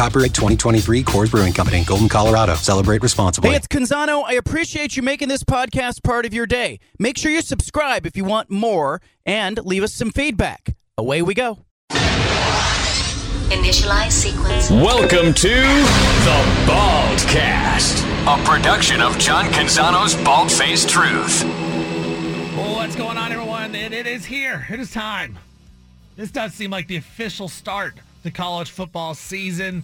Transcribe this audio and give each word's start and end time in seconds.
Copyright 0.00 0.32
2023 0.32 1.04
Coors 1.04 1.30
Brewing 1.30 1.52
Company, 1.52 1.84
Golden, 1.84 2.08
Colorado. 2.08 2.54
Celebrate 2.54 3.02
responsibly. 3.02 3.50
Hey, 3.50 3.56
it's 3.56 3.66
Canzano. 3.66 4.24
I 4.24 4.32
appreciate 4.32 4.96
you 4.96 5.02
making 5.02 5.28
this 5.28 5.44
podcast 5.44 6.02
part 6.02 6.24
of 6.24 6.32
your 6.32 6.46
day. 6.46 6.80
Make 6.98 7.18
sure 7.18 7.30
you 7.30 7.42
subscribe 7.42 8.06
if 8.06 8.16
you 8.16 8.24
want 8.24 8.50
more 8.50 9.02
and 9.26 9.62
leave 9.62 9.82
us 9.82 9.92
some 9.92 10.10
feedback. 10.10 10.74
Away 10.96 11.20
we 11.20 11.34
go. 11.34 11.66
Initialize 13.50 14.12
sequence. 14.12 14.70
Welcome 14.70 15.34
to 15.34 15.48
the 15.50 16.44
Baldcast, 16.64 18.02
a 18.26 18.42
production 18.46 19.02
of 19.02 19.18
John 19.18 19.44
Canzano's 19.48 20.14
Bald 20.24 20.50
Faced 20.50 20.88
Truth. 20.88 21.42
Oh, 21.44 22.72
what's 22.76 22.96
going 22.96 23.18
on, 23.18 23.32
everyone? 23.32 23.74
It, 23.74 23.92
it 23.92 24.06
is 24.06 24.24
here. 24.24 24.66
It 24.70 24.80
is 24.80 24.92
time. 24.92 25.38
This 26.16 26.30
does 26.30 26.54
seem 26.54 26.70
like 26.70 26.88
the 26.88 26.96
official 26.96 27.48
start 27.48 27.96
to 28.22 28.30
college 28.30 28.70
football 28.70 29.14
season. 29.14 29.82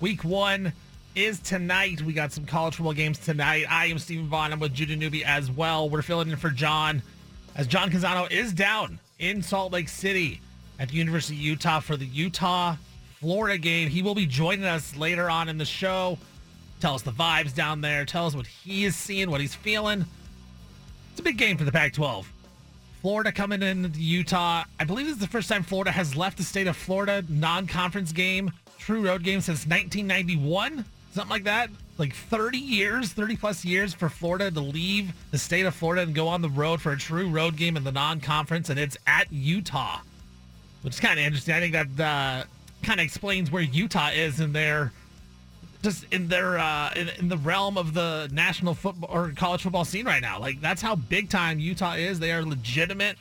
Week 0.00 0.24
one 0.24 0.72
is 1.14 1.40
tonight. 1.40 2.02
We 2.02 2.12
got 2.12 2.32
some 2.32 2.44
college 2.44 2.76
football 2.76 2.92
games 2.92 3.18
tonight. 3.18 3.66
I 3.70 3.86
am 3.86 3.98
Steven 3.98 4.26
Vaughan. 4.26 4.52
I'm 4.52 4.60
with 4.60 4.74
Judah 4.74 4.96
Newby 4.96 5.24
as 5.24 5.50
well. 5.50 5.88
We're 5.88 6.02
filling 6.02 6.30
in 6.30 6.36
for 6.36 6.50
John 6.50 7.02
as 7.54 7.66
John 7.66 7.90
Canzano 7.90 8.30
is 8.30 8.52
down 8.52 8.98
in 9.18 9.42
Salt 9.42 9.72
Lake 9.72 9.88
City 9.88 10.40
at 10.78 10.88
the 10.88 10.94
University 10.94 11.34
of 11.36 11.40
Utah 11.40 11.80
for 11.80 11.96
the 11.96 12.06
Utah 12.06 12.76
Florida 13.20 13.56
game. 13.56 13.88
He 13.88 14.02
will 14.02 14.14
be 14.14 14.26
joining 14.26 14.66
us 14.66 14.96
later 14.96 15.30
on 15.30 15.48
in 15.48 15.56
the 15.56 15.64
show. 15.64 16.18
Tell 16.80 16.94
us 16.94 17.02
the 17.02 17.12
vibes 17.12 17.54
down 17.54 17.80
there. 17.80 18.04
Tell 18.04 18.26
us 18.26 18.34
what 18.34 18.46
he 18.46 18.84
is 18.84 18.94
seeing, 18.94 19.30
what 19.30 19.40
he's 19.40 19.54
feeling. 19.54 20.04
It's 21.12 21.20
a 21.20 21.22
big 21.22 21.38
game 21.38 21.56
for 21.56 21.64
the 21.64 21.72
Pac 21.72 21.94
12. 21.94 22.30
Florida 23.06 23.30
coming 23.30 23.62
into 23.62 24.00
Utah. 24.00 24.64
I 24.80 24.84
believe 24.84 25.06
this 25.06 25.14
is 25.14 25.20
the 25.20 25.28
first 25.28 25.48
time 25.48 25.62
Florida 25.62 25.92
has 25.92 26.16
left 26.16 26.38
the 26.38 26.42
state 26.42 26.66
of 26.66 26.76
Florida 26.76 27.22
non 27.28 27.68
conference 27.68 28.10
game, 28.10 28.50
true 28.80 29.06
road 29.06 29.22
game 29.22 29.40
since 29.40 29.58
1991, 29.58 30.84
something 31.12 31.30
like 31.30 31.44
that. 31.44 31.70
Like 31.98 32.12
30 32.12 32.58
years, 32.58 33.12
30 33.12 33.36
plus 33.36 33.64
years 33.64 33.94
for 33.94 34.08
Florida 34.08 34.50
to 34.50 34.58
leave 34.58 35.12
the 35.30 35.38
state 35.38 35.66
of 35.66 35.74
Florida 35.76 36.02
and 36.02 36.16
go 36.16 36.26
on 36.26 36.42
the 36.42 36.48
road 36.48 36.80
for 36.80 36.90
a 36.90 36.98
true 36.98 37.28
road 37.28 37.56
game 37.56 37.76
in 37.76 37.84
the 37.84 37.92
non 37.92 38.18
conference, 38.18 38.70
and 38.70 38.80
it's 38.80 38.96
at 39.06 39.32
Utah, 39.32 40.00
which 40.82 40.94
is 40.94 40.98
kind 40.98 41.20
of 41.20 41.24
interesting. 41.24 41.54
I 41.54 41.60
think 41.60 41.74
that 41.74 42.00
uh, 42.04 42.44
kind 42.82 42.98
of 42.98 43.04
explains 43.04 43.52
where 43.52 43.62
Utah 43.62 44.08
is 44.08 44.40
in 44.40 44.52
their 44.52 44.90
just 45.86 46.04
in 46.12 46.26
their 46.26 46.58
uh 46.58 46.92
in, 46.96 47.08
in 47.20 47.28
the 47.28 47.36
realm 47.36 47.78
of 47.78 47.94
the 47.94 48.28
national 48.32 48.74
football 48.74 49.08
or 49.08 49.30
college 49.36 49.62
football 49.62 49.84
scene 49.84 50.04
right 50.04 50.20
now. 50.20 50.40
Like 50.40 50.60
that's 50.60 50.82
how 50.82 50.96
big 50.96 51.30
time 51.30 51.60
utah 51.60 51.94
is. 51.94 52.18
They 52.18 52.32
are 52.32 52.42
legitimate 52.42 53.16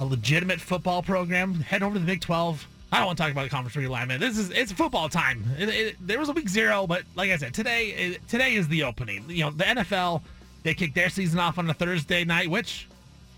a 0.00 0.04
legitimate 0.04 0.60
football 0.60 1.02
program. 1.02 1.54
Head 1.54 1.84
over 1.84 1.94
to 1.94 2.00
the 2.00 2.06
big 2.06 2.20
12 2.20 2.66
i 2.92 2.98
don't 2.98 3.06
want 3.06 3.18
to 3.18 3.22
talk 3.22 3.32
about 3.32 3.44
the 3.44 3.48
conference 3.48 3.76
realignment. 3.76 4.18
This 4.18 4.36
is 4.36 4.50
it's 4.50 4.72
football 4.72 5.08
time. 5.08 5.44
It, 5.56 5.68
it, 5.68 5.96
there 6.00 6.18
was 6.18 6.28
a 6.28 6.32
week 6.32 6.48
zero 6.48 6.86
but 6.86 7.04
like 7.14 7.30
i 7.30 7.36
said 7.36 7.54
today 7.54 7.90
it, 7.90 8.28
today 8.28 8.54
is 8.54 8.66
the 8.66 8.82
opening. 8.82 9.24
You 9.28 9.44
know 9.44 9.50
the 9.50 9.64
nfl 9.64 10.22
they 10.64 10.74
kick 10.74 10.94
their 10.94 11.10
season 11.10 11.38
off 11.38 11.58
on 11.58 11.70
a 11.70 11.74
thursday 11.74 12.24
night 12.24 12.50
which 12.50 12.88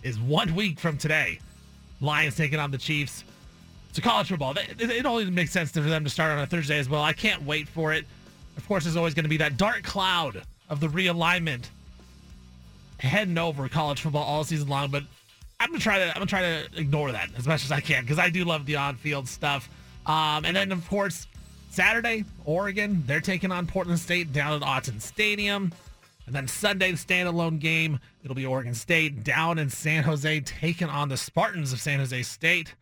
is 0.02 0.18
one 0.18 0.54
week 0.54 0.80
from 0.80 0.96
today. 0.96 1.40
Lions 2.00 2.36
taking 2.36 2.58
on 2.58 2.70
the 2.70 2.78
chiefs 2.78 3.24
so 3.92 4.02
college 4.02 4.28
football, 4.28 4.54
it, 4.56 5.06
only 5.06 5.30
makes 5.30 5.50
sense 5.50 5.70
for 5.70 5.80
them 5.80 6.04
to 6.04 6.10
start 6.10 6.32
on 6.32 6.38
a 6.38 6.46
Thursday 6.46 6.78
as 6.78 6.88
well. 6.88 7.02
I 7.02 7.12
can't 7.12 7.42
wait 7.44 7.68
for 7.68 7.92
it. 7.92 8.04
Of 8.56 8.66
course, 8.68 8.84
there's 8.84 8.96
always 8.96 9.14
going 9.14 9.24
to 9.24 9.30
be 9.30 9.38
that 9.38 9.56
dark 9.56 9.82
cloud 9.82 10.42
of 10.68 10.80
the 10.80 10.88
realignment 10.88 11.68
heading 12.98 13.38
over 13.38 13.68
college 13.68 14.00
football 14.00 14.24
all 14.24 14.44
season 14.44 14.68
long. 14.68 14.90
But 14.90 15.04
I'm 15.60 15.70
gonna 15.70 15.80
try 15.80 15.98
to 15.98 16.08
I'm 16.08 16.14
gonna 16.14 16.26
try 16.26 16.42
to 16.42 16.68
ignore 16.76 17.12
that 17.12 17.30
as 17.36 17.46
much 17.46 17.64
as 17.64 17.72
I 17.72 17.80
can 17.80 18.02
because 18.02 18.18
I 18.18 18.30
do 18.30 18.44
love 18.44 18.66
the 18.66 18.76
on-field 18.76 19.28
stuff. 19.28 19.68
Um, 20.06 20.44
and 20.44 20.56
then 20.56 20.72
of 20.72 20.88
course 20.88 21.26
Saturday, 21.70 22.24
Oregon, 22.44 23.04
they're 23.06 23.20
taking 23.20 23.52
on 23.52 23.66
Portland 23.66 24.00
State 24.00 24.32
down 24.32 24.62
at 24.62 24.66
Autzen 24.66 25.00
Stadium. 25.00 25.72
And 26.26 26.34
then 26.34 26.46
Sunday, 26.46 26.92
the 26.92 26.98
standalone 26.98 27.58
game, 27.58 27.98
it'll 28.22 28.34
be 28.34 28.44
Oregon 28.44 28.74
State 28.74 29.24
down 29.24 29.58
in 29.58 29.70
San 29.70 30.02
Jose 30.02 30.40
taking 30.40 30.88
on 30.88 31.08
the 31.08 31.16
Spartans 31.16 31.72
of 31.72 31.80
San 31.80 32.00
Jose 32.00 32.22
State 32.22 32.74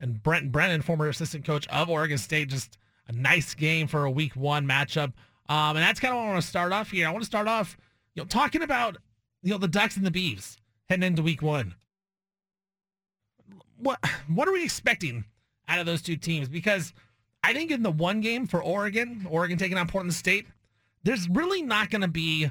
and 0.00 0.22
Brent 0.22 0.50
Brennan, 0.50 0.82
former 0.82 1.08
assistant 1.08 1.44
coach 1.44 1.66
of 1.68 1.88
Oregon 1.90 2.18
State. 2.18 2.48
Just 2.48 2.78
a 3.08 3.12
nice 3.12 3.54
game 3.54 3.86
for 3.86 4.04
a 4.04 4.10
week 4.10 4.34
one 4.34 4.66
matchup. 4.66 5.12
Um, 5.48 5.76
and 5.76 5.78
that's 5.78 6.00
kind 6.00 6.12
of 6.12 6.18
what 6.18 6.26
I 6.26 6.30
want 6.30 6.42
to 6.42 6.48
start 6.48 6.72
off 6.72 6.90
here. 6.90 7.08
I 7.08 7.10
want 7.10 7.22
to 7.22 7.26
start 7.26 7.48
off, 7.48 7.76
you 8.14 8.22
know, 8.22 8.26
talking 8.26 8.62
about, 8.62 8.96
you 9.42 9.50
know, 9.50 9.58
the 9.58 9.68
Ducks 9.68 9.96
and 9.96 10.06
the 10.06 10.10
Beavs 10.10 10.56
heading 10.88 11.02
into 11.04 11.22
week 11.22 11.42
one. 11.42 11.74
What 13.76 13.98
what 14.28 14.46
are 14.46 14.52
we 14.52 14.62
expecting 14.62 15.24
out 15.66 15.78
of 15.78 15.86
those 15.86 16.02
two 16.02 16.16
teams? 16.16 16.48
Because 16.48 16.92
I 17.42 17.52
think 17.52 17.70
in 17.70 17.82
the 17.82 17.90
one 17.90 18.20
game 18.20 18.46
for 18.46 18.62
Oregon, 18.62 19.26
Oregon 19.28 19.58
taking 19.58 19.78
on 19.78 19.88
Portland 19.88 20.14
State, 20.14 20.46
there's 21.02 21.28
really 21.28 21.62
not 21.62 21.90
going 21.90 22.02
to 22.02 22.08
be 22.08 22.50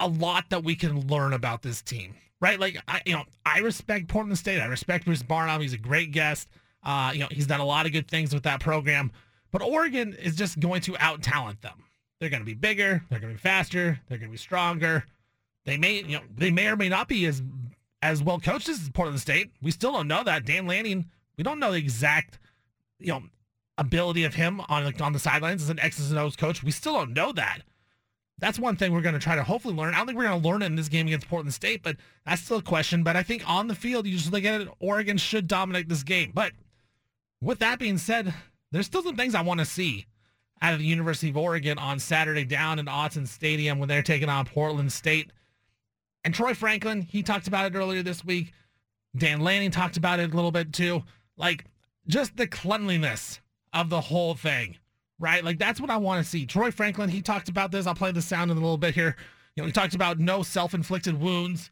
a 0.00 0.08
lot 0.08 0.46
that 0.50 0.64
we 0.64 0.74
can 0.74 1.06
learn 1.06 1.34
about 1.34 1.62
this 1.62 1.82
team, 1.82 2.14
right? 2.40 2.58
Like, 2.58 2.82
I, 2.88 3.02
you 3.04 3.12
know, 3.12 3.24
I 3.44 3.58
respect 3.58 4.08
Portland 4.08 4.38
State. 4.38 4.60
I 4.60 4.66
respect 4.66 5.04
Bruce 5.04 5.22
Barnum. 5.22 5.60
He's 5.60 5.74
a 5.74 5.78
great 5.78 6.10
guest. 6.10 6.48
Uh, 6.84 7.10
you 7.12 7.20
know, 7.20 7.28
he's 7.30 7.46
done 7.46 7.60
a 7.60 7.64
lot 7.64 7.86
of 7.86 7.92
good 7.92 8.08
things 8.08 8.34
with 8.34 8.42
that 8.42 8.60
program, 8.60 9.10
but 9.50 9.62
Oregon 9.62 10.14
is 10.14 10.36
just 10.36 10.60
going 10.60 10.82
to 10.82 10.96
out 10.98 11.22
talent 11.22 11.62
them. 11.62 11.84
They're 12.20 12.28
going 12.28 12.42
to 12.42 12.46
be 12.46 12.54
bigger. 12.54 13.02
They're 13.10 13.20
going 13.20 13.32
to 13.32 13.38
be 13.38 13.42
faster. 13.42 14.00
They're 14.08 14.18
going 14.18 14.30
to 14.30 14.32
be 14.32 14.38
stronger. 14.38 15.04
They 15.64 15.76
may, 15.76 16.02
you 16.02 16.18
know, 16.18 16.22
they 16.36 16.50
may 16.50 16.66
or 16.68 16.76
may 16.76 16.88
not 16.88 17.08
be 17.08 17.26
as 17.26 17.42
as 18.02 18.22
well 18.22 18.38
coached 18.38 18.68
as 18.68 18.90
Portland 18.90 19.20
State. 19.20 19.50
We 19.62 19.70
still 19.70 19.92
don't 19.92 20.08
know 20.08 20.22
that. 20.24 20.44
Dan 20.44 20.66
Lanning, 20.66 21.06
we 21.38 21.44
don't 21.44 21.58
know 21.58 21.72
the 21.72 21.78
exact, 21.78 22.38
you 22.98 23.08
know, 23.08 23.22
ability 23.78 24.24
of 24.24 24.34
him 24.34 24.60
on 24.68 24.84
like 24.84 25.00
on 25.00 25.12
the 25.12 25.18
sidelines 25.18 25.62
as 25.62 25.70
an 25.70 25.80
X's 25.80 26.10
and 26.10 26.20
O's 26.20 26.36
coach. 26.36 26.62
We 26.62 26.70
still 26.70 26.94
don't 26.94 27.14
know 27.14 27.32
that. 27.32 27.60
That's 28.38 28.58
one 28.58 28.76
thing 28.76 28.92
we're 28.92 29.00
going 29.00 29.14
to 29.14 29.20
try 29.20 29.36
to 29.36 29.44
hopefully 29.44 29.74
learn. 29.74 29.94
I 29.94 29.98
don't 29.98 30.06
think 30.06 30.18
we're 30.18 30.26
going 30.26 30.42
to 30.42 30.48
learn 30.48 30.62
it 30.62 30.66
in 30.66 30.76
this 30.76 30.88
game 30.88 31.06
against 31.06 31.28
Portland 31.28 31.54
State, 31.54 31.82
but 31.82 31.96
that's 32.26 32.42
still 32.42 32.58
a 32.58 32.62
question. 32.62 33.04
But 33.04 33.16
I 33.16 33.22
think 33.22 33.48
on 33.48 33.68
the 33.68 33.74
field, 33.74 34.06
you 34.06 34.16
just 34.16 34.32
look 34.32 34.44
at 34.44 34.60
it, 34.60 34.68
Oregon 34.80 35.16
should 35.16 35.46
dominate 35.46 35.88
this 35.88 36.02
game. 36.02 36.32
But 36.34 36.52
with 37.44 37.58
that 37.58 37.78
being 37.78 37.98
said, 37.98 38.32
there's 38.72 38.86
still 38.86 39.02
some 39.02 39.16
things 39.16 39.34
I 39.34 39.42
want 39.42 39.60
to 39.60 39.66
see 39.66 40.06
out 40.62 40.72
of 40.72 40.78
the 40.78 40.86
University 40.86 41.28
of 41.28 41.36
Oregon 41.36 41.78
on 41.78 41.98
Saturday 41.98 42.44
down 42.44 42.78
in 42.78 42.86
Autzen 42.86 43.28
Stadium 43.28 43.78
when 43.78 43.88
they're 43.88 44.02
taking 44.02 44.30
on 44.30 44.46
Portland 44.46 44.90
State. 44.90 45.30
And 46.24 46.34
Troy 46.34 46.54
Franklin, 46.54 47.02
he 47.02 47.22
talked 47.22 47.46
about 47.46 47.70
it 47.70 47.76
earlier 47.76 48.02
this 48.02 48.24
week. 48.24 48.52
Dan 49.14 49.40
Lanning 49.40 49.70
talked 49.70 49.98
about 49.98 50.20
it 50.20 50.32
a 50.32 50.34
little 50.34 50.50
bit 50.50 50.72
too. 50.72 51.04
Like 51.36 51.66
just 52.08 52.36
the 52.36 52.46
cleanliness 52.46 53.40
of 53.74 53.90
the 53.90 54.00
whole 54.00 54.34
thing, 54.34 54.78
right? 55.18 55.44
Like 55.44 55.58
that's 55.58 55.80
what 55.80 55.90
I 55.90 55.98
want 55.98 56.24
to 56.24 56.28
see. 56.28 56.46
Troy 56.46 56.70
Franklin, 56.70 57.10
he 57.10 57.20
talked 57.20 57.50
about 57.50 57.70
this. 57.70 57.86
I'll 57.86 57.94
play 57.94 58.12
the 58.12 58.22
sound 58.22 58.50
in 58.50 58.56
a 58.56 58.60
little 58.60 58.78
bit 58.78 58.94
here. 58.94 59.16
You 59.54 59.62
know, 59.62 59.66
he 59.66 59.72
talked 59.72 59.94
about 59.94 60.18
no 60.18 60.42
self-inflicted 60.42 61.20
wounds. 61.20 61.70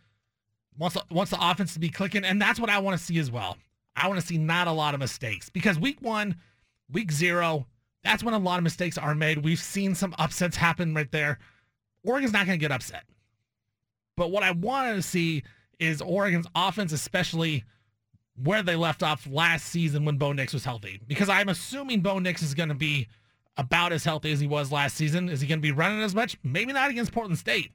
Wants 0.79 0.95
the, 0.95 1.15
wants 1.15 1.31
the 1.31 1.39
offense 1.41 1.75
to 1.75 1.81
be 1.81 1.91
clicking, 1.91 2.25
and 2.25 2.41
that's 2.41 2.59
what 2.59 2.71
I 2.71 2.79
want 2.79 2.99
to 2.99 3.05
see 3.05 3.19
as 3.19 3.31
well. 3.31 3.59
I 3.97 4.09
want 4.09 4.21
to 4.21 4.27
see 4.27 4.39
not 4.39 4.69
a 4.69 4.73
lot 4.73 4.95
of 4.95 5.01
mistakes 5.01 5.49
because 5.51 5.79
week 5.79 6.01
one, 6.01 6.37
week 6.91 7.13
zero, 7.13 7.67
that's 8.05 8.25
when 8.25 8.35
a 8.35 8.39
lot 8.39 8.59
of 8.59 8.65
mistakes 8.65 8.99
are 8.99 9.15
made. 9.15 9.45
We've 9.45 9.61
seen 9.61 9.95
some 9.95 10.15
upsets 10.19 10.57
happen 10.57 10.95
right 10.95 11.11
there. 11.11 11.39
Oregon's 12.05 12.33
not 12.33 12.47
going 12.47 12.59
to 12.59 12.63
get 12.63 12.73
upset. 12.73 13.05
But 14.17 14.31
what 14.31 14.43
I 14.43 14.51
wanted 14.51 14.95
to 14.97 15.03
see 15.03 15.43
is 15.79 16.01
Oregon's 16.01 16.47
offense, 16.55 16.93
especially 16.93 17.65
where 18.43 18.63
they 18.63 18.77
left 18.77 19.03
off 19.03 19.27
last 19.27 19.67
season 19.67 20.05
when 20.05 20.17
Bo 20.17 20.33
Nix 20.33 20.53
was 20.53 20.65
healthy. 20.65 21.01
Because 21.07 21.29
I'm 21.29 21.49
assuming 21.49 22.01
Bo 22.01 22.19
Nix 22.19 22.43
is 22.43 22.55
going 22.55 22.71
to 22.71 22.75
be 22.75 23.09
about 23.57 23.93
as 23.93 24.05
healthy 24.05 24.33
as 24.33 24.41
he 24.41 24.47
was 24.47 24.73
last 24.73 24.97
season. 24.97 25.29
Is 25.29 25.41
he 25.41 25.47
going 25.47 25.59
to 25.59 25.63
be 25.63 25.73
running 25.73 26.03
as 26.03 26.15
much? 26.15 26.37
Maybe 26.43 26.73
not 26.73 26.91
against 26.91 27.13
Portland 27.13 27.39
State. 27.39 27.73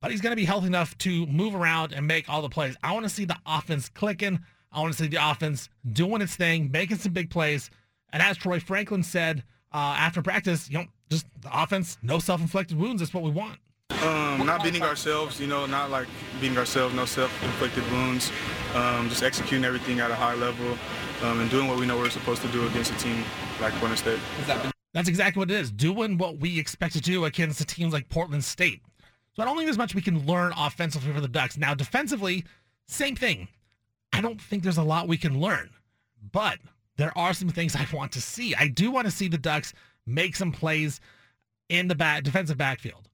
But 0.00 0.10
he's 0.10 0.20
going 0.20 0.32
to 0.32 0.36
be 0.36 0.44
healthy 0.44 0.66
enough 0.66 0.98
to 0.98 1.26
move 1.26 1.54
around 1.54 1.92
and 1.92 2.06
make 2.06 2.28
all 2.28 2.42
the 2.42 2.48
plays. 2.48 2.76
I 2.82 2.92
want 2.92 3.04
to 3.04 3.10
see 3.10 3.24
the 3.24 3.38
offense 3.46 3.88
clicking. 3.88 4.40
I 4.72 4.80
want 4.80 4.94
to 4.94 5.02
see 5.02 5.08
the 5.08 5.30
offense 5.30 5.68
doing 5.92 6.22
its 6.22 6.34
thing, 6.34 6.70
making 6.70 6.98
some 6.98 7.12
big 7.12 7.30
plays. 7.30 7.70
And 8.12 8.22
as 8.22 8.36
Troy 8.36 8.60
Franklin 8.60 9.02
said 9.02 9.44
uh, 9.72 9.96
after 9.98 10.22
practice, 10.22 10.70
you 10.70 10.78
know, 10.78 10.86
just 11.10 11.26
the 11.40 11.50
offense, 11.52 11.98
no 12.02 12.18
self-inflicted 12.18 12.78
wounds. 12.78 13.00
That's 13.00 13.12
what 13.12 13.22
we 13.22 13.30
want. 13.30 13.58
Um, 14.02 14.46
not 14.46 14.62
beating 14.62 14.82
ourselves, 14.82 15.38
you 15.38 15.46
know, 15.46 15.66
not 15.66 15.90
like 15.90 16.08
beating 16.40 16.56
ourselves, 16.56 16.94
no 16.94 17.04
self-inflicted 17.04 17.84
wounds. 17.92 18.32
Um, 18.74 19.08
just 19.08 19.22
executing 19.22 19.64
everything 19.64 20.00
at 20.00 20.10
a 20.10 20.14
high 20.14 20.34
level 20.34 20.78
um, 21.22 21.40
and 21.40 21.50
doing 21.50 21.68
what 21.68 21.78
we 21.78 21.86
know 21.86 21.98
we're 21.98 22.10
supposed 22.10 22.42
to 22.42 22.48
do 22.48 22.66
against 22.66 22.90
a 22.90 22.96
team 22.96 23.22
like 23.60 23.72
Portland 23.74 23.98
State. 23.98 24.18
Has 24.18 24.46
that 24.46 24.62
been 24.62 24.72
That's 24.94 25.08
exactly 25.08 25.40
what 25.40 25.50
it 25.50 25.54
is. 25.54 25.70
Doing 25.70 26.16
what 26.16 26.38
we 26.38 26.58
expect 26.58 26.94
to 26.94 27.00
do 27.00 27.26
against 27.26 27.66
teams 27.68 27.92
like 27.92 28.08
Portland 28.08 28.42
State. 28.42 28.80
So 29.34 29.42
I 29.42 29.46
don't 29.46 29.56
think 29.56 29.66
there's 29.66 29.78
much 29.78 29.94
we 29.94 30.02
can 30.02 30.26
learn 30.26 30.52
offensively 30.56 31.12
for 31.12 31.20
the 31.20 31.28
Ducks. 31.28 31.56
Now, 31.56 31.74
defensively, 31.74 32.44
same 32.86 33.16
thing. 33.16 33.48
I 34.12 34.20
don't 34.20 34.40
think 34.40 34.62
there's 34.62 34.78
a 34.78 34.82
lot 34.82 35.08
we 35.08 35.16
can 35.16 35.40
learn, 35.40 35.70
but 36.32 36.58
there 36.96 37.16
are 37.16 37.32
some 37.32 37.48
things 37.48 37.74
I 37.74 37.86
want 37.92 38.12
to 38.12 38.20
see. 38.20 38.54
I 38.54 38.68
do 38.68 38.90
want 38.90 39.06
to 39.06 39.10
see 39.10 39.28
the 39.28 39.38
Ducks 39.38 39.72
make 40.06 40.36
some 40.36 40.52
plays 40.52 41.00
in 41.68 41.88
the 41.88 41.94
back 41.94 42.22
defensive 42.22 42.58
backfield. 42.58 43.08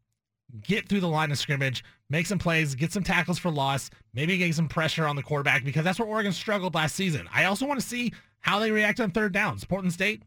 Get 0.62 0.89
through 0.89 1.00
the 1.00 1.09
line 1.09 1.31
of 1.31 1.39
scrimmage, 1.39 1.85
make 2.09 2.27
some 2.27 2.39
plays, 2.39 2.75
get 2.75 2.93
some 2.93 3.05
tackles 3.05 3.39
for 3.39 3.50
loss, 3.50 3.91
maybe 4.15 4.39
get 4.39 4.55
some 4.55 4.69
pressure 4.69 5.06
on 5.06 5.15
the 5.15 5.23
quarterback 5.23 5.62
because 5.65 5.85
that's 5.85 5.99
where 5.99 6.09
Oregon 6.09 6.33
struggled 6.33 6.75
last 6.75 6.95
season. 6.95 7.29
I 7.33 7.44
also 7.44 7.67
want 7.67 7.81
to 7.81 7.87
see 7.87 8.12
how 8.41 8.59
they 8.59 8.71
react 8.71 8.99
on 8.99 9.11
third 9.11 9.33
downs. 9.33 9.65
Portland 9.65 9.93
State, 9.93 10.23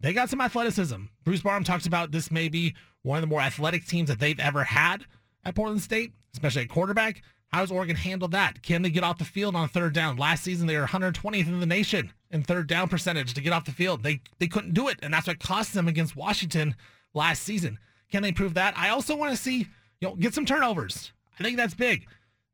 they 0.00 0.12
got 0.12 0.28
some 0.28 0.40
athleticism. 0.40 1.02
Bruce 1.24 1.42
Barnum 1.42 1.64
talks 1.64 1.86
about 1.86 2.10
this 2.10 2.30
may 2.30 2.48
be 2.48 2.74
one 3.02 3.18
of 3.18 3.22
the 3.22 3.28
more 3.28 3.40
athletic 3.40 3.86
teams 3.86 4.08
that 4.08 4.18
they've 4.18 4.40
ever 4.40 4.64
had 4.64 5.04
at 5.44 5.54
Portland 5.54 5.82
State, 5.82 6.12
especially 6.32 6.62
at 6.62 6.68
quarterback. 6.68 7.22
How 7.52 7.60
does 7.60 7.72
Oregon 7.72 7.96
handle 7.96 8.28
that? 8.28 8.62
Can 8.62 8.82
they 8.82 8.90
get 8.90 9.02
off 9.02 9.18
the 9.18 9.24
field 9.24 9.56
on 9.56 9.68
third 9.68 9.92
down? 9.92 10.16
Last 10.16 10.44
season, 10.44 10.68
they 10.68 10.76
were 10.76 10.86
120th 10.86 11.48
in 11.48 11.58
the 11.58 11.66
nation 11.66 12.12
in 12.30 12.44
third 12.44 12.68
down 12.68 12.88
percentage 12.88 13.34
to 13.34 13.40
get 13.40 13.52
off 13.52 13.64
the 13.64 13.72
field. 13.72 14.02
They 14.02 14.20
they 14.38 14.46
couldn't 14.46 14.74
do 14.74 14.88
it, 14.88 14.98
and 15.02 15.12
that's 15.12 15.26
what 15.26 15.40
cost 15.40 15.74
them 15.74 15.88
against 15.88 16.14
Washington 16.14 16.76
last 17.12 17.42
season. 17.42 17.78
Can 18.10 18.22
they 18.22 18.32
prove 18.32 18.54
that? 18.54 18.74
I 18.76 18.90
also 18.90 19.16
want 19.16 19.32
to 19.32 19.36
see 19.36 19.66
you 20.00 20.08
know 20.08 20.14
get 20.14 20.32
some 20.32 20.46
turnovers. 20.46 21.12
I 21.38 21.42
think 21.42 21.56
that's 21.56 21.74
big. 21.74 22.06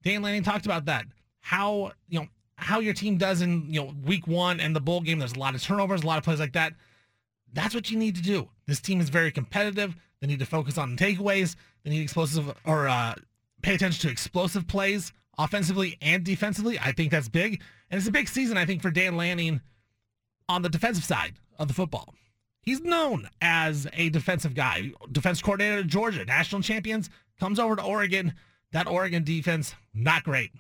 Dan 0.03 0.23
Lanning 0.23 0.43
talked 0.43 0.65
about 0.67 0.87
that. 0.87 1.05
How 1.41 1.93
you 2.09 2.21
know 2.21 2.27
how 2.57 2.81
your 2.81 2.95
team 2.95 3.19
does 3.19 3.43
in 3.43 3.67
you 3.69 3.81
know 3.81 3.93
week 4.05 4.27
one 4.27 4.61
and 4.61 4.75
the 4.75 4.81
bowl 4.81 5.03
game. 5.03 5.19
There's 5.19 5.35
a 5.35 5.39
lot 5.39 5.55
of 5.55 5.63
turnovers, 5.63 6.05
a 6.05 6.07
lot 6.07 6.19
of 6.19 6.25
plays 6.25 6.41
like 6.41 6.55
that. 6.55 6.73
That's 7.53 7.75
what 7.75 7.91
you 7.91 7.99
need 7.99 8.17
to 8.17 8.23
do. 8.23 8.49
This 8.67 8.81
team 8.81 9.01
is 9.01 9.11
very 9.11 9.31
competitive. 9.31 9.95
They 10.21 10.27
need 10.27 10.39
to 10.39 10.47
focus 10.47 10.79
on 10.79 10.97
takeaways. 10.97 11.57
They 11.85 11.91
need 11.91 12.03
explosive 12.03 12.55
or 12.65 12.89
uh, 12.89 13.15
pay 13.67 13.75
attention 13.75 14.01
to 14.01 14.13
explosive 14.13 14.69
plays 14.69 15.13
offensively 15.39 15.99
and 16.01 16.23
defensively. 16.23 16.79
I 16.79 16.93
think 16.93 17.11
that's 17.11 17.29
big. 17.29 17.61
And 17.91 17.99
it's 17.99 18.07
a 18.07 18.13
big 18.13 18.29
season, 18.29 18.57
I 18.57 18.65
think, 18.65 18.81
for 18.81 18.93
Dan 18.93 19.17
Lanning 19.17 19.61
on 20.49 20.63
the 20.63 20.69
defensive 20.69 21.05
side 21.05 21.35
of 21.59 21.67
the 21.67 21.75
football. 21.75 22.15
He's 22.61 22.81
known 22.81 23.29
as 23.43 23.89
a 23.93 24.09
defensive 24.11 24.55
guy, 24.55 24.93
defense 25.11 25.43
coordinator 25.43 25.79
at 25.81 25.89
Georgia, 25.89 26.25
national 26.25 26.63
champions, 26.63 27.11
comes 27.41 27.59
over 27.59 27.75
to 27.75 27.83
Oregon. 27.83 28.35
That 28.71 28.87
Oregon 28.87 29.25
defense, 29.25 29.75
not 29.93 30.23
great. 30.23 30.53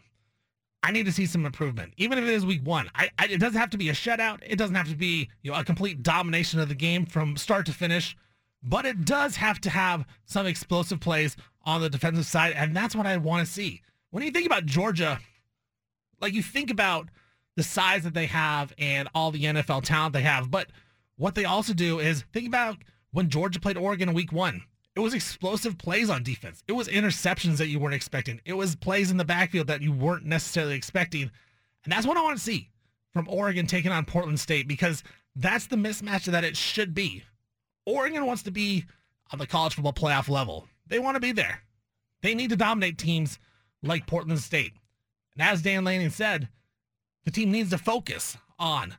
I 0.82 0.90
need 0.90 1.06
to 1.06 1.12
see 1.12 1.26
some 1.26 1.46
improvement, 1.46 1.94
even 1.96 2.18
if 2.18 2.24
it 2.24 2.30
is 2.30 2.44
week 2.44 2.64
one. 2.64 2.90
I, 2.94 3.10
I, 3.20 3.26
it 3.26 3.38
doesn't 3.38 3.58
have 3.58 3.70
to 3.70 3.78
be 3.78 3.88
a 3.88 3.92
shutout. 3.92 4.40
It 4.44 4.56
doesn't 4.56 4.74
have 4.74 4.88
to 4.88 4.96
be 4.96 5.28
you 5.42 5.52
know 5.52 5.58
a 5.58 5.64
complete 5.64 6.02
domination 6.02 6.58
of 6.58 6.68
the 6.68 6.74
game 6.74 7.06
from 7.06 7.36
start 7.36 7.66
to 7.66 7.72
finish, 7.72 8.16
but 8.66 8.84
it 8.84 9.04
does 9.04 9.36
have 9.36 9.60
to 9.62 9.70
have 9.70 10.04
some 10.24 10.46
explosive 10.46 11.00
plays 11.00 11.36
on 11.64 11.80
the 11.80 11.90
defensive 11.90 12.26
side, 12.26 12.52
and 12.56 12.76
that's 12.76 12.96
what 12.96 13.06
I 13.06 13.16
want 13.16 13.46
to 13.46 13.52
see. 13.52 13.80
When 14.10 14.22
you 14.22 14.30
think 14.30 14.46
about 14.46 14.66
Georgia, 14.66 15.20
like 16.20 16.34
you 16.34 16.42
think 16.42 16.70
about 16.70 17.08
the 17.56 17.62
size 17.62 18.02
that 18.04 18.14
they 18.14 18.26
have 18.26 18.72
and 18.78 19.08
all 19.14 19.30
the 19.30 19.44
NFL 19.44 19.84
talent 19.84 20.12
they 20.12 20.22
have, 20.22 20.50
but 20.50 20.68
what 21.16 21.34
they 21.34 21.44
also 21.44 21.72
do 21.72 22.00
is 22.00 22.24
think 22.32 22.46
about 22.46 22.78
when 23.12 23.30
Georgia 23.30 23.60
played 23.60 23.76
Oregon 23.76 24.10
in 24.10 24.14
week 24.14 24.32
one. 24.32 24.62
It 24.94 25.00
was 25.00 25.14
explosive 25.14 25.76
plays 25.76 26.08
on 26.08 26.22
defense. 26.22 26.62
It 26.66 26.72
was 26.72 26.88
interceptions 26.88 27.58
that 27.58 27.68
you 27.68 27.78
weren't 27.78 27.94
expecting. 27.94 28.40
It 28.46 28.54
was 28.54 28.76
plays 28.76 29.10
in 29.10 29.18
the 29.18 29.24
backfield 29.26 29.66
that 29.66 29.82
you 29.82 29.92
weren't 29.92 30.24
necessarily 30.24 30.74
expecting. 30.74 31.30
And 31.84 31.92
that's 31.92 32.06
what 32.06 32.16
I 32.16 32.22
want 32.22 32.38
to 32.38 32.42
see 32.42 32.70
from 33.12 33.28
Oregon 33.28 33.66
taking 33.66 33.92
on 33.92 34.06
Portland 34.06 34.40
State 34.40 34.66
because 34.66 35.04
that's 35.34 35.66
the 35.66 35.76
mismatch 35.76 36.24
that 36.24 36.44
it 36.44 36.56
should 36.56 36.94
be. 36.94 37.24
Oregon 37.86 38.26
wants 38.26 38.42
to 38.42 38.50
be 38.50 38.84
on 39.32 39.38
the 39.38 39.46
college 39.46 39.74
football 39.74 39.92
playoff 39.92 40.28
level. 40.28 40.68
They 40.86 40.98
want 40.98 41.14
to 41.14 41.20
be 41.20 41.32
there. 41.32 41.62
They 42.22 42.34
need 42.34 42.50
to 42.50 42.56
dominate 42.56 42.98
teams 42.98 43.38
like 43.82 44.06
Portland 44.06 44.40
State. 44.40 44.72
And 45.34 45.48
as 45.48 45.62
Dan 45.62 45.84
Lanning 45.84 46.10
said, 46.10 46.48
the 47.24 47.30
team 47.30 47.50
needs 47.50 47.70
to 47.70 47.78
focus 47.78 48.36
on 48.58 48.94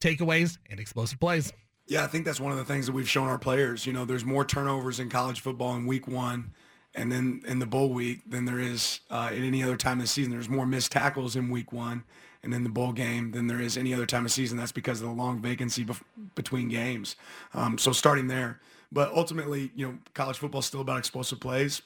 takeaways 0.00 0.58
and 0.68 0.78
explosive 0.78 1.20
plays. 1.20 1.52
Yeah, 1.86 2.04
I 2.04 2.06
think 2.06 2.24
that's 2.24 2.40
one 2.40 2.52
of 2.52 2.58
the 2.58 2.64
things 2.64 2.86
that 2.86 2.92
we've 2.92 3.08
shown 3.08 3.28
our 3.28 3.38
players. 3.38 3.86
You 3.86 3.92
know, 3.92 4.04
there's 4.04 4.24
more 4.24 4.44
turnovers 4.44 5.00
in 5.00 5.08
college 5.08 5.40
football 5.40 5.74
in 5.74 5.86
week 5.86 6.06
one 6.06 6.52
and 6.94 7.10
then 7.10 7.42
in 7.46 7.58
the 7.58 7.66
bowl 7.66 7.92
week 7.92 8.30
than 8.30 8.44
there 8.44 8.58
is 8.58 9.00
uh, 9.10 9.28
at 9.30 9.38
any 9.38 9.62
other 9.62 9.76
time 9.76 9.98
of 9.98 10.04
the 10.04 10.08
season. 10.08 10.30
There's 10.30 10.48
more 10.48 10.66
missed 10.66 10.92
tackles 10.92 11.36
in 11.36 11.48
week 11.48 11.72
one 11.72 12.04
and 12.42 12.54
in 12.54 12.62
the 12.62 12.68
bowl 12.68 12.92
game 12.92 13.32
than 13.32 13.46
there 13.46 13.60
is 13.60 13.76
any 13.76 13.92
other 13.92 14.06
time 14.06 14.24
of 14.24 14.32
season. 14.32 14.56
That's 14.56 14.72
because 14.72 15.00
of 15.00 15.08
the 15.08 15.14
long 15.14 15.40
vacancy 15.40 15.84
bef- 15.84 16.02
between 16.34 16.68
games. 16.68 17.16
Um, 17.54 17.78
so 17.78 17.92
starting 17.92 18.28
there. 18.28 18.60
But 18.90 19.12
ultimately, 19.12 19.70
you 19.74 19.86
know, 19.86 19.98
college 20.14 20.38
football 20.38 20.60
is 20.60 20.66
still 20.66 20.80
about 20.80 20.98
explosive 20.98 21.40
plays 21.40 21.82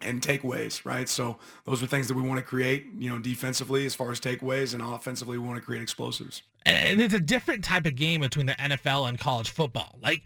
and 0.00 0.20
takeaways, 0.20 0.84
right? 0.84 1.08
So 1.08 1.38
those 1.64 1.82
are 1.82 1.86
things 1.86 2.08
that 2.08 2.14
we 2.14 2.22
want 2.22 2.38
to 2.38 2.44
create, 2.44 2.86
you 2.98 3.10
know, 3.10 3.18
defensively 3.18 3.86
as 3.86 3.94
far 3.94 4.10
as 4.10 4.20
takeaways 4.20 4.74
and 4.74 4.82
offensively 4.82 5.38
we 5.38 5.46
want 5.46 5.58
to 5.58 5.64
create 5.64 5.82
explosives. 5.82 6.42
And 6.64 7.00
it's 7.00 7.14
a 7.14 7.20
different 7.20 7.64
type 7.64 7.86
of 7.86 7.94
game 7.94 8.20
between 8.20 8.46
the 8.46 8.52
NFL 8.54 9.08
and 9.08 9.18
college 9.18 9.50
football. 9.50 9.98
Like, 10.02 10.22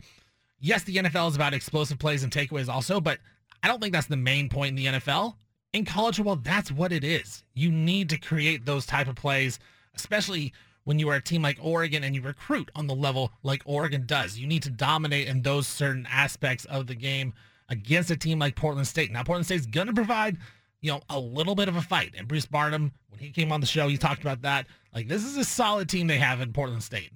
yes, 0.58 0.84
the 0.84 0.96
NFL 0.96 1.31
is 1.31 1.37
about 1.37 1.55
explosive 1.55 1.99
plays 1.99 2.23
and 2.23 2.32
takeaways 2.32 2.69
also, 2.69 3.00
but 3.00 3.19
I 3.62 3.69
don't 3.69 3.81
think 3.81 3.93
that's 3.93 4.06
the 4.06 4.16
main 4.16 4.49
point 4.49 4.70
in 4.70 4.75
the 4.75 4.99
NFL. 4.99 5.34
In 5.72 5.84
college 5.84 6.17
football, 6.17 6.37
that's 6.37 6.72
what 6.72 6.93
it 6.93 7.05
is. 7.05 7.44
You 7.55 7.70
need 7.70 8.08
to 8.08 8.19
create 8.19 8.67
those 8.67 8.87
type 8.87 9.06
of 9.06 9.14
plays, 9.14 9.58
especially 9.94 10.52
when 10.84 10.99
you 10.99 11.08
are 11.11 11.17
a 11.17 11.22
team 11.22 11.43
like 11.43 11.58
Oregon 11.62 12.02
and 12.02 12.14
you 12.14 12.22
recruit 12.22 12.70
on 12.75 12.88
the 12.88 12.94
level 12.94 13.31
like 13.44 13.62
Oregon 13.64 14.05
does. 14.06 14.37
You 14.37 14.49
need 14.49 14.64
to 14.64 14.70
dominate 14.70 15.28
in 15.28 15.43
those 15.43 15.69
certain 15.69 16.08
aspects 16.11 16.64
of 16.64 16.88
the 16.88 16.96
game 16.96 17.32
against 17.69 18.11
a 18.11 18.17
team 18.17 18.40
like 18.40 18.56
Portland 18.56 18.88
State. 18.88 19.12
Now, 19.12 19.22
Portland 19.22 19.46
State's 19.46 19.67
going 19.67 19.87
to 19.87 19.93
provide, 19.93 20.38
you 20.81 20.90
know, 20.90 21.00
a 21.08 21.20
little 21.20 21.55
bit 21.55 21.69
of 21.69 21.76
a 21.76 21.82
fight. 21.82 22.14
And 22.19 22.26
Bruce 22.26 22.46
Barnum, 22.46 22.90
when 23.08 23.20
he 23.20 23.31
came 23.31 23.52
on 23.52 23.61
the 23.61 23.66
show, 23.66 23.87
he 23.87 23.96
talked 23.96 24.23
about 24.23 24.43
that. 24.43 24.66
Like, 24.93 25.06
this 25.06 25.25
is 25.25 25.37
a 25.37 25.44
solid 25.44 25.88
team 25.88 26.08
they 26.08 26.19
have 26.19 26.40
in 26.40 26.52
Portland 26.52 26.82
State. 26.82 27.12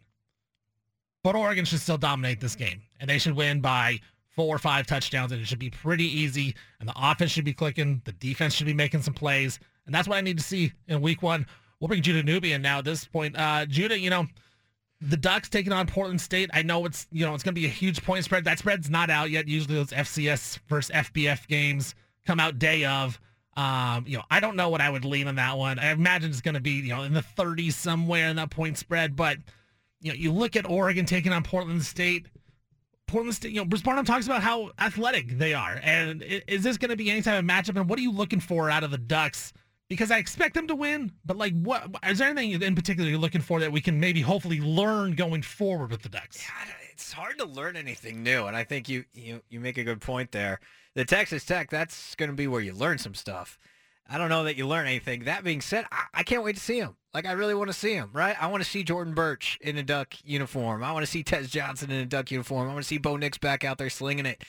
But 1.25 1.35
Oregon 1.35 1.65
should 1.65 1.81
still 1.81 1.99
dominate 1.99 2.41
this 2.41 2.55
game. 2.55 2.83
And 3.01 3.11
they 3.11 3.19
should 3.19 3.35
win 3.35 3.61
by 3.61 3.99
four 4.35 4.55
or 4.55 4.59
five 4.59 4.87
touchdowns. 4.87 5.33
And 5.33 5.41
it 5.41 5.47
should 5.47 5.59
be 5.59 5.71
pretty 5.71 6.05
easy. 6.05 6.55
And 6.81 6.89
the 6.89 6.95
offense 6.97 7.31
should 7.31 7.45
be 7.45 7.55
clicking. 7.55 8.03
The 8.05 8.13
defense 8.13 8.55
should 8.55 8.67
be 8.67 8.75
making 8.75 9.03
some 9.03 9.15
plays. 9.15 9.59
And 9.87 9.95
that's 9.95 10.09
what 10.09 10.19
I 10.19 10.21
need 10.21 10.39
to 10.39 10.45
see 10.45 10.73
in 10.89 11.01
week 11.01 11.23
one. 11.23 11.47
We'll 11.81 11.89
bring 11.89 12.03
Judah 12.03 12.23
Newby 12.23 12.53
in 12.53 12.63
now 12.63 12.79
at 12.79 12.85
this 12.85 13.05
point. 13.05 13.37
Uh, 13.37 13.67
Judah, 13.67 13.99
you 13.99 14.11
know, 14.11 14.27
the 15.01 15.17
Ducks 15.17 15.49
taking 15.49 15.73
on 15.73 15.87
Portland 15.87 16.21
State. 16.21 16.51
I 16.53 16.63
know 16.63 16.87
it's 16.87 17.07
you 17.13 17.27
know 17.27 17.35
it's 17.35 17.43
going 17.43 17.55
to 17.55 17.61
be 17.61 17.67
a 17.67 17.71
huge 17.71 18.03
point 18.03 18.25
spread. 18.25 18.45
That 18.45 18.59
spread's 18.59 18.89
not 18.89 19.11
out 19.11 19.31
yet. 19.31 19.49
Usually 19.49 19.75
those 19.75 19.91
FCS 19.91 20.61
versus 20.69 20.95
FBS 20.95 21.47
games 21.47 21.95
come 22.27 22.41
out 22.41 22.59
day 22.59 22.85
of. 22.85 23.21
Um, 23.57 24.05
you 24.07 24.17
know, 24.17 24.25
I 24.31 24.41
don't 24.41 24.57
know 24.57 24.69
what 24.69 24.81
I 24.81 24.91
would 24.91 25.05
lean 25.05 25.29
on 25.29 25.37
that 25.37 25.57
one. 25.57 25.79
I 25.79 25.93
imagine 25.93 26.31
it's 26.31 26.41
going 26.41 26.55
to 26.55 26.61
be 26.61 26.73
you 26.73 26.95
know 26.95 27.03
in 27.03 27.13
the 27.13 27.25
30s 27.37 27.75
somewhere 27.75 28.29
in 28.29 28.37
that 28.37 28.51
point 28.51 28.79
spread. 28.79 29.15
But 29.15 29.39
you 30.01 30.11
know, 30.11 30.17
you 30.17 30.33
look 30.33 30.57
at 30.57 30.69
Oregon 30.69 31.05
taking 31.05 31.33
on 31.33 31.43
Portland 31.43 31.85
State. 31.85 32.27
Portland 33.07 33.35
State, 33.35 33.53
you 33.53 33.61
know, 33.61 33.65
Bruce 33.65 33.83
Barnum 33.83 34.05
talks 34.05 34.27
about 34.27 34.43
how 34.43 34.71
athletic 34.79 35.39
they 35.39 35.55
are, 35.55 35.79
and 35.83 36.23
is 36.23 36.63
this 36.63 36.79
going 36.79 36.91
to 36.91 36.97
be 36.97 37.11
any 37.11 37.23
type 37.23 37.39
of 37.39 37.45
matchup? 37.45 37.77
And 37.77 37.89
what 37.89 37.99
are 37.99 38.03
you 38.03 38.13
looking 38.13 38.41
for 38.41 38.71
out 38.71 38.85
of 38.85 38.91
the 38.91 38.99
Ducks? 38.99 39.53
because 39.89 40.11
I 40.11 40.19
expect 40.19 40.55
them 40.55 40.67
to 40.69 40.75
win. 40.75 41.13
But 41.25 41.37
like, 41.37 41.55
what 41.55 41.89
is 42.07 42.19
there 42.19 42.29
anything 42.29 42.61
in 42.61 42.75
particular 42.75 43.09
you're 43.09 43.19
looking 43.19 43.41
for 43.41 43.61
that 43.61 43.73
we 43.73 43.81
can 43.81 44.01
maybe 44.01 44.21
hopefully 44.21 44.61
learn 44.61 45.15
going 45.15 45.43
forward 45.43 45.91
with 45.91 46.03
the 46.03 46.09
Ducks? 46.09 46.43
Yeah, 46.43 46.75
it's 46.93 47.13
hard 47.13 47.39
to 47.39 47.45
learn 47.45 47.77
anything 47.77 48.23
new, 48.23 48.47
and 48.47 48.57
I 48.57 48.65
think 48.65 48.89
you 48.89 49.05
you 49.13 49.43
you 49.49 49.61
make 49.61 49.79
a 49.79 49.85
good 49.85 50.01
point 50.01 50.33
there. 50.33 50.61
The 50.95 51.05
Texas 51.05 51.45
Tech, 51.45 51.71
that's 51.71 52.15
going 52.15 52.31
to 52.31 52.37
be 52.37 52.47
where 52.47 52.61
you 52.61 52.73
learn 52.73 52.99
some 52.99 53.15
stuff. 53.15 53.59
I 54.09 54.19
don't 54.19 54.29
know 54.29 54.45
that 54.45 54.57
you 54.57 54.67
learn 54.67 54.87
anything. 54.87 55.25
That 55.25 55.45
being 55.45 55.61
said, 55.61 55.87
I, 55.91 56.05
I 56.15 56.23
can't 56.23 56.45
wait 56.45 56.57
to 56.57 56.63
see 56.63 56.79
him. 56.79 56.97
Like, 57.13 57.27
I 57.27 57.33
really 57.33 57.55
want 57.55 57.69
to 57.69 57.75
see 57.75 57.95
him, 57.95 58.11
right? 58.13 58.37
I 58.41 58.49
want 58.49 58.63
to 58.63 58.69
see 58.69 58.83
Jordan 58.83 59.15
Burch 59.15 59.59
in 59.61 59.79
a 59.79 59.83
Duck 59.83 60.15
uniform. 60.25 60.83
I 60.83 60.93
want 60.93 61.05
to 61.05 61.11
see 61.11 61.23
Tez 61.23 61.49
Johnson 61.49 61.91
in 61.91 62.01
a 62.01 62.07
Duck 62.07 62.31
uniform. 62.31 62.69
I 62.69 62.73
want 62.73 62.85
to 62.85 62.89
see 62.89 62.99
Bo 62.99 63.17
Nix 63.17 63.39
back 63.39 63.65
out 63.65 63.79
there 63.79 63.91
slinging 63.91 64.27
it. 64.27 64.45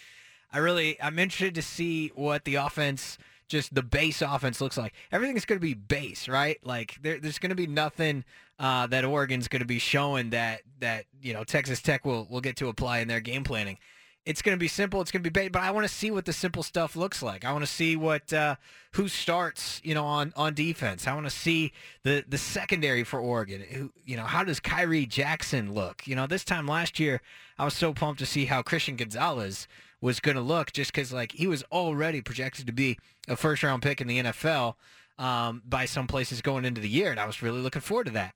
I 0.51 0.57
really, 0.57 1.01
I'm 1.01 1.19
interested 1.19 1.55
to 1.55 1.61
see 1.61 2.09
what 2.15 2.45
the 2.45 2.55
offense– 2.55 3.17
just 3.47 3.73
the 3.73 3.83
base 3.83 4.21
offense 4.21 4.59
looks 4.59 4.77
like. 4.77 4.93
Everything 5.11 5.37
is 5.37 5.45
going 5.45 5.59
to 5.59 5.65
be 5.65 5.73
base, 5.73 6.27
right? 6.27 6.57
Like 6.63 6.97
there, 7.01 7.19
there's 7.19 7.39
going 7.39 7.49
to 7.49 7.55
be 7.55 7.67
nothing 7.67 8.23
uh, 8.59 8.87
that 8.87 9.05
Oregon's 9.05 9.47
going 9.47 9.61
to 9.61 9.67
be 9.67 9.79
showing 9.79 10.31
that 10.31 10.61
that 10.79 11.05
you 11.21 11.33
know 11.33 11.43
Texas 11.43 11.81
Tech 11.81 12.05
will 12.05 12.27
will 12.29 12.41
get 12.41 12.55
to 12.57 12.67
apply 12.67 12.99
in 12.99 13.07
their 13.07 13.19
game 13.19 13.43
planning. 13.43 13.77
It's 14.25 14.41
going 14.41 14.55
to 14.55 14.59
be 14.59 14.67
simple. 14.67 15.01
It's 15.01 15.11
going 15.11 15.23
to 15.23 15.29
be 15.29 15.39
bait, 15.39 15.49
but 15.49 15.61
I 15.61 15.69
want 15.69 15.87
to 15.87 15.93
see 15.93 16.09
what 16.09 16.25
the 16.25 16.33
simple 16.33 16.63
stuff 16.63 16.95
looks 16.95 17.21
like. 17.21 17.45
I 17.45 17.51
want 17.51 17.63
to 17.63 17.71
see 17.71 17.95
what 17.95 18.33
uh, 18.33 18.55
who 18.93 19.07
starts, 19.07 19.79
you 19.83 19.93
know, 19.93 20.05
on 20.05 20.33
on 20.35 20.55
defense. 20.55 21.07
I 21.07 21.13
want 21.13 21.27
to 21.27 21.31
see 21.31 21.71
the 22.03 22.25
the 22.27 22.39
secondary 22.39 23.03
for 23.03 23.19
Oregon. 23.19 23.61
Who, 23.61 23.91
you 24.03 24.17
know, 24.17 24.23
how 24.23 24.43
does 24.43 24.59
Khyree 24.59 25.07
Jackson 25.07 25.73
look? 25.73 26.07
You 26.07 26.15
know, 26.15 26.25
this 26.25 26.43
time 26.43 26.67
last 26.67 26.99
year, 26.99 27.21
I 27.59 27.65
was 27.65 27.75
so 27.75 27.93
pumped 27.93 28.19
to 28.19 28.25
see 28.25 28.45
how 28.45 28.63
Christian 28.63 28.95
Gonzalez 28.95 29.67
was 30.01 30.19
going 30.19 30.35
to 30.35 30.41
look 30.41 30.71
just 30.73 30.91
because 30.91 31.13
like 31.13 31.33
he 31.33 31.45
was 31.45 31.63
already 31.71 32.21
projected 32.21 32.65
to 32.65 32.73
be 32.73 32.97
a 33.27 33.35
first 33.35 33.61
round 33.61 33.83
pick 33.83 34.01
in 34.01 34.07
the 34.07 34.23
NFL 34.23 34.75
um, 35.19 35.61
by 35.67 35.85
some 35.85 36.07
places 36.07 36.41
going 36.41 36.65
into 36.65 36.81
the 36.81 36.89
year, 36.89 37.11
and 37.11 37.19
I 37.19 37.25
was 37.25 37.41
really 37.41 37.61
looking 37.61 37.81
forward 37.81 38.07
to 38.07 38.13
that. 38.13 38.33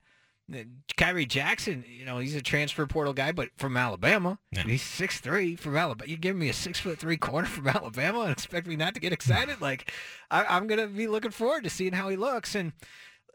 Khyree 0.98 1.27
Jackson, 1.27 1.86
you 1.88 2.06
know, 2.06 2.20
he's 2.20 2.36
a 2.36 2.41
transfer 2.41 2.86
portal 2.86 3.13
guy, 3.13 3.32
but 3.32 3.50
from 3.58 3.77
Alabama. 3.77 4.39
Yeah. 4.51 4.63
He's 4.63 4.82
six 4.82 5.20
three 5.20 5.56
from 5.56 5.77
Alabama. 5.77 6.10
You're 6.10 6.18
giving 6.18 6.39
me 6.39 6.50
a 6.50 6.53
six 6.53 6.79
foot 6.79 7.00
three 7.00 7.18
corner 7.18 7.48
from 7.48 7.68
Alabama 7.70 8.22
and 8.22 8.32
expect 8.32 8.68
me 8.68 8.75
not 8.75 8.94
to 8.96 9.00
get 9.00 9.13
excited? 9.13 9.62
like, 9.62 9.91
I, 10.32 10.46
I'm 10.46 10.68
gonna 10.68 10.88
be 10.88 11.08
looking 11.08 11.32
forward 11.32 11.63
to 11.63 11.70
seeing 11.70 11.94
how 11.94 12.10
he 12.10 12.15
looks. 12.15 12.56
And 12.56 12.74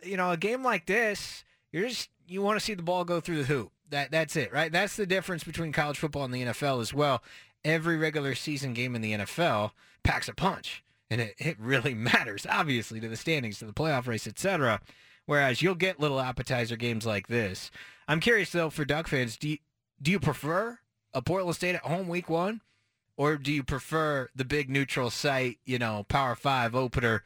you 0.02 0.16
know, 0.16 0.30
a 0.30 0.37
game 0.37 0.62
like 0.62 0.87
this, 0.87 1.44
you're 1.73 1.88
just 1.88 2.11
you 2.26 2.42
want 2.42 2.59
to 2.59 2.64
see 2.64 2.75
the 2.75 2.83
ball 2.83 3.04
go 3.04 3.21
through 3.21 3.38
the 3.38 3.44
hoop. 3.44 3.71
That 3.90 4.11
that's 4.11 4.37
it, 4.37 4.52
right? 4.52 4.73
That's 4.73 4.97
the 4.97 5.06
difference 5.06 5.44
between 5.44 5.73
college 5.73 5.99
football 5.99 6.25
and 6.25 6.35
the 6.35 6.42
NFL 6.42 6.80
as 6.80 6.92
well. 6.92 7.23
Every 7.64 7.97
regular 7.97 8.35
season 8.35 8.75
game 8.75 8.94
in 8.94 9.02
the 9.02 9.12
NFL 9.12 9.73
packs 10.02 10.28
a 10.28 10.35
punch, 10.35 10.85
and 11.11 11.21
it, 11.21 11.35
it 11.38 11.56
really 11.59 11.94
matters, 11.94 12.47
obviously, 12.49 13.00
to 13.00 13.09
the 13.09 13.16
standings, 13.16 13.59
to 13.59 13.66
the 13.66 13.73
playoff 13.73 14.06
race, 14.06 14.26
etc. 14.26 14.80
Whereas 15.26 15.62
you'll 15.62 15.75
get 15.75 16.00
little 16.00 16.21
appetizer 16.21 16.76
games 16.76 17.07
like 17.07 17.28
this. 17.28 17.71
I'm 18.07 18.21
curious 18.21 18.50
though, 18.52 18.71
for 18.71 18.85
Duck 18.85 19.09
fans, 19.09 19.37
do 19.37 19.49
you, 19.49 19.59
do 20.00 20.11
you 20.11 20.21
prefer 20.21 20.78
a 21.12 21.23
Portland 21.23 21.57
State 21.57 21.76
at 21.76 21.83
home 21.83 22.09
week 22.09 22.28
one, 22.28 22.61
or 23.16 23.37
do 23.37 23.52
you 23.52 23.62
prefer 23.62 24.28
the 24.35 24.45
big 24.45 24.69
neutral 24.69 25.11
site, 25.11 25.59
you 25.64 25.78
know, 25.78 26.04
Power 26.09 26.35
Five 26.35 26.75
opener 26.75 27.23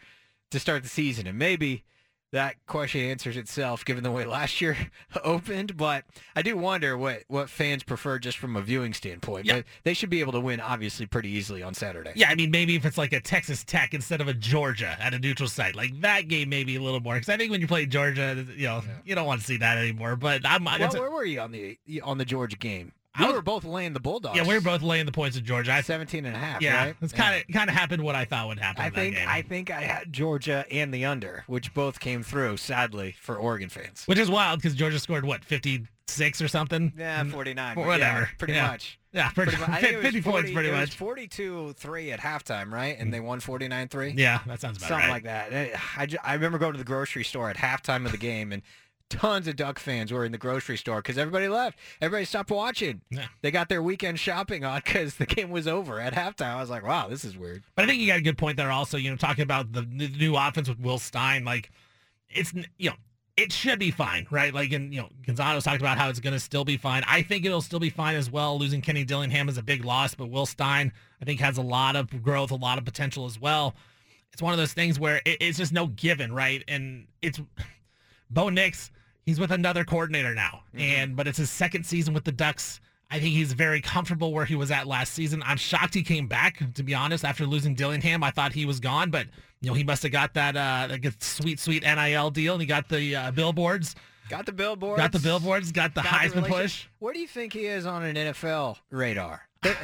to 0.50 0.60
start 0.60 0.82
the 0.82 0.88
season? 0.88 1.26
And 1.26 1.38
maybe 1.38 1.84
that 2.32 2.56
question 2.66 3.00
answers 3.00 3.36
itself 3.36 3.84
given 3.84 4.04
the 4.04 4.10
way 4.10 4.24
last 4.24 4.60
year 4.60 4.76
opened. 5.24 5.76
But 5.76 6.04
I 6.36 6.42
do 6.42 6.56
wonder 6.56 6.96
what, 6.96 7.22
what 7.28 7.48
fans 7.48 7.82
prefer 7.82 8.18
just 8.18 8.38
from 8.38 8.56
a 8.56 8.60
viewing 8.60 8.92
standpoint. 8.92 9.46
Yeah. 9.46 9.56
But 9.56 9.64
they 9.84 9.94
should 9.94 10.10
be 10.10 10.20
able 10.20 10.32
to 10.32 10.40
win, 10.40 10.60
obviously, 10.60 11.06
pretty 11.06 11.30
easily 11.30 11.62
on 11.62 11.74
Saturday. 11.74 12.12
Yeah, 12.14 12.28
I 12.28 12.34
mean, 12.34 12.50
maybe 12.50 12.76
if 12.76 12.84
it's 12.84 12.98
like 12.98 13.12
a 13.12 13.20
Texas 13.20 13.64
Tech 13.64 13.94
instead 13.94 14.20
of 14.20 14.28
a 14.28 14.34
Georgia 14.34 14.96
at 15.00 15.14
a 15.14 15.18
neutral 15.18 15.48
site, 15.48 15.74
like 15.74 16.00
that 16.02 16.28
game 16.28 16.48
maybe 16.48 16.76
a 16.76 16.82
little 16.82 17.00
more. 17.00 17.14
Because 17.14 17.28
I 17.28 17.36
think 17.36 17.50
when 17.50 17.60
you 17.60 17.66
play 17.66 17.86
Georgia, 17.86 18.44
you 18.56 18.66
know, 18.66 18.82
you 19.04 19.14
don't 19.14 19.26
want 19.26 19.40
to 19.40 19.46
see 19.46 19.56
that 19.58 19.78
anymore. 19.78 20.16
But 20.16 20.42
I'm, 20.44 20.64
Well, 20.64 20.90
where 20.92 21.10
were 21.10 21.24
you 21.24 21.40
on 21.40 21.52
the 21.52 21.78
on 22.02 22.18
the 22.18 22.24
Georgia 22.24 22.56
game? 22.56 22.92
I 23.18 23.32
were 23.32 23.42
both 23.42 23.64
laying 23.64 23.92
the 23.92 24.00
Bulldogs. 24.00 24.36
yeah, 24.36 24.46
we 24.46 24.54
were 24.54 24.60
both 24.60 24.82
laying 24.82 25.06
the 25.06 25.12
points 25.12 25.36
in 25.36 25.44
Georgia. 25.44 25.72
I, 25.72 25.80
17 25.80 26.24
and 26.24 26.34
a 26.34 26.38
half, 26.38 26.60
yeah, 26.62 26.84
right? 26.86 26.96
it's 27.02 27.12
kind 27.12 27.36
of 27.42 27.52
kind 27.52 27.68
of 27.70 27.76
happened 27.76 28.02
what 28.02 28.14
I 28.14 28.24
thought 28.24 28.48
would 28.48 28.58
happen. 28.58 28.82
I 28.82 28.90
think 28.90 29.14
game. 29.16 29.28
I 29.28 29.42
think 29.42 29.70
I 29.70 29.82
had 29.82 30.12
Georgia 30.12 30.64
and 30.70 30.92
the 30.92 31.04
under, 31.04 31.44
which 31.46 31.74
both 31.74 32.00
came 32.00 32.22
through, 32.22 32.56
sadly, 32.58 33.14
for 33.20 33.36
Oregon 33.36 33.68
fans. 33.68 34.04
which 34.06 34.18
is 34.18 34.30
wild 34.30 34.58
because 34.60 34.74
Georgia 34.74 34.98
scored 34.98 35.24
what 35.24 35.44
56 35.44 36.40
or 36.42 36.48
something. 36.48 36.92
Yeah, 36.96 37.24
49. 37.24 37.74
but 37.74 37.86
Whatever. 37.86 38.20
yeah, 38.20 38.26
pretty 38.38 38.52
Yeah. 38.54 38.66
much. 38.68 38.98
Yeah, 39.10 39.30
pretty, 39.30 39.52
Pretty 39.56 39.70
much. 39.72 39.78
I 39.78 39.80
think 39.80 39.92
it 39.94 39.96
was 39.96 40.04
50 40.06 40.20
points 40.22 40.40
40 40.50 40.52
pretty 40.54 40.68
it 40.68 40.72
was 40.72 40.80
much. 40.80 40.98
42-3 40.98 42.12
at 42.12 42.20
halftime, 42.20 42.70
right? 42.70 42.94
And 42.98 43.12
they 43.12 43.20
won 43.20 43.40
49-3? 43.40 44.18
Yeah, 44.18 44.40
that 44.46 44.60
sounds 44.60 44.76
about 44.76 44.88
Something 44.88 45.06
right. 45.08 45.12
like 45.12 45.22
that. 45.24 45.52
Eh, 45.52 45.70
I, 45.96 46.08
I 46.22 46.34
remember 46.34 46.58
going 46.58 46.72
to 46.72 46.78
the 46.78 46.84
grocery 46.84 47.24
store 47.24 47.48
at 47.48 47.56
halftime 47.56 48.04
of 48.04 48.12
the 48.12 48.18
game, 48.18 48.52
and 48.52 48.62
tons 49.08 49.48
of 49.48 49.56
Duck 49.56 49.78
fans 49.78 50.12
were 50.12 50.24
in 50.24 50.32
the 50.32 50.38
grocery 50.38 50.76
store 50.76 50.96
because 50.96 51.18
everybody 51.18 51.48
left. 51.48 51.78
Everybody 52.00 52.24
stopped 52.24 52.50
watching. 52.50 53.00
Yeah. 53.10 53.26
They 53.42 53.50
got 53.50 53.68
their 53.68 53.82
weekend 53.82 54.18
shopping 54.18 54.64
on 54.64 54.80
because 54.84 55.16
the 55.16 55.26
game 55.26 55.50
was 55.50 55.66
over 55.66 56.00
at 56.00 56.14
halftime. 56.14 56.54
I 56.54 56.60
was 56.60 56.70
like, 56.70 56.86
wow, 56.86 57.08
this 57.08 57.24
is 57.24 57.36
weird. 57.36 57.62
But 57.74 57.84
I 57.84 57.88
think 57.88 58.00
you 58.00 58.06
got 58.06 58.18
a 58.18 58.22
good 58.22 58.38
point 58.38 58.56
there 58.56 58.70
also, 58.70 58.96
you 58.96 59.10
know, 59.10 59.16
talking 59.16 59.42
about 59.42 59.72
the, 59.72 59.82
the 59.82 60.08
new 60.08 60.36
offense 60.36 60.68
with 60.68 60.80
Will 60.80 60.98
Stein, 60.98 61.44
like 61.44 61.70
it's, 62.28 62.52
you 62.76 62.90
know, 62.90 62.96
it 63.36 63.52
should 63.52 63.78
be 63.78 63.92
fine, 63.92 64.26
right? 64.30 64.52
Like, 64.52 64.72
and, 64.72 64.92
you 64.92 65.00
know, 65.00 65.08
Gonzalo's 65.24 65.62
talked 65.62 65.80
about 65.80 65.96
how 65.96 66.08
it's 66.08 66.18
going 66.18 66.32
to 66.32 66.40
still 66.40 66.64
be 66.64 66.76
fine. 66.76 67.04
I 67.06 67.22
think 67.22 67.44
it'll 67.44 67.62
still 67.62 67.78
be 67.78 67.88
fine 67.88 68.16
as 68.16 68.28
well. 68.30 68.58
Losing 68.58 68.80
Kenny 68.80 69.04
Dillingham 69.04 69.48
is 69.48 69.56
a 69.56 69.62
big 69.62 69.84
loss, 69.84 70.14
but 70.14 70.28
Will 70.28 70.44
Stein, 70.44 70.92
I 71.22 71.24
think, 71.24 71.38
has 71.38 71.56
a 71.56 71.62
lot 71.62 71.94
of 71.94 72.22
growth, 72.22 72.50
a 72.50 72.56
lot 72.56 72.78
of 72.78 72.84
potential 72.84 73.26
as 73.26 73.40
well. 73.40 73.76
It's 74.32 74.42
one 74.42 74.52
of 74.52 74.58
those 74.58 74.72
things 74.72 74.98
where 74.98 75.22
it, 75.24 75.36
it's 75.40 75.56
just 75.56 75.72
no 75.72 75.86
given, 75.86 76.32
right? 76.32 76.64
And 76.66 77.06
it's 77.22 77.40
Bo 78.30 78.48
Nix, 78.48 78.90
he's 79.28 79.38
with 79.38 79.50
another 79.50 79.84
coordinator 79.84 80.34
now, 80.34 80.62
and 80.72 81.14
but 81.14 81.28
it's 81.28 81.36
his 81.36 81.50
second 81.50 81.84
season 81.84 82.14
with 82.14 82.24
the 82.24 82.32
Ducks. 82.32 82.80
I 83.10 83.18
think 83.20 83.34
he's 83.34 83.52
very 83.52 83.80
comfortable 83.82 84.32
where 84.32 84.46
he 84.46 84.54
was 84.54 84.70
at 84.70 84.86
last 84.86 85.12
season. 85.12 85.42
I'm 85.44 85.56
shocked 85.58 85.92
he 85.94 86.02
came 86.02 86.26
back. 86.26 86.62
To 86.74 86.82
be 86.82 86.94
honest, 86.94 87.24
after 87.24 87.44
losing 87.46 87.74
Dillingham, 87.74 88.22
I 88.24 88.30
thought 88.30 88.52
he 88.52 88.64
was 88.64 88.80
gone, 88.80 89.10
but 89.10 89.26
you 89.60 89.68
know 89.70 89.74
he 89.74 89.84
must 89.84 90.02
have 90.02 90.12
got 90.12 90.32
that 90.34 90.56
uh, 90.56 90.96
good 90.96 91.22
sweet 91.22 91.60
sweet 91.60 91.82
NIL 91.82 92.30
deal, 92.30 92.54
and 92.54 92.60
he 92.62 92.66
got 92.66 92.88
the 92.88 93.14
uh, 93.16 93.30
billboards, 93.32 93.94
Got 94.30 94.46
the 94.46 94.52
billboards. 94.52 94.98
got 95.00 95.12
the 95.12 95.18
billboards, 95.20 95.72
got 95.72 95.94
the 95.94 96.02
got 96.02 96.12
Heisman 96.12 96.34
relation- 96.44 96.52
push. 96.54 96.86
Where 97.00 97.12
do 97.14 97.20
you 97.20 97.28
think 97.28 97.52
he 97.52 97.66
is 97.66 97.84
on 97.86 98.02
an 98.04 98.16
NFL 98.16 98.76
radar? 98.90 99.42
Uh, 99.62 99.74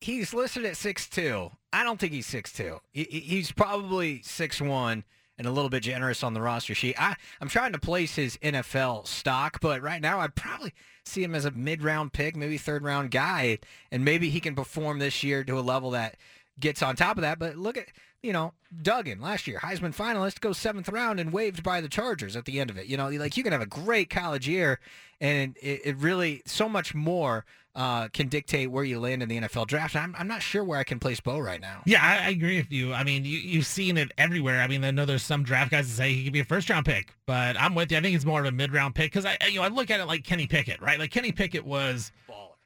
he's 0.00 0.32
listed 0.32 0.64
at 0.64 0.76
six 0.76 1.08
two. 1.08 1.50
I 1.72 1.82
don't 1.84 1.98
think 1.98 2.12
he's 2.12 2.26
six 2.26 2.52
two. 2.52 2.78
He, 2.92 3.04
he- 3.10 3.20
he's 3.20 3.50
probably 3.52 4.22
six 4.22 4.60
one 4.60 5.04
and 5.38 5.46
a 5.46 5.50
little 5.50 5.70
bit 5.70 5.82
generous 5.82 6.22
on 6.22 6.34
the 6.34 6.40
roster 6.40 6.74
sheet. 6.74 7.00
I, 7.00 7.16
I'm 7.40 7.48
trying 7.48 7.72
to 7.72 7.78
place 7.78 8.16
his 8.16 8.36
NFL 8.38 9.06
stock, 9.06 9.60
but 9.60 9.82
right 9.82 10.00
now 10.00 10.20
I'd 10.20 10.34
probably 10.34 10.72
see 11.04 11.22
him 11.22 11.34
as 11.34 11.44
a 11.44 11.50
mid 11.50 11.82
round 11.82 12.12
pick, 12.12 12.36
maybe 12.36 12.58
third 12.58 12.84
round 12.84 13.10
guy, 13.10 13.58
and 13.90 14.04
maybe 14.04 14.30
he 14.30 14.40
can 14.40 14.54
perform 14.54 14.98
this 14.98 15.22
year 15.22 15.44
to 15.44 15.58
a 15.58 15.60
level 15.60 15.90
that 15.92 16.16
gets 16.60 16.82
on 16.82 16.96
top 16.96 17.16
of 17.16 17.22
that. 17.22 17.38
But 17.38 17.56
look 17.56 17.76
at 17.76 17.88
you 18.22 18.32
know 18.32 18.52
Duggan 18.82 19.20
last 19.20 19.46
year, 19.46 19.58
Heisman 19.60 19.94
finalist, 19.94 20.40
goes 20.40 20.58
seventh 20.58 20.88
round 20.88 21.18
and 21.18 21.32
waived 21.32 21.62
by 21.62 21.80
the 21.80 21.88
Chargers 21.88 22.36
at 22.36 22.44
the 22.44 22.60
end 22.60 22.70
of 22.70 22.78
it. 22.78 22.86
You 22.86 22.96
know, 22.96 23.08
like 23.08 23.36
you 23.36 23.42
can 23.42 23.52
have 23.52 23.62
a 23.62 23.66
great 23.66 24.10
college 24.10 24.48
year, 24.48 24.80
and 25.20 25.56
it, 25.60 25.80
it 25.84 25.96
really 25.96 26.42
so 26.46 26.68
much 26.68 26.94
more 26.94 27.44
uh, 27.74 28.08
can 28.08 28.28
dictate 28.28 28.70
where 28.70 28.84
you 28.84 29.00
land 29.00 29.22
in 29.22 29.28
the 29.28 29.40
NFL 29.40 29.66
draft. 29.66 29.96
I'm, 29.96 30.14
I'm 30.18 30.28
not 30.28 30.42
sure 30.42 30.62
where 30.62 30.78
I 30.78 30.84
can 30.84 30.98
place 30.98 31.20
Bo 31.20 31.38
right 31.38 31.60
now. 31.60 31.80
Yeah, 31.86 32.00
I, 32.02 32.26
I 32.26 32.28
agree 32.30 32.58
with 32.58 32.70
you. 32.70 32.92
I 32.92 33.02
mean, 33.02 33.24
you, 33.24 33.38
you've 33.38 33.66
seen 33.66 33.96
it 33.96 34.12
everywhere. 34.18 34.60
I 34.60 34.66
mean, 34.66 34.84
I 34.84 34.90
know 34.90 35.04
there's 35.06 35.22
some 35.22 35.42
draft 35.42 35.70
guys 35.70 35.88
that 35.88 35.94
say 35.94 36.12
he 36.12 36.24
could 36.24 36.32
be 36.34 36.40
a 36.40 36.44
first 36.44 36.68
round 36.68 36.84
pick, 36.84 37.14
but 37.26 37.56
I'm 37.58 37.74
with 37.74 37.90
you. 37.90 37.98
I 37.98 38.00
think 38.02 38.14
it's 38.14 38.24
more 38.26 38.40
of 38.40 38.46
a 38.46 38.52
mid 38.52 38.72
round 38.72 38.94
pick 38.94 39.10
because 39.12 39.24
I, 39.24 39.38
you 39.48 39.60
know, 39.60 39.62
I 39.64 39.68
look 39.68 39.90
at 39.90 40.00
it 40.00 40.04
like 40.06 40.22
Kenny 40.24 40.46
Pickett, 40.46 40.82
right? 40.82 40.98
Like 40.98 41.10
Kenny 41.10 41.32
Pickett 41.32 41.64
was 41.64 42.12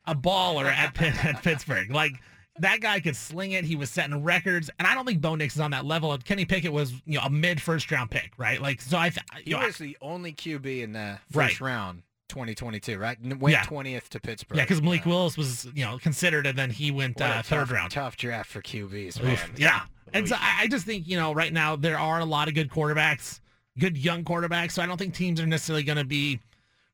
a 0.06 0.14
baller 0.14 0.66
at, 0.66 0.94
Pitt, 0.94 1.24
at 1.24 1.42
Pittsburgh. 1.42 1.90
Like 1.92 2.12
that 2.58 2.80
guy 2.80 2.98
could 3.00 3.14
sling 3.16 3.52
it. 3.52 3.64
He 3.64 3.76
was 3.76 3.90
setting 3.90 4.24
records, 4.24 4.70
and 4.78 4.88
I 4.88 4.94
don't 4.94 5.04
think 5.06 5.20
Bo 5.20 5.34
Nix 5.36 5.54
is 5.56 5.60
on 5.60 5.70
that 5.72 5.84
level. 5.84 6.16
Kenny 6.18 6.46
Pickett 6.46 6.72
was, 6.72 6.90
you 7.04 7.18
know, 7.18 7.20
a 7.24 7.30
mid 7.30 7.60
first 7.60 7.90
round 7.92 8.10
pick, 8.10 8.32
right? 8.38 8.60
Like, 8.62 8.80
so 8.80 8.96
I, 8.98 9.10
th- 9.10 9.24
He 9.44 9.50
you 9.50 9.56
know, 9.56 9.62
I- 9.62 9.66
was 9.66 9.76
the 9.78 9.96
only 10.00 10.32
QB 10.32 10.82
in 10.82 10.92
the 10.94 11.18
Right. 11.34 11.50
first 11.50 11.60
round, 11.60 12.02
2022, 12.28 12.98
right? 12.98 13.18
Went 13.38 13.52
Yeah. 13.52 13.62
20th 13.64 14.08
to 14.10 14.20
Pittsburgh. 14.20 14.58
yeah, 14.58 14.64
because 14.64 14.82
Malik 14.82 15.06
Willis 15.06 15.36
was, 15.36 15.66
you 15.74 15.84
know, 15.84 15.98
considered, 15.98 16.46
and 16.46 16.58
then 16.58 16.70
he 16.70 16.90
went 16.90 17.20
uh, 17.20 17.42
third 17.42 17.70
round. 17.70 17.90
Tough 17.92 18.16
draft 18.16 18.50
for 18.50 18.60
QBs, 18.62 19.18
Oof, 19.18 19.22
man. 19.24 19.38
yeah. 19.56 19.82
And 20.12 20.28
so 20.28 20.36
I 20.38 20.66
just 20.68 20.86
think, 20.86 21.06
you 21.08 21.16
know, 21.16 21.32
right 21.34 21.52
now 21.52 21.76
there 21.76 21.98
are 21.98 22.20
a 22.20 22.24
lot 22.24 22.48
of 22.48 22.54
good 22.54 22.70
quarterbacks, 22.70 23.40
good 23.78 23.98
young 23.98 24.24
quarterbacks. 24.24 24.72
So 24.72 24.82
I 24.82 24.86
don't 24.86 24.96
think 24.96 25.14
teams 25.14 25.40
are 25.40 25.46
necessarily 25.46 25.82
going 25.82 25.98
to 25.98 26.04
be, 26.04 26.38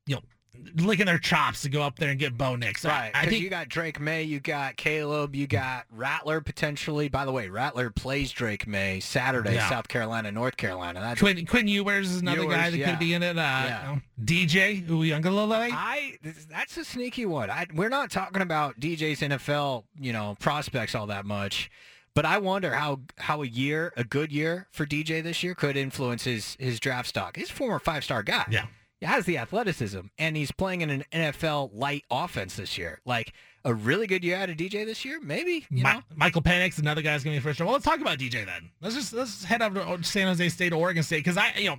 you 0.07 0.17
know, 0.17 0.23
licking 0.77 1.07
their 1.07 1.19
chops 1.19 1.63
to 1.63 1.69
go 1.69 1.83
up 1.83 1.99
there 1.99 2.11
and 2.11 2.19
get 2.19 2.37
Bo 2.37 2.57
Nix. 2.57 2.83
So 2.83 2.89
I- 2.91 2.93
Right, 2.93 3.11
I, 3.15 3.27
think 3.27 3.43
you 3.43 3.49
got 3.51 3.69
Drake 3.69 3.99
Maye, 3.99 4.23
you 4.23 4.39
got 4.39 4.77
Caleb, 4.77 5.35
you 5.35 5.47
got 5.47 5.87
Rattler 5.91 6.41
potentially. 6.41 7.09
By 7.09 7.25
the 7.25 7.33
way, 7.33 7.49
Rattler 7.49 7.91
plays 7.91 8.31
Drake 8.33 8.67
Maye 8.67 9.01
Saturday, 9.01 9.55
Yeah. 9.55 9.69
South 9.69 9.89
Carolina, 9.89 10.31
North 10.31 10.57
Carolina. 10.57 11.01
That's 11.01 11.21
Quinn, 11.21 11.47
Quinn 11.47 11.69
Ewers 11.69 12.11
is 12.11 12.21
another 12.21 12.45
guy 12.47 12.69
Ewers, 12.69 12.73
that 12.73 12.79
yeah. 12.79 12.91
could 12.91 12.99
be 12.99 13.15
in 13.15 13.23
it. 13.23 13.39
Uh, 13.39 13.41
Yeah. 13.41 13.99
DJ 14.23 14.87
Uiagalelei. 14.87 15.71
I 15.73 16.19
that's 16.51 16.77
a 16.77 16.85
sneaky 16.85 17.27
one. 17.27 17.51
I, 17.51 17.67
we're 17.75 17.89
not 17.89 18.11
talking 18.11 18.43
about 18.43 18.79
DJ's 18.79 19.21
NFL, 19.21 19.85
you 19.99 20.13
know, 20.13 20.37
prospects 20.39 20.95
all 20.95 21.07
that 21.09 21.25
much, 21.27 21.71
but 22.15 22.25
I 22.27 22.39
wonder 22.39 22.73
how 22.75 23.01
how 23.19 23.43
a 23.43 23.47
year, 23.47 23.93
a 23.97 24.05
good 24.05 24.31
year 24.31 24.69
for 24.71 24.87
DJ 24.87 25.23
this 25.23 25.43
year, 25.43 25.55
could 25.55 25.77
influence 25.77 26.25
his 26.25 26.57
his 26.61 26.79
draft 26.79 27.09
stock. 27.09 27.37
He's 27.37 27.51
a 27.51 27.53
former 27.53 27.79
five 27.79 28.05
star 28.05 28.23
guy. 28.23 28.45
Yeah. 28.51 28.67
He 29.03 29.07
has 29.07 29.25
the 29.25 29.37
athleticism, 29.39 29.99
and 30.17 30.37
he's 30.37 30.53
playing 30.53 30.83
in 30.83 30.89
an 30.89 31.05
NFL 31.13 31.71
light 31.75 32.05
offense 32.09 32.55
this 32.55 32.79
year. 32.79 33.01
Like 33.05 33.33
a 33.65 33.75
really 33.75 34.07
good 34.07 34.23
year 34.23 34.37
out 34.37 34.49
of 34.49 34.57
DJ 34.57 34.87
this 34.87 35.05
year, 35.05 35.19
maybe. 35.21 35.67
You 35.71 35.83
Mi- 35.83 35.83
know, 35.83 36.03
Michael 36.15 36.41
Penix, 36.41 36.79
another 36.79 37.03
guy's 37.03 37.25
to 37.25 37.31
be 37.31 37.41
first 37.41 37.59
round. 37.59 37.67
Well, 37.67 37.73
let's 37.73 37.85
talk 37.85 38.01
about 38.01 38.21
DJ 38.21 38.47
then. 38.47 38.71
Let's 38.81 38.95
just 38.95 39.13
let's 39.13 39.43
head 39.43 39.61
up 39.61 39.75
to 39.75 40.05
San 40.05 40.29
Jose 40.29 40.49
State, 40.51 40.73
Oregon 40.73 41.03
State, 41.03 41.17
because 41.17 41.37
I, 41.37 41.53
you 41.57 41.71
know, 41.71 41.79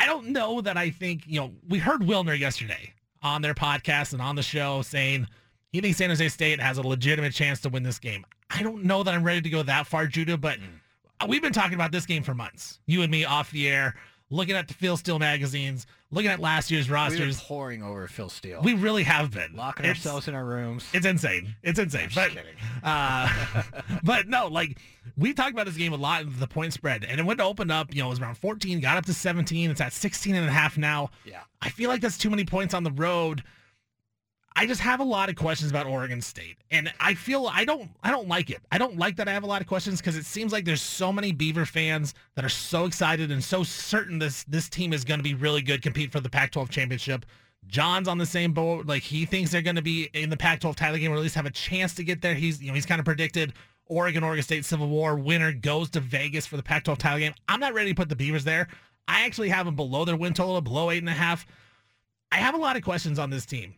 I 0.00 0.06
don't 0.06 0.30
know 0.30 0.60
that 0.62 0.76
I 0.76 0.90
think 0.90 1.22
you 1.28 1.38
know. 1.38 1.52
We 1.68 1.78
heard 1.78 2.00
Wilner 2.00 2.36
yesterday 2.36 2.92
on 3.22 3.40
their 3.40 3.54
podcast 3.54 4.12
and 4.12 4.20
on 4.20 4.34
the 4.34 4.42
show 4.42 4.82
saying 4.82 5.28
he 5.70 5.80
thinks 5.80 5.98
San 5.98 6.10
Jose 6.10 6.28
State 6.30 6.58
has 6.58 6.78
a 6.78 6.82
legitimate 6.82 7.34
chance 7.34 7.60
to 7.60 7.68
win 7.68 7.84
this 7.84 8.00
game. 8.00 8.26
I 8.50 8.64
don't 8.64 8.82
know 8.82 9.04
that 9.04 9.14
I'm 9.14 9.22
ready 9.22 9.42
to 9.42 9.48
go 9.48 9.62
that 9.62 9.86
far, 9.86 10.08
Judah, 10.08 10.36
but 10.36 10.58
mm. 10.58 11.28
we've 11.28 11.40
been 11.40 11.52
talking 11.52 11.74
about 11.74 11.92
this 11.92 12.04
game 12.04 12.24
for 12.24 12.34
months. 12.34 12.80
You 12.86 13.02
and 13.02 13.12
me 13.12 13.24
off 13.24 13.52
the 13.52 13.68
air, 13.68 13.94
looking 14.28 14.56
at 14.56 14.66
the 14.66 14.74
Phil 14.74 14.96
Steele 14.96 15.20
magazines, 15.20 15.86
looking 16.10 16.30
at 16.30 16.38
last 16.40 16.70
year's 16.70 16.88
rosters, 16.88 17.38
We're 17.38 17.46
pouring 17.46 17.82
over 17.82 18.06
Phil 18.06 18.28
Steele. 18.28 18.60
We 18.62 18.74
really 18.74 19.02
have 19.02 19.30
been 19.30 19.54
locking 19.54 19.84
It's- 19.86 19.98
ourselves 19.98 20.28
in 20.28 20.34
our 20.34 20.44
rooms. 20.44 20.88
it's 20.92 21.06
insane. 21.06 21.56
It's 21.62 21.78
insane. 21.78 22.08
But 22.14 22.30
kidding. 22.30 22.44
uh, 22.82 23.62
but 24.02 24.28
no, 24.28 24.46
like 24.48 24.78
we 25.16 25.32
talked 25.34 25.52
about 25.52 25.66
this 25.66 25.76
game 25.76 25.92
a 25.92 25.96
lot 25.96 26.24
the 26.38 26.46
point 26.46 26.72
spread 26.72 27.04
and 27.04 27.18
it 27.20 27.24
went 27.24 27.38
to 27.38 27.44
open 27.44 27.70
up, 27.70 27.94
you 27.94 28.00
know, 28.02 28.06
it 28.06 28.10
was 28.10 28.20
around 28.20 28.36
14, 28.38 28.80
got 28.80 28.96
up 28.96 29.06
to 29.06 29.14
17. 29.14 29.70
It's 29.70 29.80
at 29.80 29.92
16 29.92 30.34
and 30.34 30.48
a 30.48 30.52
half 30.52 30.78
now. 30.78 31.10
Yeah. 31.24 31.40
I 31.60 31.70
feel 31.70 31.88
like 31.90 32.00
that's 32.00 32.18
too 32.18 32.30
many 32.30 32.44
points 32.44 32.74
on 32.74 32.84
the 32.84 32.92
road. 32.92 33.42
I 34.58 34.64
just 34.64 34.80
have 34.80 35.00
a 35.00 35.04
lot 35.04 35.28
of 35.28 35.36
questions 35.36 35.70
about 35.70 35.86
Oregon 35.86 36.22
State, 36.22 36.56
and 36.70 36.90
I 36.98 37.12
feel 37.12 37.46
I 37.46 37.66
don't 37.66 37.90
I 38.02 38.10
don't 38.10 38.26
like 38.26 38.48
it. 38.48 38.62
I 38.72 38.78
don't 38.78 38.96
like 38.96 39.16
that 39.16 39.28
I 39.28 39.32
have 39.32 39.42
a 39.42 39.46
lot 39.46 39.60
of 39.60 39.66
questions 39.66 40.00
because 40.00 40.16
it 40.16 40.24
seems 40.24 40.50
like 40.50 40.64
there's 40.64 40.80
so 40.80 41.12
many 41.12 41.30
Beaver 41.30 41.66
fans 41.66 42.14
that 42.36 42.44
are 42.44 42.48
so 42.48 42.86
excited 42.86 43.30
and 43.30 43.44
so 43.44 43.62
certain 43.62 44.18
this 44.18 44.44
this 44.44 44.70
team 44.70 44.94
is 44.94 45.04
going 45.04 45.20
to 45.20 45.24
be 45.24 45.34
really 45.34 45.60
good, 45.60 45.82
compete 45.82 46.10
for 46.10 46.20
the 46.20 46.30
Pac-12 46.30 46.70
championship. 46.70 47.26
John's 47.66 48.08
on 48.08 48.16
the 48.16 48.24
same 48.24 48.52
boat. 48.52 48.86
Like 48.86 49.02
he 49.02 49.26
thinks 49.26 49.50
they're 49.50 49.60
going 49.60 49.76
to 49.76 49.82
be 49.82 50.08
in 50.14 50.30
the 50.30 50.38
Pac-12 50.38 50.74
title 50.74 50.98
game, 50.98 51.12
or 51.12 51.16
at 51.16 51.20
least 51.20 51.34
have 51.34 51.44
a 51.44 51.50
chance 51.50 51.94
to 51.96 52.02
get 52.02 52.22
there. 52.22 52.34
He's 52.34 52.62
you 52.62 52.68
know 52.68 52.74
he's 52.74 52.86
kind 52.86 52.98
of 52.98 53.04
predicted 53.04 53.52
Oregon 53.84 54.24
Oregon 54.24 54.42
State 54.42 54.64
Civil 54.64 54.88
War 54.88 55.16
winner 55.16 55.52
goes 55.52 55.90
to 55.90 56.00
Vegas 56.00 56.46
for 56.46 56.56
the 56.56 56.62
Pac-12 56.62 56.96
title 56.96 57.18
game. 57.18 57.34
I'm 57.46 57.60
not 57.60 57.74
ready 57.74 57.90
to 57.90 57.94
put 57.94 58.08
the 58.08 58.16
Beavers 58.16 58.44
there. 58.44 58.68
I 59.06 59.26
actually 59.26 59.50
have 59.50 59.66
them 59.66 59.76
below 59.76 60.06
their 60.06 60.16
win 60.16 60.32
total, 60.32 60.58
below 60.62 60.90
eight 60.90 61.02
and 61.02 61.10
a 61.10 61.12
half. 61.12 61.46
I 62.32 62.36
have 62.36 62.54
a 62.54 62.58
lot 62.58 62.76
of 62.76 62.82
questions 62.82 63.18
on 63.18 63.28
this 63.28 63.44
team. 63.44 63.74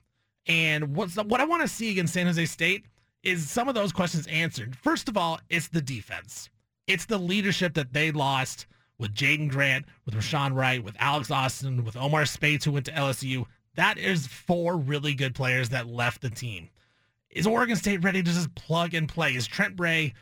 And 0.48 0.96
what's 0.96 1.14
the, 1.14 1.22
what 1.22 1.40
I 1.40 1.44
want 1.44 1.62
to 1.62 1.68
see 1.68 1.90
against 1.90 2.14
San 2.14 2.26
Jose 2.26 2.46
State 2.46 2.86
is 3.22 3.48
some 3.50 3.68
of 3.68 3.74
those 3.74 3.92
questions 3.92 4.26
answered. 4.28 4.76
First 4.76 5.08
of 5.08 5.16
all, 5.16 5.38
it's 5.50 5.68
the 5.68 5.82
defense. 5.82 6.48
It's 6.86 7.04
the 7.04 7.18
leadership 7.18 7.74
that 7.74 7.92
they 7.92 8.10
lost 8.10 8.66
with 8.98 9.14
Jaydon 9.14 9.50
Grant, 9.50 9.84
with 10.06 10.14
Rejzohn 10.14 10.54
Wright, 10.54 10.82
with 10.82 10.96
Alex 10.98 11.30
Austin, 11.30 11.84
with 11.84 11.96
Omar 11.96 12.24
Speights, 12.24 12.64
who 12.64 12.72
went 12.72 12.86
to 12.86 12.92
LSU. 12.92 13.44
That 13.76 13.98
is 13.98 14.26
four 14.26 14.76
really 14.76 15.14
good 15.14 15.34
players 15.34 15.68
that 15.68 15.86
left 15.86 16.22
the 16.22 16.30
team. 16.30 16.70
Is 17.30 17.46
Oregon 17.46 17.76
State 17.76 18.02
ready 18.02 18.22
to 18.22 18.32
just 18.32 18.54
plug 18.54 18.94
and 18.94 19.08
play? 19.08 19.34
Is 19.34 19.46
Trent 19.46 19.76
Bray 19.76 20.14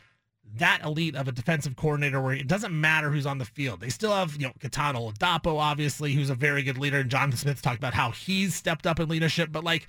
that 0.58 0.80
elite 0.84 1.16
of 1.16 1.28
a 1.28 1.32
defensive 1.32 1.76
coordinator 1.76 2.20
where 2.20 2.34
it 2.34 2.46
doesn't 2.46 2.78
matter 2.78 3.10
who's 3.10 3.26
on 3.26 3.38
the 3.38 3.44
field? 3.44 3.80
They 3.80 3.88
still 3.88 4.12
have, 4.12 4.36
you 4.36 4.46
know, 4.46 4.52
Kitan 4.60 4.94
Oladapo, 4.94 5.58
obviously, 5.58 6.12
who's 6.12 6.30
a 6.30 6.34
very 6.34 6.62
good 6.62 6.78
leader. 6.78 7.00
And 7.00 7.10
Jonathan 7.10 7.38
Smith 7.38 7.62
talked 7.62 7.78
about 7.78 7.94
how 7.94 8.10
he's 8.10 8.54
stepped 8.54 8.86
up 8.86 9.00
in 9.00 9.08
leadership. 9.08 9.50
But 9.52 9.64
like, 9.64 9.88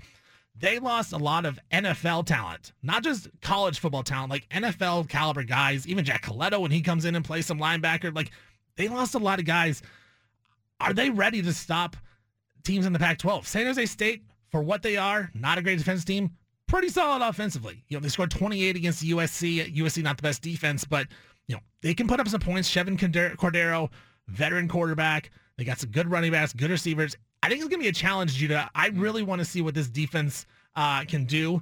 they 0.59 0.79
lost 0.79 1.13
a 1.13 1.17
lot 1.17 1.45
of 1.45 1.59
NFL 1.71 2.25
talent, 2.25 2.73
not 2.81 3.03
just 3.03 3.27
college 3.41 3.79
football 3.79 4.03
talent, 4.03 4.31
like 4.31 4.47
NFL 4.49 5.09
caliber 5.09 5.43
guys. 5.43 5.87
Even 5.87 6.03
Jack 6.03 6.23
Colletto, 6.23 6.59
when 6.59 6.71
he 6.71 6.81
comes 6.81 7.05
in 7.05 7.15
and 7.15 7.23
plays 7.23 7.45
some 7.45 7.59
linebacker, 7.59 8.15
like 8.15 8.31
they 8.75 8.87
lost 8.87 9.15
a 9.15 9.19
lot 9.19 9.39
of 9.39 9.45
guys. 9.45 9.81
Are 10.79 10.93
they 10.93 11.09
ready 11.09 11.41
to 11.41 11.53
stop 11.53 11.95
teams 12.63 12.85
in 12.85 12.93
the 12.93 12.99
Pac-12? 12.99 13.45
San 13.45 13.65
Jose 13.65 13.85
State, 13.87 14.23
for 14.49 14.61
what 14.61 14.83
they 14.83 14.97
are, 14.97 15.31
not 15.33 15.57
a 15.57 15.61
great 15.61 15.77
defense 15.77 16.05
team, 16.05 16.31
pretty 16.67 16.89
solid 16.89 17.27
offensively. 17.27 17.83
You 17.87 17.97
know, 17.97 18.01
they 18.01 18.09
scored 18.09 18.31
28 18.31 18.75
against 18.75 19.03
USC. 19.03 19.75
USC 19.75 20.03
not 20.03 20.17
the 20.17 20.23
best 20.23 20.41
defense, 20.41 20.83
but 20.85 21.07
you 21.47 21.55
know 21.55 21.61
they 21.81 21.93
can 21.93 22.07
put 22.07 22.19
up 22.19 22.27
some 22.27 22.41
points. 22.41 22.69
Chevan 22.69 22.97
Cordeiro, 22.97 23.89
veteran 24.27 24.67
quarterback. 24.67 25.31
They 25.57 25.63
got 25.63 25.79
some 25.79 25.89
good 25.89 26.09
running 26.11 26.31
backs, 26.31 26.53
good 26.53 26.69
receivers. 26.69 27.15
I 27.47 27.49
think 27.49 27.61
it's 27.61 27.69
going 27.69 27.79
to 27.79 27.85
be 27.85 27.87
a 27.87 27.93
challenge, 27.93 28.33
Judah. 28.33 28.69
I 28.75 28.87
really 28.89 29.23
want 29.23 29.39
to 29.39 29.45
see 29.45 29.61
what 29.61 29.73
this 29.73 29.87
defense 29.87 30.45
uh, 30.75 31.05
can 31.05 31.23
do 31.23 31.61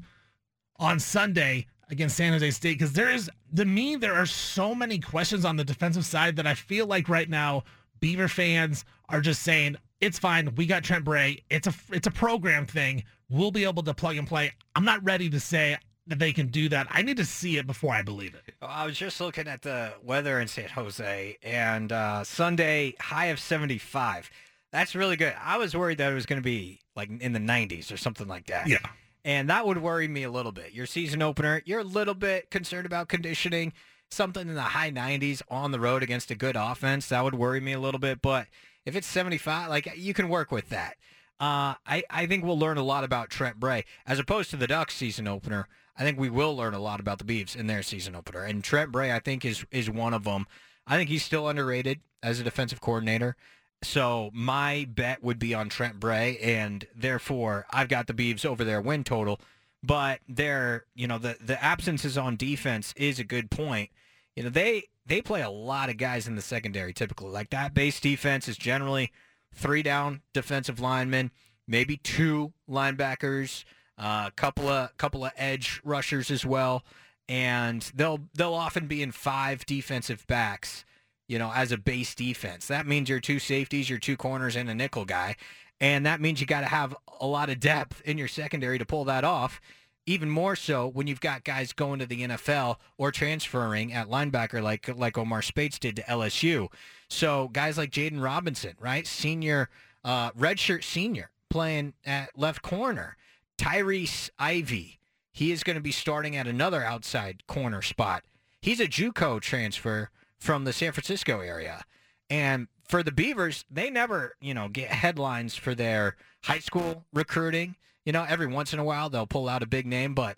on 0.80 1.00
Sunday 1.00 1.68
against 1.92 2.18
San 2.18 2.34
Jose 2.34 2.50
State 2.50 2.80
because 2.80 2.94
there 2.94 3.12
is, 3.12 3.30
to 3.56 3.66
me, 3.66 3.96
there 3.96 4.16
are 4.16 4.26
so 4.26 4.74
many 4.74 4.98
questions 4.98 5.46
on 5.46 5.58
the 5.58 5.64
defensive 5.64 6.04
side 6.04 6.38
that 6.38 6.48
I 6.48 6.56
feel 6.56 6.88
like 6.88 7.08
right 7.08 7.30
now 7.30 7.66
Beaver 8.00 8.28
fans 8.28 8.84
are 9.10 9.22
just 9.22 9.44
saying 9.44 9.76
it's 10.02 10.18
fine. 10.18 10.56
We 10.56 10.66
got 10.66 10.84
Trent 10.84 11.06
Bray. 11.06 11.44
It's 11.52 11.68
a 11.68 11.74
it's 11.92 12.08
a 12.08 12.12
program 12.12 12.66
thing. 12.66 13.04
We'll 13.30 13.52
be 13.52 13.64
able 13.64 13.84
to 13.84 13.94
plug 13.94 14.18
and 14.18 14.28
play. 14.28 14.54
I'm 14.76 14.86
not 14.86 15.04
ready 15.04 15.30
to 15.30 15.40
say 15.40 15.78
that 16.08 16.18
they 16.18 16.34
can 16.34 16.48
do 16.48 16.68
that. 16.70 16.88
I 16.90 17.04
need 17.04 17.18
to 17.18 17.26
see 17.26 17.58
it 17.58 17.68
before 17.68 17.94
I 17.94 18.02
believe 18.02 18.34
it. 18.34 18.56
I 18.60 18.88
was 18.88 18.98
just 18.98 19.22
looking 19.22 19.48
at 19.48 19.62
the 19.62 19.94
weather 20.04 20.40
in 20.40 20.48
San 20.48 20.70
Jose, 20.70 21.38
and 21.44 21.92
uh, 21.92 22.24
Sunday 22.24 22.96
high 23.00 23.28
of 23.28 23.40
75. 23.40 24.32
That's 24.76 24.94
really 24.94 25.16
good. 25.16 25.34
I 25.42 25.56
was 25.56 25.74
worried 25.74 26.00
that 26.00 26.12
it 26.12 26.16
was 26.16 26.26
going 26.26 26.42
to 26.42 26.44
be 26.44 26.82
like 26.98 27.10
in 27.22 27.32
the 27.32 27.40
90s 27.40 27.94
or 27.94 27.98
something 27.98 28.28
like 28.28 28.48
that. 28.48 28.68
Yeah. 28.68 28.80
And 29.24 29.50
that 29.50 29.66
would 29.66 29.78
worry 29.78 30.10
me 30.10 30.24
a 30.24 30.30
little 30.30 30.52
bit. 30.52 30.74
Your 30.74 30.86
season 30.86 31.22
opener, 31.22 31.62
you're 31.64 31.80
a 31.80 31.86
little 31.86 32.14
bit 32.14 32.52
concerned 32.52 32.86
about 32.86 33.08
conditioning. 33.08 33.72
Something 34.12 34.50
in 34.50 34.56
the 34.56 34.62
high 34.62 34.92
90s 34.92 35.42
on 35.50 35.72
the 35.72 35.80
road 35.80 36.04
against 36.04 36.30
a 36.30 36.36
good 36.36 36.58
offense, 36.58 37.08
that 37.08 37.24
would 37.24 37.36
worry 37.36 37.62
me 37.62 37.72
a 37.72 37.80
little 37.80 38.02
bit. 38.02 38.22
But 38.22 38.48
if 38.86 38.98
it's 38.98 39.08
75, 39.08 39.70
like 39.70 39.90
you 39.96 40.14
can 40.14 40.28
work 40.28 40.52
with 40.52 40.68
that. 40.68 40.98
Uh, 41.40 41.80
I, 41.88 42.04
I 42.10 42.26
think 42.26 42.44
we'll 42.44 42.60
learn 42.60 42.78
a 42.78 42.84
lot 42.84 43.06
about 43.06 43.30
Trent 43.30 43.62
Bray. 43.62 43.86
As 44.06 44.20
opposed 44.20 44.50
to 44.50 44.58
the 44.58 44.68
Ducks 44.68 44.94
season 44.94 45.26
opener, 45.26 45.70
I 45.98 46.04
think 46.04 46.20
we 46.20 46.30
will 46.30 46.54
learn 46.54 46.74
a 46.74 46.80
lot 46.80 47.00
about 47.00 47.20
the 47.20 47.24
Beavs 47.24 47.56
in 47.56 47.68
their 47.68 47.82
season 47.82 48.14
opener. 48.14 48.44
And 48.44 48.62
Trent 48.62 48.92
Bray, 48.92 49.14
I 49.14 49.20
think, 49.20 49.46
is, 49.46 49.66
is 49.72 49.90
one 49.90 50.14
of 50.14 50.26
them. 50.26 50.48
I 50.86 50.98
think 50.98 51.10
he's 51.10 51.24
still 51.24 51.48
underrated 51.48 52.02
as 52.22 52.42
a 52.42 52.44
defensive 52.44 52.82
coordinator. 52.82 53.38
So 53.84 54.32
my 54.34 54.88
bet 54.90 55.24
would 55.24 55.40
be 55.40 55.54
on 55.54 55.70
Trent 55.70 56.00
Bray, 56.00 56.38
and 56.40 56.88
therefore 56.96 57.68
I've 57.72 57.90
got 57.90 58.08
the 58.08 58.14
Beavs 58.14 58.46
over 58.46 58.64
their 58.64 58.82
win 58.82 59.04
total. 59.04 59.40
But 59.84 60.22
their, 60.28 60.86
you 60.96 61.08
know, 61.08 61.20
the 61.20 61.38
the 61.40 61.64
absences 61.64 62.18
on 62.18 62.36
defense 62.36 62.94
is 62.98 63.20
a 63.20 63.24
good 63.24 63.52
point. 63.52 63.92
You 64.36 64.44
know, 64.44 64.50
they 64.50 64.86
they 65.06 65.22
play 65.22 65.42
a 65.42 65.50
lot 65.50 65.90
of 65.90 65.98
guys 65.98 66.28
in 66.28 66.36
the 66.36 66.42
secondary 66.42 66.94
typically. 66.94 67.30
Like 67.30 67.52
that 67.52 67.74
base 67.74 68.00
defense 68.00 68.48
is 68.48 68.58
generally 68.58 69.12
three 69.54 69.84
down 69.84 70.22
defensive 70.34 70.80
linemen, 70.80 71.32
maybe 71.68 71.98
two 71.98 72.54
linebackers, 72.70 73.64
a 73.98 74.06
uh, 74.06 74.30
couple 74.36 74.68
of 74.68 74.98
couple 74.98 75.26
of 75.26 75.32
edge 75.38 75.80
rushers 75.84 76.32
as 76.32 76.44
well, 76.44 76.84
and 77.30 77.92
they'll 77.94 78.20
they'll 78.34 78.54
often 78.54 78.88
be 78.88 79.04
in 79.04 79.12
five 79.12 79.66
defensive 79.66 80.26
backs 80.28 80.86
you 81.28 81.40
know, 81.40 81.52
as 81.54 81.72
a 81.72 81.78
base 81.78 82.14
defense. 82.16 82.68
That 82.68 82.86
means 82.86 83.10
your 83.10 83.20
two 83.20 83.40
safeties, 83.40 83.90
your 83.90 84.00
two 84.00 84.18
corners, 84.18 84.56
and 84.56 84.70
a 84.70 84.76
nickel 84.76 85.06
guy. 85.06 85.36
And 85.80 86.06
that 86.06 86.22
means 86.22 86.40
you 86.40 86.48
got 86.48 86.62
to 86.62 86.68
have 86.68 86.96
a 87.20 87.28
lot 87.28 87.50
of 87.50 87.60
depth 87.60 88.02
in 88.02 88.18
your 88.18 88.28
secondary 88.28 88.78
to 88.78 88.86
pull 88.86 89.06
that 89.06 89.24
off. 89.24 89.60
Even 90.08 90.30
more 90.30 90.56
so 90.56 90.88
when 90.88 91.08
you've 91.08 91.20
got 91.20 91.44
guys 91.44 91.74
going 91.74 91.98
to 92.00 92.06
the 92.06 92.22
NFL 92.22 92.76
or 92.98 93.12
transferring 93.12 93.92
at 93.92 94.08
linebacker 94.08 94.62
like 94.62 94.88
like 94.96 95.18
Omar 95.18 95.42
Speights 95.42 95.80
did 95.80 95.96
to 95.96 96.04
LSU. 96.04 96.68
So 97.10 97.48
guys 97.48 97.78
like 97.78 97.90
Jaden 97.90 98.22
Robinson, 98.22 98.76
right, 98.80 99.08
senior, 99.08 99.70
uh, 100.04 100.30
redshirt 100.32 100.84
senior, 100.84 101.32
playing 101.50 101.94
at 102.06 102.38
left 102.38 102.62
corner. 102.62 103.18
Tyrese 103.58 104.30
Ivy, 104.38 105.00
he 105.32 105.52
is 105.52 105.64
going 105.64 105.76
to 105.76 105.82
be 105.82 105.92
starting 105.92 106.36
at 106.36 106.46
another 106.46 106.84
outside 106.84 107.48
corner 107.48 107.82
spot. 107.82 108.24
He's 108.62 108.80
a 108.80 108.88
JUCO 108.88 109.42
transfer 109.42 110.12
from 110.46 110.64
the 110.64 110.74
San 110.74 110.92
Francisco 110.92 111.40
area. 111.40 111.84
And 112.30 112.68
for 112.88 113.02
the 113.02 113.12
Beavers, 113.12 113.66
they 113.70 113.90
never, 113.90 114.36
you 114.40 114.54
know, 114.54 114.68
get 114.70 114.90
headlines 114.90 115.56
for 115.56 115.74
their 115.74 116.16
high 116.44 116.60
school 116.60 117.06
recruiting. 117.12 117.76
You 118.06 118.14
know, 118.14 118.26
every 118.30 118.46
once 118.46 118.72
in 118.72 118.80
a 118.80 118.84
while 118.84 119.10
they'll 119.10 119.26
pull 119.26 119.50
out 119.50 119.64
a 119.64 119.68
big 119.68 119.88
name, 119.88 120.14
but 120.14 120.38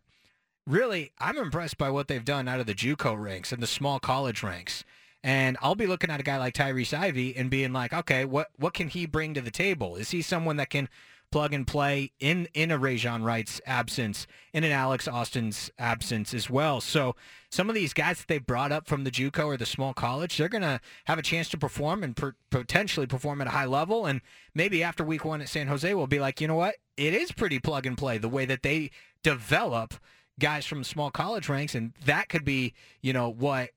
really, 0.65 1.11
I'm 1.19 1.37
impressed 1.37 1.77
by 1.77 1.89
what 1.89 2.07
they've 2.07 2.23
done 2.23 2.47
out 2.47 2.61
of 2.61 2.65
the 2.65 2.73
JUCO 2.73 3.21
ranks 3.21 3.51
and 3.51 3.61
the 3.61 3.67
small 3.67 3.99
college 3.99 4.41
ranks. 4.43 4.85
And 5.23 5.57
I'll 5.61 5.75
be 5.75 5.87
looking 5.87 6.09
at 6.09 6.21
a 6.21 6.23
guy 6.23 6.37
like 6.37 6.53
Tyrese 6.53 6.97
Ivy 6.97 7.35
and 7.35 7.49
being 7.49 7.73
like, 7.73 7.91
okay, 7.91 8.23
what 8.23 8.47
what 8.55 8.73
can 8.73 8.87
he 8.87 9.05
bring 9.05 9.33
to 9.33 9.41
the 9.41 9.51
table? 9.51 9.97
Is 9.97 10.11
he 10.11 10.21
someone 10.21 10.55
that 10.55 10.69
can 10.69 10.87
plug 11.31 11.53
and 11.53 11.67
play 11.67 12.11
in 12.19 12.47
in 12.53 12.71
a 12.71 12.79
Rejzohn 12.79 13.23
Wright's 13.23 13.61
absence, 13.65 14.27
in 14.53 14.63
an 14.63 14.71
Alex 14.71 15.07
Austin's 15.07 15.71
absence 15.77 16.33
as 16.33 16.49
well. 16.49 16.81
So 16.81 17.15
some 17.49 17.69
of 17.69 17.75
these 17.75 17.93
guys 17.93 18.19
that 18.19 18.27
they 18.27 18.37
brought 18.37 18.71
up 18.71 18.87
from 18.87 19.03
the 19.03 19.11
JUCO 19.11 19.45
or 19.45 19.57
the 19.57 19.65
small 19.65 19.93
college, 19.93 20.37
they're 20.37 20.49
going 20.49 20.61
to 20.61 20.79
have 21.05 21.19
a 21.19 21.23
chance 21.23 21.49
to 21.49 21.57
perform 21.57 22.03
and 22.03 22.15
per- 22.15 22.35
potentially 22.49 23.07
perform 23.07 23.41
at 23.41 23.47
a 23.47 23.51
high 23.51 23.65
level. 23.65 24.05
And 24.05 24.21
maybe 24.53 24.83
after 24.83 25.03
week 25.03 25.25
one 25.25 25.41
at 25.41 25.49
San 25.49 25.67
Jose, 25.67 25.93
we'll 25.93 26.07
be 26.07 26.19
like, 26.19 26.41
you 26.41 26.47
know 26.47 26.55
what? 26.55 26.75
It 26.95 27.13
is 27.13 27.31
pretty 27.31 27.59
plug 27.59 27.85
and 27.85 27.97
play 27.97 28.17
the 28.17 28.29
way 28.29 28.45
that 28.45 28.63
they 28.63 28.91
develop 29.23 29.95
guys 30.39 30.65
from 30.65 30.83
small 30.83 31.11
college 31.11 31.49
ranks, 31.49 31.75
and 31.75 31.93
that 32.05 32.29
could 32.29 32.45
be, 32.45 32.73
you 33.01 33.13
know, 33.13 33.29
what 33.29 33.71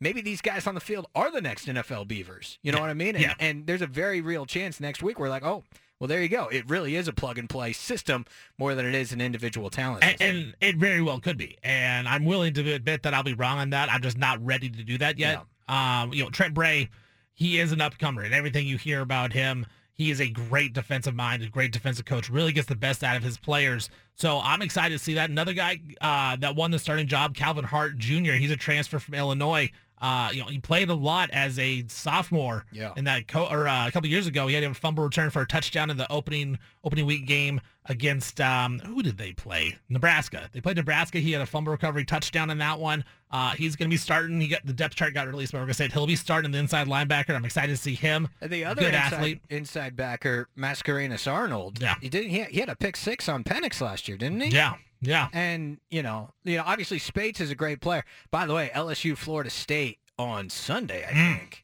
maybe 0.00 0.20
these 0.20 0.40
guys 0.40 0.66
on 0.66 0.74
the 0.74 0.80
field 0.80 1.06
are 1.14 1.30
the 1.30 1.40
next 1.40 1.66
NFL 1.66 2.08
Beavers. 2.08 2.58
You 2.62 2.72
know 2.72 2.78
yeah. 2.78 2.82
what 2.82 2.90
I 2.90 2.94
mean? 2.94 3.14
And, 3.14 3.24
yeah. 3.24 3.34
and 3.38 3.66
there's 3.66 3.82
a 3.82 3.86
very 3.86 4.20
real 4.20 4.46
chance 4.46 4.80
next 4.80 5.02
week 5.02 5.18
we're 5.18 5.28
like, 5.28 5.44
oh, 5.44 5.64
well, 5.98 6.08
there 6.08 6.22
you 6.22 6.28
go. 6.28 6.48
It 6.48 6.68
really 6.68 6.96
is 6.96 7.08
a 7.08 7.12
plug 7.12 7.38
and 7.38 7.48
play 7.48 7.72
system 7.72 8.26
more 8.58 8.74
than 8.74 8.84
it 8.84 8.94
is 8.94 9.12
an 9.12 9.20
individual 9.20 9.70
talent. 9.70 10.04
And, 10.04 10.20
and, 10.20 10.54
it 10.60 10.76
very 10.76 11.00
well 11.00 11.20
could 11.20 11.38
be. 11.38 11.56
And 11.62 12.06
I'm 12.06 12.24
willing 12.24 12.52
to 12.54 12.72
admit 12.72 13.02
that 13.04 13.14
I'll 13.14 13.22
be 13.22 13.34
wrong 13.34 13.58
on 13.58 13.70
that. 13.70 13.90
I'm 13.90 14.02
just 14.02 14.18
not 14.18 14.44
ready 14.44 14.68
to 14.68 14.82
do 14.82 14.98
that 14.98 15.18
yet. 15.18 15.42
Um, 15.68 16.12
you 16.12 16.22
know, 16.22 16.30
Trent 16.30 16.54
Bray, 16.54 16.90
he 17.34 17.58
is 17.58 17.72
an 17.72 17.78
upcomer, 17.78 18.24
and 18.24 18.34
everything 18.34 18.66
you 18.66 18.78
hear 18.78 19.00
about 19.00 19.32
him, 19.32 19.66
he 19.94 20.10
is 20.10 20.20
a 20.20 20.28
great 20.28 20.74
defensive 20.74 21.14
mind, 21.14 21.42
a 21.42 21.48
great 21.48 21.72
defensive 21.72 22.04
coach. 22.04 22.28
Really 22.28 22.52
gets 22.52 22.68
the 22.68 22.76
best 22.76 23.02
out 23.02 23.16
of 23.16 23.22
his 23.22 23.38
players. 23.38 23.88
So 24.14 24.40
I'm 24.42 24.60
excited 24.60 24.96
to 24.98 25.02
see 25.02 25.14
that. 25.14 25.30
Another 25.30 25.54
guy 25.54 25.80
uh, 26.02 26.36
that 26.36 26.54
won 26.54 26.70
the 26.70 26.78
starting 26.78 27.06
job, 27.06 27.34
Calvin 27.34 27.64
Hart 27.64 27.96
Jr. 27.96 28.32
He's 28.32 28.50
a 28.50 28.56
transfer 28.56 28.98
from 28.98 29.14
Illinois. 29.14 29.70
Uh, 30.00 30.30
you 30.32 30.40
know, 30.40 30.46
he 30.46 30.58
played 30.58 30.88
a 30.90 30.94
lot 30.94 31.30
as 31.30 31.58
a 31.58 31.84
sophomore. 31.88 32.66
Yeah. 32.72 32.92
In 32.96 33.04
that 33.04 33.28
co- 33.28 33.46
or 33.46 33.66
uh, 33.66 33.88
a 33.88 33.90
couple 33.90 34.08
years 34.10 34.26
ago, 34.26 34.46
he 34.46 34.54
had 34.54 34.64
a 34.64 34.74
fumble 34.74 35.04
return 35.04 35.30
for 35.30 35.42
a 35.42 35.46
touchdown 35.46 35.90
in 35.90 35.96
the 35.96 36.10
opening 36.12 36.58
opening 36.84 37.06
week 37.06 37.26
game 37.26 37.60
against 37.86 38.40
um, 38.40 38.78
who 38.80 39.02
did 39.02 39.16
they 39.16 39.32
play? 39.32 39.76
Nebraska. 39.88 40.50
They 40.52 40.60
played 40.60 40.76
Nebraska. 40.76 41.18
He 41.18 41.32
had 41.32 41.40
a 41.40 41.46
fumble 41.46 41.72
recovery 41.72 42.04
touchdown 42.04 42.50
in 42.50 42.58
that 42.58 42.78
one. 42.78 43.04
Uh, 43.30 43.50
he's 43.52 43.74
going 43.76 43.88
to 43.88 43.94
be 43.94 43.96
starting. 43.96 44.40
He 44.40 44.48
got 44.48 44.64
the 44.66 44.72
depth 44.72 44.94
chart 44.96 45.14
got 45.14 45.26
released 45.28 45.52
by 45.52 45.58
Oregon 45.58 45.74
State. 45.74 45.92
He'll 45.92 46.06
be 46.06 46.16
starting 46.16 46.50
the 46.50 46.58
inside 46.58 46.86
linebacker. 46.88 47.34
I'm 47.34 47.44
excited 47.44 47.74
to 47.74 47.80
see 47.80 47.94
him. 47.94 48.28
And 48.40 48.50
the 48.50 48.64
other 48.64 48.82
good 48.82 48.94
inside, 48.94 49.12
athlete, 49.12 49.40
inside 49.50 49.96
backer, 49.96 50.48
Mascarenas 50.56 51.30
Arnold. 51.30 51.80
Yeah. 51.80 51.96
He 52.00 52.08
did. 52.08 52.26
He 52.26 52.38
had, 52.38 52.48
he 52.48 52.60
had 52.60 52.68
a 52.68 52.76
pick 52.76 52.96
six 52.96 53.28
on 53.28 53.44
Penix 53.44 53.80
last 53.80 54.08
year, 54.08 54.16
didn't 54.16 54.40
he? 54.40 54.50
Yeah, 54.50 54.74
yeah. 55.00 55.28
And 55.32 55.78
you 55.90 56.02
know, 56.02 56.30
you 56.44 56.56
know, 56.56 56.64
obviously 56.66 56.98
Speights 56.98 57.40
is 57.40 57.50
a 57.50 57.54
great 57.54 57.80
player. 57.80 58.04
By 58.30 58.46
the 58.46 58.54
way, 58.54 58.70
LSU 58.74 59.16
Florida 59.16 59.50
State 59.50 59.98
on 60.18 60.48
Sunday, 60.50 61.04
I 61.04 61.12
Mm. 61.12 61.38
think. 61.38 61.62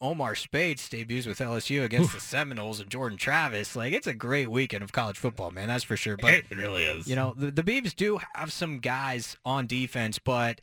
Omar 0.00 0.34
Speights 0.34 0.88
debuts 0.88 1.24
with 1.26 1.38
LSU 1.38 1.84
against 1.84 2.12
the 2.12 2.20
Seminoles 2.20 2.80
and 2.80 2.90
Jordan 2.90 3.16
Travis. 3.16 3.76
Like 3.76 3.92
it's 3.92 4.08
a 4.08 4.12
great 4.12 4.50
weekend 4.50 4.82
of 4.82 4.92
college 4.92 5.16
football, 5.16 5.50
man. 5.52 5.68
That's 5.68 5.84
for 5.84 5.96
sure. 5.96 6.16
But 6.16 6.34
it 6.34 6.44
really 6.50 6.82
is. 6.84 7.06
you 7.06 7.14
know, 7.16 7.32
the, 7.36 7.50
the 7.52 7.62
Beavs 7.62 7.94
do 7.94 8.18
have 8.34 8.52
some 8.52 8.80
guys 8.80 9.36
on 9.44 9.66
defense, 9.68 10.18
but 10.18 10.60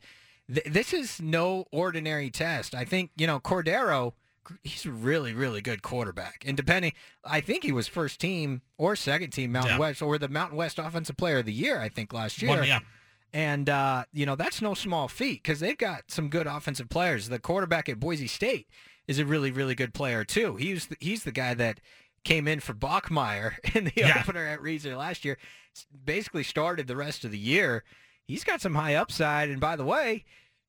th- 0.52 0.66
this 0.66 0.92
is 0.92 1.20
no 1.20 1.64
ordinary 1.72 2.30
test. 2.30 2.74
I 2.74 2.84
think, 2.84 3.10
you 3.16 3.26
know, 3.26 3.40
Cordeiro, 3.40 4.12
he's 4.62 4.86
a 4.86 4.90
really, 4.90 5.32
really 5.32 5.60
good 5.60 5.82
quarterback. 5.82 6.42
And 6.46 6.56
depending, 6.56 6.92
I 7.24 7.40
think 7.40 7.62
he 7.64 7.72
was 7.72 7.86
first 7.88 8.20
team 8.20 8.62
or 8.78 8.96
second 8.96 9.30
team 9.30 9.52
Mountain 9.52 9.72
Yeah. 9.72 9.78
West 9.78 10.02
or 10.02 10.18
the 10.18 10.28
Mountain 10.28 10.56
West 10.56 10.78
Offensive 10.78 11.16
Player 11.16 11.38
of 11.38 11.46
the 11.46 11.52
Year, 11.52 11.80
I 11.80 11.88
think, 11.88 12.12
last 12.12 12.40
year. 12.42 12.50
One- 12.50 12.66
yeah. 12.66 12.80
And, 13.32 13.68
uh, 13.68 14.04
you 14.12 14.26
know, 14.26 14.34
that's 14.34 14.60
no 14.60 14.74
small 14.74 15.06
feat 15.06 15.42
because 15.44 15.60
they've 15.60 15.78
got 15.78 16.10
some 16.10 16.28
good 16.30 16.48
offensive 16.48 16.88
players. 16.88 17.28
The 17.28 17.38
quarterback 17.38 17.88
at 17.88 18.00
Boise 18.00 18.26
State 18.26 18.66
is 19.06 19.20
a 19.20 19.24
really, 19.24 19.52
really 19.52 19.76
good 19.76 19.94
player, 19.94 20.24
too. 20.24 20.56
He's 20.56 20.86
the, 20.88 20.96
he's 20.98 21.22
the 21.22 21.30
guy 21.30 21.54
that 21.54 21.78
came 22.24 22.48
in 22.48 22.58
for 22.58 22.74
Bachmeier 22.74 23.54
in 23.76 23.84
the 23.84 23.92
Yeah. 23.94 24.18
opener 24.20 24.46
at 24.46 24.58
Reser 24.60 24.96
last 24.98 25.24
year. 25.24 25.38
Basically 26.04 26.42
started 26.42 26.88
the 26.88 26.96
rest 26.96 27.24
of 27.24 27.30
the 27.30 27.38
year. 27.38 27.84
He's 28.26 28.42
got 28.44 28.60
some 28.60 28.74
high 28.74 28.94
upside. 28.96 29.48
And 29.48 29.60
by 29.60 29.76
the 29.76 29.84
way, 29.84 30.24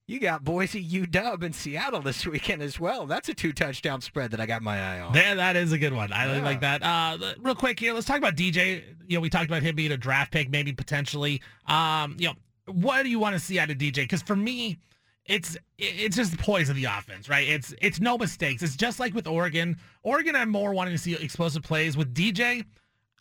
you 0.07 0.19
got 0.19 0.43
Boise 0.43 0.83
UW 0.83 1.43
in 1.43 1.53
Seattle 1.53 2.01
this 2.01 2.25
weekend 2.27 2.61
as 2.61 2.79
well. 2.79 3.05
That's 3.05 3.29
a 3.29 3.33
two 3.33 3.53
touchdown 3.53 4.01
spread 4.01 4.31
that 4.31 4.41
I 4.41 4.45
got 4.45 4.61
my 4.61 4.77
eye 4.79 4.99
on. 4.99 5.13
There, 5.13 5.35
that 5.35 5.55
is 5.55 5.71
a 5.71 5.77
good 5.77 5.93
one. 5.93 6.11
I 6.11 6.35
Yeah. 6.35 6.43
like 6.43 6.59
that. 6.61 6.83
Uh, 6.83 7.17
real 7.39 7.55
quick 7.55 7.79
here, 7.79 7.93
let's 7.93 8.05
talk 8.07 8.17
about 8.17 8.35
DJ. 8.35 8.83
You 9.07 9.17
know, 9.17 9.21
we 9.21 9.29
talked 9.29 9.45
about 9.45 9.63
him 9.63 9.75
being 9.75 9.91
a 9.91 9.97
draft 9.97 10.31
pick, 10.31 10.49
maybe 10.49 10.73
potentially. 10.73 11.41
Um, 11.67 12.15
you 12.19 12.27
know, 12.27 12.33
what 12.65 13.03
do 13.03 13.09
you 13.09 13.19
want 13.19 13.33
to 13.35 13.39
see 13.39 13.57
out 13.59 13.69
of 13.69 13.77
DJ? 13.77 13.95
Because 14.03 14.21
for 14.21 14.35
me, 14.35 14.79
it's 15.25 15.55
it's 15.77 16.15
just 16.15 16.31
the 16.31 16.37
poise 16.37 16.67
of 16.69 16.75
the 16.75 16.85
offense, 16.85 17.29
right? 17.29 17.47
It's 17.47 17.73
it's 17.81 17.99
no 18.01 18.17
mistakes. 18.17 18.63
It's 18.63 18.75
just 18.75 18.99
like 18.99 19.13
with 19.13 19.27
Oregon. 19.27 19.77
Oregon, 20.03 20.35
I'm 20.35 20.49
more 20.49 20.73
wanting 20.73 20.93
to 20.93 20.97
see 20.97 21.13
explosive 21.13 21.63
plays. 21.63 21.95
With 21.95 22.13
DJ, 22.13 22.65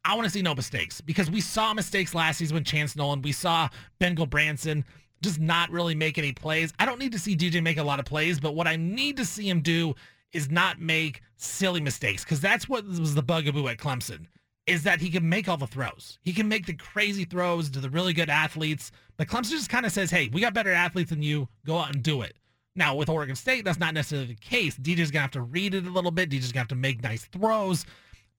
I 0.04 0.14
want 0.14 0.24
to 0.24 0.30
see 0.30 0.42
no 0.42 0.54
mistakes 0.54 1.00
because 1.02 1.30
we 1.30 1.40
saw 1.42 1.74
mistakes 1.74 2.14
last 2.14 2.38
season 2.38 2.54
with 2.54 2.64
Chance 2.64 2.96
Nolan. 2.96 3.20
We 3.22 3.32
saw 3.32 3.68
Ben 3.98 4.16
Gulbranson 4.16 4.82
just 5.22 5.40
not 5.40 5.70
really 5.70 5.94
make 5.94 6.18
any 6.18 6.33
plays. 6.33 6.72
I 6.78 6.87
don't 6.87 6.98
need 6.98 7.12
to 7.12 7.18
see 7.18 7.37
DJ 7.37 7.62
make 7.62 7.78
a 7.78 7.83
lot 7.83 7.98
of 7.98 8.04
plays, 8.04 8.40
but 8.40 8.54
what 8.54 8.66
I 8.66 8.76
need 8.76 9.16
to 9.18 9.24
see 9.24 9.48
him 9.48 9.61
do 9.61 9.94
is 10.33 10.50
not 10.50 10.80
make 10.80 11.22
silly 11.37 11.80
mistakes 11.80 12.24
because 12.24 12.40
that's 12.40 12.68
what 12.68 12.87
was 12.87 13.14
the 13.14 13.22
bugaboo 13.22 13.68
at 13.68 13.78
Clemson 13.78 14.26
is 14.66 14.85
that 14.85 15.00
he 15.00 15.11
can 15.11 15.28
make 15.28 15.48
all 15.48 15.56
the 15.56 15.66
throws. 15.66 16.18
He 16.22 16.33
can 16.33 16.46
make 16.48 16.66
the 16.66 16.74
crazy 16.74 17.24
throws 17.24 17.70
to 17.70 17.80
the 17.80 17.90
really 17.90 18.12
good 18.12 18.30
athletes. 18.30 18.92
But 19.16 19.26
Clemson 19.26 19.50
just 19.50 19.68
kind 19.68 19.85
of 19.85 19.90
says, 19.90 20.11
hey, 20.11 20.30
we 20.33 20.40
got 20.40 20.54
better 20.54 20.72
athletes 20.72 21.11
than 21.11 21.22
you. 21.22 21.48
Go 21.66 21.76
out 21.76 21.92
and 21.92 22.02
do 22.04 22.22
it. 22.22 22.37
Now, 22.76 22.94
with 22.94 23.09
Oregon 23.09 23.35
State, 23.35 23.64
that's 23.64 23.80
not 23.80 23.94
necessarily 23.94 24.28
the 24.28 24.35
case. 24.37 24.78
DJ's 24.78 25.11
to 25.11 25.18
have 25.18 25.33
to 25.33 25.42
read 25.42 25.74
it 25.74 25.87
a 25.87 25.90
little 25.90 26.12
bit. 26.12 26.30
DJ's 26.30 26.52
to 26.52 26.59
have 26.59 26.68
to 26.68 26.76
make 26.76 27.02
nice 27.02 27.24
throws. 27.24 27.85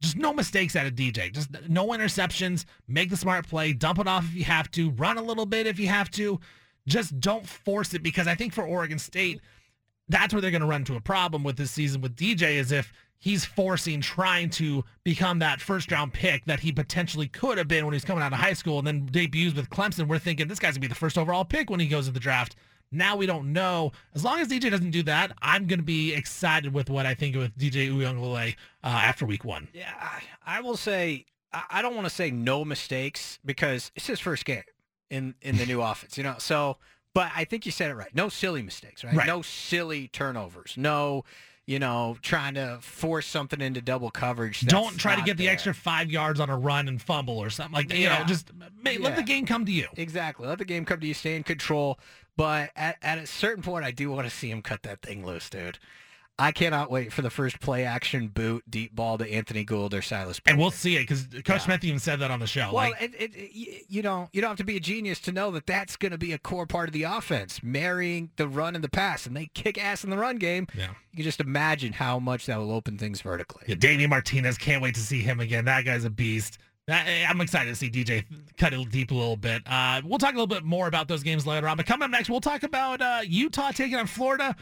Just 0.02 0.16
no 0.16 0.32
mistakes 0.34 0.76
out 0.76 0.86
of 0.86 0.96
DJ. 0.96 1.34
Just 1.34 1.50
no 1.68 1.88
interceptions. 1.90 2.64
Make 2.88 3.10
the 3.10 3.18
smart 3.18 3.48
play. 3.48 3.74
Dump 3.74 4.00
it 4.00 4.08
off 4.08 4.24
if 4.24 4.34
you 4.34 4.46
have 4.46 4.72
to. 4.72 4.92
Run 4.92 5.18
a 5.18 5.22
little 5.22 5.46
bit 5.46 5.68
if 5.68 5.80
you 5.80 5.88
have 5.88 6.10
to. 6.12 6.40
Just 6.88 7.20
don't 7.20 7.48
force 7.48 7.94
it 7.94 8.04
because 8.04 8.28
I 8.28 8.36
think 8.36 8.54
for 8.54 8.64
Oregon 8.64 9.00
State, 9.00 9.42
that's 10.10 10.34
where 10.34 10.42
they're 10.42 10.52
going 10.52 10.62
to 10.62 10.68
run 10.68 10.82
into 10.82 10.96
a 10.96 11.02
problem 11.02 11.44
with 11.44 11.58
this 11.58 11.72
season 11.72 12.02
with 12.02 12.16
DJ 12.16 12.56
is 12.56 12.72
if 12.72 12.92
he's 13.18 13.46
forcing 13.46 14.02
trying 14.02 14.50
to 14.50 14.84
become 15.04 15.40
that 15.40 15.62
first 15.62 15.92
round 15.92 16.12
pick 16.12 16.44
that 16.46 16.60
he 16.60 16.72
potentially 16.72 17.28
could 17.28 17.58
have 17.58 17.68
been 17.68 17.86
when 17.86 17.94
he's 17.94 18.04
coming 18.04 18.24
out 18.24 18.34
of 18.34 18.40
high 18.40 18.54
school 18.54 18.80
and 18.80 18.88
then 18.88 19.06
debuts 19.06 19.56
with 19.56 19.70
Clemson. 19.70 20.08
We're 20.08 20.20
thinking 20.20 20.48
this 20.48 20.60
guy's 20.60 20.72
going 20.72 20.76
to 20.76 20.80
be 20.82 20.88
the 20.88 20.96
first 20.96 21.18
overall 21.18 21.46
pick 21.46 21.70
when 21.70 21.80
he 21.80 21.88
goes 21.88 22.08
to 22.08 22.12
the 22.12 22.20
draft. 22.20 22.56
Now 22.92 23.16
we 23.16 23.26
don't 23.26 23.54
know. 23.54 23.94
As 24.14 24.26
long 24.26 24.40
as 24.40 24.50
DJ 24.50 24.70
doesn't 24.70 24.92
do 24.92 25.04
that, 25.04 25.32
I'm 25.42 25.66
going 25.66 25.80
to 25.80 25.86
be 25.86 26.14
excited 26.14 26.74
with 26.74 26.90
what 26.90 27.06
I 27.06 27.14
think 27.14 27.38
with 27.38 27.58
DJ 27.58 27.90
Uiagalelei 27.90 28.56
uh, 28.84 28.88
after 28.88 29.26
week 29.26 29.46
one. 29.46 29.70
Yeah, 29.74 29.94
I, 29.98 30.58
I 30.58 30.62
will 30.62 30.76
say 30.76 31.26
I 31.54 31.82
don't 31.82 31.96
want 31.96 32.06
to 32.06 32.14
say 32.14 32.32
no 32.32 32.66
mistakes 32.66 33.40
because 33.46 33.92
it's 33.96 34.08
his 34.08 34.20
first 34.20 34.46
game 34.46 34.64
in 35.12 35.36
in 35.42 35.58
the 35.58 35.66
new 35.68 35.82
offense, 35.92 36.18
you 36.18 36.24
know. 36.24 36.36
So, 36.40 36.78
but 37.14 37.32
I 37.36 37.44
think 37.44 37.68
you 37.68 37.72
said 37.72 37.92
it 37.92 37.96
right. 37.96 38.14
No 38.16 38.30
silly 38.30 38.64
mistakes, 38.64 39.04
right? 39.04 39.14
Right. 39.14 39.28
No 39.28 39.44
silly 39.44 40.08
turnovers. 40.08 40.74
No, 40.78 41.24
you 41.68 41.78
know, 41.78 42.18
trying 42.22 42.56
to 42.56 42.80
force 42.82 43.28
something 43.28 43.62
into 43.62 43.82
double 43.82 44.10
coverage. 44.10 44.62
don't 44.62 44.98
try 44.98 45.16
to 45.16 45.22
get 45.22 45.38
the 45.38 45.48
extra 45.48 45.74
five 45.74 46.10
yards 46.10 46.40
on 46.40 46.50
a 46.50 46.58
run 46.58 46.88
and 46.88 47.00
fumble 47.02 47.38
or 47.38 47.50
something 47.52 47.74
like 47.74 47.88
that. 47.90 47.98
You 47.98 48.08
know, 48.08 48.14
Yeah. 48.14 48.24
just 48.26 48.52
may, 48.82 48.98
let 48.98 49.16
the 49.16 49.24
game 49.24 49.46
come 49.46 49.66
to 49.66 49.72
you. 49.72 49.88
Exactly. 49.96 50.48
Let 50.48 50.58
the 50.58 50.66
game 50.66 50.86
come 50.86 51.00
to 51.00 51.08
you. 51.08 51.14
Stay 51.14 51.36
in 51.36 51.44
control. 51.44 52.00
But 52.36 52.72
at, 52.76 52.98
at 53.04 53.20
a 53.20 53.28
certain 53.28 53.62
point, 53.62 53.86
I 53.86 53.92
do 53.92 54.10
want 54.10 54.28
to 54.28 54.36
see 54.36 54.50
him 54.50 54.62
cut 54.62 54.82
that 54.84 55.02
thing 55.02 55.24
loose, 55.26 55.50
dude. 55.50 55.78
I 56.40 56.52
cannot 56.52 56.90
wait 56.90 57.14
for 57.14 57.22
the 57.22 57.30
first 57.30 57.60
play 57.60 57.86
action 57.86 58.28
boot 58.28 58.64
deep 58.68 58.96
ball 58.96 59.18
to 59.20 59.32
Anthony 59.32 59.64
Gould 59.64 59.94
or 59.94 60.02
Silas. 60.02 60.42
And 60.48 60.58
we'll 60.58 60.72
see 60.72 60.96
it 60.96 61.02
because 61.08 61.28
Coach 61.46 61.62
Smith 61.62 61.84
even 61.84 62.00
said 62.00 62.20
that 62.22 62.32
on 62.32 62.40
the 62.40 62.48
show. 62.48 62.72
Well, 62.74 62.90
like, 62.92 63.02
it, 63.02 63.14
it, 63.14 63.36
it, 63.36 63.52
y- 63.56 63.82
you 63.88 64.02
you 64.34 64.42
don't 64.42 64.50
have 64.50 64.58
to 64.58 64.64
be 64.64 64.78
a 64.78 64.80
genius 64.80 65.20
to 65.22 65.32
know 65.32 65.52
that 65.52 65.68
that's 65.68 65.98
going 65.98 66.12
to 66.14 66.18
be 66.18 66.34
a 66.34 66.40
core 66.40 66.66
part 66.66 66.90
of 66.90 66.94
the 66.94 67.04
offense, 67.04 67.62
marrying 67.62 68.32
the 68.38 68.48
run 68.48 68.74
and 68.74 68.84
the 68.84 68.90
pass, 68.90 69.28
and 69.28 69.36
they 69.38 69.52
kick 69.54 69.78
ass 69.78 70.04
in 70.04 70.10
the 70.10 70.18
run 70.18 70.38
game. 70.38 70.66
yeah. 70.76 70.88
You 71.12 71.18
can 71.18 71.24
just 71.24 71.42
imagine 71.42 71.94
how 71.94 72.18
much 72.20 72.46
that 72.48 72.58
will 72.58 72.72
open 72.72 72.98
things 72.98 73.22
vertically. 73.22 73.64
Yeah, 73.68 73.76
Damien 73.76 74.10
Martinez, 74.10 74.58
can't 74.58 74.82
wait 74.82 74.96
to 74.96 75.02
see 75.02 75.22
him 75.22 75.40
again. 75.42 75.66
That 75.66 75.86
guy's 75.86 76.06
a 76.06 76.10
beast. 76.10 76.58
Eh, 76.88 77.26
I'm 77.30 77.40
excited 77.42 77.70
to 77.70 77.76
see 77.76 77.90
DJ 77.92 78.26
cut 78.58 78.74
it 78.74 78.90
deep 78.90 79.12
a 79.12 79.14
little 79.14 79.36
bit. 79.38 79.62
Uh, 79.68 80.02
we'll 80.04 80.18
talk 80.18 80.32
a 80.32 80.38
little 80.38 80.48
bit 80.48 80.64
more 80.64 80.88
about 80.88 81.08
those 81.08 81.22
games 81.22 81.46
later 81.46 81.68
on. 81.68 81.78
But 81.78 81.86
coming 81.86 82.06
up 82.06 82.12
next, 82.12 82.30
we'll 82.30 82.42
talk 82.42 82.64
about 82.64 83.02
uh, 83.02 83.20
Utah 83.28 83.72
taking 83.72 83.98
on 83.98 84.08
Florida 84.08 84.56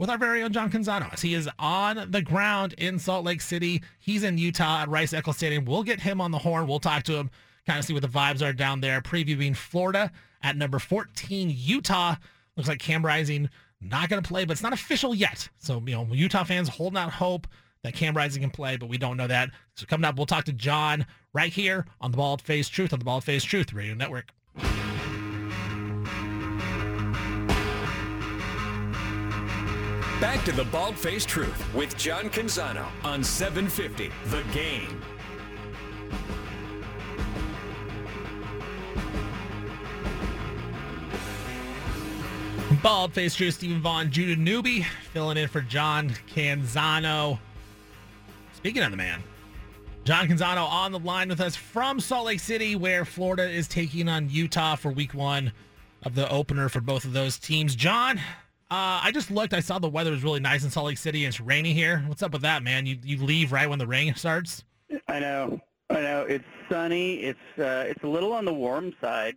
with 0.00 0.08
our 0.08 0.16
very 0.16 0.42
own 0.42 0.50
John 0.50 0.70
Canzano. 0.70 1.12
As 1.12 1.20
he 1.20 1.34
is 1.34 1.46
on 1.58 2.10
the 2.10 2.22
ground 2.22 2.72
in 2.78 2.98
Salt 2.98 3.22
Lake 3.22 3.42
City. 3.42 3.82
He's 3.98 4.24
in 4.24 4.38
Utah 4.38 4.80
at 4.80 4.88
Rice 4.88 5.12
Eccles 5.12 5.36
Stadium. 5.36 5.66
We'll 5.66 5.82
get 5.82 6.00
him 6.00 6.22
on 6.22 6.30
the 6.30 6.38
horn. 6.38 6.66
We'll 6.66 6.80
talk 6.80 7.02
to 7.04 7.16
him, 7.16 7.30
kind 7.66 7.78
of 7.78 7.84
see 7.84 7.92
what 7.92 8.00
the 8.00 8.08
vibes 8.08 8.40
are 8.42 8.54
down 8.54 8.80
there. 8.80 9.02
Previewing 9.02 9.54
Florida 9.54 10.10
at 10.42 10.56
number 10.56 10.78
14, 10.78 11.52
Utah. 11.54 12.16
Looks 12.56 12.68
like 12.68 12.78
Cam 12.78 13.04
Rising 13.04 13.50
not 13.82 14.08
going 14.08 14.22
to 14.22 14.26
play, 14.26 14.46
but 14.46 14.52
it's 14.52 14.62
not 14.62 14.72
official 14.72 15.14
yet. 15.14 15.46
So, 15.58 15.82
you 15.84 15.92
know, 15.92 16.06
Utah 16.10 16.44
fans 16.44 16.70
holding 16.70 16.98
out 16.98 17.12
hope 17.12 17.46
that 17.82 17.92
Cam 17.92 18.16
Rising 18.16 18.40
can 18.40 18.50
play, 18.50 18.78
but 18.78 18.88
we 18.88 18.96
don't 18.96 19.18
know 19.18 19.26
that. 19.26 19.50
So 19.74 19.84
coming 19.84 20.06
up, 20.06 20.16
we'll 20.16 20.24
talk 20.24 20.46
to 20.46 20.52
John 20.54 21.04
right 21.34 21.52
here 21.52 21.84
on 22.00 22.10
the 22.10 22.16
Bald 22.16 22.40
Faced 22.40 22.72
Truth 22.72 22.94
on 22.94 23.00
the 23.00 23.04
Bald 23.04 23.24
Faced 23.24 23.46
Truth 23.46 23.74
Radio 23.74 23.94
Network. 23.94 24.32
Back 30.20 30.44
to 30.44 30.52
the 30.52 30.64
Bald 30.64 30.98
Faced 30.98 31.30
Truth 31.30 31.74
with 31.74 31.96
John 31.96 32.28
Canzano 32.28 32.86
on 33.04 33.24
750 33.24 34.12
The 34.26 34.42
Game. 34.52 35.02
Bald 42.82 43.14
Faced 43.14 43.38
Truth, 43.38 43.54
Steven 43.54 43.80
Vaughan, 43.80 44.10
Judah 44.10 44.38
Newby 44.38 44.82
filling 45.14 45.38
in 45.38 45.48
for 45.48 45.62
John 45.62 46.10
Canzano. 46.34 47.38
Speaking 48.52 48.82
of 48.82 48.90
the 48.90 48.98
man, 48.98 49.22
John 50.04 50.28
Canzano 50.28 50.68
on 50.68 50.92
the 50.92 50.98
line 50.98 51.30
with 51.30 51.40
us 51.40 51.56
from 51.56 51.98
Salt 51.98 52.26
Lake 52.26 52.40
City, 52.40 52.76
where 52.76 53.06
Florida 53.06 53.48
is 53.48 53.66
taking 53.66 54.06
on 54.06 54.28
Utah 54.28 54.76
for 54.76 54.92
week 54.92 55.14
one 55.14 55.52
of 56.02 56.14
the 56.14 56.30
opener 56.30 56.68
for 56.68 56.82
both 56.82 57.06
of 57.06 57.14
those 57.14 57.38
teams. 57.38 57.74
John, 57.74 58.20
uh, 58.70 59.00
I 59.02 59.10
just 59.12 59.30
looked. 59.30 59.52
I 59.52 59.60
saw 59.60 59.78
the 59.78 59.88
weather 59.88 60.10
was 60.10 60.22
really 60.22 60.40
nice 60.40 60.64
in 60.64 60.70
Salt 60.70 60.86
Lake 60.86 60.98
City 60.98 61.24
and 61.24 61.32
it's 61.32 61.40
rainy 61.40 61.72
here. 61.72 62.04
What's 62.06 62.22
up 62.22 62.32
with 62.32 62.42
that, 62.42 62.62
man? 62.62 62.86
You, 62.86 62.98
you 63.02 63.18
leave 63.18 63.52
right 63.52 63.68
when 63.68 63.78
the 63.78 63.86
rain 63.86 64.14
starts? 64.14 64.64
I 65.08 65.18
know. 65.18 65.60
I 65.90 66.00
know. 66.00 66.22
It's 66.22 66.44
sunny. 66.70 67.16
It's 67.16 67.58
uh, 67.58 67.84
it's 67.88 68.02
a 68.04 68.06
little 68.06 68.32
on 68.32 68.44
the 68.44 68.54
warm 68.54 68.94
side, 69.00 69.36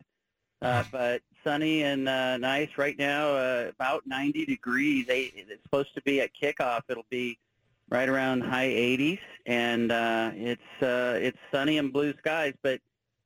uh, 0.62 0.84
but 0.91 1.22
sunny 1.43 1.84
and 1.84 2.08
uh, 2.08 2.38
nice 2.38 2.69
right 2.78 2.98
now. 2.98 3.34
Uh, 3.34 3.72
about 3.74 4.04
90 4.06 4.46
degrees. 4.46 5.08
Eight, 5.10 5.34
it's 5.36 5.63
supposed 5.63 5.93
to 5.96 6.02
be 6.04 6.22
at 6.22 6.30
kickoff. 6.39 6.82
It'll 6.89 7.06
be 7.10 7.39
right 7.89 8.08
around 8.08 8.41
high 8.41 8.69
80s, 8.69 9.19
and 9.46 9.91
uh, 9.91 10.32
it's 10.34 10.84
uh, 10.84 11.17
it's 11.22 11.38
sunny 11.52 11.78
and 11.78 11.91
blue 11.91 12.13
skies. 12.17 12.54
But 12.62 12.82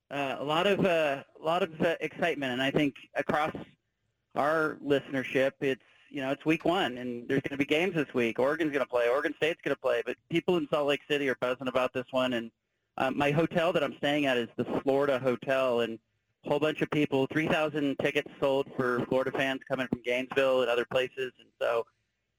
uh, 0.09 0.37
a 0.39 0.43
lot 0.43 0.67
of 0.67 0.85
uh, 0.85 1.23
a 1.41 1.43
lot 1.43 1.63
of 1.63 1.79
uh, 1.81 1.95
excitement, 1.99 2.53
and 2.53 2.61
I 2.61 2.71
think 2.71 2.95
across 3.15 3.55
our 4.35 4.77
listenership, 4.85 5.51
it's 5.61 5.81
you 6.09 6.21
know 6.21 6.31
it's 6.31 6.45
week 6.45 6.65
one, 6.65 6.97
and 6.97 7.27
there's 7.27 7.41
going 7.41 7.51
to 7.51 7.57
be 7.57 7.65
games 7.65 7.95
this 7.95 8.13
week. 8.13 8.39
Oregon's 8.39 8.71
going 8.71 8.83
to 8.83 8.89
play. 8.89 9.09
Oregon 9.09 9.33
State's 9.37 9.61
going 9.63 9.75
to 9.75 9.81
play. 9.81 10.01
But 10.05 10.17
people 10.29 10.57
in 10.57 10.67
Salt 10.69 10.87
Lake 10.87 11.01
City 11.09 11.29
are 11.29 11.35
buzzing 11.39 11.67
about 11.67 11.93
this 11.93 12.05
one, 12.11 12.33
and 12.33 12.51
um, 12.97 13.17
my 13.17 13.31
hotel 13.31 13.71
that 13.73 13.83
I'm 13.83 13.95
staying 13.97 14.25
at 14.25 14.37
is 14.37 14.49
the 14.57 14.65
Florida 14.83 15.19
Hotel, 15.19 15.81
and 15.81 15.99
a 16.45 16.49
whole 16.49 16.59
bunch 16.59 16.81
of 16.81 16.89
people, 16.91 17.27
3,000 17.31 17.97
tickets 18.01 18.29
sold 18.39 18.67
for 18.75 19.05
Florida 19.07 19.31
fans 19.31 19.61
coming 19.69 19.87
from 19.87 20.01
Gainesville 20.03 20.61
and 20.61 20.69
other 20.69 20.85
places, 20.85 21.31
and 21.39 21.49
so 21.61 21.85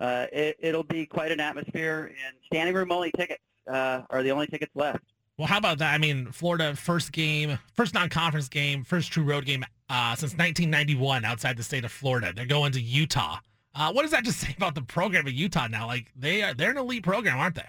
uh, 0.01 0.27
it, 0.33 0.57
it'll 0.61 0.83
be 0.83 1.07
quite 1.07 1.31
an 1.31 1.41
atmosphere. 1.41 2.13
And 2.27 2.37
standing 2.47 2.75
room 2.75 2.91
only 2.91 3.13
tickets 3.17 3.43
uh, 3.71 4.03
are 4.11 4.23
the 4.23 4.31
only 4.31 4.47
tickets 4.47 4.73
left. 4.75 5.05
Well, 5.37 5.47
how 5.47 5.59
about 5.59 5.79
that? 5.79 5.95
I 5.95 5.99
mean, 5.99 6.33
Florida 6.33 6.75
first 6.75 7.13
game, 7.13 7.59
first 7.75 7.95
non-conference 7.95 8.49
game, 8.49 8.83
first 8.83 9.13
true 9.13 9.23
road 9.23 9.45
game 9.47 9.65
uh, 9.89 10.17
since 10.17 10.33
1991 10.33 11.25
outside 11.25 11.57
the 11.57 11.63
state 11.63 11.85
of 11.85 11.93
Florida. 11.93 12.33
They're 12.35 12.47
going 12.47 12.73
to 12.73 12.81
Utah. 12.81 13.39
Uh, 13.79 13.93
what 13.93 14.03
does 14.03 14.11
that 14.11 14.25
just 14.25 14.41
say 14.47 14.55
about 14.57 14.75
the 14.75 14.83
program 14.83 15.27
of 15.27 15.33
Utah 15.33 15.69
now? 15.69 15.87
Like 15.87 16.13
they 16.17 16.43
are, 16.43 16.53
they're 16.53 16.73
an 16.73 16.79
elite 16.79 17.05
program, 17.05 17.39
aren't 17.39 17.55
they? 17.55 17.69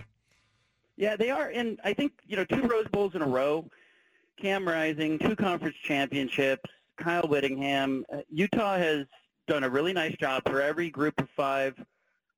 Yeah, 0.97 1.15
they 1.15 1.29
are, 1.29 1.47
and 1.47 1.79
I 1.83 1.93
think 1.93 2.11
you 2.27 2.35
know 2.35 2.43
two 2.43 2.63
Rose 2.63 2.87
Bowls 2.91 3.15
in 3.15 3.21
a 3.21 3.27
row. 3.27 3.65
Cam 4.41 4.67
Rising, 4.67 5.19
two 5.19 5.35
conference 5.35 5.75
championships. 5.83 6.69
Kyle 6.97 7.27
Whittingham. 7.27 8.05
Uh, 8.11 8.21
Utah 8.29 8.77
has 8.77 9.05
done 9.47 9.63
a 9.63 9.69
really 9.69 9.93
nice 9.93 10.15
job 10.17 10.43
for 10.45 10.61
every 10.61 10.89
Group 10.89 11.19
of 11.21 11.29
Five 11.35 11.73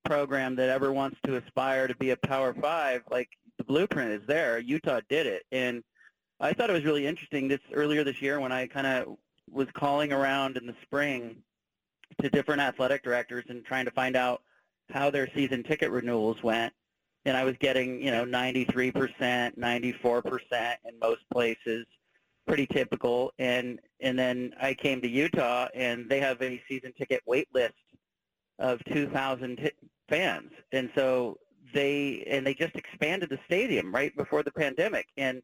program 0.04 0.54
that 0.56 0.68
ever 0.68 0.92
wants 0.92 1.18
to 1.24 1.36
aspire 1.36 1.88
to 1.88 1.96
be 1.96 2.10
a 2.10 2.16
Power 2.16 2.54
Five. 2.54 3.02
Like 3.10 3.28
the 3.58 3.64
blueprint 3.64 4.12
is 4.12 4.26
there. 4.26 4.58
Utah 4.60 5.00
did 5.08 5.26
it, 5.26 5.42
and 5.50 5.82
I 6.38 6.52
thought 6.52 6.70
it 6.70 6.74
was 6.74 6.84
really 6.84 7.06
interesting 7.06 7.48
this 7.48 7.60
earlier 7.72 8.04
this 8.04 8.22
year 8.22 8.38
when 8.38 8.52
I 8.52 8.66
kind 8.66 8.86
of 8.86 9.16
was 9.50 9.66
calling 9.74 10.12
around 10.12 10.56
in 10.56 10.66
the 10.66 10.74
spring 10.82 11.42
to 12.20 12.28
different 12.30 12.60
athletic 12.60 13.02
directors 13.02 13.44
and 13.48 13.64
trying 13.64 13.84
to 13.84 13.90
find 13.90 14.16
out 14.16 14.42
how 14.90 15.10
their 15.10 15.28
season 15.34 15.62
ticket 15.62 15.90
renewals 15.90 16.42
went. 16.42 16.72
And 17.24 17.36
I 17.36 17.44
was 17.44 17.54
getting, 17.60 18.02
you 18.02 18.10
know, 18.10 18.24
93%, 18.24 19.56
94% 19.56 20.76
in 20.84 20.98
most 21.00 21.22
places, 21.32 21.86
pretty 22.46 22.66
typical. 22.66 23.32
And 23.38 23.80
and 24.00 24.18
then 24.18 24.54
I 24.60 24.74
came 24.74 25.00
to 25.00 25.08
Utah, 25.08 25.68
and 25.74 26.08
they 26.08 26.18
have 26.18 26.42
a 26.42 26.60
season 26.68 26.92
ticket 26.98 27.22
wait 27.24 27.48
list 27.54 27.74
of 28.58 28.82
2,000 28.92 29.56
t- 29.56 29.70
fans, 30.08 30.50
and 30.72 30.90
so 30.94 31.38
they 31.72 32.24
and 32.28 32.46
they 32.46 32.54
just 32.54 32.74
expanded 32.74 33.30
the 33.30 33.38
stadium 33.46 33.94
right 33.94 34.14
before 34.16 34.42
the 34.42 34.50
pandemic, 34.50 35.06
and 35.16 35.42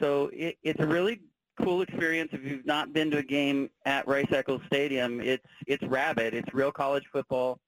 so 0.00 0.30
it, 0.32 0.56
it's 0.62 0.80
a 0.80 0.86
really 0.86 1.20
cool 1.62 1.82
experience 1.82 2.30
if 2.32 2.44
you've 2.44 2.66
not 2.66 2.92
been 2.92 3.10
to 3.10 3.18
a 3.18 3.22
game 3.22 3.70
at 3.84 4.06
Rice 4.06 4.30
Eccles 4.30 4.62
Stadium. 4.66 5.20
It's 5.20 5.46
it's 5.66 5.82
rabid. 5.84 6.34
It's 6.34 6.52
real 6.54 6.72
college 6.72 7.04
football, 7.12 7.58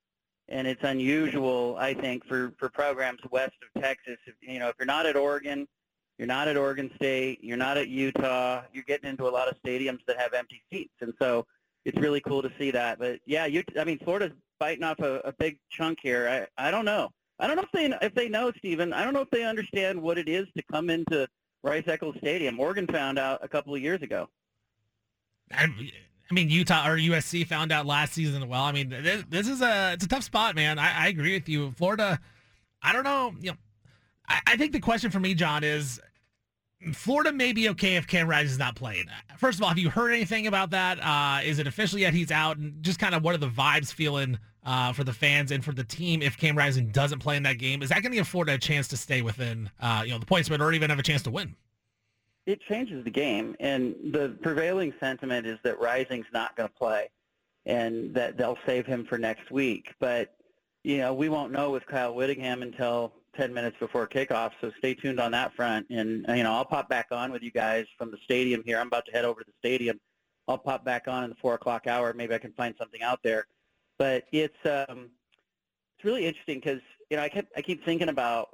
and 0.49 0.67
it's 0.67 0.83
unusual, 0.83 1.77
I 1.79 1.95
think, 1.95 2.25
for 2.27 2.53
for 2.59 2.69
programs 2.69 3.21
west 3.31 3.55
of 3.63 3.83
Texas. 3.83 4.17
If, 4.27 4.35
you 4.41 4.59
know, 4.59 4.69
if 4.69 4.75
you're 4.79 4.87
not 4.87 5.07
at 5.07 5.17
Oregon, 5.17 5.67
you're 6.19 6.29
not 6.29 6.49
at 6.49 6.57
Oregon 6.57 6.91
State, 6.97 7.43
you're 7.43 7.57
not 7.57 7.77
at 7.77 7.89
Utah, 7.89 8.63
you're 8.73 8.85
getting 8.85 9.11
into 9.11 9.27
a 9.27 9.31
lot 9.31 9.49
of 9.49 9.57
stadiums 9.65 10.01
that 10.07 10.19
have 10.19 10.35
empty 10.35 10.63
seats, 10.73 10.95
and 11.01 11.13
so 11.21 11.47
it's 11.85 11.99
really 11.99 12.21
cool 12.21 12.43
to 12.43 12.51
see 12.59 12.71
that. 12.71 12.99
But 12.99 13.21
yeah, 13.27 13.47
you, 13.47 13.63
I 13.79 13.85
mean, 13.85 13.99
Florida's 13.99 14.33
biting 14.59 14.85
off 14.85 15.01
a, 15.01 15.21
a 15.25 15.33
big 15.33 15.59
chunk 15.71 15.99
here. 16.03 16.49
I 16.59 16.69
I 16.69 16.71
don't 16.71 16.85
know. 16.85 17.11
I 17.39 17.47
don't 17.47 17.57
know 17.57 17.63
if 17.63 17.73
they 17.73 18.07
if 18.07 18.15
they 18.15 18.29
know, 18.29 18.53
Steven. 18.59 18.93
I 18.93 19.05
don't 19.05 19.15
know 19.15 19.23
if 19.23 19.31
they 19.31 19.45
understand 19.45 20.01
what 20.01 20.19
it 20.19 20.29
is 20.29 20.47
to 20.57 20.63
come 20.71 20.91
into 20.91 21.27
Rice 21.63 21.85
Eccles 21.87 22.17
Stadium. 22.19 22.59
Oregon 22.59 22.87
found 22.87 23.19
out 23.19 23.41
a 23.43 23.49
couple 23.49 23.75
of 23.75 23.83
years 23.83 24.03
ago. 24.03 24.29
I, 25.53 25.65
I 25.65 26.35
mean, 26.35 26.49
Utah 26.49 26.89
or 26.89 26.97
USC 26.97 27.47
found 27.47 27.73
out 27.73 27.87
last 27.87 28.13
season. 28.13 28.49
Well, 28.49 28.63
I 28.63 28.73
mean, 28.73 28.89
this, 28.89 29.25
this 29.29 29.49
is 29.49 29.61
a 29.61 29.93
it's 29.93 30.05
a 30.05 30.09
tough 30.09 30.23
spot, 30.23 30.55
man. 30.55 30.79
I, 30.79 31.07
I 31.07 31.09
agree 31.09 31.35
with 31.35 31.49
you. 31.49 31.73
Florida, 31.73 32.21
I 32.83 32.93
don't 32.93 33.05
know. 33.05 33.35
You 33.41 33.51
know, 33.53 33.57
I, 34.29 34.41
I 34.47 34.57
think 34.57 34.73
the 34.73 34.81
question 34.81 35.11
for 35.11 35.21
me, 35.21 35.35
John, 35.35 35.65
is 35.65 36.01
Florida 36.93 37.33
may 37.33 37.53
be 37.53 37.69
okay 37.71 37.97
if 37.97 38.07
Cam 38.07 38.29
Rising 38.29 38.53
is 38.53 38.59
not 38.59 38.77
playing. 38.77 39.07
First 39.37 39.59
of 39.59 39.65
all, 39.65 39.69
have 39.69 39.79
you 39.79 39.91
heard 39.91 40.13
anything 40.13 40.47
about 40.47 40.71
that? 40.71 40.99
Uh, 41.03 41.41
is 41.45 41.59
it 41.59 41.67
official 41.67 41.99
yet 41.99 42.15
he's 42.15 42.31
out? 42.31 42.57
And 42.57 42.83
just 42.83 42.99
kind 42.99 43.15
of 43.15 43.23
what 43.23 43.35
are 43.35 43.39
the 43.39 43.49
vibes 43.49 43.93
feeling 43.93 44.39
uh, 44.65 44.93
for 44.93 45.05
the 45.05 45.13
fans 45.13 45.51
and 45.51 45.65
for 45.65 45.73
the 45.73 45.85
team 45.85 46.23
if 46.23 46.37
Cam 46.37 46.57
Rising 46.57 46.89
doesn't 46.89 47.19
play 47.19 47.37
in 47.37 47.43
that 47.45 47.59
game? 47.59 47.83
Is 47.83 47.89
that 47.91 48.03
going 48.03 48.13
to 48.13 48.19
afford 48.19 48.49
a 48.49 48.59
chance 48.59 48.89
to 48.89 48.97
stay 48.97 49.23
within 49.23 49.71
uh, 49.81 50.03
you 50.05 50.13
know 50.13 50.19
the 50.19 50.27
points, 50.27 50.49
but 50.49 50.61
or 50.61 50.73
even 50.73 50.91
have 50.91 50.99
a 50.99 51.03
chance 51.03 51.23
to 51.23 51.31
win? 51.31 51.55
It 52.47 52.61
changes 52.69 53.05
the 53.05 53.11
game, 53.11 53.55
and 53.61 53.95
the 54.13 54.37
prevailing 54.43 54.93
sentiment 54.99 55.47
is 55.47 55.59
that 55.63 55.79
Rising's 55.79 56.27
not 56.33 56.57
going 56.57 56.69
to 56.69 56.75
play, 56.75 57.11
and 57.67 58.15
that 58.15 58.37
they'll 58.37 58.59
save 58.67 58.87
him 58.87 59.07
for 59.07 59.19
next 59.19 59.51
week. 59.51 59.95
But 60.01 60.35
you 60.83 60.99
know, 60.99 61.13
we 61.13 61.29
won't 61.29 61.53
know 61.53 61.71
with 61.71 61.87
Kyle 61.87 62.15
Whittingham 62.15 62.63
until 62.63 63.13
10 63.37 63.53
minutes 63.53 63.77
before 63.79 64.07
kickoff, 64.07 64.53
so 64.61 64.71
stay 64.79 64.95
tuned 64.95 65.21
on 65.21 65.33
that 65.33 65.55
front. 65.55 65.87
And, 65.91 66.25
you 66.29 66.43
know, 66.43 66.53
I'll 66.53 66.65
pop 66.65 66.89
back 66.89 67.09
on 67.11 67.31
with 67.33 67.43
you 67.43 67.51
guys 67.51 67.87
from 67.99 68.11
the 68.11 68.17
stadium 68.25 68.63
here. 68.65 68.79
I'm 68.79 68.87
about 68.87 69.07
to 69.07 69.13
head 69.13 69.25
over 69.25 69.41
to 69.41 69.47
the 69.47 69.53
stadium. 69.59 70.01
I'll 70.49 70.59
pop 70.59 70.85
back 70.85 71.07
on 71.07 71.25
in 71.25 71.31
the 71.31 71.37
4 71.37 71.55
o'clock 71.55 71.87
hour. 71.87 72.13
Maybe 72.13 72.35
I 72.35 72.39
can 72.39 72.53
find 72.53 72.75
something 72.79 73.03
out 73.03 73.21
there. 73.23 73.47
But 74.01 74.25
it's 74.33 74.57
um, 74.65 75.11
it's 75.97 76.05
really 76.05 76.27
interesting 76.27 76.59
because, 76.59 76.81
you 77.09 77.17
know, 77.17 77.23
I, 77.23 77.29
kept, 77.29 77.53
I 77.57 77.63
keep 77.63 77.85
thinking 77.85 78.09
about, 78.09 78.49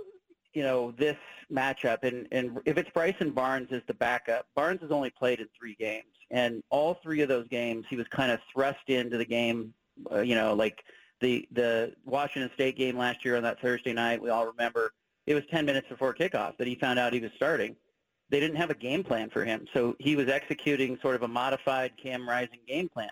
you 0.53 0.63
know, 0.63 0.91
this 0.99 1.17
matchup. 1.51 2.03
And, 2.03 2.27
and 2.33 2.59
if 2.67 2.77
it's 2.77 2.91
Bryson 2.91 3.31
Barnes 3.31 3.69
as 3.71 3.83
the 3.87 3.95
backup, 3.95 4.47
Barnes 4.55 4.83
has 4.83 4.91
only 4.91 5.11
played 5.11 5.41
in 5.41 5.47
three 5.59 5.77
games. 5.77 6.13
And 6.33 6.63
all 6.71 6.99
three 7.03 7.23
of 7.23 7.29
those 7.29 7.47
games, 7.49 7.87
he 7.89 7.97
was 7.97 8.07
kind 8.09 8.33
of 8.33 8.41
thrust 8.53 8.89
into 8.89 9.17
the 9.17 9.25
game, 9.25 9.73
uh, 10.13 10.21
you 10.21 10.35
know, 10.35 10.53
like– 10.53 10.83
the 11.21 11.47
the 11.53 11.95
Washington 12.05 12.51
State 12.55 12.77
game 12.77 12.97
last 12.97 13.25
year 13.25 13.37
on 13.37 13.43
that 13.43 13.61
Thursday 13.61 13.93
night, 13.93 14.21
we 14.21 14.31
all 14.31 14.47
remember 14.47 14.93
it 15.27 15.35
was 15.35 15.45
10 15.51 15.67
minutes 15.67 15.89
before 15.89 16.15
kickoff 16.15 16.57
that 16.59 16.67
he 16.67 16.75
found 16.77 16.99
out 16.99 17.13
he 17.13 17.21
was 17.21 17.33
starting. 17.37 17.75
They 18.31 18.41
didn't 18.41 18.57
have 18.57 18.71
a 18.71 18.75
game 18.75 19.03
plan 19.03 19.31
for 19.31 19.45
him, 19.45 19.67
so 19.73 19.95
he 19.99 20.17
was 20.17 20.29
executing 20.29 20.99
sort 21.01 21.15
of 21.15 21.23
a 21.23 21.29
modified 21.29 21.93
Cam 22.01 22.29
Rising 22.29 22.61
game 22.67 22.89
plan. 22.89 23.11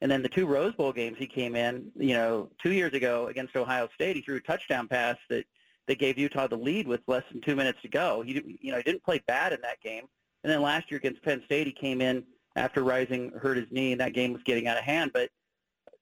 And 0.00 0.10
then 0.10 0.22
the 0.22 0.28
two 0.28 0.46
Rose 0.46 0.74
Bowl 0.74 0.92
games 0.92 1.16
he 1.18 1.26
came 1.26 1.56
in, 1.56 1.90
you 1.96 2.14
know, 2.14 2.50
two 2.62 2.72
years 2.72 2.92
ago 2.92 3.28
against 3.28 3.56
Ohio 3.56 3.88
State, 3.94 4.16
he 4.16 4.22
threw 4.22 4.36
a 4.36 4.40
touchdown 4.40 4.88
pass 4.88 5.16
that 5.30 5.44
that 5.86 5.98
gave 5.98 6.18
Utah 6.18 6.48
the 6.48 6.56
lead 6.56 6.88
with 6.88 7.00
less 7.06 7.22
than 7.30 7.40
two 7.40 7.54
minutes 7.54 7.80
to 7.82 7.88
go. 7.88 8.20
He, 8.22 8.58
you 8.60 8.72
know, 8.72 8.76
he 8.76 8.82
didn't 8.82 9.04
play 9.04 9.22
bad 9.26 9.52
in 9.52 9.60
that 9.62 9.80
game. 9.80 10.04
And 10.42 10.52
then 10.52 10.60
last 10.60 10.90
year 10.90 10.98
against 10.98 11.22
Penn 11.22 11.42
State, 11.44 11.66
he 11.66 11.72
came 11.72 12.00
in 12.00 12.24
after 12.56 12.82
Rising 12.82 13.30
hurt 13.40 13.56
his 13.56 13.70
knee, 13.70 13.92
and 13.92 14.00
that 14.00 14.12
game 14.12 14.32
was 14.32 14.42
getting 14.42 14.66
out 14.66 14.76
of 14.76 14.84
hand. 14.84 15.12
But 15.14 15.30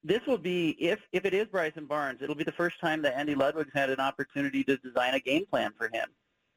this 0.03 0.21
will 0.27 0.39
be 0.39 0.71
if 0.81 1.01
if 1.13 1.25
it 1.25 1.35
is 1.35 1.47
Bryson 1.47 1.87
Barnes, 1.87 2.21
it'll 2.23 2.35
be 2.35 2.45
the 2.45 2.53
first 2.53 2.81
time 2.81 3.03
that 3.03 3.17
Andy 3.17 3.35
Ludwig's 3.35 3.73
had 3.75 3.91
an 3.91 4.01
opportunity 4.01 4.65
to 4.65 4.77
design 4.79 5.15
a 5.15 5.21
game 5.21 5.47
plan 5.47 5.73
for 5.77 5.89
him. 5.93 6.09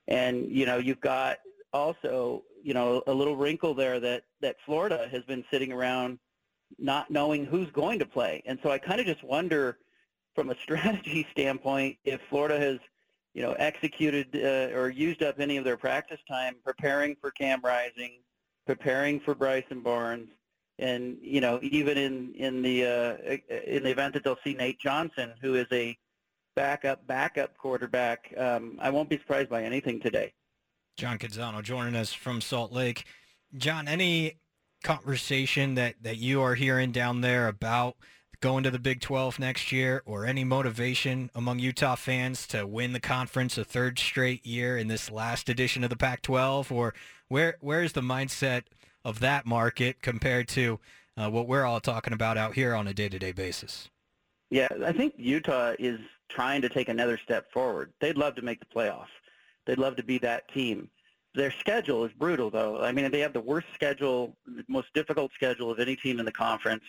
And 0.08 0.50
you 0.50 0.65
know, 0.65 0.78
you've 0.78 1.02
got 1.02 1.38
also 1.73 2.43
you 2.63 2.73
know 2.73 3.04
a 3.08 3.13
little 3.13 3.36
wrinkle 3.36 3.73
there 3.73 4.00
that 4.00 4.23
that 4.41 4.56
Florida 4.65 5.08
has 5.12 5.23
been 5.23 5.43
sitting 5.52 5.71
around 5.71 6.19
not 6.77 7.10
knowing 7.10 7.45
who's 7.45 7.69
going 7.71 7.99
to 7.99 8.06
play. 8.06 8.41
And 8.45 8.60
so 8.63 8.71
I 8.71 8.77
kind 8.77 8.99
of 8.99 9.06
just 9.06 9.23
wonder 9.23 9.77
from 10.36 10.49
a 10.49 10.56
strategy 10.63 11.25
standpoint 11.32 11.97
if 12.03 12.21
Florida 12.30 12.60
has 12.60 12.80
you 13.34 13.43
know 13.43 13.53
executed 13.53 14.27
uh, 14.36 14.75
or 14.77 14.89
used 14.89 15.21
up 15.23 15.39
any 15.39 15.58
of 15.58 15.63
their 15.63 15.77
practice 15.77 16.19
time 16.27 16.56
preparing 16.63 17.15
for 17.21 17.32
Cam 17.32 17.62
Rising, 17.63 18.19
preparing 18.65 19.19
for 19.19 19.36
Bryson 19.36 19.82
Barnes 19.82 20.30
and 20.80 21.17
you 21.21 21.41
know 21.41 21.60
even 21.62 21.97
in 21.97 22.34
in 22.36 22.62
the 22.62 22.86
uh, 22.86 23.38
in 23.65 23.84
the 23.84 23.89
event 23.89 24.13
that 24.13 24.23
they'll 24.23 24.38
see 24.43 24.53
Nate 24.53 24.80
Johnson, 24.80 25.34
who 25.41 25.56
is 25.56 25.67
a 25.71 25.97
backup 26.56 27.06
backup 27.08 27.58
quarterback, 27.58 28.34
um, 28.38 28.77
I 28.80 28.89
won't 28.89 29.10
be 29.10 29.17
surprised 29.17 29.49
by 29.49 29.63
anything 29.63 29.99
today. 29.99 30.34
John 30.97 31.19
Canzano 31.19 31.62
joining 31.62 31.95
us 31.95 32.13
from 32.13 32.41
Salt 32.41 32.71
Lake. 32.71 33.06
John, 33.56 33.88
any 33.88 34.39
conversation 34.88 35.76
that 35.76 35.95
that 36.02 36.17
you 36.17 36.41
are 36.41 36.56
hearing 36.56 36.91
down 36.91 37.21
there 37.21 37.47
about 37.47 37.95
going 38.39 38.63
to 38.63 38.71
the 38.71 38.80
Big 38.80 39.02
12 39.02 39.39
next 39.39 39.71
year, 39.71 40.04
or 40.06 40.26
any 40.26 40.43
motivation 40.43 41.32
among 41.34 41.60
Utah 41.60 41.95
fans 41.95 42.45
to 42.47 42.67
win 42.67 42.93
the 42.93 43.00
conference 43.00 43.58
a 43.58 43.63
third 43.63 43.97
straight 43.97 44.45
year 44.45 44.78
in 44.78 44.88
this 44.88 45.10
last 45.10 45.50
edition 45.50 45.84
of 45.84 45.89
the 45.89 45.95
Pac-12, 45.95 46.71
or 46.71 46.93
where 47.28 47.58
where 47.60 47.82
is 47.84 47.93
the 47.93 48.02
mindset? 48.02 48.63
of 49.08 49.21
that 49.21 49.45
market 49.45 50.02
compared 50.02 50.50
to 50.50 50.82
uh, 51.15 51.30
what 51.30 51.47
we're 51.47 51.63
all 51.63 51.80
talking 51.80 52.12
about 52.12 52.38
out 52.38 52.54
here 52.54 52.76
on 52.76 52.88
a 52.88 52.93
day-to-day 52.93 53.32
basis? 53.32 53.89
Yeah, 54.50 54.67
I 54.86 54.91
think 54.91 55.13
Utah 55.17 55.76
is 55.80 55.97
trying 56.30 56.62
to 56.62 56.69
take 56.69 56.89
another 56.89 57.17
step 57.23 57.50
forward. 57.54 57.93
They'd 58.02 58.17
love 58.17 58.36
to 58.36 58.41
make 58.41 58.60
the 58.60 58.65
playoff. 58.65 59.08
They'd 59.65 59.78
love 59.78 59.95
to 59.95 60.04
be 60.04 60.17
that 60.19 60.52
team. 60.54 60.89
Their 61.35 61.51
schedule 61.51 62.03
is 62.05 62.11
brutal, 62.13 62.49
though. 62.49 62.81
I 62.81 62.91
mean, 62.91 63.11
they 63.11 63.19
have 63.19 63.33
the 63.33 63.41
worst 63.41 63.67
schedule, 63.73 64.35
the 64.45 64.63
most 64.67 64.87
difficult 64.93 65.31
schedule 65.33 65.69
of 65.69 65.79
any 65.79 65.95
team 65.95 66.19
in 66.19 66.25
the 66.25 66.31
conference, 66.31 66.83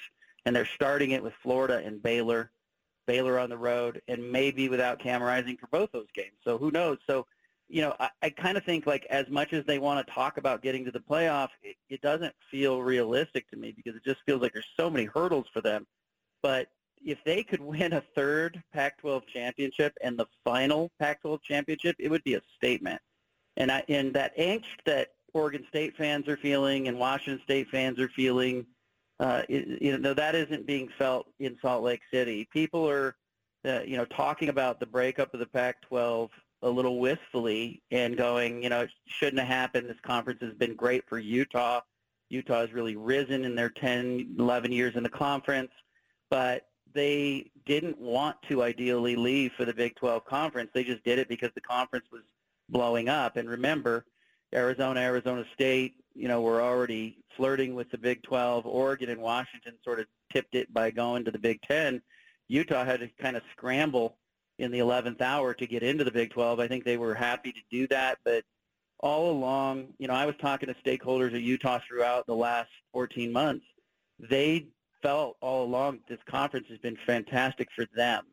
and 0.47 0.57
they're 0.57 0.69
starting 0.75 1.11
it 1.11 1.23
with 1.23 1.35
Florida 1.43 1.83
and 1.85 2.03
Baylor. 2.03 2.51
Baylor 3.07 3.39
on 3.39 3.49
the 3.49 3.57
road, 3.57 4.03
and 4.09 4.31
maybe 4.31 4.69
without 4.69 4.99
Cam 4.99 5.23
Rising 5.23 5.57
for 5.57 5.67
both 5.69 5.91
those 5.93 6.09
games. 6.15 6.37
So 6.45 6.59
who 6.59 6.71
knows? 6.71 6.99
So 7.07 7.27
you 7.69 7.83
know, 7.83 7.95
I, 8.01 8.09
I 8.23 8.31
kind 8.31 8.57
of 8.57 8.65
think 8.65 8.87
like 8.87 9.07
as 9.11 9.29
much 9.29 9.53
as 9.53 9.65
they 9.67 9.79
want 9.79 10.05
to 10.05 10.13
talk 10.13 10.39
about 10.39 10.63
getting 10.63 10.85
to 10.87 10.91
the 10.91 11.01
playoff, 11.01 11.49
it, 11.63 11.77
it 11.89 12.01
doesn't 12.01 12.35
feel 12.51 12.83
realistic 12.83 13.49
to 13.51 13.57
me 13.57 13.73
because 13.77 13.95
it 13.95 14.05
just 14.05 14.21
feels 14.27 14.41
like 14.41 14.53
there's 14.53 14.67
so 14.79 14.89
many 14.91 15.05
hurdles 15.05 15.47
for 15.53 15.61
them. 15.61 15.87
But 16.43 16.69
if 17.05 17.19
they 17.25 17.43
could 17.43 17.61
win 17.61 17.93
a 17.93 18.03
third 18.15 18.63
Pac-12 18.73 19.23
championship 19.33 19.93
and 20.03 20.19
the 20.19 20.27
final 20.45 20.91
Pac-12 20.99 21.43
championship, 21.43 21.97
it 21.99 22.11
would 22.11 22.25
be 22.25 22.35
a 22.35 22.41
statement. 22.57 23.01
And 23.59 23.71
I, 23.71 23.83
and 23.89 24.15
that 24.15 24.37
angst 24.39 24.65
that 24.87 25.09
Oregon 25.35 25.65
State 25.69 25.97
fans 25.97 26.27
are 26.29 26.37
feeling 26.37 26.89
and 26.89 26.99
Washington 26.99 27.43
State 27.45 27.69
fans 27.69 27.99
are 27.99 28.09
feeling, 28.09 28.65
uh, 29.21 29.43
you 29.49 29.99
know, 29.99 30.15
that 30.15 30.35
isn't 30.35 30.67
being 30.67 30.89
felt 30.97 31.27
in 31.41 31.59
Salt 31.61 31.83
Lake 31.83 32.01
City. 32.11 32.49
People 32.53 32.89
are, 32.89 33.17
uh, 33.67 33.81
you 33.85 33.97
know, 33.97 34.05
talking 34.07 34.49
about 34.49 34.81
the 34.81 34.87
breakup 34.87 35.35
of 35.35 35.41
the 35.41 35.47
Pac-12 35.47 36.31
a 36.63 36.69
little 36.69 36.99
wistfully 36.99 37.83
and 37.91 38.17
going, 38.17 38.63
you 38.63 38.69
know, 38.69 38.83
it 38.83 38.91
shouldn't 39.07 39.39
have 39.39 39.49
happened. 39.49 39.89
This 39.89 40.01
conference 40.03 40.41
has 40.41 40.55
been 40.55 40.75
great 40.75 41.05
for 41.09 41.19
Utah. 41.19 41.81
Utah 42.31 42.61
has 42.61 42.73
really 42.73 42.97
risen 42.97 43.45
in 43.45 43.55
their 43.55 43.71
10, 43.71 44.37
11 44.39 44.73
years 44.73 44.97
in 44.97 45.03
the 45.03 45.09
conference, 45.09 45.71
but 46.31 46.69
they 46.95 47.51
didn't 47.65 47.99
want 47.99 48.37
to 48.49 48.63
ideally 48.63 49.17
leave 49.17 49.53
for 49.53 49.65
the 49.65 49.73
Big 49.73 49.95
12 49.97 50.25
conference. 50.25 50.71
They 50.75 50.85
just 50.85 51.05
did 51.05 51.19
it 51.19 51.29
because 51.29 51.51
the 51.55 51.61
conference 51.61 52.07
was 52.13 52.23
blowing 52.69 53.09
up. 53.09 53.37
And 53.37 53.49
remember, 53.49 54.05
Arizona, 54.55 55.01
Arizona 55.01 55.45
State, 55.55 55.95
you 56.15 56.29
know, 56.29 56.41
were 56.41 56.61
already 56.61 57.19
flirting 57.37 57.75
with 57.75 57.91
the 57.91 57.99
Big 57.99 58.23
12. 58.23 58.67
Oregon 58.67 59.11
and 59.11 59.21
Washington 59.21 59.75
sort 59.85 60.01
of 60.01 60.07
tipped 60.33 60.55
it 60.55 60.73
by 60.73 60.91
going 60.91 61.25
to 61.25 61.31
the 61.31 61.39
Big 61.39 61.61
10. 61.63 62.03
Utah 62.49 62.85
had 62.85 63.01
to 63.01 63.09
kind 63.21 63.37
of 63.37 63.43
scramble 63.53 64.17
in 64.59 64.71
the 64.71 64.79
11th 64.79 65.21
hour 65.21 65.55
to 65.55 65.67
get 65.67 65.83
into 65.83 66.05
the 66.05 66.11
Big 66.11 66.31
12. 66.31 66.61
I 66.61 66.69
think 66.69 66.85
they 66.85 66.97
were 66.97 67.15
happy 67.15 67.53
to 67.53 67.61
do 67.71 67.87
that, 67.89 68.19
but 68.25 68.43
all 69.01 69.31
along, 69.31 69.89
you 69.99 70.09
know, 70.09 70.15
I 70.15 70.27
was 70.27 70.35
talking 70.41 70.69
to 70.69 70.75
stakeholders 70.75 71.35
at 71.35 71.43
Utah 71.43 71.79
throughout 71.87 72.27
the 72.27 72.35
last 72.35 72.71
14 72.93 73.31
months. 73.31 73.65
They 74.19 74.67
felt 75.03 75.37
all 75.41 75.65
along 75.65 76.01
this 76.09 76.19
conference 76.29 76.67
has 76.69 76.79
been 76.79 76.99
fantastic 77.07 77.69
for 77.77 77.87
them. 77.95 78.25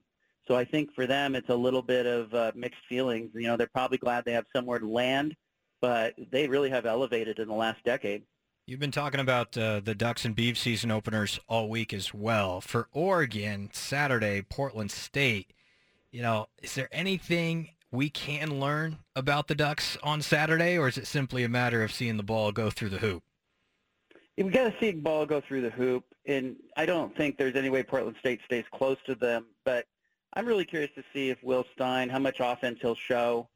So 0.48 0.56
I 0.56 0.66
think 0.66 0.94
for 0.94 1.08
them, 1.08 1.36
it's 1.36 1.50
a 1.50 1.56
little 1.56 1.82
bit 1.82 2.06
of 2.06 2.34
uh, 2.34 2.52
mixed 2.56 2.82
feelings. 2.88 3.32
You 3.34 3.48
know, 3.48 3.58
they're 3.58 3.68
probably 3.68 3.98
glad 3.98 4.26
they 4.26 4.34
have 4.34 4.46
somewhere 4.56 4.80
to 4.80 4.88
land, 4.88 5.36
but 5.82 6.14
they 6.32 6.48
really 6.48 6.70
have 6.70 6.86
elevated 6.86 7.40
in 7.40 7.48
the 7.48 7.54
last 7.54 7.84
decade. 7.84 8.24
You've 8.68 8.80
been 8.80 8.92
talking 8.92 9.20
about 9.20 9.56
uh, 9.58 9.80
the 9.80 9.94
Ducks 9.94 10.26
and 10.26 10.36
Beavs 10.36 10.58
season 10.58 10.90
openers 10.90 11.40
all 11.48 11.70
week 11.70 11.94
as 11.94 12.14
well. 12.14 12.62
For 12.62 12.88
Oregon, 12.92 13.70
Saturday, 13.74 14.42
Portland 14.42 14.92
State. 14.92 15.52
You 16.12 16.22
know, 16.22 16.48
is 16.64 16.74
there 16.76 16.90
anything 16.92 17.70
we 17.92 18.10
can 18.10 18.60
learn 18.60 18.98
about 19.16 19.48
the 19.48 19.56
Ducks 19.56 19.98
on 20.02 20.22
Saturday, 20.22 20.78
or 20.78 20.88
is 20.88 20.98
it 20.98 21.08
simply 21.08 21.44
a 21.44 21.50
matter 21.50 21.84
of 21.84 21.92
seeing 21.92 22.18
the 22.18 22.24
ball 22.24 22.52
go 22.52 22.70
through 22.70 22.90
the 22.90 22.98
hoop? 22.98 23.24
We 24.38 24.50
got 24.50 24.66
to 24.66 24.76
see 24.80 24.92
the 24.92 25.00
ball 25.00 25.26
go 25.26 25.42
through 25.42 25.62
the 25.62 25.70
hoop, 25.70 26.04
and 26.26 26.56
I 26.76 26.86
don't 26.86 27.16
think 27.16 27.38
there's 27.38 27.56
any 27.56 27.70
way 27.70 27.84
Portland 27.84 28.18
State 28.20 28.42
stays 28.46 28.66
close 28.74 28.98
to 29.06 29.16
them. 29.16 29.46
But 29.64 29.86
I'm 30.36 30.46
really 30.46 30.66
curious 30.66 30.92
to 30.96 31.04
see 31.14 31.30
if 31.30 31.42
Will 31.44 31.66
Stein, 31.74 32.10
how 32.10 32.20
much 32.20 32.38
offense 32.42 32.80
he'll 32.82 32.96
show, 32.96 33.48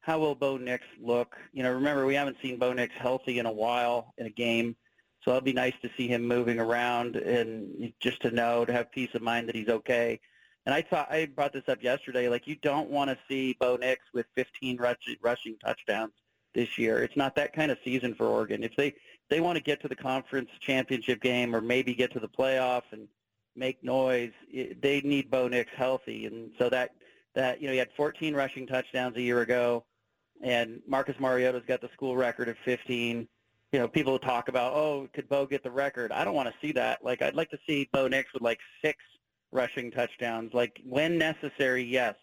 how 0.00 0.18
will 0.18 0.34
Bo 0.34 0.58
Nix 0.58 0.84
look. 1.00 1.34
You 1.52 1.62
know, 1.62 1.72
remember 1.72 2.04
we 2.04 2.14
haven't 2.14 2.36
seen 2.42 2.58
Bo 2.58 2.72
Nix 2.72 2.94
healthy 2.94 3.38
in 3.38 3.46
a 3.46 3.52
while 3.52 4.12
in 4.18 4.26
a 4.26 4.30
game, 4.30 4.76
so 5.22 5.30
it'll 5.30 5.40
be 5.40 5.54
nice 5.54 5.72
to 5.82 5.90
see 5.96 6.06
him 6.08 6.26
moving 6.26 6.58
around 6.58 7.16
and 7.16 7.92
just 8.00 8.20
to 8.22 8.30
know 8.30 8.64
to 8.64 8.72
have 8.72 8.92
peace 8.92 9.14
of 9.14 9.22
mind 9.22 9.48
that 9.48 9.56
he's 9.56 9.68
okay. 9.68 10.20
And 10.66 10.74
I 10.74 10.82
thought 10.82 11.10
I 11.10 11.26
brought 11.26 11.52
this 11.52 11.68
up 11.68 11.82
yesterday. 11.82 12.28
Like 12.28 12.46
you 12.46 12.56
don't 12.56 12.90
want 12.90 13.08
to 13.10 13.18
see 13.28 13.56
Bo 13.58 13.76
Nix 13.76 14.02
with 14.12 14.26
15 14.34 14.76
rush, 14.76 14.96
rushing 15.22 15.56
touchdowns 15.64 16.12
this 16.54 16.76
year. 16.76 17.02
It's 17.02 17.16
not 17.16 17.34
that 17.36 17.54
kind 17.54 17.70
of 17.70 17.78
season 17.82 18.14
for 18.14 18.26
Oregon. 18.26 18.62
If 18.62 18.76
they 18.76 18.94
they 19.30 19.40
want 19.40 19.56
to 19.56 19.62
get 19.62 19.80
to 19.82 19.88
the 19.88 19.96
conference 19.96 20.50
championship 20.60 21.20
game 21.22 21.56
or 21.56 21.60
maybe 21.60 21.94
get 21.94 22.12
to 22.12 22.20
the 22.20 22.28
playoff 22.28 22.82
and 22.92 23.08
make 23.56 23.82
noise, 23.82 24.32
they 24.52 25.00
need 25.04 25.30
Bo 25.30 25.48
Nix 25.48 25.70
healthy. 25.76 26.26
And 26.26 26.50
so 26.58 26.68
that 26.70 26.90
that 27.34 27.60
you 27.60 27.66
know 27.66 27.72
he 27.72 27.78
had 27.78 27.88
14 27.96 28.34
rushing 28.34 28.66
touchdowns 28.66 29.16
a 29.16 29.22
year 29.22 29.42
ago, 29.42 29.84
and 30.42 30.80
Marcus 30.86 31.16
Mariota's 31.20 31.64
got 31.66 31.80
the 31.80 31.90
school 31.92 32.16
record 32.16 32.48
of 32.48 32.56
15. 32.64 33.28
You 33.72 33.78
know, 33.80 33.88
people 33.88 34.18
talk 34.18 34.48
about, 34.48 34.74
oh, 34.74 35.08
could 35.12 35.28
Bo 35.28 35.44
get 35.44 35.62
the 35.62 35.70
record? 35.70 36.12
I 36.12 36.24
don't 36.24 36.34
want 36.34 36.48
to 36.48 36.54
see 36.66 36.72
that. 36.72 37.04
Like, 37.04 37.20
I'd 37.20 37.34
like 37.34 37.50
to 37.50 37.58
see 37.66 37.88
Bo 37.92 38.08
Nix 38.08 38.32
with 38.32 38.42
like 38.42 38.60
six 38.82 38.98
rushing 39.52 39.90
touchdowns. 39.90 40.54
Like 40.54 40.80
when 40.84 41.18
necessary, 41.18 41.82
yes, 41.82 42.14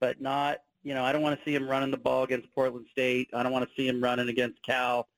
but 0.00 0.20
not. 0.20 0.58
You 0.82 0.94
know, 0.94 1.04
I 1.04 1.12
don't 1.12 1.20
want 1.20 1.38
to 1.38 1.44
see 1.44 1.54
him 1.54 1.68
running 1.68 1.90
the 1.90 1.98
ball 1.98 2.22
against 2.22 2.52
Portland 2.54 2.86
State. 2.90 3.28
I 3.34 3.42
don't 3.42 3.52
want 3.52 3.68
to 3.68 3.74
see 3.76 3.86
him 3.86 4.02
running 4.02 4.30
against 4.30 4.62
Cal. 4.64 5.08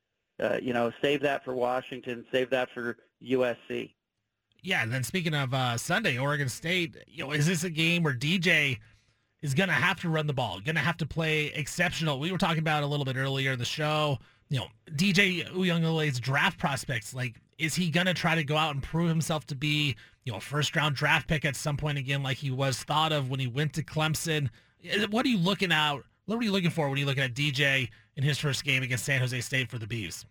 Uh, 0.43 0.59
you 0.61 0.73
know, 0.73 0.93
save 1.01 1.23
that 1.23 1.45
for 1.45 1.55
Washington. 1.55 2.25
Save 2.33 2.51
that 2.51 2.69
for 2.75 2.97
USC. 3.23 3.95
Yeah, 4.63 4.83
and 4.83 4.93
then 4.93 5.03
speaking 5.03 5.35
of 5.35 5.53
uh, 5.53 5.77
Sunday, 5.77 6.19
Oregon 6.19 6.49
State, 6.49 6.97
you 7.07 7.25
know, 7.25 7.33
is 7.33 7.47
this 7.47 7.65
a 7.65 7.71
game 7.71 8.03
where 8.03 8.15
DJ 8.15 8.79
is 9.43 9.55
going 9.55 9.69
to 9.69 9.75
have 9.75 10.01
to 10.01 10.09
run 10.09 10.27
the 10.27 10.33
ball, 10.33 10.61
going 10.61 10.77
to 10.77 10.81
have 10.81 10.97
to 10.99 11.07
play 11.07 11.47
exceptional? 11.47 12.21
We 12.21 12.31
were 12.31 12.39
talking 12.39 12.61
about 12.61 12.85
a 12.85 12.87
little 12.87 13.05
bit 13.05 13.17
earlier 13.17 13.53
in 13.53 13.59
the 13.59 13.65
show. 13.65 14.19
You 14.51 14.61
know, 14.61 14.67
DJ 14.93 15.49
Uiagalelei's 15.51 16.21
draft 16.21 16.59
prospects. 16.59 17.13
Like, 17.13 17.41
is 17.59 17.75
he 17.75 17.91
going 17.91 18.07
to 18.07 18.15
try 18.15 18.37
to 18.37 18.45
go 18.45 18.57
out 18.57 18.75
and 18.75 18.83
prove 18.83 19.09
himself 19.09 19.47
to 19.47 19.57
be 19.57 19.97
you 20.25 20.33
know, 20.33 20.41
first 20.41 20.75
round 20.77 20.95
draft 20.95 21.29
pick 21.29 21.45
at 21.45 21.57
some 21.57 21.77
point 21.77 21.99
again, 21.99 22.23
like 22.23 22.37
he 22.37 22.51
was 22.51 22.83
thought 22.83 23.13
of 23.13 23.31
when 23.31 23.41
he 23.41 23.47
went 23.47 23.73
to 23.75 23.83
Clemson. 23.83 24.49
What 25.11 25.27
are 25.27 25.29
you 25.29 25.39
looking 25.39 25.73
out? 25.73 26.05
What 26.27 26.39
are 26.39 26.43
you 26.43 26.53
looking 26.53 26.71
for 26.71 26.89
when 26.89 26.99
you're 26.99 27.07
looking 27.07 27.25
at 27.25 27.35
DJ 27.35 27.89
in 28.17 28.23
his 28.23 28.39
first 28.39 28.65
game 28.65 28.83
against 28.83 29.05
San 29.05 29.21
Jose 29.21 29.41
State 29.41 29.71
for 29.71 29.79
the 29.79 29.87
Bees? 29.87 30.25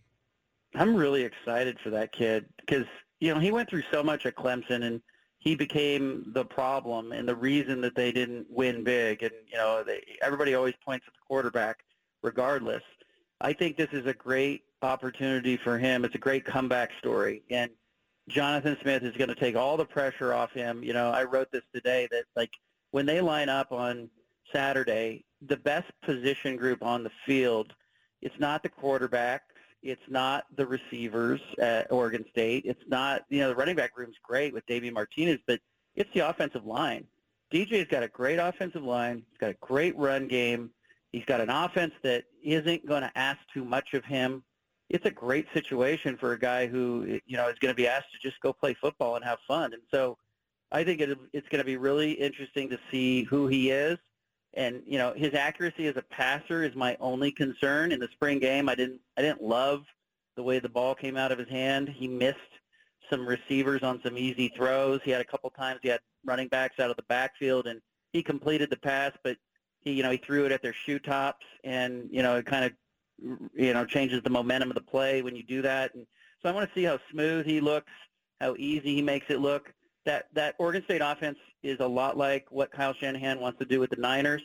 I'm 0.76 0.96
really 0.96 1.24
excited 1.24 1.78
for 1.84 1.90
that 1.90 2.14
kid 2.14 2.46
because 2.60 2.86
you 3.22 3.34
know 3.34 3.40
he 3.40 3.52
went 3.52 3.70
through 3.70 3.84
so 3.94 4.04
much 4.04 4.26
at 4.26 4.36
Clemson 4.36 4.84
and 4.84 5.02
he 5.42 5.56
became 5.56 6.32
the 6.34 6.46
problem 6.46 7.12
and 7.12 7.28
the 7.28 7.36
reason 7.36 7.82
that 7.82 7.96
they 7.96 8.12
didn't 8.12 8.46
win 8.50 8.84
big. 8.84 9.24
And 9.24 9.32
you 9.52 9.58
know, 9.58 9.84
they, 9.84 10.04
everybody 10.22 10.54
always 10.54 10.76
points 10.86 11.06
at 11.08 11.14
the 11.14 11.20
quarterback, 11.28 11.80
regardless. 12.22 12.84
I 13.42 13.54
think 13.54 13.76
this 13.76 13.90
is 13.92 14.06
a 14.06 14.14
great 14.14 14.62
opportunity 14.84 15.58
for 15.58 15.80
him. 15.80 16.06
It's 16.06 16.14
a 16.14 16.20
great 16.20 16.46
comeback 16.46 16.92
story, 17.00 17.42
and 17.50 17.72
Jonathan 18.30 18.78
Smith 18.84 19.02
is 19.04 19.18
going 19.18 19.30
to 19.30 19.36
take 19.36 19.56
all 19.56 19.78
the 19.78 19.86
pressure 19.86 20.32
off 20.32 20.52
him. 20.52 20.84
You 20.84 20.94
know, 20.94 21.10
I 21.10 21.24
wrote 21.24 21.52
this 21.52 21.64
today 21.74 22.08
that 22.12 22.26
like 22.36 22.52
when 22.92 23.08
they 23.08 23.20
line 23.20 23.50
up 23.50 23.72
on 23.72 24.10
Saturday, 24.54 25.26
the 25.48 25.58
best 25.58 25.92
position 26.04 26.56
group 26.56 26.84
on 26.84 27.04
the 27.04 27.12
field, 27.26 27.74
it's 28.22 28.40
not 28.40 28.62
the 28.62 28.70
quarterbacks, 28.70 29.40
it's 29.84 30.02
not 30.10 30.46
the 30.56 30.66
receivers 30.66 31.42
at 31.60 31.92
Oregon 31.92 32.26
State, 32.30 32.64
it's 32.66 32.84
not 32.88 33.24
you 33.30 33.40
know 33.40 33.50
the 33.50 33.56
running 33.56 33.76
back 33.76 33.98
room's 33.98 34.18
great 34.24 34.54
with 34.54 34.66
Davey 34.66 34.90
Martinez, 34.90 35.40
but 35.48 35.60
it's 35.96 36.10
the 36.14 36.22
offensive 36.22 36.66
line. 36.66 37.06
DJ's 37.54 37.88
got 37.88 38.04
a 38.04 38.08
great 38.08 38.38
offensive 38.38 38.84
line. 38.84 39.24
He's 39.30 39.38
got 39.38 39.50
a 39.50 39.58
great 39.60 39.98
run 39.98 40.28
game. 40.28 40.72
He's 41.12 41.26
got 41.26 41.42
an 41.42 41.50
offense 41.50 41.94
that 42.04 42.24
isn't 42.42 42.86
going 42.86 43.02
to 43.02 43.12
ask 43.18 43.40
too 43.54 43.66
much 43.66 43.94
of 43.94 44.06
him 44.06 44.44
it's 44.92 45.06
a 45.06 45.12
great 45.12 45.48
situation 45.54 46.18
for 46.18 46.34
a 46.34 46.40
guy 46.40 46.68
who 46.68 47.20
you 47.26 47.38
know 47.38 47.48
is 47.48 47.58
going 47.60 47.72
to 47.72 47.76
be 47.76 47.88
asked 47.88 48.12
to 48.12 48.30
just 48.30 48.40
go 48.42 48.52
play 48.52 48.74
football 48.74 49.16
and 49.16 49.24
have 49.24 49.40
fun. 49.48 49.74
And 49.74 49.82
so 49.90 50.18
I 50.72 50.84
think 50.84 51.00
it, 51.00 51.18
it's 51.32 51.48
going 51.48 51.60
to 51.60 51.66
be 51.66 51.78
really 51.78 52.12
interesting 52.12 52.70
to 52.70 52.78
see 52.92 53.24
who 53.24 53.48
he 53.48 53.72
is. 53.72 53.98
And 54.54 54.82
you 54.86 54.98
know 54.98 55.14
his 55.16 55.34
accuracy 55.34 55.88
as 55.88 55.98
a 55.98 56.02
passer 56.02 56.64
is 56.64 56.76
my 56.76 56.98
only 57.00 57.32
concern. 57.32 57.92
In 57.92 58.00
the 58.00 58.10
spring 58.12 58.40
game, 58.40 58.68
I 58.68 58.76
didn't 58.76 59.00
I 59.18 59.22
didn't 59.22 59.44
love 59.44 59.86
the 60.36 60.44
way 60.44 60.60
the 60.60 60.70
ball 60.70 60.96
came 60.96 61.18
out 61.18 61.32
of 61.32 61.40
his 61.40 61.50
hand. 61.50 61.90
He 61.90 62.08
missed 62.08 62.38
some 63.10 63.26
receivers 63.26 63.84
on 63.84 64.02
some 64.04 64.18
easy 64.18 64.50
throws. 64.56 65.02
He 65.04 65.12
had 65.12 65.22
a 65.22 65.26
couple 65.26 65.50
times 65.50 65.80
he 65.84 65.90
had 65.90 66.00
running 66.26 66.48
backs 66.48 66.80
out 66.80 66.90
of 66.90 66.96
the 66.98 67.04
backfield 67.04 67.68
and 67.68 67.82
he 68.14 68.22
completed 68.22 68.70
the 68.70 68.78
pass, 68.78 69.12
but 69.24 69.38
he 69.80 69.94
you 69.94 70.04
know 70.04 70.12
he 70.12 70.18
threw 70.18 70.46
it 70.46 70.52
at 70.52 70.62
their 70.62 70.74
shoe 70.74 71.00
tops 71.00 71.46
and 71.64 72.08
you 72.12 72.22
know 72.22 72.36
it 72.38 72.46
kind 72.46 72.66
of 72.66 72.72
you 73.56 73.74
know, 73.74 73.86
changes 73.86 74.22
the 74.24 74.30
momentum 74.30 74.70
of 74.70 74.76
the 74.76 74.82
play 74.82 75.22
when 75.22 75.36
you 75.36 75.44
do 75.44 75.62
that. 75.62 75.94
And 75.94 76.06
so 76.42 76.50
I 76.50 76.52
want 76.52 76.68
to 76.68 76.80
see 76.80 76.86
how 76.86 77.00
smooth 77.12 77.46
he 77.46 77.62
looks, 77.62 77.92
how 78.40 78.56
easy 78.58 78.96
he 78.96 79.02
makes 79.02 79.28
it 79.30 79.40
look. 79.40 79.74
That 80.06 80.28
that 80.34 80.56
Oregon 80.58 80.84
State 80.84 81.02
offense 81.04 81.38
is 81.64 81.80
a 81.80 81.88
lot 81.88 82.18
like 82.18 82.48
what 82.50 82.72
Kyle 82.72 82.94
Shanahan 82.94 83.40
wants 83.40 83.60
to 83.60 83.66
do 83.66 83.80
with 83.80 83.92
the 83.92 83.98
Niners. 83.98 84.42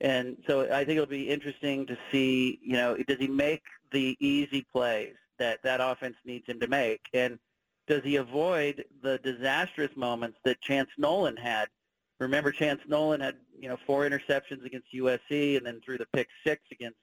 And 0.00 0.36
so 0.46 0.62
I 0.62 0.84
think 0.84 0.96
it'll 0.96 1.06
be 1.06 1.28
interesting 1.28 1.86
to 1.86 1.96
see, 2.10 2.58
you 2.62 2.74
know, 2.74 2.96
does 3.06 3.18
he 3.18 3.28
make 3.28 3.62
the 3.92 4.16
easy 4.20 4.66
plays 4.72 5.14
that 5.38 5.62
that 5.62 5.80
offense 5.80 6.16
needs 6.24 6.46
him 6.46 6.60
to 6.60 6.66
make? 6.66 7.00
And 7.14 7.38
does 7.86 8.02
he 8.02 8.16
avoid 8.16 8.84
the 9.02 9.18
disastrous 9.18 9.96
moments 9.96 10.38
that 10.44 10.60
Chance 10.60 10.90
Nolan 10.98 11.36
had? 11.36 11.68
Remember, 12.18 12.50
Chance 12.50 12.80
Nolan 12.88 13.20
had, 13.20 13.36
you 13.58 13.68
know, 13.68 13.76
four 13.86 14.08
interceptions 14.08 14.64
against 14.64 14.92
USC 14.94 15.56
and 15.56 15.64
then 15.64 15.80
threw 15.84 15.98
the 15.98 16.06
pick 16.12 16.28
six 16.44 16.62
against 16.72 16.98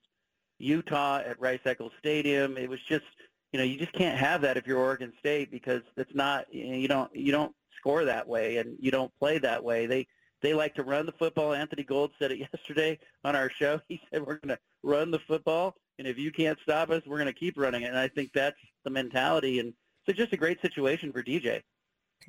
Utah 0.60 1.20
at 1.20 1.40
Rice 1.40 1.60
Eccles 1.66 1.92
Stadium. 2.00 2.58
It 2.58 2.70
was 2.70 2.80
just, 2.82 3.06
you 3.52 3.60
know, 3.60 3.66
you 3.66 3.78
just 3.78 3.94
can't 3.94 4.18
have 4.18 4.42
that 4.42 4.58
if 4.58 4.68
you're 4.68 4.80
Oregon 4.80 5.14
State 5.20 5.52
because 5.52 5.82
it's 5.98 6.14
not, 6.14 6.52
you, 6.54 6.68
know, 6.68 6.76
you 6.76 6.88
don't, 6.88 7.16
you 7.16 7.32
don't 7.32 7.56
score 7.78 8.06
that 8.06 8.28
way 8.28 8.58
and 8.58 8.76
you 8.80 8.92
don't 8.92 9.12
play 9.20 9.38
that 9.40 9.64
way. 9.64 9.86
They, 9.86 10.08
they 10.42 10.54
like 10.54 10.76
to 10.76 10.84
run 10.84 11.06
the 11.06 11.14
football. 11.14 11.54
Anthony 11.54 11.84
Gold 11.84 12.12
said 12.20 12.32
it 12.32 12.40
yesterday 12.54 13.00
on 13.24 13.36
our 13.36 13.50
show. 13.50 13.80
He 13.88 14.02
said 14.12 14.26
we're 14.26 14.40
going 14.40 14.56
to 14.56 14.60
run 14.84 15.12
the 15.12 15.20
football, 15.20 15.76
and 15.98 16.08
if 16.08 16.18
you 16.18 16.32
can't 16.32 16.60
stop 16.62 16.90
us, 16.90 17.02
we're 17.06 17.18
going 17.18 17.28
to 17.28 17.34
keep 17.34 17.58
running 17.58 17.84
it. 17.84 17.88
And 17.88 17.98
I 17.98 18.10
think 18.10 18.32
that's 18.34 18.58
the 18.84 18.90
mentality. 18.90 19.60
And 19.60 19.74
so 20.06 20.14
just 20.14 20.34
a 20.34 20.38
great 20.38 20.62
situation 20.62 21.12
for 21.12 21.24
DJ. 21.24 21.62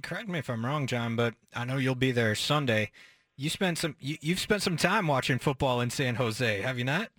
Correct 0.03 0.28
me 0.28 0.38
if 0.38 0.49
I'm 0.49 0.64
wrong, 0.64 0.86
John, 0.86 1.16
but 1.16 1.34
I 1.55 1.64
know 1.64 1.76
you'll 1.76 1.95
be 1.95 2.12
there 2.12 2.34
Sunday. 2.34 2.90
You 3.36 3.51
spent 3.51 3.78
some 3.78 3.97
you, 3.99 4.16
you've 4.20 4.40
spent 4.40 4.62
some 4.62 4.76
time 4.76 5.07
watching 5.07 5.38
football 5.38 5.80
in 5.80 5.90
San 5.90 6.16
Jose, 6.16 6.61
have 6.61 6.78
you 6.78 6.84
not? 6.84 7.11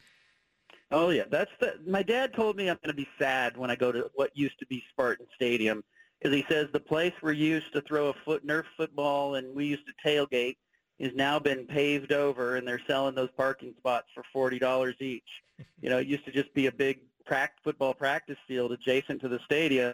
Oh 0.92 1.10
yeah, 1.10 1.24
that's 1.30 1.52
the. 1.60 1.74
My 1.86 2.04
dad 2.04 2.34
told 2.34 2.56
me 2.56 2.70
I'm 2.70 2.78
going 2.84 2.96
to 2.96 3.02
be 3.02 3.08
sad 3.20 3.58
when 3.58 3.72
I 3.72 3.76
go 3.76 3.92
to 3.92 4.10
what 4.16 4.32
used 4.36 4.60
to 4.60 4.66
be 4.68 4.84
Spartan 4.92 5.26
Stadium, 5.36 5.84
because 6.26 6.36
he 6.36 6.46
says 6.50 6.68
the 6.74 6.80
place 6.80 7.14
we 7.22 7.38
used 7.38 7.72
to 7.72 7.82
throw 7.82 8.08
a 8.08 8.14
foot 8.26 8.46
Nerf 8.48 8.64
football 8.76 9.36
and 9.36 9.56
we 9.56 9.66
used 9.66 9.84
to 9.86 9.94
tailgate 10.04 10.58
has 11.00 11.12
now 11.14 11.38
been 11.38 11.68
paved 11.68 12.12
over, 12.14 12.56
and 12.56 12.68
they're 12.68 12.82
selling 12.88 13.14
those 13.14 13.30
parking 13.38 13.76
spots 13.78 14.08
for 14.16 14.24
forty 14.34 14.58
dollars 14.58 14.96
each. 15.00 15.24
You 15.82 15.90
know, 15.90 16.00
it 16.00 16.08
used 16.08 16.26
to 16.26 16.32
just 16.32 16.54
be 16.54 16.66
a 16.66 16.72
big 16.72 17.00
prac- 17.26 17.64
football 17.64 17.94
practice 17.94 18.38
field 18.46 18.72
adjacent 18.72 19.22
to 19.22 19.30
the 19.30 19.40
stadium. 19.46 19.94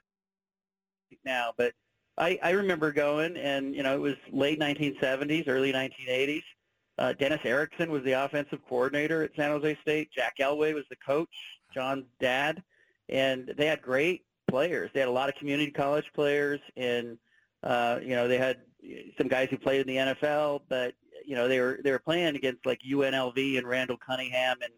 Now, 1.25 1.51
but 1.55 1.73
I, 2.17 2.39
I 2.41 2.51
remember 2.51 2.91
going, 2.91 3.35
and 3.37 3.75
you 3.75 3.83
know, 3.83 3.93
it 3.93 3.99
was 3.99 4.15
late 4.31 4.59
1970s, 4.59 5.47
early 5.47 5.73
1980s. 5.73 6.43
Uh, 6.97 7.13
Dennis 7.13 7.41
Erickson 7.43 7.91
was 7.91 8.03
the 8.03 8.13
offensive 8.13 8.59
coordinator 8.67 9.21
at 9.21 9.35
San 9.35 9.51
Jose 9.51 9.77
State. 9.81 10.09
Jack 10.15 10.37
Elway 10.39 10.73
was 10.73 10.85
the 10.89 10.95
coach, 11.05 11.35
John's 11.73 12.05
dad, 12.19 12.63
and 13.09 13.53
they 13.57 13.67
had 13.67 13.81
great 13.81 14.23
players. 14.51 14.91
They 14.93 14.99
had 14.99 15.09
a 15.09 15.11
lot 15.11 15.29
of 15.29 15.35
community 15.35 15.71
college 15.71 16.05
players, 16.13 16.59
and 16.77 17.17
uh, 17.63 17.99
you 18.01 18.15
know, 18.15 18.27
they 18.27 18.37
had 18.37 18.57
some 19.17 19.27
guys 19.27 19.47
who 19.49 19.57
played 19.57 19.81
in 19.81 19.87
the 19.87 20.13
NFL, 20.13 20.61
but 20.69 20.93
you 21.25 21.35
know, 21.35 21.47
they 21.47 21.59
were 21.59 21.79
they 21.83 21.91
were 21.91 21.99
playing 21.99 22.35
against 22.35 22.65
like 22.65 22.79
UNLV 22.87 23.57
and 23.57 23.67
Randall 23.67 23.97
Cunningham 23.97 24.57
and 24.61 24.73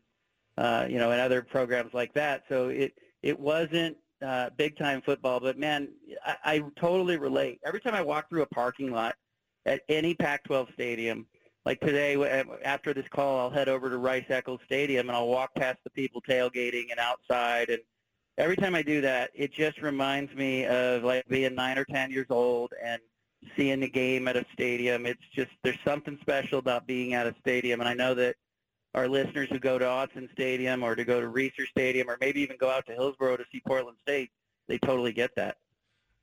uh, 0.65 0.85
you 0.87 0.99
know, 0.99 1.11
and 1.11 1.19
other 1.19 1.41
programs 1.41 1.93
like 1.93 2.13
that. 2.13 2.43
So 2.49 2.69
it 2.69 2.93
it 3.21 3.39
wasn't 3.39 3.97
uh, 4.21 4.49
big 4.57 4.77
time 4.77 5.01
football, 5.01 5.39
but 5.39 5.57
man, 5.57 5.89
I, 6.25 6.35
I 6.45 6.63
totally 6.79 7.17
relate. 7.17 7.59
Every 7.65 7.81
time 7.81 7.95
I 7.95 8.01
walk 8.01 8.29
through 8.29 8.43
a 8.43 8.47
parking 8.47 8.91
lot 8.91 9.15
at 9.65 9.81
any 9.89 10.13
Pac-12 10.13 10.73
stadium, 10.73 11.25
like 11.65 11.79
today 11.79 12.15
after 12.63 12.93
this 12.93 13.07
call, 13.09 13.39
I'll 13.39 13.49
head 13.49 13.69
over 13.69 13.89
to 13.89 13.97
Rice 13.97 14.25
Eccles 14.29 14.59
Stadium 14.65 15.07
and 15.07 15.15
I'll 15.15 15.27
walk 15.27 15.55
past 15.55 15.77
the 15.83 15.89
people 15.89 16.21
tailgating 16.21 16.91
and 16.91 16.99
outside. 16.99 17.69
And 17.69 17.79
every 18.37 18.55
time 18.55 18.75
I 18.75 18.81
do 18.81 19.01
that, 19.01 19.31
it 19.33 19.53
just 19.53 19.81
reminds 19.81 20.33
me 20.33 20.65
of 20.65 21.03
like 21.03 21.27
being 21.27 21.55
nine 21.55 21.77
or 21.77 21.85
ten 21.85 22.11
years 22.11 22.27
old 22.29 22.73
and 22.83 23.01
seeing 23.57 23.79
the 23.79 23.89
game 23.89 24.27
at 24.27 24.37
a 24.37 24.45
stadium. 24.53 25.05
It's 25.05 25.21
just 25.33 25.51
there's 25.63 25.79
something 25.85 26.17
special 26.21 26.59
about 26.59 26.87
being 26.87 27.13
at 27.13 27.27
a 27.27 27.35
stadium, 27.39 27.79
and 27.79 27.89
I 27.89 27.93
know 27.93 28.13
that 28.15 28.35
our 28.95 29.07
listeners 29.07 29.49
who 29.49 29.59
go 29.59 29.79
to 29.79 29.85
Autzen 29.85 30.31
Stadium 30.31 30.83
or 30.83 30.95
to 30.95 31.03
go 31.03 31.19
to 31.19 31.27
Reser 31.27 31.67
Stadium 31.67 32.09
or 32.09 32.17
maybe 32.21 32.41
even 32.41 32.57
go 32.59 32.69
out 32.69 32.85
to 32.85 32.93
Hillsboro 32.93 33.37
to 33.37 33.43
see 33.51 33.61
Portland 33.65 33.97
State, 34.03 34.29
they 34.67 34.77
totally 34.77 35.11
get 35.11 35.31
that. 35.35 35.57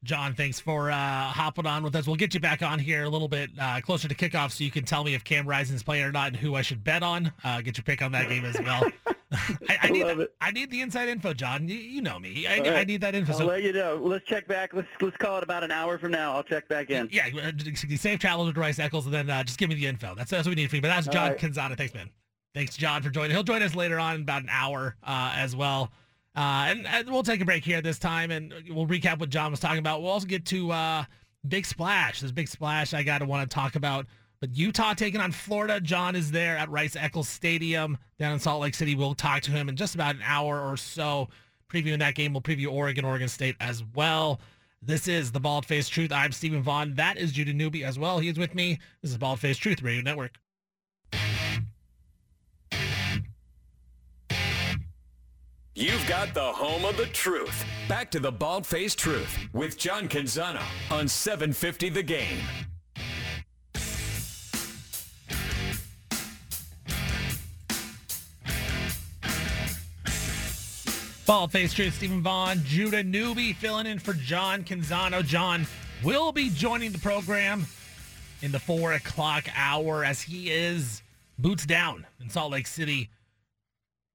John, 0.03 0.35
thanks 0.35 0.59
for 0.59 0.91
uh, 0.91 0.95
hopping 0.97 1.67
on 1.67 1.83
with 1.83 1.95
us. 1.95 2.07
We'll 2.07 2.17
get 2.17 2.33
you 2.33 2.41
back 2.41 2.63
on 2.63 2.79
here 2.79 3.05
a 3.05 3.09
little 3.09 3.29
bit 3.29 3.51
uh, 3.61 3.81
closer 3.83 4.09
to 4.09 4.15
kickoff 4.15 4.53
so 4.53 4.65
you 4.65 4.71
can 4.71 4.85
tell 4.85 5.05
me 5.05 5.15
if 5.15 5.25
Cam 5.25 5.47
Rising's 5.47 5.83
playing 5.83 6.05
or 6.05 6.13
not 6.13 6.29
and 6.29 6.37
who 6.37 6.55
I 6.55 6.63
should 6.63 6.83
bet 6.83 7.03
on. 7.03 7.33
Uh, 7.45 7.61
get 7.61 7.77
your 7.77 7.85
pick 7.85 8.01
on 8.01 8.13
that 8.13 8.29
game 8.29 8.47
as 8.47 8.59
well. 8.59 8.83
I, 9.68 9.78
I, 9.83 9.91
need, 9.91 10.28
I 10.41 10.51
need 10.51 10.70
the 10.70 10.81
inside 10.81 11.09
info, 11.09 11.33
John. 11.33 11.68
You, 11.68 11.76
you 11.76 12.03
know 12.03 12.18
me. 12.18 12.49
I, 12.49 12.59
right. 12.59 12.66
I, 12.68 12.85
need 12.85 13.01
that 13.03 13.14
info. 13.14 13.33
I'll 13.33 13.39
so, 13.39 13.47
let 13.47 13.62
you 13.62 13.72
know. 13.72 14.01
Let's 14.03 14.24
check 14.26 14.49
back. 14.49 14.74
Let's 14.74 14.89
let's 15.01 15.16
call 15.18 15.39
it 15.39 15.45
about 15.45 15.62
an 15.62 15.70
hour 15.70 15.99
from 15.99 16.11
now. 16.11 16.35
I'll 16.35 16.43
check 16.43 16.68
back 16.68 16.91
in. 16.91 17.09
Yeah, 17.12 17.28
uh, 17.41 17.53
safe 17.97 18.18
travels 18.18 18.53
to 18.53 18.59
Rice 18.59 18.81
Eccles, 18.81 19.05
and 19.05 19.14
then 19.14 19.31
uh, 19.31 19.45
just 19.45 19.59
give 19.59 19.68
me 19.68 19.76
the 19.76 19.87
info. 19.87 20.14
That's 20.16 20.31
that's 20.31 20.47
what 20.47 20.57
we 20.57 20.62
need 20.62 20.70
from 20.70 20.78
you. 20.78 20.83
But 20.83 20.89
that's 20.89 21.07
John 21.07 21.31
right. 21.31 21.76
Thanks, 21.76 21.95
man. 21.95 22.11
Thanks, 22.55 22.76
John, 22.76 23.03
for 23.03 23.11
joining. 23.11 23.31
He'll 23.31 23.45
join 23.45 23.62
us 23.62 23.76
later 23.76 24.01
on 24.01 24.16
in 24.16 24.22
about 24.22 24.43
an 24.43 24.49
hour 24.51 24.97
uh, 25.05 25.33
as 25.37 25.55
well. 25.55 25.93
Uh, 26.35 26.66
and, 26.68 26.87
and, 26.87 27.09
we'll 27.09 27.22
take 27.22 27.41
a 27.41 27.45
break 27.45 27.64
here 27.64 27.81
this 27.81 27.99
time, 27.99 28.31
and 28.31 28.53
we'll 28.70 28.87
recap 28.87 29.18
what 29.18 29.31
John 29.31 29.51
was 29.51 29.61
talking 29.61 29.78
about. 29.78 30.03
We'll 30.03 30.12
also 30.12 30.26
get 30.26 30.45
to 30.47 30.72
uh, 30.72 31.05
Big 31.47 31.66
Splash. 31.66 32.20
This 32.20 32.33
Big 32.33 32.49
Splash 32.49 32.95
I 32.95 33.03
got 33.03 33.18
to 33.18 33.26
want 33.26 33.49
to 33.49 33.55
talk 33.55 33.76
about. 33.76 34.07
But 34.41 34.57
Utah 34.57 34.95
taking 34.95 35.20
on 35.20 35.32
Florida. 35.32 35.80
John 35.80 36.16
is 36.16 36.30
there 36.30 36.57
at 36.57 36.70
Rice 36.70 36.97
Eccles 36.97 37.28
Stadium 37.28 37.99
down 38.18 38.32
in 38.32 38.38
Salt 38.38 38.62
Lake 38.62 38.74
City. 38.74 38.95
We'll 38.95 39.14
talk 39.14 39.43
to 39.43 39.51
him 39.51 39.68
in 39.68 39.76
just 39.76 39.95
about 39.95 40.14
an 40.14 40.22
hour 40.24 40.61
or 40.61 40.76
so. 40.76 41.28
Previewing 41.70 41.99
that 41.99 42.14
game, 42.14 42.32
we'll 42.32 42.41
preview 42.41 42.72
Oregon, 42.72 43.05
Oregon 43.05 43.28
State 43.28 43.55
as 43.61 43.84
well. 43.95 44.41
This 44.82 45.07
is 45.07 45.30
the 45.30 45.41
Bald 45.41 45.66
Faced 45.66 45.93
Truth. 45.93 46.11
I'm 46.11 46.32
Steven 46.32 46.62
Vaughan. 46.62 46.95
That 46.95 47.18
is 47.18 47.32
Judah 47.32 47.53
Newby 47.53 47.84
as 47.84 47.99
well. 47.99 48.18
He 48.18 48.28
is 48.28 48.38
with 48.38 48.55
me. 48.55 48.78
This 49.03 49.11
is 49.11 49.18
Bald 49.18 49.41
Faced 49.41 49.61
Truth 49.61 49.82
Radio 49.82 50.03
Network. 50.03 50.38
You've 55.74 56.07
got 56.09 56.34
the 56.34 56.53
home 56.53 56.84
of 56.84 56.97
the 56.97 57.07
truth. 57.07 57.64
Back 57.88 58.11
to 58.11 58.20
the 58.20 58.32
bald 58.32 58.66
faced 58.66 58.99
truth 58.99 59.38
with 59.53 59.78
John 59.78 60.09
Canzano 60.09 60.62
on 60.91 61.09
750 61.09 61.88
The 61.91 62.03
Game. 62.03 62.38
Bald 71.31 71.53
faced 71.53 71.76
truth, 71.76 71.95
Steven 71.95 72.22
Vaughan, 72.22 72.61
Judah 72.64 73.05
Newby 73.05 73.53
filling 73.53 73.87
in 73.87 74.01
for 74.01 74.14
John 74.14 74.64
Canzano. 74.64 75.24
John 75.24 75.64
will 76.03 76.33
be 76.33 76.51
joining 76.51 76.91
the 76.91 76.99
program 76.99 77.66
in 78.43 78.51
the 78.51 78.59
four 78.59 78.95
o'clock 78.95 79.45
hour 79.55 80.05
as 80.05 80.20
he 80.20 80.51
is 80.51 81.03
boots 81.39 81.64
down 81.64 82.05
in 82.20 82.28
Salt 82.28 82.51
Lake 82.51 82.66
City 82.66 83.11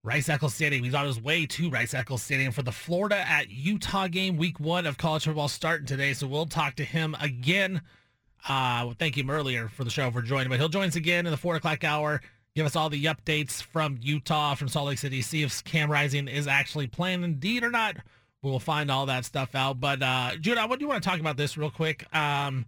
Rice 0.04 0.28
Eccles 0.28 0.56
Stadium. 0.56 0.84
He's 0.84 0.94
on 0.94 1.06
his 1.06 1.22
way 1.22 1.46
to 1.46 1.70
Rice 1.70 1.94
Eccles 1.94 2.22
Stadium 2.22 2.52
for 2.52 2.64
the 2.64 2.74
Florida 2.74 3.26
at 3.26 3.50
Utah 3.50 4.10
game, 4.10 4.36
week 4.36 4.60
one 4.60 4.86
of 4.86 4.98
college 4.98 5.24
football 5.24 5.48
starting 5.48 5.88
today. 5.88 6.12
So 6.12 6.28
we'll 6.28 6.48
talk 6.48 6.76
to 6.76 6.84
him 6.84 7.16
again. 7.22 7.82
Uh, 8.46 8.94
thank 9.00 9.18
him 9.18 9.30
earlier 9.30 9.70
for 9.70 9.86
the 9.86 9.90
show 9.90 10.12
for 10.12 10.22
joining, 10.22 10.50
but 10.50 10.60
he'll 10.60 10.68
join 10.68 10.90
us 10.90 10.98
again 10.98 11.26
in 11.26 11.32
the 11.32 11.38
four 11.38 11.56
o'clock 11.56 11.86
hour. 11.86 12.20
Give 12.56 12.66
us 12.66 12.76
all 12.78 12.90
the 12.90 13.04
updates 13.06 13.62
from 13.62 14.00
Utah, 14.02 14.56
from 14.56 14.70
Salt 14.70 14.88
Lake 14.88 14.98
City. 14.98 15.22
See 15.22 15.44
if 15.44 15.62
Cam 15.66 15.92
Rising 15.92 16.30
is 16.30 16.48
actually 16.48 16.88
playing 16.88 17.24
indeed 17.24 17.64
or 17.64 17.70
not. 17.70 17.98
We'll 18.42 18.60
find 18.60 18.90
all 18.90 19.08
that 19.08 19.26
stuff 19.26 19.56
out. 19.56 19.82
But 19.82 20.02
uh, 20.02 20.32
Judah, 20.40 20.66
what 20.66 20.80
do 20.80 20.86
you 20.86 20.90
want 20.90 21.04
to 21.04 21.10
talk 21.10 21.20
about 21.20 21.36
this 21.36 21.58
real 21.58 21.70
quick? 21.70 22.06
Um, 22.16 22.66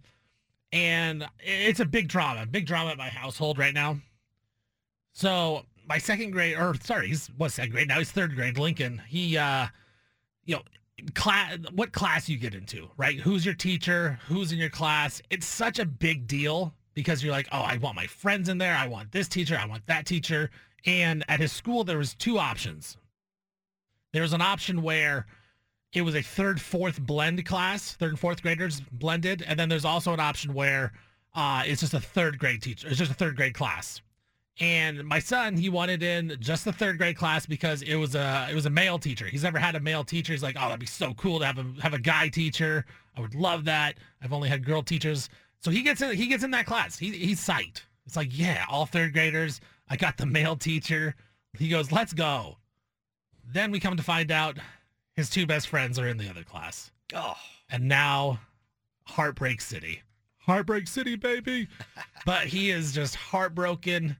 and 0.72 1.26
it's 1.40 1.80
a 1.80 1.86
big 1.86 2.08
drama, 2.08 2.44
big 2.44 2.66
drama 2.66 2.90
at 2.90 2.98
my 2.98 3.08
household 3.08 3.58
right 3.58 3.72
now. 3.72 3.96
So 5.14 5.62
my 5.88 5.96
second 5.96 6.32
grade, 6.32 6.58
or 6.58 6.74
sorry, 6.82 7.08
he's 7.08 7.28
what 7.38 7.52
second 7.52 7.72
grade 7.72 7.88
now? 7.88 7.98
He's 7.98 8.10
third 8.10 8.34
grade. 8.34 8.58
Lincoln. 8.58 9.00
He, 9.08 9.38
uh, 9.38 9.68
you 10.44 10.56
know, 10.56 10.62
class. 11.14 11.56
What 11.72 11.92
class 11.92 12.28
you 12.28 12.36
get 12.36 12.54
into, 12.54 12.90
right? 12.98 13.18
Who's 13.18 13.46
your 13.46 13.54
teacher? 13.54 14.18
Who's 14.26 14.52
in 14.52 14.58
your 14.58 14.68
class? 14.68 15.22
It's 15.30 15.46
such 15.46 15.78
a 15.78 15.86
big 15.86 16.26
deal 16.26 16.74
because 16.98 17.22
you're 17.22 17.30
like, 17.30 17.46
oh, 17.52 17.60
I 17.60 17.76
want 17.76 17.94
my 17.94 18.08
friends 18.08 18.48
in 18.48 18.58
there. 18.58 18.74
I 18.74 18.88
want 18.88 19.12
this 19.12 19.28
teacher. 19.28 19.56
I 19.56 19.66
want 19.66 19.86
that 19.86 20.04
teacher. 20.04 20.50
And 20.84 21.24
at 21.28 21.38
his 21.38 21.52
school, 21.52 21.84
there 21.84 21.96
was 21.96 22.12
two 22.12 22.40
options. 22.40 22.96
There 24.12 24.22
was 24.22 24.32
an 24.32 24.42
option 24.42 24.82
where 24.82 25.24
it 25.92 26.02
was 26.02 26.16
a 26.16 26.22
third, 26.22 26.60
fourth 26.60 27.00
blend 27.00 27.46
class, 27.46 27.92
third 27.92 28.10
and 28.10 28.18
fourth 28.18 28.42
graders 28.42 28.80
blended, 28.90 29.44
and 29.46 29.56
then 29.56 29.68
there's 29.68 29.84
also 29.84 30.12
an 30.12 30.18
option 30.18 30.54
where 30.54 30.92
uh, 31.36 31.62
it's 31.64 31.82
just 31.82 31.94
a 31.94 32.00
third 32.00 32.36
grade 32.36 32.62
teacher. 32.62 32.88
It's 32.88 32.98
just 32.98 33.12
a 33.12 33.14
third 33.14 33.36
grade 33.36 33.54
class. 33.54 34.00
And 34.58 35.04
my 35.04 35.20
son, 35.20 35.56
he 35.56 35.68
wanted 35.68 36.02
in 36.02 36.36
just 36.40 36.64
the 36.64 36.72
third 36.72 36.98
grade 36.98 37.16
class 37.16 37.46
because 37.46 37.82
it 37.82 37.94
was 37.94 38.16
a 38.16 38.48
it 38.50 38.56
was 38.56 38.66
a 38.66 38.70
male 38.70 38.98
teacher. 38.98 39.26
He's 39.26 39.44
never 39.44 39.60
had 39.60 39.76
a 39.76 39.80
male 39.80 40.02
teacher. 40.02 40.32
He's 40.32 40.42
like, 40.42 40.56
oh, 40.58 40.62
that'd 40.62 40.80
be 40.80 40.86
so 40.86 41.14
cool 41.14 41.38
to 41.38 41.46
have 41.46 41.58
a 41.58 41.66
have 41.80 41.94
a 41.94 41.98
guy 42.00 42.26
teacher. 42.26 42.84
I 43.16 43.20
would 43.20 43.36
love 43.36 43.66
that. 43.66 43.98
I've 44.20 44.32
only 44.32 44.48
had 44.48 44.64
girl 44.64 44.82
teachers. 44.82 45.28
So 45.60 45.70
he 45.70 45.82
gets 45.82 46.00
in 46.02 46.14
he 46.14 46.26
gets 46.26 46.44
in 46.44 46.50
that 46.52 46.66
class. 46.66 46.98
He 46.98 47.10
he's 47.10 47.44
psyched. 47.44 47.82
It's 48.06 48.16
like, 48.16 48.36
yeah, 48.36 48.64
all 48.70 48.86
third 48.86 49.12
graders. 49.12 49.60
I 49.88 49.96
got 49.96 50.16
the 50.16 50.26
male 50.26 50.56
teacher. 50.56 51.14
He 51.58 51.68
goes, 51.68 51.92
let's 51.92 52.12
go. 52.12 52.56
Then 53.44 53.70
we 53.70 53.80
come 53.80 53.96
to 53.96 54.02
find 54.02 54.30
out 54.30 54.58
his 55.14 55.28
two 55.28 55.46
best 55.46 55.68
friends 55.68 55.98
are 55.98 56.08
in 56.08 56.16
the 56.16 56.28
other 56.28 56.42
class. 56.42 56.90
Oh. 57.14 57.36
And 57.70 57.88
now 57.88 58.40
Heartbreak 59.04 59.60
City. 59.60 60.02
Heartbreak 60.38 60.86
City, 60.86 61.16
baby. 61.16 61.68
but 62.24 62.46
he 62.46 62.70
is 62.70 62.92
just 62.92 63.14
heartbroken 63.14 64.16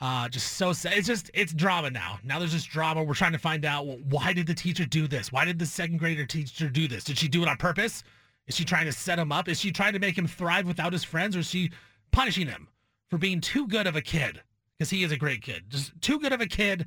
uh, 0.00 0.28
just 0.28 0.54
so 0.54 0.72
sad. 0.72 0.94
It's 0.96 1.06
just 1.06 1.30
it's 1.34 1.52
drama 1.52 1.90
now. 1.90 2.18
Now 2.22 2.38
there's 2.38 2.52
just 2.52 2.70
drama. 2.70 3.02
We're 3.02 3.14
trying 3.14 3.32
to 3.32 3.38
find 3.38 3.64
out 3.64 3.86
well, 3.86 3.98
why 4.08 4.32
did 4.32 4.46
the 4.46 4.54
teacher 4.54 4.84
do 4.84 5.08
this? 5.08 5.32
Why 5.32 5.44
did 5.44 5.58
the 5.58 5.66
second 5.66 5.98
grader 5.98 6.24
teacher 6.24 6.68
do 6.68 6.86
this? 6.86 7.04
Did 7.04 7.18
she 7.18 7.28
do 7.28 7.42
it 7.42 7.48
on 7.48 7.56
purpose? 7.56 8.04
Is 8.48 8.56
she 8.56 8.64
trying 8.64 8.86
to 8.86 8.92
set 8.92 9.18
him 9.18 9.30
up? 9.30 9.48
Is 9.48 9.60
she 9.60 9.70
trying 9.70 9.92
to 9.92 9.98
make 9.98 10.16
him 10.16 10.26
thrive 10.26 10.66
without 10.66 10.92
his 10.92 11.04
friends, 11.04 11.36
or 11.36 11.40
is 11.40 11.48
she 11.48 11.70
punishing 12.10 12.46
him 12.46 12.68
for 13.10 13.18
being 13.18 13.40
too 13.40 13.68
good 13.68 13.86
of 13.86 13.94
a 13.94 14.00
kid? 14.00 14.42
Because 14.76 14.90
he 14.90 15.04
is 15.04 15.12
a 15.12 15.16
great 15.16 15.42
kid, 15.42 15.64
just 15.68 15.92
too 16.00 16.18
good 16.18 16.32
of 16.32 16.40
a 16.40 16.46
kid. 16.46 16.86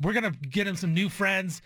We're 0.00 0.14
gonna 0.14 0.30
get 0.30 0.66
him 0.66 0.76
some 0.76 0.94
new 0.94 1.08
friends. 1.08 1.60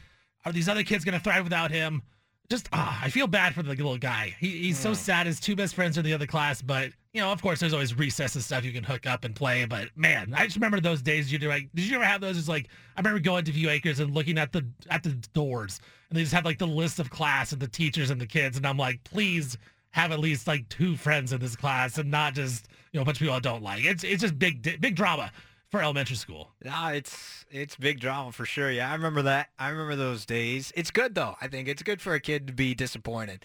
Are 0.44 0.52
these 0.52 0.68
other 0.68 0.82
kids 0.82 1.04
gonna 1.04 1.20
thrive 1.20 1.44
without 1.44 1.70
him? 1.70 2.02
Just 2.50 2.68
ah, 2.72 3.00
I 3.02 3.10
feel 3.10 3.26
bad 3.26 3.54
for 3.54 3.62
the 3.62 3.70
little 3.70 3.98
guy. 3.98 4.36
He, 4.38 4.50
he's 4.64 4.78
so 4.78 4.94
sad. 4.94 5.26
His 5.26 5.40
two 5.40 5.56
best 5.56 5.74
friends 5.74 5.96
are 5.96 6.00
in 6.00 6.06
the 6.06 6.14
other 6.14 6.26
class, 6.26 6.62
but 6.62 6.90
you 7.12 7.20
know, 7.20 7.32
of 7.32 7.40
course, 7.42 7.60
there's 7.60 7.72
always 7.72 7.96
recess 7.96 8.34
and 8.34 8.44
stuff 8.44 8.64
you 8.64 8.72
can 8.72 8.84
hook 8.84 9.06
up 9.06 9.24
and 9.24 9.34
play. 9.34 9.64
But 9.64 9.88
man, 9.96 10.32
I 10.36 10.44
just 10.44 10.56
remember 10.56 10.80
those 10.80 11.02
days. 11.02 11.32
You 11.32 11.38
do 11.38 11.48
like, 11.48 11.68
did 11.74 11.86
you 11.86 11.96
ever 11.96 12.04
have 12.04 12.20
those? 12.20 12.36
It's 12.38 12.48
like 12.48 12.68
I 12.96 13.00
remember 13.00 13.20
going 13.20 13.44
to 13.44 13.52
View 13.52 13.70
Acres 13.70 14.00
and 14.00 14.14
looking 14.14 14.38
at 14.38 14.52
the 14.52 14.66
at 14.90 15.02
the 15.02 15.10
doors, 15.34 15.80
and 16.08 16.16
they 16.16 16.22
just 16.22 16.32
had 16.32 16.44
like 16.44 16.58
the 16.58 16.66
list 16.66 16.98
of 16.98 17.10
class 17.10 17.52
and 17.52 17.60
the 17.60 17.68
teachers 17.68 18.10
and 18.10 18.20
the 18.20 18.26
kids, 18.26 18.56
and 18.56 18.66
I'm 18.66 18.76
like, 18.76 19.02
please 19.04 19.58
have 19.90 20.12
at 20.12 20.18
least 20.18 20.46
like 20.46 20.68
two 20.68 20.96
friends 20.96 21.32
in 21.32 21.40
this 21.40 21.56
class 21.56 21.96
and 21.96 22.10
not 22.10 22.34
just 22.34 22.68
you 22.92 22.98
know 22.98 23.02
a 23.02 23.04
bunch 23.04 23.16
of 23.16 23.20
people 23.20 23.34
I 23.34 23.40
don't 23.40 23.62
like. 23.62 23.84
It's 23.84 24.04
it's 24.04 24.22
just 24.22 24.38
big 24.38 24.80
big 24.80 24.94
drama 24.94 25.32
for 25.70 25.80
elementary 25.82 26.16
school. 26.16 26.50
No, 26.64 26.88
it's 26.88 27.44
it's 27.50 27.76
big 27.76 28.00
drama 28.00 28.32
for 28.32 28.44
sure. 28.44 28.70
Yeah, 28.70 28.90
I 28.90 28.94
remember 28.94 29.22
that. 29.22 29.48
I 29.58 29.68
remember 29.68 29.96
those 29.96 30.26
days. 30.26 30.72
It's 30.76 30.90
good 30.90 31.14
though. 31.14 31.36
I 31.40 31.48
think 31.48 31.68
it's 31.68 31.82
good 31.82 32.00
for 32.00 32.14
a 32.14 32.20
kid 32.20 32.46
to 32.48 32.52
be 32.52 32.74
disappointed 32.74 33.44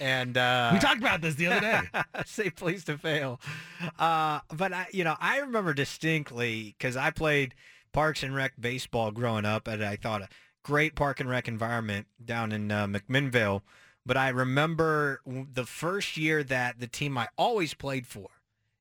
and 0.00 0.36
uh, 0.36 0.70
we 0.72 0.78
talked 0.78 0.98
about 0.98 1.20
this 1.20 1.34
the 1.34 1.48
other 1.48 1.60
day. 1.60 1.80
say 2.26 2.50
please 2.50 2.84
to 2.84 2.98
fail. 2.98 3.40
Uh, 3.98 4.40
but 4.52 4.72
I, 4.72 4.86
you 4.92 5.04
know, 5.04 5.16
I 5.20 5.38
remember 5.38 5.74
distinctly 5.74 6.74
because 6.78 6.96
I 6.96 7.10
played 7.10 7.54
Parks 7.92 8.22
and 8.22 8.34
Rec 8.34 8.52
baseball 8.58 9.10
growing 9.10 9.44
up, 9.44 9.68
and 9.68 9.84
I 9.84 9.96
thought 9.96 10.22
great 10.62 10.94
Park 10.94 11.20
and 11.20 11.28
Rec 11.28 11.48
environment 11.48 12.06
down 12.24 12.52
in 12.52 12.70
uh, 12.70 12.86
McMinnville. 12.86 13.62
But 14.04 14.16
I 14.16 14.30
remember 14.30 15.20
the 15.26 15.64
first 15.64 16.16
year 16.16 16.42
that 16.44 16.80
the 16.80 16.88
team 16.88 17.16
I 17.16 17.28
always 17.38 17.72
played 17.74 18.06
for, 18.06 18.28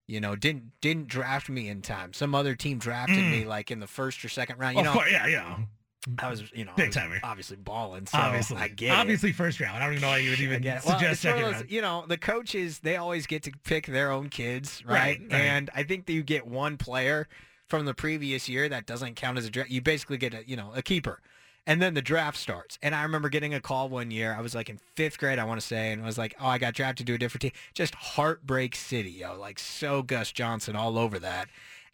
you 0.08 0.20
know, 0.20 0.36
didn't 0.36 0.72
didn't 0.82 1.08
draft 1.08 1.48
me 1.48 1.68
in 1.68 1.82
time. 1.84 2.14
Some 2.14 2.34
other 2.34 2.56
team 2.56 2.80
drafted 2.80 3.18
me 3.18 3.46
like 3.46 3.70
in 3.70 3.80
the 3.80 3.88
first 3.88 4.26
or 4.26 4.30
second 4.30 4.58
round. 4.58 4.76
You 4.76 4.80
of 4.80 4.86
know, 4.86 4.94
course, 4.94 5.12
yeah, 5.12 5.28
yeah. 5.28 5.58
I 6.18 6.32
was, 6.32 6.52
you 6.56 6.66
know, 6.66 6.72
Big 6.76 6.92
timer. 6.92 7.20
obviously 7.22 7.58
balling. 7.58 8.08
So 8.08 8.18
obviously, 8.18 8.58
I 8.58 8.70
get 8.70 8.88
it. 8.88 8.98
obviously 8.98 9.32
first 9.32 9.60
round. 9.60 9.78
I 9.78 9.86
don't 9.86 9.92
even 9.94 10.02
know 10.02 10.08
why 10.08 10.18
you 10.18 10.32
would 10.32 10.40
even 10.40 10.64
it. 10.66 10.84
Well, 10.84 10.98
suggest 10.98 11.24
of 11.24 11.32
second 11.34 11.44
round. 11.44 11.70
You 11.70 11.82
know, 11.84 12.06
the 12.08 12.18
coaches 12.18 12.80
they 12.80 12.96
always 12.96 13.28
get 13.28 13.44
to 13.44 13.52
pick 13.64 13.86
their 13.86 14.10
own 14.10 14.30
kids, 14.30 14.84
right? 14.84 15.20
Right, 15.20 15.22
right. 15.32 15.34
And 15.34 15.70
I 15.76 15.84
think 15.84 16.08
that 16.08 16.14
you 16.14 16.24
get 16.24 16.48
one 16.48 16.78
player 16.78 17.28
from 17.68 17.86
the 17.86 17.94
previous 17.94 18.50
year 18.50 18.68
that 18.70 18.88
doesn't 18.88 19.16
count 19.16 19.38
as 19.38 19.46
a 19.46 19.52
draft. 19.52 19.70
You 19.70 19.84
basically 19.84 20.18
get 20.18 20.34
a 20.34 20.44
you 20.48 20.56
know 20.56 20.72
a 20.74 20.82
keeper, 20.82 21.22
and 21.68 21.82
then 21.82 21.93
the 21.93 22.01
draft 22.01 22.38
starts. 22.38 22.80
And 22.82 22.95
I 22.95 23.03
remember 23.03 23.30
getting 23.30 23.53
a 23.53 23.62
call 23.62 23.89
one 23.89 24.12
year. 24.12 24.36
I 24.38 24.41
was 24.41 24.55
like 24.55 24.70
in 24.70 24.80
fifth 24.95 25.18
grade, 25.18 25.39
I 25.39 25.43
want 25.43 25.62
to 25.62 25.66
say, 25.66 25.91
and 25.91 26.03
was 26.03 26.18
like, 26.18 26.36
oh, 26.39 26.47
I 26.47 26.57
got 26.57 26.74
drafted 26.74 27.07
to 27.07 27.14
a 27.14 27.18
different 27.18 27.41
team. 27.41 27.51
Just 27.74 27.95
heartbreak 27.95 28.76
city, 28.76 29.12
yo, 29.12 29.38
like 29.38 29.59
so 29.59 30.01
Gus 30.01 30.32
Johnson 30.32 30.76
all 30.76 30.97
over 30.97 31.20
that. 31.20 31.49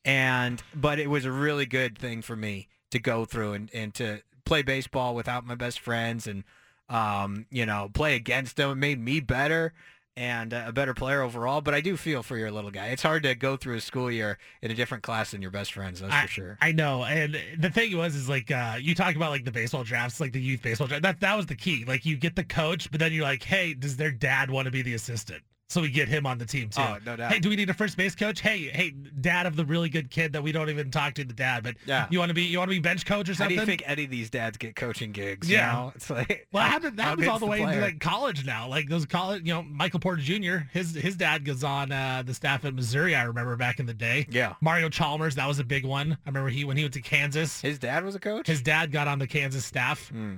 And 0.05 0.63
but 0.74 0.99
it 0.99 1.09
was 1.09 1.26
a 1.26 1.32
really 1.32 1.65
good 1.65 1.97
thing 1.97 2.22
for 2.22 2.36
me 2.36 2.70
to 2.91 2.99
go 2.99 3.26
through 3.26 3.53
and, 3.53 3.70
and 3.74 3.93
to 3.95 4.22
play 4.45 4.61
baseball 4.61 5.13
without 5.13 5.45
my 5.45 5.55
best 5.55 5.80
friends 5.80 6.28
and 6.28 6.43
um, 6.89 7.45
you 7.51 7.65
know, 7.65 7.89
play 7.93 8.15
against 8.15 8.55
them. 8.55 8.72
It 8.72 8.76
made 8.76 8.99
me 8.99 9.20
better 9.20 9.74
and 10.18 10.51
a 10.51 10.74
better 10.74 10.95
player 10.95 11.22
overall. 11.22 11.61
But 11.61 11.76
I 11.76 11.82
do 11.82 11.95
feel 11.95 12.24
for 12.24 12.38
your 12.38 12.51
little 12.51 12.72
guy. 12.72 12.88
It's 12.88 13.03
hard 13.03 13.22
to 13.24 13.36
go 13.36 13.55
through 13.55 13.76
a 13.76 13.82
school 13.82 14.11
year 14.11 14.39
in 14.63 14.72
a 14.72 14.74
different 14.74 15.03
class 15.03 15.32
than 15.32 15.43
your 15.43 15.51
best 15.51 15.74
friends. 15.74 16.01
That's 16.01 16.13
I, 16.13 16.24
for 16.24 16.28
sure. 16.28 16.57
I 16.59 16.72
know, 16.72 17.03
and 17.03 17.38
the 17.57 17.70
thing 17.70 17.95
was, 17.95 18.15
is 18.15 18.28
like 18.28 18.49
uh, 18.49 18.78
you 18.82 18.95
talk 18.95 19.15
about 19.15 19.30
like 19.30 19.45
the 19.45 19.51
baseball 19.51 19.84
drafts, 19.84 20.20
like 20.20 20.34
the 20.34 20.41
youth 20.41 20.63
baseball 20.63 20.88
draft. 20.88 21.03
That 21.03 21.20
that 21.20 21.38
was 21.38 21.45
the 21.45 21.55
key. 21.55 21.86
Like 21.86 22.05
you 22.05 22.18
get 22.18 22.36
the 22.36 22.43
coach, 22.43 22.89
but 22.89 22.99
then 22.99 23.13
you're 23.13 23.24
like, 23.24 23.43
hey, 23.43 23.76
does 23.76 23.95
their 23.95 24.11
dad 24.11 24.49
want 24.49 24.65
to 24.65 24.72
be 24.72 24.82
the 24.82 24.95
assistant? 24.95 25.43
So 25.70 25.82
we 25.82 25.89
get 25.89 26.07
him 26.07 26.26
on 26.26 26.38
the 26.38 26.45
team 26.45 26.70
too. 26.70 26.82
Oh, 26.82 26.97
no 27.05 27.18
doubt. 27.18 27.32
Hey, 27.34 27.39
do 27.39 27.49
we 27.49 27.57
need 27.57 27.70
a 27.70 27.74
first 27.74 27.97
base 27.97 28.15
coach? 28.15 28.39
Hey, 28.39 28.70
hey, 28.70 28.91
dad 28.91 29.45
of 29.45 29.57
the 29.57 29.65
really 29.65 29.89
good 29.89 30.09
kid 30.09 30.32
that 30.32 30.41
we 30.41 30.53
don't 30.53 30.70
even 30.70 30.91
talk 30.91 31.15
to 31.15 31.26
the 31.26 31.34
dad, 31.34 31.61
but 31.63 31.76
Yeah. 31.86 32.07
you 32.09 32.20
want 32.20 32.30
to 32.30 32.34
be 32.34 32.43
you 32.43 32.57
want 32.57 32.70
to 32.70 32.76
be 32.76 32.80
bench 32.80 33.05
coach 33.05 33.28
or 33.28 33.34
How 33.34 33.49
do 33.49 33.55
something? 33.55 33.57
you 33.59 33.65
think 33.65 33.84
any 33.86 34.05
of 34.05 34.09
these 34.09 34.30
dads 34.30 34.57
get 34.57 34.78
coaching 34.78 35.11
gigs? 35.11 35.49
Yeah. 35.49 35.70
You 35.70 35.78
know? 35.88 35.91
It's 35.95 36.09
like 36.09 36.47
Well, 36.53 36.63
that 36.63 36.72
how- 36.72 36.89
that 36.89 36.99
happens 37.01 37.28
all 37.28 37.34
good's 37.36 37.39
the 37.41 37.45
way 37.51 37.61
into 37.63 37.82
like 37.82 37.99
college 37.99 38.45
now. 38.45 38.68
Like 38.70 38.88
those 38.88 39.05
college, 39.05 39.41
you 39.45 39.53
know, 39.53 39.61
Michael 39.63 39.99
Porter 39.99 40.22
Jr. 40.22 40.59
His 40.72 40.95
his 40.95 41.18
dad 41.18 41.43
goes 41.43 41.65
on 41.65 41.91
uh, 41.91 42.24
the 42.26 42.34
staff 42.34 42.63
at 42.63 42.74
Missouri. 42.74 43.13
I 43.13 43.24
remember 43.24 43.57
back 43.57 43.80
in 43.82 43.86
the 43.86 43.93
day. 43.93 44.26
Yeah. 44.30 44.53
Mario 44.61 44.88
Chalmers, 44.88 45.36
that 45.36 45.47
was 45.49 45.59
a 45.59 45.65
big 45.65 45.84
one. 45.84 46.13
I 46.26 46.30
remember 46.30 46.49
he 46.49 46.63
when 46.63 46.78
he 46.78 46.84
went 46.84 46.93
to 46.93 47.01
Kansas. 47.01 47.59
His 47.59 47.78
dad 47.78 48.05
was 48.05 48.15
a 48.15 48.20
coach. 48.20 48.47
His 48.47 48.61
dad 48.61 48.93
got 48.93 49.09
on 49.09 49.20
the 49.20 49.28
Kansas 49.28 49.65
staff. 49.65 50.07
Hmm. 50.09 50.36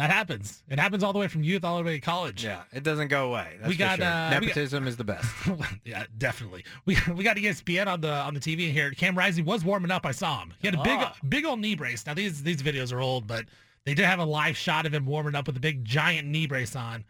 That 0.00 0.10
happens. 0.10 0.62
It 0.70 0.78
happens 0.78 1.02
all 1.04 1.12
the 1.12 1.18
way 1.18 1.28
from 1.28 1.42
youth 1.42 1.62
all 1.62 1.76
the 1.76 1.84
way 1.84 1.96
to 1.96 2.00
college. 2.00 2.42
Yeah, 2.42 2.62
it 2.72 2.82
doesn't 2.82 3.08
go 3.08 3.28
away. 3.28 3.56
That's 3.58 3.68
We 3.68 3.74
for 3.74 3.78
got, 3.80 3.98
sure. 3.98 4.06
uh, 4.06 4.28
we 4.28 4.32
got- 4.34 4.42
nepotism 4.42 4.86
is 4.86 4.96
the 4.96 5.04
best. 5.04 5.28
yeah, 5.84 6.04
definitely. 6.16 6.64
We 6.86 6.96
we 7.14 7.22
got 7.22 7.36
ESPN 7.36 7.86
on 7.86 8.00
the 8.00 8.10
on 8.10 8.32
the 8.32 8.40
TV 8.40 8.72
here. 8.72 8.90
Cam 8.92 9.14
Rising 9.16 9.44
was 9.44 9.62
warming 9.62 9.90
up. 9.90 10.06
I 10.06 10.12
saw 10.12 10.40
him. 10.40 10.54
He 10.58 10.68
had 10.68 10.74
a 10.74 10.82
big 10.82 10.98
Ah. 11.00 11.14
big 11.28 11.44
old 11.44 11.60
knee 11.60 11.74
brace. 11.74 12.06
Now 12.06 12.14
these 12.14 12.42
these 12.42 12.62
videos 12.62 12.94
are 12.94 13.00
old, 13.00 13.26
but 13.26 13.44
they 13.84 13.92
did 13.92 14.06
have 14.06 14.20
a 14.20 14.24
live 14.24 14.56
shot 14.56 14.86
of 14.86 14.94
him 14.94 15.04
warming 15.04 15.34
up 15.34 15.46
with 15.46 15.56
a 15.58 15.60
big 15.60 15.84
giant 15.84 16.26
knee 16.28 16.46
brace 16.46 16.74
on. 16.74 17.04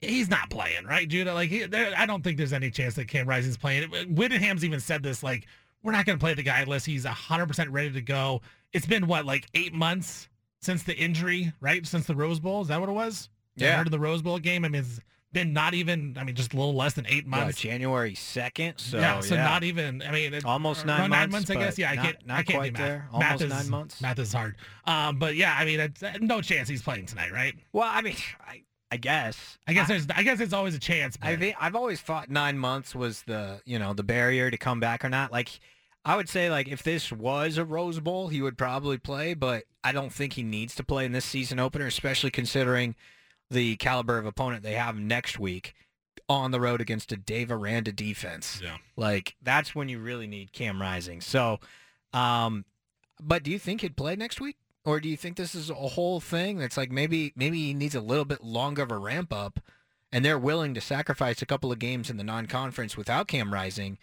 He's 0.00 0.28
not 0.28 0.50
playing, 0.50 0.84
right, 0.84 1.08
Judah? 1.08 1.32
Like 1.32 1.48
he, 1.48 1.64
there, 1.64 1.92
I 1.96 2.06
don't 2.06 2.22
think 2.24 2.36
there's 2.38 2.52
any 2.52 2.70
chance 2.70 2.94
that 2.96 3.06
Cam 3.08 3.28
Rising's 3.28 3.56
playing. 3.56 3.88
Whittingham's 4.14 4.64
even 4.64 4.80
said 4.80 5.02
this. 5.02 5.22
Like 5.22 5.46
we're 5.84 5.92
not 5.92 6.04
going 6.06 6.18
to 6.18 6.22
play 6.22 6.34
the 6.34 6.42
guy 6.42 6.60
unless 6.60 6.84
he's 6.84 7.04
100% 7.04 7.66
ready 7.70 7.92
to 7.92 8.00
go. 8.02 8.42
It's 8.72 8.84
been 8.86 9.06
what 9.06 9.24
like 9.24 9.46
eight 9.54 9.72
months 9.72 10.28
since 10.60 10.82
the 10.82 10.96
injury, 10.96 11.52
right? 11.60 11.86
Since 11.86 12.06
the 12.06 12.14
Rose 12.16 12.40
Bowl. 12.40 12.62
Is 12.62 12.68
that 12.68 12.80
what 12.80 12.88
it 12.88 12.92
was? 12.92 13.28
I 13.60 13.64
Yeah. 13.64 13.76
heard 13.78 13.86
of 13.86 13.90
the 13.92 13.98
Rose 13.98 14.22
Bowl 14.22 14.38
game. 14.38 14.64
I 14.64 14.68
mean, 14.68 14.80
it's 14.82 15.00
been 15.32 15.52
not 15.52 15.74
even. 15.74 16.16
I 16.18 16.24
mean, 16.24 16.34
just 16.34 16.52
a 16.54 16.56
little 16.56 16.74
less 16.74 16.94
than 16.94 17.06
eight 17.08 17.26
months. 17.26 17.60
January 17.60 18.14
second. 18.14 18.74
So 18.78 18.98
yeah, 18.98 19.20
so 19.20 19.34
yeah. 19.34 19.44
not 19.44 19.64
even. 19.64 20.02
I 20.02 20.10
mean, 20.10 20.34
it- 20.34 20.44
Almost 20.44 20.84
around 20.86 20.98
nine 20.98 21.10
nine 21.10 21.30
months, 21.30 21.48
months. 21.48 21.50
I 21.50 21.54
guess. 21.64 21.78
Yeah, 21.78 21.90
I 21.90 21.96
can't. 21.96 22.26
not 22.26 22.38
I 22.38 22.42
can't 22.42 22.58
quite 22.58 22.74
do 22.74 22.78
math. 22.80 22.88
there. 22.88 23.08
Math 23.12 23.22
Almost 23.32 23.42
is, 23.44 23.50
nine 23.50 23.70
months. 23.70 24.00
Math 24.00 24.18
is 24.18 24.32
hard. 24.32 24.56
Um, 24.84 25.18
but 25.18 25.36
yeah, 25.36 25.54
I 25.58 25.64
mean, 25.64 25.80
it's 25.80 26.02
no 26.20 26.40
chance 26.40 26.68
he's 26.68 26.82
playing 26.82 27.06
tonight, 27.06 27.32
right? 27.32 27.54
Well, 27.72 27.88
I 27.90 28.00
mean, 28.02 28.16
I, 28.46 28.62
I 28.90 28.96
guess. 28.98 29.58
I 29.66 29.72
guess 29.72 29.88
there's. 29.88 30.06
I 30.14 30.22
guess 30.22 30.38
there's 30.38 30.52
always 30.52 30.74
a 30.74 30.78
chance. 30.78 31.16
But 31.16 31.28
I 31.28 31.36
think 31.36 31.56
I've 31.60 31.74
always 31.76 32.00
thought 32.00 32.30
nine 32.30 32.58
months 32.58 32.94
was 32.94 33.22
the 33.22 33.60
you 33.64 33.78
know 33.78 33.92
the 33.94 34.04
barrier 34.04 34.50
to 34.50 34.56
come 34.56 34.80
back 34.80 35.04
or 35.04 35.08
not. 35.08 35.32
Like 35.32 35.48
I 36.06 36.14
would 36.14 36.28
say 36.28 36.48
like 36.48 36.68
if 36.68 36.84
this 36.84 37.10
was 37.10 37.58
a 37.58 37.64
Rose 37.64 37.98
Bowl, 37.98 38.28
he 38.28 38.40
would 38.40 38.56
probably 38.56 38.96
play, 38.96 39.34
but 39.34 39.64
I 39.82 39.90
don't 39.90 40.12
think 40.12 40.34
he 40.34 40.44
needs 40.44 40.76
to 40.76 40.84
play 40.84 41.04
in 41.04 41.10
this 41.10 41.24
season 41.24 41.58
opener, 41.58 41.86
especially 41.86 42.30
considering 42.30 42.94
the 43.50 43.74
caliber 43.76 44.16
of 44.16 44.24
opponent 44.24 44.62
they 44.62 44.74
have 44.74 44.96
next 44.96 45.40
week 45.40 45.74
on 46.28 46.52
the 46.52 46.60
road 46.60 46.80
against 46.80 47.10
a 47.10 47.16
Dave 47.16 47.50
Aranda 47.50 47.90
defense. 47.90 48.60
Yeah. 48.62 48.76
Like 48.96 49.34
that's 49.42 49.74
when 49.74 49.88
you 49.88 49.98
really 49.98 50.28
need 50.28 50.52
Cam 50.52 50.80
Rising. 50.80 51.20
So, 51.20 51.58
um, 52.12 52.64
but 53.20 53.42
do 53.42 53.50
you 53.50 53.58
think 53.58 53.80
he'd 53.80 53.96
play 53.96 54.14
next 54.14 54.40
week? 54.40 54.58
Or 54.84 55.00
do 55.00 55.08
you 55.08 55.16
think 55.16 55.36
this 55.36 55.56
is 55.56 55.70
a 55.70 55.74
whole 55.74 56.20
thing 56.20 56.58
that's 56.58 56.76
like 56.76 56.92
maybe 56.92 57.32
maybe 57.34 57.58
he 57.58 57.74
needs 57.74 57.96
a 57.96 58.00
little 58.00 58.24
bit 58.24 58.44
longer 58.44 58.82
of 58.84 58.92
a 58.92 58.98
ramp 58.98 59.32
up 59.32 59.58
and 60.12 60.24
they're 60.24 60.38
willing 60.38 60.72
to 60.74 60.80
sacrifice 60.80 61.42
a 61.42 61.46
couple 61.46 61.72
of 61.72 61.80
games 61.80 62.10
in 62.10 62.16
the 62.16 62.22
non-conference 62.22 62.96
without 62.96 63.26
Cam 63.26 63.52
Rising 63.52 63.98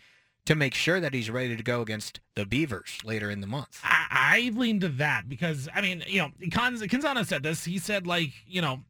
to 0.45 0.55
make 0.55 0.73
sure 0.73 0.99
that 0.99 1.13
he's 1.13 1.29
ready 1.29 1.55
to 1.55 1.63
go 1.63 1.81
against 1.81 2.19
the 2.35 2.45
Beavers 2.45 2.99
later 3.03 3.29
in 3.29 3.41
the 3.41 3.47
month. 3.47 3.79
I, 3.83 4.05
I 4.11 4.51
lean 4.53 4.79
to 4.81 4.89
that 4.89 5.29
because 5.29 5.69
I 5.73 5.81
mean, 5.81 6.03
you 6.07 6.19
know, 6.19 6.29
Canz, 6.51 6.81
Canzano 6.81 7.25
said 7.25 7.43
this. 7.43 7.63
He 7.63 7.79
said 7.79 8.05
like, 8.05 8.31
you 8.47 8.61
know, 8.61 8.81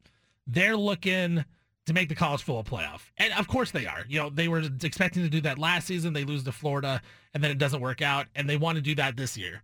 they're 0.46 0.76
looking 0.76 1.44
to 1.86 1.92
make 1.92 2.08
the 2.08 2.14
college 2.14 2.42
football 2.42 2.64
playoff, 2.64 3.02
and 3.18 3.32
of 3.34 3.46
course 3.46 3.70
they 3.70 3.86
are. 3.86 4.04
You 4.08 4.20
know, 4.20 4.30
they 4.30 4.48
were 4.48 4.62
expecting 4.82 5.22
to 5.22 5.28
do 5.28 5.40
that 5.42 5.58
last 5.58 5.86
season. 5.86 6.12
They 6.12 6.24
lose 6.24 6.42
to 6.44 6.52
Florida, 6.52 7.02
and 7.34 7.44
then 7.44 7.50
it 7.50 7.58
doesn't 7.58 7.80
work 7.80 8.02
out, 8.02 8.26
and 8.34 8.48
they 8.48 8.56
want 8.56 8.76
to 8.76 8.82
do 8.82 8.94
that 8.96 9.16
this 9.16 9.36
year. 9.36 9.62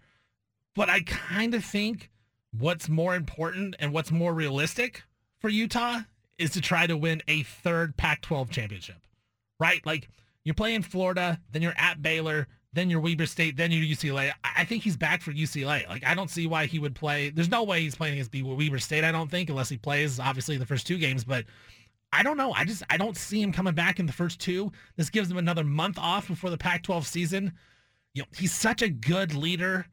But 0.74 0.88
I 0.88 1.00
kind 1.00 1.54
of 1.54 1.64
think 1.64 2.10
what's 2.56 2.88
more 2.88 3.14
important 3.14 3.74
and 3.78 3.92
what's 3.92 4.10
more 4.10 4.34
realistic 4.34 5.02
for 5.38 5.48
Utah 5.48 6.00
is 6.38 6.50
to 6.50 6.60
try 6.60 6.86
to 6.86 6.96
win 6.96 7.22
a 7.28 7.42
third 7.42 7.96
Pac-12 7.96 8.50
championship, 8.50 8.96
right? 9.58 9.84
Like 9.84 10.08
you're 10.50 10.54
playing 10.56 10.82
Florida, 10.82 11.38
then 11.52 11.62
you're 11.62 11.74
at 11.76 12.02
Baylor, 12.02 12.48
then 12.72 12.90
you're 12.90 12.98
Weber 12.98 13.24
State, 13.26 13.56
then 13.56 13.70
you're 13.70 13.84
UCLA. 13.84 14.32
I 14.42 14.64
think 14.64 14.82
he's 14.82 14.96
back 14.96 15.22
for 15.22 15.30
UCLA. 15.30 15.88
Like 15.88 16.04
I 16.04 16.12
don't 16.12 16.28
see 16.28 16.48
why 16.48 16.66
he 16.66 16.80
would 16.80 16.96
play. 16.96 17.30
There's 17.30 17.48
no 17.48 17.62
way 17.62 17.82
he's 17.82 17.94
playing 17.94 18.14
against 18.14 18.34
Weber 18.34 18.80
State. 18.80 19.04
I 19.04 19.12
don't 19.12 19.30
think 19.30 19.48
unless 19.48 19.68
he 19.68 19.76
plays 19.76 20.18
obviously 20.18 20.56
the 20.56 20.66
first 20.66 20.88
two 20.88 20.98
games, 20.98 21.22
but. 21.22 21.44
I 22.12 22.24
don't 22.24 22.36
know. 22.36 22.52
I 22.52 22.64
just 22.64 22.82
I 22.90 22.96
don't 22.96 23.16
see 23.16 23.40
him 23.40 23.52
coming 23.52 23.72
back 23.72 24.00
in 24.00 24.06
the 24.06 24.12
first 24.12 24.40
two. 24.40 24.72
This 24.96 25.10
gives 25.10 25.30
him 25.30 25.36
another 25.36 25.62
month 25.62 25.96
off 25.96 26.26
before 26.26 26.50
the 26.50 26.58
Pac-12 26.58 27.04
season. 27.04 27.52
You 28.14 28.22
know, 28.22 28.28
he's 28.36 28.52
such 28.52 28.82
a 28.82 28.88
good 28.88 29.32
leader. 29.32 29.86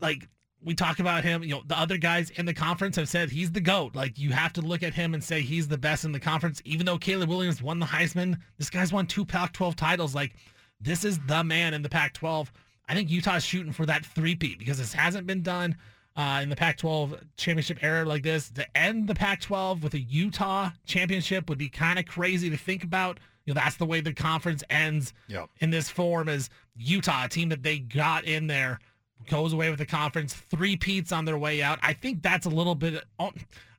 Like 0.00 0.28
we 0.64 0.74
talk 0.74 0.98
about 1.00 1.24
him, 1.24 1.42
you 1.42 1.50
know, 1.50 1.62
the 1.66 1.78
other 1.78 1.96
guys 1.98 2.30
in 2.30 2.46
the 2.46 2.54
conference 2.54 2.96
have 2.96 3.08
said 3.08 3.30
he's 3.30 3.50
the 3.52 3.60
GOAT. 3.60 3.94
Like 3.94 4.18
you 4.18 4.30
have 4.30 4.52
to 4.54 4.60
look 4.60 4.82
at 4.82 4.94
him 4.94 5.14
and 5.14 5.22
say 5.22 5.40
he's 5.40 5.68
the 5.68 5.78
best 5.78 6.04
in 6.04 6.12
the 6.12 6.20
conference. 6.20 6.62
Even 6.64 6.86
though 6.86 6.98
Caleb 6.98 7.28
Williams 7.28 7.62
won 7.62 7.78
the 7.78 7.86
Heisman, 7.86 8.38
this 8.58 8.70
guy's 8.70 8.92
won 8.92 9.06
two 9.06 9.24
Pac-12 9.24 9.74
titles. 9.74 10.14
Like 10.14 10.34
this 10.80 11.04
is 11.04 11.18
the 11.26 11.42
man 11.44 11.74
in 11.74 11.82
the 11.82 11.88
Pac-12. 11.88 12.48
I 12.88 12.94
think 12.94 13.10
Utah's 13.10 13.44
shooting 13.44 13.72
for 13.72 13.86
that 13.86 14.04
three-peat 14.04 14.58
because 14.58 14.78
this 14.78 14.92
hasn't 14.92 15.26
been 15.26 15.42
done 15.42 15.76
uh, 16.16 16.40
in 16.42 16.48
the 16.48 16.56
Pac-12 16.56 17.18
championship 17.36 17.78
era 17.82 18.04
like 18.04 18.22
this. 18.22 18.50
To 18.50 18.76
end 18.76 19.08
the 19.08 19.14
Pac-12 19.14 19.82
with 19.82 19.94
a 19.94 20.00
Utah 20.00 20.70
championship 20.86 21.48
would 21.48 21.58
be 21.58 21.68
kind 21.68 21.98
of 21.98 22.06
crazy 22.06 22.50
to 22.50 22.56
think 22.56 22.84
about. 22.84 23.18
You 23.46 23.54
know, 23.54 23.60
that's 23.60 23.76
the 23.76 23.86
way 23.86 24.00
the 24.00 24.12
conference 24.12 24.62
ends 24.70 25.12
Yep. 25.28 25.48
in 25.60 25.70
this 25.70 25.88
form 25.88 26.28
is 26.28 26.48
Utah, 26.76 27.24
a 27.24 27.28
team 27.28 27.48
that 27.48 27.62
they 27.64 27.78
got 27.80 28.24
in 28.24 28.46
there, 28.46 28.78
goes 29.26 29.52
away 29.52 29.70
with 29.70 29.78
the 29.78 29.86
conference, 29.86 30.34
three 30.34 30.76
peats 30.76 31.12
on 31.12 31.24
their 31.24 31.38
way 31.38 31.62
out. 31.62 31.78
I 31.82 31.92
think 31.92 32.22
that's 32.22 32.46
a 32.46 32.50
little 32.50 32.74
bit. 32.74 33.02
oh, 33.18 33.30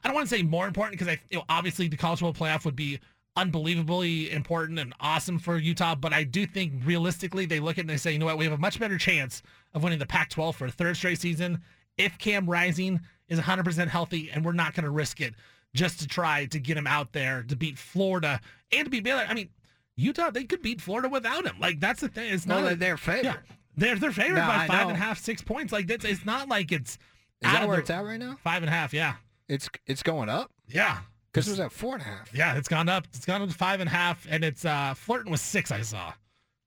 I 0.04 0.08
don't 0.08 0.16
want 0.16 0.28
to 0.30 0.36
say 0.36 0.44
more 0.44 0.68
important 0.68 1.00
because 1.00 1.08
I, 1.14 1.20
you 1.30 1.38
know, 1.38 1.44
obviously 1.50 1.88
the 1.88 1.98
college 1.98 2.20
football 2.20 2.48
playoff 2.48 2.66
would 2.66 2.76
be 2.76 3.00
unbelievably 3.36 4.32
important 4.32 4.80
and 4.80 4.94
awesome 5.00 5.40
for 5.40 5.58
Utah, 5.58 5.96
but 5.96 6.14
I 6.14 6.24
do 6.24 6.46
think 6.46 6.74
realistically 6.86 7.46
they 7.46 7.60
look 7.60 7.74
at 7.74 7.80
it 7.80 7.82
and 7.82 7.90
they 7.90 7.98
say, 7.98 8.12
you 8.14 8.20
know 8.20 8.26
what, 8.26 8.38
we 8.38 8.46
have 8.46 8.54
a 8.54 8.58
much 8.58 8.80
better 8.80 8.98
chance 8.98 9.42
of 9.74 9.84
winning 9.84 10.00
the 10.00 10.06
Pac-12 10.06 10.54
for 10.56 10.66
a 10.68 10.72
third 10.72 10.96
straight 10.98 11.20
season 11.20 11.62
if 11.98 12.18
Cam 12.18 12.50
Rising 12.50 13.02
is 13.30 13.40
100% 13.40 13.88
healthy, 13.88 14.30
and 14.32 14.44
we're 14.46 14.52
not 14.52 14.74
going 14.74 14.84
to 14.84 14.90
risk 14.92 15.20
it 15.22 15.34
just 15.74 16.00
to 16.00 16.08
try 16.08 16.46
to 16.46 16.60
get 16.60 16.78
him 16.78 16.86
out 16.88 17.14
there 17.14 17.44
to 17.44 17.56
beat 17.56 17.78
Florida 17.78 18.40
and 18.72 18.86
to 18.86 18.90
beat 18.92 19.04
Baylor. 19.04 19.26
I 19.28 19.34
mean, 19.34 19.50
Utah, 19.96 20.30
they 20.30 20.44
could 20.44 20.62
beat 20.62 20.82
Florida 20.82 21.10
without 21.10 21.46
him. 21.46 21.56
Like 21.60 21.80
that's 21.80 22.02
the 22.02 22.10
thing. 22.10 22.32
It's 22.34 22.46
not 22.46 22.62
they're- 22.64 22.76
they're 22.76 22.98
favored. 22.98 23.24
Yeah, 23.26 23.36
they're 23.78 23.96
they're 23.98 24.12
favored 24.12 24.36
No, 24.36 24.48
by 24.48 24.56
I 24.64 24.68
five 24.68 24.82
know. 24.84 24.90
and 24.90 24.98
a 24.98 25.02
half, 25.02 25.20
six 25.20 25.42
points. 25.42 25.72
Like 25.74 25.88
that's 25.88 26.06
it's 26.06 26.26
not 26.26 26.48
like 26.50 26.72
it's 26.72 26.98
Is 27.42 27.48
out 27.48 27.54
that 27.54 27.62
of 27.64 27.68
where 27.68 27.78
the- 27.78 27.82
it's 27.82 27.90
at 27.90 28.04
right 28.06 28.20
now? 28.20 28.38
Five 28.44 28.64
and 28.64 28.70
a 28.70 28.74
half. 28.74 28.94
Yeah, 28.94 29.16
It's 29.48 29.70
it's 29.88 30.04
going 30.04 30.30
up. 30.30 30.52
yeah. 30.68 31.00
Because 31.32 31.48
it 31.48 31.52
was 31.52 31.60
at 31.60 31.72
four 31.72 31.94
and 31.96 32.02
a 32.04 32.06
half. 32.06 32.32
Yeah, 32.32 32.56
it's 32.58 32.68
gone 32.68 32.88
up. 32.88 33.08
It's 33.12 33.26
gone 33.26 33.42
up 33.42 33.50
to 33.50 33.56
five 33.56 33.80
and 33.80 33.90
a 33.90 33.92
half, 33.92 34.28
and 34.30 34.44
it's 34.44 34.66
uh, 34.66 34.94
flirting 34.94 35.32
with 35.32 35.42
six. 35.42 35.72
I 35.72 35.82
saw. 35.82 36.14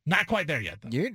Not 0.07 0.27
quite 0.27 0.49
there 0.49 0.61
yet. 0.61 0.79
Though. 0.83 0.89
You're, 0.91 1.11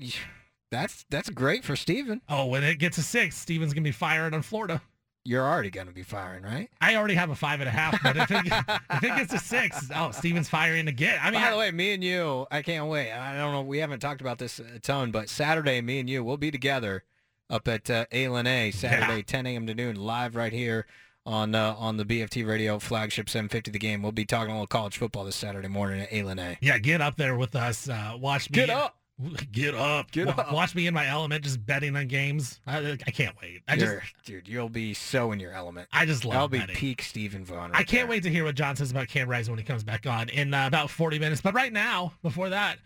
that's 0.71 1.05
that's 1.09 1.29
great 1.29 1.65
for 1.65 1.75
Steven. 1.75 2.21
Oh, 2.29 2.45
when 2.45 2.63
it 2.63 2.79
gets 2.79 2.95
to 2.95 3.03
six, 3.03 3.35
Steven's 3.35 3.73
gonna 3.73 3.83
be 3.83 3.91
firing 3.91 4.33
on 4.33 4.41
Florida. 4.41 4.81
You're 5.24 5.47
already 5.47 5.69
going 5.69 5.86
to 5.88 5.93
be 5.93 6.01
firing, 6.03 6.43
right? 6.43 6.69
I 6.82 6.95
already 6.95 7.13
have 7.13 7.30
a 7.30 7.36
five 7.36 7.59
and 7.59 7.69
a 7.69 7.72
half, 7.72 8.01
but 8.01 8.17
if 8.17 8.32
it, 8.32 8.45
if 8.47 9.03
it 9.03 9.15
gets 9.15 9.32
to 9.34 9.38
six, 9.39 9.88
oh, 9.95 10.09
Steven's 10.11 10.49
firing 10.49 10.88
again. 10.88 11.19
I 11.22 11.30
mean, 11.30 11.39
By 11.41 11.47
I- 11.47 11.51
the 11.51 11.57
way, 11.57 11.72
me 11.72 11.93
and 11.93 12.03
you, 12.03 12.47
I 12.49 12.61
can't 12.63 12.88
wait. 12.88 13.11
I 13.11 13.38
don't 13.38 13.51
know. 13.53 13.61
We 13.61 13.78
haven't 13.78 13.99
talked 13.99 14.22
about 14.22 14.39
this 14.39 14.57
a 14.59 14.80
ton, 14.80 15.11
but 15.11 15.30
Saturday, 15.30 15.80
me 15.82 15.99
and 15.99 16.09
you, 16.09 16.24
we'll 16.24 16.38
be 16.38 16.49
together 16.49 17.03
up 17.51 17.67
at 17.67 17.89
uh, 17.89 18.05
A 18.11 18.72
Saturday, 18.72 19.17
Yeah. 19.17 19.22
10 19.26 19.45
a.m. 19.45 19.67
to 19.67 19.76
noon, 19.76 19.95
live 19.95 20.36
right 20.36 20.53
here 20.53 20.88
on 21.24 21.53
uh, 21.53 21.76
on 21.78 21.97
the 21.97 22.05
BFT 22.05 22.47
Radio 22.47 22.80
flagship 22.80 23.30
750 23.30 23.69
The 23.69 23.78
Game. 23.78 24.01
We'll 24.01 24.11
be 24.11 24.26
talking 24.26 24.49
a 24.49 24.53
little 24.55 24.65
college 24.65 24.97
football 24.97 25.24
this 25.26 25.36
Saturday 25.36 25.67
morning 25.67 26.01
at 26.01 26.11
Alien 26.11 26.39
A. 26.39 26.57
yeah, 26.61 26.80
get 26.80 26.99
up 26.99 27.15
there 27.17 27.36
with 27.38 27.55
us. 27.55 27.88
Uh, 27.88 28.17
watch 28.19 28.49
me. 28.49 28.55
Get 28.55 28.72
up. 28.72 28.97
Get 29.51 29.76
up. 29.76 30.12
Get 30.12 30.28
up. 30.28 30.51
Watch 30.51 30.74
me 30.76 30.88
in 30.88 30.93
my 30.93 31.07
element, 31.07 31.43
just 31.43 31.64
betting 31.66 31.95
on 31.95 32.07
games. 32.07 32.59
I, 32.66 32.97
I 33.05 33.12
can't 33.12 33.36
wait. 33.41 33.62
I 33.68 33.76
just, 33.76 33.91
You're- 33.91 34.01
dude, 34.26 34.47
you'll 34.47 34.70
be 34.70 34.93
so 34.93 35.32
in 35.32 35.39
your 35.39 35.51
element. 35.53 35.88
I 35.93 36.05
just 36.05 36.26
love 36.26 36.34
That'll 36.34 36.47
be 36.47 36.59
betting. 36.59 36.76
peak 36.76 37.01
Steven 37.03 37.45
Vaughan. 37.45 37.72
I 37.74 37.78
can't 37.84 37.89
there. 37.89 38.07
wait 38.07 38.24
to 38.24 38.30
hear 38.30 38.43
what 38.45 38.55
John 38.55 38.76
says 38.76 38.89
about 38.91 39.07
Cam 39.07 39.30
Rising 39.30 39.51
when 39.51 39.59
he 39.59 39.66
comes 39.66 39.84
back 39.84 40.07
on 40.07 40.30
in 40.30 40.53
uh, 40.53 40.66
about 40.68 40.89
40 40.89 41.20
minutes. 41.20 41.41
But 41.41 41.53
right 41.53 41.72
now, 41.72 42.14
before 42.24 42.49
that, 42.49 42.78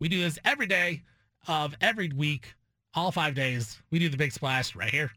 we 0.00 0.08
do 0.08 0.20
this 0.20 0.38
every 0.44 0.66
day 0.66 1.02
of 1.46 1.74
every 1.80 2.08
week, 2.08 2.54
all 2.94 3.12
five 3.12 3.34
days. 3.34 3.80
We 3.90 3.98
do 4.00 4.08
the 4.08 4.16
big 4.16 4.32
splash 4.32 4.74
right 4.74 4.90
here. 4.90 5.12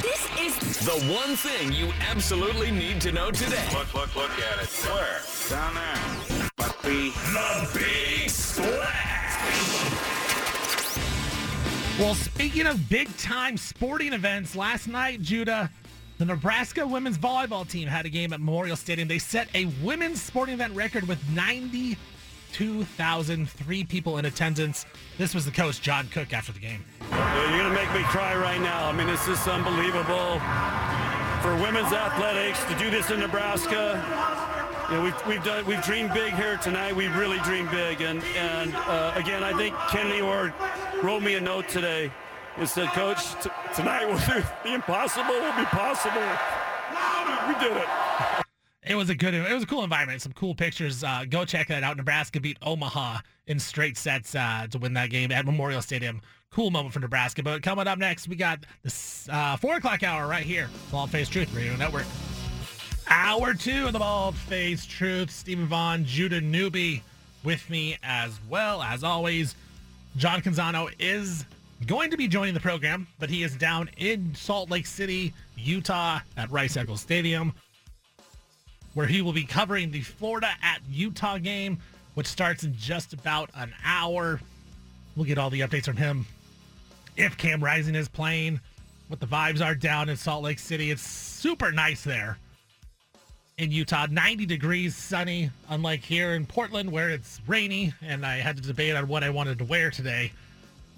This 0.00 0.28
is 0.40 0.78
The 0.86 1.12
one 1.12 1.36
thing 1.36 1.72
you 1.72 1.92
absolutely 2.08 2.70
need 2.70 3.00
to 3.02 3.12
know 3.12 3.30
today. 3.30 3.68
Look, 3.74 3.92
look, 3.94 4.16
look 4.16 4.30
at 4.30 4.62
it. 4.62 4.68
Where? 4.86 5.20
Down 5.50 5.74
there. 5.74 6.37
But 6.88 6.94
we 6.94 7.10
The 7.10 7.68
Big 7.74 8.30
Splash. 8.30 9.34
Well, 11.98 12.14
speaking 12.14 12.66
of 12.66 12.88
big 12.88 13.14
time 13.18 13.58
sporting 13.58 14.14
events, 14.14 14.56
last 14.56 14.88
night, 14.88 15.20
Judah, 15.20 15.70
the 16.16 16.24
Nebraska 16.24 16.86
women's 16.86 17.18
volleyball 17.18 17.68
team 17.68 17.88
had 17.88 18.06
a 18.06 18.08
game 18.08 18.32
at 18.32 18.40
Memorial 18.40 18.74
Stadium. 18.74 19.06
They 19.06 19.18
set 19.18 19.48
a 19.54 19.66
women's 19.82 20.22
sporting 20.22 20.54
event 20.54 20.74
record 20.74 21.06
with 21.06 21.18
92,003 21.30 23.84
people 23.84 24.16
in 24.16 24.24
attendance. 24.24 24.86
This 25.18 25.34
was 25.34 25.44
the 25.44 25.50
coach, 25.50 25.82
John 25.82 26.08
Cook, 26.08 26.32
after 26.32 26.52
the 26.52 26.60
game. 26.60 26.86
You're 27.10 27.58
going 27.58 27.64
to 27.64 27.70
make 27.70 27.92
me 27.92 28.00
cry 28.04 28.34
right 28.34 28.62
now. 28.62 28.88
I 28.88 28.92
mean, 28.92 29.08
this 29.08 29.28
is 29.28 29.46
unbelievable. 29.46 30.40
For 31.42 31.54
women's 31.62 31.92
athletics 31.92 32.64
to 32.64 32.74
do 32.78 32.90
this 32.90 33.10
in 33.10 33.20
Nebraska, 33.20 34.47
you 34.88 34.96
know, 34.96 35.02
we've, 35.02 35.26
we've 35.26 35.44
done 35.44 35.66
we've 35.66 35.82
dreamed 35.82 36.14
big 36.14 36.32
here 36.34 36.56
tonight. 36.56 36.96
We 36.96 37.08
really 37.08 37.38
dreamed 37.40 37.70
big, 37.70 38.00
and 38.00 38.22
and 38.36 38.74
uh, 38.74 39.12
again, 39.16 39.42
I 39.44 39.52
think 39.52 39.76
Kenny 39.88 40.20
Orr 40.20 40.54
wrote 41.02 41.22
me 41.22 41.34
a 41.34 41.40
note 41.40 41.68
today 41.68 42.10
and 42.56 42.68
said, 42.68 42.88
"Coach, 42.88 43.34
t- 43.42 43.50
tonight 43.74 44.06
will 44.06 44.16
the 44.64 44.74
impossible 44.74 45.34
will 45.34 45.56
be 45.56 45.64
possible." 45.66 46.22
We 47.48 47.54
did 47.54 47.76
it. 47.76 47.88
It 48.88 48.94
was 48.94 49.10
a 49.10 49.14
good, 49.14 49.34
it 49.34 49.52
was 49.52 49.62
a 49.62 49.66
cool 49.66 49.84
environment. 49.84 50.22
Some 50.22 50.32
cool 50.32 50.54
pictures. 50.54 51.04
Uh, 51.04 51.24
go 51.28 51.44
check 51.44 51.68
that 51.68 51.82
out. 51.82 51.96
Nebraska 51.98 52.40
beat 52.40 52.56
Omaha 52.62 53.18
in 53.46 53.58
straight 53.58 53.98
sets 53.98 54.34
uh, 54.34 54.66
to 54.70 54.78
win 54.78 54.94
that 54.94 55.10
game 55.10 55.30
at 55.30 55.44
Memorial 55.44 55.82
Stadium. 55.82 56.22
Cool 56.50 56.70
moment 56.70 56.94
for 56.94 57.00
Nebraska. 57.00 57.42
But 57.42 57.62
coming 57.62 57.86
up 57.86 57.98
next, 57.98 58.28
we 58.28 58.36
got 58.36 58.64
this 58.82 59.28
uh, 59.30 59.56
four 59.56 59.76
o'clock 59.76 60.02
hour 60.02 60.26
right 60.26 60.44
here, 60.44 60.70
Bald 60.90 61.10
Face 61.10 61.28
Truth 61.28 61.54
Radio 61.54 61.76
Network. 61.76 62.06
Hour 63.08 63.54
two 63.54 63.86
of 63.86 63.92
the 63.92 63.98
Bald 63.98 64.34
Face 64.36 64.84
Truth. 64.84 65.30
Steven 65.30 65.66
Vaughan, 65.66 66.04
Judah 66.04 66.40
Newby 66.40 67.02
with 67.44 67.68
me 67.70 67.98
as 68.02 68.38
well. 68.48 68.82
As 68.82 69.02
always, 69.02 69.54
John 70.16 70.42
Canzano 70.42 70.92
is 70.98 71.44
going 71.86 72.10
to 72.10 72.16
be 72.16 72.28
joining 72.28 72.54
the 72.54 72.60
program, 72.60 73.06
but 73.18 73.30
he 73.30 73.42
is 73.42 73.56
down 73.56 73.88
in 73.96 74.34
Salt 74.34 74.70
Lake 74.70 74.86
City, 74.86 75.32
Utah 75.56 76.20
at 76.36 76.50
Rice 76.50 76.76
Eccles 76.76 77.00
Stadium 77.00 77.54
where 78.98 79.06
he 79.06 79.22
will 79.22 79.32
be 79.32 79.44
covering 79.44 79.92
the 79.92 80.00
Florida 80.00 80.50
at 80.60 80.80
Utah 80.90 81.38
game, 81.38 81.78
which 82.14 82.26
starts 82.26 82.64
in 82.64 82.74
just 82.74 83.12
about 83.12 83.48
an 83.54 83.72
hour. 83.84 84.40
We'll 85.14 85.24
get 85.24 85.38
all 85.38 85.50
the 85.50 85.60
updates 85.60 85.84
from 85.84 85.96
him. 85.96 86.26
If 87.16 87.36
Cam 87.36 87.62
Rising 87.62 87.94
is 87.94 88.08
playing, 88.08 88.58
what 89.06 89.20
the 89.20 89.26
vibes 89.26 89.64
are 89.64 89.76
down 89.76 90.08
in 90.08 90.16
Salt 90.16 90.42
Lake 90.42 90.58
City. 90.58 90.90
It's 90.90 91.02
super 91.02 91.70
nice 91.70 92.02
there 92.02 92.38
in 93.58 93.70
Utah. 93.70 94.06
90 94.10 94.46
degrees, 94.46 94.96
sunny, 94.96 95.50
unlike 95.68 96.02
here 96.02 96.30
in 96.34 96.46
Portland 96.46 96.90
where 96.90 97.10
it's 97.10 97.40
rainy, 97.46 97.92
and 98.00 98.24
I 98.24 98.36
had 98.36 98.56
to 98.56 98.62
debate 98.62 98.96
on 98.96 99.08
what 99.08 99.22
I 99.22 99.30
wanted 99.30 99.58
to 99.58 99.64
wear 99.64 99.90
today. 99.90 100.32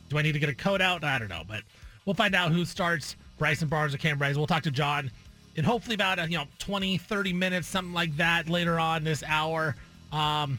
Do 0.09 0.19
I 0.19 0.23
need 0.23 0.33
to 0.33 0.39
get 0.39 0.49
a 0.49 0.55
coat 0.55 0.81
out? 0.81 1.03
I 1.03 1.19
don't 1.19 1.29
know, 1.29 1.43
but 1.49 1.63
we'll 2.05 2.15
find 2.15 2.35
out 2.35 2.53
who 2.53 2.65
starts. 2.65 3.17
Bryson 3.39 3.69
Barnes 3.69 3.95
or 3.95 3.99
Cam 3.99 4.19
Rising. 4.19 4.39
We'll 4.39 4.47
talk 4.47 4.65
to 4.65 4.71
John 4.71 5.11
in 5.57 5.65
hopefully 5.65 5.95
about 5.95 6.19
uh, 6.19 6.23
you 6.23 6.39
know 6.39 6.45
20 6.59 6.99
30 6.99 7.33
minutes 7.33 7.67
something 7.67 7.93
like 7.93 8.17
that 8.17 8.49
later 8.49 8.79
on 8.79 9.05
this 9.05 9.23
hour 9.27 9.75
um 10.13 10.59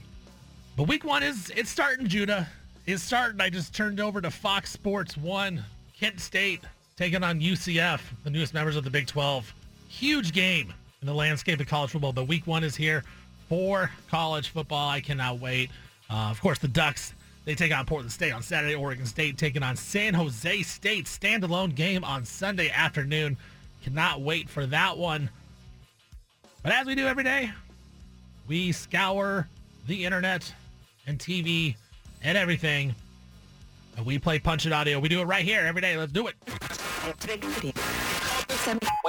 but 0.76 0.88
week 0.88 1.04
one 1.04 1.24
is 1.24 1.52
it's 1.56 1.70
starting 1.70 2.08
judah 2.08 2.48
it's 2.86 3.04
starting 3.04 3.40
i 3.40 3.50
just 3.50 3.74
turned 3.74 4.00
over 4.00 4.22
to 4.22 4.30
fox 4.30 4.72
sports 4.72 5.18
one 5.18 5.64
kent 5.98 6.20
state 6.20 6.62
taking 6.98 7.24
on 7.24 7.40
ucf 7.40 8.02
the 8.24 8.30
newest 8.30 8.54
members 8.54 8.76
of 8.76 8.84
the 8.84 8.90
big 8.90 9.08
12 9.08 9.54
huge 9.88 10.34
game 10.34 10.74
in 11.02 11.08
the 11.08 11.14
landscape 11.14 11.60
of 11.60 11.68
college 11.68 11.92
football 11.92 12.14
but 12.14 12.28
week 12.28 12.46
one 12.48 12.64
is 12.64 12.76
here 12.76 13.04
for 13.50 13.92
college 14.10 14.50
football 14.50 14.90
i 14.90 15.02
cannot 15.02 15.40
wait 15.40 15.70
uh, 16.10 16.30
of 16.30 16.40
course 16.42 16.60
the 16.60 16.68
ducks 16.68 17.14
they 17.46 17.56
take 17.56 17.76
on 17.76 17.86
portland 17.86 18.12
state 18.12 18.32
on 18.32 18.42
saturday 18.42 18.76
oregon 18.76 19.06
state 19.06 19.38
taking 19.38 19.64
on 19.64 19.76
san 19.76 20.14
jose 20.14 20.62
state 20.64 21.06
standalone 21.06 21.74
game 21.74 22.04
on 22.04 22.24
sunday 22.24 22.70
afternoon 22.70 23.36
Cannot 23.84 24.22
wait 24.22 24.50
for 24.50 24.66
that 24.68 24.98
one. 24.98 25.30
But 26.64 26.74
as 26.74 26.86
we 26.86 26.96
do 26.96 27.08
every 27.08 27.24
day, 27.24 27.52
we 28.48 28.72
scour 28.72 29.48
the 29.88 30.06
internet 30.06 30.54
and 31.08 31.18
TV 31.18 31.76
and 32.24 32.38
everything. 32.38 32.94
And 33.98 34.06
we 34.06 34.20
play 34.20 34.38
Punch 34.38 34.68
It 34.68 34.74
Audio. 34.74 35.00
We 35.00 35.10
do 35.10 35.22
it 35.22 35.26
right 35.26 35.44
here 35.44 35.62
every 35.62 35.82
day. 35.82 35.98
Let's 35.98 36.12
do 36.12 36.28
it. 36.28 36.36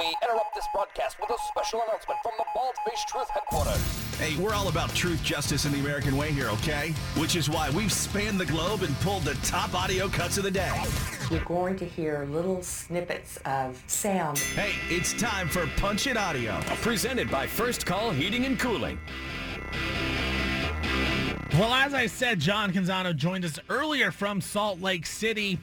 We 0.03 0.13
interrupt 0.21 0.53
this 0.53 0.67
broadcast 0.73 1.17
with 1.21 1.29
a 1.29 1.37
special 1.47 1.81
announcement 1.87 2.19
from 2.21 2.33
the 2.37 2.43
Bald 2.53 2.73
Face 2.85 3.05
Truth 3.07 3.29
headquarters. 3.29 4.17
Hey, 4.17 4.35
we're 4.35 4.53
all 4.53 4.67
about 4.67 4.93
truth, 4.93 5.23
justice, 5.23 5.63
and 5.63 5.73
the 5.73 5.79
American 5.79 6.17
way 6.17 6.29
here, 6.29 6.49
okay? 6.49 6.93
Which 7.15 7.37
is 7.37 7.49
why 7.49 7.69
we've 7.69 7.91
spanned 7.91 8.37
the 8.37 8.45
globe 8.45 8.81
and 8.81 8.93
pulled 8.99 9.23
the 9.23 9.35
top 9.35 9.73
audio 9.73 10.09
cuts 10.09 10.37
of 10.37 10.43
the 10.43 10.51
day. 10.51 10.83
You're 11.31 11.45
going 11.45 11.77
to 11.77 11.85
hear 11.85 12.27
little 12.29 12.61
snippets 12.61 13.37
of 13.45 13.81
sound. 13.87 14.39
Hey, 14.39 14.73
it's 14.93 15.13
time 15.13 15.47
for 15.47 15.67
Punch 15.77 16.05
It 16.05 16.17
Audio. 16.17 16.59
Presented 16.81 17.31
by 17.31 17.47
First 17.47 17.85
Call 17.85 18.11
Heating 18.11 18.43
and 18.45 18.59
Cooling. 18.59 18.99
Well, 21.53 21.73
as 21.73 21.93
I 21.93 22.07
said, 22.07 22.41
John 22.41 22.73
Canzano 22.73 23.15
joined 23.15 23.45
us 23.45 23.57
earlier 23.69 24.11
from 24.11 24.41
Salt 24.41 24.81
Lake 24.81 25.05
City. 25.05 25.59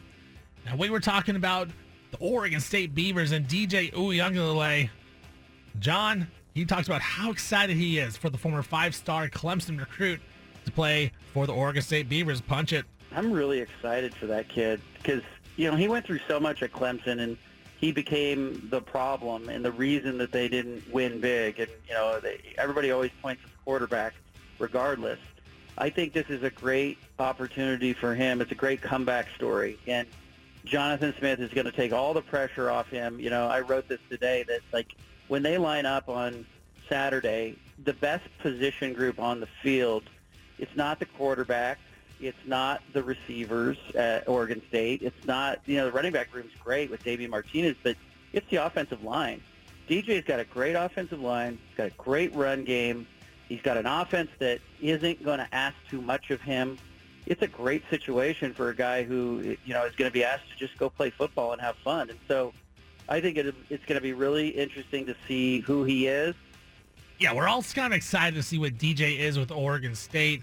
And 0.65 0.79
we 0.79 0.89
were 0.89 1.01
talking 1.01 1.37
about 1.37 1.69
the 2.11 2.19
Oregon 2.19 2.61
State 2.61 2.95
Beavers 2.95 3.33
and 3.33 3.47
DJ 3.47 3.93
Uiagalelei. 3.93 4.91
John, 5.79 6.27
he 6.55 6.65
talks 6.65 6.87
about 6.87 7.01
how 7.01 7.31
excited 7.31 7.77
he 7.77 7.99
is 7.99 8.17
for 8.17 8.31
the 8.31 8.39
former 8.39 8.63
five-star 8.63 9.29
Clemson 9.29 9.79
recruit 9.79 10.21
to 10.65 10.73
play 10.73 11.13
for 11.33 11.47
the 11.47 11.53
Oregon 11.53 11.83
State 11.83 12.09
Beavers. 12.09 12.41
Punch 12.41 12.73
it. 12.73 12.85
I'm 13.13 13.33
really 13.33 13.59
excited 13.59 14.15
for 14.15 14.27
that 14.27 14.49
kid 14.49 14.81
because 14.95 15.23
you 15.57 15.71
know 15.71 15.77
he 15.77 15.89
went 15.89 16.07
through 16.07 16.21
so 16.29 16.39
much 16.39 16.63
at 16.63 16.73
Clemson 16.73 17.21
and 17.21 17.37
he 17.79 17.93
became 17.93 18.69
the 18.71 18.81
problem 18.81 19.49
and 19.49 19.65
the 19.65 19.73
reason 19.73 20.19
that 20.19 20.33
they 20.33 20.49
didn't 20.49 20.93
win 20.93 21.21
big. 21.21 21.59
And 21.59 21.71
you 21.89 21.95
know 21.95 22.21
they, 22.21 22.41
everybody 22.59 22.91
always 22.91 23.11
points 23.23 23.43
to 23.43 23.49
the 23.49 23.55
quarterback, 23.65 24.15
regardless. 24.59 25.19
I 25.79 25.89
think 25.89 26.13
this 26.13 26.29
is 26.29 26.43
a 26.43 26.51
great 26.51 26.99
opportunity 27.19 27.95
for 27.95 28.15
him. 28.15 28.41
It's 28.41 28.53
a 28.53 28.57
great 28.57 28.83
comeback 28.83 29.29
story, 29.35 29.79
and 29.87 30.07
Jonathan 30.65 31.15
Smith 31.19 31.41
is 31.41 31.51
going 31.53 31.65
to 31.65 31.73
take 31.73 31.93
all 31.93 32.15
the 32.15 32.23
pressure 32.23 32.71
off 32.71 32.89
him. 32.89 33.19
You 33.19 33.31
know, 33.31 33.47
I 33.47 33.61
wrote 33.61 33.89
this 33.89 34.01
today 34.11 34.45
that 34.49 34.61
like 34.73 34.95
when 35.29 35.43
they 35.43 35.59
line 35.59 35.87
up 35.87 36.09
on 36.09 36.47
Saturday, 36.89 37.57
the 37.85 37.95
best 37.95 38.25
position 38.41 38.93
group 38.93 39.19
on 39.19 39.41
the 39.41 39.49
field, 39.63 40.05
it's 40.59 40.75
not 40.77 40.99
the 40.99 41.07
quarterback, 41.07 41.79
it's 42.21 42.39
not 42.47 42.83
the 42.93 43.03
receivers 43.03 43.79
at 43.95 44.29
Oregon 44.29 44.61
State, 44.69 45.03
it's 45.03 45.27
not 45.27 45.61
you 45.67 45.77
know 45.77 45.87
the 45.87 45.93
running 45.93 46.13
back 46.13 46.35
room's 46.35 46.53
great 46.63 46.91
with 46.91 47.03
Davey 47.03 47.27
Martinez, 47.27 47.77
but 47.83 47.97
it's 48.33 48.49
the 48.51 48.57
offensive 48.57 49.03
line. 49.03 49.41
DJ's 49.89 50.25
got 50.25 50.39
a 50.41 50.45
great 50.45 50.75
offensive 50.75 51.21
line, 51.21 51.59
he's 51.69 51.77
got 51.77 51.87
a 51.87 52.03
great 52.03 52.35
run 52.35 52.65
game. 52.65 53.07
He's 53.51 53.61
got 53.63 53.77
an 53.77 53.87
offense 53.87 54.31
that 54.39 54.61
isn't 54.81 55.25
going 55.25 55.41
to 55.41 55.49
ask 55.53 55.75
too 55.91 56.01
much 56.01 56.31
of 56.31 56.41
him. 56.41 56.79
It's 57.31 57.43
a 57.43 57.47
great 57.47 57.85
situation 57.89 58.53
for 58.53 58.71
a 58.71 58.75
guy 58.75 59.05
who, 59.05 59.57
you 59.65 59.73
know, 59.73 59.85
is 59.85 59.95
going 59.95 60.11
to 60.11 60.13
be 60.13 60.25
asked 60.25 60.51
to 60.51 60.57
just 60.59 60.77
go 60.77 60.91
play 60.91 61.11
football 61.11 61.53
and 61.53 61.61
have 61.61 61.77
fun. 61.77 62.11
And 62.11 62.19
so 62.27 62.53
I 63.09 63.21
think 63.21 63.39
it, 63.39 63.55
it's 63.71 63.85
going 63.85 63.95
to 63.95 64.03
be 64.03 64.13
really 64.13 64.49
interesting 64.49 65.07
to 65.07 65.15
see 65.29 65.61
who 65.61 65.85
he 65.85 66.09
is. 66.09 66.35
Yeah, 67.21 67.33
we're 67.33 67.47
all 67.47 67.63
kind 67.63 67.93
of 67.93 67.97
excited 67.97 68.35
to 68.35 68.43
see 68.43 68.59
what 68.59 68.79
DJ 68.79 69.21
is 69.21 69.39
with 69.39 69.53
Oregon 69.53 69.95
State 69.95 70.43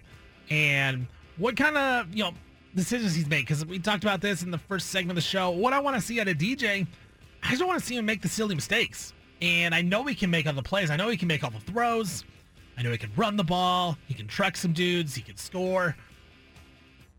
and 0.50 1.08
what 1.36 1.58
kind 1.58 1.76
of 1.76 2.16
you 2.16 2.24
know 2.24 2.32
decisions 2.74 3.14
he's 3.14 3.28
made. 3.28 3.42
Because 3.42 3.66
we 3.66 3.80
talked 3.80 4.06
about 4.06 4.22
this 4.22 4.42
in 4.42 4.50
the 4.50 4.58
first 4.58 4.88
segment 4.88 5.18
of 5.18 5.24
the 5.24 5.30
show. 5.30 5.50
What 5.50 5.74
I 5.74 5.82
want 5.82 5.98
to 5.98 6.02
see 6.02 6.22
out 6.22 6.30
of 6.30 6.38
DJ, 6.38 6.88
I 7.44 7.50
just 7.50 7.66
want 7.66 7.82
to 7.82 7.86
see 7.86 7.98
him 7.98 8.06
make 8.06 8.22
the 8.22 8.30
silly 8.30 8.56
mistakes. 8.56 9.14
And 9.42 9.76
I 9.76 9.82
know 9.82 10.06
he 10.06 10.16
can 10.16 10.30
make 10.30 10.48
all 10.48 10.54
the 10.54 10.64
plays. 10.64 10.90
I 10.90 10.96
know 10.96 11.10
he 11.10 11.18
can 11.18 11.28
make 11.28 11.44
all 11.44 11.52
the 11.52 11.60
throws. 11.60 12.24
I 12.78 12.82
know 12.82 12.92
he 12.92 12.98
can 12.98 13.12
run 13.18 13.36
the 13.36 13.44
ball. 13.44 13.98
He 14.08 14.14
can 14.14 14.28
truck 14.28 14.56
some 14.56 14.72
dudes. 14.72 15.14
He 15.16 15.22
can 15.22 15.36
score. 15.36 15.98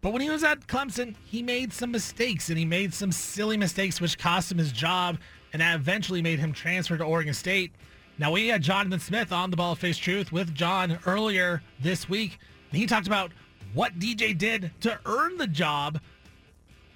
But 0.00 0.12
when 0.12 0.22
he 0.22 0.30
was 0.30 0.44
at 0.44 0.66
Clemson, 0.66 1.16
he 1.24 1.42
made 1.42 1.72
some 1.72 1.90
mistakes 1.90 2.48
and 2.48 2.58
he 2.58 2.64
made 2.64 2.94
some 2.94 3.10
silly 3.10 3.56
mistakes, 3.56 4.00
which 4.00 4.18
cost 4.18 4.50
him 4.50 4.58
his 4.58 4.72
job. 4.72 5.18
And 5.52 5.60
that 5.60 5.74
eventually 5.76 6.22
made 6.22 6.38
him 6.38 6.52
transfer 6.52 6.96
to 6.96 7.04
Oregon 7.04 7.34
State. 7.34 7.72
Now, 8.18 8.32
we 8.32 8.48
had 8.48 8.62
Jonathan 8.62 9.00
Smith 9.00 9.32
on 9.32 9.50
the 9.50 9.56
Ball 9.56 9.72
of 9.72 9.78
Face 9.78 9.96
Truth 9.96 10.30
with 10.30 10.54
John 10.54 10.98
earlier 11.06 11.62
this 11.80 12.08
week. 12.08 12.38
And 12.70 12.78
he 12.78 12.86
talked 12.86 13.06
about 13.06 13.32
what 13.74 13.98
DJ 13.98 14.36
did 14.36 14.72
to 14.80 14.98
earn 15.06 15.36
the 15.38 15.46
job. 15.46 16.00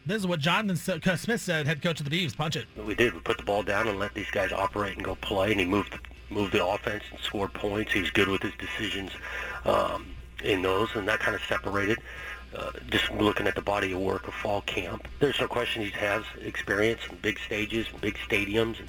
This 0.05 0.19
is 0.19 0.27
what 0.27 0.41
Jonathan 0.41 0.77
Smith 1.17 1.41
said, 1.41 1.67
head 1.67 1.81
coach 1.81 2.01
of 2.01 2.09
the 2.09 2.25
Beavs. 2.25 2.37
Punch 2.37 2.57
it. 2.57 2.67
We 2.77 2.95
did. 2.95 3.15
We 3.15 3.21
put 3.21 3.39
the 3.39 3.45
ball 3.45 3.63
down 3.63 3.89
and 3.89 3.99
let 3.99 4.15
these 4.15 4.31
guys 4.31 4.53
operate 4.53 4.97
and 4.97 5.05
go 5.05 5.15
play. 5.17 5.53
And 5.53 5.61
he 5.61 5.67
moved 5.67 5.99
moved 6.29 6.53
the 6.53 6.65
offense 6.65 7.05
and 7.11 7.21
scored 7.21 7.53
points. 7.53 7.93
He 7.93 8.01
was 8.01 8.11
good 8.11 8.29
with 8.29 8.43
his 8.43 8.55
decisions 8.59 9.11
um, 9.65 10.07
in 10.43 10.63
those, 10.63 10.89
and 10.95 11.07
that 11.09 11.21
kind 11.21 11.35
of 11.35 11.43
separated. 11.45 11.99
Uh, 12.57 12.71
just 12.91 13.11
looking 13.13 13.47
at 13.47 13.55
the 13.55 13.63
body 13.63 13.93
of 13.93 13.99
work 13.99 14.29
of 14.29 14.35
fall 14.35 14.61
camp, 14.63 15.09
there's 15.21 15.41
no 15.41 15.49
question 15.49 15.83
he 15.83 15.91
has 15.91 16.23
experience 16.43 17.01
in 17.09 17.17
big 17.23 17.39
stages 17.39 17.87
and 17.91 18.01
big 18.01 18.15
stadiums, 18.29 18.79
and, 18.79 18.89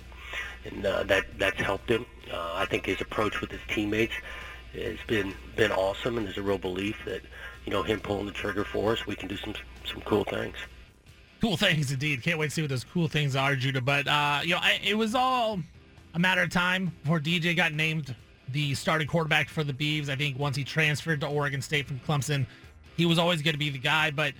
and 0.65 0.85
uh, 0.85 1.03
that 1.03 1.25
that's 1.37 1.61
helped 1.61 1.89
him. 1.89 2.05
Uh, 2.31 2.53
I 2.55 2.65
think 2.65 2.85
his 2.85 2.99
approach 2.99 3.39
with 3.39 3.51
his 3.51 3.61
teammates 3.69 4.13
has 4.73 4.97
been 5.07 5.33
been 5.55 5.71
awesome, 5.71 6.17
and 6.17 6.25
there's 6.27 6.37
a 6.37 6.41
real 6.41 6.57
belief 6.57 6.97
that 7.05 7.21
you 7.65 7.71
know 7.71 7.83
him 7.83 7.99
pulling 7.99 8.25
the 8.25 8.31
trigger 8.31 8.65
for 8.65 8.91
us, 8.91 9.07
we 9.07 9.15
can 9.15 9.27
do 9.29 9.37
some 9.37 9.53
some 9.85 10.01
cool 10.01 10.23
things. 10.25 10.55
Cool 11.41 11.57
things 11.57 11.91
indeed. 11.91 12.23
Can't 12.23 12.39
wait 12.39 12.47
to 12.47 12.51
see 12.51 12.61
what 12.61 12.69
those 12.69 12.85
cool 12.85 13.07
things 13.07 13.35
are, 13.35 13.55
Judah. 13.55 13.81
But 13.81 14.07
uh, 14.07 14.41
you 14.43 14.51
know, 14.51 14.59
I, 14.61 14.79
it 14.83 14.97
was 14.97 15.15
all 15.15 15.59
a 16.13 16.19
matter 16.19 16.41
of 16.41 16.49
time 16.49 16.91
before 17.03 17.19
DJ 17.19 17.55
got 17.55 17.73
named 17.73 18.15
the 18.49 18.73
starting 18.75 19.07
quarterback 19.07 19.49
for 19.49 19.63
the 19.63 19.73
Beavs. 19.73 20.09
I 20.09 20.15
think 20.15 20.37
once 20.37 20.55
he 20.55 20.63
transferred 20.63 21.21
to 21.21 21.27
Oregon 21.27 21.61
State 21.61 21.87
from 21.87 21.99
Clemson, 21.99 22.45
he 22.95 23.05
was 23.05 23.17
always 23.19 23.41
going 23.41 23.53
to 23.53 23.59
be 23.59 23.69
the 23.69 23.77
guy. 23.77 24.11
But, 24.11 24.33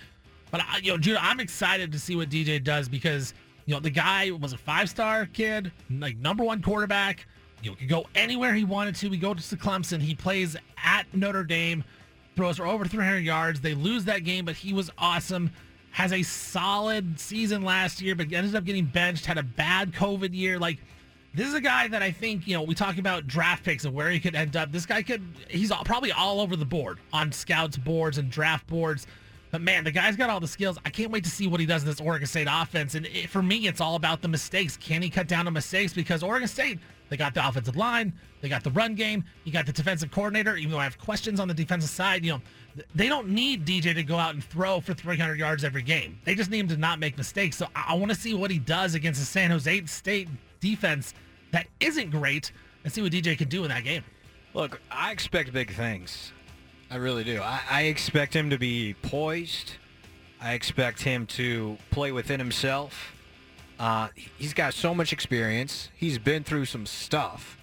but 0.52 0.62
you 0.84 0.92
know, 0.92 0.98
Judah, 0.98 1.20
I'm 1.22 1.40
excited 1.40 1.92
to 1.92 2.00
see 2.00 2.16
what 2.16 2.30
DJ 2.30 2.64
does 2.64 2.88
because 2.88 3.34
you 3.66 3.74
know 3.74 3.80
the 3.80 3.90
guy 3.90 4.32
was 4.32 4.54
a 4.54 4.58
five 4.58 4.90
star 4.90 5.26
kid, 5.26 5.72
like 5.90 6.18
number 6.18 6.44
one 6.44 6.62
quarterback. 6.62 7.26
You 7.62 7.72
know, 7.72 7.78
could 7.78 7.90
go 7.90 8.08
anywhere 8.14 8.54
he 8.54 8.66
wanted 8.66 8.96
to. 8.96 9.10
We 9.10 9.18
go 9.18 9.34
to 9.34 9.42
Clemson. 9.42 10.02
He 10.02 10.16
plays 10.16 10.58
at 10.84 11.06
Notre 11.14 11.46
Dame, 11.46 11.84
throws 12.36 12.58
for 12.58 12.66
over 12.66 12.86
300 12.86 13.20
yards. 13.20 13.62
They 13.62 13.74
lose 13.74 14.04
that 14.06 14.26
game, 14.26 14.44
but 14.44 14.56
he 14.56 14.74
was 14.74 14.92
awesome. 14.98 15.50
Has 15.92 16.12
a 16.12 16.24
solid 16.24 17.20
season 17.20 17.62
last 17.62 18.02
year, 18.02 18.16
but 18.16 18.34
ended 18.34 18.56
up 18.56 18.66
getting 18.66 18.86
benched. 18.86 19.26
Had 19.26 19.38
a 19.38 19.44
bad 19.44 19.94
COVID 19.94 20.34
year. 20.34 20.60
Like 20.60 20.80
this 21.34 21.48
is 21.48 21.54
a 21.56 21.62
guy 21.62 21.88
that 21.88 22.04
I 22.04 22.12
think, 22.12 22.48
you 22.48 22.54
know, 22.54 22.62
we 22.62 22.76
talk 22.76 22.98
about 22.98 23.26
draft 23.26 23.64
picks 23.64 23.86
and 23.86 23.94
where 23.94 24.10
he 24.10 24.20
could 24.20 24.36
end 24.36 24.56
up. 24.56 24.72
This 24.72 24.86
guy 24.86 25.02
could, 25.02 25.24
he's 25.50 25.72
all, 25.72 25.84
probably 25.84 26.12
all 26.12 26.40
over 26.40 26.56
the 26.56 26.66
board 26.66 27.00
on 27.12 27.32
scouts 27.32 27.78
boards 27.78 28.20
and 28.20 28.30
draft 28.30 28.68
boards. 28.68 29.08
But 29.50 29.62
man, 29.62 29.84
the 29.84 29.92
guy's 29.92 30.16
got 30.16 30.30
all 30.30 30.40
the 30.40 30.48
skills. 30.48 30.78
I 30.86 30.90
can't 30.90 31.12
wait 31.12 31.24
to 31.24 31.30
see 31.30 31.48
what 31.48 31.60
he 31.60 31.66
does 31.66 31.84
in 31.84 31.90
this 31.90 32.02
Oregon 32.02 32.28
State 32.28 32.48
offense. 32.50 32.96
And 32.96 33.08
it, 33.08 33.30
for 33.30 33.42
me, 33.42 33.68
it's 33.68 33.82
all 33.82 33.96
about 33.96 34.22
the 34.22 34.28
mistakes. 34.28 34.78
Can 34.78 35.02
he 35.02 35.10
cut 35.10 35.28
down 35.28 35.48
on 35.48 35.54
mistakes? 35.54 35.94
Because 35.94 36.22
Oregon 36.24 36.48
State, 36.48 36.80
they 37.10 37.18
got 37.18 37.34
the 37.34 37.48
offensive 37.48 37.76
line, 37.76 38.14
they 38.42 38.50
got 38.50 38.64
the 38.64 38.72
run 38.72 38.94
game, 38.94 39.24
you 39.44 39.52
got 39.52 39.66
the 39.66 39.72
defensive 39.72 40.12
coordinator. 40.12 40.56
Even 40.58 40.72
though 40.72 40.80
I 40.80 40.84
have 40.84 41.00
questions 41.00 41.40
on 41.40 41.48
the 41.48 41.54
defensive 41.54 41.90
side, 41.90 42.24
you 42.24 42.34
know, 42.34 42.42
they 42.94 43.08
don't 43.08 43.30
need 43.30 43.66
DJ 43.66 43.94
to 43.96 44.04
go 44.04 44.18
out 44.18 44.34
and 44.34 44.44
throw 44.44 44.80
for 44.82 44.94
300 44.94 45.38
yards 45.38 45.64
every 45.64 45.84
game. 45.84 46.20
They 46.26 46.34
just 46.36 46.50
need 46.50 46.60
him 46.60 46.68
to 46.70 46.78
not 46.78 47.00
make 47.00 47.18
mistakes. 47.18 47.58
So 47.58 47.68
I, 47.76 47.86
I 47.90 47.94
want 47.96 48.12
to 48.12 48.18
see 48.18 48.34
what 48.34 48.50
he 48.50 48.60
does 48.60 48.96
against 48.96 49.20
the 49.20 49.26
San 49.26 49.52
Jose 49.52 49.86
State 49.86 50.30
defense 50.60 51.14
that 51.54 51.68
isn't 51.80 52.10
great 52.12 52.52
and 52.84 52.92
see 52.92 53.02
what 53.02 53.12
DJ 53.12 53.38
can 53.38 53.48
do 53.48 53.64
in 53.64 53.70
that 53.70 53.84
game. 53.86 54.04
Look, 54.54 54.82
I 54.92 55.12
expect 55.12 55.54
big 55.54 55.72
things. 55.72 56.34
I 56.92 56.98
really 56.98 57.24
do. 57.24 57.42
I, 57.42 57.62
I 57.70 57.82
expect 57.84 58.36
him 58.36 58.50
to 58.50 58.58
be 58.58 58.96
poised. 59.02 59.74
I 60.42 60.54
expect 60.54 61.02
him 61.02 61.26
to 61.28 61.78
play 61.90 62.12
within 62.12 62.40
himself. 62.40 63.16
Uh, 63.80 64.10
he's 64.38 64.54
got 64.54 64.74
so 64.74 64.94
much 64.94 65.14
experience. 65.14 65.90
He's 65.96 66.18
been 66.18 66.44
through 66.44 66.66
some 66.66 66.86
stuff. 66.86 67.58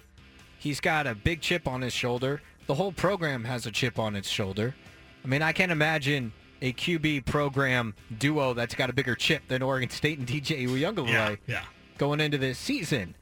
He's 0.57 0.79
got 0.79 1.05
a 1.05 1.13
big 1.13 1.41
chip 1.41 1.67
on 1.67 1.81
his 1.81 1.93
shoulder. 1.93 2.41
The 2.67 2.75
whole 2.75 2.91
program 2.91 3.43
has 3.43 3.65
a 3.65 3.71
chip 3.71 3.99
on 3.99 4.15
its 4.15 4.29
shoulder. 4.29 4.75
I 5.23 5.27
mean, 5.27 5.41
I 5.41 5.51
can't 5.51 5.71
imagine 5.71 6.33
a 6.61 6.73
QB 6.73 7.25
program 7.25 7.93
duo 8.17 8.53
that's 8.53 8.75
got 8.75 8.89
a 8.89 8.93
bigger 8.93 9.15
chip 9.15 9.47
than 9.47 9.61
Oregon 9.61 9.89
State 9.89 10.19
and 10.19 10.27
DJ 10.27 10.67
Uiagalelei 10.67 11.07
yeah, 11.07 11.35
yeah. 11.47 11.63
going 11.97 12.19
into 12.19 12.37
this 12.37 12.57
season. 12.57 13.15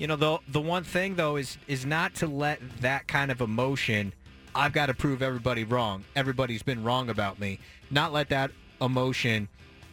You 0.00 0.06
know, 0.06 0.16
the 0.16 0.38
the 0.48 0.62
one 0.62 0.82
thing 0.82 1.16
though 1.16 1.36
is 1.36 1.58
is 1.68 1.84
not 1.84 2.14
to 2.16 2.26
let 2.26 2.58
that 2.80 3.06
kind 3.06 3.30
of 3.30 3.42
emotion. 3.42 4.14
I've 4.54 4.72
got 4.72 4.86
to 4.86 4.94
prove 4.94 5.20
everybody 5.20 5.62
wrong. 5.62 6.04
Everybody's 6.16 6.62
been 6.62 6.82
wrong 6.82 7.10
about 7.10 7.38
me. 7.38 7.58
Not 7.90 8.10
let 8.10 8.30
that 8.30 8.50
emotion 8.80 9.48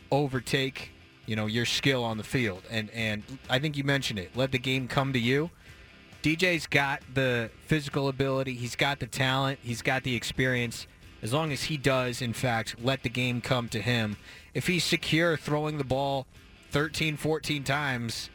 overtake, 0.09 0.91
you 1.25 1.35
know, 1.35 1.45
your 1.45 1.65
skill 1.65 2.05
on 2.05 2.17
the 2.17 2.23
field. 2.23 2.63
And 2.71 2.89
and 2.91 3.21
I 3.49 3.59
think 3.59 3.75
you 3.75 3.83
mentioned 3.83 4.17
it. 4.17 4.31
Let 4.33 4.53
the 4.53 4.59
game 4.59 4.87
come 4.87 5.11
to 5.11 5.19
you. 5.19 5.49
DJ's 6.23 6.67
got 6.67 7.01
the 7.13 7.51
physical 7.65 8.07
ability. 8.07 8.53
He's 8.53 8.77
got 8.77 9.01
the 9.01 9.07
talent. 9.07 9.59
He's 9.61 9.81
got 9.81 10.03
the 10.03 10.15
experience. 10.15 10.87
As 11.21 11.33
long 11.33 11.51
as 11.51 11.63
he 11.63 11.75
does, 11.75 12.21
in 12.21 12.31
fact, 12.31 12.77
let 12.81 13.03
the 13.03 13.09
game 13.09 13.41
come 13.41 13.67
to 13.69 13.81
him. 13.81 14.15
If 14.53 14.67
he's 14.67 14.85
secure 14.85 15.35
throwing 15.35 15.77
the 15.77 15.83
ball 15.83 16.27
13, 16.71 17.17
14 17.17 17.65
times 17.65 18.29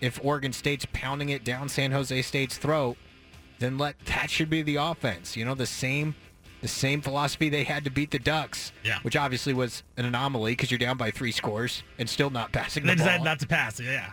if 0.00 0.22
Oregon 0.24 0.52
State's 0.52 0.86
pounding 0.92 1.28
it 1.28 1.44
down 1.44 1.68
San 1.68 1.92
Jose 1.92 2.22
State's 2.22 2.56
throat, 2.56 2.96
then 3.58 3.78
let 3.78 3.98
that 4.06 4.30
should 4.30 4.50
be 4.50 4.62
the 4.62 4.76
offense. 4.76 5.36
You 5.36 5.44
know, 5.44 5.54
the 5.54 5.66
same 5.66 6.14
the 6.60 6.68
same 6.68 7.00
philosophy 7.00 7.48
they 7.48 7.64
had 7.64 7.84
to 7.84 7.90
beat 7.90 8.10
the 8.10 8.18
Ducks, 8.18 8.72
yeah. 8.84 8.98
which 9.02 9.16
obviously 9.16 9.54
was 9.54 9.84
an 9.96 10.04
anomaly 10.04 10.52
because 10.52 10.70
you're 10.70 10.78
down 10.78 10.96
by 10.96 11.10
three 11.10 11.30
scores 11.30 11.84
and 11.98 12.08
still 12.08 12.30
not 12.30 12.50
passing 12.50 12.84
they 12.84 12.94
the 12.94 12.96
ball. 12.96 13.06
decided 13.06 13.24
not 13.24 13.38
to 13.40 13.46
pass 13.46 13.78
yeah. 13.78 14.10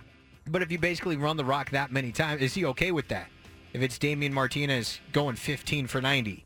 But 0.48 0.62
if 0.62 0.72
you 0.72 0.78
basically 0.78 1.18
run 1.18 1.38
the 1.38 1.46
rock 1.46 1.72
that 1.72 1.92
many 1.92 2.12
times, 2.12 2.42
is 2.42 2.54
he 2.54 2.66
okay 2.66 2.92
with 2.92 3.08
that? 3.08 3.30
If 3.74 3.82
it's 3.82 3.98
Damien 3.98 4.34
Martinez 4.34 5.00
going 5.12 5.36
15 5.36 5.88
for 5.88 6.02
90, 6.02 6.46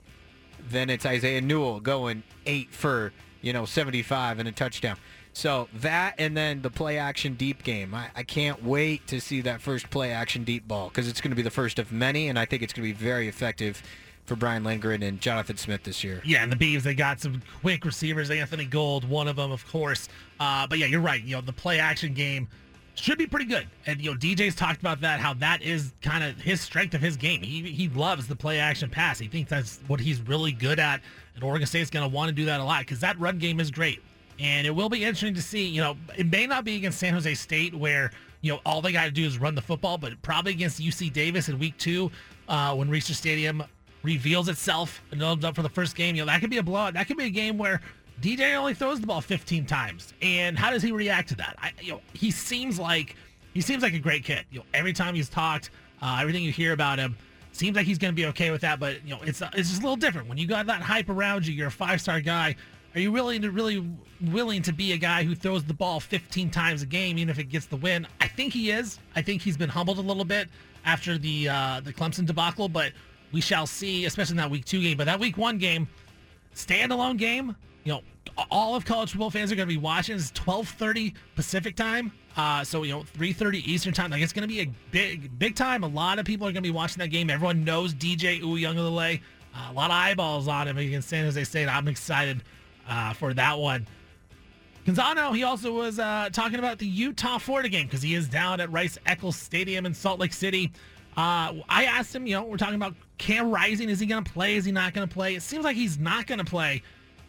then 0.69 0.89
it's 0.89 1.05
Isaiah 1.05 1.41
Newell 1.41 1.79
going 1.79 2.23
8 2.45 2.73
for, 2.73 3.11
you 3.41 3.51
know, 3.51 3.65
75 3.65 4.39
and 4.39 4.47
a 4.47 4.51
touchdown. 4.51 4.97
So 5.33 5.69
that 5.75 6.15
and 6.17 6.35
then 6.35 6.61
the 6.61 6.69
play 6.69 6.97
action 6.97 7.35
deep 7.35 7.63
game. 7.63 7.93
I, 7.93 8.09
I 8.15 8.23
can't 8.23 8.63
wait 8.63 9.07
to 9.07 9.21
see 9.21 9.41
that 9.41 9.61
first 9.61 9.89
play 9.89 10.11
action 10.11 10.43
deep 10.43 10.67
ball 10.67 10.89
because 10.89 11.07
it's 11.07 11.21
going 11.21 11.31
to 11.31 11.35
be 11.35 11.41
the 11.41 11.51
first 11.51 11.79
of 11.79 11.91
many, 11.91 12.27
and 12.27 12.37
I 12.37 12.45
think 12.45 12.63
it's 12.63 12.73
going 12.73 12.87
to 12.87 12.93
be 12.93 13.05
very 13.05 13.27
effective 13.27 13.81
for 14.25 14.35
Brian 14.35 14.63
Lindgren 14.63 15.01
and 15.01 15.19
Jonathan 15.19 15.57
Smith 15.57 15.83
this 15.83 16.03
year. 16.03 16.21
Yeah, 16.23 16.43
and 16.43 16.51
the 16.51 16.55
Beavs, 16.55 16.83
they 16.83 16.93
got 16.93 17.19
some 17.19 17.41
quick 17.61 17.83
receivers. 17.83 18.29
Anthony 18.29 18.65
Gold, 18.65 19.07
one 19.09 19.27
of 19.27 19.35
them, 19.35 19.51
of 19.51 19.67
course. 19.67 20.07
Uh, 20.39 20.67
but 20.67 20.77
yeah, 20.77 20.85
you're 20.85 21.01
right. 21.01 21.23
You 21.23 21.35
know, 21.35 21.41
the 21.41 21.53
play 21.53 21.79
action 21.79 22.13
game 22.13 22.47
should 22.95 23.17
be 23.17 23.27
pretty 23.27 23.45
good. 23.45 23.67
And 23.85 23.99
you 23.99 24.11
know, 24.11 24.17
DJ's 24.17 24.55
talked 24.55 24.79
about 24.79 25.01
that, 25.01 25.19
how 25.19 25.33
that 25.35 25.61
is 25.61 25.93
kind 26.01 26.23
of 26.23 26.39
his 26.39 26.61
strength 26.61 26.93
of 26.93 27.01
his 27.01 27.17
game. 27.17 27.41
He 27.41 27.63
he 27.63 27.89
loves 27.89 28.27
the 28.27 28.35
play 28.35 28.59
action 28.59 28.89
pass. 28.89 29.19
He 29.19 29.27
thinks 29.27 29.49
that's 29.49 29.79
what 29.87 29.99
he's 29.99 30.21
really 30.21 30.51
good 30.51 30.79
at. 30.79 31.01
And 31.35 31.43
Oregon 31.43 31.67
State's 31.67 31.89
going 31.89 32.09
to 32.09 32.13
want 32.13 32.29
to 32.29 32.35
do 32.35 32.45
that 32.45 32.59
a 32.59 32.63
lot 32.63 32.81
because 32.81 32.99
that 32.99 33.19
run 33.19 33.39
game 33.39 33.59
is 33.59 33.71
great. 33.71 34.01
And 34.39 34.65
it 34.65 34.71
will 34.71 34.89
be 34.89 35.03
interesting 35.03 35.33
to 35.33 35.41
see, 35.41 35.67
you 35.67 35.81
know, 35.81 35.97
it 36.17 36.31
may 36.31 36.47
not 36.47 36.63
be 36.63 36.77
against 36.77 36.99
San 36.99 37.13
Jose 37.13 37.33
State 37.35 37.73
where, 37.73 38.11
you 38.41 38.53
know, 38.53 38.61
all 38.65 38.81
they 38.81 38.91
got 38.91 39.05
to 39.05 39.11
do 39.11 39.25
is 39.25 39.37
run 39.37 39.53
the 39.53 39.61
football, 39.61 39.97
but 39.97 40.19
probably 40.21 40.53
against 40.53 40.79
UC 40.79 41.11
Davis 41.11 41.49
in 41.49 41.59
week 41.59 41.77
two 41.77 42.09
uh, 42.47 42.73
when 42.73 42.89
Reser 42.89 43.13
Stadium 43.13 43.63
reveals 44.03 44.47
itself 44.47 45.01
and 45.11 45.21
opens 45.21 45.43
up 45.43 45.55
for 45.55 45.61
the 45.61 45.69
first 45.69 45.95
game. 45.95 46.15
You 46.15 46.21
know, 46.21 46.27
that 46.27 46.39
could 46.39 46.49
be 46.49 46.57
a 46.57 46.63
blowout. 46.63 46.93
That 46.93 47.07
could 47.07 47.17
be 47.17 47.25
a 47.25 47.29
game 47.29 47.57
where 47.57 47.81
DJ 48.21 48.55
only 48.55 48.73
throws 48.73 48.99
the 49.01 49.07
ball 49.07 49.21
15 49.21 49.65
times. 49.65 50.13
And 50.21 50.57
how 50.57 50.69
does 50.69 50.81
he 50.81 50.91
react 50.91 51.29
to 51.29 51.35
that? 51.35 51.55
I, 51.59 51.71
you 51.81 51.93
know, 51.93 52.01
he 52.13 52.31
seems 52.31 52.79
like 52.79 53.15
he 53.53 53.61
seems 53.61 53.83
like 53.83 53.93
a 53.93 53.99
great 53.99 54.23
kid. 54.23 54.45
You 54.51 54.59
know, 54.59 54.65
every 54.73 54.93
time 54.93 55.15
he's 55.15 55.29
talked, 55.29 55.69
uh, 56.01 56.17
everything 56.21 56.43
you 56.43 56.51
hear 56.51 56.73
about 56.73 56.99
him 56.99 57.17
seems 57.51 57.75
like 57.75 57.85
he's 57.85 57.97
going 57.97 58.13
to 58.13 58.15
be 58.15 58.27
okay 58.27 58.51
with 58.51 58.61
that. 58.61 58.79
But 58.79 59.03
you 59.03 59.11
know, 59.11 59.21
it's 59.23 59.41
it's 59.53 59.69
just 59.69 59.79
a 59.79 59.83
little 59.83 59.95
different 59.95 60.27
when 60.27 60.37
you 60.37 60.47
got 60.47 60.65
that 60.67 60.81
hype 60.81 61.09
around 61.09 61.45
you. 61.45 61.53
You're 61.53 61.67
a 61.67 61.71
five 61.71 62.01
star 62.01 62.21
guy. 62.21 62.55
Are 62.95 62.99
you 62.99 63.11
willing 63.11 63.41
to 63.43 63.51
really 63.51 63.87
willing 64.31 64.63
to 64.63 64.73
be 64.73 64.93
a 64.93 64.97
guy 64.97 65.23
who 65.23 65.35
throws 65.35 65.63
the 65.63 65.73
ball 65.73 65.99
15 65.99 66.49
times 66.49 66.81
a 66.81 66.85
game, 66.87 67.17
even 67.19 67.29
if 67.29 67.37
it 67.37 67.45
gets 67.45 67.67
the 67.67 67.75
win? 67.75 68.07
I 68.19 68.27
think 68.27 68.51
he 68.51 68.71
is. 68.71 68.99
I 69.15 69.21
think 69.21 69.41
he's 69.41 69.57
been 69.57 69.69
humbled 69.69 69.99
a 69.99 70.01
little 70.01 70.25
bit 70.25 70.49
after 70.85 71.17
the 71.17 71.49
uh, 71.49 71.81
the 71.83 71.93
Clemson 71.93 72.25
debacle, 72.25 72.67
but 72.67 72.93
we 73.31 73.41
shall 73.41 73.67
see, 73.67 74.05
especially 74.05 74.33
in 74.33 74.37
that 74.37 74.49
week 74.49 74.65
two 74.65 74.81
game. 74.81 74.97
But 74.97 75.05
that 75.05 75.19
week 75.19 75.37
one 75.37 75.59
game, 75.59 75.87
standalone 76.55 77.17
game, 77.17 77.55
you 77.83 77.93
know, 77.93 78.01
all 78.49 78.75
of 78.75 78.85
college 78.85 79.11
football 79.11 79.29
fans 79.29 79.51
are 79.51 79.55
going 79.55 79.67
to 79.67 79.73
be 79.73 79.79
watching. 79.79 80.15
It's 80.15 80.31
12:30 80.31 81.13
Pacific 81.35 81.75
time, 81.75 82.11
uh, 82.37 82.63
so 82.63 82.81
you 82.81 82.93
know 82.93 83.03
3:30 83.17 83.67
Eastern 83.67 83.93
time. 83.93 84.09
Like 84.09 84.23
it's 84.23 84.33
going 84.33 84.47
to 84.47 84.53
be 84.53 84.61
a 84.61 84.71
big, 84.89 85.37
big 85.37 85.55
time. 85.55 85.83
A 85.83 85.87
lot 85.87 86.17
of 86.17 86.25
people 86.25 86.47
are 86.47 86.51
going 86.51 86.63
to 86.63 86.67
be 86.67 86.73
watching 86.73 86.97
that 86.99 87.09
game. 87.09 87.29
Everyone 87.29 87.63
knows 87.63 87.93
DJ 87.93 88.41
Uiagalelei. 88.41 89.21
Uh, 89.53 89.67
a 89.71 89.73
lot 89.73 89.91
of 89.91 89.95
eyeballs 89.95 90.47
on 90.47 90.67
him 90.67 90.77
against 90.77 91.09
San 91.09 91.25
Jose 91.25 91.43
State. 91.43 91.67
I'm 91.67 91.87
excited 91.87 92.41
uh, 92.89 93.13
for 93.13 93.33
that 93.33 93.57
one. 93.57 93.87
Canzano, 94.85 95.35
he 95.35 95.43
also 95.43 95.71
was 95.71 95.99
uh, 95.99 96.29
talking 96.31 96.57
about 96.57 96.79
the 96.79 96.87
Utah 96.87 97.37
Florida 97.37 97.69
game 97.69 97.85
because 97.85 98.01
he 98.01 98.15
is 98.15 98.27
down 98.27 98.59
at 98.59 98.71
Rice 98.71 98.97
Eccles 99.05 99.35
Stadium 99.35 99.85
in 99.85 99.93
Salt 99.93 100.19
Lake 100.19 100.33
City. 100.33 100.71
Uh, 101.15 101.53
I 101.67 101.85
asked 101.85 102.15
him, 102.15 102.25
you 102.25 102.33
know, 102.33 102.43
we're 102.43 102.57
talking 102.57 102.75
about 102.75 102.95
Cam 103.17 103.51
Rising. 103.51 103.89
Is 103.89 103.99
he 103.99 104.05
going 104.05 104.23
to 104.23 104.31
play? 104.31 104.55
Is 104.55 104.65
he 104.65 104.71
not 104.71 104.93
going 104.93 105.07
to 105.07 105.13
play? 105.13 105.35
It 105.35 105.43
seems 105.43 105.63
like 105.63 105.75
he's 105.75 105.99
not 105.99 106.27
going 106.27 106.39
to 106.39 106.45
play. 106.45 106.81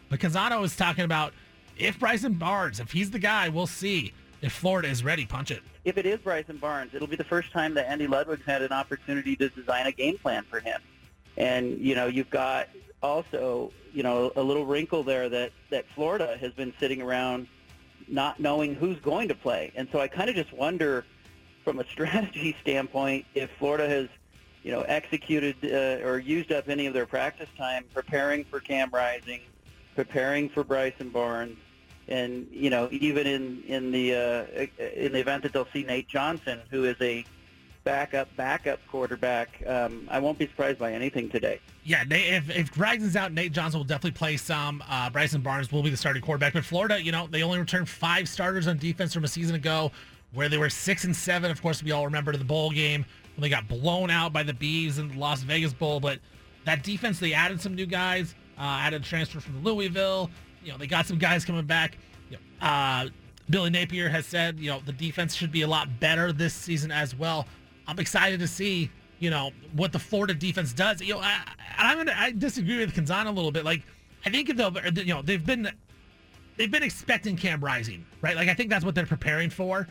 But 0.09 0.19
Canzano 0.19 0.59
was 0.59 0.75
talking 0.75 1.03
about 1.03 1.33
if 1.77 1.99
Bryson 1.99 2.33
Barnes, 2.33 2.79
if 2.79 2.91
he's 2.91 3.11
the 3.11 3.19
guy, 3.19 3.49
we'll 3.49 3.67
see 3.67 4.13
if 4.41 4.53
Florida 4.53 4.87
is 4.87 5.03
ready. 5.03 5.25
Punch 5.25 5.51
it. 5.51 5.61
If 5.83 5.97
it 5.97 6.05
is 6.05 6.19
Bryson 6.19 6.57
Barnes, 6.57 6.91
it'll 6.93 7.07
be 7.07 7.15
the 7.15 7.23
first 7.23 7.51
time 7.51 7.73
that 7.75 7.89
Andy 7.89 8.07
Ludwig's 8.07 8.45
had 8.45 8.61
an 8.61 8.71
opportunity 8.71 9.35
to 9.35 9.49
design 9.49 9.87
a 9.87 9.91
game 9.91 10.17
plan 10.17 10.45
for 10.49 10.59
him. 10.59 10.79
And, 11.37 11.79
you 11.79 11.95
know, 11.95 12.07
you've 12.07 12.29
got 12.29 12.67
also, 13.01 13.71
you 13.93 14.03
know, 14.03 14.31
a 14.35 14.43
little 14.43 14.65
wrinkle 14.65 15.03
there 15.03 15.29
that, 15.29 15.51
that 15.69 15.85
Florida 15.95 16.37
has 16.39 16.53
been 16.53 16.73
sitting 16.79 17.01
around 17.01 17.47
not 18.07 18.39
knowing 18.39 18.75
who's 18.75 18.99
going 18.99 19.27
to 19.29 19.35
play. 19.35 19.71
And 19.75 19.87
so 19.91 19.99
I 19.99 20.07
kind 20.07 20.29
of 20.29 20.35
just 20.35 20.53
wonder 20.53 21.05
from 21.63 21.79
a 21.79 21.85
strategy 21.89 22.55
standpoint 22.61 23.25
if 23.33 23.49
Florida 23.57 23.87
has, 23.87 24.07
you 24.63 24.71
know, 24.71 24.81
executed 24.81 25.55
uh, 25.63 26.05
or 26.05 26.19
used 26.19 26.51
up 26.51 26.69
any 26.69 26.85
of 26.85 26.93
their 26.93 27.05
practice 27.05 27.49
time 27.57 27.85
preparing 27.93 28.43
for 28.45 28.59
Cam 28.59 28.89
Rising, 28.91 29.41
preparing 29.95 30.49
for 30.49 30.63
Bryson 30.63 31.09
Barnes, 31.09 31.57
and 32.07 32.47
you 32.51 32.69
know, 32.69 32.87
even 32.91 33.25
in 33.25 33.63
in 33.67 33.91
the 33.91 34.13
uh, 34.13 34.83
in 34.95 35.13
the 35.13 35.19
event 35.19 35.43
that 35.43 35.53
they'll 35.53 35.67
see 35.73 35.83
Nate 35.83 36.07
Johnson, 36.07 36.59
who 36.69 36.83
is 36.83 36.95
a 37.01 37.25
backup 37.83 38.35
backup 38.35 38.79
quarterback, 38.87 39.63
um, 39.65 40.07
I 40.09 40.19
won't 40.19 40.37
be 40.37 40.47
surprised 40.47 40.79
by 40.79 40.93
anything 40.93 41.29
today. 41.29 41.59
Yeah, 41.83 42.03
they, 42.05 42.23
if 42.29 42.49
if 42.49 42.79
Rising's 42.79 43.15
out, 43.15 43.33
Nate 43.33 43.51
Johnson 43.51 43.79
will 43.79 43.85
definitely 43.85 44.17
play 44.17 44.37
some. 44.37 44.83
Uh, 44.87 45.09
Bryson 45.09 45.41
Barnes 45.41 45.71
will 45.71 45.83
be 45.83 45.89
the 45.89 45.97
starting 45.97 46.21
quarterback. 46.21 46.53
But 46.53 46.63
Florida, 46.63 47.01
you 47.01 47.11
know, 47.11 47.27
they 47.27 47.43
only 47.43 47.59
returned 47.59 47.89
five 47.89 48.29
starters 48.29 48.67
on 48.67 48.77
defense 48.77 49.13
from 49.13 49.23
a 49.23 49.27
season 49.27 49.55
ago, 49.55 49.91
where 50.33 50.49
they 50.49 50.57
were 50.57 50.69
six 50.69 51.03
and 51.03 51.15
seven. 51.15 51.49
Of 51.49 51.61
course, 51.61 51.81
we 51.81 51.91
all 51.91 52.05
remember 52.05 52.35
the 52.35 52.43
bowl 52.43 52.69
game 52.71 53.05
when 53.35 53.41
they 53.41 53.49
got 53.49 53.67
blown 53.67 54.09
out 54.09 54.31
by 54.33 54.43
the 54.43 54.53
Bees 54.53 54.99
in 54.99 55.07
the 55.09 55.17
Las 55.17 55.41
Vegas 55.41 55.73
Bowl. 55.73 55.99
But 55.99 56.19
that 56.65 56.83
defense, 56.83 57.19
they 57.19 57.33
added 57.33 57.59
some 57.59 57.73
new 57.73 57.87
guys, 57.87 58.35
uh, 58.57 58.61
added 58.61 59.01
a 59.01 59.05
transfer 59.05 59.39
from 59.39 59.63
Louisville. 59.63 60.29
You 60.63 60.71
know, 60.71 60.77
they 60.77 60.87
got 60.87 61.07
some 61.07 61.17
guys 61.17 61.45
coming 61.45 61.65
back. 61.65 61.97
Uh, 62.61 63.07
Billy 63.49 63.69
Napier 63.71 64.07
has 64.07 64.25
said, 64.25 64.59
you 64.59 64.69
know, 64.69 64.81
the 64.85 64.93
defense 64.93 65.33
should 65.33 65.51
be 65.51 65.63
a 65.63 65.67
lot 65.67 65.99
better 65.99 66.31
this 66.31 66.53
season 66.53 66.91
as 66.91 67.15
well. 67.15 67.47
I'm 67.87 67.99
excited 67.99 68.39
to 68.39 68.47
see, 68.47 68.89
you 69.19 69.29
know, 69.29 69.51
what 69.73 69.91
the 69.91 69.99
Florida 69.99 70.33
defense 70.33 70.73
does. 70.73 71.01
You 71.01 71.15
know, 71.15 71.19
I, 71.19 71.41
I'm 71.77 71.97
gonna 71.97 72.15
I 72.15 72.31
disagree 72.31 72.77
with 72.79 72.93
Canzano 72.93 73.27
a 73.27 73.31
little 73.31 73.51
bit. 73.51 73.65
Like, 73.65 73.83
I 74.25 74.29
think 74.29 74.49
if 74.49 74.57
they'll, 74.57 74.75
you 74.95 75.13
know, 75.13 75.21
they've 75.21 75.45
been 75.45 75.69
they've 76.57 76.71
been 76.71 76.83
expecting 76.83 77.35
Cam 77.35 77.63
Rising, 77.63 78.05
right? 78.21 78.35
Like, 78.35 78.49
I 78.49 78.53
think 78.53 78.69
that's 78.69 78.85
what 78.85 78.95
they're 78.95 79.05
preparing 79.05 79.49
for. 79.49 79.87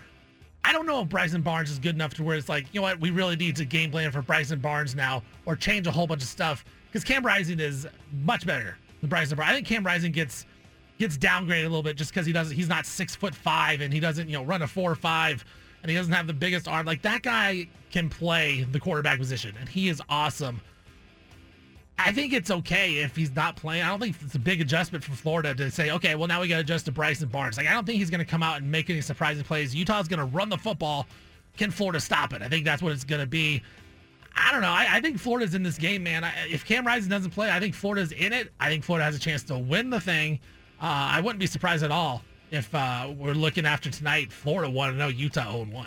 I 0.64 0.72
don't 0.72 0.86
know 0.86 1.00
if 1.00 1.08
Bryson 1.08 1.42
Barnes 1.42 1.70
is 1.70 1.78
good 1.78 1.94
enough 1.94 2.14
to 2.14 2.22
where 2.22 2.36
it's 2.36 2.48
like, 2.48 2.66
you 2.72 2.80
know 2.80 2.82
what, 2.82 3.00
we 3.00 3.10
really 3.10 3.36
need 3.36 3.56
to 3.56 3.64
game 3.64 3.90
plan 3.90 4.10
for 4.12 4.20
Bryson 4.20 4.58
Barnes 4.58 4.94
now 4.94 5.22
or 5.46 5.56
change 5.56 5.86
a 5.86 5.90
whole 5.90 6.06
bunch 6.06 6.22
of 6.22 6.28
stuff 6.28 6.64
because 6.86 7.02
Cam 7.02 7.24
Rising 7.24 7.60
is 7.60 7.86
much 8.24 8.46
better 8.46 8.76
than 9.00 9.08
Bryson 9.08 9.36
Barnes. 9.36 9.50
I 9.50 9.54
think 9.54 9.66
Cam 9.66 9.84
Rising 9.84 10.12
gets 10.12 10.46
gets 10.98 11.16
downgraded 11.16 11.60
a 11.64 11.68
little 11.68 11.82
bit 11.82 11.96
just 11.96 12.12
because 12.12 12.26
he 12.26 12.32
doesn't 12.32 12.54
he's 12.54 12.68
not 12.68 12.84
six 12.84 13.16
foot 13.16 13.34
five 13.34 13.80
and 13.80 13.90
he 13.90 14.00
doesn't 14.00 14.28
you 14.28 14.36
know 14.36 14.44
run 14.44 14.60
a 14.60 14.66
four 14.66 14.90
or 14.90 14.94
five 14.94 15.44
and 15.82 15.90
he 15.90 15.96
doesn't 15.96 16.12
have 16.12 16.26
the 16.26 16.32
biggest 16.32 16.68
arm. 16.68 16.86
Like 16.86 17.02
that 17.02 17.22
guy 17.22 17.68
can 17.90 18.08
play 18.08 18.64
the 18.70 18.80
quarterback 18.80 19.18
position 19.18 19.54
and 19.58 19.68
he 19.68 19.88
is 19.88 20.02
awesome. 20.08 20.60
I 21.98 22.12
think 22.12 22.32
it's 22.32 22.50
okay 22.50 22.98
if 22.98 23.14
he's 23.14 23.34
not 23.34 23.56
playing. 23.56 23.82
I 23.82 23.88
don't 23.88 24.00
think 24.00 24.16
it's 24.22 24.34
a 24.34 24.38
big 24.38 24.62
adjustment 24.62 25.04
for 25.04 25.12
Florida 25.12 25.54
to 25.54 25.70
say, 25.70 25.90
okay, 25.90 26.14
well 26.14 26.28
now 26.28 26.40
we 26.40 26.48
got 26.48 26.56
to 26.56 26.60
adjust 26.62 26.86
to 26.86 26.92
Bryson 26.92 27.28
Barnes. 27.28 27.56
Like 27.56 27.66
I 27.66 27.72
don't 27.72 27.84
think 27.84 27.98
he's 27.98 28.10
going 28.10 28.20
to 28.20 28.24
come 28.24 28.42
out 28.42 28.60
and 28.60 28.70
make 28.70 28.88
any 28.90 29.00
surprising 29.00 29.44
plays. 29.44 29.74
Utah's 29.74 30.08
going 30.08 30.20
to 30.20 30.26
run 30.26 30.48
the 30.48 30.58
football. 30.58 31.06
Can 31.56 31.70
Florida 31.70 32.00
stop 32.00 32.32
it? 32.32 32.42
I 32.42 32.48
think 32.48 32.64
that's 32.64 32.82
what 32.82 32.92
it's 32.92 33.04
going 33.04 33.20
to 33.20 33.26
be. 33.26 33.62
I 34.34 34.52
don't 34.52 34.62
know. 34.62 34.68
I, 34.68 34.86
I, 34.88 35.00
think 35.00 35.18
Florida's 35.18 35.54
in 35.54 35.64
this 35.64 35.76
game, 35.76 36.04
man. 36.04 36.22
I, 36.22 36.32
if 36.48 36.64
Cam 36.64 36.86
Rising 36.86 37.10
doesn't 37.10 37.32
play, 37.32 37.50
I 37.50 37.58
think 37.58 37.74
Florida's 37.74 38.12
in 38.12 38.32
it. 38.32 38.52
I 38.60 38.68
think 38.68 38.84
Florida 38.84 39.04
has 39.04 39.16
a 39.16 39.18
chance 39.18 39.42
to 39.44 39.58
win 39.58 39.90
the 39.90 40.00
thing. 40.00 40.38
Uh, 40.80 40.86
I 40.86 41.20
wouldn't 41.20 41.40
be 41.40 41.46
surprised 41.46 41.82
at 41.82 41.90
all 41.90 42.22
if 42.50 42.74
uh, 42.74 43.12
we're 43.16 43.32
looking 43.34 43.66
after 43.66 43.90
tonight. 43.90 44.32
Florida 44.32 44.70
one 44.70 44.92
to 44.92 44.96
know 44.98 45.08
Utah 45.08 45.52
0 45.52 45.66
1. 45.70 45.86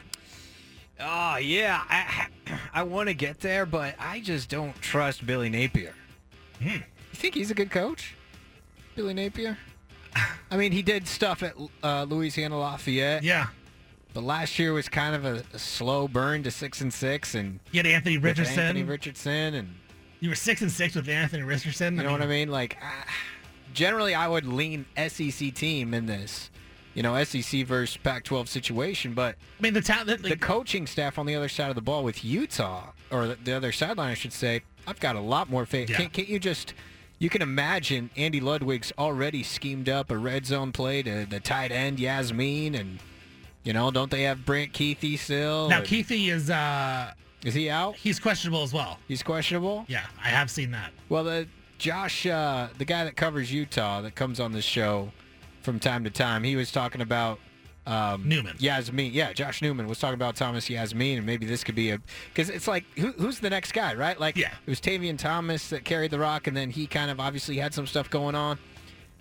Oh 1.00 1.36
yeah, 1.38 1.82
I 1.90 2.28
I 2.74 2.84
want 2.84 3.10
to 3.10 3.14
get 3.14 3.40
there, 3.40 3.66
but 3.66 3.96
I 4.00 4.20
just 4.20 4.50
don't 4.50 4.76
trust 4.82 5.26
Billy 5.26 5.50
Napier. 5.50 5.94
Hmm. 6.62 6.68
You 6.70 6.80
think 7.14 7.36
he's 7.36 7.52
a 7.52 7.56
good 7.56 7.72
coach, 7.72 8.16
Billy 8.96 9.14
Napier? 9.14 9.58
I 10.52 10.58
mean, 10.58 10.72
he 10.72 10.82
did 10.82 11.08
stuff 11.08 11.42
at 11.44 11.54
uh, 11.84 12.04
Louisiana 12.04 12.60
Lafayette. 12.60 13.24
Yeah. 13.24 13.48
But 14.14 14.24
last 14.24 14.60
year 14.60 14.74
was 14.74 14.88
kind 14.88 15.16
of 15.16 15.26
a, 15.26 15.44
a 15.54 15.60
slow 15.60 16.08
burn 16.08 16.44
to 16.44 16.52
six 16.52 16.82
and 16.82 16.94
six, 16.94 17.34
and 17.34 17.60
you 17.72 17.80
had 17.80 17.88
Anthony 17.88 18.20
Richardson. 18.20 18.60
Anthony 18.60 18.84
Richardson, 18.84 19.56
and 19.56 19.76
You 20.20 20.30
were 20.30 20.36
six 20.36 20.62
and 20.62 20.72
six 20.72 20.94
with 20.94 21.10
Anthony 21.10 21.42
Richardson. 21.42 21.98
you 21.98 22.04
know 22.04 22.12
what 22.12 22.22
I 22.22 22.28
mean? 22.28 22.50
Like, 22.52 22.78
uh, 22.80 23.10
generally, 23.74 24.14
I 24.14 24.28
would 24.28 24.46
lean 24.46 24.86
SEC 25.08 25.56
team 25.56 25.96
in 25.96 26.06
this, 26.06 26.52
you 26.94 27.04
know, 27.04 27.22
SEC 27.24 27.66
versus 27.66 27.98
Pac-12 27.98 28.48
situation. 28.48 29.14
But 29.14 29.36
I 29.60 29.62
mean, 29.62 29.74
the 29.74 29.82
talent, 29.82 30.24
the 30.24 30.36
coaching 30.38 30.88
staff 30.88 31.18
on 31.18 31.26
the 31.26 31.36
other 31.36 31.50
side 31.50 31.70
of 31.70 31.76
the 31.76 31.82
ball 31.82 32.04
with 32.04 32.24
Utah, 32.24 32.92
or 33.12 33.28
the, 33.28 33.36
the 33.44 33.54
other 33.54 33.72
sideline, 33.72 34.12
I 34.12 34.14
should 34.14 34.34
say, 34.34 34.62
I've 34.88 35.00
got 35.00 35.16
a 35.16 35.20
lot 35.22 35.50
more 35.50 35.66
faith. 35.66 35.90
Yeah. 35.90 35.98
Can't, 35.98 36.14
can't 36.14 36.28
you 36.28 36.40
just? 36.40 36.74
You 37.20 37.30
can 37.30 37.42
imagine 37.42 38.10
Andy 38.18 38.42
Ludwig's 38.42 38.92
already 38.98 39.44
schemed 39.44 39.88
up 39.88 40.12
a 40.12 40.18
red 40.18 40.46
zone 40.46 40.72
play 40.74 41.02
to 41.04 41.26
the 41.26 41.40
tight 41.40 41.72
end 41.72 41.98
Yassmin, 42.00 42.78
and 42.78 43.00
you 43.64 43.72
know, 43.72 43.92
don't 43.92 44.12
they 44.12 44.24
have 44.24 44.46
Brant 44.46 44.74
Kuithe 44.74 45.18
still? 45.18 45.70
Now 45.70 45.78
And- 45.80 45.88
Keithy 45.88 46.30
is 46.30 46.50
uh 46.50 47.12
is 47.46 47.54
he 47.54 47.70
out? 47.70 47.96
He's 47.98 48.20
questionable 48.20 48.64
as 48.64 48.74
well. 48.74 49.00
He's 49.08 49.22
questionable. 49.24 49.86
Yeah, 49.90 50.06
I 50.24 50.30
have 50.30 50.50
seen 50.50 50.72
that. 50.72 50.92
Well, 51.10 51.24
the 51.26 51.48
Josh, 51.78 52.26
uh, 52.26 52.70
the 52.78 52.86
guy 52.86 53.04
that 53.04 53.18
covers 53.18 53.52
Utah, 53.52 54.00
that 54.02 54.16
comes 54.16 54.40
on 54.40 54.54
this 54.54 54.64
show 54.64 55.12
from 55.64 55.80
time 55.80 56.04
to 56.04 56.10
time, 56.10 56.44
he 56.44 56.56
was 56.56 56.72
talking 56.72 57.02
about 57.02 57.40
um, 57.86 58.28
Newman. 58.28 58.56
Yassmin. 58.58 59.14
Yeah, 59.14 59.34
Josh 59.34 59.62
Newman 59.62 59.88
was 59.88 60.00
talking 60.00 60.14
about 60.16 60.36
Thomas 60.36 60.70
Yassmin, 60.70 61.18
and 61.18 61.26
maybe 61.26 61.46
this 61.46 61.64
could 61.64 61.76
be 61.76 61.90
a 61.92 62.00
because 62.30 62.50
it's 62.50 62.68
like 62.68 62.86
who, 62.98 63.12
who's 63.14 63.40
the 63.40 63.50
next 63.50 63.74
guy, 63.74 63.94
right? 63.96 64.18
Like, 64.20 64.38
Yeah. 64.38 64.52
it 64.66 64.70
was 64.70 64.80
Tavion 64.80 65.18
Thomas 65.18 65.70
that 65.70 65.84
carried 65.84 66.12
the 66.12 66.20
rock, 66.20 66.48
and 66.48 66.56
then 66.56 66.70
he 66.70 66.88
kind 66.88 67.12
of 67.12 67.20
obviously 67.20 67.58
had 67.58 67.74
some 67.74 67.86
stuff 67.88 68.10
going 68.10 68.36
on. 68.36 68.58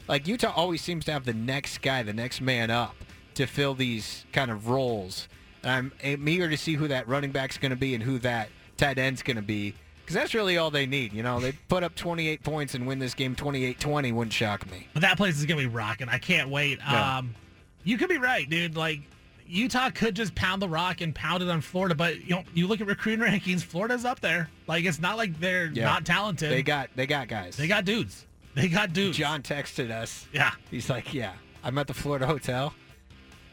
Like 0.09 0.27
Utah 0.29 0.53
always 0.55 0.83
seems 0.83 1.05
to 1.07 1.13
have 1.13 1.25
the 1.25 1.33
next 1.35 1.81
guy, 1.83 2.03
the 2.03 2.13
next 2.13 2.41
man 2.41 2.71
up 2.71 2.95
to 3.35 3.47
fill 3.47 3.75
these 3.75 4.27
kind 4.33 4.51
of 4.51 4.69
roles. 4.69 5.29
And 5.63 5.71
I'm, 5.73 5.93
I'm 6.05 6.29
eager 6.29 6.49
to 6.51 6.57
see 6.57 6.75
who 6.75 6.89
that 6.89 7.09
running 7.09 7.31
back's 7.33 7.57
going 7.59 7.71
to 7.71 7.77
be 7.77 7.95
and 7.95 8.03
who 8.03 8.19
that 8.21 8.49
tight 8.77 8.99
end's 8.99 9.23
going 9.23 9.37
to 9.37 9.43
be. 9.43 9.75
Because 10.13 10.25
that's 10.25 10.35
really 10.35 10.59
all 10.59 10.71
they 10.71 10.85
need. 10.85 11.15
You 11.15 11.23
know, 11.23 11.41
they 11.41 11.53
put 11.53 11.83
up 11.83 11.95
28 11.95 12.43
points 12.43 12.75
and 12.75 12.87
win 12.87 12.99
this 12.99 13.15
game 13.15 13.35
28-20 13.35 14.13
wouldn't 14.13 14.33
shock 14.35 14.71
me. 14.71 14.87
But 14.93 15.01
that 15.01 15.17
place 15.17 15.39
is 15.39 15.47
gonna 15.47 15.61
be 15.63 15.67
rocking. 15.67 16.11
I 16.11 16.19
can't 16.19 16.51
wait. 16.51 16.81
Yeah. 16.81 17.19
Um, 17.19 17.35
you 17.83 17.97
could 17.97 18.11
be 18.11 18.19
right, 18.19 18.49
dude. 18.49 18.77
Like 18.77 19.01
Utah 19.47 19.89
could 19.89 20.15
just 20.15 20.35
pound 20.35 20.61
the 20.61 20.69
rock 20.69 21.01
and 21.01 21.15
pound 21.15 21.43
it 21.43 21.49
on 21.49 21.63
Florida, 21.63 21.95
but 21.95 22.23
you 22.27 22.35
know, 22.35 22.43
you 22.53 22.67
look 22.67 22.83
at 22.83 22.87
recruiting 22.87 23.25
rankings, 23.27 23.63
Florida's 23.63 24.05
up 24.05 24.21
there. 24.21 24.51
Like 24.67 24.85
it's 24.85 25.01
not 25.01 25.17
like 25.17 25.41
they're 25.41 25.69
Yeah. 25.73 25.85
not 25.87 26.05
talented. 26.05 26.51
They 26.53 26.63
got 26.63 26.91
they 26.95 27.07
got 27.07 27.29
guys. 27.29 27.57
they 27.57 27.67
got 27.67 27.87
dudes. 27.87 28.27
They 28.55 28.69
got 28.69 28.93
dudes. 28.93 29.17
John 29.17 29.41
texted 29.41 29.91
us. 29.91 30.27
Yeah. 30.31 30.53
He's 30.71 30.91
like, 30.91 31.15
yeah, 31.15 31.33
I'm 31.65 31.79
at 31.79 31.87
the 31.87 31.95
Florida 31.95 32.27
hotel. 32.27 32.75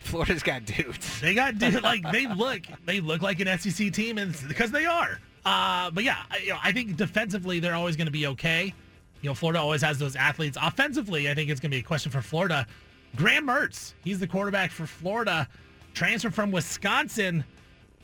Florida's 0.01 0.43
got 0.43 0.65
dudes. 0.65 1.21
They 1.21 1.33
got 1.33 1.57
dudes. 1.57 1.81
like 1.83 2.09
they 2.11 2.27
look 2.27 2.63
they 2.85 2.99
look 2.99 3.21
like 3.21 3.39
an 3.39 3.57
SEC 3.57 3.93
team 3.93 4.17
and 4.17 4.35
because 4.49 4.71
they 4.71 4.85
are. 4.85 5.19
Uh, 5.49 5.89
but 5.89 6.03
yeah, 6.03 6.17
I, 6.29 6.37
you 6.37 6.49
know, 6.49 6.59
I 6.63 6.71
think 6.71 6.95
defensively 6.95 7.59
they're 7.59 7.73
always 7.73 7.95
going 7.95 8.05
to 8.05 8.11
be 8.11 8.27
okay. 8.27 8.71
You 9.21 9.29
know, 9.31 9.33
Florida 9.33 9.59
always 9.59 9.81
has 9.81 9.97
those 9.97 10.15
athletes. 10.15 10.59
Offensively, 10.61 11.27
I 11.27 11.33
think 11.33 11.49
it's 11.49 11.59
going 11.59 11.71
to 11.71 11.75
be 11.75 11.79
a 11.79 11.83
question 11.83 12.11
for 12.11 12.21
Florida. 12.21 12.67
Graham 13.15 13.47
Mertz, 13.47 13.95
he's 14.03 14.19
the 14.19 14.27
quarterback 14.27 14.69
for 14.69 14.85
Florida, 14.85 15.47
transfer 15.95 16.29
from 16.29 16.51
Wisconsin. 16.51 17.43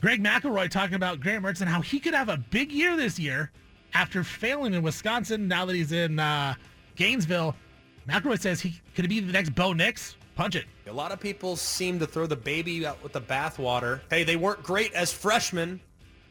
Greg 0.00 0.20
McElroy 0.20 0.68
talking 0.68 0.96
about 0.96 1.20
Graham 1.20 1.44
Mertz 1.44 1.60
and 1.60 1.70
how 1.70 1.80
he 1.80 2.00
could 2.00 2.14
have 2.14 2.28
a 2.28 2.36
big 2.36 2.72
year 2.72 2.96
this 2.96 3.16
year 3.16 3.52
after 3.94 4.24
failing 4.24 4.74
in 4.74 4.82
Wisconsin. 4.82 5.46
Now 5.46 5.64
that 5.66 5.76
he's 5.76 5.92
in 5.92 6.18
uh, 6.18 6.54
Gainesville, 6.96 7.54
McElroy 8.08 8.40
says 8.40 8.60
he 8.60 8.80
could 8.96 9.08
be 9.08 9.20
the 9.20 9.32
next 9.32 9.54
Bo 9.54 9.72
Nix. 9.72 10.16
Punch 10.34 10.56
it. 10.56 10.64
A 10.88 10.92
lot 10.92 11.12
of 11.12 11.20
people 11.20 11.54
seem 11.54 12.00
to 12.00 12.06
throw 12.08 12.26
the 12.26 12.34
baby 12.34 12.84
out 12.84 13.00
with 13.04 13.12
the 13.12 13.20
bathwater. 13.20 14.00
Hey, 14.10 14.24
they 14.24 14.36
weren't 14.36 14.64
great 14.64 14.92
as 14.94 15.12
freshmen. 15.12 15.80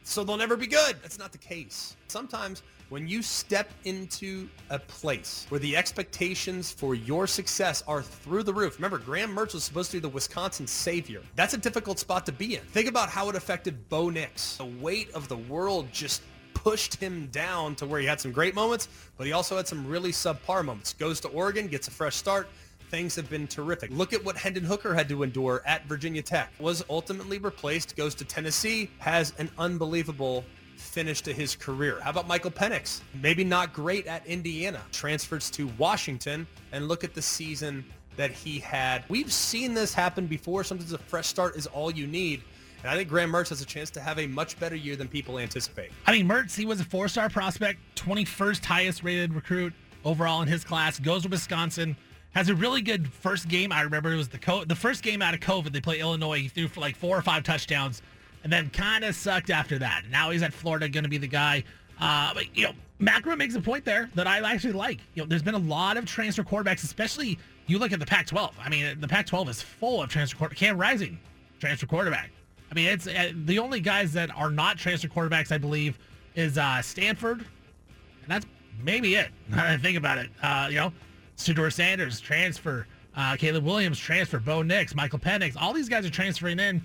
So 0.06 0.22
they'll 0.24 0.36
never 0.36 0.56
be 0.56 0.66
good. 0.66 0.96
That's 1.02 1.18
not 1.18 1.32
the 1.32 1.38
case. 1.38 1.96
Sometimes 2.08 2.62
when 2.88 3.08
you 3.08 3.22
step 3.22 3.70
into 3.84 4.48
a 4.70 4.78
place 4.78 5.46
where 5.48 5.58
the 5.58 5.76
expectations 5.76 6.70
for 6.70 6.94
your 6.94 7.26
success 7.26 7.82
are 7.88 8.00
through 8.00 8.44
the 8.44 8.54
roof. 8.54 8.76
Remember, 8.76 8.98
Graham 8.98 9.34
Mertz 9.34 9.54
was 9.54 9.64
supposed 9.64 9.90
to 9.90 9.96
be 9.96 10.00
the 10.00 10.08
Wisconsin 10.08 10.66
savior. 10.66 11.20
That's 11.34 11.54
a 11.54 11.58
difficult 11.58 11.98
spot 11.98 12.24
to 12.26 12.32
be 12.32 12.54
in. 12.54 12.62
Think 12.62 12.88
about 12.88 13.08
how 13.08 13.28
it 13.28 13.34
affected 13.34 13.88
Bo 13.88 14.08
Nix. 14.08 14.56
The 14.56 14.66
weight 14.66 15.10
of 15.14 15.26
the 15.26 15.36
world 15.36 15.88
just 15.92 16.22
pushed 16.54 16.94
him 16.94 17.26
down 17.32 17.74
to 17.76 17.86
where 17.86 18.00
he 18.00 18.06
had 18.06 18.20
some 18.20 18.32
great 18.32 18.54
moments, 18.54 18.88
but 19.16 19.26
he 19.26 19.32
also 19.32 19.56
had 19.56 19.66
some 19.66 19.86
really 19.86 20.12
subpar 20.12 20.64
moments. 20.64 20.92
Goes 20.94 21.20
to 21.20 21.28
Oregon, 21.28 21.66
gets 21.66 21.88
a 21.88 21.90
fresh 21.90 22.14
start. 22.14 22.48
Things 22.90 23.16
have 23.16 23.28
been 23.28 23.46
terrific. 23.46 23.90
Look 23.90 24.12
at 24.12 24.24
what 24.24 24.36
Hendon 24.36 24.64
Hooker 24.64 24.94
had 24.94 25.08
to 25.08 25.22
endure 25.22 25.62
at 25.66 25.86
Virginia 25.86 26.22
Tech. 26.22 26.52
Was 26.60 26.84
ultimately 26.88 27.38
replaced, 27.38 27.96
goes 27.96 28.14
to 28.16 28.24
Tennessee, 28.24 28.90
has 28.98 29.32
an 29.38 29.50
unbelievable 29.58 30.44
finish 30.76 31.20
to 31.22 31.32
his 31.32 31.56
career. 31.56 31.98
How 32.00 32.10
about 32.10 32.28
Michael 32.28 32.50
Penix? 32.50 33.00
Maybe 33.20 33.42
not 33.42 33.72
great 33.72 34.06
at 34.06 34.24
Indiana. 34.26 34.82
Transfers 34.92 35.50
to 35.52 35.68
Washington 35.78 36.46
and 36.72 36.86
look 36.86 37.02
at 37.02 37.14
the 37.14 37.22
season 37.22 37.84
that 38.16 38.30
he 38.30 38.58
had. 38.58 39.04
We've 39.08 39.32
seen 39.32 39.74
this 39.74 39.92
happen 39.92 40.26
before. 40.26 40.64
Sometimes 40.64 40.92
a 40.92 40.98
fresh 40.98 41.26
start 41.26 41.56
is 41.56 41.66
all 41.66 41.90
you 41.90 42.06
need. 42.06 42.42
And 42.82 42.90
I 42.90 42.94
think 42.96 43.08
Graham 43.08 43.32
Mertz 43.32 43.48
has 43.48 43.60
a 43.60 43.66
chance 43.66 43.90
to 43.90 44.00
have 44.00 44.18
a 44.18 44.26
much 44.26 44.58
better 44.60 44.76
year 44.76 44.96
than 44.96 45.08
people 45.08 45.38
anticipate. 45.38 45.90
I 46.06 46.12
mean, 46.12 46.28
Mertz, 46.28 46.54
he 46.54 46.66
was 46.66 46.80
a 46.80 46.84
four-star 46.84 47.28
prospect, 47.30 47.80
21st 47.96 48.64
highest 48.64 49.02
rated 49.02 49.34
recruit 49.34 49.72
overall 50.04 50.40
in 50.42 50.48
his 50.48 50.62
class, 50.62 50.98
goes 50.98 51.22
to 51.22 51.28
Wisconsin, 51.28 51.96
has 52.36 52.50
a 52.50 52.54
really 52.54 52.82
good 52.82 53.10
first 53.10 53.48
game. 53.48 53.72
I 53.72 53.80
remember 53.80 54.12
it 54.12 54.16
was 54.16 54.28
the 54.28 54.36
co- 54.36 54.64
the 54.64 54.74
first 54.74 55.02
game 55.02 55.22
out 55.22 55.32
of 55.32 55.40
COVID. 55.40 55.72
They 55.72 55.80
play 55.80 56.00
Illinois. 56.00 56.40
He 56.40 56.48
threw 56.48 56.68
for 56.68 56.80
like 56.80 56.94
four 56.94 57.16
or 57.16 57.22
five 57.22 57.44
touchdowns, 57.44 58.02
and 58.44 58.52
then 58.52 58.68
kind 58.68 59.04
of 59.04 59.14
sucked 59.14 59.48
after 59.48 59.78
that. 59.78 60.02
Now 60.10 60.30
he's 60.30 60.42
at 60.42 60.52
Florida, 60.52 60.86
going 60.86 61.04
to 61.04 61.10
be 61.10 61.16
the 61.16 61.26
guy. 61.26 61.64
Uh, 61.98 62.34
but 62.34 62.54
you 62.54 62.64
know, 62.64 62.72
Macro 62.98 63.34
makes 63.36 63.54
a 63.54 63.60
point 63.60 63.86
there 63.86 64.10
that 64.16 64.26
I 64.26 64.38
actually 64.52 64.74
like. 64.74 65.00
You 65.14 65.22
know, 65.22 65.26
there's 65.26 65.42
been 65.42 65.54
a 65.54 65.58
lot 65.58 65.96
of 65.96 66.04
transfer 66.04 66.42
quarterbacks, 66.42 66.84
especially 66.84 67.38
you 67.68 67.78
look 67.78 67.92
at 67.92 68.00
the 68.00 68.06
Pac-12. 68.06 68.52
I 68.62 68.68
mean, 68.68 69.00
the 69.00 69.08
Pac-12 69.08 69.48
is 69.48 69.62
full 69.62 70.02
of 70.02 70.10
transfer 70.10 70.36
quarterbacks. 70.36 70.56
Cam 70.56 70.76
Rising, 70.76 71.18
transfer 71.58 71.86
quarterback. 71.86 72.30
I 72.70 72.74
mean, 72.74 72.88
it's 72.88 73.06
uh, 73.06 73.32
the 73.46 73.58
only 73.58 73.80
guys 73.80 74.12
that 74.12 74.30
are 74.36 74.50
not 74.50 74.76
transfer 74.76 75.08
quarterbacks, 75.08 75.52
I 75.52 75.56
believe, 75.58 75.98
is 76.34 76.58
uh, 76.58 76.82
Stanford, 76.82 77.38
and 77.38 78.28
that's 78.28 78.44
maybe 78.82 79.14
it. 79.14 79.30
Now 79.48 79.56
that 79.56 79.66
I 79.70 79.76
think 79.78 79.96
about 79.96 80.18
it, 80.18 80.28
uh, 80.42 80.66
you 80.68 80.76
know, 80.76 80.92
Shedeur 81.36 81.72
Sanders 81.72 82.20
transfer, 82.20 82.86
uh, 83.16 83.36
Caleb 83.36 83.64
Williams 83.64 83.98
transfer, 83.98 84.38
Bo 84.38 84.62
Nix, 84.62 84.94
Michael 84.94 85.18
Penix, 85.18 85.54
all 85.60 85.72
these 85.72 85.88
guys 85.88 86.06
are 86.06 86.10
transferring 86.10 86.58
in. 86.58 86.82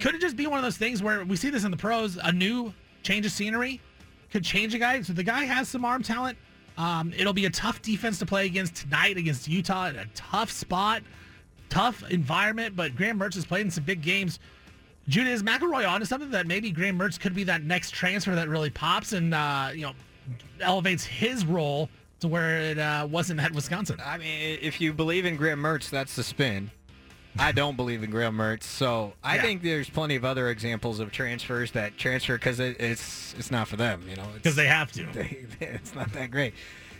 Could 0.00 0.14
it 0.14 0.20
just 0.20 0.36
be 0.36 0.46
one 0.46 0.58
of 0.58 0.64
those 0.64 0.76
things 0.76 1.02
where 1.02 1.24
we 1.24 1.36
see 1.36 1.50
this 1.50 1.64
in 1.64 1.70
the 1.70 1.76
pros? 1.76 2.16
A 2.22 2.32
new 2.32 2.72
change 3.02 3.26
of 3.26 3.32
scenery 3.32 3.80
could 4.30 4.44
change 4.44 4.74
a 4.74 4.78
guy. 4.78 5.02
So 5.02 5.12
the 5.12 5.22
guy 5.22 5.44
has 5.44 5.68
some 5.68 5.84
arm 5.84 6.02
talent. 6.02 6.38
Um, 6.78 7.12
it'll 7.16 7.32
be 7.32 7.46
a 7.46 7.50
tough 7.50 7.82
defense 7.82 8.18
to 8.20 8.26
play 8.26 8.46
against 8.46 8.76
tonight 8.76 9.16
against 9.16 9.48
Utah 9.48 9.88
in 9.88 9.96
a 9.96 10.06
tough 10.14 10.50
spot, 10.50 11.02
tough 11.68 12.08
environment. 12.10 12.76
But 12.76 12.96
Graham 12.96 13.18
Mertz 13.18 13.34
has 13.34 13.44
played 13.44 13.66
in 13.66 13.70
some 13.70 13.84
big 13.84 14.00
games. 14.00 14.38
Judah, 15.08 15.30
is 15.30 15.42
McElroy 15.42 15.88
onto 15.88 16.06
something 16.06 16.30
that 16.30 16.46
maybe 16.46 16.70
Graham 16.70 16.98
Mertz 16.98 17.18
could 17.18 17.34
be 17.34 17.44
that 17.44 17.64
next 17.64 17.90
transfer 17.90 18.34
that 18.34 18.48
really 18.48 18.70
pops 18.70 19.12
and 19.12 19.34
uh, 19.34 19.70
you 19.74 19.82
know 19.82 19.92
elevates 20.60 21.04
his 21.04 21.44
role 21.44 21.88
to 22.20 22.28
where 22.28 22.60
it 22.60 22.78
uh, 22.78 23.06
wasn't 23.10 23.40
at 23.40 23.52
Wisconsin? 23.52 23.98
I 24.04 24.18
mean, 24.18 24.58
if 24.62 24.80
you 24.80 24.92
believe 24.92 25.24
in 25.26 25.36
Graham 25.36 25.60
Mertz, 25.60 25.90
that's 25.90 26.16
the 26.16 26.22
spin. 26.22 26.70
I 27.38 27.52
don't 27.52 27.76
believe 27.76 28.02
in 28.02 28.10
Graham 28.10 28.36
Mertz, 28.36 28.64
so 28.64 29.12
I 29.22 29.36
Yeah. 29.36 29.42
think 29.42 29.62
there's 29.62 29.88
plenty 29.88 30.16
of 30.16 30.24
other 30.24 30.48
examples 30.48 30.98
of 30.98 31.12
transfers 31.12 31.70
that 31.72 31.96
transfer 31.96 32.34
because 32.36 32.58
it, 32.58 32.80
it's 32.80 33.34
it's 33.38 33.50
not 33.52 33.68
for 33.68 33.76
them, 33.76 34.02
you 34.08 34.16
know, 34.16 34.26
because 34.34 34.56
they 34.56 34.66
have 34.66 34.90
to. 34.92 35.06
They, 35.12 35.46
it's 35.60 35.94
not 35.94 36.12
that 36.14 36.30
great. 36.32 36.54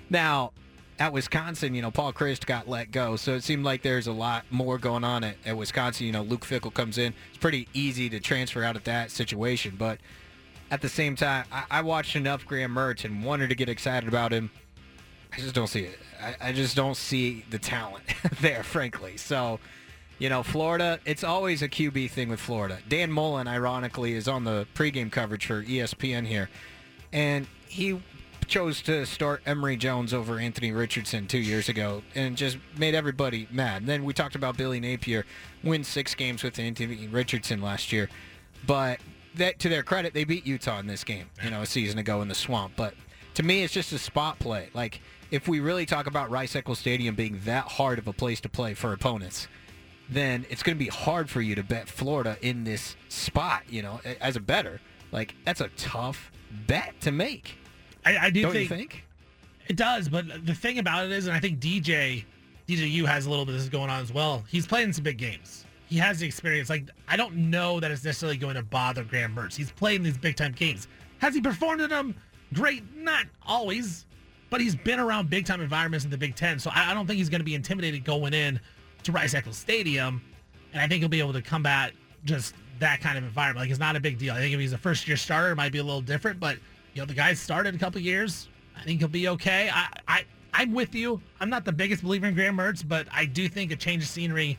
Now, 0.09 0.53
at 1.01 1.13
Wisconsin, 1.13 1.75
you 1.75 1.83
know, 1.83 1.91
Paul 1.91 2.13
Chryst 2.13 2.47
got 2.47 2.69
let 2.69 2.93
go, 2.93 3.17
so 3.17 3.35
it 3.35 3.43
seemed 3.43 3.65
like 3.65 3.83
there's 3.83 4.07
a 4.07 4.13
lot 4.13 4.45
more 4.51 4.79
going 4.79 5.03
on 5.03 5.25
at, 5.25 5.35
at 5.45 5.57
Wisconsin. 5.57 6.07
You 6.07 6.13
know, 6.13 6.23
Luke 6.23 6.47
Fickell 6.47 6.73
comes 6.73 6.97
in; 6.97 7.13
it's 7.31 7.39
pretty 7.39 7.67
easy 7.75 8.09
to 8.11 8.21
transfer 8.21 8.63
out 8.63 8.77
of 8.77 8.85
that 8.85 9.11
situation, 9.11 9.75
but 9.77 9.99
at 10.71 10.81
the 10.81 10.89
same 10.89 11.17
time, 11.17 11.45
I, 11.51 11.65
I 11.71 11.83
watched 11.83 12.15
enough 12.15 12.47
Graham 12.47 12.73
Mertz 12.73 13.05
and 13.05 13.25
wanted 13.25 13.49
to 13.49 13.57
get 13.57 13.69
excited 13.69 14.09
about 14.09 14.33
him. 14.33 14.51
I 15.33 15.37
just 15.37 15.55
don't 15.55 15.69
see 15.69 15.85
it. 15.85 15.99
I, 16.23 16.49
I 16.49 16.53
just 16.53 16.77
don't 16.77 16.97
see 16.97 17.45
the 17.51 17.59
talent 17.59 18.05
there, 18.41 18.63
frankly. 18.63 19.17
So, 19.17 19.61
you 20.19 20.29
know, 20.29 20.43
Florida, 20.43 21.01
it's 21.05 21.25
always 21.25 21.63
a 21.63 21.69
QB 21.69 22.11
thing 22.11 22.29
with 22.29 22.41
Florida. 22.41 22.79
Dan 22.89 23.11
Mullen, 23.11 23.49
ironically, 23.49 24.15
is 24.15 24.29
on 24.29 24.45
the 24.45 24.67
pregame 24.75 25.11
coverage 25.11 25.47
for 25.47 25.63
ESPN 25.63 26.27
here, 26.27 26.51
and 27.13 27.47
he 27.69 28.01
chose 28.47 28.83
to 28.83 29.07
start 29.07 29.41
Emory 29.47 29.77
Jones 29.77 30.13
over 30.13 30.41
Anthony 30.41 30.73
Richardson 30.73 31.29
two 31.29 31.39
years 31.39 31.69
ago 31.69 32.03
and 32.17 32.37
just 32.37 32.59
made 32.77 32.97
everybody 32.97 33.47
mad. 33.53 33.87
then 33.87 34.03
we 34.03 34.13
talked 34.13 34.35
about 34.35 34.57
Billy 34.57 34.81
Napier 34.81 35.25
win 35.63 35.85
six 35.85 36.17
games 36.17 36.43
with 36.43 36.59
Anthony 36.59 37.07
Richardson 37.07 37.63
last 37.63 37.93
year, 37.93 38.09
but 38.67 38.99
that 39.37 39.61
to 39.61 39.69
their 39.69 39.85
credit, 39.85 40.15
they 40.15 40.25
beat 40.25 40.47
Utah 40.47 40.81
in 40.81 40.89
this 40.89 41.05
game, 41.05 41.27
you 41.45 41.51
know, 41.51 41.63
a 41.63 41.67
season 41.67 41.99
ago 42.01 42.23
in 42.23 42.29
the 42.29 42.35
swamp. 42.35 42.73
But 42.77 42.95
to 43.35 43.45
me, 43.45 43.63
it's 43.63 43.73
just 43.73 43.93
a 43.93 43.99
spot 43.99 44.39
play. 44.41 44.69
Like 44.75 45.01
if 45.31 45.49
we 45.49 45.61
really 45.61 45.87
talk 45.87 46.07
about 46.07 46.31
Rice 46.31 46.57
Eccles 46.57 46.79
Stadium 46.79 47.15
being 47.15 47.41
that 47.45 47.65
hard 47.65 47.99
of 47.99 48.07
a 48.09 48.13
place 48.13 48.41
to 48.41 48.49
play 48.49 48.75
for 48.75 48.93
opponents, 48.93 49.49
then 50.09 50.45
it's 50.51 50.63
going 50.63 50.77
to 50.77 50.85
be 50.85 50.91
hard 50.91 51.31
for 51.31 51.41
you 51.41 51.55
to 51.55 51.63
bet 51.63 51.89
Florida 51.89 52.37
in 52.43 52.65
this 52.65 52.97
spot. 53.09 53.63
You 53.69 53.83
know, 53.83 54.01
as 54.21 54.37
a 54.37 54.41
better, 54.41 54.81
like 55.13 55.35
that's 55.45 55.61
a 55.61 55.69
tough 55.77 56.31
bet 56.67 57.01
to 57.03 57.13
make. 57.13 57.57
I, 58.05 58.17
I 58.19 58.31
do 58.31 58.43
Don't 58.43 58.55
you 58.55 58.67
think, 58.67 58.93
think? 58.93 59.05
it 59.69 59.77
does, 59.77 60.09
but 60.09 60.47
the 60.47 60.55
thing 60.55 60.79
about 60.79 61.05
it 61.05 61.13
is, 61.13 61.27
and 61.27 61.37
I 61.37 61.41
think 61.41 61.61
DJ 61.61 62.25
DJU 62.67 63.05
has 63.05 63.27
a 63.27 63.31
little 63.31 63.45
bit 63.45 63.55
of 63.55 63.61
this 63.61 63.69
going 63.69 63.91
on 63.91 64.01
as 64.01 64.13
well. 64.13 64.45
He's 64.49 64.67
playing 64.67 64.93
some 64.93 65.05
big 65.05 65.19
games. 65.19 65.65
He 65.87 65.97
has 65.99 66.21
the 66.21 66.27
experience. 66.27 66.71
Like 66.71 66.89
I 67.09 67.17
don't 67.17 67.35
know 67.37 67.81
that 67.81 67.91
it's 67.91 68.05
necessarily 68.05 68.37
going 68.37 68.55
to 68.55 68.63
bother 68.63 69.05
Graham 69.05 69.35
Mertz. 69.35 69.57
He's 69.57 69.71
playing 69.73 70.03
these 70.03 70.19
big 70.19 70.37
time 70.37 70.53
games. 70.53 70.89
Has 71.19 71.35
he 71.35 71.41
performed 71.41 71.83
in 71.83 71.91
them? 71.91 72.15
Great, 72.55 72.83
not 72.97 73.27
always, 73.47 74.07
but 74.51 74.61
he's 74.61 74.77
been 74.77 75.01
around 75.01 75.31
big 75.31 75.47
time 75.47 75.61
environments 75.61 76.05
in 76.05 76.11
the 76.11 76.19
Big 76.19 76.35
Ten. 76.37 76.59
So 76.59 76.71
I, 76.75 76.91
I 76.91 76.95
don't 76.95 77.07
think 77.07 77.19
he's 77.19 77.29
going 77.29 77.41
to 77.41 77.45
be 77.45 77.55
intimidated 77.55 78.05
going 78.05 78.35
in 78.35 78.61
to 79.05 79.13
Rice 79.13 79.35
Eccles 79.35 79.57
Stadium, 79.57 80.21
and 80.73 80.83
I 80.83 80.89
think 80.89 81.01
he'll 81.01 81.09
be 81.09 81.21
able 81.21 81.33
to 81.33 81.43
combat 81.43 81.93
just 82.25 82.55
that 82.81 83.01
kind 83.01 83.17
of 83.17 83.25
environment. 83.25 83.65
Like 83.65 83.71
it's 83.71 83.81
not 83.81 83.97
a 83.97 84.01
big 84.01 84.19
deal. 84.19 84.35
I 84.35 84.39
think 84.39 84.53
if 84.53 84.61
he's 84.61 84.73
a 84.73 84.79
first 84.79 85.07
year 85.09 85.17
starter, 85.17 85.53
it 85.53 85.57
might 85.57 85.73
be 85.73 85.79
a 85.79 85.85
little 85.85 86.03
different, 86.03 86.41
but 86.41 86.59
you 86.95 87.01
know 87.01 87.07
the 87.07 87.15
guy's 87.15 87.41
started 87.41 87.75
a 87.75 87.79
couple 87.79 88.01
years. 88.01 88.49
I 88.77 88.83
think 88.83 88.99
he'll 88.99 89.09
be 89.09 89.29
okay. 89.29 89.71
I, 89.73 89.89
I 90.09 90.25
I'm 90.53 90.73
with 90.73 90.95
you. 90.95 91.21
I'm 91.41 91.49
not 91.49 91.65
the 91.65 91.73
biggest 91.73 92.03
believer 92.03 92.27
in 92.27 92.35
Graham 92.35 92.57
Mertz, 92.57 92.87
but 92.87 93.07
I 93.13 93.25
do 93.25 93.49
think 93.49 93.71
a 93.71 93.77
change 93.77 94.03
of 94.03 94.09
scenery 94.09 94.59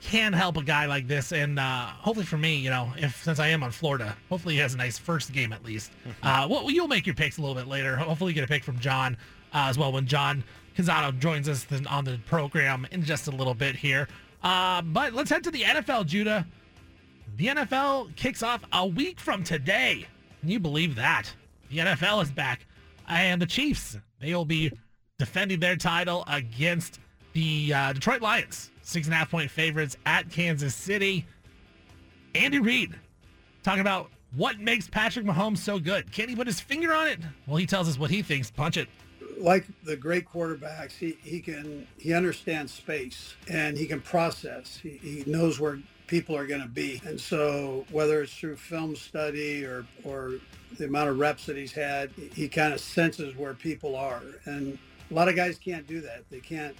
can 0.00 0.32
help 0.32 0.56
a 0.56 0.62
guy 0.62 0.86
like 0.86 1.06
this. 1.06 1.32
And 1.32 1.58
uh, 1.58 1.86
hopefully 1.86 2.26
for 2.26 2.38
me, 2.38 2.56
you 2.56 2.70
know, 2.70 2.92
if 2.96 3.22
since 3.22 3.38
I 3.38 3.48
am 3.48 3.62
on 3.62 3.70
Florida, 3.70 4.16
hopefully 4.28 4.54
he 4.54 4.60
has 4.60 4.74
a 4.74 4.76
nice 4.76 4.98
first 4.98 5.32
game 5.32 5.52
at 5.52 5.64
least. 5.64 5.92
Uh, 6.22 6.46
well, 6.50 6.70
you'll 6.70 6.88
make 6.88 7.06
your 7.06 7.14
picks 7.14 7.38
a 7.38 7.40
little 7.40 7.54
bit 7.54 7.66
later. 7.66 7.96
Hopefully 7.96 8.30
you 8.30 8.34
get 8.34 8.44
a 8.44 8.48
pick 8.48 8.64
from 8.64 8.78
John 8.78 9.16
uh, 9.52 9.66
as 9.68 9.78
well 9.78 9.92
when 9.92 10.06
John 10.06 10.42
Canzano 10.76 11.16
joins 11.18 11.48
us 11.48 11.66
on 11.88 12.04
the 12.04 12.18
program 12.26 12.86
in 12.90 13.02
just 13.02 13.28
a 13.28 13.30
little 13.30 13.54
bit 13.54 13.76
here. 13.76 14.08
Uh, 14.42 14.80
but 14.82 15.12
let's 15.12 15.30
head 15.30 15.44
to 15.44 15.50
the 15.50 15.62
NFL, 15.62 16.06
Judah. 16.06 16.46
The 17.36 17.48
NFL 17.48 18.16
kicks 18.16 18.42
off 18.42 18.62
a 18.72 18.86
week 18.86 19.20
from 19.20 19.44
today. 19.44 20.06
Can 20.40 20.48
you 20.48 20.58
believe 20.60 20.94
that? 20.96 21.30
The 21.68 21.78
NFL 21.78 22.22
is 22.22 22.30
back. 22.30 22.66
And 23.08 23.40
the 23.40 23.46
Chiefs, 23.46 23.98
they 24.20 24.34
will 24.34 24.44
be 24.44 24.72
defending 25.18 25.60
their 25.60 25.76
title 25.76 26.24
against 26.26 27.00
the 27.32 27.72
uh, 27.74 27.92
Detroit 27.92 28.22
Lions. 28.22 28.70
Six 28.90 29.06
and 29.06 29.14
a 29.14 29.16
half 29.16 29.30
point 29.30 29.50
favorites 29.50 29.96
at 30.04 30.30
Kansas 30.30 30.74
City. 30.74 31.24
Andy 32.34 32.58
Reid 32.58 32.92
talking 33.62 33.80
about 33.80 34.10
what 34.34 34.58
makes 34.58 34.88
Patrick 34.88 35.24
Mahomes 35.24 35.58
so 35.58 35.78
good. 35.78 36.10
Can 36.10 36.28
he 36.28 36.34
put 36.34 36.46
his 36.48 36.60
finger 36.60 36.92
on 36.92 37.06
it? 37.06 37.20
Well, 37.46 37.56
he 37.56 37.66
tells 37.66 37.88
us 37.88 37.98
what 37.98 38.10
he 38.10 38.22
thinks. 38.22 38.50
Punch 38.50 38.76
it. 38.76 38.88
like 39.38 39.64
the 39.84 39.96
great 39.96 40.28
quarterbacks, 40.28 40.92
he, 40.92 41.16
he 41.22 41.40
can 41.40 41.86
he 41.98 42.12
understands 42.12 42.72
space 42.72 43.34
and 43.48 43.76
he 43.76 43.86
can 43.86 44.00
process. 44.00 44.78
He, 44.82 44.90
he 45.02 45.24
knows 45.26 45.58
where 45.60 45.78
people 46.06 46.36
are 46.36 46.46
going 46.46 46.62
to 46.62 46.68
be, 46.68 47.00
and 47.06 47.20
so 47.20 47.86
whether 47.90 48.22
it's 48.22 48.34
through 48.34 48.56
film 48.56 48.96
study 48.96 49.64
or 49.64 49.86
or 50.04 50.34
the 50.78 50.84
amount 50.86 51.10
of 51.10 51.18
reps 51.18 51.46
that 51.46 51.56
he's 51.56 51.72
had, 51.72 52.10
he 52.34 52.48
kind 52.48 52.72
of 52.72 52.80
senses 52.80 53.36
where 53.36 53.54
people 53.54 53.96
are. 53.96 54.22
And 54.44 54.78
a 55.10 55.14
lot 55.14 55.28
of 55.28 55.36
guys 55.36 55.58
can't 55.58 55.86
do 55.86 56.00
that. 56.02 56.24
They 56.30 56.40
can't 56.40 56.76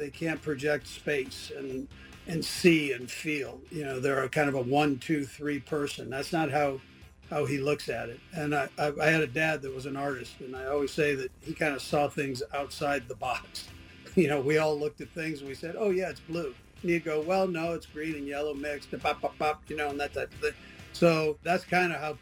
they 0.00 0.10
can't 0.10 0.42
project 0.42 0.88
space 0.88 1.52
and 1.56 1.86
and 2.26 2.44
see 2.44 2.92
and 2.92 3.10
feel. 3.10 3.60
You 3.70 3.84
know, 3.84 4.00
they're 4.00 4.24
a 4.24 4.28
kind 4.28 4.48
of 4.48 4.54
a 4.54 4.62
one, 4.62 4.98
two, 4.98 5.24
three 5.24 5.60
person. 5.60 6.10
That's 6.10 6.32
not 6.32 6.50
how 6.50 6.80
how 7.28 7.44
he 7.44 7.58
looks 7.58 7.88
at 7.88 8.08
it. 8.08 8.18
And 8.32 8.54
I, 8.54 8.68
I, 8.76 8.92
I 9.00 9.06
had 9.06 9.20
a 9.20 9.26
dad 9.26 9.62
that 9.62 9.72
was 9.72 9.86
an 9.86 9.96
artist, 9.96 10.40
and 10.40 10.56
I 10.56 10.66
always 10.66 10.90
say 10.90 11.14
that 11.14 11.30
he 11.42 11.54
kind 11.54 11.74
of 11.74 11.82
saw 11.82 12.08
things 12.08 12.42
outside 12.52 13.06
the 13.06 13.14
box. 13.14 13.68
You 14.16 14.26
know, 14.26 14.40
we 14.40 14.58
all 14.58 14.76
looked 14.76 15.00
at 15.00 15.08
things 15.10 15.38
and 15.38 15.48
we 15.48 15.54
said, 15.54 15.76
"Oh 15.78 15.90
yeah, 15.90 16.08
it's 16.08 16.18
blue." 16.18 16.52
And 16.82 16.90
he'd 16.90 17.04
go, 17.04 17.20
"Well, 17.20 17.46
no, 17.46 17.74
it's 17.74 17.86
green 17.86 18.16
and 18.16 18.26
yellow 18.26 18.54
mixed." 18.54 18.92
And 18.92 19.00
pop, 19.00 19.20
pop, 19.20 19.38
pop. 19.38 19.62
You 19.68 19.76
know, 19.76 19.88
and 19.88 20.00
that 20.00 20.12
type 20.12 20.32
of 20.34 20.40
thing. 20.40 20.52
So 20.92 21.38
that's 21.44 21.64
kind 21.64 21.92
of 21.92 22.00
how 22.00 22.18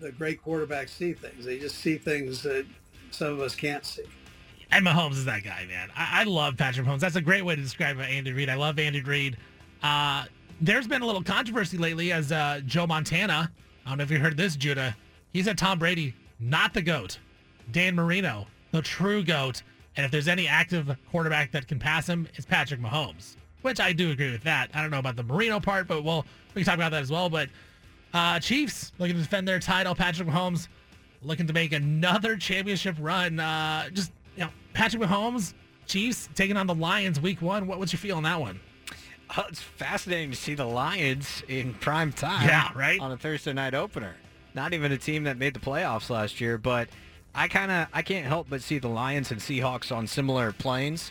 the 0.00 0.12
great 0.12 0.42
quarterbacks 0.42 0.88
see 0.88 1.12
things. 1.12 1.44
They 1.44 1.58
just 1.58 1.76
see 1.76 1.98
things 1.98 2.42
that 2.44 2.64
some 3.10 3.34
of 3.34 3.40
us 3.40 3.54
can't 3.54 3.84
see. 3.84 4.04
And 4.70 4.84
Mahomes 4.84 5.12
is 5.12 5.24
that 5.26 5.44
guy, 5.44 5.64
man. 5.68 5.90
I, 5.96 6.20
I 6.20 6.24
love 6.24 6.56
Patrick 6.56 6.86
Mahomes. 6.86 7.00
That's 7.00 7.16
a 7.16 7.20
great 7.20 7.44
way 7.44 7.56
to 7.56 7.62
describe 7.62 7.98
Andy 8.00 8.32
Reid. 8.32 8.48
I 8.48 8.54
love 8.54 8.78
Andy 8.78 9.00
Reid. 9.00 9.36
Uh, 9.82 10.24
there's 10.60 10.88
been 10.88 11.02
a 11.02 11.06
little 11.06 11.22
controversy 11.22 11.76
lately 11.78 12.12
as 12.12 12.32
uh, 12.32 12.60
Joe 12.66 12.86
Montana. 12.86 13.50
I 13.84 13.88
don't 13.88 13.98
know 13.98 14.04
if 14.04 14.10
you 14.10 14.18
heard 14.18 14.36
this, 14.36 14.56
Judah. 14.56 14.96
He 15.32 15.42
said 15.42 15.58
Tom 15.58 15.78
Brady, 15.78 16.14
not 16.40 16.74
the 16.74 16.82
GOAT. 16.82 17.18
Dan 17.70 17.94
Marino, 17.94 18.46
the 18.72 18.82
true 18.82 19.22
GOAT. 19.22 19.62
And 19.96 20.04
if 20.04 20.10
there's 20.10 20.28
any 20.28 20.48
active 20.48 20.94
quarterback 21.10 21.52
that 21.52 21.68
can 21.68 21.78
pass 21.78 22.08
him, 22.08 22.28
it's 22.34 22.46
Patrick 22.46 22.80
Mahomes, 22.80 23.36
which 23.62 23.80
I 23.80 23.92
do 23.92 24.10
agree 24.10 24.30
with 24.30 24.42
that. 24.42 24.70
I 24.74 24.82
don't 24.82 24.90
know 24.90 24.98
about 24.98 25.16
the 25.16 25.22
Marino 25.22 25.60
part, 25.60 25.88
but 25.88 26.04
well, 26.04 26.26
we 26.54 26.62
can 26.62 26.66
talk 26.66 26.74
about 26.74 26.92
that 26.92 27.02
as 27.02 27.10
well. 27.10 27.28
But 27.28 27.48
uh, 28.12 28.40
Chiefs 28.40 28.92
looking 28.98 29.16
to 29.16 29.22
defend 29.22 29.46
their 29.46 29.60
title. 29.60 29.94
Patrick 29.94 30.28
Mahomes 30.28 30.68
looking 31.22 31.46
to 31.46 31.52
make 31.52 31.72
another 31.72 32.36
championship 32.36 32.96
run. 32.98 33.40
Uh, 33.40 33.88
just, 33.90 34.12
Patrick 34.76 35.02
Mahomes, 35.02 35.54
Chiefs 35.86 36.28
taking 36.34 36.58
on 36.58 36.66
the 36.66 36.74
Lions 36.74 37.18
week 37.18 37.40
one. 37.40 37.66
What, 37.66 37.78
what's 37.78 37.94
your 37.94 37.98
feel 37.98 38.18
on 38.18 38.24
that 38.24 38.38
one? 38.38 38.60
Oh, 39.34 39.44
it's 39.48 39.62
fascinating 39.62 40.30
to 40.32 40.36
see 40.36 40.54
the 40.54 40.66
Lions 40.66 41.42
in 41.48 41.72
prime 41.72 42.12
time. 42.12 42.46
Yeah, 42.46 42.68
right? 42.74 43.00
On 43.00 43.10
a 43.10 43.16
Thursday 43.16 43.54
night 43.54 43.72
opener. 43.72 44.16
Not 44.54 44.74
even 44.74 44.92
a 44.92 44.98
team 44.98 45.24
that 45.24 45.38
made 45.38 45.54
the 45.54 45.60
playoffs 45.60 46.10
last 46.10 46.42
year, 46.42 46.58
but 46.58 46.90
I 47.34 47.48
kind 47.48 47.72
of 47.72 47.88
I 47.94 48.02
can't 48.02 48.26
help 48.26 48.48
but 48.50 48.60
see 48.60 48.78
the 48.78 48.88
Lions 48.88 49.30
and 49.30 49.40
Seahawks 49.40 49.90
on 49.90 50.06
similar 50.06 50.52
planes. 50.52 51.10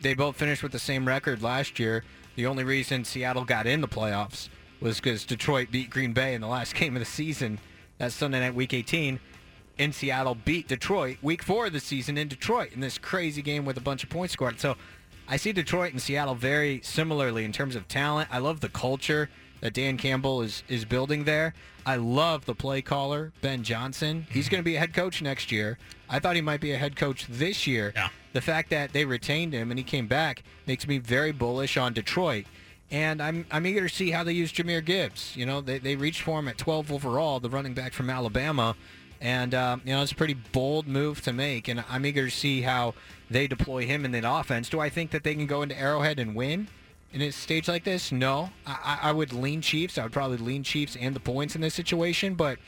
They 0.00 0.14
both 0.14 0.36
finished 0.36 0.62
with 0.62 0.72
the 0.72 0.78
same 0.78 1.06
record 1.06 1.42
last 1.42 1.78
year. 1.78 2.02
The 2.34 2.46
only 2.46 2.64
reason 2.64 3.04
Seattle 3.04 3.44
got 3.44 3.66
in 3.66 3.82
the 3.82 3.88
playoffs 3.88 4.48
was 4.80 5.00
because 5.00 5.26
Detroit 5.26 5.70
beat 5.70 5.90
Green 5.90 6.14
Bay 6.14 6.32
in 6.32 6.40
the 6.40 6.48
last 6.48 6.74
game 6.76 6.96
of 6.96 7.00
the 7.00 7.06
season. 7.06 7.58
That 7.98 8.12
Sunday 8.12 8.40
night, 8.40 8.54
Week 8.54 8.72
18. 8.72 9.20
And 9.78 9.94
Seattle 9.94 10.34
beat 10.34 10.68
Detroit 10.68 11.18
Week 11.22 11.42
Four 11.42 11.66
of 11.66 11.72
the 11.72 11.80
season 11.80 12.16
in 12.16 12.28
Detroit 12.28 12.72
in 12.72 12.80
this 12.80 12.96
crazy 12.98 13.42
game 13.42 13.64
with 13.64 13.76
a 13.76 13.80
bunch 13.80 14.02
of 14.02 14.10
points 14.10 14.32
scored. 14.32 14.58
So 14.58 14.76
I 15.28 15.36
see 15.36 15.52
Detroit 15.52 15.92
and 15.92 16.00
Seattle 16.00 16.34
very 16.34 16.80
similarly 16.82 17.44
in 17.44 17.52
terms 17.52 17.76
of 17.76 17.88
talent. 17.88 18.28
I 18.32 18.38
love 18.38 18.60
the 18.60 18.68
culture 18.68 19.28
that 19.60 19.74
Dan 19.74 19.96
Campbell 19.96 20.42
is 20.42 20.62
is 20.68 20.84
building 20.84 21.24
there. 21.24 21.54
I 21.84 21.96
love 21.96 22.46
the 22.46 22.54
play 22.54 22.82
caller, 22.82 23.32
Ben 23.42 23.62
Johnson. 23.62 24.26
He's 24.30 24.46
mm-hmm. 24.46 24.52
going 24.52 24.62
to 24.62 24.64
be 24.64 24.76
a 24.76 24.78
head 24.78 24.94
coach 24.94 25.22
next 25.22 25.52
year. 25.52 25.78
I 26.08 26.18
thought 26.18 26.36
he 26.36 26.42
might 26.42 26.60
be 26.60 26.72
a 26.72 26.78
head 26.78 26.96
coach 26.96 27.26
this 27.28 27.66
year. 27.66 27.92
Yeah. 27.94 28.08
The 28.32 28.40
fact 28.40 28.70
that 28.70 28.92
they 28.92 29.04
retained 29.04 29.52
him 29.52 29.70
and 29.70 29.78
he 29.78 29.84
came 29.84 30.06
back 30.06 30.42
makes 30.66 30.86
me 30.86 30.98
very 30.98 31.32
bullish 31.32 31.76
on 31.76 31.92
Detroit. 31.92 32.44
And 32.90 33.20
I'm 33.20 33.46
I'm 33.50 33.66
eager 33.66 33.88
to 33.88 33.94
see 33.94 34.10
how 34.10 34.24
they 34.24 34.32
use 34.32 34.52
Jahmyr 34.52 34.84
Gibbs. 34.84 35.36
You 35.36 35.46
know, 35.46 35.60
they, 35.60 35.78
they 35.78 35.96
reached 35.96 36.22
for 36.22 36.38
him 36.38 36.48
at 36.48 36.58
12 36.58 36.92
overall, 36.92 37.40
the 37.40 37.50
running 37.50 37.74
back 37.74 37.92
from 37.92 38.10
Alabama. 38.10 38.76
And, 39.20 39.54
uh, 39.54 39.78
you 39.84 39.94
know, 39.94 40.02
it's 40.02 40.12
a 40.12 40.16
pretty 40.16 40.34
bold 40.34 40.86
move 40.86 41.22
to 41.22 41.32
make. 41.32 41.68
And 41.68 41.84
I'm 41.88 42.04
eager 42.04 42.26
to 42.26 42.30
see 42.30 42.62
how 42.62 42.94
they 43.30 43.46
deploy 43.46 43.86
him 43.86 44.04
in 44.04 44.12
that 44.12 44.24
offense. 44.26 44.68
Do 44.68 44.80
I 44.80 44.88
think 44.88 45.10
that 45.10 45.24
they 45.24 45.34
can 45.34 45.46
go 45.46 45.62
into 45.62 45.78
Arrowhead 45.78 46.18
and 46.18 46.34
win? 46.34 46.68
in 47.12 47.22
a 47.22 47.30
stage 47.30 47.66
like 47.66 47.84
this? 47.84 48.12
No. 48.12 48.50
I, 48.66 48.98
I 49.04 49.12
would 49.12 49.32
lean 49.32 49.62
Chiefs. 49.62 49.96
I 49.96 50.02
would 50.02 50.12
probably 50.12 50.36
lean 50.36 50.62
Chiefs 50.62 50.96
and 50.96 51.16
the 51.16 51.20
points 51.20 51.54
in 51.54 51.62
this 51.62 51.74
situation. 51.74 52.34
But 52.34 52.58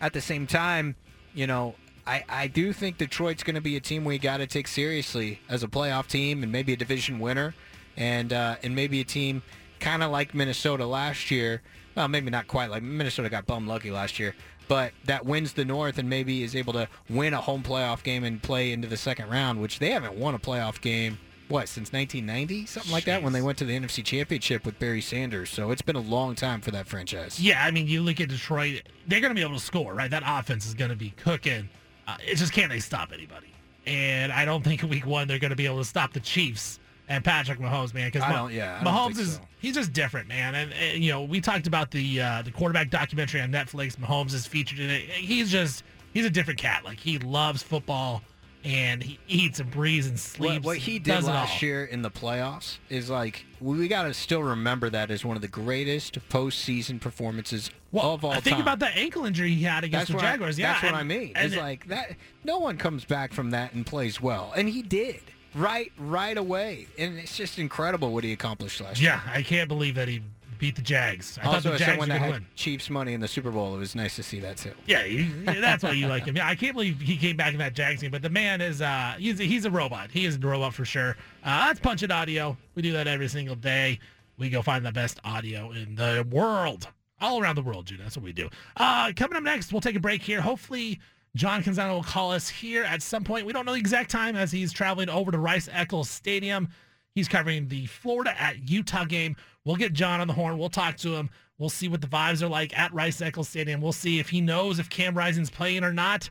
at 0.00 0.12
the 0.12 0.20
same 0.20 0.46
time, 0.46 0.96
you 1.34 1.46
know, 1.46 1.76
I, 2.06 2.24
I 2.28 2.46
do 2.48 2.72
think 2.72 2.98
Detroit's 2.98 3.44
going 3.44 3.54
to 3.54 3.60
be 3.60 3.76
a 3.76 3.80
team 3.80 4.04
we 4.04 4.18
got 4.18 4.38
to 4.38 4.46
take 4.46 4.66
seriously 4.66 5.40
as 5.48 5.62
a 5.62 5.68
playoff 5.68 6.08
team 6.08 6.42
and 6.42 6.50
maybe 6.50 6.72
a 6.72 6.76
division 6.76 7.20
winner 7.20 7.54
and 7.96 8.32
uh, 8.32 8.56
and 8.62 8.74
maybe 8.74 9.00
a 9.00 9.04
team 9.04 9.42
kind 9.78 10.02
of 10.02 10.10
like 10.10 10.34
Minnesota 10.34 10.84
last 10.84 11.30
year. 11.30 11.62
Well, 11.94 12.08
maybe 12.08 12.30
not 12.30 12.48
quite 12.48 12.70
like 12.70 12.82
Minnesota 12.82 13.28
got 13.28 13.46
bum 13.46 13.68
lucky 13.68 13.90
last 13.90 14.18
year, 14.18 14.34
but 14.68 14.92
that 15.04 15.24
wins 15.24 15.52
the 15.52 15.64
North 15.64 15.98
and 15.98 16.08
maybe 16.08 16.42
is 16.42 16.56
able 16.56 16.72
to 16.74 16.88
win 17.08 17.34
a 17.34 17.40
home 17.40 17.62
playoff 17.62 18.02
game 18.02 18.24
and 18.24 18.42
play 18.42 18.72
into 18.72 18.88
the 18.88 18.96
second 18.96 19.28
round, 19.30 19.60
which 19.60 19.78
they 19.78 19.90
haven't 19.90 20.14
won 20.14 20.34
a 20.34 20.38
playoff 20.38 20.80
game 20.80 21.18
what 21.48 21.68
since 21.68 21.92
1990 21.92 22.64
something 22.64 22.92
like 22.92 23.04
that 23.04 23.22
when 23.22 23.34
they 23.34 23.42
went 23.42 23.58
to 23.58 23.64
the 23.64 23.78
NFC 23.78 24.02
Championship 24.02 24.64
with 24.64 24.78
Barry 24.78 25.02
Sanders. 25.02 25.50
So 25.50 25.70
it's 25.70 25.82
been 25.82 25.96
a 25.96 26.00
long 26.00 26.34
time 26.34 26.60
for 26.60 26.70
that 26.70 26.86
franchise. 26.86 27.38
Yeah, 27.38 27.62
I 27.62 27.70
mean, 27.70 27.86
you 27.86 28.02
look 28.02 28.20
at 28.20 28.30
Detroit; 28.30 28.82
they're 29.06 29.20
going 29.20 29.30
to 29.30 29.34
be 29.34 29.42
able 29.42 29.58
to 29.58 29.64
score, 29.64 29.92
right? 29.92 30.10
That 30.10 30.22
offense 30.24 30.66
is 30.66 30.74
going 30.74 30.90
to 30.90 30.96
be 30.96 31.10
cooking. 31.10 31.68
Uh, 32.08 32.16
it's 32.20 32.40
just 32.40 32.52
can't 32.52 32.70
they 32.70 32.80
stop 32.80 33.12
anybody? 33.12 33.52
And 33.86 34.32
I 34.32 34.44
don't 34.44 34.64
think 34.64 34.82
week 34.82 35.06
one 35.06 35.28
they're 35.28 35.38
going 35.38 35.50
to 35.50 35.56
be 35.56 35.66
able 35.66 35.78
to 35.78 35.84
stop 35.84 36.12
the 36.12 36.20
Chiefs 36.20 36.78
and 37.08 37.24
Patrick 37.24 37.58
Mahomes, 37.58 37.92
man. 37.94 38.10
Because 38.10 38.50
yeah, 38.52 38.80
Mahomes 38.82 39.18
is 39.18 39.34
so. 39.34 39.40
he's 39.58 39.74
just 39.74 39.92
different, 39.92 40.28
man. 40.28 40.54
And, 40.54 40.72
and, 40.72 41.02
you 41.02 41.10
know, 41.12 41.22
we 41.22 41.40
talked 41.40 41.66
about 41.66 41.90
the 41.90 42.20
uh, 42.20 42.42
the 42.42 42.50
quarterback 42.50 42.90
documentary 42.90 43.40
on 43.40 43.50
Netflix. 43.50 43.96
Mahomes 43.96 44.32
is 44.34 44.46
featured 44.46 44.78
in 44.78 44.90
it. 44.90 45.02
He's 45.10 45.50
just 45.50 45.82
he's 46.14 46.24
a 46.26 46.30
different 46.30 46.58
cat. 46.60 46.84
Like 46.84 46.98
he 47.00 47.18
loves 47.18 47.62
football 47.62 48.22
and 48.64 49.02
he 49.02 49.18
eats 49.26 49.58
and 49.58 49.68
breathes 49.72 50.06
and 50.06 50.18
sleeps. 50.18 50.54
What, 50.56 50.64
what 50.64 50.76
he 50.78 51.00
did 51.00 51.24
last 51.24 51.62
year 51.62 51.84
in 51.84 52.02
the 52.02 52.10
playoffs 52.12 52.78
is 52.88 53.10
like 53.10 53.44
we 53.60 53.88
got 53.88 54.04
to 54.04 54.14
still 54.14 54.42
remember 54.42 54.88
that 54.90 55.10
as 55.10 55.24
one 55.24 55.34
of 55.34 55.42
the 55.42 55.48
greatest 55.48 56.16
postseason 56.28 57.00
performances 57.00 57.70
Well, 57.90 58.14
of 58.14 58.24
all 58.24 58.30
I 58.30 58.38
think 58.38 58.54
time. 58.54 58.62
about 58.62 58.78
that 58.78 58.96
ankle 58.96 59.24
injury 59.24 59.52
he 59.52 59.64
had 59.64 59.82
against 59.82 60.06
That's 60.06 60.10
the 60.10 60.16
what 60.16 60.24
I- 60.24 60.32
Jaguars. 60.34 60.58
yeah, 60.60 60.74
that's 60.74 60.84
what 60.84 60.94
I 60.94 61.02
mean. 61.02 61.32
It's 61.34 61.54
it- 61.54 61.58
like 61.58 61.88
that. 61.88 62.14
No 62.44 62.60
one 62.60 62.76
comes 62.78 63.04
back 63.04 63.32
from 63.32 63.50
that 63.50 63.72
and 63.74 63.84
plays 63.84 64.20
well, 64.20 64.52
and 64.56 64.68
he 64.68 64.80
did 64.82 65.20
right 65.54 65.92
right 65.98 66.36
away. 66.36 66.86
And 66.98 67.18
it's 67.18 67.36
just 67.36 67.58
incredible 67.58 68.12
what 68.12 68.24
he 68.24 68.32
accomplished 68.32 68.80
last 68.80 69.00
year. 69.00 69.20
Yeah, 69.24 69.32
I 69.32 69.42
can't 69.42 69.68
believe 69.68 69.94
that 69.96 70.08
he 70.08 70.22
beat 70.62 70.76
the 70.76 70.82
Jags. 70.82 71.40
I 71.42 71.46
also, 71.46 71.60
thought 71.60 71.72
the 71.72 71.78
Jags 71.78 71.90
someone 71.90 72.08
that 72.08 72.20
had 72.20 72.30
win. 72.30 72.46
Chiefs 72.54 72.88
money 72.88 73.14
in 73.14 73.20
the 73.20 73.26
Super 73.26 73.50
Bowl, 73.50 73.74
it 73.74 73.78
was 73.78 73.96
nice 73.96 74.14
to 74.14 74.22
see 74.22 74.38
that 74.40 74.58
too. 74.58 74.70
Yeah, 74.86 75.02
he, 75.02 75.24
that's 75.24 75.82
why 75.82 75.90
you 75.90 76.06
like 76.06 76.24
him. 76.26 76.36
Yeah, 76.36 76.46
I 76.46 76.54
can't 76.54 76.74
believe 76.74 77.00
he 77.00 77.16
came 77.16 77.36
back 77.36 77.52
in 77.52 77.58
that 77.58 77.74
Jags 77.74 78.00
game. 78.00 78.12
But 78.12 78.22
the 78.22 78.30
man 78.30 78.60
is 78.60 78.80
uh 78.80 79.14
he's 79.18 79.38
he's 79.38 79.64
a 79.64 79.70
robot. 79.70 80.10
He 80.12 80.24
is 80.24 80.36
a 80.36 80.38
robot 80.38 80.72
for 80.72 80.84
sure. 80.84 81.16
Uh, 81.44 81.66
that's 81.66 81.80
Punch 81.80 82.02
It 82.04 82.12
Audio. 82.12 82.56
We 82.74 82.82
do 82.82 82.92
that 82.92 83.08
every 83.08 83.28
single 83.28 83.56
day. 83.56 83.98
We 84.38 84.50
go 84.50 84.62
find 84.62 84.86
the 84.86 84.92
best 84.92 85.20
audio 85.24 85.72
in 85.72 85.96
the 85.96 86.26
world, 86.30 86.88
all 87.20 87.40
around 87.40 87.56
the 87.56 87.62
world, 87.62 87.86
dude. 87.86 88.00
That's 88.00 88.16
what 88.16 88.24
we 88.24 88.32
do. 88.32 88.48
Uh, 88.76 89.12
coming 89.14 89.36
up 89.36 89.42
next, 89.42 89.72
we'll 89.72 89.80
take 89.80 89.96
a 89.96 90.00
break 90.00 90.22
here. 90.22 90.40
Hopefully, 90.40 91.00
John 91.34 91.62
Canzano 91.62 91.94
will 91.94 92.02
call 92.02 92.32
us 92.32 92.48
here 92.48 92.84
at 92.84 93.00
some 93.02 93.24
point. 93.24 93.46
We 93.46 93.52
don't 93.52 93.64
know 93.64 93.72
the 93.72 93.78
exact 93.78 94.10
time 94.10 94.36
as 94.36 94.52
he's 94.52 94.72
traveling 94.72 95.08
over 95.08 95.30
to 95.30 95.38
Rice 95.38 95.68
Eccles 95.72 96.10
Stadium. 96.10 96.68
He's 97.14 97.28
covering 97.28 97.68
the 97.68 97.86
Florida 97.86 98.38
at 98.40 98.68
Utah 98.68 99.04
game. 99.04 99.36
We'll 99.64 99.76
get 99.76 99.92
John 99.92 100.20
on 100.20 100.26
the 100.26 100.34
horn. 100.34 100.58
We'll 100.58 100.68
talk 100.68 100.96
to 100.98 101.14
him. 101.14 101.30
We'll 101.58 101.70
see 101.70 101.88
what 101.88 102.00
the 102.00 102.06
vibes 102.06 102.42
are 102.42 102.48
like 102.48 102.76
at 102.78 102.92
Rice 102.92 103.20
Eccles 103.20 103.48
Stadium. 103.48 103.80
We'll 103.80 103.92
see 103.92 104.18
if 104.18 104.28
he 104.28 104.40
knows 104.40 104.78
if 104.78 104.90
Cam 104.90 105.16
Rising's 105.16 105.50
playing 105.50 105.84
or 105.84 105.92
not. 105.92 106.28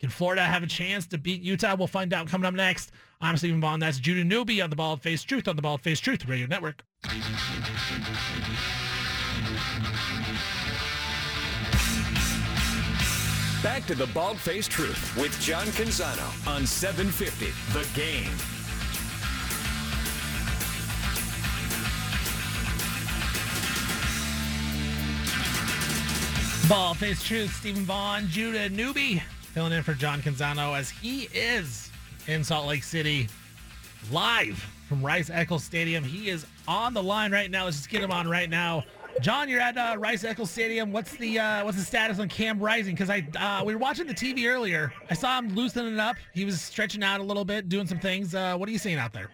Can 0.00 0.10
Florida 0.10 0.42
have 0.42 0.62
a 0.62 0.66
chance 0.66 1.06
to 1.08 1.18
beat 1.18 1.42
Utah? 1.42 1.74
We'll 1.76 1.86
find 1.86 2.12
out 2.12 2.28
coming 2.28 2.46
up 2.46 2.54
next. 2.54 2.90
I'm 3.20 3.36
Steven 3.38 3.60
Vaughan. 3.60 3.80
That's 3.80 3.98
Judah 3.98 4.24
Newby 4.24 4.60
on 4.60 4.68
the 4.68 4.76
Bald 4.76 5.00
Faced 5.00 5.26
Truth 5.28 5.48
on 5.48 5.56
the 5.56 5.62
Bald 5.62 5.80
Faced 5.80 6.04
Truth 6.04 6.26
Radio 6.26 6.46
Network. 6.46 6.84
Back 13.66 13.84
to 13.86 13.96
the 13.96 14.06
Bald 14.06 14.38
Faced 14.38 14.70
Truth 14.70 15.16
with 15.16 15.36
John 15.40 15.66
Canzano 15.66 16.46
on 16.46 16.64
750 16.64 17.46
The 17.76 17.84
Game. 18.00 18.30
Bald 26.68 26.98
Faced 26.98 27.26
Truth, 27.26 27.56
Steven 27.56 27.82
Vaughan, 27.82 28.28
Judah 28.28 28.68
Newby 28.68 29.20
filling 29.52 29.72
in 29.72 29.82
for 29.82 29.94
John 29.94 30.22
Canzano 30.22 30.78
as 30.78 30.88
he 30.88 31.22
is 31.34 31.90
in 32.28 32.44
Salt 32.44 32.68
Lake 32.68 32.84
City 32.84 33.26
live 34.12 34.64
from 34.88 35.04
Rice 35.04 35.28
Eccles 35.28 35.64
Stadium. 35.64 36.04
He 36.04 36.30
is 36.30 36.46
on 36.68 36.94
the 36.94 37.02
line 37.02 37.32
right 37.32 37.50
now. 37.50 37.64
Let's 37.64 37.78
just 37.78 37.90
get 37.90 38.00
him 38.00 38.12
on 38.12 38.28
right 38.30 38.48
now. 38.48 38.84
John, 39.20 39.48
you're 39.48 39.60
at 39.60 39.76
uh, 39.78 39.96
Rice 39.98 40.24
Eccles 40.24 40.50
Stadium. 40.50 40.92
What's 40.92 41.16
the 41.16 41.38
uh, 41.38 41.64
what's 41.64 41.78
the 41.78 41.84
status 41.84 42.18
on 42.18 42.28
Cam 42.28 42.58
Rising? 42.58 42.94
Because 42.94 43.10
I 43.10 43.26
uh, 43.38 43.64
we 43.64 43.74
were 43.74 43.80
watching 43.80 44.06
the 44.06 44.14
TV 44.14 44.46
earlier. 44.46 44.92
I 45.10 45.14
saw 45.14 45.38
him 45.38 45.54
loosening 45.54 45.98
up. 45.98 46.16
He 46.34 46.44
was 46.44 46.60
stretching 46.60 47.02
out 47.02 47.20
a 47.20 47.22
little 47.22 47.44
bit, 47.44 47.68
doing 47.68 47.86
some 47.86 47.98
things. 47.98 48.34
Uh, 48.34 48.56
what 48.56 48.68
are 48.68 48.72
you 48.72 48.78
seeing 48.78 48.98
out 48.98 49.12
there? 49.12 49.30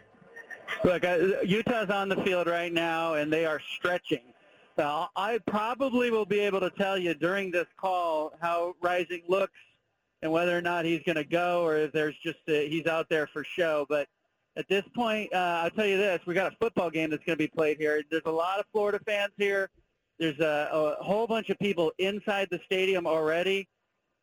Look, 0.85 1.05
uh, 1.05 1.19
Utah's 1.45 1.91
on 1.91 2.09
the 2.09 2.17
field 2.25 2.47
right 2.47 2.73
now, 2.73 3.15
and 3.15 3.33
they 3.33 3.45
are 3.45 3.61
stretching. 3.77 4.33
Uh, 4.79 5.07
I 5.17 5.39
probably 5.47 6.11
will 6.11 6.25
be 6.25 6.41
able 6.41 6.61
to 6.61 6.71
tell 6.71 6.97
you 6.97 7.15
during 7.15 7.51
this 7.51 7.67
call 7.77 8.33
how 8.41 8.75
Rising 8.81 9.23
looks 9.29 9.59
and 10.23 10.33
whether 10.33 10.57
or 10.57 10.63
not 10.63 10.85
he's 10.85 11.03
going 11.05 11.17
to 11.17 11.25
go 11.25 11.63
or 11.63 11.77
if 11.77 11.93
there's 11.93 12.17
just 12.23 12.39
a, 12.49 12.69
he's 12.69 12.87
out 12.87 13.09
there 13.11 13.27
for 13.27 13.45
show. 13.45 13.85
But 13.89 14.09
at 14.57 14.69
this 14.69 14.85
point, 14.95 15.33
uh, 15.33 15.62
I'll 15.65 15.70
tell 15.70 15.87
you 15.87 15.97
this: 15.97 16.20
we 16.27 16.35
got 16.35 16.53
a 16.53 16.57
football 16.57 16.91
game 16.91 17.11
that's 17.11 17.24
going 17.24 17.37
to 17.37 17.43
be 17.43 17.49
played 17.49 17.79
here. 17.79 18.03
There's 18.11 18.23
a 18.27 18.31
lot 18.31 18.59
of 18.59 18.66
Florida 18.73 19.01
fans 19.07 19.33
here. 19.39 19.70
There's 20.19 20.39
a, 20.41 20.97
a 21.01 21.03
whole 21.03 21.27
bunch 21.27 21.51
of 21.51 21.59
people 21.59 21.93
inside 21.99 22.49
the 22.51 22.61
stadium 22.66 23.07
already, 23.07 23.66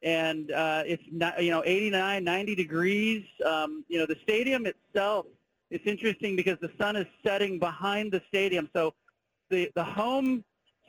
and 0.03 0.51
uh, 0.51 0.83
it's 0.85 1.03
not, 1.11 1.41
you 1.43 1.51
know 1.51 1.63
89, 1.65 2.23
90 2.23 2.55
degrees. 2.55 3.25
Um, 3.45 3.83
you 3.87 3.97
know 3.97 4.05
the 4.05 4.17
stadium 4.23 4.65
itself. 4.65 5.25
It's 5.71 5.85
interesting 5.85 6.35
because 6.35 6.57
the 6.61 6.71
sun 6.79 6.95
is 6.95 7.05
setting 7.25 7.59
behind 7.59 8.11
the 8.11 8.21
stadium, 8.27 8.69
so 8.73 8.93
the 9.49 9.71
the 9.75 9.83
home 9.83 10.43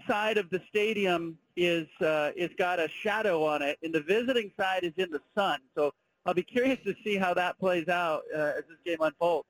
side 0.06 0.38
of 0.38 0.50
the 0.50 0.60
stadium 0.68 1.38
is 1.56 1.86
uh, 2.02 2.30
is 2.36 2.50
got 2.58 2.78
a 2.78 2.88
shadow 2.88 3.44
on 3.44 3.62
it, 3.62 3.78
and 3.82 3.94
the 3.94 4.02
visiting 4.02 4.50
side 4.58 4.84
is 4.84 4.92
in 4.96 5.10
the 5.10 5.20
sun. 5.34 5.60
So 5.74 5.92
I'll 6.26 6.34
be 6.34 6.42
curious 6.42 6.78
to 6.84 6.94
see 7.04 7.16
how 7.16 7.34
that 7.34 7.58
plays 7.58 7.88
out 7.88 8.22
uh, 8.34 8.52
as 8.58 8.64
this 8.68 8.78
game 8.84 8.98
unfolds. 9.00 9.46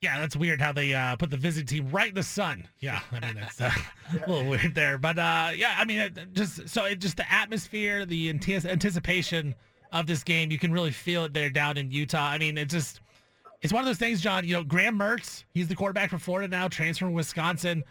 Yeah, 0.00 0.20
that's 0.20 0.36
weird 0.36 0.60
how 0.60 0.72
they 0.72 0.94
uh, 0.94 1.16
put 1.16 1.30
the 1.30 1.36
visiting 1.36 1.66
team 1.66 1.90
right 1.90 2.10
in 2.10 2.14
the 2.14 2.22
sun. 2.22 2.68
Yeah, 2.78 3.00
I 3.10 3.20
mean 3.20 3.34
that's 3.34 3.60
uh, 3.60 3.70
a 4.26 4.30
little 4.30 4.48
weird 4.48 4.74
there, 4.74 4.96
but 4.96 5.18
uh, 5.18 5.50
yeah, 5.56 5.74
I 5.76 5.84
mean 5.84 5.98
it 5.98 6.32
just 6.32 6.68
so 6.68 6.84
it 6.84 7.00
just 7.00 7.16
the 7.16 7.32
atmosphere, 7.32 8.06
the 8.06 8.28
antis- 8.28 8.64
anticipation 8.64 9.56
of 9.92 10.06
this 10.06 10.22
game, 10.22 10.50
you 10.50 10.58
can 10.58 10.72
really 10.72 10.90
feel 10.90 11.24
it 11.24 11.32
there 11.32 11.50
down 11.50 11.76
in 11.76 11.90
Utah. 11.90 12.28
I 12.28 12.38
mean, 12.38 12.58
it's 12.58 12.72
just 12.72 13.00
it's 13.60 13.72
one 13.72 13.82
of 13.82 13.86
those 13.86 13.98
things, 13.98 14.20
John. 14.20 14.46
You 14.46 14.54
know, 14.54 14.64
Graham 14.64 14.98
Mertz, 14.98 15.44
he's 15.52 15.68
the 15.68 15.74
quarterback 15.74 16.10
for 16.10 16.18
Florida 16.18 16.48
now, 16.48 16.68
transferring 16.68 17.12
to 17.12 17.16
Wisconsin. 17.16 17.82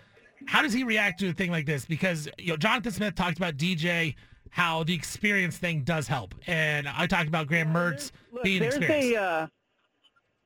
How 0.45 0.61
does 0.61 0.73
he 0.73 0.83
react 0.83 1.19
to 1.21 1.29
a 1.29 1.33
thing 1.33 1.51
like 1.51 1.65
this? 1.65 1.85
Because 1.85 2.29
you 2.37 2.49
know, 2.49 2.57
Jonathan 2.57 2.91
Smith 2.91 3.15
talked 3.15 3.37
about 3.37 3.57
DJ, 3.57 4.15
how 4.57 4.83
the 4.83 4.93
experience 4.95 5.55
thing 5.55 5.83
does 5.83 6.07
help, 6.07 6.33
and 6.47 6.89
I 6.89 7.05
talked 7.05 7.27
about 7.27 7.45
Graham 7.45 7.71
Mertz 7.71 8.11
Look, 8.31 8.43
being 8.43 8.59
there's 8.59 8.75
experienced. 8.75 9.15
a 9.15 9.21
uh, 9.21 9.47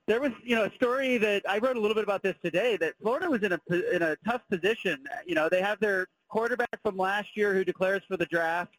there 0.05 0.19
was 0.19 0.33
you 0.43 0.53
know 0.53 0.65
a 0.65 0.71
story 0.75 1.17
that 1.17 1.43
I 1.47 1.59
wrote 1.59 1.77
a 1.77 1.79
little 1.79 1.95
bit 1.95 2.03
about 2.03 2.21
this 2.21 2.35
today 2.43 2.75
that 2.75 2.95
Florida 3.01 3.29
was 3.29 3.41
in 3.41 3.53
a 3.53 3.59
in 3.95 4.01
a 4.01 4.17
tough 4.27 4.41
position. 4.49 5.05
You 5.25 5.35
know 5.35 5.47
they 5.47 5.61
have 5.61 5.79
their 5.79 6.07
quarterback 6.27 6.81
from 6.83 6.97
last 6.97 7.37
year 7.37 7.53
who 7.53 7.63
declares 7.63 8.01
for 8.05 8.17
the 8.17 8.25
draft. 8.25 8.75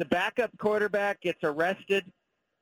The 0.00 0.06
backup 0.06 0.50
quarterback 0.58 1.20
gets 1.20 1.44
arrested. 1.44 2.04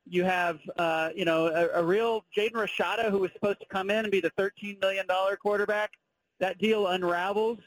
You 0.06 0.24
have 0.24 0.58
uh, 0.76 1.08
you 1.16 1.24
know 1.24 1.46
a, 1.46 1.80
a 1.80 1.82
real 1.82 2.26
Jaden 2.36 2.52
Rashada 2.52 3.10
who 3.10 3.20
was 3.20 3.32
supposed 3.32 3.60
to 3.60 3.66
come 3.70 3.88
in 3.88 4.04
and 4.04 4.10
be 4.10 4.20
the 4.20 4.32
13 4.36 4.76
million 4.82 5.06
dollar 5.06 5.36
quarterback. 5.36 5.92
That 6.40 6.58
deal 6.58 6.88
unravels 6.88 7.58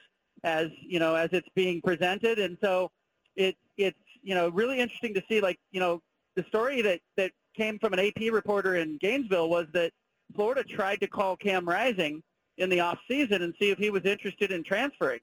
as 0.43 0.67
you 0.87 0.99
know 0.99 1.15
as 1.15 1.29
it's 1.31 1.49
being 1.55 1.81
presented, 1.81 2.37
and 2.37 2.59
so 2.61 2.91
it 3.35 3.55
it's 3.77 3.97
you 4.25 4.35
know 4.35 4.49
really 4.49 4.79
interesting 4.79 5.13
to 5.13 5.23
see 5.29 5.39
like 5.39 5.57
you 5.71 5.79
know 5.79 6.01
the 6.35 6.43
story 6.49 6.81
that 6.81 6.99
that 7.15 7.31
came 7.55 7.79
from 7.79 7.93
an 7.93 7.99
AP 7.99 8.31
reporter 8.31 8.75
in 8.75 8.97
Gainesville 8.97 9.49
was 9.49 9.67
that 9.73 9.91
Florida 10.35 10.63
tried 10.63 10.99
to 10.99 11.07
call 11.07 11.37
Cam 11.37 11.67
Rising 11.67 12.21
in 12.57 12.69
the 12.69 12.79
off 12.81 12.99
season 13.07 13.43
and 13.43 13.53
see 13.59 13.69
if 13.69 13.77
he 13.77 13.89
was 13.89 14.03
interested 14.03 14.51
in 14.51 14.63
transferring. 14.63 15.21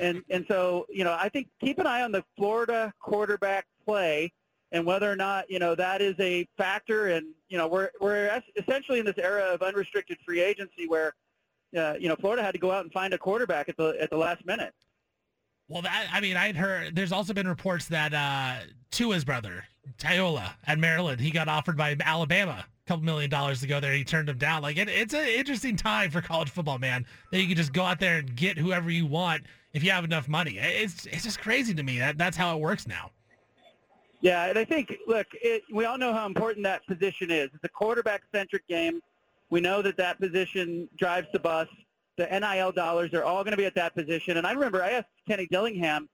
And 0.00 0.22
and 0.30 0.44
so, 0.48 0.86
you 0.88 1.04
know, 1.04 1.16
I 1.18 1.28
think 1.28 1.48
keep 1.60 1.78
an 1.78 1.86
eye 1.86 2.02
on 2.02 2.10
the 2.10 2.24
Florida 2.36 2.92
quarterback 3.00 3.66
play 3.84 4.32
and 4.72 4.84
whether 4.84 5.10
or 5.10 5.16
not, 5.16 5.50
you 5.50 5.58
know, 5.58 5.74
that 5.74 6.00
is 6.02 6.14
a 6.18 6.46
factor 6.56 7.08
and, 7.08 7.26
you 7.48 7.58
know, 7.58 7.68
we're 7.68 7.90
we're 8.00 8.42
essentially 8.56 8.98
in 8.98 9.04
this 9.04 9.18
era 9.18 9.42
of 9.52 9.62
unrestricted 9.62 10.18
free 10.24 10.40
agency 10.40 10.88
where 10.88 11.14
uh, 11.76 11.94
you 12.00 12.08
know, 12.08 12.16
Florida 12.16 12.42
had 12.42 12.52
to 12.52 12.58
go 12.58 12.70
out 12.70 12.84
and 12.84 12.92
find 12.92 13.12
a 13.12 13.18
quarterback 13.18 13.68
at 13.68 13.76
the 13.76 13.94
at 14.00 14.08
the 14.08 14.16
last 14.16 14.44
minute. 14.46 14.72
Well, 15.68 15.82
that 15.82 16.08
I 16.12 16.20
mean, 16.20 16.36
I'd 16.36 16.56
heard. 16.56 16.96
There's 16.96 17.12
also 17.12 17.34
been 17.34 17.46
reports 17.46 17.86
that 17.88 18.14
uh, 18.14 18.66
Tua's 18.90 19.24
brother, 19.24 19.64
Taulia, 19.98 20.50
at 20.66 20.78
Maryland, 20.78 21.20
he 21.20 21.30
got 21.30 21.48
offered 21.48 21.76
by 21.76 21.96
Alabama 22.00 22.64
a 22.66 22.88
couple 22.88 23.04
million 23.04 23.28
dollars 23.28 23.60
to 23.60 23.66
go 23.66 23.78
there. 23.78 23.92
He 23.92 24.02
turned 24.02 24.28
him 24.28 24.38
down. 24.38 24.62
Like 24.62 24.78
it, 24.78 24.88
it's 24.88 25.12
an 25.12 25.26
interesting 25.26 25.76
time 25.76 26.10
for 26.10 26.22
college 26.22 26.48
football, 26.48 26.78
man. 26.78 27.04
That 27.30 27.40
you 27.40 27.46
can 27.46 27.56
just 27.56 27.72
go 27.72 27.82
out 27.82 28.00
there 28.00 28.18
and 28.18 28.34
get 28.34 28.56
whoever 28.56 28.90
you 28.90 29.06
want 29.06 29.42
if 29.74 29.84
you 29.84 29.90
have 29.90 30.04
enough 30.04 30.26
money. 30.26 30.58
It's 30.58 31.04
it's 31.06 31.24
just 31.24 31.40
crazy 31.40 31.74
to 31.74 31.82
me 31.82 31.98
that 31.98 32.16
that's 32.16 32.36
how 32.36 32.56
it 32.56 32.60
works 32.60 32.86
now. 32.86 33.10
Yeah, 34.20 34.46
and 34.46 34.58
I 34.58 34.64
think, 34.64 34.94
look, 35.06 35.28
it, 35.34 35.62
we 35.72 35.84
all 35.84 35.96
know 35.96 36.12
how 36.12 36.26
important 36.26 36.64
that 36.64 36.84
position 36.86 37.30
is. 37.30 37.50
It's 37.54 37.62
a 37.62 37.68
quarterback-centric 37.68 38.66
game. 38.66 39.00
We 39.50 39.60
know 39.60 39.80
that 39.82 39.96
that 39.96 40.18
position 40.18 40.88
drives 40.98 41.28
the 41.32 41.38
bus. 41.38 41.68
The 42.18 42.26
NIL 42.26 42.72
dollars 42.72 43.14
are 43.14 43.22
all 43.22 43.44
going 43.44 43.52
to 43.52 43.56
be 43.56 43.64
at 43.64 43.76
that 43.76 43.94
position. 43.94 44.36
And 44.36 44.46
I 44.46 44.52
remember 44.52 44.82
I 44.82 44.90
asked 44.90 45.08
Kenny 45.26 45.46
Dillingham, 45.46 46.08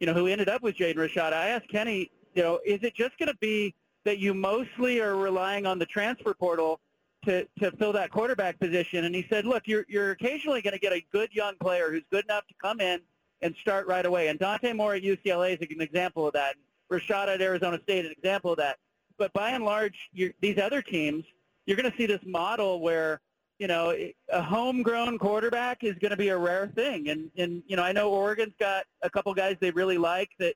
you 0.00 0.06
know, 0.06 0.14
who 0.14 0.26
ended 0.26 0.48
up 0.48 0.62
with 0.62 0.74
Jaden 0.76 0.96
Rashada. 0.96 1.34
I 1.34 1.48
asked 1.48 1.68
Kenny, 1.68 2.10
you 2.34 2.42
know, 2.42 2.58
is 2.66 2.80
it 2.82 2.94
just 2.94 3.18
going 3.18 3.28
to 3.28 3.36
be 3.40 3.74
that 4.04 4.18
you 4.18 4.32
mostly 4.32 5.00
are 5.00 5.16
relying 5.16 5.66
on 5.66 5.78
the 5.78 5.84
transfer 5.84 6.32
portal 6.32 6.80
to, 7.26 7.46
to 7.58 7.70
fill 7.72 7.92
that 7.92 8.10
quarterback 8.10 8.58
position? 8.58 9.04
And 9.04 9.14
he 9.14 9.26
said, 9.28 9.44
look, 9.44 9.64
you're, 9.66 9.84
you're 9.86 10.12
occasionally 10.12 10.62
going 10.62 10.72
to 10.72 10.80
get 10.80 10.94
a 10.94 11.04
good 11.12 11.28
young 11.32 11.54
player 11.60 11.90
who's 11.90 12.04
good 12.10 12.24
enough 12.24 12.46
to 12.48 12.54
come 12.60 12.80
in 12.80 13.00
and 13.42 13.54
start 13.60 13.86
right 13.86 14.06
away. 14.06 14.28
And 14.28 14.38
Dante 14.38 14.72
Moore 14.72 14.94
at 14.94 15.02
UCLA 15.02 15.60
is 15.60 15.68
an 15.70 15.80
example 15.82 16.26
of 16.26 16.32
that. 16.32 16.56
Rashada 16.90 17.34
at 17.34 17.42
Arizona 17.42 17.78
State, 17.82 18.06
an 18.06 18.12
example 18.12 18.52
of 18.52 18.56
that. 18.58 18.78
But 19.18 19.30
by 19.34 19.50
and 19.50 19.64
large, 19.64 20.08
these 20.40 20.58
other 20.58 20.80
teams, 20.80 21.24
you're 21.66 21.76
going 21.76 21.90
to 21.90 21.96
see 21.96 22.06
this 22.06 22.22
model 22.24 22.80
where, 22.80 23.20
you 23.60 23.66
know, 23.66 23.94
a 24.32 24.42
homegrown 24.42 25.18
quarterback 25.18 25.84
is 25.84 25.94
going 26.00 26.12
to 26.12 26.16
be 26.16 26.30
a 26.30 26.36
rare 26.36 26.68
thing. 26.74 27.10
And, 27.10 27.30
and, 27.36 27.62
you 27.66 27.76
know, 27.76 27.82
I 27.82 27.92
know 27.92 28.10
Oregon's 28.10 28.54
got 28.58 28.86
a 29.02 29.10
couple 29.10 29.34
guys 29.34 29.58
they 29.60 29.70
really 29.70 29.98
like 29.98 30.30
that 30.38 30.54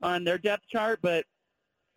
on 0.00 0.24
their 0.24 0.38
depth 0.38 0.64
chart, 0.72 1.00
but 1.02 1.26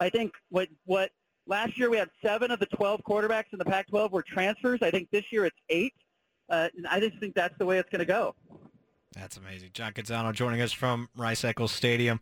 I 0.02 0.10
think 0.10 0.34
what, 0.50 0.68
what 0.86 1.12
last 1.48 1.78
year 1.78 1.90
we 1.90 1.96
had 1.96 2.10
seven 2.22 2.52
of 2.52 2.60
the 2.60 2.66
12 2.66 3.02
quarterbacks 3.08 3.54
in 3.54 3.58
the 3.58 3.64
Pac-12 3.64 4.12
were 4.12 4.22
transfers. 4.22 4.80
I 4.82 4.92
think 4.92 5.10
this 5.12 5.32
year 5.32 5.46
it's 5.46 5.56
eight. 5.70 5.94
Uh, 6.50 6.68
and 6.76 6.86
I 6.88 7.00
just 7.00 7.18
think 7.20 7.36
that's 7.36 7.58
the 7.58 7.66
way 7.66 7.80
it's 7.80 7.90
going 7.90 8.00
to 8.00 8.06
go. 8.06 8.36
That's 9.16 9.38
amazing. 9.38 9.70
John 9.74 9.94
Canzano 9.94 10.34
joining 10.34 10.60
us 10.60 10.74
from 10.74 11.08
Rice 11.16 11.46
Eccles 11.46 11.72
Stadium. 11.72 12.20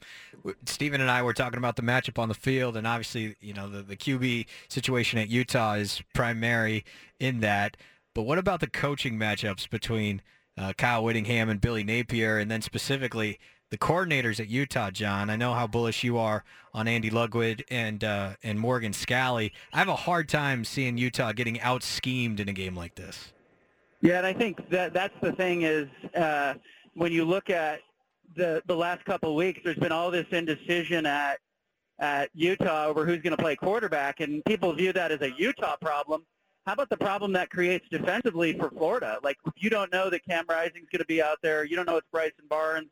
Stephen 0.68 1.02
and 1.02 1.10
I 1.10 1.24
were 1.24 1.34
talking 1.34 1.58
about 1.58 1.76
the 1.76 1.82
matchup 1.82 2.20
on 2.20 2.30
the 2.30 2.36
field, 2.36 2.78
and 2.78 2.86
obviously, 2.86 3.36
you 3.42 3.54
know, 3.54 3.68
the, 3.68 3.82
the 3.82 3.98
QB 3.98 4.46
situation 4.70 5.18
at 5.18 5.28
Utah 5.28 5.74
is 5.74 6.04
primary 6.14 6.86
in 7.20 7.40
that. 7.40 7.78
But 8.18 8.24
what 8.24 8.40
about 8.40 8.62
the 8.62 8.68
coaching 8.68 9.20
matchups 9.20 9.70
between 9.70 10.24
uh, 10.58 10.74
Kyle 10.76 11.04
Whittingham 11.04 11.50
and 11.50 11.62
Billy 11.62 11.84
Napier, 11.84 12.40
and 12.40 12.50
then 12.50 12.64
specifically 12.64 13.38
the 13.70 13.78
coordinators 13.78 14.40
at 14.40 14.48
Utah, 14.48 14.90
John? 14.90 15.30
I 15.30 15.36
know 15.36 15.54
how 15.54 15.68
bullish 15.68 16.04
you 16.04 16.18
are 16.18 16.44
on 16.74 16.88
Andy 16.88 17.12
Ludwig 17.12 17.64
and 17.70 18.04
uh, 18.04 18.32
and 18.42 18.60
Morgan 18.60 18.92
Scalley. 18.92 19.52
I 19.72 19.78
have 19.78 19.88
a 19.88 19.96
hard 19.96 20.30
time 20.30 20.66
seeing 20.66 20.98
Utah 20.98 21.32
getting 21.32 21.62
out 21.62 21.84
schemed 21.84 22.40
in 22.40 22.50
a 22.50 22.54
game 22.54 22.76
like 22.76 22.96
this. 22.96 23.34
Yeah, 24.02 24.18
and 24.18 24.26
I 24.26 24.34
think 24.34 24.68
that 24.72 24.96
that's 24.96 25.14
the 25.22 25.34
thing 25.34 25.62
is 25.62 25.88
uh, 26.16 26.56
when 26.96 27.12
you 27.12 27.24
look 27.24 27.52
at 27.52 27.82
the 28.36 28.64
the 28.66 28.76
last 28.76 29.06
couple 29.06 29.30
of 29.30 29.36
weeks, 29.36 29.60
there's 29.64 29.78
been 29.78 29.92
all 29.92 30.10
this 30.10 30.26
indecision 30.32 31.06
at 31.06 31.38
at 32.00 32.32
Utah 32.34 32.88
over 32.88 33.06
who's 33.06 33.22
going 33.22 33.38
to 33.38 33.44
play 33.44 33.56
quarterback, 33.56 34.22
and 34.22 34.44
people 34.46 34.74
view 34.74 34.92
that 34.94 35.12
as 35.12 35.22
a 35.22 35.30
Utah 35.38 35.76
problem. 35.80 36.24
How 36.68 36.74
about 36.74 36.90
the 36.90 36.98
problem 36.98 37.32
that 37.32 37.50
creates 37.50 37.86
defensively 37.90 38.52
for 38.52 38.70
Florida? 38.70 39.20
Like 39.24 39.38
you 39.56 39.70
don't 39.70 39.90
know 39.90 40.10
that 40.10 40.26
Cam 40.26 40.44
Rising's 40.50 40.90
going 40.92 41.00
to 41.00 41.06
be 41.06 41.22
out 41.22 41.38
there, 41.42 41.64
you 41.64 41.78
don't 41.78 41.86
know 41.86 41.96
it's 41.96 42.08
Bryson 42.12 42.44
Barnes, 42.50 42.90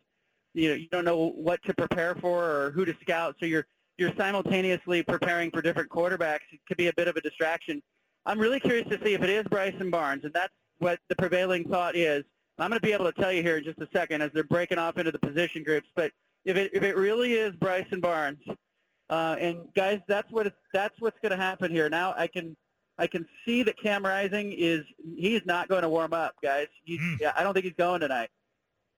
you 0.54 0.70
know 0.70 0.76
you 0.76 0.88
don't 0.94 1.04
know 1.04 1.32
what 1.36 1.62
to 1.64 1.74
prepare 1.74 2.16
for 2.16 2.46
or 2.46 2.72
who 2.72 2.86
to 2.86 2.96
scout, 3.02 3.36
so 3.38 3.46
you're 3.46 3.68
you're 3.98 4.14
simultaneously 4.18 5.04
preparing 5.04 5.52
for 5.52 5.62
different 5.62 5.90
quarterbacks. 5.90 6.48
It 6.54 6.62
could 6.70 6.78
be 6.78 6.88
a 6.88 6.94
bit 6.94 7.10
of 7.10 7.18
a 7.18 7.22
distraction. 7.22 7.84
I'm 8.26 8.40
really 8.40 8.62
curious 8.62 8.88
to 8.88 9.00
see 9.04 9.14
if 9.14 9.22
it 9.22 9.30
is 9.30 9.44
Bryson 9.50 9.92
Barnes, 9.92 10.24
and 10.24 10.34
that's 10.34 10.54
what 10.80 11.00
the 11.10 11.16
prevailing 11.18 11.68
thought 11.68 11.98
is. 11.98 12.24
I'm 12.58 12.70
going 12.70 12.80
to 12.80 12.86
be 12.86 12.94
able 12.94 13.12
to 13.12 13.22
tell 13.22 13.34
you 13.34 13.44
here 13.44 13.58
in 13.58 13.66
just 13.66 13.80
a 13.80 13.90
second 13.94 14.22
as 14.22 14.32
they're 14.34 14.46
breaking 14.46 14.78
off 14.78 14.98
into 14.98 15.12
the 15.12 15.20
position 15.20 15.64
groups. 15.64 15.90
But 15.98 16.14
if 16.46 16.56
it 16.56 16.72
if 16.74 16.84
it 16.84 16.96
really 16.96 17.34
is 17.34 17.54
Bryson 17.58 18.00
Barnes, 18.00 18.40
uh, 19.10 19.36
and 19.38 19.68
guys, 19.76 20.00
that's 20.08 20.32
what 20.32 20.54
that's 20.74 20.96
what's 21.00 21.20
going 21.22 21.38
to 21.38 21.44
happen 21.44 21.72
here. 21.72 21.90
Now 21.90 22.14
I 22.18 22.28
can 22.28 22.56
I 22.98 23.08
can 23.08 23.26
see 23.46 23.64
that 23.64 23.78
Cam 23.78 24.06
Rising 24.06 24.54
is 24.58 24.84
he's 25.18 25.42
not 25.46 25.68
going 25.68 25.82
to 25.84 25.90
warm 25.90 26.14
up, 26.14 26.36
guys. 26.42 26.68
He's, 26.84 27.00
yeah, 27.20 27.34
I 27.36 27.44
don't 27.44 27.54
think 27.54 27.66
he's 27.66 27.76
going 27.78 28.00
tonight. 28.02 28.30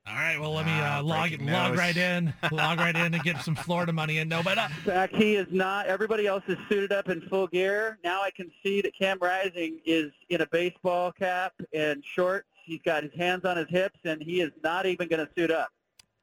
All 0.07 0.13
right, 0.15 0.39
well 0.39 0.53
let 0.53 0.65
me 0.65 0.71
Ah, 0.73 0.99
uh, 0.99 1.03
log 1.03 1.31
log 1.41 1.71
news. 1.71 1.77
right 1.77 1.97
in, 1.97 2.33
log 2.53 2.79
right 2.79 2.95
in, 2.95 3.13
and 3.13 3.21
get 3.23 3.41
some 3.41 3.55
Florida 3.55 3.91
money 3.91 4.19
in. 4.19 4.29
No, 4.29 4.41
but 4.41 4.57
uh, 4.57 4.69
In 4.77 4.83
fact, 4.83 5.15
he 5.15 5.35
is 5.35 5.47
not. 5.51 5.87
Everybody 5.87 6.25
else 6.27 6.43
is 6.47 6.57
suited 6.69 6.93
up 6.93 7.09
in 7.09 7.19
full 7.21 7.47
gear. 7.47 7.97
Now 8.05 8.21
I 8.21 8.31
can 8.31 8.49
see 8.63 8.81
that 8.83 8.93
Cam 8.97 9.17
Rising 9.19 9.79
is 9.85 10.11
in 10.29 10.39
a 10.41 10.47
baseball 10.47 11.11
cap 11.11 11.53
and 11.73 12.01
shorts. 12.05 12.47
He's 12.63 12.79
got 12.85 13.03
his 13.03 13.11
hands 13.17 13.43
on 13.43 13.57
his 13.57 13.67
hips, 13.69 13.99
and 14.05 14.21
he 14.23 14.39
is 14.39 14.51
not 14.63 14.85
even 14.85 15.09
going 15.09 15.25
to 15.25 15.31
suit 15.35 15.51
up. 15.51 15.69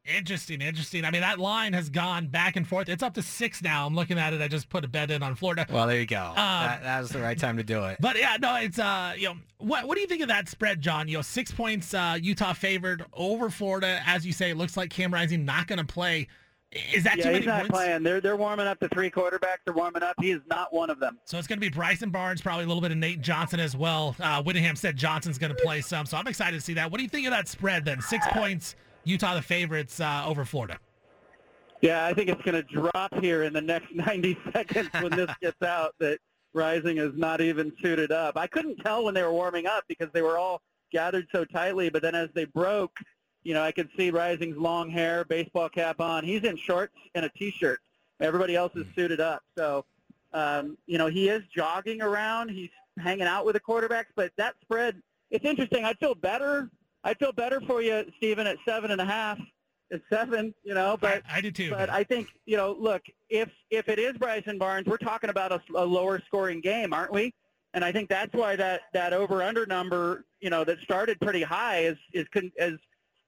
Interesting, 0.07 0.61
interesting. 0.61 1.05
I 1.05 1.11
mean, 1.11 1.23
that 1.23 1.39
line 1.39 1.73
has 1.73 1.89
gone 1.89 2.27
back 2.27 2.57
and 2.57 2.69
forth. 2.69 2.91
It's 2.91 3.03
up 3.03 3.15
to 3.15 3.23
six 3.23 3.63
now. 3.63 3.87
I'm 3.87 3.95
looking 3.95 4.19
at 4.19 4.35
it. 4.35 4.43
I 4.43 4.49
just 4.49 4.69
put 4.69 4.85
a 4.85 4.89
bet 4.89 5.11
in 5.11 5.23
on 5.23 5.35
Florida. 5.35 5.67
Well, 5.71 5.87
there 5.87 5.99
you 5.99 6.05
go. 6.05 6.33
that, 6.37 6.83
that 6.83 7.01
was 7.01 7.09
the 7.09 7.21
right 7.21 7.39
time 7.39 7.57
to 7.57 7.63
do 7.63 7.85
it. 7.85 7.97
But 8.01 8.19
yeah, 8.19 8.37
no, 8.39 8.57
it's 8.57 8.79
uh, 8.79 9.15
you 9.17 9.29
know, 9.29 9.37
what 9.59 9.89
what 9.89 9.95
do 9.95 10.03
you 10.03 10.07
think 10.07 10.21
of 10.21 10.29
that 10.29 10.49
spread, 10.51 10.83
John? 10.83 11.09
You 11.09 11.19
know, 11.19 11.23
six 11.23 11.51
points, 11.51 11.95
uh, 11.95 12.19
Utah 12.21 12.53
favored 12.53 13.07
over 13.15 13.49
Florida. 13.49 14.03
As 14.05 14.27
you 14.27 14.33
say, 14.33 14.51
it 14.51 14.59
looks 14.59 14.77
like 14.77 14.91
Cam 14.91 15.13
Rising 15.13 15.47
not 15.47 15.69
going 15.69 15.79
to 15.79 15.87
play. 15.87 16.29
Is 16.93 17.05
that 17.05 17.19
yeah, 17.19 17.25
too 17.25 17.29
many 17.31 17.39
he's 17.39 17.47
not 17.47 17.61
points? 17.61 17.71
playing. 17.71 18.03
They're 18.03 18.21
they're 18.21 18.37
warming 18.37 18.67
up 18.67 18.81
the 18.81 18.89
three 18.89 19.11
quarterbacks. 19.11 19.59
They're 19.65 19.75
warming 19.75 20.03
up. 20.03 20.17
He 20.21 20.33
is 20.33 20.43
not 20.51 20.73
one 20.75 20.91
of 20.91 20.99
them. 21.01 21.19
So 21.25 21.39
it's 21.39 21.47
going 21.47 21.59
to 21.59 21.61
be 21.61 21.71
Bryson 21.71 22.11
Barnes, 22.11 22.43
probably 22.43 22.65
a 22.65 22.67
little 22.67 22.83
bit 22.83 22.91
of 22.91 22.99
Nate 22.99 23.23
Johnson 23.23 23.61
as 23.61 23.77
well. 23.77 24.17
Uh, 24.21 24.43
Whittingham 24.43 24.77
said 24.77 24.97
Johnson's 24.97 25.39
going 25.39 25.55
to 25.55 25.63
play 25.63 25.81
some, 25.81 26.05
so 26.05 26.17
I'm 26.17 26.27
excited 26.27 26.57
to 26.57 26.61
see 26.61 26.75
that. 26.75 26.91
What 26.91 26.99
do 26.99 27.05
you 27.05 27.09
think 27.09 27.27
of 27.27 27.31
that 27.31 27.49
spread 27.49 27.85
then? 27.85 28.01
Six 28.01 28.27
points, 28.33 28.75
Utah 29.05 29.35
the 29.35 29.43
favorites 29.43 30.01
uh, 30.01 30.25
over 30.27 30.45
Florida. 30.45 30.79
Yeah, 31.81 32.07
I 32.07 32.15
think 32.15 32.31
it's 32.31 32.43
going 32.43 32.55
to 32.55 32.63
drop 32.63 33.15
here 33.21 33.43
in 33.43 33.53
the 33.53 33.61
next 33.61 33.95
90 33.95 34.39
seconds 34.53 34.89
when 35.01 35.11
this 35.13 35.31
gets 35.43 35.61
out 35.63 35.95
that 36.01 36.19
Rising 36.55 36.99
is 36.99 37.13
not 37.15 37.41
even 37.41 37.73
suited 37.83 38.13
up. 38.13 38.37
I 38.37 38.47
couldn't 38.47 38.77
tell 38.77 39.05
when 39.05 39.15
they 39.15 39.23
were 39.23 39.33
warming 39.33 39.67
up 39.67 39.85
because 39.89 40.09
they 40.13 40.23
were 40.23 40.39
all 40.39 40.63
gathered 40.93 41.27
so 41.33 41.45
tightly, 41.45 41.91
but 41.91 42.01
then 42.03 42.15
as 42.15 42.29
they 42.35 42.45
broke, 42.45 42.97
You 43.43 43.53
know, 43.53 43.63
I 43.63 43.73
could 43.73 43.91
see 43.97 44.11
Rising's 44.11 44.57
long 44.57 44.89
hair, 44.89 45.25
baseball 45.25 45.69
cap 45.69 46.01
on. 46.01 46.25
He's 46.25 46.45
in 46.45 46.57
shorts 46.57 46.95
and 47.15 47.27
a 47.27 47.29
t-shirt. 47.31 47.81
Everybody 48.21 48.57
else 48.57 48.73
is 48.75 48.87
suited 48.95 49.21
up. 49.21 49.43
So, 49.59 49.85
um, 50.33 50.79
you 50.87 50.97
know, 50.97 51.09
he 51.09 51.29
is 51.29 51.43
jogging 51.55 52.01
around. 52.01 52.49
He's 52.49 52.71
hanging 52.99 53.27
out 53.27 53.45
with 53.45 53.55
the 53.55 53.61
quarterbacks. 53.61 54.07
But 54.17 54.33
that 54.39 54.55
spread, 54.63 55.03
it's 55.31 55.45
interesting. 55.45 55.85
I 55.85 55.93
feel 55.95 56.15
better. 56.15 56.71
I 57.05 57.15
feel 57.15 57.33
better 57.33 57.61
for 57.61 57.83
you, 57.83 58.05
Stephen, 58.17 58.47
at 58.47 58.57
seven 58.67 58.91
and 58.91 59.01
a 59.01 59.05
half. 59.05 59.39
At 59.93 60.01
seven, 60.11 60.55
you 60.65 60.75
know, 60.75 60.97
but 60.99 61.23
I 61.31 61.43
do 61.43 61.51
too. 61.51 61.71
But 61.71 61.91
I 61.91 62.03
think 62.03 62.29
you 62.47 62.57
know, 62.57 62.75
look, 62.79 63.03
if 63.29 63.51
if 63.71 63.89
it 63.89 63.99
is 63.99 64.17
Bryson 64.17 64.59
Barnes, 64.59 64.87
we're 64.87 64.97
talking 64.97 65.31
about 65.31 65.53
a, 65.53 65.61
a 65.77 65.85
lower 65.85 66.21
scoring 66.27 66.61
game, 66.61 66.95
aren't 66.95 67.13
we? 67.13 67.35
And 67.75 67.85
I 67.85 67.93
think 67.93 68.09
that's 68.09 68.33
why 68.33 68.57
that 68.57 68.83
that 68.95 69.13
over 69.13 69.43
under 69.43 69.67
number, 69.67 70.25
you 70.41 70.49
know, 70.49 70.65
that 70.65 70.81
started 70.81 71.21
pretty 71.21 71.43
high 71.43 71.85
is 71.85 71.99
is 72.15 72.27
con, 72.33 72.51
is 72.57 72.79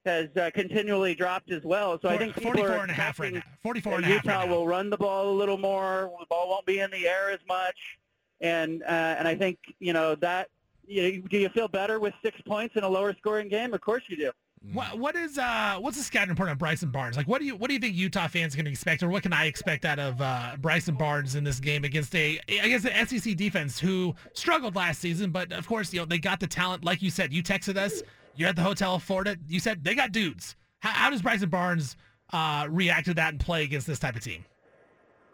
has 0.07 0.29
uh, 0.37 0.49
continually 0.55 1.13
dropped 1.13 1.51
as 1.51 1.63
well. 1.63 1.99
So 2.01 2.09
I 2.09 2.17
think 2.17 2.33
people 2.33 2.53
44 2.53 2.69
are 2.71 2.81
and 2.81 2.91
a 2.91 2.93
half 2.93 3.19
right 3.19 3.33
now. 3.33 3.41
44 3.61 3.95
and 3.95 4.05
a 4.05 4.07
half 4.07 4.23
Utah 4.25 4.39
right 4.39 4.49
will 4.49 4.65
run 4.65 4.89
the 4.89 4.97
ball 4.97 5.29
a 5.29 5.35
little 5.35 5.57
more. 5.57 6.11
The 6.19 6.25
ball 6.27 6.49
won't 6.49 6.65
be 6.65 6.79
in 6.79 6.89
the 6.89 7.07
air 7.07 7.29
as 7.29 7.39
much, 7.47 7.99
and 8.41 8.81
uh, 8.83 8.85
and 9.19 9.27
I 9.27 9.35
think 9.35 9.59
you 9.79 9.93
know 9.93 10.15
that. 10.15 10.49
You, 10.87 11.21
do 11.21 11.37
you 11.37 11.49
feel 11.49 11.67
better 11.67 11.99
with 11.99 12.13
six 12.23 12.39
points 12.47 12.75
in 12.77 12.83
a 12.83 12.89
lower 12.89 13.13
scoring 13.17 13.49
game? 13.49 13.73
Of 13.73 13.81
course 13.81 14.03
you 14.07 14.15
do. 14.15 14.31
What 14.73 14.97
what 14.97 15.15
is 15.15 15.37
uh 15.37 15.77
what's 15.79 15.97
the 15.97 16.03
scouting 16.03 16.29
report 16.29 16.49
on 16.49 16.57
Bryson 16.57 16.89
Barnes? 16.89 17.15
Like 17.15 17.27
what 17.27 17.39
do 17.39 17.45
you 17.45 17.55
what 17.55 17.67
do 17.67 17.75
you 17.75 17.79
think 17.79 17.95
Utah 17.95 18.27
fans 18.27 18.53
are 18.53 18.57
going 18.57 18.65
to 18.65 18.71
expect, 18.71 19.03
or 19.03 19.09
what 19.09 19.21
can 19.21 19.31
I 19.31 19.45
expect 19.45 19.85
out 19.85 19.99
of 19.99 20.19
uh, 20.19 20.55
Bryson 20.59 20.95
Barnes 20.95 21.35
in 21.35 21.43
this 21.43 21.59
game 21.59 21.83
against 21.83 22.15
a 22.15 22.39
I 22.49 22.67
guess 22.67 22.83
an 22.85 23.07
SEC 23.07 23.35
defense 23.35 23.79
who 23.79 24.15
struggled 24.33 24.75
last 24.75 24.99
season, 24.99 25.29
but 25.29 25.51
of 25.51 25.67
course 25.67 25.93
you 25.93 25.99
know 25.99 26.05
they 26.05 26.17
got 26.17 26.39
the 26.39 26.47
talent. 26.47 26.83
Like 26.83 27.01
you 27.01 27.11
said, 27.11 27.31
you 27.31 27.43
texted 27.43 27.77
us. 27.77 28.01
You're 28.35 28.49
at 28.49 28.55
the 28.55 28.63
hotel 28.63 28.97
Florida. 28.99 29.37
You 29.47 29.59
said 29.59 29.83
they 29.83 29.93
got 29.93 30.11
dudes. 30.11 30.55
How, 30.79 30.89
how 30.89 31.09
does 31.11 31.21
Bryson 31.21 31.49
Barnes 31.49 31.95
uh, 32.33 32.67
react 32.69 33.05
to 33.05 33.13
that 33.13 33.33
and 33.33 33.39
play 33.39 33.63
against 33.63 33.87
this 33.87 33.99
type 33.99 34.15
of 34.15 34.23
team? 34.23 34.43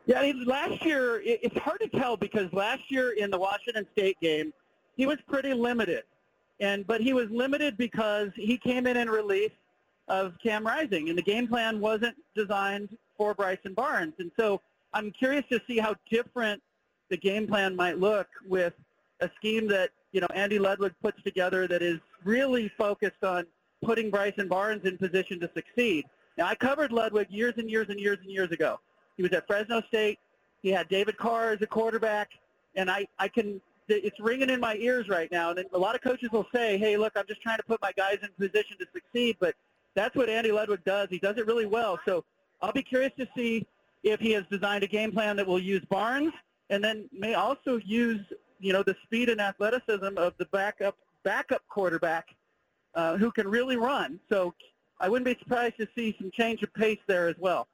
Yeah, 0.06 0.20
I 0.20 0.34
mean, 0.34 0.44
last 0.44 0.86
year 0.86 1.22
it, 1.22 1.40
it's 1.44 1.58
hard 1.60 1.80
to 1.80 1.88
tell 1.88 2.18
because 2.18 2.52
last 2.52 2.84
year 2.90 3.12
in 3.12 3.32
the 3.32 3.40
Washington 3.40 3.88
State 3.94 4.20
game, 4.22 4.54
he 4.96 5.06
was 5.06 5.18
pretty 5.28 5.54
limited, 5.54 6.04
and 6.60 6.86
but 6.86 7.02
he 7.02 7.14
was 7.14 7.30
limited 7.30 7.78
because 7.78 8.30
he 8.36 8.58
came 8.58 8.88
in 8.88 8.98
in 8.98 9.10
relief 9.10 9.52
of 10.08 10.34
Cam 10.44 10.66
Rising, 10.66 11.10
and 11.10 11.18
the 11.18 11.24
game 11.24 11.48
plan 11.48 11.80
wasn't 11.80 12.16
designed 12.36 12.98
for 13.18 13.34
Bryson 13.34 13.74
Barnes, 13.74 14.14
and 14.20 14.32
so 14.38 14.62
I'm 14.94 15.12
curious 15.12 15.46
to 15.52 15.60
see 15.68 15.78
how 15.78 15.96
different 16.10 16.62
the 17.10 17.18
game 17.18 17.48
plan 17.48 17.76
might 17.76 18.00
look 18.00 18.28
with 18.48 18.74
a 19.22 19.30
scheme 19.38 19.68
that 19.68 19.92
you 20.12 20.22
know 20.22 20.28
Andy 20.34 20.60
Ludwig 20.60 20.94
puts 21.02 21.22
together 21.24 21.68
that 21.68 21.82
is 21.82 22.00
really 22.24 22.72
focused 22.78 23.24
on 23.24 23.46
putting 23.84 24.10
Bryson 24.10 24.48
Barnes 24.48 24.86
in 24.86 24.98
position 24.98 25.40
to 25.40 25.50
succeed. 25.54 26.06
Now, 26.38 26.48
I 26.48 26.56
covered 26.56 26.92
Ludwig 26.92 27.28
years 27.30 27.54
and 27.58 27.70
years 27.70 27.88
and 27.90 28.00
years 28.00 28.18
and 28.22 28.32
years 28.32 28.52
ago. 28.52 28.80
He 29.18 29.24
was 29.24 29.32
at 29.34 29.46
Fresno 29.46 29.82
State. 29.88 30.20
He 30.62 30.70
had 30.70 30.88
David 30.88 31.18
Carr 31.18 31.52
as 31.52 31.62
a 31.62 31.68
quarterback, 31.68 32.30
and 32.76 32.90
I, 32.90 33.08
I 33.20 33.28
can. 33.28 33.62
It's 33.88 34.20
ringing 34.20 34.50
in 34.50 34.60
my 34.60 34.76
ears 34.76 35.10
right 35.10 35.32
now. 35.32 35.52
And 35.52 35.66
a 35.74 35.78
lot 35.78 35.96
of 35.96 36.02
coaches 36.02 36.30
will 36.32 36.48
say, 36.54 36.78
"Hey, 36.78 36.98
look, 36.98 37.14
I'm 37.16 37.28
just 37.28 37.42
trying 37.42 37.58
to 37.58 37.64
put 37.64 37.82
my 37.82 37.92
guys 37.92 38.20
in 38.22 38.30
position 38.38 38.78
to 38.80 38.88
succeed." 38.94 39.38
But 39.40 39.56
that's 39.96 40.16
what 40.16 40.30
Andy 40.30 40.52
Ludwig 40.52 40.84
does. 40.84 41.10
He 41.10 41.20
does 41.20 41.38
it 41.38 41.46
really 41.46 41.66
well. 41.66 42.00
So 42.06 42.24
I'll 42.62 42.72
be 42.72 42.84
curious 42.84 43.12
to 43.18 43.28
see 43.36 43.68
if 44.04 44.20
he 44.20 44.32
has 44.32 44.44
designed 44.50 44.84
a 44.84 44.88
game 44.88 45.12
plan 45.12 45.36
that 45.38 45.48
will 45.48 45.60
use 45.60 45.84
Barnes, 45.90 46.34
and 46.70 46.84
then 46.84 47.10
may 47.12 47.36
also 47.36 47.78
use, 47.78 48.22
you 48.60 48.74
know, 48.74 48.84
the 48.84 48.96
speed 49.04 49.30
and 49.30 49.40
athleticism 49.40 50.18
of 50.18 50.34
the 50.38 50.46
backup 50.46 50.98
backup 51.24 51.62
quarterback 51.70 52.36
uh, 52.96 53.18
who 53.18 53.32
can 53.32 53.48
really 53.48 53.78
run. 53.78 54.20
So 54.30 54.54
I 55.00 55.10
wouldn't 55.10 55.26
be 55.26 55.38
surprised 55.42 55.78
to 55.78 55.88
see 55.96 56.16
some 56.20 56.32
change 56.32 56.64
of 56.64 56.74
pace 56.74 57.00
there 57.08 57.28
as 57.28 57.36
well. 57.40 57.68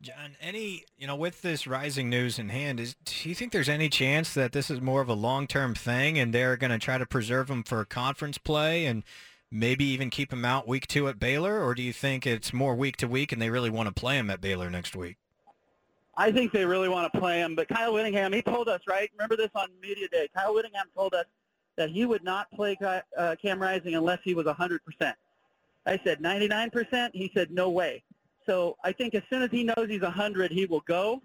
John, 0.00 0.36
any 0.40 0.84
you 0.96 1.08
know, 1.08 1.16
with 1.16 1.42
this 1.42 1.66
Rising 1.66 2.08
news 2.08 2.38
in 2.38 2.50
hand, 2.50 2.78
is 2.78 2.94
do 3.04 3.28
you 3.28 3.34
think 3.34 3.52
there's 3.52 3.68
any 3.68 3.88
chance 3.88 4.32
that 4.34 4.52
this 4.52 4.70
is 4.70 4.80
more 4.80 5.00
of 5.00 5.08
a 5.08 5.14
long-term 5.14 5.74
thing, 5.74 6.18
and 6.18 6.32
they're 6.32 6.56
going 6.56 6.70
to 6.70 6.78
try 6.78 6.98
to 6.98 7.06
preserve 7.06 7.50
him 7.50 7.64
for 7.64 7.84
conference 7.84 8.38
play, 8.38 8.86
and 8.86 9.02
maybe 9.50 9.84
even 9.84 10.08
keep 10.08 10.32
him 10.32 10.44
out 10.44 10.68
week 10.68 10.86
two 10.86 11.08
at 11.08 11.18
Baylor, 11.18 11.60
or 11.60 11.74
do 11.74 11.82
you 11.82 11.92
think 11.92 12.26
it's 12.26 12.52
more 12.52 12.76
week 12.76 12.96
to 12.98 13.08
week, 13.08 13.32
and 13.32 13.42
they 13.42 13.50
really 13.50 13.70
want 13.70 13.88
to 13.88 14.00
play 14.00 14.18
him 14.18 14.30
at 14.30 14.40
Baylor 14.40 14.70
next 14.70 14.94
week? 14.94 15.16
I 16.16 16.30
think 16.30 16.52
they 16.52 16.64
really 16.64 16.88
want 16.88 17.12
to 17.12 17.18
play 17.18 17.38
him, 17.38 17.54
but 17.54 17.68
Kyle 17.68 17.92
Whittingham, 17.92 18.32
he 18.32 18.42
told 18.42 18.68
us, 18.68 18.80
right? 18.88 19.10
Remember 19.16 19.36
this 19.36 19.50
on 19.54 19.68
media 19.80 20.08
day. 20.08 20.28
Kyle 20.34 20.54
Whittingham 20.54 20.86
told 20.94 21.14
us 21.14 21.26
that 21.76 21.90
he 21.90 22.06
would 22.06 22.24
not 22.24 22.50
play 22.50 22.76
uh, 23.16 23.36
Cam 23.40 23.60
Rising 23.60 23.94
unless 23.94 24.18
he 24.22 24.34
was 24.34 24.46
100%. 24.46 24.78
I 25.86 26.00
said 26.04 26.20
99%. 26.20 27.10
He 27.14 27.30
said 27.34 27.50
no 27.50 27.70
way. 27.70 28.02
So 28.48 28.76
I 28.82 28.92
think 28.92 29.14
as 29.14 29.22
soon 29.28 29.42
as 29.42 29.50
he 29.50 29.62
knows 29.62 29.88
he's 29.88 30.00
100, 30.00 30.50
he 30.50 30.64
will 30.66 30.82
go. 30.86 31.22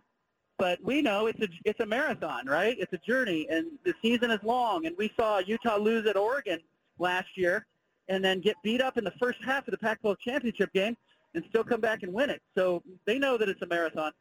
But 0.60 0.80
we 0.84 1.02
know 1.02 1.26
it's 1.28 1.42
a 1.42 1.48
it's 1.66 1.80
a 1.80 1.86
marathon, 1.86 2.46
right? 2.46 2.76
It's 2.78 2.94
a 2.94 3.00
journey, 3.00 3.48
and 3.50 3.66
the 3.86 3.94
season 4.02 4.30
is 4.30 4.40
long. 4.44 4.86
And 4.86 4.96
we 4.98 5.12
saw 5.18 5.40
Utah 5.40 5.78
lose 5.78 6.06
at 6.08 6.16
Oregon 6.16 6.60
last 7.00 7.30
year, 7.36 7.66
and 8.08 8.24
then 8.24 8.40
get 8.40 8.56
beat 8.64 8.80
up 8.80 8.98
in 8.98 9.04
the 9.04 9.14
first 9.20 9.40
half 9.44 9.68
of 9.68 9.72
the 9.72 9.78
Pac-12 9.78 10.20
championship 10.20 10.72
game, 10.72 10.96
and 11.34 11.44
still 11.50 11.64
come 11.64 11.82
back 11.82 12.04
and 12.04 12.14
win 12.14 12.30
it. 12.30 12.42
So 12.56 12.84
they 13.06 13.18
know 13.18 13.36
that 13.38 13.50
it's 13.50 13.62
a 13.64 13.66
marathon. 13.66 14.12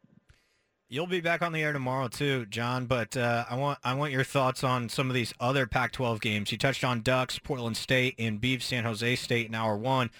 You'll 0.88 1.06
be 1.06 1.20
back 1.20 1.42
on 1.42 1.52
the 1.52 1.62
air 1.62 1.72
tomorrow 1.72 2.08
too, 2.08 2.46
John. 2.46 2.86
But 2.86 3.14
uh, 3.14 3.44
I 3.50 3.56
want 3.56 3.78
I 3.84 3.92
want 3.92 4.12
your 4.12 4.24
thoughts 4.24 4.64
on 4.64 4.88
some 4.88 5.08
of 5.10 5.14
these 5.14 5.34
other 5.38 5.66
Pac-12 5.66 6.20
games. 6.20 6.50
You 6.50 6.56
touched 6.56 6.82
on 6.82 7.02
Ducks, 7.02 7.38
Portland 7.38 7.76
State, 7.76 8.14
and 8.18 8.40
Beef 8.40 8.62
San 8.62 8.84
Jose 8.84 9.16
State 9.16 9.48
in 9.48 9.54
hour 9.54 9.76
one. 9.76 10.10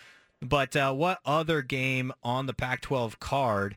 But 0.42 0.74
uh, 0.74 0.92
what 0.92 1.20
other 1.24 1.62
game 1.62 2.12
on 2.24 2.46
the 2.46 2.52
Pac-12 2.52 3.20
card 3.20 3.76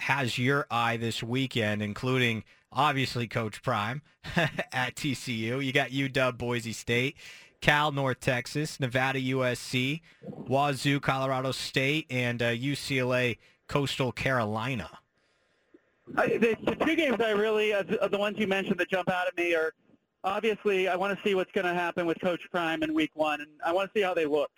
has 0.00 0.38
your 0.38 0.66
eye 0.70 0.96
this 0.96 1.22
weekend, 1.22 1.82
including 1.82 2.44
obviously 2.72 3.28
Coach 3.28 3.62
Prime 3.62 4.00
at 4.72 4.94
TCU? 4.94 5.62
You 5.62 5.72
got 5.72 5.90
UW 5.90 6.38
Boise 6.38 6.72
State, 6.72 7.16
Cal 7.60 7.92
North 7.92 8.20
Texas, 8.20 8.80
Nevada 8.80 9.20
USC, 9.20 10.00
Wazoo 10.22 10.98
Colorado 10.98 11.52
State, 11.52 12.06
and 12.08 12.40
uh, 12.40 12.52
UCLA 12.52 13.36
Coastal 13.68 14.10
Carolina. 14.10 14.88
I, 16.16 16.28
the, 16.28 16.56
the 16.64 16.86
two 16.86 16.96
games 16.96 17.20
I 17.20 17.32
really, 17.32 17.74
uh, 17.74 17.82
the, 17.82 18.08
the 18.10 18.18
ones 18.18 18.38
you 18.38 18.46
mentioned 18.46 18.80
that 18.80 18.88
jump 18.88 19.10
out 19.10 19.26
at 19.26 19.36
me 19.36 19.54
are 19.54 19.74
obviously 20.24 20.88
I 20.88 20.96
want 20.96 21.14
to 21.14 21.22
see 21.22 21.34
what's 21.34 21.52
going 21.52 21.66
to 21.66 21.74
happen 21.74 22.06
with 22.06 22.18
Coach 22.22 22.40
Prime 22.50 22.82
in 22.82 22.94
Week 22.94 23.10
One, 23.12 23.42
and 23.42 23.50
I 23.62 23.72
want 23.72 23.92
to 23.92 23.98
see 23.98 24.02
how 24.02 24.14
they 24.14 24.24
look. 24.24 24.50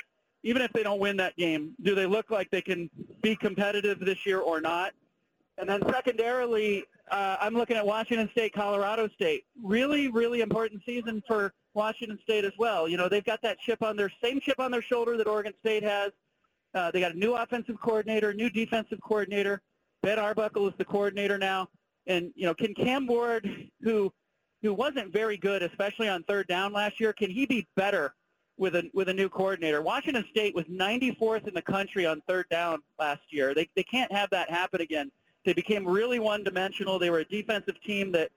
Even 0.43 0.62
if 0.62 0.73
they 0.73 0.83
don't 0.83 1.01
win 1.01 1.17
that 1.19 1.37
game, 1.37 1.75
do 1.83 1.95
they 1.95 2.07
look 2.07 2.31
like 2.31 2.51
they 2.51 2.62
can 2.62 2.89
be 3.23 3.37
competitive 3.37 4.01
this 4.01 4.25
year 4.25 4.41
or 4.41 4.61
not? 4.61 4.93
And 5.59 5.69
then 5.69 5.83
secondarily, 5.91 6.85
uh, 7.11 7.37
I'm 7.41 7.55
looking 7.55 7.77
at 7.77 7.85
Washington 7.85 8.31
State, 8.33 8.55
Colorado 8.55 9.09
State. 9.09 9.45
Really, 9.62 10.09
really 10.09 10.41
important 10.41 10.81
season 10.87 11.23
for 11.27 11.53
Washington 11.75 12.19
State 12.23 12.45
as 12.45 12.53
well. 12.59 12.89
You 12.89 12.97
know, 12.97 13.09
they've 13.09 13.25
got 13.25 13.43
that 13.43 13.59
chip 13.59 13.83
on 13.83 13.97
their 13.97 14.11
same 14.23 14.41
chip 14.41 14.59
on 14.59 14.71
their 14.71 14.83
shoulder 14.83 15.17
that 15.19 15.27
Oregon 15.27 15.53
State 15.61 15.83
has. 15.83 16.12
Uh, 16.75 16.91
they 16.91 17.01
got 17.01 17.12
a 17.15 17.19
new 17.19 17.35
offensive 17.35 17.81
coordinator, 17.81 18.33
new 18.33 18.49
defensive 18.49 19.01
coordinator. 19.03 19.61
Ben 20.03 20.19
Arbuckle 20.19 20.69
is 20.69 20.75
the 20.79 20.85
coordinator 20.85 21.37
now, 21.37 21.69
and 22.07 22.33
you 22.35 22.47
know, 22.47 22.55
can 22.55 22.73
Cam 22.75 23.07
Ward, 23.07 23.49
who 23.83 24.11
who 24.62 24.73
wasn't 24.73 25.12
very 25.12 25.37
good, 25.37 25.62
especially 25.62 26.09
on 26.09 26.23
third 26.25 26.47
down 26.47 26.73
last 26.73 27.01
year, 27.01 27.12
can 27.12 27.31
he 27.31 27.47
be 27.47 27.67
better 27.77 28.15
with 28.61 28.77
a 28.77 28.89
with 28.93 29.09
a 29.09 29.12
new 29.15 29.28
coordinator? 29.28 29.82
Washington 29.82 30.24
State 30.31 30.55
was 30.55 30.66
94th 30.66 31.49
in 31.49 31.55
the 31.55 31.62
country 31.62 32.07
on 32.07 32.23
third 32.28 32.47
down 32.51 32.81
last 32.99 33.23
year. 33.31 33.55
They 33.55 33.69
they 33.74 33.82
can't 33.82 34.12
have 34.12 34.31
that 34.31 34.51
happen 34.51 34.81
again. 34.82 35.11
They 35.45 35.55
became 35.55 35.89
really 35.89 36.19
one-dimensional. 36.19 36.99
They 36.99 37.09
were 37.11 37.20
a 37.20 37.24
defensive 37.24 37.82
team 37.82 38.12
that 38.12 38.31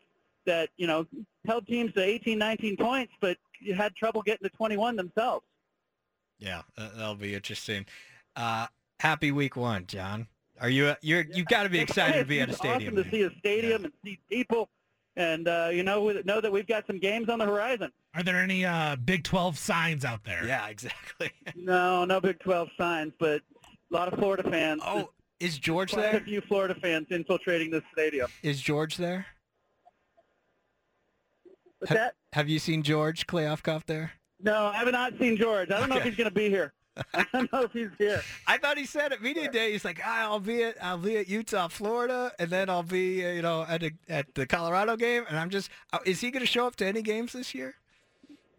that 0.45 0.70
you 0.78 0.88
know 0.88 1.06
held 1.45 1.68
teams 1.68 1.94
to 1.94 2.02
18, 2.02 2.38
19 2.40 2.78
points, 2.78 3.14
but 3.20 3.38
had 3.76 3.95
trouble 3.95 4.22
getting 4.22 4.48
to 4.50 4.56
21 4.56 4.95
themselves. 4.95 5.45
Yeah, 6.40 6.62
that- 6.78 6.95
that'll 6.95 7.16
be 7.16 7.36
interesting. 7.36 7.86
Uh, 8.36 8.68
happy 9.00 9.32
week 9.32 9.56
one, 9.58 9.86
John. 9.86 10.28
Are 10.62 10.70
you 10.70 10.95
you're 11.02 11.26
you've 11.34 11.48
got 11.48 11.64
to 11.64 11.70
be 11.70 11.80
excited 11.88 12.20
to 12.20 12.26
be 12.26 12.40
at 12.40 12.50
a 12.50 12.54
stadium? 12.54 12.94
Awesome 12.94 13.04
to 13.04 13.12
see 13.12 13.24
a 13.24 13.32
stadium 13.40 13.84
and 13.84 13.94
see 14.06 14.20
people, 14.30 14.70
and 15.18 15.48
uh, 15.50 15.70
you 15.74 15.84
know 15.84 16.10
know 16.24 16.40
that 16.40 16.52
we've 16.52 16.68
got 16.68 16.88
some 16.88 17.00
games 17.00 17.28
on 17.28 17.40
the 17.40 17.45
horizon. 17.45 17.91
Are 18.15 18.22
there 18.23 18.38
any 18.38 18.64
uh, 18.65 18.95
Big 18.98 19.23
12 19.23 19.57
signs 19.57 20.06
out 20.06 20.23
there? 20.23 20.45
Yeah, 20.45 20.68
exactly. 20.68 21.31
No, 21.56 22.06
no 22.06 22.19
Big 22.19 22.40
12 22.40 22.69
signs, 22.77 23.14
but 23.19 23.41
a 23.91 23.94
lot 23.94 24.11
of 24.11 24.19
Florida 24.19 24.44
fans. 24.49 24.81
Oh, 24.85 25.10
is 25.40 25.57
George 25.57 25.94
quite 25.94 26.02
there? 26.11 26.18
a 26.18 26.23
few 26.23 26.41
Florida 26.41 26.76
fans 26.76 27.07
infiltrating 27.10 27.72
this 27.72 27.84
stadium. 27.91 28.30
Is 28.44 28.61
George 28.61 28.98
there? 28.98 29.26
What's 31.80 31.90
Ha- 31.90 31.95
that? 31.95 32.15
Have 32.34 32.49
you 32.49 32.60
seen 32.60 32.84
George 32.84 33.27
Kliavkoff 33.27 33.85
there? 33.85 34.14
No, 34.41 34.68
I 34.68 34.77
have 34.77 34.91
not 34.91 35.14
seen 35.19 35.38
George. 35.38 35.72
I 35.72 35.80
don't 35.80 35.90
know 35.90 35.98
if 35.98 36.03
he's 36.03 36.15
going 36.15 36.30
to 36.30 36.34
be 36.34 36.49
here. 36.49 36.73
I 37.14 37.26
don't 37.34 37.52
know 37.52 37.61
if 37.61 37.72
he's 37.72 37.90
here. 37.98 38.22
I 38.48 38.57
thought 38.57 38.77
he 38.77 38.85
said 38.85 39.14
at 39.14 39.22
media 39.22 39.49
day 39.49 39.72
he's 39.72 39.84
like, 39.85 39.99
ah, 40.06 40.23
I'll 40.23 40.40
be 40.40 40.64
at 40.64 40.76
I'll 40.84 40.98
be 40.98 41.18
at 41.18 41.27
Utah, 41.27 41.68
Florida, 41.68 42.31
and 42.38 42.49
then 42.49 42.69
I'll 42.69 42.84
be 42.84 43.26
uh, 43.26 43.31
you 43.31 43.41
know 43.41 43.65
at 43.68 43.81
a, 43.84 43.91
at 44.07 44.35
the 44.35 44.45
Colorado 44.45 44.95
game, 44.95 45.23
and 45.27 45.38
I'm 45.40 45.49
just 45.49 45.69
uh, 45.91 45.99
is 46.06 46.22
he 46.22 46.30
going 46.30 46.41
to 46.41 46.52
show 46.52 46.68
up 46.68 46.76
to 46.77 46.85
any 46.85 47.02
games 47.02 47.34
this 47.34 47.56
year? 47.56 47.76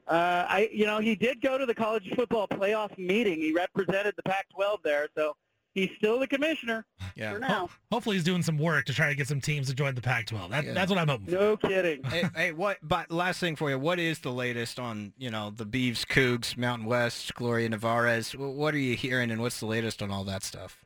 Uh, 0.07 0.45
I, 0.49 0.69
you 0.73 0.85
know, 0.87 0.99
he 1.01 1.15
did 1.15 1.41
go 1.41 1.57
to 1.57 1.65
the 1.67 1.75
college 1.75 2.09
football 2.15 2.47
playoff 2.47 2.97
meeting. 2.99 3.39
He 3.41 3.53
represented 3.53 4.15
the 4.17 4.23
Pac-12 4.25 4.83
there, 4.85 5.09
so 5.17 5.35
he's 5.73 5.89
still 5.97 6.19
the 6.19 6.27
commissioner 6.27 6.85
Yeah. 7.17 7.33
for 7.33 7.39
now. 7.39 7.71
Hopefully, 7.91 8.17
he's 8.17 8.25
doing 8.25 8.43
some 8.43 8.59
work 8.59 8.85
to 8.87 8.93
try 8.93 9.09
to 9.09 9.15
get 9.15 9.29
some 9.29 9.41
teams 9.41 9.69
to 9.69 9.75
join 9.75 9.95
the 9.95 10.03
Pac-12. 10.03 10.51
That, 10.51 10.65
Yeah. 10.65 10.73
That's 10.75 10.91
what 10.91 10.99
I'm 10.99 11.09
hoping. 11.09 11.27
for. 11.27 11.33
No 11.33 11.57
kidding. 11.57 12.03
hey, 12.05 12.25
hey, 12.37 12.53
what? 12.53 12.77
But 12.83 13.11
last 13.11 13.41
thing 13.41 13.57
for 13.57 13.71
you, 13.71 13.79
what 13.79 13.99
is 13.99 14.19
the 14.19 14.31
latest 14.33 14.79
on 14.79 15.15
you 15.17 15.31
know 15.31 15.51
the 15.51 15.65
Beavs, 15.65 16.05
Cougs, 16.05 16.57
Mountain 16.59 16.87
West, 16.87 17.35
Gloria 17.35 17.71
Nevarez? 17.71 18.35
What 18.37 18.75
are 18.75 18.79
you 18.79 18.97
hearing, 18.97 19.31
and 19.31 19.41
what's 19.41 19.61
the 19.61 19.67
latest 19.67 20.03
on 20.03 20.11
all 20.11 20.25
that 20.25 20.43
stuff? 20.43 20.85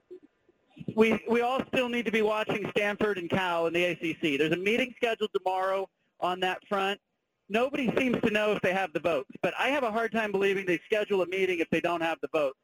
we 0.95 1.19
we 1.29 1.41
all 1.43 1.61
still 1.69 1.89
need 1.89 2.05
to 2.05 2.13
be 2.13 2.23
watching 2.23 2.69
Stanford 2.71 3.19
and 3.19 3.29
Cal 3.29 3.67
in 3.67 3.73
the 3.73 3.85
ACC. 3.85 4.39
There's 4.39 4.53
a 4.53 4.57
meeting 4.57 4.95
scheduled 4.97 5.31
tomorrow 5.37 5.89
on 6.21 6.41
that 6.41 6.59
front. 6.69 7.01
Nobody 7.49 7.93
seems 7.97 8.21
to 8.23 8.31
know 8.31 8.53
if 8.53 8.61
they 8.61 8.75
have 8.75 8.93
the 8.93 9.01
votes, 9.01 9.31
but 9.43 9.55
I 9.59 9.69
have 9.69 9.83
a 9.83 9.91
hard 9.91 10.13
time 10.13 10.33
believing 10.33 10.67
they 10.67 10.81
schedule 10.85 11.23
a 11.23 11.27
meeting 11.27 11.61
if 11.61 11.71
they 11.71 11.81
don't 11.81 12.03
have 12.03 12.19
the 12.21 12.29
votes. 12.33 12.59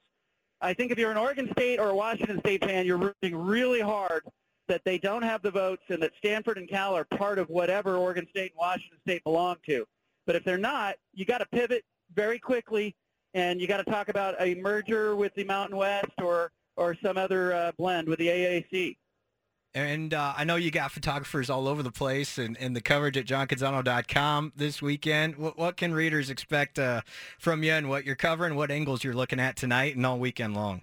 I 0.60 0.74
think 0.74 0.92
if 0.92 0.98
you're 0.98 1.10
an 1.10 1.16
Oregon 1.16 1.48
State 1.52 1.78
or 1.78 1.90
a 1.90 1.94
Washington 1.94 2.38
State 2.40 2.64
fan, 2.64 2.86
you're 2.86 2.98
rooting 2.98 3.36
really 3.36 3.80
hard 3.80 4.24
that 4.68 4.82
they 4.84 4.98
don't 4.98 5.22
have 5.22 5.42
the 5.42 5.50
votes 5.50 5.82
and 5.88 6.02
that 6.02 6.12
Stanford 6.18 6.58
and 6.58 6.68
Cal 6.68 6.94
are 6.94 7.04
part 7.04 7.38
of 7.38 7.48
whatever 7.48 7.96
Oregon 7.96 8.26
State 8.30 8.52
and 8.52 8.58
Washington 8.58 8.98
State 9.06 9.22
belong 9.24 9.56
to. 9.66 9.84
But 10.26 10.36
if 10.36 10.44
they're 10.44 10.56
not, 10.56 10.96
you 11.12 11.24
got 11.24 11.38
to 11.38 11.46
pivot 11.46 11.84
very 12.14 12.38
quickly, 12.38 12.94
and 13.34 13.60
you 13.60 13.66
got 13.66 13.78
to 13.78 13.90
talk 13.90 14.08
about 14.08 14.36
a 14.40 14.54
merger 14.54 15.16
with 15.16 15.34
the 15.34 15.44
Mountain 15.44 15.76
West 15.76 16.12
or 16.22 16.50
or 16.76 16.96
some 17.04 17.16
other 17.16 17.52
uh, 17.52 17.72
blend 17.78 18.08
with 18.08 18.18
the 18.18 18.26
AAC. 18.26 18.96
And 19.74 20.14
uh, 20.14 20.34
I 20.36 20.44
know 20.44 20.54
you 20.54 20.70
got 20.70 20.92
photographers 20.92 21.50
all 21.50 21.66
over 21.66 21.82
the 21.82 21.90
place, 21.90 22.38
and, 22.38 22.56
and 22.58 22.76
the 22.76 22.80
coverage 22.80 23.16
at 23.16 23.26
johncanzano.com 23.26 24.52
this 24.54 24.80
weekend. 24.80 25.34
What, 25.34 25.58
what 25.58 25.76
can 25.76 25.92
readers 25.92 26.30
expect 26.30 26.78
uh, 26.78 27.00
from 27.40 27.64
you, 27.64 27.72
and 27.72 27.88
what 27.88 28.04
you're 28.04 28.14
covering, 28.14 28.54
what 28.54 28.70
angles 28.70 29.02
you're 29.02 29.14
looking 29.14 29.40
at 29.40 29.56
tonight 29.56 29.96
and 29.96 30.06
all 30.06 30.18
weekend 30.20 30.54
long? 30.54 30.82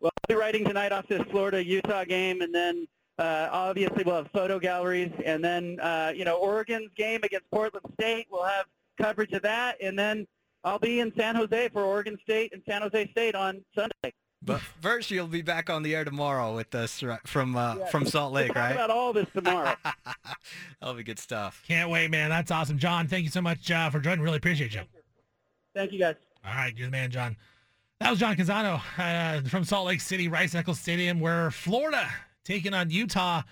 Well, 0.00 0.10
I'll 0.16 0.34
be 0.34 0.40
writing 0.40 0.64
tonight 0.64 0.90
off 0.90 1.06
this 1.06 1.22
Florida-Utah 1.30 2.04
game, 2.04 2.40
and 2.40 2.52
then 2.52 2.88
uh, 3.20 3.48
obviously 3.52 4.02
we'll 4.04 4.16
have 4.16 4.30
photo 4.32 4.58
galleries, 4.58 5.12
and 5.24 5.44
then 5.44 5.78
uh, 5.78 6.12
you 6.12 6.24
know 6.24 6.38
Oregon's 6.38 6.90
game 6.96 7.20
against 7.22 7.48
Portland 7.52 7.86
State. 7.94 8.26
We'll 8.28 8.42
have 8.42 8.66
coverage 9.00 9.30
of 9.32 9.42
that, 9.42 9.76
and 9.80 9.96
then 9.96 10.26
I'll 10.64 10.80
be 10.80 10.98
in 10.98 11.12
San 11.16 11.36
Jose 11.36 11.68
for 11.68 11.84
Oregon 11.84 12.18
State 12.20 12.52
and 12.52 12.62
San 12.68 12.82
Jose 12.82 13.10
State 13.12 13.36
on 13.36 13.62
Sunday. 13.76 14.12
But 14.44 14.60
first, 14.60 15.10
you'll 15.10 15.28
be 15.28 15.42
back 15.42 15.70
on 15.70 15.82
the 15.84 15.94
air 15.94 16.04
tomorrow 16.04 16.56
with 16.56 16.74
us 16.74 17.02
from 17.24 17.56
uh, 17.56 17.76
Yeah. 17.76 17.86
from 17.86 18.04
Salt 18.06 18.32
Lake, 18.32 18.52
We'll 18.54 18.64
right? 18.64 18.72
about 18.72 18.90
all 18.90 19.12
this 19.12 19.28
tomorrow. 19.34 19.74
That'll 20.80 20.94
be 20.96 21.04
good 21.04 21.18
stuff. 21.20 21.62
Can't 21.68 21.90
wait, 21.90 22.10
man. 22.10 22.28
That's 22.30 22.50
awesome. 22.50 22.78
John, 22.78 23.06
thank 23.06 23.22
you 23.24 23.30
so 23.30 23.40
much 23.40 23.70
uh, 23.70 23.88
for 23.90 24.00
joining. 24.00 24.20
Really 24.24 24.38
appreciate 24.38 24.74
you. 24.74 24.80
Thank 25.74 25.92
you, 25.92 25.98
guys. 26.00 26.16
All 26.44 26.54
right, 26.54 26.76
you're 26.76 26.88
the 26.88 26.90
man, 26.90 27.10
John. 27.10 27.36
That 28.00 28.10
was 28.10 28.18
John 28.18 28.34
Canzano 28.34 28.80
uh, 28.98 29.48
from 29.48 29.62
Salt 29.62 29.86
Lake 29.86 30.00
City, 30.00 30.26
Rice 30.26 30.56
Eccles 30.56 30.80
Stadium, 30.80 31.20
where 31.20 31.52
Florida 31.52 32.08
taking 32.44 32.74
on 32.74 32.90
Utah. 32.90 33.42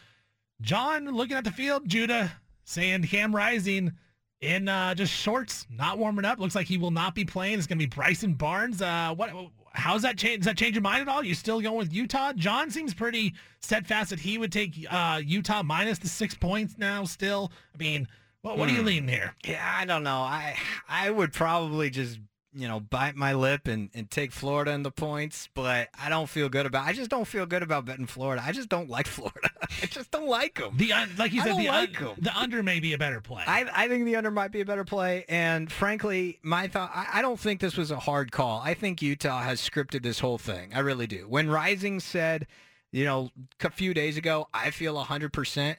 John 0.61 1.07
looking 1.07 1.37
at 1.37 1.45
the 1.45 1.53
field, 1.53 1.89
Judah 1.89 2.33
saying 2.65 3.05
Cam 3.05 3.35
Rising 3.35 3.93
in 4.41 4.69
uh, 4.69 4.95
just 4.97 5.13
shorts, 5.13 5.67
not 5.71 5.99
warming 5.99 6.25
up. 6.25 6.41
Looks 6.41 6.57
like 6.57 6.67
he 6.67 6.79
will 6.79 6.91
not 6.91 7.15
be 7.15 7.25
playing. 7.25 7.59
It's 7.59 7.67
going 7.69 7.79
to 7.79 7.87
be 7.87 7.89
Bryson 7.89 8.35
Barnes. 8.35 8.83
Uh, 8.83 9.15
what? 9.17 9.31
How's 9.73 10.03
that 10.03 10.19
change? 10.19 10.39
Does 10.41 10.47
that 10.47 10.57
change 10.57 10.75
your 10.75 10.83
mind 10.83 11.03
at 11.03 11.09
all? 11.09 11.23
You 11.25 11.35
still 11.35 11.61
going 11.61 11.77
with 11.79 11.93
Utah? 11.93 12.33
John 12.33 12.71
seems 12.71 12.93
pretty 12.95 13.35
steadfast 13.61 14.11
that 14.11 14.19
he 14.21 14.37
would 14.39 14.51
take 14.53 14.85
uh, 14.91 15.21
Utah 15.25 15.63
minus 15.63 15.99
the 15.99 16.09
six 16.09 16.35
points 16.35 16.77
now. 16.77 17.05
Still, 17.05 17.53
I 17.75 17.79
mean, 17.79 18.09
what, 18.43 18.59
what 18.59 18.69
are 18.69 18.73
you 18.73 18.81
Hmm. 18.81 18.87
leaning 18.87 19.09
here? 19.09 19.35
Yeah, 19.47 19.63
I 19.79 19.85
don't 19.85 20.03
know. 20.03 20.19
I 20.21 20.57
I 20.89 21.11
would 21.11 21.33
probably 21.33 21.89
just 21.91 22.19
you 22.53 22.67
know 22.67 22.81
bite 22.81 23.17
my 23.17 23.33
lip 23.33 23.69
and, 23.69 23.91
and 23.95 24.11
take 24.11 24.33
Florida 24.33 24.73
in 24.73 24.83
the 24.83 24.91
points, 24.91 25.49
but 25.55 25.89
I 25.99 26.09
don't 26.09 26.29
feel 26.29 26.49
good 26.49 26.67
about. 26.67 26.87
I 26.87 26.93
just 26.93 27.11
don't 27.11 27.27
feel 27.27 27.47
good 27.47 27.63
about 27.63 27.85
betting 27.85 28.07
Florida. 28.07 28.43
I 28.45 28.53
just 28.53 28.69
don't 28.69 28.89
like 28.89 29.07
Florida. 29.09 29.51
I 29.83 29.87
just 29.87 30.11
don't 30.11 30.27
like 30.27 30.57
them. 30.57 30.77
The 30.77 30.93
un, 30.93 31.11
like 31.19 31.33
you 31.33 31.43
said, 31.43 31.57
the 31.57 31.69
like 31.69 32.03
un, 32.03 32.15
the 32.19 32.37
under 32.37 32.63
may 32.63 32.81
be 32.81 32.93
a 32.93 32.99
better 32.99 33.21
play. 33.21 33.45
I, 33.47 33.67
I 33.73 33.89
think 33.89 34.05
the 34.05 34.17
under 34.17 34.31
might 34.31 34.53
be 34.53 34.61
a 34.61 34.65
better 34.65 34.85
play, 34.85 35.25
and 35.29 35.71
frankly, 35.71 36.39
my 36.43 36.69
thought 36.69 36.91
I, 36.95 37.07
I 37.15 37.23
don't 37.23 37.39
think 37.39 37.61
this 37.61 37.77
was 37.77 37.91
a 37.91 37.99
hard 37.99 38.33
call. 38.33 38.61
I 38.65 38.75
think 38.75 39.03
Utah 39.03 39.43
has 39.43 39.61
scripted 39.61 40.03
this 40.03 40.21
whole 40.21 40.39
thing. 40.39 40.73
I 40.75 40.81
really 40.81 41.07
do. 41.07 41.27
When 41.29 41.49
Rising 41.49 42.01
said, 42.01 42.47
you 42.93 43.05
know, 43.05 43.31
a 43.63 43.71
few 43.71 43.95
days 43.95 44.17
ago, 44.17 44.49
I 44.53 44.71
feel 44.71 44.99
hundred 44.99 45.33
percent. 45.33 45.79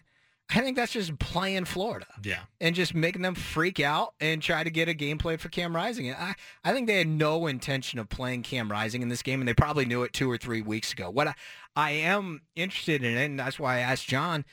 I 0.54 0.60
think 0.60 0.76
that's 0.76 0.92
just 0.92 1.18
playing 1.20 1.66
Florida 1.66 2.08
yeah. 2.24 2.42
and 2.60 2.76
just 2.76 2.94
making 2.94 3.22
them 3.22 3.36
freak 3.36 3.80
out 3.80 4.14
and 4.20 4.42
try 4.42 4.64
to 4.64 4.70
get 4.70 4.90
a 4.90 4.94
game 4.94 5.18
plan 5.18 5.38
for 5.38 5.50
Cam 5.50 5.76
Rising. 5.76 6.10
And 6.10 6.18
I, 6.18 6.36
I 6.64 6.74
think 6.74 6.88
they 6.88 6.98
had 6.98 7.08
no 7.08 7.48
intention 7.48 8.00
of 8.00 8.10
playing 8.10 8.44
Cam 8.44 8.70
Rising 8.70 9.02
in 9.02 9.10
this 9.10 9.22
game, 9.22 9.40
and 9.40 9.48
they 9.48 9.54
probably 9.54 9.86
knew 9.86 10.04
it 10.04 10.14
two 10.14 10.30
or 10.30 10.38
three 10.38 10.62
weeks 10.62 10.92
ago. 10.92 11.10
What 11.10 11.28
I, 11.28 11.34
I 11.76 11.92
am 11.92 12.42
interested 12.56 13.04
in, 13.04 13.18
and 13.18 13.40
that's 13.40 13.60
why 13.60 13.78
I 13.78 13.80
asked 13.80 14.08
John, 14.08 14.44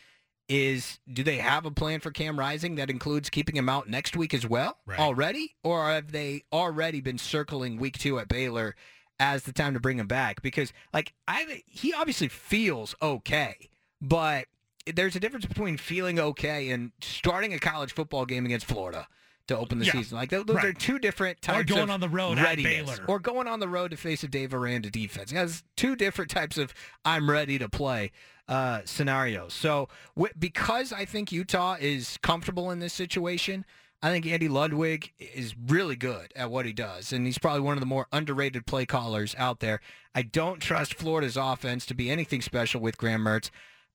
is 0.49 0.99
do 1.13 1.23
they 1.23 1.37
have 1.37 1.67
a 1.67 1.71
plan 1.71 2.01
for 2.01 2.11
Cam 2.11 2.39
Rising 2.39 2.77
that 2.77 2.91
includes 2.91 3.29
keeping 3.29 3.57
him 3.57 3.69
out 3.69 3.89
next 3.89 4.17
week 4.17 4.33
as 4.33 4.47
well 4.47 4.79
Right. 4.87 4.99
already? 4.99 5.57
Or 5.63 5.89
have 5.91 6.13
they 6.13 6.45
already 6.53 7.01
been 7.01 7.19
circling 7.19 7.77
week 7.77 7.99
two 7.99 8.19
at 8.19 8.29
Baylor 8.29 8.75
as 9.21 9.43
the 9.43 9.53
time 9.53 9.75
to 9.75 9.81
bring 9.81 9.99
him 9.99 10.07
back? 10.07 10.43
Because, 10.43 10.73
like, 10.95 11.13
I 11.27 11.63
he 11.67 11.93
obviously 11.93 12.29
feels 12.29 12.95
okay, 13.03 13.69
but 14.01 14.47
there's 14.95 15.17
a 15.17 15.21
difference 15.21 15.47
between 15.47 15.77
feeling 15.77 16.19
okay 16.19 16.71
and 16.71 16.93
starting 17.01 17.53
a 17.55 17.59
college 17.59 17.93
football 17.93 18.25
game 18.27 18.45
against 18.47 18.67
Florida 18.67 19.07
to 19.49 19.57
open 19.57 19.79
the 19.79 19.87
Yeah, 19.87 19.93
season. 19.93 20.17
Like 20.19 20.31
those, 20.31 20.45
those 20.45 20.57
are 20.57 20.69
right. 20.69 20.79
two 20.79 20.99
different 20.99 21.39
Or 21.39 21.55
types 21.55 21.71
going 21.73 21.85
of 21.85 21.91
on 21.91 22.01
the 22.01 22.09
road 22.09 22.39
at. 22.39 22.57
Baylor. 22.57 22.97
or 23.09 23.19
going 23.19 23.47
on 23.49 23.61
the 23.61 23.69
road 23.69 23.91
to 23.93 23.97
face 23.97 24.23
a 24.23 24.29
Dave 24.29 24.53
Aranda 24.55 24.91
defense. 24.91 25.33
It 25.33 25.37
has 25.37 25.63
two 25.77 25.97
different 25.97 26.31
types 26.31 26.59
of 26.59 26.73
I'm 27.05 27.31
ready 27.31 27.59
to 27.59 27.69
play 27.69 28.13
uh, 28.47 28.81
scenarios. 28.85 29.53
So 29.55 29.89
w- 30.17 30.33
because 30.39 30.93
I 30.93 31.05
think 31.05 31.33
Utah 31.33 31.77
is 31.81 32.19
comfortable 32.23 32.71
in 32.71 32.79
this 32.79 32.93
situation. 32.93 33.65
I 34.01 34.11
think 34.11 34.27
Andy 34.27 34.49
Ludwig 34.49 35.13
is 35.19 35.57
really 35.67 35.97
good 35.97 36.33
at 36.37 36.51
what 36.53 36.65
he 36.67 36.73
does, 36.73 37.13
and 37.13 37.27
he's 37.27 37.37
probably 37.39 37.63
one 37.63 37.75
of 37.75 37.81
the 37.81 37.87
more 37.87 38.07
underrated 38.13 38.65
play 38.65 38.87
callers 38.87 39.35
out 39.37 39.59
there. 39.59 39.81
I 40.15 40.23
don't 40.23 40.61
trust 40.61 40.95
Florida's 40.95 41.37
offense 41.37 41.85
to 41.87 41.95
be 41.95 42.09
anything 42.09 42.41
special 42.41 42.81
with 42.81 42.97
Graham 42.97 43.23
Mertz. 43.25 43.51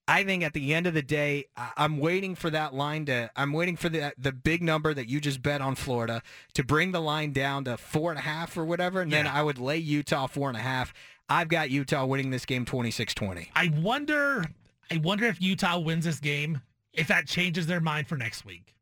I 0.08 0.24
think 0.24 0.44
at 0.44 0.54
the 0.54 0.74
end 0.74 0.86
of 0.86 0.94
the 0.94 1.02
day, 1.02 1.46
I'm 1.78 1.98
waiting 1.98 2.36
for 2.36 2.50
that 2.50 2.74
line 2.74 3.06
to. 3.06 3.32
I'm 3.36 3.54
waiting 3.54 3.78
for 3.78 3.88
the 3.88 4.14
the 4.18 4.34
big 4.34 4.62
number 4.62 4.94
that 4.94 5.08
you 5.08 5.22
just 5.22 5.42
bet 5.42 5.62
on 5.62 5.76
Florida 5.76 6.22
to 6.56 6.64
bring 6.64 6.92
the 6.92 7.00
line 7.00 7.32
down 7.32 7.64
to 7.66 7.78
four 7.78 8.12
and 8.12 8.20
a 8.20 8.24
half 8.24 8.58
or 8.58 8.66
whatever, 8.66 9.02
and 9.02 9.12
then 9.12 9.28
I 9.28 9.42
would 9.44 9.58
lay 9.58 9.78
Utah 9.78 10.28
four 10.28 10.50
and 10.50 10.58
a 10.58 10.62
half. 10.62 10.94
I've 11.30 11.48
got 11.48 11.70
Utah 11.70 12.06
winning 12.06 12.32
this 12.32 12.46
game 12.46 12.66
26-20. 12.66 13.48
I 13.56 13.72
wonder. 13.78 14.46
I 14.92 14.98
wonder 14.98 15.26
if 15.26 15.42
Utah 15.42 15.80
wins 15.80 16.04
this 16.04 16.20
game, 16.20 16.62
if 16.92 17.08
that 17.08 17.26
changes 17.26 17.66
their 17.66 17.80
mind 17.80 18.08
for 18.08 18.18
next 18.18 18.46
week. 18.46 18.76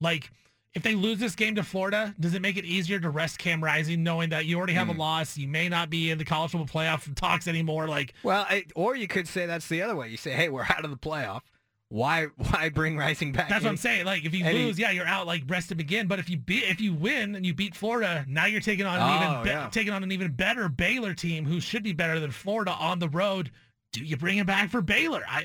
Like, 0.00 0.30
if 0.74 0.82
they 0.82 0.94
lose 0.94 1.18
this 1.18 1.34
game 1.34 1.54
to 1.56 1.62
Florida, 1.62 2.14
does 2.18 2.34
it 2.34 2.40
make 2.42 2.56
it 2.56 2.64
easier 2.64 2.98
to 2.98 3.10
rest 3.10 3.38
Cam 3.38 3.62
Rising, 3.62 4.02
knowing 4.02 4.30
that 4.30 4.46
you 4.46 4.56
already 4.56 4.72
have 4.74 4.88
Hmm. 4.88 4.94
a 4.96 4.98
loss, 4.98 5.36
you 5.36 5.48
may 5.48 5.68
not 5.68 5.90
be 5.90 6.10
in 6.10 6.18
the 6.18 6.24
college 6.24 6.52
football 6.52 6.66
playoff 6.82 7.14
talks 7.14 7.46
anymore? 7.46 7.88
Like, 7.88 8.14
Well, 8.22 8.46
I, 8.48 8.64
or 8.74 8.96
you 8.96 9.06
could 9.06 9.28
say 9.28 9.44
that's 9.46 9.68
the 9.68 9.82
other 9.82 9.94
way. 9.96 10.08
You 10.08 10.16
say, 10.16 10.32
hey, 10.32 10.48
we're 10.48 10.62
out 10.68 10.84
of 10.84 10.90
the 10.90 10.96
playoff. 10.96 11.42
Why 11.90 12.28
why 12.38 12.70
bring 12.70 12.96
Rising 12.96 13.32
back? 13.32 13.50
that's 13.50 13.64
what 13.64 13.68
I'm 13.68 13.76
saying. 13.76 14.06
Like, 14.06 14.24
if 14.24 14.32
you 14.34 14.42
he- 14.46 14.52
lose, 14.64 14.78
yeah, 14.78 14.90
you're 14.92 15.06
out. 15.06 15.26
Like, 15.26 15.42
rest 15.46 15.68
to 15.68 15.74
begin. 15.74 16.06
But 16.06 16.18
if 16.20 16.30
you 16.30 16.38
if 16.48 16.80
you 16.80 16.94
win 16.94 17.34
and 17.36 17.44
you 17.44 17.52
beat 17.52 17.74
Florida, 17.74 18.24
now 18.26 18.46
you're 18.46 18.62
taking 18.62 18.86
on 18.86 18.96
an 18.96 19.02
Oh, 19.02 19.30
even 19.30 19.42
be- 19.42 19.50
yeah. 19.50 19.68
taking 19.70 19.92
on 19.92 20.02
an 20.02 20.10
even 20.10 20.32
better 20.32 20.70
Baylor 20.70 21.12
team 21.12 21.44
who 21.44 21.60
should 21.60 21.82
be 21.82 21.92
better 21.92 22.18
than 22.18 22.30
Florida 22.30 22.70
on 22.72 22.98
the 22.98 23.10
road. 23.10 23.50
Do 23.92 24.02
you 24.02 24.16
bring 24.16 24.38
him 24.38 24.46
back 24.46 24.70
for 24.70 24.80
Baylor? 24.80 25.22
I, 25.28 25.44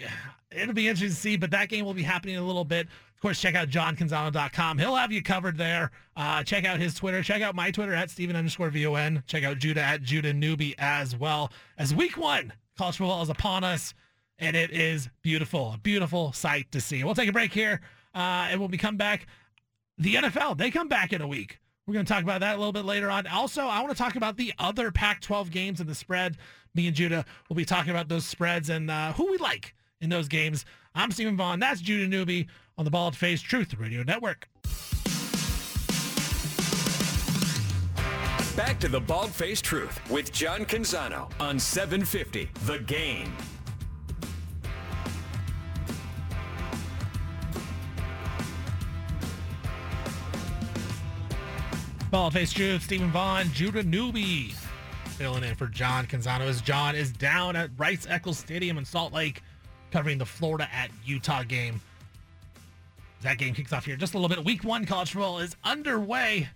it'll 0.49 0.73
be 0.73 0.87
interesting 0.87 1.09
to 1.09 1.15
see, 1.15 1.35
but 1.35 1.51
that 1.51 1.67
game 1.67 1.83
will 1.83 1.93
be 1.93 2.03
happening 2.03 2.35
in 2.35 2.41
a 2.41 2.45
little 2.47 2.63
bit. 2.63 2.87
Of 3.17 3.21
course, 3.21 3.41
check 3.41 3.55
out 3.55 3.69
johncanzano.com. 3.69 4.77
He'll 4.77 4.95
have 4.95 5.11
you 5.11 5.23
covered 5.23 5.57
there. 5.57 5.89
Uh, 6.15 6.43
check 6.43 6.65
out 6.65 6.79
his 6.79 6.93
Twitter. 6.93 7.23
Check 7.23 7.41
out 7.41 7.55
my 7.55 7.71
Twitter 7.71 7.95
at 7.95 8.11
Steven 8.11 8.35
underscore 8.35 8.69
VON. 8.69 9.23
Check 9.25 9.43
out 9.43 9.57
Judah 9.57 9.81
at 9.81 10.03
Judah 10.03 10.35
Newby 10.35 10.75
as 10.77 11.15
well. 11.15 11.51
As 11.79 11.95
week 11.95 12.15
one, 12.15 12.53
college 12.77 12.97
football 12.97 13.23
is 13.23 13.29
upon 13.29 13.63
us, 13.63 13.95
and 14.37 14.55
it 14.55 14.69
is 14.69 15.09
beautiful. 15.23 15.73
A 15.73 15.79
beautiful 15.79 16.31
sight 16.31 16.71
to 16.73 16.79
see. 16.79 17.03
We'll 17.03 17.15
take 17.15 17.27
a 17.27 17.33
break 17.33 17.51
here, 17.51 17.81
uh, 18.13 18.49
and 18.51 18.61
when 18.61 18.69
we 18.69 18.77
come 18.77 18.97
back, 18.97 19.25
the 19.97 20.13
NFL, 20.13 20.59
they 20.59 20.69
come 20.69 20.87
back 20.87 21.11
in 21.11 21.23
a 21.23 21.27
week. 21.27 21.59
We're 21.87 21.95
going 21.95 22.05
to 22.05 22.13
talk 22.13 22.21
about 22.21 22.41
that 22.41 22.53
a 22.53 22.59
little 22.59 22.71
bit 22.71 22.85
later 22.85 23.09
on. 23.09 23.25
Also, 23.25 23.63
I 23.63 23.79
want 23.79 23.97
to 23.97 23.97
talk 23.97 24.15
about 24.15 24.37
the 24.37 24.53
other 24.59 24.91
Pac-12 24.91 25.49
games 25.49 25.79
and 25.79 25.89
the 25.89 25.95
spread. 25.95 26.37
Me 26.75 26.85
and 26.85 26.95
Judah 26.95 27.25
will 27.49 27.55
be 27.55 27.65
talking 27.65 27.89
about 27.89 28.09
those 28.09 28.27
spreads 28.27 28.69
and 28.69 28.91
uh, 28.91 29.13
who 29.13 29.31
we 29.31 29.39
like 29.39 29.73
in 30.01 30.11
those 30.11 30.27
games. 30.27 30.65
I'm 30.93 31.09
Steven 31.09 31.35
Vaughan. 31.35 31.59
That's 31.59 31.81
Judah 31.81 32.07
Newby 32.07 32.47
on 32.77 32.85
the 32.85 32.91
Bald 32.91 33.15
Faced 33.15 33.45
Truth 33.45 33.75
Radio 33.79 34.03
Network. 34.03 34.47
Back 38.55 38.79
to 38.79 38.87
the 38.87 38.99
Bald 38.99 39.31
Faced 39.31 39.65
Truth 39.65 39.99
with 40.09 40.31
John 40.31 40.65
Canzano 40.65 41.31
on 41.39 41.59
750 41.59 42.49
The 42.65 42.79
Game. 42.79 43.33
Bald 52.11 52.33
Faced 52.33 52.55
Truth, 52.55 52.83
Steven 52.83 53.11
Vaughan, 53.11 53.51
Judah 53.53 53.83
Newby 53.83 54.53
filling 55.17 55.43
in 55.43 55.55
for 55.55 55.65
John 55.67 56.05
Canzano 56.05 56.41
as 56.41 56.61
John 56.61 56.95
is 56.95 57.11
down 57.11 57.55
at 57.55 57.71
Rice 57.75 58.05
Eccles 58.07 58.37
Stadium 58.37 58.77
in 58.77 58.85
Salt 58.85 59.13
Lake 59.13 59.41
covering 59.91 60.19
the 60.19 60.25
Florida 60.25 60.69
at 60.71 60.91
Utah 61.03 61.41
game. 61.41 61.81
That 63.23 63.37
game 63.37 63.53
kicks 63.53 63.73
off 63.73 63.85
here 63.85 63.95
just 63.95 64.13
a 64.13 64.19
little 64.19 64.35
bit. 64.35 64.45
Week 64.45 64.63
one 64.63 64.85
college 64.85 65.11
football 65.11 65.39
is 65.39 65.55
underway. 65.63 66.49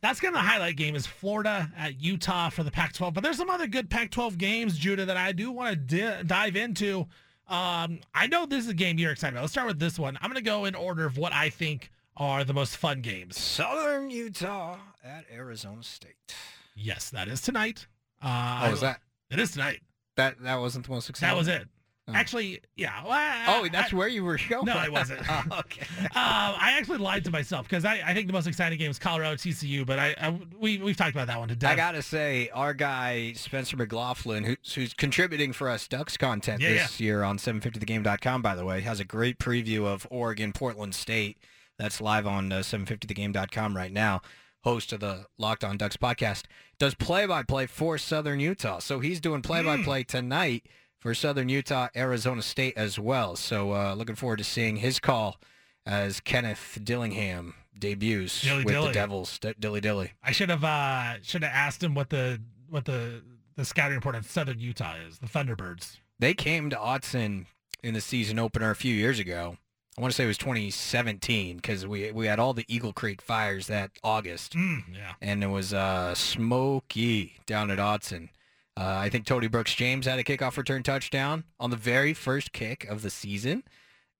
That's 0.00 0.18
going 0.20 0.32
to 0.32 0.38
the 0.38 0.42
highlight 0.46 0.76
game 0.76 0.96
is 0.96 1.06
Florida 1.06 1.70
at 1.76 2.00
Utah 2.00 2.48
for 2.48 2.62
the 2.62 2.70
Pac-12. 2.70 3.12
But 3.12 3.22
there's 3.22 3.36
some 3.36 3.50
other 3.50 3.66
good 3.66 3.90
Pac-12 3.90 4.38
games, 4.38 4.78
Judah, 4.78 5.04
that 5.04 5.18
I 5.18 5.32
do 5.32 5.50
want 5.52 5.70
to 5.72 5.76
di- 5.76 6.22
dive 6.22 6.56
into. 6.56 7.00
Um, 7.46 8.00
I 8.14 8.26
know 8.28 8.46
this 8.46 8.64
is 8.64 8.70
a 8.70 8.74
game 8.74 8.98
you're 8.98 9.12
excited 9.12 9.34
about. 9.34 9.42
Let's 9.42 9.52
start 9.52 9.66
with 9.68 9.78
this 9.78 9.98
one. 9.98 10.16
I'm 10.22 10.30
going 10.30 10.42
to 10.42 10.48
go 10.48 10.64
in 10.64 10.74
order 10.74 11.04
of 11.04 11.18
what 11.18 11.34
I 11.34 11.50
think 11.50 11.90
are 12.16 12.44
the 12.44 12.54
most 12.54 12.78
fun 12.78 13.02
games. 13.02 13.38
Southern 13.38 14.10
Utah 14.10 14.78
at 15.04 15.26
Arizona 15.30 15.82
State. 15.82 16.34
Yes, 16.74 17.10
that 17.10 17.28
is 17.28 17.42
tonight. 17.42 17.86
Uh, 18.22 18.68
Oh, 18.68 18.72
is 18.72 18.80
that? 18.80 19.00
It 19.30 19.38
is 19.38 19.50
tonight. 19.52 19.80
That 20.16 20.40
that 20.42 20.56
wasn't 20.60 20.86
the 20.86 20.92
most 20.92 21.10
exciting. 21.10 21.34
That 21.34 21.38
was 21.38 21.48
it. 21.48 21.68
Oh. 22.12 22.16
Actually, 22.18 22.60
yeah. 22.76 23.02
well, 23.02 23.12
I- 23.12 23.44
Oh, 23.48 23.68
that's 23.70 23.92
I- 23.92 23.96
where 23.96 24.08
you 24.08 24.24
were 24.24 24.38
going. 24.48 24.64
No, 24.70 24.74
I 24.74 24.88
wasn't. 24.88 25.20
Oh, 25.30 25.42
okay. 25.60 25.82
um, 26.00 26.08
I 26.14 26.74
actually 26.78 26.98
lied 26.98 27.24
to 27.24 27.30
myself 27.30 27.68
because 27.68 27.84
I, 27.84 28.00
I 28.04 28.14
think 28.14 28.26
the 28.26 28.32
most 28.32 28.46
exciting 28.46 28.78
game 28.78 28.90
is 28.90 28.98
Colorado 28.98 29.36
TCU, 29.36 29.86
but 29.86 29.98
I, 29.98 30.14
I 30.20 30.38
we 30.58 30.78
we've 30.78 30.96
talked 30.96 31.12
about 31.12 31.26
that 31.28 31.38
one 31.38 31.48
to 31.48 31.56
death. 31.56 31.72
I 31.72 31.76
gotta 31.76 32.02
say, 32.02 32.48
our 32.52 32.74
guy 32.74 33.32
Spencer 33.34 33.76
McLaughlin, 33.76 34.44
who's, 34.44 34.74
who's 34.74 34.94
contributing 34.94 35.52
for 35.52 35.68
us 35.68 35.86
Ducks 35.88 36.16
content 36.16 36.60
Yeah, 36.62 36.70
this 36.70 37.00
year 37.00 37.22
on 37.22 37.38
750thegame.com, 37.38 38.42
by 38.42 38.54
the 38.54 38.64
way, 38.64 38.80
has 38.80 39.00
a 39.00 39.04
great 39.04 39.38
preview 39.38 39.86
of 39.86 40.06
Oregon 40.10 40.52
Portland 40.52 40.94
State. 40.94 41.38
That's 41.78 42.00
live 42.00 42.26
on 42.26 42.52
uh, 42.52 42.58
750thegame.com 42.58 43.76
right 43.76 43.92
now. 43.92 44.20
Host 44.62 44.92
of 44.92 45.00
the 45.00 45.24
Locked 45.38 45.64
On 45.64 45.78
Ducks 45.78 45.96
podcast 45.96 46.42
does 46.78 46.94
play-by-play 46.94 47.66
for 47.66 47.96
Southern 47.96 48.40
Utah, 48.40 48.78
so 48.78 49.00
he's 49.00 49.18
doing 49.20 49.40
play-by-play 49.40 50.04
tonight 50.04 50.66
for 51.00 51.12
Southern 51.14 51.48
Utah, 51.48 51.88
Arizona 51.96 52.42
State 52.42 52.74
as 52.76 52.98
well. 52.98 53.34
So 53.34 53.72
uh, 53.72 53.94
looking 53.94 54.14
forward 54.14 54.36
to 54.38 54.44
seeing 54.44 54.76
his 54.76 55.00
call 55.00 55.38
as 55.84 56.20
Kenneth 56.20 56.78
Dillingham 56.84 57.54
debuts 57.78 58.42
Dilly 58.42 58.64
with 58.64 58.74
Dilly. 58.74 58.86
the 58.88 58.92
Devils. 58.94 59.38
D- 59.38 59.54
dilly 59.58 59.80
Dilly. 59.80 60.12
I 60.22 60.30
should 60.32 60.50
have 60.50 60.62
uh 60.64 61.20
should 61.22 61.42
have 61.42 61.52
asked 61.54 61.82
him 61.82 61.94
what 61.94 62.10
the 62.10 62.40
what 62.68 62.84
the 62.84 63.22
the 63.56 63.64
scouting 63.64 63.96
report 63.96 64.14
on 64.14 64.22
Southern 64.22 64.60
Utah 64.60 64.94
is. 65.08 65.18
The 65.18 65.26
Thunderbirds. 65.26 65.96
They 66.18 66.34
came 66.34 66.68
to 66.70 66.76
Autzen 66.76 67.46
in 67.82 67.94
the 67.94 68.00
season 68.02 68.38
opener 68.38 68.70
a 68.70 68.76
few 68.76 68.94
years 68.94 69.18
ago. 69.18 69.56
I 69.98 70.02
want 70.02 70.12
to 70.12 70.16
say 70.16 70.24
it 70.24 70.28
was 70.28 70.38
2017 70.38 71.56
because 71.56 71.86
we 71.86 72.10
we 72.12 72.26
had 72.26 72.38
all 72.38 72.52
the 72.54 72.64
Eagle 72.68 72.92
Creek 72.92 73.20
fires 73.22 73.66
that 73.66 73.90
August, 74.04 74.52
Mm, 74.54 74.82
yeah. 74.94 75.12
and 75.20 75.42
it 75.42 75.48
was 75.48 75.72
uh, 75.74 76.14
smoky 76.14 77.34
down 77.46 77.70
at 77.70 77.78
Autzen. 77.78 78.28
Uh, 78.76 78.96
I 78.98 79.08
think 79.10 79.26
Tony 79.26 79.48
Brooks 79.48 79.74
James 79.74 80.06
had 80.06 80.18
a 80.18 80.24
kickoff 80.24 80.56
return 80.56 80.82
touchdown 80.82 81.44
on 81.58 81.70
the 81.70 81.76
very 81.76 82.14
first 82.14 82.52
kick 82.52 82.84
of 82.88 83.02
the 83.02 83.10
season, 83.10 83.64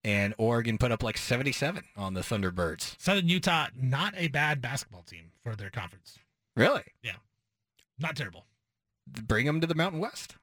and 0.03 0.33
Oregon 0.37 0.77
put 0.77 0.91
up 0.91 1.01
like 1.03 1.17
77 1.17 1.83
on 1.97 2.13
the 2.13 2.21
Thunderbirds. 2.21 2.95
Southern 2.99 3.27
Utah, 3.27 3.67
not 3.75 4.13
a 4.17 4.27
bad 4.27 4.61
basketball 4.61 5.03
team 5.03 5.31
for 5.43 5.55
their 5.55 5.69
conference. 5.69 6.19
Really? 6.55 6.83
Yeah, 7.01 7.13
not 7.97 8.15
terrible. 8.15 8.45
Bring 9.07 9.45
them 9.45 9.61
to 9.61 9.67
the 9.67 9.75
Mountain 9.75 9.99
West. 9.99 10.35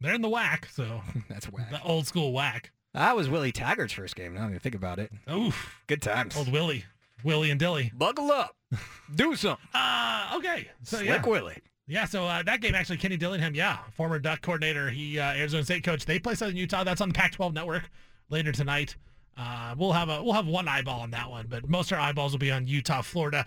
They're 0.00 0.14
in 0.14 0.22
the 0.22 0.28
WAC, 0.30 0.70
so 0.72 1.02
That's 1.28 1.46
whack. 1.52 1.70
the 1.70 1.82
old 1.82 2.06
school 2.06 2.32
WAC. 2.32 2.66
That 2.94 3.14
was 3.14 3.28
Willie 3.28 3.52
Taggart's 3.52 3.92
first 3.92 4.16
game. 4.16 4.34
Now 4.34 4.48
that 4.48 4.54
I 4.54 4.58
think 4.58 4.74
about 4.74 4.98
it. 4.98 5.12
Oof, 5.30 5.82
Good 5.86 6.00
times. 6.02 6.36
old 6.36 6.50
Willie, 6.50 6.84
Willie 7.22 7.50
and 7.50 7.60
Dilly. 7.60 7.92
Buckle 7.94 8.30
up. 8.32 8.56
Do 9.14 9.36
something. 9.36 9.66
Uh 9.74 10.32
okay. 10.36 10.68
So 10.82 10.96
Slick 10.96 11.08
yeah. 11.08 11.26
Willie. 11.28 11.58
Yeah, 11.90 12.04
so 12.04 12.24
uh, 12.24 12.44
that 12.44 12.60
game 12.60 12.76
actually, 12.76 12.98
Kenny 12.98 13.16
Dillingham, 13.16 13.52
yeah, 13.56 13.78
former 13.96 14.20
Duck 14.20 14.42
coordinator, 14.42 14.90
he 14.90 15.18
uh, 15.18 15.32
Arizona 15.32 15.64
State 15.64 15.82
coach. 15.82 16.04
They 16.06 16.20
play 16.20 16.36
Southern 16.36 16.56
Utah. 16.56 16.84
That's 16.84 17.00
on 17.00 17.08
the 17.08 17.14
Pac-12 17.14 17.52
network 17.52 17.90
later 18.28 18.52
tonight. 18.52 18.94
Uh, 19.36 19.74
we'll 19.76 19.90
have 19.90 20.08
a 20.08 20.22
we'll 20.22 20.34
have 20.34 20.46
one 20.46 20.68
eyeball 20.68 21.00
on 21.00 21.10
that 21.10 21.28
one, 21.28 21.48
but 21.48 21.68
most 21.68 21.90
of 21.90 21.98
our 21.98 22.04
eyeballs 22.04 22.30
will 22.30 22.38
be 22.38 22.52
on 22.52 22.68
Utah, 22.68 23.02
Florida. 23.02 23.44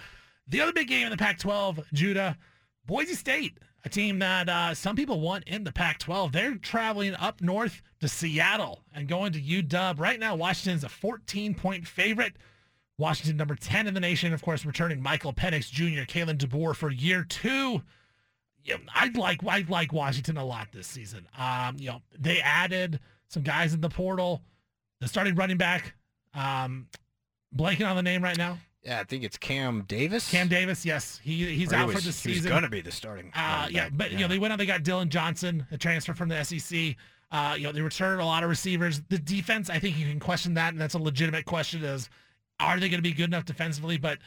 The 0.49 0.59
other 0.59 0.73
big 0.73 0.89
game 0.89 1.05
in 1.05 1.11
the 1.11 1.17
Pac-12, 1.17 1.85
Judah, 1.93 2.37
Boise 2.85 3.13
State, 3.13 3.59
a 3.85 3.89
team 3.89 4.19
that 4.19 4.49
uh, 4.49 4.73
some 4.73 4.97
people 4.97 5.21
want 5.21 5.45
in 5.47 5.63
the 5.63 5.71
Pac-12. 5.71 6.33
They're 6.33 6.55
traveling 6.55 7.15
up 7.15 7.39
north 7.39 7.81
to 8.01 8.09
Seattle 8.09 8.83
and 8.93 9.07
going 9.07 9.31
to 9.31 9.41
UW. 9.41 9.97
Right 9.97 10.19
now, 10.19 10.35
Washington's 10.35 10.83
a 10.83 10.89
14-point 10.89 11.87
favorite. 11.87 12.33
Washington, 12.97 13.37
number 13.37 13.55
10 13.55 13.87
in 13.87 13.93
the 13.93 14.01
nation, 14.01 14.33
of 14.33 14.41
course, 14.41 14.65
returning 14.65 15.01
Michael 15.01 15.31
Penix 15.31 15.71
Jr., 15.71 16.03
Kalen 16.03 16.37
DeBoer 16.37 16.75
for 16.75 16.91
year 16.91 17.23
two 17.23 17.81
yeah, 18.63 18.75
I 18.93 19.09
like 19.15 19.43
I 19.45 19.65
like 19.67 19.91
Washington 19.93 20.37
a 20.37 20.45
lot 20.45 20.67
this 20.71 20.87
season. 20.87 21.27
Um, 21.37 21.75
you 21.79 21.87
know, 21.89 22.01
they 22.17 22.39
added 22.41 22.99
some 23.27 23.43
guys 23.43 23.73
in 23.73 23.81
the 23.81 23.89
portal. 23.89 24.41
The 25.01 25.07
starting 25.07 25.35
running 25.35 25.57
back, 25.57 25.95
um, 26.33 26.87
blanking 27.55 27.87
on 27.89 27.95
the 27.95 28.03
name 28.03 28.23
right 28.23 28.37
now. 28.37 28.57
Yeah, 28.83 28.99
I 28.99 29.03
think 29.05 29.23
it's 29.23 29.37
Cam 29.37 29.83
Davis. 29.87 30.29
Cam 30.29 30.47
Davis, 30.49 30.85
yes, 30.85 31.19
he 31.23 31.45
he's 31.55 31.71
Or 31.71 31.75
he 31.77 31.81
out 31.81 31.87
was- 31.87 31.95
for 31.97 32.01
the 32.01 32.11
season. 32.11 32.33
season. 32.35 32.49
going 32.49 32.63
to 32.63 32.69
be 32.69 32.81
the 32.81 32.91
starting. 32.91 33.31
Uh, 33.33 33.67
yeah, 33.71 33.89
but 33.91 34.11
you 34.11 34.19
know 34.19 34.27
they 34.27 34.39
went 34.39 34.51
out. 34.53 34.59
They 34.59 34.65
got 34.65 34.83
Dillon 34.83 35.09
Johnson, 35.09 35.65
a 35.71 35.77
transfer 35.77 36.13
from 36.13 36.29
the 36.29 36.43
SEC. 36.43 36.95
Uh, 37.31 37.55
you 37.57 37.63
know 37.63 37.71
they 37.71 37.81
returned 37.81 38.21
a 38.21 38.25
lot 38.25 38.43
of 38.43 38.49
receivers. 38.49 39.01
The 39.09 39.17
defense, 39.17 39.69
I 39.69 39.79
think 39.79 39.97
you 39.97 40.05
can 40.07 40.19
question 40.19 40.53
that, 40.55 40.73
and 40.73 40.79
that's 40.81 40.93
a 40.93 40.99
legitimate 40.99 41.45
question: 41.45 41.83
is 41.83 42.09
are 42.59 42.79
they 42.79 42.87
going 42.89 42.99
to 42.99 43.09
be 43.09 43.13
good 43.13 43.29
enough 43.29 43.45
defensively? 43.45 43.97
But 43.97 44.19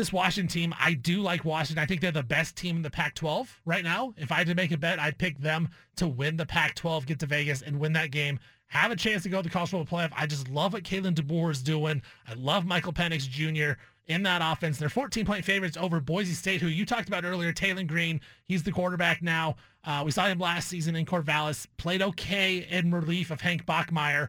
this 0.00 0.12
Washington 0.14 0.48
team, 0.48 0.74
I 0.80 0.94
do 0.94 1.20
like 1.20 1.44
Washington. 1.44 1.82
I 1.82 1.86
think 1.86 2.00
they're 2.00 2.10
the 2.10 2.22
best 2.22 2.56
team 2.56 2.76
in 2.76 2.82
the 2.82 2.90
Pac-12 2.90 3.48
right 3.66 3.84
now. 3.84 4.14
If 4.16 4.32
I 4.32 4.36
had 4.36 4.46
to 4.46 4.54
make 4.54 4.72
a 4.72 4.78
bet, 4.78 4.98
I'd 4.98 5.18
pick 5.18 5.38
them 5.38 5.68
to 5.96 6.08
win 6.08 6.38
the 6.38 6.46
Pac-12, 6.46 7.04
get 7.04 7.18
to 7.20 7.26
Vegas, 7.26 7.60
and 7.60 7.78
win 7.78 7.92
that 7.92 8.10
game. 8.10 8.40
Have 8.68 8.92
a 8.92 8.96
chance 8.96 9.24
to 9.24 9.28
go 9.28 9.38
to 9.38 9.42
the 9.42 9.50
college 9.50 9.70
football 9.70 9.98
playoff. 9.98 10.12
I 10.16 10.26
just 10.26 10.48
love 10.48 10.72
what 10.72 10.84
Kalen 10.84 11.14
DeBoer 11.14 11.50
is 11.50 11.62
doing. 11.62 12.00
I 12.26 12.32
love 12.32 12.64
Michael 12.64 12.94
Penix 12.94 13.28
Jr. 13.28 13.78
in 14.06 14.22
that 14.22 14.40
offense. 14.42 14.78
They're 14.78 14.88
14-point 14.88 15.44
favorites 15.44 15.76
over 15.76 16.00
Boise 16.00 16.32
State, 16.32 16.62
who 16.62 16.68
you 16.68 16.86
talked 16.86 17.08
about 17.08 17.26
earlier. 17.26 17.52
Taylen 17.52 17.86
Green, 17.86 18.22
he's 18.44 18.62
the 18.62 18.72
quarterback 18.72 19.20
now. 19.20 19.56
Uh, 19.84 20.02
we 20.02 20.12
saw 20.12 20.26
him 20.28 20.38
last 20.38 20.68
season 20.68 20.96
in 20.96 21.04
Corvallis. 21.04 21.66
Played 21.76 22.00
okay 22.00 22.66
in 22.70 22.90
relief 22.90 23.30
of 23.30 23.42
Hank 23.42 23.66
Bachmeier. 23.66 24.28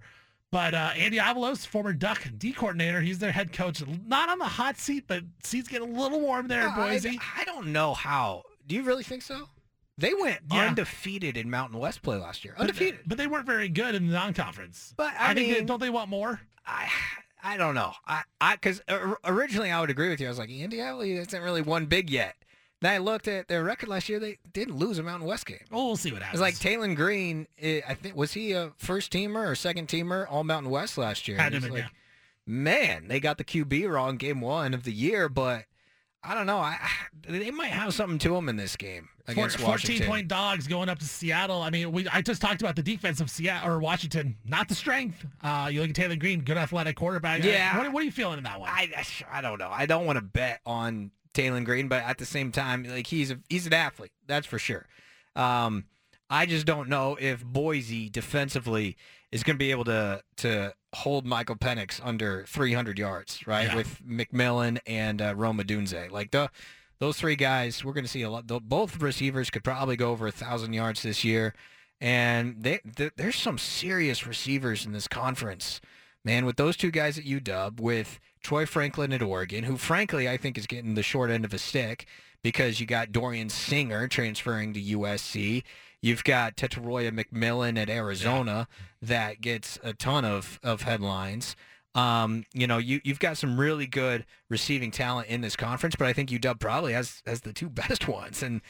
But 0.52 0.74
uh, 0.74 0.92
Andy 0.98 1.18
Avalos, 1.18 1.66
former 1.66 1.94
Duck 1.94 2.22
D 2.38 2.52
coordinator, 2.52 3.00
he's 3.00 3.20
their 3.20 3.32
head 3.32 3.54
coach. 3.54 3.82
Not 4.06 4.28
on 4.28 4.38
the 4.38 4.46
hot 4.46 4.78
seat, 4.78 5.06
but 5.08 5.24
seat's 5.44 5.70
getting 5.70 5.96
a 5.96 6.00
little 6.00 6.20
warm 6.20 6.50
there 6.50 6.68
in 6.68 6.76
Boise. 6.76 7.18
I, 7.38 7.46
don't 7.46 7.68
know 7.68 7.94
how. 7.94 8.44
Do 8.68 8.76
you 8.76 8.84
really 8.84 9.04
think 9.04 9.22
so? 9.22 9.48
They 9.98 10.14
went 10.14 10.40
Yeah. 10.52 10.68
undefeated 10.68 11.38
in 11.38 11.50
Mountain 11.50 11.80
West 11.80 12.02
play 12.02 12.18
last 12.18 12.44
year. 12.44 12.54
But- 12.58 12.64
Undefeated. 12.64 13.00
But, 13.06 13.18
they 13.18 13.28
weren't 13.28 13.46
very 13.46 13.70
good 13.70 13.96
in 13.96 14.08
the 14.08 14.14
non-conference. 14.14 14.94
But 14.98 15.14
I, 15.18 15.34
think 15.34 15.48
they, 15.50 15.56
mean, 15.60 15.66
don't 15.66 15.80
they 15.80 15.90
want 15.90 16.10
more? 16.10 16.42
I 16.66 16.90
I 17.44 17.58
don't 17.58 17.74
know. 17.74 17.94
I 18.06 18.22
I 18.40 18.56
because 18.56 18.82
originally 19.24 19.72
I 19.72 19.80
would 19.82 19.90
agree 19.90 20.10
with 20.10 20.20
you. 20.20 20.28
I 20.28 20.30
was 20.30 20.38
like 20.38 20.52
Andy 20.52 20.78
Avley 20.78 21.18
hasn't 21.18 21.44
really 21.44 21.62
one 21.64 21.86
big 21.88 22.10
yet. 22.10 22.36
Then 22.82 22.94
I 22.94 22.98
looked 22.98 23.28
at 23.28 23.48
their 23.48 23.64
record 23.64 23.90
last 23.90 24.10
year. 24.10 24.20
They 24.20 24.40
didn't 24.54 24.76
lose 24.78 24.98
a 24.98 25.04
Mountain 25.04 25.28
West 25.28 25.46
game. 25.46 25.60
Well, 25.70 25.86
we'll 25.86 25.96
see 25.98 26.12
what 26.12 26.22
happens. 26.24 26.42
was 26.42 26.42
like 26.42 26.56
Taylen 26.56 26.96
Green. 26.96 27.48
eh, 27.60 27.82
I 27.88 27.94
think 27.94 28.16
was 28.16 28.34
he 28.34 28.54
a 28.54 28.72
first 28.78 29.12
teamer 29.14 29.48
or 29.48 29.56
second 29.56 29.88
teamer 29.88 30.26
all 30.30 30.44
Mountain 30.44 30.72
West 30.72 30.98
last 30.98 31.28
year? 31.28 31.38
Had 31.38 31.52
to 31.52 31.58
it's 31.60 31.70
like, 31.70 31.86
Man, 32.48 33.08
they 33.08 33.20
got 33.20 33.38
the 33.38 33.44
QB 33.44 33.88
wrong 33.90 34.18
game 34.18 34.42
one 34.42 34.74
of 34.74 34.84
the 34.84 34.92
year, 34.92 35.30
but 35.30 35.66
I 36.24 36.34
don't 36.34 36.48
know. 36.48 36.58
I 36.58 36.78
they 37.28 37.52
might 37.52 37.68
have 37.72 37.94
something 37.94 38.18
to 38.20 38.30
them 38.30 38.50
in 38.50 38.56
this 38.56 38.76
game 38.76 39.10
against 39.28 39.58
Four- 39.58 39.70
Washington. 39.70 39.98
14 40.08 40.12
point 40.12 40.28
dogs 40.28 40.68
going 40.68 40.90
up 40.90 40.98
to 41.00 41.06
Seattle. 41.06 41.62
I 41.62 41.70
mean, 41.70 41.92
we 41.92 42.08
I 42.10 42.22
just 42.24 42.42
talked 42.42 42.62
about 42.62 42.76
the 42.76 42.82
defense 42.84 43.22
of 43.22 43.30
Seattle 43.30 43.70
or 43.70 43.80
Washington, 43.80 44.38
not 44.44 44.68
the 44.68 44.76
strength. 44.76 45.24
Uh, 45.44 45.70
you 45.72 45.82
look 45.82 45.92
at 45.92 45.96
Taylen 45.96 46.20
Green, 46.20 46.42
good 46.42 46.58
athletic 46.58 46.96
quarterback. 46.96 47.44
Yeah. 47.44 47.78
What, 47.78 47.94
what 47.94 48.02
are 48.02 48.06
you 48.06 48.12
feeling 48.12 48.40
in 48.40 48.44
that 48.46 48.60
one? 48.60 48.70
I, 48.70 48.90
I 48.98 49.38
I 49.38 49.42
don't 49.42 49.60
know. 49.60 49.70
I 49.72 49.86
don't 49.86 50.06
want 50.08 50.18
to 50.18 50.22
bet 50.24 50.62
on 50.66 51.12
Taylen 51.34 51.66
Green, 51.66 51.88
but 51.88 52.04
at 52.04 52.18
the 52.18 52.26
same 52.26 52.52
time, 52.52 52.84
like 52.84 53.08
he's 53.08 53.32
a, 53.32 53.40
he's 53.50 53.66
an 53.68 53.74
athlete, 53.74 54.12
that's 54.28 54.48
for 54.48 54.60
sure. 54.60 54.88
Um, 55.36 55.86
I 56.30 56.46
just 56.46 56.66
don't 56.66 56.90
know 56.90 57.18
if 57.20 57.44
Boise 57.44 58.10
defensively 58.10 58.96
is 59.32 59.44
going 59.44 59.56
to 59.56 59.60
be 59.60 59.72
able 59.72 59.86
to 59.86 60.22
to 60.38 60.74
hold 60.94 61.26
Michael 61.26 61.56
Penix 61.56 62.00
under 62.04 62.44
300 62.48 63.00
yards, 63.00 63.46
right? 63.48 63.68
Yeah. 63.68 63.76
With 63.76 64.02
McMillan 64.06 64.80
and 64.86 65.22
uh, 65.22 65.34
Rome 65.36 65.60
Odunze, 65.60 66.12
like 66.12 66.32
the 66.32 66.50
those 67.00 67.18
three 67.18 67.36
guys, 67.36 67.84
we're 67.84 67.94
going 67.94 68.04
to 68.04 68.10
see 68.10 68.22
a 68.22 68.30
lot. 68.30 68.48
tho- 68.48 68.60
Both 68.60 69.02
receivers 69.02 69.50
could 69.50 69.64
probably 69.64 69.96
go 69.96 70.12
over 70.12 70.28
a 70.28 70.32
thousand 70.32 70.74
yards 70.74 71.02
this 71.02 71.24
year, 71.24 71.54
and 72.00 72.62
they, 72.62 72.80
th 72.96 73.12
there's 73.18 73.36
some 73.38 73.58
serious 73.58 74.28
receivers 74.28 74.86
in 74.86 74.92
this 74.92 75.08
conference 75.08 75.82
man, 76.24 76.46
with 76.46 76.58
those 76.58 76.78
two 76.78 76.92
guys 76.92 77.18
at 77.18 77.26
UW, 77.26 77.80
with 77.80 78.20
Troy 78.44 78.66
Franklin 78.66 79.14
at 79.14 79.22
Oregon, 79.22 79.64
who 79.64 79.78
frankly 79.78 80.28
I 80.28 80.38
think 80.38 80.58
is 80.58 80.68
getting 80.68 80.96
the 80.96 81.04
short 81.04 81.30
end 81.30 81.46
of 81.46 81.54
a 81.54 81.58
stick 81.58 82.06
because 82.44 82.80
you 82.80 82.86
got 82.86 83.12
Dorian 83.12 83.50
Singer 83.50 84.08
transferring 84.08 84.74
to 84.74 84.82
USC. 84.82 85.64
You've 86.02 86.24
got 86.24 86.58
Tetairoa 86.58 87.12
McMillan 87.12 87.78
at 87.78 87.90
Arizona 87.90 88.68
that 89.02 89.42
gets 89.42 89.78
a 89.84 89.94
ton 89.94 90.26
of, 90.26 90.60
of 90.64 90.82
headlines. 90.82 91.56
Um, 91.94 92.46
you 92.54 92.68
know, 92.68 92.78
you 92.78 93.02
you've 93.04 93.20
got 93.20 93.38
some 93.38 93.60
really 93.60 93.86
good 93.86 94.26
receiving 94.50 94.92
talent 94.92 95.28
in 95.28 95.42
this 95.42 95.58
conference, 95.58 95.96
but 95.96 96.08
I 96.08 96.14
think 96.14 96.30
UW 96.30 96.60
probably 96.60 96.94
has 96.94 97.22
has 97.26 97.42
the 97.42 97.54
two 97.54 97.70
best 97.70 98.08
ones. 98.08 98.42
And 98.42 98.62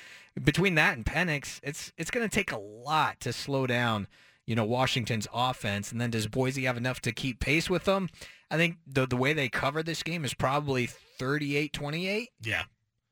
between 0.44 0.76
that 0.76 0.98
and 0.98 1.06
Penix, 1.06 1.60
it's 1.64 1.94
it's 1.98 2.12
going 2.12 2.28
to 2.28 2.34
take 2.34 2.52
a 2.52 2.58
lot 2.58 3.20
to 3.22 3.32
slow 3.32 3.68
down, 3.68 4.08
you 4.48 4.56
know, 4.56 4.66
Washington's 4.66 5.28
offense. 5.34 5.92
And 5.92 6.00
then 6.02 6.10
does 6.12 6.28
Boise 6.28 6.64
have 6.66 6.78
enough 6.78 7.00
to 7.02 7.12
keep 7.12 7.40
pace 7.40 7.70
with 7.70 7.86
them? 7.86 8.10
I 8.50 8.58
think 8.58 8.78
the 8.86 9.06
the 9.08 9.16
way 9.18 9.34
they 9.34 9.48
cover 9.50 9.82
this 9.84 10.04
game 10.04 10.26
is 10.26 10.34
probably 10.34 10.90
38-28. 11.20 12.28
Yeah. 12.42 12.64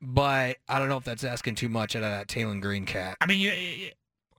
But 0.01 0.57
I 0.68 0.80
don't 0.80 0.89
know 0.89 0.97
if 0.97 1.03
that's 1.03 1.23
asking 1.23 1.56
too 1.56 1.69
much 1.69 1.95
out 1.95 2.03
of 2.03 2.10
that 2.10 2.27
Taylen 2.27 2.61
Green 2.61 2.85
cat. 2.85 3.18
I 3.22 3.26
mean, 3.26 3.39
you, 3.39 3.51
you- 3.51 3.89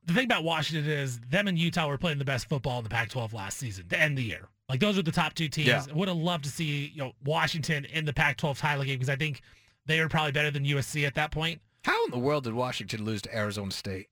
the 0.06 0.14
thing 0.14 0.24
about 0.24 0.42
Washington 0.44 0.90
is 0.90 1.20
them 1.20 1.46
and 1.46 1.58
Utah 1.58 1.86
were 1.86 1.98
playing 1.98 2.18
the 2.18 2.24
best 2.24 2.48
football 2.48 2.78
in 2.78 2.84
the 2.84 2.90
Pac-12 2.90 3.32
last 3.34 3.58
season 3.58 3.86
to 3.88 4.00
end 4.00 4.16
the 4.16 4.22
year. 4.24 4.48
Like 4.68 4.80
those 4.80 4.98
are 4.98 5.02
the 5.02 5.12
top 5.12 5.34
two 5.34 5.48
teams. 5.48 5.68
Yeah. 5.68 5.84
Would 5.92 6.08
have 6.08 6.16
loved 6.16 6.44
to 6.44 6.50
see 6.50 6.90
you 6.94 6.98
know 7.02 7.12
Washington 7.24 7.84
in 7.84 8.06
the 8.06 8.12
Pac-12 8.12 8.58
title 8.58 8.82
game 8.84 8.94
because 8.98 9.10
I 9.10 9.16
think 9.16 9.42
they 9.86 10.00
were 10.00 10.08
probably 10.08 10.32
better 10.32 10.50
than 10.50 10.64
USC 10.64 11.06
at 11.06 11.14
that 11.16 11.30
point. 11.30 11.60
How 11.84 12.04
in 12.06 12.10
the 12.10 12.18
world 12.18 12.44
did 12.44 12.54
Washington 12.54 13.04
lose 13.04 13.20
to 13.22 13.36
Arizona 13.36 13.70
State? 13.70 14.08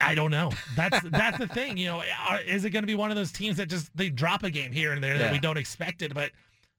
I 0.00 0.14
don't 0.14 0.30
know. 0.30 0.52
That's 0.76 1.00
that's 1.10 1.38
the 1.38 1.46
thing. 1.48 1.76
You 1.78 1.86
know, 1.86 2.02
are, 2.28 2.40
is 2.40 2.64
it 2.64 2.70
going 2.70 2.82
to 2.82 2.86
be 2.86 2.94
one 2.94 3.10
of 3.10 3.16
those 3.16 3.32
teams 3.32 3.56
that 3.56 3.66
just 3.68 3.94
they 3.96 4.10
drop 4.10 4.42
a 4.42 4.50
game 4.50 4.72
here 4.72 4.92
and 4.92 5.02
there 5.02 5.16
that 5.18 5.32
we 5.32 5.38
don't 5.38 5.56
expect 5.56 6.02
it? 6.02 6.12
But 6.14 6.32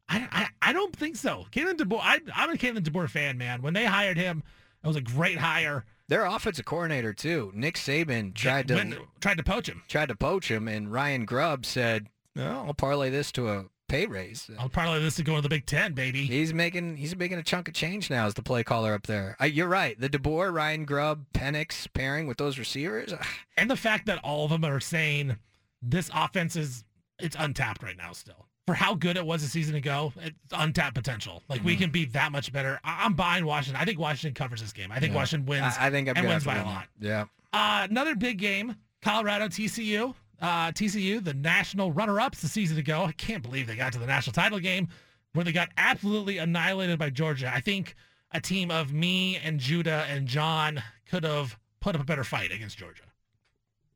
I, 0.10 0.28
I 0.32 0.70
I 0.70 0.74
don't 0.74 0.96
think 0.96 1.16
so. 1.16 1.46
Kalen 1.52 1.76
DeBoer, 1.78 2.00
I, 2.02 2.20
I'm 2.36 2.52
a 2.52 2.54
Kalen 2.58 2.80
DeBoer 2.80 3.10
fan, 3.10 3.38
man. 3.38 3.62
When 3.62 3.74
they 3.74 3.86
hired 3.86 4.18
him, 4.18 4.44
it 4.84 4.88
was 4.88 4.96
a 4.96 5.02
great 5.02 5.38
hire. 5.40 5.84
Their 6.10 6.26
offensive 6.26 6.66
coordinator 6.66 7.12
too, 7.14 7.52
Nick 7.54 7.76
Saban, 7.76 8.34
tried 8.34 8.68
to 8.70 8.76
When- 8.76 8.96
tried 9.20 9.38
to 9.38 9.44
poach 9.44 9.68
him. 9.68 9.84
Tried 9.90 10.10
to 10.10 10.16
poach 10.16 10.50
him, 10.50 10.68
and 10.68 10.92
Ryan 10.94 11.26
Grubb 11.26 11.66
said, 11.66 12.08
"No, 12.36 12.64
I'll 12.68 12.74
parlay 12.74 13.10
this 13.10 13.32
to 13.34 13.50
a 13.50 13.66
pay 13.88 14.06
raise." 14.06 14.50
I'll 14.60 14.70
parlay 14.70 15.00
this 15.02 15.16
to 15.16 15.24
go 15.24 15.36
to 15.36 15.42
the 15.42 15.50
Big 15.50 15.66
Ten, 15.66 15.94
baby. 15.94 16.26
He's 16.26 16.54
making 16.54 16.98
he's 16.98 17.16
making 17.16 17.38
a 17.38 17.44
chunk 17.44 17.68
of 17.68 17.74
change 17.74 18.10
now 18.10 18.26
as 18.26 18.34
the 18.34 18.42
play 18.44 18.64
caller 18.64 18.94
up 18.94 19.08
there. 19.08 19.36
I, 19.40 19.46
you're 19.46 19.68
right. 19.68 20.00
The 20.00 20.10
DeBoer, 20.10 20.54
Ryan 20.54 20.86
Grubb, 20.86 21.26
Penix 21.34 21.88
pairing 21.94 22.28
with 22.28 22.38
those 22.38 22.58
receivers. 22.60 23.14
And 23.58 23.70
the 23.70 23.76
fact 23.78 24.06
that 24.08 24.20
all 24.24 24.46
of 24.46 24.52
them 24.52 24.64
are 24.66 24.80
saying 24.80 25.38
this 25.82 26.10
offense 26.14 26.56
is 26.56 26.84
it's 27.20 27.36
untapped 27.40 27.82
right 27.84 27.98
now 27.98 28.12
still. 28.14 28.46
For 28.68 28.74
how 28.74 28.96
good 28.96 29.16
it 29.16 29.26
was 29.26 29.44
a 29.44 29.48
season 29.48 29.76
ago, 29.76 30.12
it's 30.18 30.36
untapped 30.52 30.94
potential. 30.96 31.42
Like 31.48 31.64
we 31.64 31.76
Mhm. 31.76 31.80
can 31.80 31.90
be 31.90 32.06
that 32.06 32.34
much 32.34 32.52
better. 32.52 32.80
I- 32.84 33.06
I'm 33.06 33.14
buying 33.14 33.46
Washington. 33.46 33.82
I 33.82 33.86
think 33.86 33.98
Washington 33.98 34.34
covers 34.36 34.60
this 34.62 34.74
game. 34.74 34.92
I 34.92 35.00
think 35.00 35.14
Yeah. 35.14 35.20
Washington 35.20 35.46
wins. 35.48 35.76
I, 35.80 35.88
I 35.88 35.90
think 35.90 36.10
I'm 36.10 36.18
and 36.18 36.28
wins 36.28 36.44
by 36.44 36.58
a 36.58 36.66
lot. 36.66 36.88
Yeah. 37.00 37.26
Uh, 37.54 37.88
another 37.90 38.14
big 38.16 38.38
game, 38.40 38.76
Colorado 39.02 39.48
TCU. 39.48 40.14
Uh, 40.40 40.72
TCU, 40.72 41.24
the 41.24 41.34
national 41.34 41.92
runner-ups 41.92 42.42
the 42.42 42.48
season 42.48 42.78
ago. 42.78 43.04
I 43.04 43.12
can't 43.12 43.42
believe 43.42 43.68
they 43.68 43.76
got 43.76 43.94
to 43.94 44.00
the 44.00 44.06
national 44.06 44.34
title 44.34 44.60
game 44.60 44.88
where 45.34 45.44
they 45.44 45.52
got 45.52 45.70
absolutely 45.78 46.38
annihilated 46.38 47.00
by 47.00 47.10
Georgia. 47.10 47.52
I 47.54 47.60
think 47.60 47.96
a 48.32 48.42
team 48.42 48.72
of 48.72 48.94
me 48.94 49.38
and 49.38 49.60
Judah 49.60 50.06
and 50.10 50.28
John 50.28 50.82
could 51.10 51.24
have 51.24 51.58
put 51.80 51.96
up 51.96 52.02
a 52.02 52.06
better 52.06 52.24
fight 52.24 52.52
against 52.52 52.78
Georgia. 52.78 53.04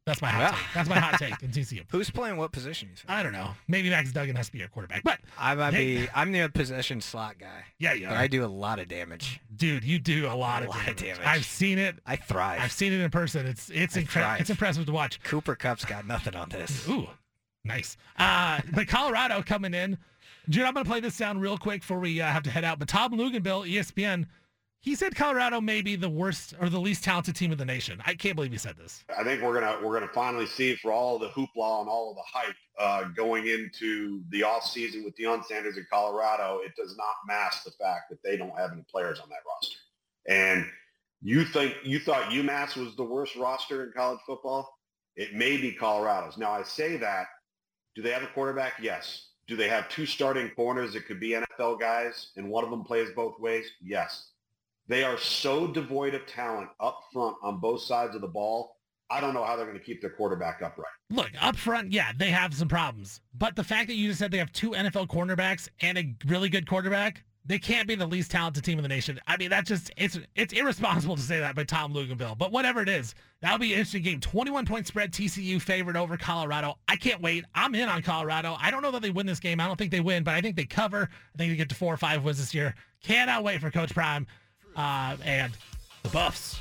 That's 0.07 0.19
my 0.21 0.29
hot 0.29 0.39
Well. 0.39 0.51
take. 0.53 0.59
That's 0.73 0.89
my 0.89 0.99
hot 0.99 1.19
take 1.19 1.43
in 1.43 1.51
TCU. 1.51 1.83
Who's 1.91 2.09
playing 2.09 2.37
what 2.37 2.51
position? 2.51 2.89
You 2.89 2.95
think? 2.95 3.09
I 3.09 3.21
don't 3.21 3.33
know. 3.33 3.51
Maybe 3.67 3.89
Max 3.91 4.11
Duggan 4.11 4.35
has 4.35 4.47
to 4.47 4.51
be 4.51 4.57
your 4.59 4.67
quarterback, 4.67 5.03
but 5.03 5.19
I 5.37 5.53
might 5.53 5.71
They- 5.71 5.97
be. 5.97 6.07
I'm 6.15 6.31
the 6.31 6.49
possession 6.49 7.01
slot 7.01 7.37
guy. 7.39 7.65
Yeah, 7.77 7.93
you 7.93 8.07
But. 8.07 8.17
I 8.17 8.25
do 8.27 8.43
a 8.43 8.47
lot 8.47 8.79
of 8.79 8.87
damage. 8.87 9.39
dude, 9.55 9.83
you 9.83 9.99
do 9.99 10.25
a 10.27 10.33
lot, 10.33 10.63
A 10.63 10.65
of, 10.65 10.69
lot 10.71 10.87
of 10.87 10.95
damage. 10.95 11.17
damage. 11.17 11.27
I've 11.27 11.45
seen 11.45 11.77
it. 11.77 11.97
I 12.05 12.15
thrive. 12.15 12.61
I've 12.61 12.71
seen 12.71 12.93
it 12.93 13.01
in 13.01 13.11
person. 13.11 13.45
It's 13.45 13.69
it's 13.69 13.95
I 13.95 14.01
incre- 14.01 14.07
thrive. 14.09 14.41
it's 14.41 14.49
impressive 14.49 14.85
to 14.87 14.91
watch. 14.91 15.21
Cooper 15.23 15.55
Kupp's 15.55 15.85
got 15.85 16.07
nothing 16.07 16.35
on 16.35 16.49
this. 16.49 16.89
Ooh, 16.89 17.07
nice. 17.63 17.95
Uh, 18.17 18.59
but 18.73 18.87
Colorado 18.87 19.43
coming 19.43 19.73
in. 19.75 19.99
Dude, 20.49 20.63
I'm 20.63 20.73
going 20.73 20.83
to 20.83 20.89
play 20.89 20.99
this 20.99 21.15
down 21.17 21.39
real 21.39 21.59
quick 21.59 21.81
before 21.81 21.99
we 21.99 22.19
uh, 22.19 22.25
have 22.25 22.41
to 22.43 22.49
head 22.49 22.63
out. 22.63 22.79
But 22.79 22.87
Tom 22.87 23.11
Luginbill, 23.13 23.71
ESPN, 23.71 24.25
he 24.81 24.95
said 24.95 25.15
Colorado 25.15 25.61
may 25.61 25.81
be 25.81 25.95
the 25.95 26.09
worst 26.09 26.55
or 26.59 26.67
the 26.67 26.79
least 26.79 27.03
talented 27.03 27.35
team 27.35 27.51
in 27.51 27.57
the 27.57 27.65
nation. 27.65 28.01
I 28.05 28.15
can't 28.15 28.35
believe 28.35 28.51
he 28.51 28.57
said 28.57 28.77
this. 28.77 29.03
I 29.15 29.23
think 29.23 29.43
we're 29.43 29.53
gonna 29.53 29.79
we're 29.85 29.93
gonna 29.93 30.11
finally 30.11 30.47
see 30.47 30.75
for 30.75 30.91
all 30.91 31.19
the 31.19 31.29
hoopla 31.29 31.81
and 31.81 31.89
all 31.89 32.09
of 32.09 32.15
the 32.15 32.23
hype 32.25 32.55
uh, 32.79 33.03
going 33.15 33.45
into 33.45 34.23
the 34.29 34.41
off 34.43 34.65
season 34.65 35.03
with 35.03 35.15
Deion 35.15 35.45
Sanders 35.45 35.77
in 35.77 35.85
Colorado. 35.91 36.59
It 36.63 36.75
does 36.75 36.97
not 36.97 37.13
mask 37.27 37.63
the 37.63 37.71
fact 37.71 38.09
that 38.09 38.23
they 38.23 38.37
don't 38.37 38.57
have 38.57 38.71
any 38.71 38.83
players 38.91 39.19
on 39.19 39.29
that 39.29 39.43
roster. 39.47 39.77
And 40.27 40.65
you 41.21 41.45
think 41.45 41.75
you 41.83 41.99
thought 41.99 42.31
UMass 42.31 42.75
was 42.75 42.95
the 42.95 43.03
worst 43.03 43.35
roster 43.35 43.83
in 43.83 43.91
college 43.95 44.19
football? 44.25 44.79
It 45.15 45.35
may 45.35 45.57
be 45.57 45.71
Colorado's. 45.71 46.37
Now 46.37 46.51
I 46.51 46.63
say 46.63 46.97
that. 46.97 47.27
Do 47.93 48.01
they 48.01 48.11
have 48.11 48.23
a 48.23 48.27
quarterback? 48.27 48.73
Yes. 48.81 49.27
Do 49.47 49.55
they 49.55 49.67
have 49.67 49.89
two 49.89 50.05
starting 50.05 50.49
corners 50.51 50.93
that 50.93 51.05
could 51.05 51.19
be 51.19 51.31
NFL 51.31 51.79
guys 51.79 52.31
and 52.37 52.49
one 52.49 52.63
of 52.63 52.69
them 52.69 52.83
plays 52.83 53.09
both 53.15 53.39
ways? 53.39 53.65
Yes. 53.81 54.30
They 54.91 55.05
are 55.05 55.17
so 55.17 55.67
devoid 55.67 56.15
of 56.15 56.27
talent 56.27 56.69
up 56.81 56.99
front 57.13 57.37
on 57.41 57.61
both 57.61 57.81
sides 57.81 58.13
of 58.13 58.19
the 58.19 58.27
ball. 58.27 58.75
I 59.09 59.21
don't 59.21 59.33
know 59.33 59.45
how 59.45 59.55
they're 59.55 59.65
going 59.65 59.79
to 59.79 59.83
keep 59.83 60.01
their 60.01 60.09
quarterback 60.09 60.61
upright. 60.61 60.91
Look, 61.09 61.29
up 61.39 61.55
front, 61.55 61.93
yeah, 61.93 62.11
they 62.17 62.29
have 62.29 62.53
some 62.53 62.67
problems. 62.67 63.21
But 63.33 63.55
the 63.55 63.63
fact 63.63 63.87
that 63.87 63.95
you 63.95 64.09
just 64.09 64.19
said 64.19 64.31
they 64.31 64.37
have 64.37 64.51
two 64.51 64.71
NFL 64.71 65.07
cornerbacks 65.07 65.69
and 65.79 65.97
a 65.97 66.13
really 66.27 66.49
good 66.49 66.67
quarterback, 66.67 67.23
they 67.45 67.57
can't 67.57 67.87
be 67.87 67.95
the 67.95 68.05
least 68.05 68.31
talented 68.31 68.65
team 68.65 68.79
in 68.79 68.83
the 68.83 68.89
nation. 68.89 69.17
I 69.27 69.37
mean, 69.37 69.49
that's 69.49 69.69
just 69.69 69.91
it's 69.95 70.19
it's 70.35 70.51
irresponsible 70.51 71.15
to 71.15 71.21
say 71.21 71.39
that 71.39 71.55
by 71.55 71.63
Tom 71.63 71.93
Luginbill. 71.93 72.37
But 72.37 72.51
whatever 72.51 72.81
it 72.81 72.89
is, 72.89 73.15
that'll 73.39 73.59
be 73.59 73.71
an 73.71 73.79
interesting 73.79 74.03
game. 74.03 74.19
21 74.19 74.65
point 74.65 74.87
spread, 74.87 75.13
TCU 75.13 75.61
favored 75.61 75.95
over 75.95 76.17
Colorado. 76.17 76.75
I 76.89 76.97
can't 76.97 77.21
wait. 77.21 77.45
I'm 77.55 77.75
in 77.75 77.87
on 77.87 78.01
Colorado. 78.01 78.57
I 78.59 78.69
don't 78.69 78.81
know 78.81 78.91
that 78.91 79.01
they 79.01 79.11
win 79.11 79.25
this 79.25 79.39
game. 79.39 79.61
I 79.61 79.67
don't 79.67 79.77
think 79.77 79.91
they 79.91 80.01
win, 80.01 80.25
but 80.25 80.33
I 80.33 80.41
think 80.41 80.57
they 80.57 80.65
cover. 80.65 81.07
I 81.33 81.37
think 81.37 81.49
they 81.53 81.55
get 81.55 81.69
to 81.69 81.75
four 81.75 81.93
or 81.93 81.97
five 81.97 82.25
wins 82.25 82.39
this 82.39 82.53
year. 82.53 82.75
Cannot 83.01 83.45
wait 83.45 83.61
for 83.61 83.71
Coach 83.71 83.93
Prime 83.93 84.27
uh, 84.75 85.15
and 85.23 85.53
the 86.03 86.09
Buffs. 86.09 86.59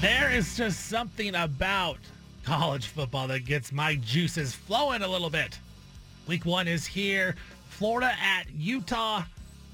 There 0.00 0.30
is 0.30 0.56
just 0.56 0.88
something 0.88 1.34
about 1.34 1.98
college 2.44 2.86
football 2.86 3.26
that 3.28 3.46
gets 3.46 3.72
my 3.72 3.96
juices 3.96 4.54
flowing 4.54 5.02
a 5.02 5.08
little 5.08 5.30
bit. 5.30 5.58
Week 6.26 6.44
one 6.44 6.68
is 6.68 6.86
here. 6.86 7.36
Florida 7.68 8.12
at 8.20 8.44
Utah 8.54 9.22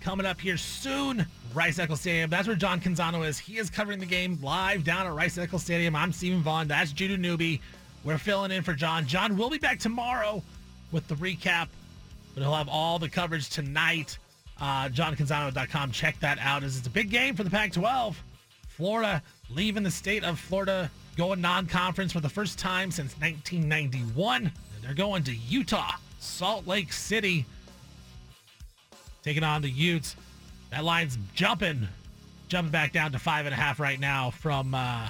coming 0.01 0.27
up 0.27 0.41
here 0.41 0.57
soon. 0.57 1.27
Rice 1.53 1.79
Eccles 1.79 2.01
Stadium. 2.01 2.31
That's 2.31 2.47
where 2.47 2.57
John 2.57 2.81
Canzano 2.81 3.27
is. 3.27 3.39
He 3.39 3.59
is 3.59 3.71
covering 3.71 3.99
the 3.99 4.07
game 4.07 4.39
live 4.41 4.85
down 4.85 5.07
at 5.07 5.15
Rice 5.15 5.37
Eccles 5.37 5.65
Stadium. 5.65 5.97
I'm 5.97 6.13
Steven 6.13 6.41
Vaughan. 6.41 6.69
That's 6.69 6.93
Judah 6.93 7.17
Newby. 7.17 7.61
We're 8.05 8.19
filling 8.19 8.53
in 8.53 8.63
for 8.63 8.73
John. 8.73 9.07
John 9.07 9.37
will 9.37 9.51
be 9.51 9.59
back 9.59 9.79
tomorrow 9.79 10.43
with 10.93 11.07
the 11.09 11.17
recap, 11.17 11.69
but 12.35 12.43
he'll 12.43 12.55
have 12.55 12.69
all 12.69 12.99
the 12.99 13.09
coverage 13.09 13.51
tonight. 13.51 14.17
Uh, 14.61 14.89
JohnCanzano.com. 14.89 15.91
Check 15.93 16.21
that 16.21 16.39
out 16.39 16.63
as 16.63 16.77
it's 16.77 16.87
a 16.87 16.91
big 16.91 17.11
game 17.11 17.35
for 17.35 17.45
the 17.45 17.51
Pac-12. 17.51 18.15
Florida 18.69 19.23
leaving 19.51 19.83
the 19.83 19.91
state 19.91 20.25
of 20.25 20.39
Florida, 20.39 20.91
going 21.17 21.41
non-conference 21.41 22.13
for 22.13 22.21
the 22.21 22.29
first 22.29 22.59
time 22.59 22.91
since 22.91 23.13
1991. 23.19 24.45
And 24.45 24.53
they're 24.83 24.95
going 24.95 25.25
to 25.25 25.35
Utah, 25.35 25.93
Salt 26.19 26.67
Lake 26.67 26.93
City, 26.93 27.47
taking 29.23 29.45
on 29.45 29.63
the 29.63 29.71
Utes. 29.71 30.17
That 30.71 30.85
line's 30.85 31.19
jumping, 31.35 31.89
jumping 32.49 32.71
back 32.71 32.93
down 32.93 33.13
to 33.13 33.19
five 33.19 33.47
and 33.47 33.55
a 33.55 33.57
half 33.57 33.81
right 33.81 33.99
now 33.99 34.31
from 34.31 34.75
uh, 34.75 35.09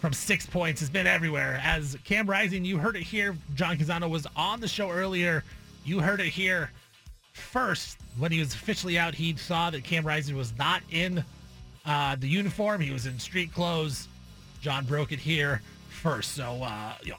from 0.00 0.12
six 0.12 0.46
points. 0.46 0.82
It's 0.82 0.90
been 0.90 1.06
everywhere. 1.06 1.60
As 1.64 1.96
Cam 2.04 2.28
Rising, 2.28 2.64
you 2.64 2.78
heard 2.78 2.96
it 2.96 3.02
here. 3.02 3.36
John 3.54 3.78
Canzano 3.78 4.10
was 4.10 4.26
on 4.36 4.60
the 4.60 4.68
show 4.68 4.90
earlier. 4.90 5.44
You 5.84 6.00
heard 6.00 6.20
it 6.20 6.28
here 6.28 6.70
first 7.32 7.99
when 8.18 8.32
he 8.32 8.38
was 8.38 8.54
officially 8.54 8.98
out. 8.98 9.14
He 9.14 9.36
saw 9.36 9.70
that 9.70 9.84
Cam 9.84 10.06
Rising 10.06 10.36
was 10.36 10.52
not 10.58 10.82
in 10.90 11.24
uh, 11.86 12.16
the 12.16 12.28
uniform. 12.28 12.80
He 12.80 12.90
was 12.90 13.06
in 13.06 13.18
street 13.18 13.52
clothes. 13.52 14.08
John 14.60 14.84
broke 14.84 15.12
it 15.12 15.18
here 15.18 15.62
first. 15.88 16.32
So, 16.32 16.62
uh, 16.62 16.94
you 17.02 17.12
know, 17.12 17.18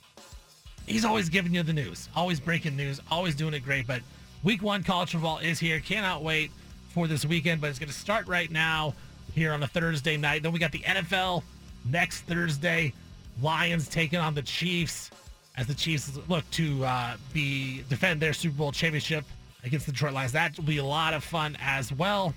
he's 0.86 1.06
always 1.06 1.30
giving 1.30 1.54
you 1.54 1.64
the 1.64 1.74
news, 1.74 2.10
always 2.16 2.40
breaking 2.40 2.76
news, 2.76 3.00
always 3.10 3.36
doing 3.36 3.54
it 3.54 3.62
great. 3.62 3.88
But 3.88 4.02
week 4.44 4.62
one 4.62 4.84
college 4.84 5.12
football 5.12 5.40
is 5.40 5.60
here. 5.60 5.80
Cannot 5.80 6.24
wait 6.24 6.52
for 6.90 7.08
this 7.08 7.26
weekend, 7.26 7.62
but 7.62 7.70
it's 7.70 7.80
going 7.80 7.90
to 7.90 7.96
start 7.96 8.28
right 8.28 8.52
now 8.52 8.94
here 9.34 9.54
on 9.54 9.64
a 9.64 9.68
Thursday 9.68 10.18
night. 10.18 10.44
Then 10.44 10.52
we 10.52 10.60
got 10.60 10.72
the 10.72 10.80
NFL 10.80 11.44
next 11.90 12.22
Thursday. 12.22 12.94
Lions 13.42 13.88
taking 13.88 14.20
on 14.20 14.36
the 14.36 14.42
Chiefs 14.42 15.10
as 15.58 15.68
the 15.68 15.74
Chiefs 15.74 16.18
look 16.28 16.50
to 16.52 16.84
uh, 16.84 17.16
be 17.34 17.84
defend 17.90 18.22
their 18.22 18.34
Super 18.34 18.58
Bowl 18.58 18.72
championship 18.72 19.26
against 19.64 19.86
the 19.86 19.92
Detroit 19.92 20.14
Lions. 20.14 20.32
That 20.32 20.58
will 20.58 20.66
be 20.66 20.78
a 20.78 20.86
lot 20.86 21.14
of 21.14 21.24
fun 21.24 21.58
as 21.62 21.92
well. 21.92 22.34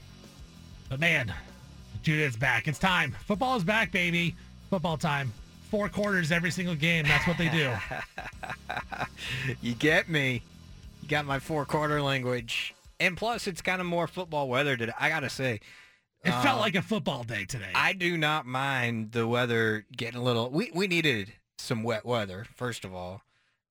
But 0.88 1.00
man, 1.00 1.32
Judah's 2.02 2.36
back. 2.36 2.68
It's 2.68 2.78
time. 2.78 3.16
Football 3.26 3.56
is 3.56 3.64
back, 3.64 3.90
baby. 3.90 4.34
Football 4.70 4.96
time. 4.96 5.32
Four 5.70 5.88
quarters 5.88 6.30
every 6.30 6.50
single 6.50 6.74
game. 6.74 7.04
That's 7.04 7.26
what 7.26 7.38
they 7.38 7.48
do. 7.48 7.72
you 9.62 9.74
get 9.74 10.08
me. 10.08 10.42
You 11.02 11.08
got 11.08 11.24
my 11.24 11.38
four 11.38 11.64
quarter 11.64 12.00
language. 12.00 12.74
And 13.00 13.16
plus, 13.16 13.46
it's 13.46 13.60
kind 13.60 13.80
of 13.80 13.86
more 13.86 14.06
football 14.06 14.48
weather 14.48 14.76
today. 14.76 14.92
I 14.98 15.08
got 15.08 15.20
to 15.20 15.30
say. 15.30 15.60
It 16.24 16.30
felt 16.30 16.58
uh, 16.58 16.60
like 16.60 16.74
a 16.74 16.80
football 16.82 17.22
day 17.22 17.44
today. 17.44 17.70
I 17.74 17.92
do 17.92 18.16
not 18.16 18.46
mind 18.46 19.12
the 19.12 19.26
weather 19.26 19.84
getting 19.94 20.20
a 20.20 20.22
little. 20.22 20.48
We, 20.48 20.70
we 20.74 20.86
needed 20.86 21.32
some 21.58 21.82
wet 21.82 22.06
weather, 22.06 22.46
first 22.54 22.84
of 22.84 22.94
all. 22.94 23.22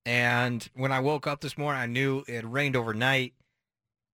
And 0.06 0.68
when 0.76 0.92
I 0.92 1.00
woke 1.00 1.26
up 1.26 1.42
this 1.42 1.58
morning, 1.58 1.82
I 1.82 1.86
knew 1.88 2.24
it 2.28 2.44
rained 2.46 2.76
overnight, 2.76 3.34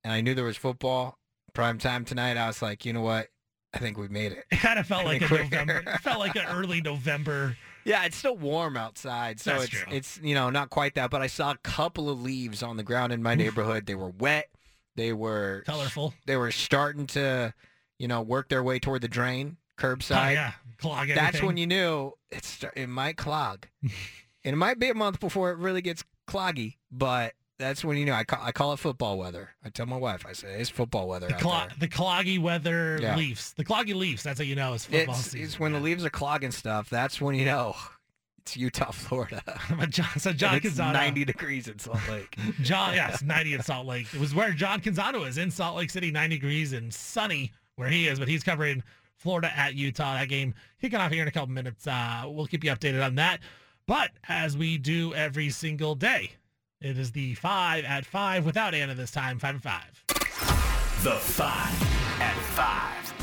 and 0.03 0.13
I 0.13 0.21
knew 0.21 0.33
there 0.33 0.45
was 0.45 0.57
football 0.57 1.17
prime 1.53 1.77
time 1.77 2.05
tonight. 2.05 2.37
I 2.37 2.47
was 2.47 2.61
like, 2.61 2.85
you 2.85 2.93
know 2.93 3.01
what? 3.01 3.27
I 3.73 3.77
think 3.77 3.97
we 3.97 4.07
made 4.07 4.31
it. 4.31 4.45
It 4.51 4.59
kind 4.59 4.79
of 4.79 4.87
felt 4.87 5.05
like 5.05 5.21
a 5.21 5.29
November. 5.29 5.83
It 5.85 5.99
felt 6.01 6.19
like 6.19 6.35
an 6.35 6.45
early 6.49 6.81
November. 6.85 7.57
Yeah, 7.85 8.05
it's 8.05 8.17
still 8.17 8.35
warm 8.35 8.77
outside, 8.77 9.39
so 9.39 9.51
That's 9.51 9.63
it's 9.65 9.73
true. 9.73 9.93
it's 9.93 10.19
you 10.21 10.35
know 10.35 10.49
not 10.49 10.69
quite 10.69 10.95
that. 10.95 11.09
But 11.09 11.21
I 11.21 11.27
saw 11.27 11.51
a 11.51 11.57
couple 11.57 12.09
of 12.09 12.21
leaves 12.21 12.61
on 12.61 12.77
the 12.77 12.83
ground 12.83 13.13
in 13.13 13.23
my 13.23 13.35
neighborhood. 13.35 13.85
They 13.85 13.95
were 13.95 14.09
wet. 14.09 14.49
They 14.95 15.13
were 15.13 15.63
Colorful. 15.65 16.13
They 16.25 16.35
were 16.35 16.51
starting 16.51 17.07
to, 17.07 17.53
you 17.97 18.07
know, 18.07 18.21
work 18.21 18.49
their 18.49 18.63
way 18.63 18.79
toward 18.79 19.01
the 19.01 19.07
drain 19.07 19.57
oh, 19.57 19.81
curbside. 19.81 20.27
Oh, 20.27 20.31
yeah, 20.31 20.51
clog 20.77 21.07
That's 21.07 21.41
when 21.41 21.57
you 21.57 21.67
knew 21.67 22.13
it's 22.29 22.63
it 22.75 22.89
might 22.89 23.17
clog, 23.17 23.67
and 23.81 23.91
it 24.43 24.57
might 24.57 24.77
be 24.77 24.89
a 24.89 24.93
month 24.95 25.19
before 25.19 25.51
it 25.51 25.57
really 25.57 25.81
gets 25.81 26.03
cloggy. 26.27 26.75
But 26.91 27.33
that's 27.59 27.83
when 27.85 27.97
you 27.97 28.05
know 28.05 28.13
I 28.13 28.23
call, 28.23 28.39
I 28.41 28.51
call 28.51 28.73
it 28.73 28.79
football 28.79 29.17
weather. 29.19 29.49
I 29.63 29.69
tell 29.69 29.85
my 29.85 29.97
wife, 29.97 30.25
I 30.27 30.33
say 30.33 30.59
it's 30.59 30.69
football 30.69 31.07
weather 31.07 31.27
The, 31.27 31.35
out 31.35 31.41
clo- 31.41 31.51
there. 31.59 31.69
the 31.79 31.87
cloggy 31.87 32.39
weather 32.39 32.97
Yeah. 33.01 33.15
Leafs. 33.15 33.51
The 33.51 33.65
cloggy 33.65 33.93
Leafs. 33.93 34.23
That's 34.23 34.39
how 34.39 34.45
you 34.45 34.55
know 34.55 34.73
it's 34.73 34.85
football 34.85 35.15
It's, 35.15 35.25
season. 35.25 35.41
it's 35.41 35.59
when 35.59 35.73
the 35.73 35.79
leaves 35.79 36.03
are 36.05 36.09
clogging 36.09 36.51
stuff. 36.51 36.89
That's 36.89 37.21
when 37.21 37.35
you 37.35 37.45
know 37.45 37.75
it's 38.39 38.55
Utah, 38.57 38.91
Florida. 38.91 39.43
But 39.77 39.89
John, 39.91 40.07
so 40.17 40.31
John 40.33 40.55
And 40.55 40.65
it's 40.65 40.75
Canzano, 40.75 40.93
90 40.93 41.25
degrees 41.25 41.67
in 41.67 41.77
Salt 41.77 41.99
Lake. 42.09 42.35
John, 42.61 42.95
yes, 42.95 43.21
90 43.21 43.53
in 43.55 43.61
Salt 43.61 43.85
Lake. 43.85 44.07
It 44.13 44.19
was 44.19 44.33
where 44.33 44.51
John 44.51 44.81
Canzano 44.81 45.27
is 45.27 45.37
in 45.37 45.51
Salt 45.51 45.75
Lake 45.77 45.89
City, 45.91 46.09
90 46.11 46.35
degrees 46.37 46.73
and 46.73 46.91
sunny 46.93 47.51
where 47.75 47.89
he 47.89 48.07
is, 48.07 48.17
but 48.19 48.27
he's 48.27 48.43
covering 48.43 48.81
Florida 49.17 49.51
at 49.55 49.75
Utah. 49.75 50.13
That 50.15 50.29
game 50.29 50.53
kicking 50.81 50.99
off 50.99 51.11
here 51.11 51.21
in 51.21 51.27
a 51.27 51.31
couple 51.31 51.49
minutes. 51.49 51.85
Uh, 51.85 52.23
we'll 52.27 52.47
keep 52.47 52.63
you 52.63 52.71
updated 52.71 53.05
on 53.05 53.15
that. 53.15 53.41
But 53.85 54.11
as 54.29 54.55
we 54.57 54.77
do 54.77 55.13
every 55.13 55.49
single 55.49 55.93
day, 55.95 56.31
it 56.81 56.97
is 56.97 57.11
the 57.11 57.33
five 57.35 57.83
at 57.83 58.05
five 58.05 58.45
without 58.45 58.73
Anna 58.73 58.93
this 58.95 59.11
time, 59.11 59.37
five 59.37 59.55
and 59.55 59.63
five. 59.63 60.03
The 61.03 61.11
five 61.11 62.21
at 62.21 62.35
five. 62.55 63.13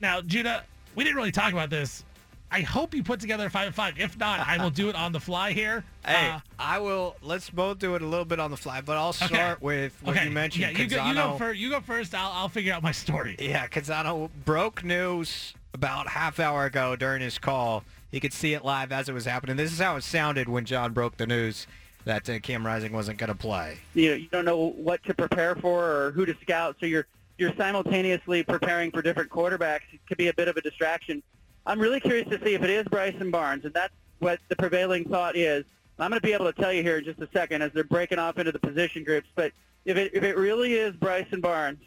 Now, 0.00 0.20
Judah, 0.20 0.64
we 0.94 1.04
didn't 1.04 1.16
really 1.16 1.32
talk 1.32 1.52
about 1.52 1.70
this. 1.70 2.04
I 2.50 2.60
hope 2.60 2.94
you 2.94 3.02
put 3.02 3.20
together 3.20 3.46
a 3.46 3.50
five 3.50 3.68
and 3.68 3.74
five. 3.74 3.98
If 3.98 4.18
not, 4.18 4.46
I 4.46 4.62
will 4.62 4.68
do 4.68 4.90
it 4.90 4.94
on 4.94 5.12
the 5.12 5.20
fly 5.20 5.52
here. 5.52 5.84
Hey, 6.04 6.30
Uh, 6.30 6.40
I 6.58 6.80
will. 6.80 7.14
Let's 7.22 7.48
both 7.48 7.78
do 7.78 7.94
it 7.94 8.02
a 8.02 8.06
little 8.06 8.24
bit 8.24 8.40
on 8.40 8.50
the 8.50 8.56
fly, 8.56 8.80
but 8.80 8.96
I'll 8.96 9.12
start 9.12 9.62
with 9.62 9.96
what 10.02 10.16
okay. 10.16 10.24
you 10.24 10.32
mentioned. 10.32 10.62
Yeah, 10.62 10.70
you 10.70 10.88
go, 10.88 11.06
you 11.06 11.14
go 11.14 11.20
Canzano. 11.20 11.38
first. 11.38 11.60
You 11.60 11.70
go 11.70 11.80
first. 11.80 12.12
I'll, 12.12 12.32
I'll 12.32 12.48
figure 12.48 12.72
out 12.74 12.82
my 12.82 12.90
story. 12.90 13.36
Yeah, 13.38 13.68
Canzano 13.68 14.28
broke 14.44 14.82
news 14.82 15.54
about 15.72 16.08
half 16.08 16.40
hour 16.40 16.64
ago 16.64 16.96
during 16.96 17.22
his 17.22 17.38
call. 17.38 17.84
You 18.10 18.20
could 18.20 18.32
see 18.32 18.52
it 18.52 18.64
live 18.64 18.90
as 18.90 19.08
it 19.08 19.12
was 19.12 19.26
happening. 19.26 19.56
This 19.56 19.72
is 19.72 19.78
how 19.78 19.94
it 19.94 20.02
sounded 20.02 20.48
when 20.48 20.64
John 20.64 20.92
broke 20.92 21.18
the 21.18 21.26
news 21.26 21.68
that 22.04 22.28
uh, 22.28 22.38
Cam 22.40 22.66
Rising 22.66 22.92
wasn't 22.92 23.18
going 23.18 23.28
to 23.28 23.34
play. 23.34 23.78
you 23.94 24.10
know, 24.10 24.16
you 24.16 24.28
don't 24.28 24.44
know 24.44 24.70
what 24.70 25.02
to 25.04 25.14
prepare 25.14 25.54
for 25.56 25.84
or 25.84 26.10
who 26.12 26.26
to 26.26 26.34
scout, 26.42 26.76
so 26.80 26.86
you're 26.86 27.06
you're 27.38 27.54
simultaneously 27.56 28.42
preparing 28.42 28.90
for 28.90 29.02
different 29.02 29.30
quarterbacks. 29.30 29.80
It 29.92 30.00
could 30.06 30.18
be 30.18 30.28
a 30.28 30.34
bit 30.34 30.48
of 30.48 30.56
a 30.56 30.60
distraction. 30.60 31.22
I'm 31.66 31.80
really 31.80 32.00
curious 32.00 32.28
to 32.28 32.38
see 32.44 32.54
if 32.54 32.62
it 32.62 32.70
is 32.70 32.84
Bryson 32.86 33.30
Barnes, 33.30 33.64
and 33.64 33.72
that's 33.72 33.94
what 34.18 34.38
the 34.48 34.56
prevailing 34.56 35.04
thought 35.04 35.36
is. 35.36 35.64
I'm 35.98 36.10
going 36.10 36.20
to 36.20 36.26
be 36.26 36.32
able 36.32 36.52
to 36.52 36.60
tell 36.60 36.72
you 36.72 36.82
here 36.82 36.98
in 36.98 37.04
just 37.04 37.20
a 37.20 37.28
second 37.32 37.62
as 37.62 37.70
they're 37.72 37.84
breaking 37.84 38.18
off 38.18 38.38
into 38.38 38.52
the 38.52 38.58
position 38.58 39.04
groups. 39.04 39.28
But 39.34 39.52
if 39.84 39.96
it 39.96 40.12
if 40.14 40.22
it 40.22 40.36
really 40.36 40.74
is 40.74 40.94
Bryson 40.96 41.40
Barnes, 41.40 41.80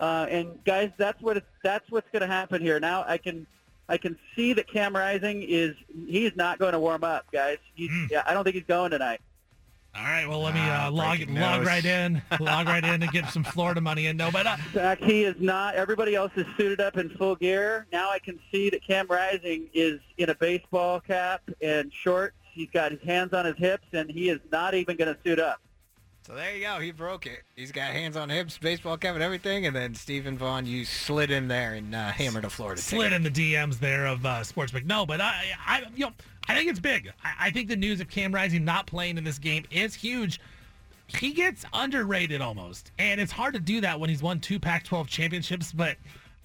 uh, 0.00 0.26
and 0.30 0.62
guys, 0.64 0.90
that's 0.96 1.20
what 1.20 1.42
that's 1.62 1.90
what's 1.90 2.08
going 2.12 2.22
to 2.22 2.26
happen 2.26 2.62
here. 2.62 2.80
Now 2.80 3.04
I 3.06 3.18
can 3.18 3.46
I 3.88 3.98
can 3.98 4.18
see 4.34 4.52
that 4.54 4.68
Cam 4.68 4.94
Rising 4.96 5.42
is 5.42 5.74
he's 6.06 6.32
not 6.36 6.58
going 6.58 6.72
to 6.72 6.78
warm 6.78 7.04
up, 7.04 7.26
guys. 7.32 7.58
He's, 7.74 7.90
yeah, 8.10 8.22
I 8.26 8.32
don't 8.32 8.44
think 8.44 8.56
he's 8.56 8.64
going 8.64 8.90
tonight. 8.90 9.20
All 9.94 10.02
right. 10.04 10.26
Well, 10.26 10.40
let 10.40 10.54
me 10.54 10.60
Ah, 10.62 10.86
uh, 10.86 10.90
log 10.90 11.20
log 11.28 11.66
right 11.66 11.84
in, 12.00 12.22
log 12.40 12.66
right 12.66 12.82
in, 12.82 13.02
and 13.02 13.12
get 13.12 13.28
some 13.28 13.44
Florida 13.44 13.80
money 13.80 14.06
in. 14.06 14.16
No, 14.16 14.30
but 14.30 14.46
uh, 14.46 14.56
Zach, 14.72 14.98
he 15.00 15.24
is 15.24 15.36
not. 15.38 15.74
Everybody 15.74 16.14
else 16.14 16.32
is 16.36 16.46
suited 16.56 16.80
up 16.80 16.96
in 16.96 17.10
full 17.10 17.36
gear. 17.36 17.86
Now 17.92 18.10
I 18.10 18.18
can 18.18 18.38
see 18.50 18.70
that 18.70 18.82
Cam 18.86 19.06
Rising 19.08 19.68
is 19.74 20.00
in 20.16 20.30
a 20.30 20.34
baseball 20.34 21.00
cap 21.00 21.42
and 21.60 21.92
shorts. 21.92 22.36
He's 22.54 22.70
got 22.70 22.90
his 22.92 23.02
hands 23.02 23.34
on 23.34 23.44
his 23.44 23.56
hips, 23.58 23.86
and 23.92 24.10
he 24.10 24.30
is 24.30 24.40
not 24.50 24.74
even 24.74 24.96
going 24.96 25.14
to 25.14 25.20
suit 25.24 25.38
up. 25.38 25.60
So 26.24 26.34
there 26.34 26.54
you 26.54 26.62
go. 26.62 26.78
He 26.78 26.92
broke 26.92 27.26
it. 27.26 27.42
He's 27.56 27.72
got 27.72 27.90
hands 27.90 28.16
on 28.16 28.28
hips, 28.28 28.56
baseball 28.56 28.96
cap, 28.96 29.14
and 29.14 29.22
everything. 29.24 29.66
And 29.66 29.74
then 29.74 29.94
Steven 29.94 30.38
Vaughan, 30.38 30.66
you 30.66 30.84
slid 30.84 31.32
in 31.32 31.48
there 31.48 31.74
and 31.74 31.94
uh, 31.94 32.12
hammered 32.12 32.44
a 32.44 32.50
Florida 32.50 32.80
slid 32.80 33.10
ticket. 33.10 33.16
in 33.16 33.22
the 33.24 33.54
DMs 33.54 33.80
there 33.80 34.06
of 34.06 34.24
uh, 34.24 34.40
Sportsbook. 34.40 34.84
No, 34.84 35.04
but 35.04 35.20
I, 35.20 35.46
I, 35.66 35.82
you 35.96 36.06
know, 36.06 36.12
I 36.48 36.54
think 36.54 36.70
it's 36.70 36.78
big. 36.78 37.10
I, 37.24 37.46
I 37.46 37.50
think 37.50 37.68
the 37.68 37.76
news 37.76 38.00
of 38.00 38.08
Cam 38.08 38.32
Rising 38.32 38.64
not 38.64 38.86
playing 38.86 39.18
in 39.18 39.24
this 39.24 39.38
game 39.38 39.64
is 39.72 39.96
huge. 39.96 40.40
He 41.08 41.32
gets 41.32 41.64
underrated 41.72 42.40
almost, 42.40 42.92
and 42.98 43.20
it's 43.20 43.32
hard 43.32 43.54
to 43.54 43.60
do 43.60 43.80
that 43.80 43.98
when 43.98 44.08
he's 44.08 44.22
won 44.22 44.38
two 44.38 44.60
Pac-12 44.60 45.08
championships. 45.08 45.72
But 45.72 45.96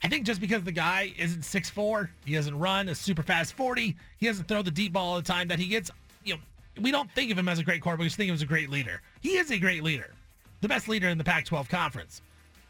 I 0.04 0.08
think 0.08 0.26
just 0.26 0.42
because 0.42 0.64
the 0.64 0.72
guy 0.72 1.14
isn't 1.18 1.42
6'4", 1.42 2.10
he 2.26 2.34
doesn't 2.34 2.58
run 2.58 2.90
a 2.90 2.96
super 2.96 3.22
fast 3.24 3.54
40, 3.54 3.96
he 4.18 4.26
doesn't 4.26 4.48
throw 4.48 4.64
the 4.64 4.72
deep 4.72 4.94
ball 4.94 5.14
all 5.14 5.16
the 5.18 5.22
time, 5.22 5.48
that 5.50 5.60
he 5.60 5.68
gets, 5.68 5.92
you 6.24 6.34
know, 6.34 6.40
we 6.82 6.92
don't 6.92 7.12
think 7.12 7.32
of 7.32 7.38
him 7.38 7.48
as 7.50 7.60
a 7.60 7.64
great 7.64 7.82
quarterback. 7.82 8.02
We 8.02 8.06
just 8.08 8.18
think 8.18 8.30
of 8.30 8.34
him 8.34 8.36
as 8.36 8.42
a 8.42 8.48
great 8.48 8.70
leader. 8.70 9.02
He 9.22 9.38
is 9.38 9.52
a 9.52 9.58
great 9.58 9.84
leader, 9.84 10.14
the 10.62 10.68
best 10.68 10.88
leader 10.88 11.08
in 11.08 11.18
the 11.18 11.24
Pac-12 11.24 11.70
conference. 11.70 12.22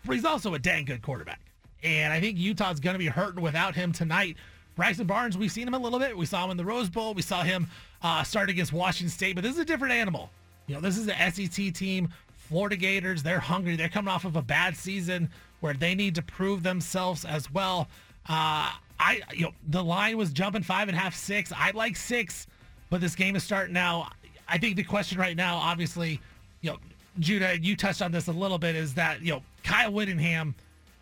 But 0.06 0.16
he's 0.16 0.26
also 0.26 0.54
a 0.54 0.60
dang 0.60 0.86
good 0.86 1.02
quarterback. 1.02 1.42
And 1.84 2.12
I 2.12 2.20
think 2.20 2.38
Utah's 2.38 2.80
going 2.80 2.96
to 2.96 3.00
be 3.00 3.08
hurting 3.08 3.42
without 3.42 3.76
him 3.76 3.92
tonight. 3.92 4.38
Bryson 4.76 5.08
Barnes, 5.08 5.38
we've 5.38 5.52
seen 5.52 5.68
him 5.68 5.74
a 5.74 5.80
little 5.80 6.00
bit. 6.00 6.16
We 6.16 6.26
saw 6.26 6.46
him 6.46 6.52
in 6.52 6.58
the 6.58 6.66
Rose 6.66 6.90
Bowl. 6.90 7.14
We 7.14 7.22
saw 7.22 7.44
him 7.44 7.68
uh, 8.02 8.24
start 8.24 8.50
against 8.50 8.74
Washington 8.74 9.10
State, 9.10 9.36
but 9.36 9.44
this 9.44 9.54
is 9.54 9.60
a 9.60 9.66
different 9.66 9.94
animal. 9.94 10.30
You 10.68 10.76
know, 10.76 10.82
this 10.82 10.98
is 10.98 11.06
the 11.06 11.16
SEC 11.32 11.74
team, 11.74 12.10
Florida 12.48 12.76
Gators. 12.76 13.24
They're 13.24 13.40
hungry. 13.40 13.76
They're 13.76 13.90
coming 13.90 14.10
off 14.10 14.26
of 14.26 14.36
a 14.36 14.42
bad 14.42 14.78
season 14.78 15.30
where 15.60 15.74
they 15.74 15.96
need 15.96 16.16
to 16.16 16.22
prove 16.22 16.62
themselves 16.64 17.26
as 17.26 17.52
well. 17.52 17.88
Uh, 18.30 18.72
I, 19.00 19.22
you 19.34 19.46
know, 19.46 19.52
the 19.68 19.84
line 19.84 20.18
was 20.18 20.32
jumping 20.32 20.64
five 20.64 20.88
and 20.88 20.98
a 20.98 21.00
half, 21.00 21.16
six. 21.16 21.52
I 21.56 21.72
like 21.72 21.96
six, 21.96 22.48
but 22.90 23.02
this 23.02 23.16
game 23.16 23.36
is 23.36 23.44
starting 23.44 23.74
now. 23.74 24.10
I 24.48 24.58
think 24.58 24.76
the 24.76 24.84
question 24.84 25.20
right 25.20 25.36
now, 25.36 25.58
obviously, 25.58 26.22
you 26.62 26.72
know, 26.72 26.78
Judah, 27.20 27.60
you 27.60 27.76
touched 27.76 28.02
on 28.02 28.12
this 28.12 28.28
a 28.28 28.32
little 28.32 28.58
bit, 28.58 28.76
is 28.76 28.94
that 28.96 29.22
you 29.22 29.34
know 29.34 29.44
Kyle 29.64 29.92
Whittingham 29.92 30.56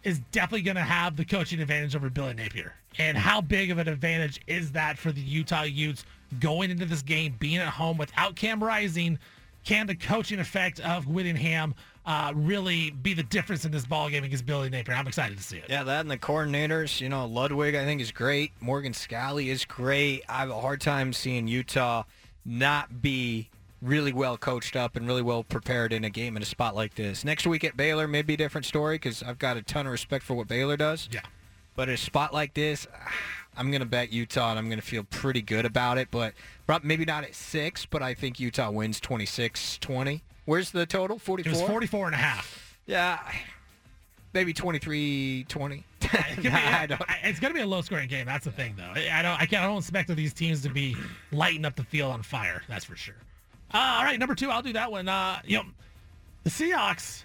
is 0.03 0.19
definitely 0.31 0.61
going 0.61 0.75
to 0.75 0.81
have 0.81 1.15
the 1.15 1.25
coaching 1.25 1.59
advantage 1.59 1.95
over 1.95 2.09
Billy 2.09 2.33
Napier. 2.33 2.73
And 2.97 3.17
how 3.17 3.41
big 3.41 3.71
of 3.71 3.79
an 3.79 3.87
advantage 3.87 4.39
is 4.47 4.71
that 4.71 4.97
for 4.97 5.11
the 5.11 5.19
Utah 5.19 5.63
Utes 5.63 6.05
going 6.39 6.71
into 6.71 6.85
this 6.85 7.01
game, 7.01 7.35
being 7.39 7.57
at 7.57 7.67
home 7.67 7.97
without 7.97 8.35
Cam 8.35 8.63
Rising? 8.63 9.19
Can 9.65 9.87
the 9.87 9.95
coaching 9.95 10.39
effect 10.39 10.79
of 10.79 11.07
Whittingham 11.07 11.73
uh, 12.05 12.31
really 12.35 12.91
be 12.91 13.13
the 13.13 13.23
difference 13.23 13.65
in 13.65 13.71
this 13.71 13.85
ball 13.85 14.09
game 14.09 14.23
against 14.23 14.45
Billy 14.45 14.69
Napier? 14.69 14.95
I'm 14.95 15.07
excited 15.07 15.37
to 15.37 15.43
see 15.43 15.57
it. 15.57 15.65
Yeah, 15.69 15.83
that 15.83 16.01
and 16.01 16.11
the 16.11 16.17
coordinators. 16.17 17.01
You 17.01 17.09
know, 17.09 17.25
Ludwig, 17.25 17.75
I 17.75 17.83
think, 17.83 18.01
is 18.01 18.11
great. 18.11 18.51
Morgan 18.59 18.93
Scalley 18.93 19.47
is 19.47 19.65
great. 19.65 20.23
I 20.29 20.39
have 20.39 20.49
a 20.49 20.61
hard 20.61 20.81
time 20.81 21.13
seeing 21.13 21.47
Utah 21.47 22.03
not 22.45 23.01
be 23.01 23.49
really 23.81 24.13
well 24.13 24.37
coached 24.37 24.75
up 24.75 24.95
and 24.95 25.07
really 25.07 25.21
well 25.21 25.43
prepared 25.43 25.93
in 25.93 26.03
a 26.03 26.09
game 26.09 26.35
in 26.35 26.43
a 26.43 26.45
spot 26.45 26.75
like 26.75 26.95
this. 26.95 27.23
Next 27.23 27.45
week 27.45 27.63
at 27.63 27.77
Baylor 27.77 28.07
may 28.07 28.21
be 28.21 28.33
a 28.33 28.37
different 28.37 28.65
story 28.65 28.95
because 28.95 29.21
I've 29.23 29.39
got 29.39 29.57
a 29.57 29.61
ton 29.61 29.85
of 29.85 29.91
respect 29.91 30.23
for 30.23 30.33
what 30.33 30.47
Baylor 30.47 30.77
does. 30.77 31.09
Yeah. 31.11 31.21
But 31.75 31.89
in 31.89 31.95
a 31.95 31.97
spot 31.97 32.33
like 32.33 32.53
this, 32.53 32.87
I'm 33.57 33.71
going 33.71 33.81
to 33.81 33.87
bet 33.87 34.11
Utah 34.11 34.49
and 34.49 34.59
I'm 34.59 34.67
going 34.67 34.79
to 34.79 34.85
feel 34.85 35.05
pretty 35.05 35.41
good 35.41 35.65
about 35.65 35.97
it. 35.97 36.09
But 36.11 36.33
maybe 36.83 37.05
not 37.05 37.23
at 37.23 37.35
six, 37.35 37.85
but 37.85 38.01
I 38.01 38.13
think 38.13 38.39
Utah 38.39 38.69
wins 38.69 38.99
26-20. 38.99 40.21
Where's 40.45 40.71
the 40.71 40.85
total? 40.85 41.17
44? 41.19 41.51
It 41.51 41.55
was 41.55 41.67
44 41.67 42.05
and 42.07 42.15
a 42.15 42.17
half. 42.17 42.77
Yeah, 42.85 43.19
maybe 44.33 44.53
23-20. 44.53 45.83
It 46.01 46.09
could 46.35 46.43
be- 46.43 46.49
I 46.49 46.87
I- 47.07 47.19
it's 47.23 47.39
going 47.39 47.51
to 47.51 47.57
be 47.57 47.61
a 47.63 47.67
low 47.67 47.81
scoring 47.81 48.07
game. 48.07 48.25
That's 48.27 48.45
the 48.45 48.51
thing, 48.51 48.75
though. 48.77 48.83
I 48.95 49.09
I 49.11 49.21
don't. 49.23 49.41
I 49.41 49.45
can't. 49.47 49.63
I 49.63 49.67
don't 49.67 49.79
expect 49.79 50.13
these 50.15 50.33
teams 50.33 50.61
to 50.61 50.69
be 50.69 50.95
lighting 51.31 51.65
up 51.65 51.75
the 51.75 51.83
field 51.83 52.11
on 52.11 52.21
fire. 52.21 52.61
That's 52.69 52.85
for 52.85 52.95
sure. 52.95 53.15
Uh, 53.73 53.95
all 53.97 54.03
right, 54.03 54.19
number 54.19 54.35
two. 54.35 54.49
I'll 54.51 54.61
do 54.61 54.73
that 54.73 54.91
one. 54.91 55.09
Uh, 55.09 55.39
you 55.45 55.57
know, 55.57 55.63
the 56.43 56.49
Seahawks, 56.51 57.23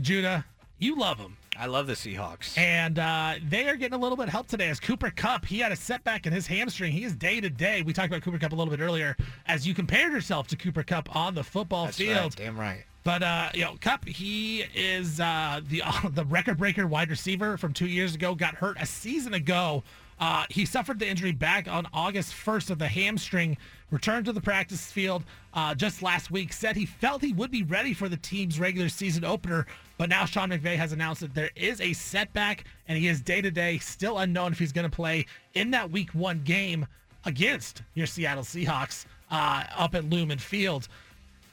Judah. 0.00 0.44
You 0.78 0.96
love 0.96 1.18
them. 1.18 1.36
I 1.60 1.66
love 1.66 1.86
the 1.86 1.92
Seahawks. 1.92 2.56
And 2.56 2.98
uh, 2.98 3.34
they 3.46 3.68
are 3.68 3.76
getting 3.76 3.92
a 3.92 4.00
little 4.00 4.16
bit 4.16 4.28
of 4.28 4.32
help 4.32 4.46
today 4.46 4.70
as 4.70 4.80
Cooper 4.80 5.10
Kupp, 5.10 5.44
he 5.44 5.58
had 5.58 5.72
a 5.72 5.76
setback 5.76 6.26
in 6.26 6.32
his 6.32 6.46
hamstring. 6.46 6.90
He 6.90 7.04
is 7.04 7.14
day 7.14 7.38
to 7.38 7.50
day. 7.50 7.82
We 7.82 7.92
talked 7.92 8.08
about 8.08 8.22
Cooper 8.22 8.38
Kupp 8.38 8.52
a 8.52 8.56
little 8.56 8.74
bit 8.74 8.82
earlier 8.82 9.14
as 9.44 9.66
you 9.66 9.74
compared 9.74 10.10
yourself 10.10 10.46
to 10.48 10.56
Cooper 10.56 10.82
Kupp 10.82 11.14
on 11.14 11.34
the 11.34 11.44
football 11.44 11.84
That's 11.84 11.98
field. 11.98 12.16
right. 12.16 12.36
Damn 12.36 12.58
right. 12.58 12.84
But 13.04 13.22
uh, 13.22 13.50
you 13.52 13.64
know, 13.64 13.76
Kupp, 13.78 14.06
he 14.06 14.64
is 14.74 15.20
uh, 15.20 15.60
the 15.68 15.82
the 16.12 16.24
record 16.24 16.56
breaker 16.56 16.86
wide 16.86 17.10
receiver 17.10 17.58
from 17.58 17.74
two 17.74 17.88
years 17.88 18.14
ago. 18.14 18.34
Got 18.34 18.54
hurt 18.54 18.78
a 18.80 18.86
season 18.86 19.34
ago. 19.34 19.82
Uh, 20.18 20.44
he 20.50 20.66
suffered 20.66 20.98
the 20.98 21.08
injury 21.08 21.32
back 21.32 21.66
on 21.66 21.86
August 21.94 22.34
1st 22.34 22.70
of 22.70 22.78
the 22.78 22.88
hamstring. 22.88 23.56
Returned 23.90 24.26
to 24.26 24.32
the 24.32 24.40
practice 24.40 24.92
field 24.92 25.24
uh, 25.54 25.74
just 25.74 26.02
last 26.02 26.30
week. 26.30 26.52
Said 26.52 26.76
he 26.76 26.84
felt 26.84 27.22
he 27.22 27.32
would 27.32 27.50
be 27.50 27.62
ready 27.62 27.94
for 27.94 28.08
the 28.08 28.18
team's 28.18 28.60
regular 28.60 28.90
season 28.90 29.24
opener. 29.24 29.66
But 30.00 30.08
now 30.08 30.24
Sean 30.24 30.48
McVay 30.48 30.76
has 30.76 30.92
announced 30.92 31.20
that 31.20 31.34
there 31.34 31.50
is 31.54 31.78
a 31.78 31.92
setback, 31.92 32.64
and 32.88 32.96
he 32.96 33.06
is 33.06 33.20
day 33.20 33.42
to 33.42 33.50
day 33.50 33.76
still 33.76 34.16
unknown 34.16 34.50
if 34.50 34.58
he's 34.58 34.72
going 34.72 34.88
to 34.88 34.96
play 34.96 35.26
in 35.52 35.72
that 35.72 35.90
Week 35.90 36.08
One 36.14 36.40
game 36.42 36.86
against 37.26 37.82
your 37.92 38.06
Seattle 38.06 38.42
Seahawks 38.42 39.04
uh, 39.30 39.64
up 39.76 39.94
at 39.94 40.08
Lumen 40.08 40.38
Field. 40.38 40.88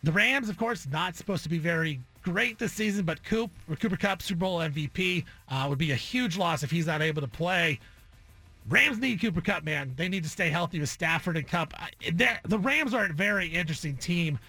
The 0.03 0.13
Rams, 0.13 0.47
of 0.47 0.57
course, 0.57 0.87
not 0.89 1.17
supposed 1.17 1.43
to 1.43 1.49
be 1.49 1.57
very 1.57 1.99
great 2.21 2.57
this 2.57 2.71
season, 2.71 3.03
but 3.03 3.21
Coop, 3.25 3.51
Cooper 3.81 3.97
Kupp, 3.97 4.21
Super 4.21 4.39
Bowl 4.39 4.59
MVP, 4.59 5.25
uh, 5.49 5.65
would 5.67 5.77
be 5.77 5.91
a 5.91 5.95
huge 5.95 6.37
loss 6.37 6.63
if 6.63 6.71
he's 6.71 6.87
not 6.87 7.01
able 7.01 7.21
to 7.21 7.27
play. 7.27 7.81
Rams 8.69 8.97
need 8.97 9.19
Cooper 9.19 9.41
Kupp, 9.41 9.65
man. 9.65 9.91
They 9.97 10.07
need 10.07 10.23
to 10.23 10.29
stay 10.29 10.47
healthy 10.47 10.79
with 10.79 10.87
Stafford 10.87 11.35
and 11.35 11.45
Kupp. 11.45 11.73
The 12.15 12.59
Rams 12.59 12.93
are 12.93 13.07
a 13.07 13.11
very 13.11 13.49
interesting 13.49 13.97
team. 13.97 14.39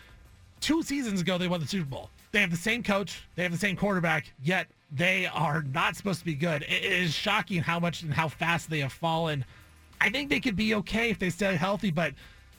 Two 0.60 0.84
seasons 0.84 1.20
ago, 1.20 1.36
they 1.36 1.48
won 1.48 1.58
the 1.58 1.66
Super 1.66 1.90
Bowl. 1.90 2.10
They 2.30 2.40
have 2.40 2.50
the 2.50 2.56
same 2.56 2.82
coach, 2.82 3.26
they 3.34 3.42
have 3.42 3.52
the 3.52 3.59
same 3.59 3.76
quarterback, 3.76 4.32
yet 4.42 4.68
they 4.90 5.26
are 5.26 5.62
not 5.62 5.96
supposed 5.96 6.20
to 6.20 6.24
be 6.24 6.34
good. 6.34 6.62
It 6.62 6.84
is 6.84 7.14
shocking 7.14 7.62
how 7.62 7.78
much 7.80 8.02
and 8.02 8.12
how 8.12 8.28
fast 8.28 8.68
they 8.68 8.80
have 8.80 8.92
fallen. 8.92 9.44
I 10.00 10.10
think 10.10 10.28
they 10.30 10.40
could 10.40 10.56
be 10.56 10.74
okay 10.76 11.10
if 11.10 11.18
they 11.18 11.30
stay 11.30 11.56
healthy, 11.56 11.90
but 11.90 12.14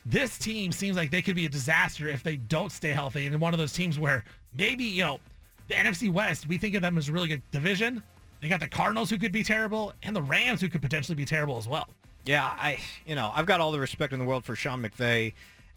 this 0.05 0.37
team 0.37 0.71
seems 0.71 0.97
like 0.97 1.11
they 1.11 1.21
could 1.21 1.35
be 1.35 1.45
a 1.45 1.49
disaster 1.49 2.07
if 2.07 2.23
they 2.23 2.35
don't 2.35 2.71
stay 2.71 2.89
healthy. 2.89 3.27
And 3.27 3.39
one 3.39 3.53
of 3.53 3.59
those 3.59 3.73
teams 3.73 3.99
where 3.99 4.23
maybe, 4.57 4.83
you 4.83 5.03
know, 5.03 5.19
the 5.67 5.75
NFC 5.75 6.11
West, 6.11 6.47
we 6.47 6.57
think 6.57 6.75
of 6.75 6.81
them 6.81 6.97
as 6.97 7.09
a 7.09 7.11
really 7.11 7.27
good 7.27 7.43
division. 7.51 8.01
They 8.41 8.49
got 8.49 8.59
the 8.59 8.67
Cardinals 8.67 9.09
who 9.09 9.17
could 9.17 9.31
be 9.31 9.43
terrible 9.43 9.93
and 10.03 10.15
the 10.15 10.21
Rams 10.21 10.61
who 10.61 10.69
could 10.69 10.81
potentially 10.81 11.15
be 11.15 11.25
terrible 11.25 11.57
as 11.57 11.67
well. 11.67 11.87
Yeah, 12.25 12.45
I 12.45 12.79
you 13.05 13.15
know 13.15 13.31
I've 13.33 13.45
got 13.45 13.59
all 13.59 13.71
the 13.71 13.79
respect 13.79 14.13
in 14.13 14.19
the 14.19 14.25
world 14.25 14.43
for 14.43 14.55
Sean 14.55 14.81
McVay 14.83 15.33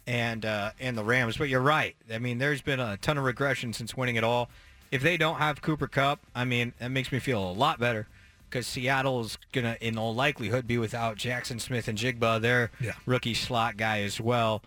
and 0.06 0.44
uh, 0.44 0.70
and 0.80 0.96
the 0.98 1.04
Rams, 1.04 1.36
but 1.36 1.48
you're 1.48 1.60
right. 1.60 1.94
I 2.12 2.18
mean, 2.18 2.38
there's 2.38 2.60
been 2.62 2.80
a 2.80 2.96
ton 2.96 3.18
of 3.18 3.24
regression 3.24 3.72
since 3.72 3.96
winning 3.96 4.16
it 4.16 4.24
all. 4.24 4.48
If 4.90 5.00
they 5.02 5.16
don't 5.16 5.36
have 5.36 5.62
Cooper 5.62 5.86
Kupp, 5.88 6.20
I 6.34 6.44
mean, 6.44 6.72
that 6.78 6.90
makes 6.90 7.10
me 7.12 7.18
feel 7.18 7.42
a 7.42 7.52
lot 7.52 7.78
better 7.80 8.06
because 8.50 8.66
Seattle 8.66 9.20
is 9.22 9.38
gonna, 9.52 9.76
in 9.80 9.96
all 9.96 10.14
likelihood, 10.14 10.66
be 10.66 10.76
without 10.76 11.16
Jaxon 11.16 11.58
Smith-Njigba, 11.60 12.40
their 12.42 12.70
Yeah. 12.80 12.92
rookie 13.06 13.32
slot 13.34 13.76
guy 13.78 14.00
as 14.02 14.20
well. 14.20 14.62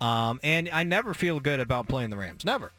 Um, 0.00 0.40
and 0.42 0.68
I 0.70 0.82
never 0.82 1.14
feel 1.14 1.40
good 1.40 1.60
about 1.60 1.88
playing 1.88 2.10
the 2.10 2.16
Rams. 2.18 2.44
Never. 2.44 2.72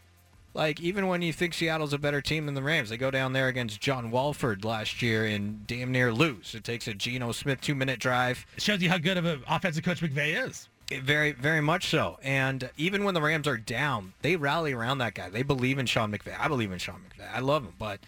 Like 0.54 0.80
even 0.82 1.08
when 1.08 1.22
you 1.22 1.32
think 1.32 1.54
Seattle's 1.54 1.94
a 1.94 1.98
better 1.98 2.20
team 2.22 2.46
than 2.46 2.56
the 2.56 2.62
Rams, 2.62 2.90
they 2.90 2.98
go 2.98 3.10
down 3.10 3.32
there 3.34 3.48
against 3.48 3.80
John 3.80 4.12
Wolford 4.12 4.66
last 4.66 5.02
year 5.02 5.26
and 5.26 5.66
damn 5.66 5.92
near 5.92 6.12
lose. 6.14 6.54
It 6.54 6.64
takes 6.66 6.88
a 6.88 6.94
Geno 6.94 7.32
Smith 7.32 7.62
two 7.62 7.74
minute 7.74 8.00
drive. 8.00 8.46
It 8.58 8.62
shows 8.64 8.82
you 8.82 8.90
how 8.90 8.98
good 8.98 9.18
of 9.18 9.26
an 9.26 9.42
offensive 9.48 9.84
coach 9.84 10.02
McVay 10.02 10.46
is. 10.46 10.68
Very, 11.00 11.32
very 11.32 11.62
much 11.62 11.88
so. 11.90 12.18
And 12.24 12.70
even 12.78 13.04
when 13.04 13.14
the 13.14 13.22
Rams 13.22 13.48
are 13.48 13.58
down, 13.58 14.14
they 14.22 14.36
rally 14.36 14.74
around 14.74 14.98
that 15.00 15.14
guy. 15.14 15.30
They 15.30 15.44
believe 15.44 15.78
in 15.80 15.86
Sean 15.86 16.12
McVay. 16.12 16.40
I 16.40 16.48
believe 16.48 16.72
in 16.72 16.80
Sean 16.80 17.02
McVay. 17.10 17.34
I 17.34 17.40
love 17.40 17.64
him. 17.64 17.74
But 17.78 18.00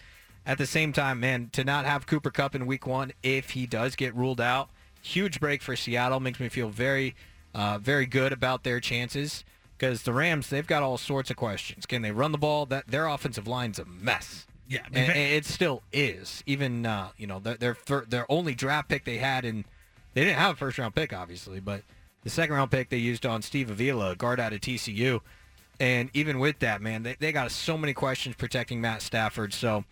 at 0.46 0.58
the 0.58 0.66
same 0.66 0.92
time, 0.92 1.20
man, 1.20 1.50
to 1.52 1.64
not 1.64 1.84
have 1.86 2.06
Cooper 2.06 2.30
Kupp 2.30 2.54
in 2.54 2.66
week 2.66 2.86
one, 2.86 3.12
if 3.22 3.50
he 3.50 3.66
does 3.66 3.96
get 3.96 4.14
ruled 4.14 4.40
out, 4.40 4.68
huge 5.02 5.40
break 5.40 5.62
for 5.62 5.76
Seattle. 5.76 6.20
Makes 6.20 6.40
me 6.40 6.48
feel 6.48 6.68
very, 6.68 7.14
uh, 7.54 7.78
very 7.78 8.06
good 8.06 8.32
about 8.32 8.64
their 8.64 8.80
chances. 8.80 9.44
Because 9.76 10.02
the 10.02 10.12
Rams, 10.12 10.50
they've 10.50 10.66
got 10.66 10.82
all 10.82 10.96
sorts 10.98 11.30
of 11.30 11.36
questions. 11.36 11.84
Can 11.86 12.02
they 12.02 12.12
run 12.12 12.30
the 12.32 12.38
ball? 12.38 12.64
That 12.66 12.86
Their 12.86 13.06
offensive 13.06 13.48
line's 13.48 13.78
a 13.78 13.84
mess. 13.84 14.46
Yeah, 14.68 14.80
And 14.92 15.10
McVay- 15.12 15.32
it 15.36 15.44
still 15.44 15.82
is. 15.92 16.42
Even 16.46 16.86
uh, 16.86 17.08
you 17.18 17.26
know 17.26 17.38
their 17.38 17.76
their 17.86 18.04
their 18.08 18.26
only 18.30 18.54
draft 18.54 18.88
pick 18.88 19.04
they 19.04 19.18
had 19.18 19.44
in 19.44 19.64
they 20.14 20.24
didn't 20.24 20.38
have 20.38 20.52
a 20.54 20.56
first 20.56 20.78
round 20.78 20.94
pick 20.94 21.12
obviously, 21.12 21.60
but 21.60 21.82
the 22.24 22.30
second 22.30 22.54
round 22.56 22.70
pick 22.70 22.88
they 22.88 22.96
used 22.96 23.24
on 23.24 23.42
Steve 23.42 23.70
Avila, 23.70 24.10
a 24.10 24.16
guard 24.16 24.40
out 24.40 24.52
of 24.52 24.60
TCU, 24.60 25.20
and 25.80 26.10
even 26.14 26.38
with 26.38 26.58
that 26.60 26.80
man, 26.82 27.02
they 27.04 27.16
they 27.20 27.32
got 27.32 27.50
so 27.50 27.78
many 27.78 27.92
questions 27.94 28.34
protecting 28.36 28.80
Matt 28.80 29.02
Stafford. 29.02 29.52
So 29.54 29.84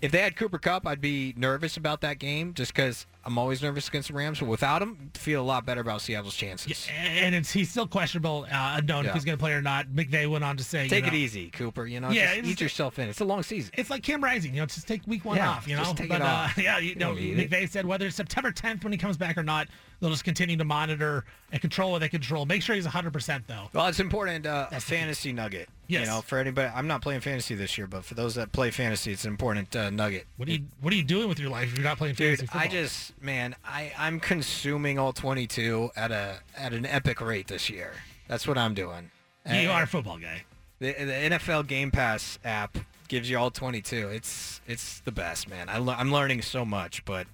if 0.00 0.10
they 0.10 0.18
had 0.20 0.34
Cooper 0.34 0.58
Kupp, 0.58 0.84
I'd 0.84 1.00
be 1.00 1.32
nervous 1.36 1.76
about 1.76 2.00
that 2.00 2.18
game 2.18 2.54
just 2.54 2.74
because 2.74 3.06
I'm 3.24 3.38
always 3.38 3.62
nervous 3.62 3.86
against 3.86 4.08
the 4.08 4.14
Rams. 4.14 4.40
But 4.40 4.48
without 4.48 4.82
him, 4.82 5.12
feel 5.14 5.40
a 5.40 5.44
lot 5.46 5.64
better 5.64 5.80
about 5.80 6.00
Seattle's 6.02 6.34
chances. 6.34 6.88
And 6.92 7.36
it's 7.36 7.52
he's 7.52 7.70
still 7.70 7.86
questionable, 7.86 8.44
uh, 8.52 8.78
unknown 8.78 9.04
Yeah. 9.04 9.10
if 9.10 9.14
he's 9.14 9.24
going 9.24 9.38
to 9.38 9.40
play 9.40 9.52
or 9.52 9.62
not. 9.62 9.86
McVay 9.90 10.28
went 10.28 10.42
on 10.42 10.56
to 10.56 10.64
say, 10.64 10.88
Take 10.88 11.04
you 11.04 11.12
it 11.12 11.14
easy, 11.14 11.50
Cooper. 11.50 11.86
You 11.86 12.00
know, 12.00 12.10
Yeah, 12.10 12.34
just 12.34 12.48
eat 12.50 12.60
yourself 12.60 12.98
in. 12.98 13.08
It's 13.10 13.20
a 13.20 13.24
long 13.24 13.44
season. 13.44 13.70
It's 13.78 13.90
like 13.90 14.02
Cam 14.02 14.24
Rising, 14.24 14.54
you 14.54 14.60
know, 14.60 14.66
just 14.66 14.88
take 14.88 15.06
week 15.06 15.24
one 15.24 15.36
Yeah, 15.36 15.50
off, 15.50 15.68
you 15.68 15.76
know. 15.76 15.84
just 15.84 15.96
take 15.96 16.08
but 16.08 16.16
it 16.20 16.22
uh, 16.22 16.26
off. 16.26 16.58
yeah, 16.58 16.78
you 16.78 16.88
You 16.90 16.94
know. 16.96 17.14
McVay 17.14 17.70
said 17.70 17.86
whether 17.86 18.04
it's 18.08 18.16
September 18.16 18.50
10th 18.50 18.82
when 18.82 18.92
he 18.92 18.98
comes 18.98 19.16
back 19.16 19.38
or 19.38 19.44
not, 19.44 19.68
they'll 20.02 20.10
just 20.10 20.24
continue 20.24 20.56
to 20.56 20.64
monitor 20.64 21.24
and 21.52 21.60
control 21.60 21.92
what 21.92 22.00
they 22.00 22.08
control. 22.08 22.44
Make 22.44 22.60
sure 22.60 22.74
he's 22.74 22.86
100% 22.86 23.44
though. 23.46 23.70
Well, 23.72 23.86
it's 23.86 24.00
important. 24.00 24.46
Uh, 24.46 24.66
a 24.72 24.80
fantasy 24.80 25.32
nugget. 25.32 25.68
Yes. 25.86 26.00
You 26.00 26.06
know, 26.08 26.20
for 26.22 26.38
anybody, 26.38 26.70
I'm 26.74 26.88
not 26.88 27.02
playing 27.02 27.20
fantasy 27.20 27.54
this 27.54 27.78
year, 27.78 27.86
but 27.86 28.04
for 28.04 28.14
those 28.14 28.34
that 28.34 28.50
play 28.50 28.72
fantasy, 28.72 29.12
it's 29.12 29.24
an 29.24 29.30
important 29.30 29.74
uh, 29.76 29.90
nugget. 29.90 30.26
What 30.36 30.48
are 30.48 30.52
you 30.52 30.64
What 30.80 30.92
are 30.92 30.96
you 30.96 31.04
doing 31.04 31.28
with 31.28 31.38
your 31.38 31.50
life 31.50 31.68
if 31.68 31.78
you're 31.78 31.86
not 31.86 31.98
playing 31.98 32.16
fantasy 32.16 32.42
Dude, 32.42 32.50
football? 32.50 32.62
I 32.62 32.68
just 32.68 33.22
man, 33.22 33.54
I 33.64 33.92
I'm 33.96 34.18
consuming 34.18 34.98
all 34.98 35.12
22 35.12 35.90
at 35.94 36.10
a 36.10 36.40
at 36.56 36.72
an 36.72 36.84
epic 36.84 37.20
rate 37.20 37.46
this 37.46 37.70
year. 37.70 37.92
That's 38.26 38.46
what 38.48 38.58
I'm 38.58 38.74
doing. 38.74 39.10
you 39.48 39.70
are 39.70 39.84
a 39.84 39.86
football 39.86 40.18
guy. 40.18 40.42
The, 40.80 40.92
the 40.92 41.36
NFL 41.38 41.68
Game 41.68 41.92
Pass 41.92 42.40
app 42.44 42.76
gives 43.06 43.30
you 43.30 43.38
all 43.38 43.52
22. 43.52 44.08
It's 44.08 44.60
it's 44.66 44.98
the 45.00 45.12
best, 45.12 45.48
man. 45.48 45.68
I 45.68 45.76
I'm 45.76 46.10
learning 46.10 46.42
so 46.42 46.64
much, 46.64 47.04
but 47.04 47.28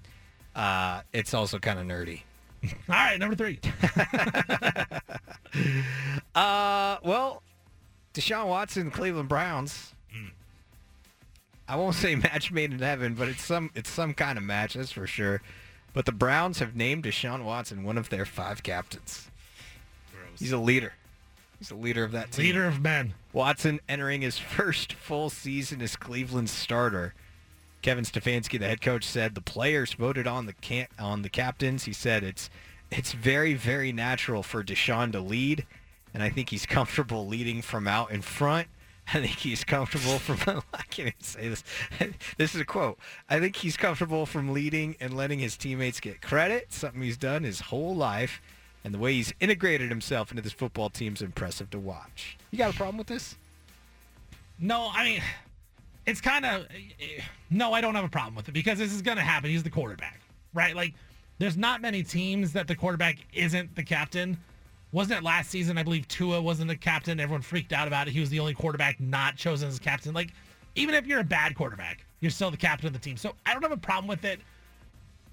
uh, 0.54 1.00
it's 1.14 1.32
also 1.32 1.58
kind 1.58 1.78
of 1.78 1.86
nerdy. 1.86 2.22
All 2.64 2.70
right, 2.88 3.18
number 3.18 3.36
three. 3.36 3.60
Uh, 6.34 6.98
well, 7.02 7.42
Deshaun 8.14 8.46
Watson, 8.46 8.92
Cleveland 8.92 9.28
Browns. 9.28 9.92
I 11.66 11.76
won't 11.76 11.94
say 11.94 12.14
match 12.16 12.50
made 12.52 12.72
in 12.72 12.78
heaven, 12.78 13.14
but 13.14 13.28
it's 13.28 13.42
some 13.42 13.70
it's 13.74 13.90
some 13.90 14.14
kind 14.14 14.38
of 14.38 14.44
match, 14.44 14.74
that's 14.74 14.92
for 14.92 15.06
sure. 15.06 15.42
But 15.92 16.06
the 16.06 16.12
Browns 16.12 16.60
have 16.60 16.76
named 16.76 17.04
Deshaun 17.04 17.44
Watson 17.44 17.82
one 17.82 17.98
of 17.98 18.08
their 18.08 18.24
five 18.24 18.62
captains. 18.62 19.28
He's 20.38 20.52
a 20.52 20.58
leader. 20.58 20.92
He's 21.58 21.72
a 21.72 21.74
leader 21.74 22.04
of 22.04 22.12
that 22.12 22.30
team. 22.30 22.46
Leader 22.46 22.66
of 22.66 22.80
men. 22.80 23.14
Watson 23.32 23.80
entering 23.88 24.20
his 24.22 24.38
first 24.38 24.92
full 24.92 25.28
season 25.28 25.82
as 25.82 25.96
Cleveland's 25.96 26.52
starter. 26.52 27.14
Kevin 27.82 28.04
Stefanski, 28.04 28.58
the 28.58 28.66
head 28.66 28.80
coach, 28.80 29.04
said 29.04 29.34
the 29.34 29.40
players 29.40 29.92
voted 29.92 30.26
on 30.26 30.46
the 30.46 30.52
can- 30.54 30.88
on 30.98 31.22
the 31.22 31.28
captains. 31.28 31.84
He 31.84 31.92
said 31.92 32.22
it's 32.24 32.50
it's 32.90 33.12
very 33.12 33.54
very 33.54 33.92
natural 33.92 34.42
for 34.42 34.64
Deshaun 34.64 35.12
to 35.12 35.20
lead, 35.20 35.66
and 36.12 36.22
I 36.22 36.30
think 36.30 36.50
he's 36.50 36.66
comfortable 36.78 37.26
leading 37.26 37.62
from 37.62 37.86
out 37.86 38.10
in 38.10 38.22
front. 38.22 38.68
I 39.08 39.20
think 39.20 39.38
he's 39.38 39.64
comfortable 39.64 40.18
from. 40.18 40.62
I 40.74 40.82
can't 40.90 41.08
even 41.08 41.20
say 41.20 41.48
this. 41.48 41.64
This 42.36 42.54
is 42.54 42.60
a 42.60 42.64
quote. 42.64 42.98
I 43.30 43.40
think 43.40 43.56
he's 43.56 43.76
comfortable 43.76 44.26
from 44.26 44.52
leading 44.52 44.96
and 45.00 45.16
letting 45.16 45.38
his 45.38 45.56
teammates 45.56 45.98
get 46.00 46.20
credit. 46.20 46.72
Something 46.72 47.02
he's 47.02 47.16
done 47.16 47.42
his 47.42 47.60
whole 47.60 47.94
life, 47.96 48.42
and 48.84 48.92
the 48.92 48.98
way 48.98 49.14
he's 49.14 49.32
integrated 49.40 49.88
himself 49.88 50.30
into 50.30 50.42
this 50.42 50.52
football 50.52 50.90
team 50.90 51.14
is 51.14 51.22
impressive 51.22 51.70
to 51.70 51.78
watch. 51.78 52.36
You 52.50 52.58
got 52.58 52.74
a 52.74 52.76
problem 52.76 52.98
with 52.98 53.06
this? 53.06 53.36
No, 54.58 54.90
I 54.92 55.04
mean, 55.04 55.22
it's 56.08 56.22
kind 56.22 56.46
of 56.46 56.66
no. 57.50 57.74
I 57.74 57.82
don't 57.82 57.94
have 57.94 58.04
a 58.04 58.08
problem 58.08 58.34
with 58.34 58.48
it 58.48 58.52
because 58.52 58.78
this 58.78 58.94
is 58.94 59.02
going 59.02 59.18
to 59.18 59.22
happen. 59.22 59.50
He's 59.50 59.62
the 59.62 59.70
quarterback, 59.70 60.20
right? 60.54 60.74
Like, 60.74 60.94
there's 61.38 61.58
not 61.58 61.82
many 61.82 62.02
teams 62.02 62.54
that 62.54 62.66
the 62.66 62.74
quarterback 62.74 63.18
isn't 63.34 63.76
the 63.76 63.82
captain. 63.82 64.38
Wasn't 64.90 65.18
it 65.18 65.22
last 65.22 65.50
season? 65.50 65.76
I 65.76 65.82
believe 65.82 66.08
Tua 66.08 66.40
wasn't 66.40 66.68
the 66.68 66.76
captain. 66.76 67.20
Everyone 67.20 67.42
freaked 67.42 67.74
out 67.74 67.86
about 67.86 68.08
it. 68.08 68.12
He 68.12 68.20
was 68.20 68.30
the 68.30 68.40
only 68.40 68.54
quarterback 68.54 68.98
not 69.00 69.36
chosen 69.36 69.68
as 69.68 69.78
captain. 69.78 70.14
Like, 70.14 70.30
even 70.76 70.94
if 70.94 71.06
you're 71.06 71.20
a 71.20 71.24
bad 71.24 71.54
quarterback, 71.54 72.06
you're 72.20 72.30
still 72.30 72.50
the 72.50 72.56
captain 72.56 72.86
of 72.86 72.94
the 72.94 72.98
team. 72.98 73.18
So 73.18 73.34
I 73.44 73.52
don't 73.52 73.62
have 73.62 73.70
a 73.70 73.76
problem 73.76 74.08
with 74.08 74.24
it, 74.24 74.40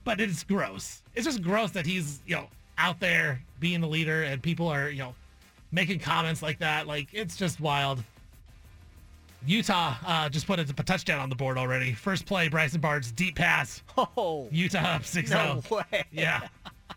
but 0.04 0.20
it's 0.20 0.44
gross. 0.44 1.04
It's 1.16 1.26
just 1.26 1.42
gross 1.42 1.72
that 1.72 1.86
he's 1.86 2.20
you 2.28 2.36
know 2.36 2.48
out 2.78 3.00
there 3.00 3.42
being 3.62 3.80
the 3.80 3.88
leader 3.88 4.24
and 4.24 4.44
people 4.44 4.68
are 4.68 4.90
you 4.90 5.00
know 5.00 5.16
making 5.72 6.00
comments 6.00 6.42
like 6.42 6.60
that. 6.60 6.86
Like, 6.86 7.08
it's 7.14 7.38
just 7.38 7.62
wild. 7.62 8.04
Utah 9.46 9.96
uh, 10.06 10.30
just 10.30 10.48
put 10.48 10.60
a, 10.60 10.64
a 10.64 10.84
touchdown 10.84 11.20
on 11.20 11.30
the 11.30 11.36
board 11.36 11.58
already. 11.58 11.94
First 11.94 12.26
play, 12.26 12.48
Bryson 12.48 12.82
Barnes 12.82 13.12
deep 13.12 13.36
pass. 13.36 13.82
Oh, 14.18 14.48
Utah 14.52 14.96
up 14.96 15.02
6-0. 15.04 15.70
no 15.70 15.76
way. 15.78 16.04
Yeah. 16.12 16.48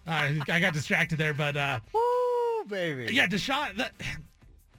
Uh, 0.07 0.31
I 0.49 0.61
got 0.61 0.73
distracted 0.73 1.19
there, 1.19 1.35
but 1.35 1.57
uh, 1.57 1.81
Woo, 1.93 2.65
baby. 2.69 3.15
yeah, 3.15 3.27
Deshaun. 3.27 3.77
The, 3.77 3.91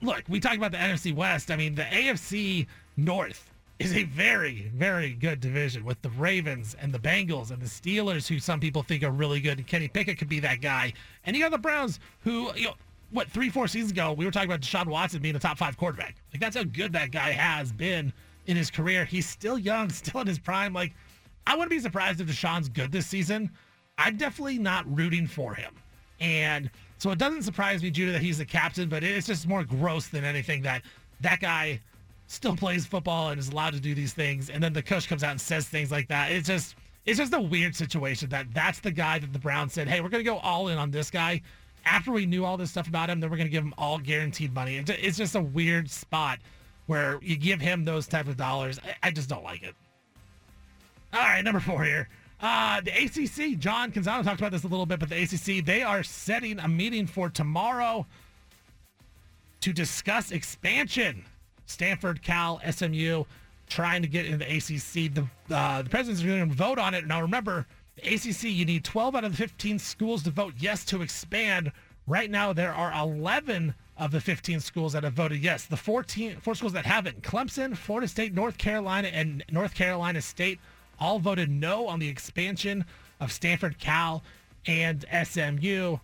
look, 0.02 0.22
we 0.28 0.40
talked 0.40 0.56
about 0.56 0.72
the 0.72 0.78
NFC 0.78 1.14
West. 1.14 1.50
I 1.50 1.56
mean, 1.56 1.74
the 1.74 1.82
AFC 1.84 2.66
North 2.96 3.50
is 3.78 3.94
a 3.94 4.04
very, 4.04 4.70
very 4.74 5.14
good 5.14 5.40
division 5.40 5.84
with 5.84 6.00
the 6.02 6.10
Ravens 6.10 6.76
and 6.80 6.92
the 6.92 6.98
Bengals 6.98 7.50
and 7.50 7.60
the 7.62 7.66
Steelers, 7.66 8.28
who 8.28 8.38
some 8.38 8.60
people 8.60 8.82
think 8.82 9.02
are 9.02 9.10
really 9.10 9.40
good. 9.40 9.58
And 9.58 9.66
Kenny 9.66 9.88
Pickett 9.88 10.18
could 10.18 10.28
be 10.28 10.40
that 10.40 10.60
guy. 10.60 10.92
And 11.24 11.34
you 11.34 11.42
got 11.42 11.50
the 11.50 11.58
Browns, 11.58 11.98
who 12.20 12.52
you 12.54 12.66
know. 12.66 12.74
What 13.10 13.28
three, 13.28 13.50
four 13.50 13.66
seasons 13.66 13.92
ago, 13.92 14.12
we 14.12 14.24
were 14.24 14.30
talking 14.30 14.48
about 14.48 14.60
Deshaun 14.60 14.86
Watson 14.86 15.20
being 15.20 15.36
a 15.36 15.40
top 15.40 15.58
five 15.58 15.76
quarterback. 15.76 16.16
Like 16.32 16.40
that's 16.40 16.56
how 16.56 16.64
good 16.64 16.92
that 16.92 17.10
guy 17.10 17.32
has 17.32 17.72
been 17.72 18.12
in 18.46 18.56
his 18.56 18.70
career. 18.70 19.04
He's 19.04 19.28
still 19.28 19.58
young, 19.58 19.88
still 19.90 20.20
in 20.20 20.26
his 20.26 20.38
prime. 20.38 20.72
Like 20.72 20.94
I 21.46 21.54
wouldn't 21.54 21.70
be 21.70 21.80
surprised 21.80 22.20
if 22.20 22.28
Deshaun's 22.28 22.68
good 22.68 22.92
this 22.92 23.06
season. 23.06 23.50
I'm 23.98 24.16
definitely 24.16 24.58
not 24.58 24.84
rooting 24.96 25.26
for 25.26 25.54
him. 25.54 25.74
And 26.20 26.70
so 26.98 27.10
it 27.10 27.18
doesn't 27.18 27.42
surprise 27.42 27.82
me, 27.82 27.90
Judah, 27.90 28.12
that 28.12 28.22
he's 28.22 28.38
the 28.38 28.44
captain, 28.44 28.88
but 28.88 29.02
it's 29.02 29.26
just 29.26 29.48
more 29.48 29.64
gross 29.64 30.08
than 30.08 30.24
anything 30.24 30.62
that 30.62 30.82
that 31.20 31.40
guy 31.40 31.80
still 32.26 32.54
plays 32.54 32.86
football 32.86 33.30
and 33.30 33.40
is 33.40 33.48
allowed 33.48 33.72
to 33.72 33.80
do 33.80 33.94
these 33.94 34.12
things. 34.12 34.50
And 34.50 34.62
then 34.62 34.72
the 34.72 34.82
coach 34.82 35.08
comes 35.08 35.24
out 35.24 35.32
and 35.32 35.40
says 35.40 35.66
things 35.66 35.90
like 35.90 36.08
that. 36.08 36.30
It's 36.30 36.46
just, 36.46 36.76
it's 37.06 37.18
just 37.18 37.34
a 37.34 37.40
weird 37.40 37.74
situation 37.74 38.28
that 38.30 38.46
that's 38.54 38.80
the 38.80 38.90
guy 38.90 39.18
that 39.18 39.32
the 39.32 39.38
Browns 39.38 39.72
said, 39.72 39.88
hey, 39.88 40.00
we're 40.00 40.10
going 40.10 40.24
to 40.24 40.30
go 40.30 40.38
all 40.38 40.68
in 40.68 40.78
on 40.78 40.90
this 40.90 41.10
guy. 41.10 41.42
After 41.84 42.12
we 42.12 42.26
knew 42.26 42.44
all 42.44 42.56
this 42.56 42.70
stuff 42.70 42.88
about 42.88 43.10
him, 43.10 43.20
then 43.20 43.30
we're 43.30 43.36
going 43.36 43.48
to 43.48 43.52
give 43.52 43.64
him 43.64 43.74
all 43.78 43.98
guaranteed 43.98 44.54
money. 44.54 44.76
It's, 44.76 45.16
just 45.18 45.34
a 45.34 45.40
weird 45.40 45.90
spot 45.90 46.38
where 46.86 47.18
you 47.22 47.36
give 47.36 47.60
him 47.60 47.84
those 47.84 48.06
type 48.06 48.28
of 48.28 48.36
dollars. 48.36 48.78
I, 48.84 49.08
I 49.08 49.10
just 49.10 49.28
don't 49.28 49.44
like 49.44 49.62
it. 49.62 49.74
All 51.12 51.20
right, 51.20 51.42
number 51.42 51.60
four 51.60 51.84
here. 51.84 52.08
Uh, 52.40 52.80
the 52.80 52.90
ACC, 52.90 53.58
John 53.58 53.92
Canzano 53.92 54.24
talked 54.24 54.40
about 54.40 54.52
this 54.52 54.64
a 54.64 54.68
little 54.68 54.86
bit, 54.86 54.98
but 54.98 55.08
the 55.08 55.22
ACC, 55.22 55.64
they 55.64 55.82
are 55.82 56.02
setting 56.02 56.58
a 56.58 56.68
meeting 56.68 57.06
for 57.06 57.28
tomorrow 57.28 58.06
to 59.60 59.72
discuss 59.72 60.30
expansion. 60.30 61.24
Stanford, 61.66 62.22
Cal, 62.22 62.60
SMU, 62.70 63.24
trying 63.68 64.02
to 64.02 64.08
get 64.08 64.26
into 64.26 64.38
the 64.38 64.56
ACC. 64.56 65.14
The, 65.14 65.54
uh, 65.54 65.82
the 65.82 65.90
president's 65.90 66.22
going 66.22 66.48
to 66.48 66.54
vote 66.54 66.78
on 66.78 66.94
it. 66.94 67.06
Now, 67.06 67.20
remember, 67.20 67.66
ACC, 68.04 68.44
you 68.44 68.64
need 68.64 68.84
12 68.84 69.14
out 69.14 69.24
of 69.24 69.32
the 69.32 69.36
15 69.36 69.78
schools 69.78 70.22
to 70.24 70.30
vote 70.30 70.54
yes 70.58 70.84
to 70.86 71.02
expand. 71.02 71.72
Right 72.06 72.30
now, 72.30 72.52
there 72.52 72.72
are 72.72 72.92
11 72.92 73.74
of 73.96 74.10
the 74.10 74.20
15 74.20 74.60
schools 74.60 74.94
that 74.94 75.04
have 75.04 75.12
voted 75.12 75.42
yes. 75.42 75.66
The 75.66 75.76
14 75.76 76.38
four 76.40 76.54
schools 76.54 76.72
that 76.72 76.86
haven't, 76.86 77.22
Clemson, 77.22 77.76
Florida 77.76 78.08
State, 78.08 78.34
North 78.34 78.58
Carolina, 78.58 79.08
and 79.08 79.44
North 79.50 79.74
Carolina 79.74 80.22
State, 80.22 80.58
all 80.98 81.18
voted 81.18 81.50
no 81.50 81.86
on 81.86 81.98
the 81.98 82.08
expansion 82.08 82.84
of 83.20 83.30
Stanford, 83.30 83.78
Cal, 83.78 84.22
and 84.66 85.04
SMU. 85.24 85.98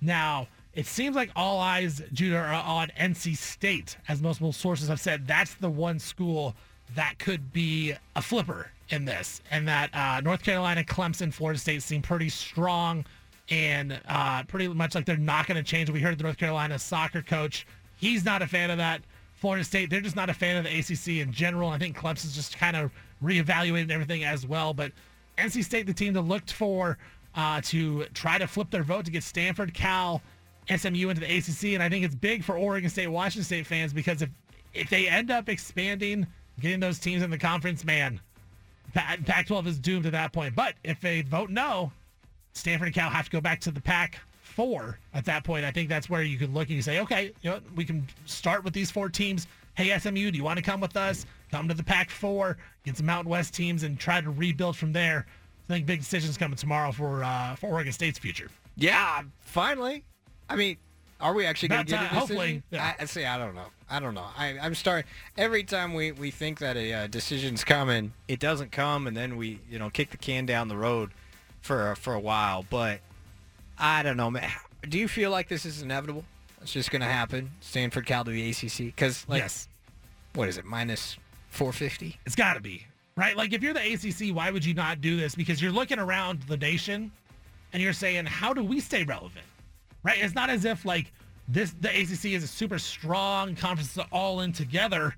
Now, 0.00 0.48
it 0.74 0.86
seems 0.86 1.16
like 1.16 1.30
all 1.34 1.58
eyes, 1.58 2.00
Judah, 2.12 2.38
are 2.38 2.54
on 2.54 2.88
NC 2.98 3.36
State, 3.36 3.96
as 4.08 4.22
multiple 4.22 4.52
sources 4.52 4.88
have 4.88 5.00
said. 5.00 5.26
That's 5.26 5.54
the 5.54 5.70
one 5.70 5.98
school 5.98 6.54
that 6.94 7.18
could 7.18 7.52
be 7.52 7.94
a 8.14 8.22
flipper 8.22 8.70
in 8.90 9.04
this, 9.04 9.40
and 9.50 9.66
that 9.68 9.90
uh, 9.94 10.20
North 10.20 10.42
Carolina, 10.42 10.84
Clemson, 10.84 11.32
Florida 11.32 11.58
State 11.58 11.82
seem 11.82 12.02
pretty 12.02 12.28
strong 12.28 13.04
and 13.48 14.00
uh, 14.08 14.42
pretty 14.44 14.68
much 14.68 14.94
like 14.94 15.04
they're 15.06 15.16
not 15.16 15.46
going 15.46 15.56
to 15.56 15.68
change. 15.68 15.90
We 15.90 16.00
heard 16.00 16.18
the 16.18 16.22
North 16.22 16.36
Carolina 16.36 16.78
soccer 16.78 17.22
coach; 17.22 17.66
he's 17.96 18.24
not 18.24 18.42
a 18.42 18.46
fan 18.46 18.70
of 18.70 18.78
that. 18.78 19.02
Florida 19.34 19.64
State, 19.64 19.88
they're 19.88 20.02
just 20.02 20.16
not 20.16 20.28
a 20.28 20.34
fan 20.34 20.56
of 20.56 20.64
the 20.64 20.78
ACC 20.78 21.26
in 21.26 21.32
general. 21.32 21.70
I 21.70 21.78
think 21.78 21.96
Clemson's 21.96 22.34
just 22.34 22.58
kind 22.58 22.76
of 22.76 22.92
reevaluating 23.22 23.90
everything 23.90 24.22
as 24.24 24.46
well. 24.46 24.74
But 24.74 24.92
NC 25.38 25.64
State, 25.64 25.86
the 25.86 25.94
team 25.94 26.12
that 26.12 26.20
looked 26.20 26.52
for 26.52 26.98
uh, 27.34 27.60
to 27.62 28.04
try 28.12 28.38
to 28.38 28.46
flip 28.46 28.70
their 28.70 28.82
vote 28.82 29.06
to 29.06 29.10
get 29.10 29.22
Stanford, 29.22 29.72
Cal, 29.72 30.20
SMU 30.68 31.08
into 31.08 31.20
the 31.20 31.36
ACC, 31.38 31.74
and 31.74 31.82
I 31.82 31.88
think 31.88 32.04
it's 32.04 32.14
big 32.14 32.44
for 32.44 32.56
Oregon 32.56 32.90
State, 32.90 33.08
Washington 33.08 33.44
State 33.44 33.66
fans 33.66 33.92
because 33.92 34.22
if 34.22 34.30
if 34.72 34.88
they 34.88 35.08
end 35.08 35.32
up 35.32 35.48
expanding, 35.48 36.26
getting 36.60 36.78
those 36.78 37.00
teams 37.00 37.22
in 37.22 37.30
the 37.30 37.38
conference, 37.38 37.84
man, 37.84 38.20
Pac-12 38.94 39.66
is 39.66 39.78
doomed 39.78 40.06
at 40.06 40.12
that 40.12 40.32
point. 40.32 40.54
But 40.54 40.74
if 40.84 41.00
they 41.00 41.22
vote 41.22 41.50
no, 41.50 41.92
Stanford 42.52 42.88
and 42.88 42.94
Cal 42.94 43.10
have 43.10 43.26
to 43.26 43.30
go 43.30 43.40
back 43.40 43.60
to 43.62 43.70
the 43.70 43.80
Pac-4 43.80 44.96
at 45.14 45.24
that 45.24 45.44
point. 45.44 45.64
I 45.64 45.70
think 45.70 45.88
that's 45.88 46.10
where 46.10 46.22
you 46.22 46.38
can 46.38 46.52
look 46.52 46.68
and 46.68 46.76
you 46.76 46.82
say, 46.82 47.00
okay, 47.00 47.32
you 47.42 47.50
know, 47.50 47.60
we 47.74 47.84
can 47.84 48.06
start 48.26 48.64
with 48.64 48.74
these 48.74 48.90
four 48.90 49.08
teams. 49.08 49.46
Hey, 49.74 49.96
SMU, 49.98 50.30
do 50.30 50.36
you 50.36 50.44
want 50.44 50.58
to 50.58 50.62
come 50.62 50.80
with 50.80 50.96
us? 50.96 51.26
Come 51.50 51.68
to 51.68 51.74
the 51.74 51.82
Pac-4, 51.84 52.56
get 52.84 52.96
some 52.96 53.06
Mountain 53.06 53.30
West 53.30 53.54
teams, 53.54 53.82
and 53.82 53.98
try 53.98 54.20
to 54.20 54.30
rebuild 54.30 54.76
from 54.76 54.92
there. 54.92 55.26
I 55.68 55.72
think 55.74 55.86
big 55.86 56.00
decisions 56.00 56.36
coming 56.36 56.56
tomorrow 56.56 56.90
for 56.90 57.22
uh, 57.22 57.54
for 57.54 57.68
Oregon 57.68 57.92
State's 57.92 58.18
future. 58.18 58.48
Yeah, 58.76 59.22
finally. 59.38 60.04
I 60.48 60.56
mean, 60.56 60.76
are 61.20 61.34
we 61.34 61.46
actually 61.46 61.68
going 61.68 61.86
to 61.86 61.90
get 61.90 62.00
a 62.00 62.02
decision? 62.02 62.18
hopefully, 62.18 62.62
yeah. 62.70 62.94
I, 62.98 63.04
see. 63.04 63.24
I 63.24 63.38
don't 63.38 63.54
know. 63.54 63.66
I 63.88 64.00
don't 64.00 64.14
know. 64.14 64.26
I, 64.36 64.58
I'm 64.60 64.74
starting 64.74 65.10
every 65.36 65.64
time 65.64 65.94
we, 65.94 66.12
we 66.12 66.30
think 66.30 66.58
that 66.60 66.76
a 66.76 66.92
uh, 66.92 67.06
decision's 67.06 67.64
coming, 67.64 68.12
it 68.28 68.40
doesn't 68.40 68.72
come, 68.72 69.06
and 69.06 69.16
then 69.16 69.36
we 69.36 69.60
you 69.70 69.78
know 69.78 69.90
kick 69.90 70.10
the 70.10 70.16
can 70.16 70.46
down 70.46 70.68
the 70.68 70.76
road 70.76 71.10
for 71.60 71.94
for 71.96 72.14
a 72.14 72.20
while. 72.20 72.64
But 72.68 73.00
I 73.78 74.02
don't 74.02 74.16
know, 74.16 74.30
man. 74.30 74.50
Do 74.88 74.98
you 74.98 75.08
feel 75.08 75.30
like 75.30 75.48
this 75.48 75.66
is 75.66 75.82
inevitable? 75.82 76.24
It's 76.62 76.72
just 76.72 76.90
going 76.90 77.00
to 77.00 77.08
happen. 77.08 77.50
Stanford, 77.60 78.06
Cal 78.06 78.24
to 78.24 78.30
the 78.30 78.50
ACC 78.50 78.94
because 78.94 79.26
like, 79.28 79.42
yes. 79.42 79.68
What 80.34 80.48
is 80.48 80.58
it? 80.58 80.64
Minus 80.64 81.16
four 81.48 81.72
fifty. 81.72 82.18
It's 82.24 82.36
got 82.36 82.54
to 82.54 82.60
be 82.60 82.86
right. 83.16 83.36
Like 83.36 83.52
if 83.52 83.62
you're 83.62 83.74
the 83.74 83.80
ACC, 83.92 84.34
why 84.34 84.50
would 84.50 84.64
you 84.64 84.74
not 84.74 85.00
do 85.00 85.16
this? 85.16 85.34
Because 85.34 85.60
you're 85.60 85.72
looking 85.72 85.98
around 85.98 86.42
the 86.42 86.56
nation, 86.56 87.10
and 87.72 87.82
you're 87.82 87.92
saying, 87.92 88.26
how 88.26 88.52
do 88.52 88.62
we 88.62 88.80
stay 88.80 89.04
relevant? 89.04 89.44
Right? 90.02 90.18
It's 90.18 90.34
not 90.34 90.50
as 90.50 90.64
if 90.64 90.84
like 90.84 91.12
this 91.48 91.74
the 91.80 91.88
ACC 91.88 92.26
is 92.26 92.44
a 92.44 92.48
super 92.48 92.78
strong 92.78 93.54
conference 93.54 93.98
all 94.12 94.40
in 94.40 94.52
together. 94.52 95.14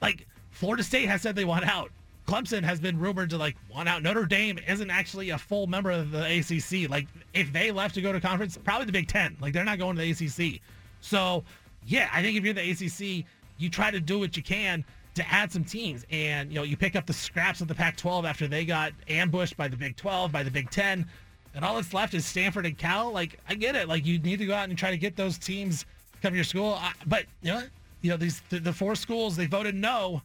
Like 0.00 0.26
Florida 0.50 0.82
State 0.82 1.08
has 1.08 1.22
said 1.22 1.36
they 1.36 1.44
want 1.44 1.66
out. 1.66 1.90
Clemson 2.26 2.62
has 2.62 2.78
been 2.78 2.98
rumored 2.98 3.30
to 3.30 3.38
like 3.38 3.56
want 3.74 3.88
out. 3.88 4.02
Notre 4.02 4.24
Dame 4.24 4.58
isn't 4.68 4.90
actually 4.90 5.30
a 5.30 5.38
full 5.38 5.66
member 5.66 5.90
of 5.90 6.12
the 6.12 6.38
ACC. 6.38 6.88
Like 6.88 7.08
if 7.34 7.52
they 7.52 7.72
left 7.72 7.94
to 7.96 8.00
go 8.00 8.12
to 8.12 8.20
conference, 8.20 8.56
probably 8.56 8.86
the 8.86 8.92
Big 8.92 9.08
Ten. 9.08 9.36
Like 9.40 9.52
they're 9.52 9.64
not 9.64 9.78
going 9.78 9.96
to 9.96 10.02
the 10.02 10.10
ACC. 10.10 10.60
So 11.00 11.44
yeah, 11.86 12.08
I 12.12 12.22
think 12.22 12.36
if 12.36 12.44
you're 12.44 12.54
the 12.54 12.70
ACC, 12.70 13.26
you 13.58 13.68
try 13.68 13.90
to 13.90 14.00
do 14.00 14.18
what 14.18 14.36
you 14.36 14.42
can 14.42 14.84
to 15.14 15.28
add 15.28 15.50
some 15.50 15.64
teams, 15.64 16.06
and 16.10 16.50
you 16.50 16.56
know 16.56 16.62
you 16.62 16.76
pick 16.76 16.94
up 16.94 17.06
the 17.06 17.12
scraps 17.12 17.60
of 17.60 17.68
the 17.68 17.74
Pac-12 17.74 18.24
after 18.24 18.46
they 18.46 18.64
got 18.64 18.92
ambushed 19.08 19.56
by 19.56 19.66
the 19.66 19.76
Big 19.76 19.96
12, 19.96 20.30
by 20.30 20.42
the 20.42 20.50
Big 20.50 20.70
10, 20.70 21.06
and 21.54 21.64
all 21.64 21.74
that's 21.76 21.92
left 21.92 22.14
is 22.14 22.24
Stanford 22.26 22.66
and 22.66 22.76
Cal. 22.76 23.12
Like 23.12 23.38
I 23.48 23.54
get 23.54 23.74
it. 23.76 23.88
Like 23.88 24.06
you 24.06 24.18
need 24.18 24.38
to 24.38 24.46
go 24.46 24.54
out 24.54 24.68
and 24.68 24.78
try 24.78 24.90
to 24.90 24.98
get 24.98 25.16
those 25.16 25.38
teams 25.38 25.84
to 26.12 26.20
come 26.22 26.32
to 26.32 26.36
your 26.36 26.44
school. 26.44 26.74
I, 26.74 26.92
but 27.06 27.24
you 27.42 27.52
know, 27.52 27.62
you 28.02 28.10
know 28.10 28.16
these 28.16 28.40
the, 28.50 28.60
the 28.60 28.72
four 28.72 28.94
schools 28.94 29.36
they 29.36 29.46
voted 29.46 29.74
no. 29.74 30.22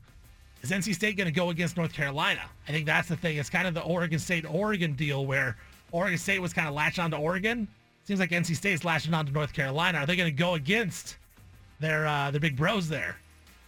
Is 0.61 0.71
NC 0.71 0.95
State 0.95 1.15
going 1.15 1.27
to 1.27 1.31
go 1.31 1.51
against 1.51 1.77
North 1.77 1.93
Carolina? 1.93 2.41
I 2.67 2.71
think 2.71 2.87
that's 2.87 3.07
the 3.07 3.15
thing. 3.15 3.37
It's 3.37 3.51
kind 3.51 3.67
of 3.67 3.75
the 3.75 3.83
Oregon 3.83 4.17
State 4.17 4.45
Oregon 4.49 4.93
deal 4.93 5.25
where 5.25 5.57
Oregon 5.91 6.17
State 6.17 6.41
was 6.41 6.53
kind 6.53 6.67
of 6.67 6.73
latching 6.73 7.03
on 7.03 7.11
to 7.11 7.17
Oregon. 7.17 7.67
Seems 8.05 8.19
like 8.19 8.31
NC 8.31 8.55
State's 8.55 8.83
latching 8.83 9.13
on 9.13 9.25
to 9.25 9.31
North 9.31 9.53
Carolina. 9.53 9.99
Are 9.99 10.05
they 10.05 10.15
going 10.15 10.29
to 10.29 10.35
go 10.35 10.55
against 10.55 11.17
their 11.79 12.07
uh, 12.07 12.31
their 12.31 12.39
big 12.39 12.55
bros 12.55 12.89
there 12.89 13.17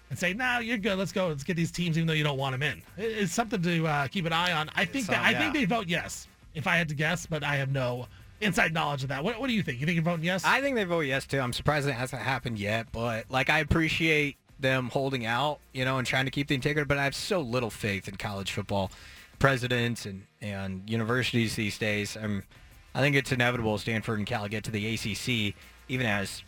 and 0.10 0.18
say, 0.18 0.34
"No, 0.34 0.60
you're 0.60 0.78
good. 0.78 0.98
Let's 0.98 1.12
go. 1.12 1.28
Let's 1.28 1.44
get 1.44 1.56
these 1.56 1.72
teams, 1.72 1.98
even 1.98 2.08
though 2.08 2.14
you 2.14 2.24
don't 2.24 2.38
want 2.38 2.54
them 2.54 2.64
in." 2.64 2.82
It's 2.98 3.34
something 3.34 3.62
to 3.62 3.88
uh, 3.88 4.08
keep 4.08 4.26
an 4.26 4.34
eye 4.34 4.54
on. 4.54 4.70
I 4.76 4.86
think 4.86 5.04
It's, 5.04 5.08
that 5.08 5.22
uh, 5.22 5.28
I 5.28 5.34
think 5.34 5.54
they 5.54 5.66
vote 5.66 5.88
yes. 5.88 6.28
If 6.58 6.68
I 6.68 6.76
had 6.76 6.90
to 6.90 6.96
guess, 6.96 7.26
but 7.26 7.44
I 7.44 7.56
have 7.56 7.72
no 7.72 8.08
inside 8.42 8.74
knowledge 8.74 9.04
of 9.04 9.10
that. 9.10 9.24
What, 9.24 9.40
what 9.40 9.48
do 9.48 9.54
you 9.54 9.64
think? 9.64 9.80
You 9.80 9.86
think 9.86 9.96
you're 9.96 10.04
voting 10.04 10.26
yes? 10.26 10.44
I 10.46 10.62
think 10.62 10.76
they 10.76 10.84
vote 10.84 11.02
yes 11.02 11.26
too. 11.26 11.40
I'm 11.40 11.54
surprised 11.54 11.88
it 11.88 11.94
hasn't 11.94 12.22
happened 12.22 12.60
yet, 12.60 12.88
but 12.92 13.26
like 13.30 13.50
I 13.50 13.60
appreciate 13.60 14.38
them 14.60 14.90
holding 14.90 15.26
out, 15.26 15.60
you 15.74 15.86
know, 15.86 15.98
and 15.98 16.08
trying 16.08 16.26
to 16.26 16.32
keep 16.32 16.48
the 16.48 16.56
integrity. 16.56 16.88
But 16.88 16.98
I 16.98 17.04
have 17.04 17.16
so 17.16 17.40
little 17.42 17.70
faith 17.70 18.08
in 18.08 18.16
college 18.16 18.52
football 18.52 18.92
presidents 19.40 20.06
and 20.06 20.24
and 20.42 20.90
universities 20.90 21.56
these 21.56 21.78
days. 21.78 22.18
I'm, 22.18 22.44
I 22.96 23.02
think 23.02 23.16
it's 23.16 23.32
inevitable 23.32 23.78
Stanford 23.78 24.18
and 24.18 24.28
Cal 24.28 24.48
get 24.48 24.64
to 24.66 24.72
the 24.72 24.94
ACC, 24.96 25.56
even 25.88 26.06
as 26.08 26.44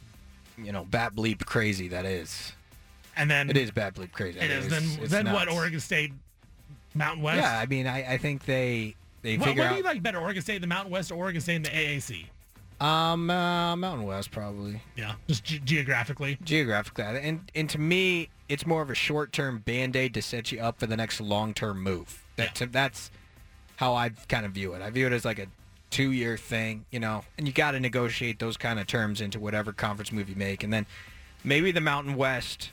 you 0.63 0.71
know, 0.71 0.85
bat 0.85 1.15
bleep 1.15 1.45
crazy 1.45 1.87
that 1.89 2.05
is. 2.05 2.53
And 3.15 3.29
then 3.29 3.49
It 3.49 3.57
is 3.57 3.71
bat 3.71 3.95
bleep 3.95 4.11
crazy. 4.11 4.39
It 4.39 4.51
is. 4.51 4.67
Then 4.67 4.83
It's 5.01 5.11
then 5.11 5.31
what? 5.31 5.49
Oregon 5.49 5.79
State, 5.79 6.13
Mountain 6.93 7.23
West. 7.23 7.41
Yeah, 7.41 7.59
I 7.59 7.65
mean, 7.65 7.87
I, 7.87 8.13
I 8.13 8.17
think 8.17 8.45
they 8.45 8.95
they 9.21 9.37
What, 9.37 9.47
figure 9.49 9.63
what 9.63 9.67
out. 9.69 9.73
do 9.73 9.77
you 9.77 9.83
like 9.83 10.01
better, 10.03 10.19
Oregon 10.19 10.41
State, 10.41 10.61
the 10.61 10.67
Mountain 10.67 10.91
West, 10.91 11.11
or 11.11 11.15
Oregon 11.15 11.41
State, 11.41 11.55
and 11.57 11.65
the 11.65 11.69
AAC? 11.69 12.25
Um, 12.81 13.29
uh, 13.29 13.75
Mountain 13.75 14.05
West 14.05 14.31
probably. 14.31 14.81
Yeah, 14.95 15.13
just 15.27 15.43
ge- 15.43 15.61
geographically. 15.65 16.37
Geographically, 16.43 17.03
and 17.03 17.51
and 17.53 17.69
to 17.71 17.77
me, 17.77 18.29
it's 18.47 18.65
more 18.65 18.81
of 18.81 18.89
a 18.89 18.95
short-term 18.95 19.59
band-aid 19.59 20.13
to 20.13 20.21
set 20.21 20.51
you 20.51 20.59
up 20.61 20.79
for 20.79 20.87
the 20.87 20.95
next 20.95 21.19
long-term 21.19 21.81
move. 21.83 22.25
That 22.37 22.55
to, 22.55 22.65
that's 22.67 23.11
how 23.75 23.95
I 23.95 24.09
kind 24.29 24.45
of 24.45 24.53
view 24.53 24.73
it. 24.73 24.81
I 24.81 24.89
view 24.91 25.07
it 25.07 25.13
as 25.13 25.25
like 25.25 25.39
a 25.39 25.47
two-year 25.89 26.37
thing, 26.37 26.85
you 26.91 26.99
know, 27.01 27.23
and 27.37 27.45
you 27.47 27.51
got 27.53 27.71
to 27.71 27.79
negotiate 27.81 28.39
those 28.39 28.55
kind 28.55 28.79
of 28.79 28.87
terms 28.87 29.19
into 29.19 29.39
whatever 29.41 29.73
conference 29.73 30.11
move 30.13 30.29
you 30.29 30.35
make, 30.37 30.63
and 30.63 30.71
then 30.71 30.85
maybe 31.43 31.71
the 31.73 31.81
Mountain 31.81 32.15
West 32.15 32.71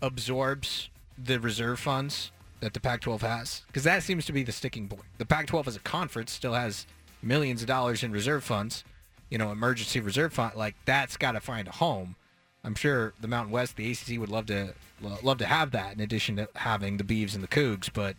absorbs 0.00 0.88
the 1.22 1.38
reserve 1.38 1.78
funds 1.80 2.30
that 2.64 2.74
the 2.74 2.80
Pac-12 2.80 3.20
has, 3.20 3.62
because 3.66 3.84
that 3.84 4.02
seems 4.02 4.26
to 4.26 4.32
be 4.32 4.42
the 4.42 4.52
sticking 4.52 4.88
point. 4.88 5.04
The 5.18 5.26
Pac-12 5.26 5.66
as 5.68 5.76
a 5.76 5.80
conference 5.80 6.32
still 6.32 6.54
has 6.54 6.86
millions 7.22 7.62
of 7.62 7.68
dollars 7.68 8.02
in 8.02 8.12
reserve 8.12 8.44
funds, 8.44 8.84
you 9.30 9.38
know, 9.38 9.50
emergency 9.52 10.00
reserve 10.00 10.32
fund. 10.32 10.54
Like 10.56 10.74
that's 10.84 11.16
got 11.16 11.32
to 11.32 11.40
find 11.40 11.68
a 11.68 11.72
home. 11.72 12.16
I'm 12.64 12.74
sure 12.74 13.12
the 13.20 13.28
Mountain 13.28 13.52
West, 13.52 13.76
the 13.76 13.90
ACC 13.90 14.18
would 14.18 14.30
love 14.30 14.46
to 14.46 14.74
love 15.00 15.38
to 15.38 15.46
have 15.46 15.70
that 15.72 15.94
in 15.94 16.00
addition 16.00 16.36
to 16.36 16.48
having 16.54 16.96
the 16.96 17.04
Beavs 17.04 17.34
and 17.34 17.42
the 17.42 17.48
Cougs. 17.48 17.90
But 17.92 18.16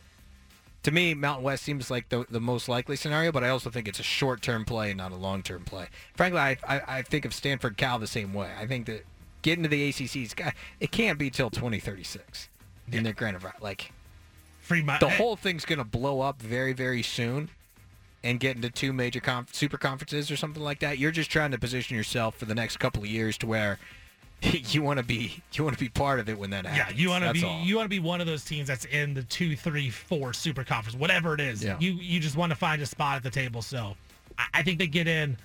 to 0.83 0.91
me, 0.91 1.15
Mountain 1.15 1.43
West 1.43 1.63
seems 1.63 1.89
like 1.89 2.09
the, 2.09 2.25
the 2.29 2.39
most 2.39 2.69
likely 2.69 2.95
scenario. 2.95 3.31
But 3.31 3.43
I 3.43 3.49
also 3.49 3.71
think 3.71 3.87
it's 3.87 3.99
a 3.99 4.03
short 4.03 4.43
term 4.43 4.65
play, 4.65 4.91
and 4.91 4.97
not 4.99 5.11
a 5.11 5.15
long 5.15 5.41
term 5.41 5.63
play. 5.63 5.87
Frankly, 6.15 6.39
I, 6.39 6.57
I 6.67 6.81
I 6.87 7.01
think 7.01 7.25
of 7.25 7.33
Stanford 7.33 7.75
Cal 7.77 7.97
the 7.97 8.07
same 8.07 8.33
way. 8.33 8.51
I 8.59 8.67
think 8.67 8.85
that 8.85 9.03
getting 9.41 9.63
to 9.63 9.69
the 9.69 9.89
ACC's 9.89 10.33
got 10.33 10.53
it 10.79 10.91
can't 10.91 11.17
be 11.17 11.29
till 11.29 11.49
2036 11.49 12.49
in 12.91 13.03
their 13.03 13.13
grand 13.13 13.35
of 13.35 13.45
like 13.61 13.91
The 14.99 15.09
whole 15.09 15.35
thing's 15.35 15.65
going 15.65 15.79
to 15.79 15.85
blow 15.85 16.21
up 16.21 16.41
very, 16.41 16.73
very 16.73 17.01
soon 17.01 17.49
and 18.23 18.39
get 18.39 18.55
into 18.55 18.69
two 18.69 18.91
major 18.91 19.19
conf- 19.19 19.53
super 19.53 19.77
conferences 19.77 20.31
or 20.31 20.35
something 20.35 20.63
like 20.63 20.79
that. 20.79 20.97
You're 20.97 21.11
just 21.11 21.29
trying 21.29 21.51
to 21.51 21.59
position 21.59 21.95
yourself 21.95 22.35
for 22.35 22.45
the 22.45 22.55
next 22.55 22.77
couple 22.77 23.03
of 23.03 23.09
years 23.09 23.37
to 23.39 23.47
where 23.47 23.77
you 24.41 24.81
want 24.81 24.97
to 24.97 25.05
be 25.05 25.41
you 25.53 25.63
want 25.63 25.77
to 25.77 25.83
be 25.83 25.89
part 25.89 26.19
of 26.19 26.27
it 26.27 26.37
when 26.37 26.49
that 26.49 26.65
happens. 26.65 26.97
Yeah, 26.97 27.03
you 27.03 27.09
want 27.09 27.23
to 27.23 27.33
be 27.33 27.43
all. 27.43 27.61
you 27.61 27.75
want 27.75 27.85
to 27.85 27.89
be 27.89 27.99
one 27.99 28.21
of 28.21 28.27
those 28.27 28.43
teams 28.43 28.67
that's 28.67 28.85
in 28.85 29.13
the 29.13 29.23
two, 29.23 29.55
three, 29.55 29.89
four 29.89 30.33
super 30.33 30.63
conference, 30.63 30.97
whatever 30.97 31.33
it 31.33 31.39
is. 31.39 31.63
Yeah. 31.63 31.77
You 31.79 31.91
you 31.93 32.19
just 32.19 32.35
want 32.35 32.51
to 32.51 32.55
find 32.55 32.81
a 32.81 32.85
spot 32.85 33.17
at 33.17 33.23
the 33.23 33.29
table. 33.29 33.61
So 33.61 33.95
I, 34.37 34.45
I 34.55 34.63
think 34.63 34.79
they 34.79 34.87
get 34.87 35.07
in. 35.07 35.37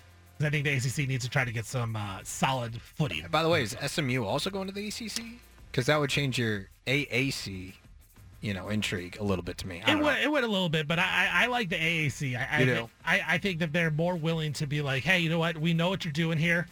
I 0.43 0.49
think 0.49 0.65
the 0.65 0.73
ACC 0.73 1.07
needs 1.07 1.23
to 1.25 1.31
try 1.31 1.45
to 1.45 1.53
get 1.53 1.67
some 1.67 1.95
uh, 1.95 2.21
solid 2.25 2.81
footing. 2.81 3.27
By 3.31 3.43
the 3.43 3.51
way, 3.51 3.63
is 3.63 3.77
SMU 3.87 4.25
also 4.25 4.49
going 4.49 4.67
to 4.69 4.73
the 4.73 4.89
ACC? 4.89 5.23
Because 5.71 5.85
that 5.87 6.01
would 6.01 6.09
change 6.09 6.39
your 6.39 6.71
AAC, 6.87 7.75
you 8.41 8.55
know, 8.55 8.69
intrigue 8.69 9.19
a 9.21 9.25
little 9.25 9.45
bit 9.45 9.59
to 9.59 9.69
me. 9.69 9.83
It 9.87 9.99
would, 9.99 10.19
it 10.19 10.31
would 10.31 10.45
a 10.45 10.49
little 10.49 10.69
bit, 10.69 10.89
but 10.89 10.99
I, 10.99 11.29
I 11.33 11.45
I 11.45 11.47
like 11.47 11.69
the 11.69 11.77
AAC. 11.77 12.37
I, 12.37 12.49
I, 12.51 12.61
You 12.61 12.67
do? 12.67 12.91
I, 13.05 13.21
I 13.29 13.39
think 13.39 13.59
that 13.61 13.73
they're 13.73 13.91
more 13.91 14.17
willing 14.17 14.53
to 14.55 14.67
be 14.67 14.81
like, 14.81 15.03
hey, 15.03 15.19
you 15.19 15.29
know 15.29 15.39
what? 15.39 15.59
We 15.59 15.75
know 15.75 15.89
what 15.91 16.05
you're 16.05 16.13
doing 16.13 16.39
here. 16.39 16.67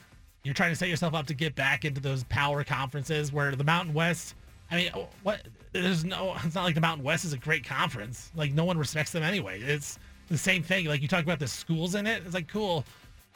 You're 0.44 0.54
trying 0.54 0.70
to 0.70 0.76
set 0.76 0.88
yourself 0.88 1.14
up 1.14 1.26
to 1.26 1.34
get 1.34 1.54
back 1.54 1.84
into 1.84 2.00
those 2.00 2.24
power 2.24 2.64
conferences 2.64 3.32
where 3.32 3.54
the 3.54 3.64
Mountain 3.64 3.92
West. 3.92 4.34
I 4.70 4.76
mean, 4.76 4.90
oh, 4.94 5.08
what? 5.22 5.42
There's 5.72 6.04
no. 6.04 6.34
It's 6.44 6.54
not 6.54 6.64
like 6.64 6.74
the 6.74 6.80
Mountain 6.80 7.04
West 7.04 7.24
is 7.24 7.32
a 7.32 7.38
great 7.38 7.66
conference. 7.66 8.30
Like 8.34 8.52
no 8.52 8.64
one 8.64 8.78
respects 8.78 9.10
them 9.12 9.22
anyway. 9.22 9.60
It's 9.60 9.98
the 10.28 10.38
same 10.38 10.62
thing. 10.62 10.86
Like 10.86 11.02
you 11.02 11.08
talk 11.08 11.22
about 11.24 11.38
the 11.38 11.48
schools 11.48 11.94
in 11.94 12.06
it. 12.06 12.22
It's 12.24 12.34
like 12.34 12.48
cool. 12.48 12.84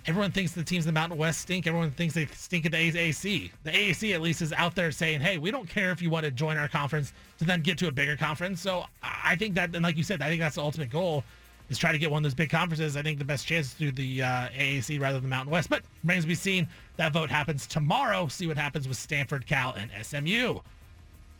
Everyone 0.07 0.33
thinks 0.33 0.53
the 0.53 0.65
teams 0.65 0.85
in 0.85 0.93
the 0.93 0.99
Mountain 1.01 1.17
West 1.19 1.41
stink. 1.43 1.67
Everyone 1.67 1.91
thinks 1.93 2.15
they 2.15 2.27
stink 2.27 2.67
at 2.67 2.73
the 2.73 2.79
AAC. 2.79 3.51
The 3.63 3.71
AAC 3.71 4.15
at 4.15 4.21
least 4.21 4.43
is 4.43 4.53
out 4.53 4.75
there 4.75 4.91
saying, 4.91 5.21
"Hey, 5.21 5.39
we 5.39 5.51
don't 5.51 5.69
care 5.69 5.93
if 5.93 6.03
you 6.03 6.11
want 6.11 6.25
to 6.25 6.31
join 6.33 6.57
our 6.57 6.69
conference 6.69 7.13
to 7.39 7.45
then 7.45 7.61
get 7.63 7.79
to 7.79 7.89
a 7.89 7.93
bigger 7.93 8.17
conference." 8.17 8.61
So 8.61 8.87
I 9.03 9.37
think 9.37 9.55
that, 9.55 9.75
and 9.75 9.83
like 9.85 9.97
you 9.97 10.03
said, 10.03 10.21
I 10.21 10.29
think 10.29 10.41
that's 10.41 10.57
the 10.57 10.63
ultimate 10.63 10.91
goal 10.91 11.23
is 11.69 11.79
try 11.79 11.93
to 11.93 11.99
get 11.99 12.11
one 12.11 12.19
of 12.19 12.23
those 12.25 12.35
big 12.35 12.51
conferences. 12.51 12.97
I 12.97 13.03
think 13.03 13.19
the 13.19 13.25
best 13.25 13.47
chance 13.47 13.67
is 13.69 13.73
through 13.75 13.93
the 13.93 14.23
uh, 14.23 14.49
AAC 14.49 15.01
rather 15.01 15.15
than 15.15 15.23
the 15.23 15.29
Mountain 15.29 15.53
West. 15.53 15.71
But 15.71 15.83
remains 16.03 16.25
to 16.25 16.29
be 16.29 16.35
seen. 16.35 16.67
That 16.97 17.13
vote 17.13 17.31
happens 17.31 17.67
tomorrow. 17.67 18.27
See 18.29 18.47
what 18.49 18.57
happens 18.57 18.89
with 18.89 18.97
Stanford, 18.99 19.47
Cal, 19.47 19.73
and 19.75 19.91
SMU. 20.05 20.59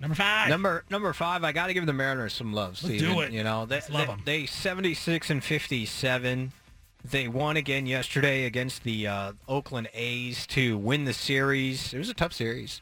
Number 0.01 0.15
five. 0.15 0.49
Number 0.49 0.85
number 0.91 1.13
five, 1.13 1.45
I 1.45 1.53
got 1.53 1.67
to 1.67 1.75
give 1.75 1.87
the 1.87 1.93
Mariners 1.93 2.33
some 2.33 2.53
love. 2.53 2.79
Let's 2.83 2.99
do 2.99 3.21
it. 3.21 3.33
You 3.33 3.45
know, 3.45 3.67
they, 3.67 3.77
Let's 3.77 3.91
love 3.91 4.07
they, 4.07 4.13
'em. 4.13 4.23
they 4.25 4.47
76 4.47 5.31
and 5.31 5.43
57. 5.45 6.53
They 7.05 7.27
won 7.27 7.57
again 7.57 7.87
yesterday 7.87 8.45
against 8.45 8.85
the 8.85 9.09
uh, 9.09 9.33
Oakland 9.49 9.89
A's 9.93 10.47
to 10.49 10.79
win 10.79 11.05
the 11.05 11.13
series. 11.13 11.93
It 11.93 11.99
was 11.99 12.09
a 12.09 12.15
tough 12.15 12.33
series, 12.33 12.81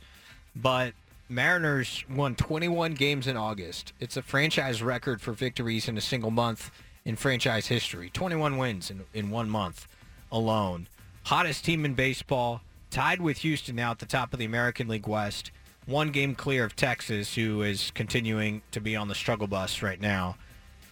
but 0.55 0.93
Mariners 1.31 2.05
won 2.11 2.35
21 2.35 2.95
games 2.95 3.27
in 3.27 3.37
August. 3.37 3.95
It's 3.99 4.19
a 4.19 4.23
franchise 4.23 4.83
record 4.83 5.23
for 5.23 5.33
victories 5.33 5.89
in 5.89 5.97
a 5.97 6.03
single 6.03 6.31
month 6.31 6.71
in 7.05 7.17
franchise 7.17 7.69
history. 7.69 8.11
21 8.11 8.59
wins 8.59 8.91
in, 8.91 9.05
in 9.15 9.31
one 9.31 9.49
month 9.49 9.89
alone. 10.31 10.89
Hottest 11.25 11.65
team 11.65 11.85
in 11.85 11.95
baseball, 11.95 12.61
tied 12.91 13.21
with 13.21 13.39
Houston 13.39 13.77
now 13.77 13.93
at 13.93 14.01
the 14.01 14.07
top 14.07 14.33
of 14.33 14.39
the 14.39 14.45
American 14.45 14.89
League 14.89 15.07
West. 15.07 15.51
One 15.87 16.11
game 16.11 16.35
clear 16.35 16.65
of 16.65 16.77
Texas, 16.77 17.35
who 17.37 17.63
is 17.63 17.91
continuing 17.93 18.61
to 18.73 18.81
be 18.81 18.97
on 18.97 19.09
the 19.09 19.15
struggle 19.15 19.47
bus 19.47 19.81
right 19.81 20.01
now. 20.01 20.37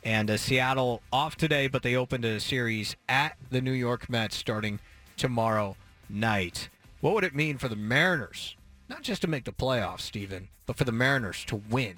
And 0.09 0.31
uh, 0.31 0.39
Seattle 0.39 1.03
off 1.13 1.37
today, 1.37 1.69
but 1.69 1.83
they 1.83 1.95
opened 1.95 2.25
a 2.25 2.41
series 2.41 2.97
at 3.11 3.37
the 3.51 3.61
New 3.61 3.73
York 3.73 4.09
Mets 4.09 4.37
starting 4.37 4.81
tomorrow 5.19 5.77
night. 6.09 6.71
What 7.03 7.13
would 7.13 7.25
it 7.25 7.35
mean 7.35 7.59
for 7.59 7.69
the 7.69 7.77
Mariners? 7.77 8.57
Not 8.89 9.03
just 9.03 9.21
to 9.21 9.29
make 9.29 9.45
the 9.45 9.53
playoffs, 9.53 10.01
Steven, 10.01 10.49
but 10.65 10.79
for 10.79 10.85
the 10.85 10.93
Mariners 10.93 11.45
to 11.45 11.57
win 11.57 11.97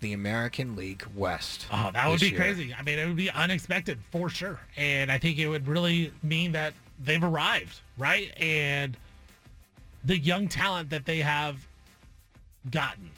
the 0.00 0.12
American 0.12 0.76
League 0.76 1.02
West. 1.14 1.64
Oh, 1.72 1.88
that 1.94 2.06
would 2.10 2.20
be 2.20 2.28
year. 2.28 2.36
crazy. 2.36 2.74
I 2.78 2.82
mean, 2.82 2.98
it 2.98 3.06
would 3.06 3.16
be 3.16 3.30
unexpected 3.30 4.00
for 4.10 4.28
sure. 4.28 4.60
And 4.76 5.10
I 5.10 5.16
think 5.16 5.38
it 5.38 5.48
would 5.48 5.66
really 5.66 6.12
mean 6.22 6.52
that 6.52 6.74
they've 7.02 7.24
arrived, 7.24 7.80
right? 7.96 8.34
And 8.38 8.98
the 10.04 10.18
young 10.18 10.46
talent 10.46 10.90
that 10.90 11.06
they 11.06 11.20
have 11.20 11.66
gotten, 12.70 13.08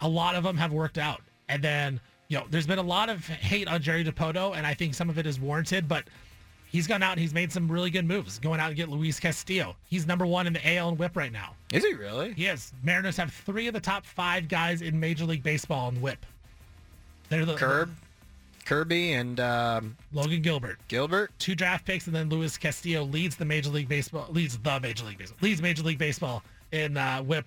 a 0.00 0.08
lot 0.08 0.34
of 0.34 0.42
them 0.42 0.56
have 0.56 0.72
worked 0.72 0.98
out. 0.98 1.20
And 1.48 1.62
then, 1.62 2.00
you 2.32 2.38
know, 2.38 2.46
there's 2.48 2.66
been 2.66 2.78
a 2.78 2.82
lot 2.82 3.10
of 3.10 3.26
hate 3.28 3.68
on 3.68 3.82
Jerry 3.82 4.02
Dipoto, 4.02 4.56
and 4.56 4.66
I 4.66 4.72
think 4.72 4.94
some 4.94 5.10
of 5.10 5.18
it 5.18 5.26
is 5.26 5.38
warranted, 5.38 5.86
but 5.86 6.04
he's 6.70 6.86
gone 6.86 7.02
out 7.02 7.12
and 7.12 7.20
he's 7.20 7.34
made 7.34 7.52
some 7.52 7.70
really 7.70 7.90
good 7.90 8.06
moves, 8.06 8.38
going 8.38 8.58
out 8.58 8.68
and 8.68 8.76
get 8.76 8.88
Luis 8.88 9.20
Castillo. 9.20 9.76
He's 9.84 10.06
number 10.06 10.24
one 10.24 10.46
in 10.46 10.54
the 10.54 10.76
AL 10.76 10.88
and 10.88 10.98
whip 10.98 11.14
right 11.14 11.30
now. 11.30 11.54
Is 11.74 11.84
he 11.84 11.92
really? 11.92 12.32
Yes. 12.34 12.72
Mariners 12.82 13.18
have 13.18 13.34
three 13.34 13.66
of 13.66 13.74
the 13.74 13.80
top 13.80 14.06
five 14.06 14.48
guys 14.48 14.80
in 14.80 14.98
Major 14.98 15.26
League 15.26 15.42
Baseball 15.42 15.90
in 15.90 16.00
whip. 16.00 16.24
They're 17.28 17.44
the 17.44 17.54
Curb, 17.54 17.94
Kirby, 18.64 19.12
and 19.12 19.38
um, 19.38 19.98
Logan 20.14 20.40
Gilbert. 20.40 20.78
Gilbert. 20.88 21.32
Two 21.38 21.54
draft 21.54 21.84
picks, 21.84 22.06
and 22.06 22.16
then 22.16 22.30
Luis 22.30 22.56
Castillo 22.56 23.04
leads 23.04 23.36
the 23.36 23.44
Major 23.44 23.68
League 23.68 23.90
Baseball, 23.90 24.26
leads 24.30 24.56
the 24.56 24.80
Major 24.80 25.04
League 25.04 25.18
Baseball, 25.18 25.38
leads 25.42 25.60
Major 25.60 25.82
League 25.82 25.98
Baseball 25.98 26.42
in 26.72 26.96
uh, 26.96 27.22
WHIP. 27.22 27.44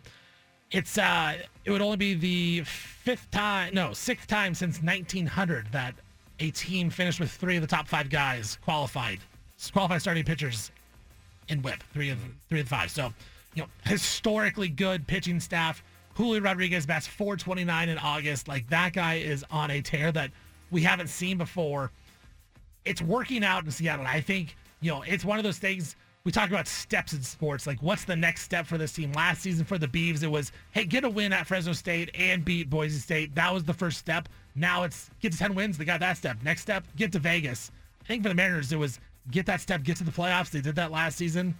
It's 0.71 0.97
uh, 0.97 1.37
it 1.63 1.71
would 1.71 1.81
only 1.81 1.97
be 1.97 2.13
the 2.13 2.63
fifth 2.65 3.29
time, 3.31 3.73
no, 3.73 3.93
sixth 3.93 4.27
time 4.27 4.53
since 4.53 4.81
1900 4.81 5.67
that 5.71 5.95
a 6.39 6.51
team 6.51 6.89
finished 6.89 7.19
with 7.19 7.31
three 7.31 7.55
of 7.55 7.61
the 7.61 7.67
top 7.67 7.87
five 7.87 8.09
guys 8.09 8.57
qualified, 8.63 9.19
qualified 9.71 10.01
starting 10.01 10.23
pitchers 10.23 10.71
in 11.47 11.61
WHIP, 11.61 11.83
three 11.93 12.09
of 12.09 12.19
three 12.49 12.59
of 12.59 12.65
the 12.65 12.75
five. 12.75 12.89
So, 12.91 13.13
you 13.53 13.63
know, 13.63 13.69
historically 13.85 14.67
good 14.67 15.05
pitching 15.07 15.39
staff. 15.39 15.83
Julio 16.15 16.41
Rodriguez 16.41 16.85
bats 16.85 17.07
429 17.07 17.89
in 17.89 17.97
August. 17.97 18.47
Like 18.47 18.67
that 18.69 18.93
guy 18.93 19.15
is 19.15 19.43
on 19.51 19.69
a 19.69 19.81
tear 19.81 20.11
that 20.13 20.31
we 20.71 20.81
haven't 20.81 21.07
seen 21.07 21.37
before. 21.37 21.91
It's 22.85 23.01
working 23.01 23.43
out 23.43 23.65
in 23.65 23.71
Seattle. 23.71 24.05
I 24.07 24.21
think, 24.21 24.55
you 24.81 24.91
know, 24.91 25.01
it's 25.01 25.25
one 25.25 25.37
of 25.37 25.43
those 25.43 25.57
things 25.57 25.95
we 26.25 26.31
talk 26.31 26.49
about 26.49 26.67
steps 26.67 27.13
in 27.13 27.21
sports. 27.21 27.65
Like, 27.67 27.81
what's 27.81 28.03
the 28.03 28.15
next 28.15 28.41
step 28.41 28.65
for 28.65 28.77
this 28.77 28.91
team? 28.91 29.13
Last 29.13 29.41
season 29.41 29.63
for 29.63 29.77
the 29.77 29.87
Beavs, 29.87 30.23
it 30.23 30.27
was, 30.27 30.51
hey, 30.71 30.83
get 30.83 31.03
a 31.05 31.09
win 31.09 31.31
at 31.31 31.45
Fresno 31.47 31.71
State 31.73 32.09
and 32.15 32.43
beat 32.43 32.69
Boise 32.69 32.99
State. 32.99 33.33
That 33.35 33.53
was 33.53 33.63
the 33.63 33.73
first 33.73 33.99
step. 33.99 34.27
Now 34.55 34.83
it's 34.83 35.09
get 35.21 35.31
to 35.31 35.37
10 35.37 35.53
wins. 35.55 35.77
They 35.77 35.85
got 35.85 35.99
that 36.01 36.17
step. 36.17 36.37
Next 36.43 36.61
step, 36.63 36.83
get 36.97 37.11
to 37.13 37.19
Vegas. 37.19 37.71
I 38.03 38.07
think 38.07 38.23
for 38.23 38.29
the 38.29 38.35
Mariners, 38.35 38.71
it 38.73 38.77
was 38.79 38.99
get 39.31 39.45
that 39.45 39.61
step, 39.61 39.83
get 39.83 39.97
to 39.97 40.03
the 40.03 40.11
playoffs. 40.11 40.49
They 40.49 40.61
did 40.61 40.75
that 40.75 40.91
last 40.91 41.17
season. 41.17 41.55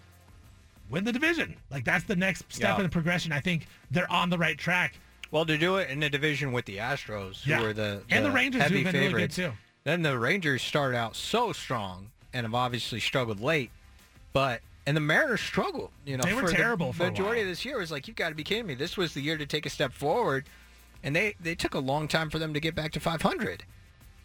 Win 0.89 1.03
the 1.03 1.11
division. 1.13 1.55
Like, 1.71 1.85
that's 1.85 2.03
the 2.05 2.15
next 2.15 2.45
step 2.49 2.71
Yeah. 2.71 2.77
in 2.77 2.83
the 2.83 2.89
progression. 2.89 3.31
I 3.31 3.39
think 3.41 3.67
they're 3.91 4.11
on 4.11 4.29
the 4.29 4.37
right 4.37 4.57
track. 4.57 4.95
Well, 5.31 5.45
to 5.45 5.57
do 5.57 5.77
it 5.77 5.89
in 5.89 6.01
a 6.03 6.09
division 6.09 6.51
with 6.51 6.65
the 6.65 6.77
Astros, 6.77 7.43
who 7.43 7.51
Yeah. 7.51 7.61
were 7.61 7.73
the, 7.73 8.01
And 8.09 8.25
the 8.25 8.31
Rangers, 8.31 8.61
heavy 8.63 8.83
who've 8.83 8.91
been 8.91 8.93
really 9.01 9.07
good, 9.21 9.33
favorites. 9.33 9.35
too. 9.35 9.51
Then 9.83 10.01
the 10.03 10.17
Rangers 10.17 10.61
started 10.63 10.97
out 10.97 11.15
so 11.15 11.53
strong 11.53 12.11
and 12.33 12.45
have 12.45 12.55
obviously 12.55 12.99
struggled 12.99 13.39
late, 13.39 13.71
but 14.35 14.59
and 14.85 14.97
the 14.97 15.01
Mariners 15.01 15.39
struggled. 15.39 15.91
You 16.05 16.17
know, 16.17 16.23
They 16.25 16.33
were 16.33 16.41
for 16.41 16.47
the 16.49 16.55
terrible 16.55 16.91
for 16.91 17.05
a 17.05 17.09
majority 17.09 17.41
of 17.41 17.47
this 17.47 17.63
year. 17.63 17.79
Was 17.79 17.89
like 17.89 18.05
you've 18.07 18.17
got 18.17 18.29
to 18.29 18.35
be 18.35 18.43
kidding 18.43 18.67
me. 18.67 18.75
This 18.75 18.97
was 18.97 19.13
the 19.13 19.21
year 19.21 19.37
to 19.37 19.45
take 19.45 19.65
a 19.65 19.69
step 19.69 19.93
forward, 19.93 20.45
and 21.01 21.15
they 21.15 21.35
they 21.39 21.55
took 21.55 21.73
a 21.73 21.79
long 21.79 22.09
time 22.09 22.29
for 22.29 22.37
them 22.37 22.53
to 22.53 22.59
get 22.59 22.75
back 22.75 22.91
to 22.91 22.99
500. 22.99 23.63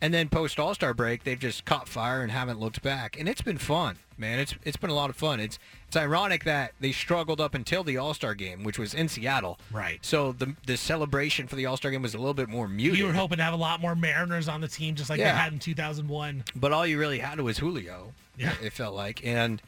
And 0.03 0.15
then 0.15 0.29
post 0.31 0.59
All 0.59 0.75
Star 0.75 0.95
break, 0.95 1.25
they've 1.25 1.39
just 1.39 1.65
caught 1.65 1.87
fire 1.87 2.23
and 2.23 2.33
haven't 2.33 2.59
looked 2.59 2.83
back. 2.83 3.21
And 3.21 3.29
it's 3.29 3.43
been 3.43 3.59
fun, 3.59 3.99
man. 4.19 4.39
It's 4.41 4.55
it's 4.65 4.79
been 4.79 4.91
a 4.91 4.95
lot 4.95 5.11
of 5.11 5.17
fun. 5.17 5.39
It's 5.39 5.59
it's 5.87 5.97
ironic 5.97 6.43
that 6.45 6.73
they 6.81 6.91
struggled 6.91 7.41
up 7.41 7.55
until 7.55 7.85
the 7.85 7.99
All 7.99 8.15
Star 8.15 8.35
game, 8.35 8.65
which 8.65 8.79
was 8.81 8.95
in 8.95 9.09
Seattle. 9.09 9.61
Right. 9.71 9.99
So 10.03 10.33
the 10.33 10.57
the 10.67 10.77
celebration 10.77 11.47
for 11.47 11.55
the 11.55 11.67
All 11.67 11.77
Star 11.77 11.93
game 11.93 12.03
was 12.03 12.15
a 12.15 12.19
little 12.19 12.35
bit 12.35 12.49
more 12.49 12.67
muted. 12.67 12.99
You 12.99 13.07
were 13.07 13.13
hoping 13.13 13.39
to 13.39 13.45
have 13.45 13.55
a 13.55 13.59
lot 13.59 13.81
more 13.81 13.95
Mariners 13.95 14.49
on 14.49 14.61
the 14.61 14.69
team, 14.69 14.97
just 14.97 15.09
like 15.09 15.19
they 15.19 15.29
had 15.29 15.53
in 15.53 15.59
2001. 15.61 16.45
But 16.57 16.73
all 16.73 16.87
you 16.87 16.99
really 16.99 17.19
had 17.21 17.39
was 17.41 17.59
Julio. 17.59 18.13
Yeah. 18.37 18.55
It 18.63 18.73
felt 18.73 18.95
like. 18.95 19.25
And 19.25 19.61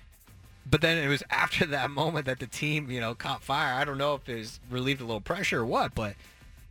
but 0.65 0.81
then 0.81 0.99
it 0.99 1.09
was 1.09 1.23
after 1.31 1.67
that 1.67 1.91
moment 1.91 2.27
that 2.27 2.39
the 2.39 2.47
team, 2.47 2.91
you 2.91 3.01
know, 3.01 3.15
caught 3.15 3.43
fire. 3.43 3.75
I 3.75 3.85
don't 3.85 3.99
know 3.99 4.15
if 4.15 4.29
it 4.29 4.37
was 4.37 4.61
relieved 4.71 5.01
a 5.01 5.05
little 5.05 5.21
pressure 5.21 5.61
or 5.61 5.67
what, 5.67 5.95
but 5.95 6.15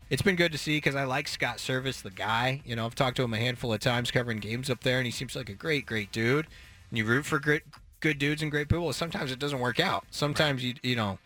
it's 0.10 0.22
been 0.22 0.36
good 0.36 0.52
to 0.52 0.58
see 0.58 0.78
because 0.78 0.96
I 0.96 1.06
like 1.06 1.28
Scott 1.28 1.58
Servais, 1.58 2.02
the 2.02 2.10
guy. 2.10 2.62
You 2.66 2.76
know, 2.76 2.86
I've 2.86 2.96
talked 2.96 3.16
to 3.18 3.24
him 3.24 3.34
a 3.34 3.38
handful 3.38 3.72
of 3.72 3.80
times 3.80 4.12
covering 4.12 4.40
games 4.40 4.70
up 4.70 4.82
there, 4.82 4.98
and 4.98 5.06
he 5.06 5.12
seems 5.12 5.38
like 5.38 5.50
a 5.50 5.54
great, 5.54 5.86
great 5.86 6.12
dude. 6.12 6.48
And 6.90 6.98
you 6.98 7.06
root 7.06 7.26
for 7.26 7.40
great, 7.40 7.64
good 8.02 8.20
dudes 8.20 8.42
and 8.42 8.52
great 8.52 8.68
people. 8.68 8.92
Sometimes 8.92 9.32
it 9.32 9.40
doesn't 9.40 9.60
work 9.60 9.80
out. 9.80 10.04
Sometimes 10.12 10.66
you, 10.66 10.74
you 10.84 10.98
know, 10.98 11.18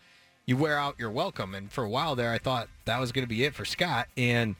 you 0.45 0.55
wear 0.55 0.77
out 0.77 0.99
your 0.99 1.09
welcome. 1.09 1.55
And 1.55 1.71
for 1.71 1.83
a 1.83 1.89
while 1.89 2.15
there, 2.15 2.31
I 2.31 2.37
thought 2.37 2.67
that 2.85 2.99
was 2.99 3.11
going 3.11 3.23
to 3.23 3.29
be 3.29 3.43
it 3.43 3.55
for 3.55 3.65
Scott. 3.65 4.07
And 4.15 4.55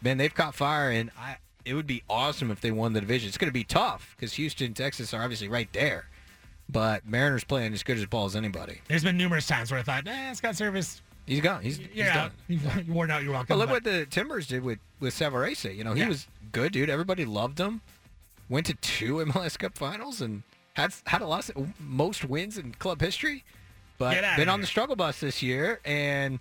man, 0.00 0.16
they've 0.16 0.34
caught 0.34 0.54
fire, 0.54 0.90
and 0.90 1.10
I. 1.18 1.38
It 1.64 1.74
would 1.74 1.88
be 1.88 2.04
awesome 2.08 2.52
if 2.52 2.60
they 2.60 2.70
won 2.70 2.92
the 2.92 3.00
division. 3.00 3.26
It's 3.26 3.38
going 3.38 3.48
to 3.48 3.52
be 3.52 3.64
tough 3.64 4.14
because 4.14 4.34
Houston, 4.34 4.72
Texas 4.72 5.12
are 5.12 5.20
obviously 5.20 5.48
right 5.48 5.68
there, 5.72 6.06
but 6.68 7.06
Mariners 7.06 7.44
playing 7.44 7.72
as 7.72 7.82
good 7.82 7.98
as 7.98 8.06
ball 8.06 8.26
as 8.26 8.36
anybody. 8.36 8.80
There's 8.88 9.04
been 9.04 9.16
numerous 9.16 9.46
times 9.46 9.70
where 9.70 9.80
I 9.80 9.82
thought, 9.82 10.06
eh, 10.06 10.32
Scott 10.34 10.54
Servais, 10.54 11.00
He's 11.26 11.40
gone. 11.40 11.60
He's, 11.62 11.78
you're 11.80 11.88
he's 12.06 12.14
done. 12.14 12.30
You've 12.46 12.88
worn 12.88 13.10
out. 13.10 13.24
You're 13.24 13.32
welcome. 13.32 13.48
But 13.48 13.58
look 13.58 13.68
But 13.68 13.74
what 13.76 13.84
the 13.84 14.06
Timbers 14.06 14.46
did 14.46 14.62
with 14.62 14.78
with 15.00 15.12
Savarese. 15.12 15.74
You 15.76 15.82
know, 15.82 15.92
he 15.92 16.00
Yeah. 16.02 16.08
was 16.08 16.28
good, 16.52 16.72
dude. 16.72 16.88
Everybody 16.88 17.24
loved 17.24 17.58
him. 17.58 17.80
Went 18.48 18.66
to 18.66 18.74
two 18.74 19.14
MLS 19.26 19.58
Cup 19.58 19.76
finals 19.76 20.20
and 20.20 20.44
had 20.74 20.94
had 21.06 21.22
a 21.22 21.26
lot 21.26 21.48
of, 21.50 21.80
most 21.80 22.24
wins 22.24 22.56
in 22.58 22.72
club 22.74 23.00
history. 23.00 23.42
But 23.98 24.22
been 24.36 24.48
on 24.48 24.60
the 24.60 24.66
struggle 24.68 24.94
bus 24.94 25.18
this 25.20 25.42
year, 25.42 25.80
and 25.84 26.38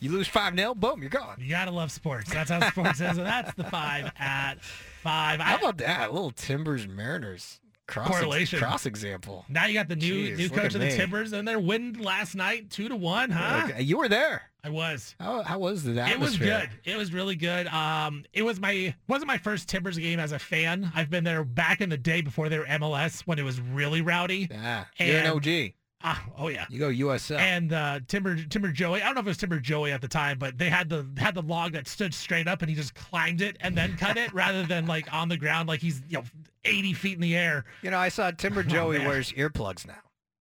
you 0.00 0.12
lose 0.12 0.28
five 0.28 0.54
0 0.54 0.74
boom, 0.74 1.00
you're 1.00 1.10
gone. 1.10 1.36
You 1.40 1.48
gotta 1.50 1.70
love 1.72 1.90
sports. 1.90 2.30
That's 2.32 2.50
how 2.50 2.60
sports 2.70 3.00
is, 3.00 3.18
and 3.18 3.26
that's 3.26 3.52
the 3.54 3.64
five 3.64 4.12
at 4.18 4.62
five. 5.02 5.40
How 5.40 5.56
about 5.56 5.78
that? 5.78 6.10
A 6.10 6.12
little 6.12 6.30
Timbers 6.30 6.86
Mariners 6.86 7.58
Cross 7.90 8.08
correlation. 8.08 8.58
cross 8.58 8.86
example. 8.86 9.44
Now 9.48 9.66
you 9.66 9.74
got 9.74 9.88
the 9.88 9.96
new 9.96 10.28
Jeez, 10.30 10.36
new 10.38 10.48
coach 10.48 10.74
of 10.74 10.80
the 10.80 10.86
me. 10.86 10.96
Timbers, 10.96 11.32
and 11.32 11.46
they're 11.46 11.58
winning 11.58 12.02
last 12.02 12.34
night, 12.34 12.70
two 12.70 12.88
to 12.88 12.96
one, 12.96 13.30
huh? 13.30 13.66
Okay, 13.68 13.82
You 13.82 13.98
were 13.98 14.08
there. 14.08 14.42
I 14.62 14.68
was. 14.68 15.14
How, 15.18 15.42
how 15.42 15.58
was 15.58 15.82
the 15.84 15.92
It 16.06 16.18
was 16.20 16.36
good. 16.36 16.68
It 16.84 16.96
was 16.96 17.12
really 17.12 17.34
good. 17.34 17.66
Um, 17.68 18.24
it 18.32 18.42
was 18.42 18.60
my 18.60 18.94
wasn't 19.08 19.28
my 19.28 19.38
first 19.38 19.68
Timbers 19.68 19.96
game 19.98 20.20
as 20.20 20.32
a 20.32 20.38
fan. 20.38 20.92
I've 20.94 21.08
been 21.10 21.24
there 21.24 21.44
back 21.44 21.80
in 21.80 21.88
the 21.88 21.96
day 21.96 22.20
before 22.20 22.48
they 22.48 22.58
were 22.58 22.66
MLS 22.66 23.22
when 23.22 23.38
it 23.38 23.42
was 23.42 23.60
really 23.60 24.02
rowdy. 24.02 24.48
Yeah, 24.50 24.84
you're 24.98 25.18
an 25.18 25.26
OG. 25.28 25.72
Ah, 26.02 26.24
oh 26.38 26.48
yeah. 26.48 26.64
You 26.70 26.78
go 26.78 26.88
USL. 26.88 27.38
And 27.38 27.72
uh, 27.74 28.00
Timber 28.08 28.36
Timber 28.44 28.72
Joey, 28.72 29.02
I 29.02 29.06
don't 29.06 29.14
know 29.16 29.20
if 29.20 29.26
it 29.26 29.30
was 29.30 29.36
Timber 29.36 29.60
Joey 29.60 29.92
at 29.92 30.00
the 30.00 30.08
time, 30.08 30.38
but 30.38 30.56
they 30.56 30.70
had 30.70 30.88
the 30.88 31.06
had 31.18 31.34
the 31.34 31.42
log 31.42 31.72
that 31.72 31.86
stood 31.86 32.14
straight 32.14 32.48
up, 32.48 32.62
and 32.62 32.70
he 32.70 32.74
just 32.76 32.94
climbed 32.94 33.42
it 33.42 33.56
and 33.60 33.76
then 33.76 33.96
cut 33.98 34.16
it, 34.16 34.32
rather 34.34 34.62
than 34.64 34.86
like 34.86 35.12
on 35.12 35.28
the 35.28 35.36
ground, 35.36 35.68
like 35.68 35.80
he's 35.80 36.00
you 36.08 36.18
know 36.18 36.24
eighty 36.64 36.94
feet 36.94 37.14
in 37.14 37.20
the 37.20 37.36
air. 37.36 37.64
you 37.82 37.90
know, 37.90 37.98
I 37.98 38.08
saw 38.08 38.30
Timber 38.30 38.60
Oh, 38.60 38.62
Joey 38.62 38.98
man. 38.98 39.08
wears 39.08 39.32
earplugs 39.32 39.86
now. 39.86 39.98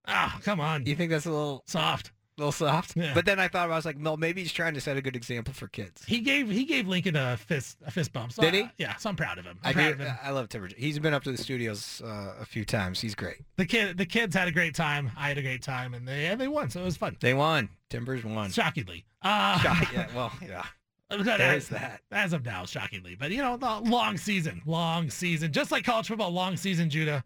Ah, 0.07 0.39
come 0.43 0.59
on. 0.61 0.85
You 0.85 0.95
think 0.95 1.11
that's 1.11 1.25
a 1.25 1.31
little 1.31 1.63
soft? 1.67 2.11
A 2.39 2.41
little 2.41 2.51
soft? 2.53 2.95
Yeah. 2.95 3.11
But 3.13 3.25
then 3.25 3.37
I 3.39 3.49
thought 3.49 3.69
I 3.69 3.75
was 3.75 3.85
like, 3.85 3.97
well, 3.99 4.15
maybe 4.15 4.41
he's 4.41 4.53
trying 4.53 4.73
to 4.73 4.81
set 4.81 4.95
a 4.95 5.01
good 5.01 5.15
example 5.15 5.53
for 5.53 5.67
kids. 5.67 6.03
He 6.05 6.21
gave 6.21 6.49
he 6.49 6.63
gave 6.63 6.87
Lincoln 6.87 7.15
a 7.17 7.35
fist 7.35 7.77
a 7.85 7.91
fist 7.91 8.13
bump. 8.13 8.31
So 8.31 8.41
Did 8.41 8.53
he? 8.53 8.61
I- 8.63 8.71
yeah, 8.77 8.95
so 8.95 9.09
I'm 9.09 9.15
proud 9.17 9.37
of 9.37 9.45
him. 9.45 9.59
I'm 9.63 9.69
I 9.69 9.73
proud 9.73 9.85
do. 9.87 9.91
of 9.93 9.99
him. 9.99 10.15
I 10.23 10.29
love 10.31 10.47
Timber. 10.49 10.69
He's 10.77 10.97
been 10.99 11.13
up 11.13 11.23
to 11.25 11.31
the 11.31 11.37
studios 11.37 12.01
uh, 12.03 12.35
a 12.39 12.45
few 12.45 12.63
times. 12.63 13.01
He's 13.01 13.13
great. 13.15 13.37
The 13.57 13.65
kid 13.65 13.97
the 13.97 14.05
kids 14.05 14.35
had 14.35 14.47
a 14.47 14.51
great 14.51 14.73
time. 14.73 15.11
I 15.17 15.27
had 15.27 15.37
a 15.37 15.41
great 15.41 15.61
time, 15.61 15.93
and 15.93 16.07
they 16.07 16.27
and 16.27 16.39
they 16.39 16.47
won, 16.47 16.69
so 16.69 16.81
it 16.81 16.85
was 16.85 16.95
fun. 16.97 17.17
They 17.19 17.33
won. 17.33 17.69
Timbers 17.89 18.23
won. 18.23 18.49
Shockingly. 18.51 19.05
Uh, 19.21 19.59
Shock- 19.59 19.91
yeah, 19.93 20.07
well, 20.15 20.31
yeah. 20.47 20.63
But 21.09 21.23
There's 21.25 21.69
that. 21.69 22.01
As 22.11 22.33
of 22.33 22.45
now, 22.45 22.65
shockingly. 22.65 23.15
But, 23.15 23.31
you 23.31 23.39
know, 23.41 23.57
the 23.57 23.79
long 23.89 24.15
season, 24.15 24.61
long 24.67 25.09
season. 25.09 25.51
Just 25.51 25.71
like 25.71 25.83
college 25.83 26.07
football, 26.07 26.29
long 26.29 26.55
season, 26.55 26.87
Judah. 26.87 27.23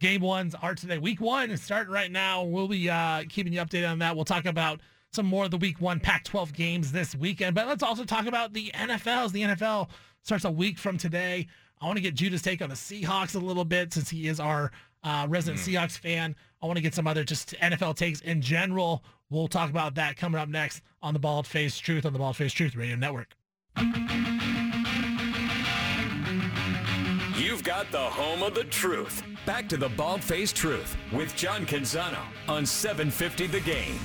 Game 0.00 0.20
ones 0.20 0.54
are 0.54 0.74
today. 0.74 0.98
Week 0.98 1.20
one 1.20 1.50
is 1.50 1.62
starting 1.62 1.92
right 1.92 2.10
now. 2.10 2.42
We'll 2.42 2.68
be 2.68 2.90
uh, 2.90 3.24
keeping 3.28 3.52
you 3.52 3.60
updated 3.60 3.90
on 3.90 3.98
that. 4.00 4.16
We'll 4.16 4.24
talk 4.24 4.44
about 4.44 4.80
some 5.12 5.26
more 5.26 5.44
of 5.44 5.50
the 5.50 5.56
week 5.56 5.80
one 5.80 6.00
Pac-12 6.00 6.52
games 6.52 6.92
this 6.92 7.14
weekend. 7.14 7.54
But 7.54 7.68
let's 7.68 7.82
also 7.82 8.04
talk 8.04 8.26
about 8.26 8.52
the 8.52 8.70
NFLs. 8.74 9.32
The 9.32 9.42
NFL 9.42 9.88
starts 10.22 10.44
a 10.44 10.50
week 10.50 10.78
from 10.78 10.98
today. 10.98 11.46
I 11.80 11.86
want 11.86 11.96
to 11.96 12.02
get 12.02 12.14
Judah's 12.14 12.42
take 12.42 12.60
on 12.62 12.68
the 12.68 12.74
Seahawks 12.74 13.34
a 13.34 13.38
little 13.38 13.64
bit 13.64 13.92
since 13.92 14.10
he 14.10 14.26
is 14.26 14.40
our 14.40 14.72
uh, 15.04 15.26
resident 15.28 15.62
Seahawks 15.62 15.96
fan. 15.96 16.34
I 16.62 16.66
want 16.66 16.76
to 16.76 16.82
get 16.82 16.94
some 16.94 17.06
other 17.06 17.24
just 17.24 17.54
NFL 17.60 17.96
takes 17.96 18.20
in 18.20 18.40
general. 18.40 19.04
We'll 19.30 19.48
talk 19.48 19.70
about 19.70 19.94
that 19.96 20.16
coming 20.16 20.40
up 20.40 20.48
next 20.48 20.82
on 21.02 21.14
the 21.14 21.20
Bald 21.20 21.46
Face 21.46 21.78
Truth 21.78 22.06
on 22.06 22.12
the 22.12 22.18
Bald 22.18 22.36
Face 22.36 22.52
Truth 22.52 22.74
Radio 22.74 22.96
Network. 22.96 23.34
Got 27.64 27.90
the 27.90 27.98
home 27.98 28.42
of 28.42 28.54
the 28.54 28.64
truth. 28.64 29.22
Back 29.46 29.70
to 29.70 29.78
the 29.78 29.88
Bald 29.88 30.22
Faced 30.22 30.54
Truth 30.54 30.98
with 31.10 31.34
John 31.34 31.64
Canzano 31.64 32.20
on 32.46 32.66
750 32.66 33.46
The 33.46 33.60
Game. 33.60 33.98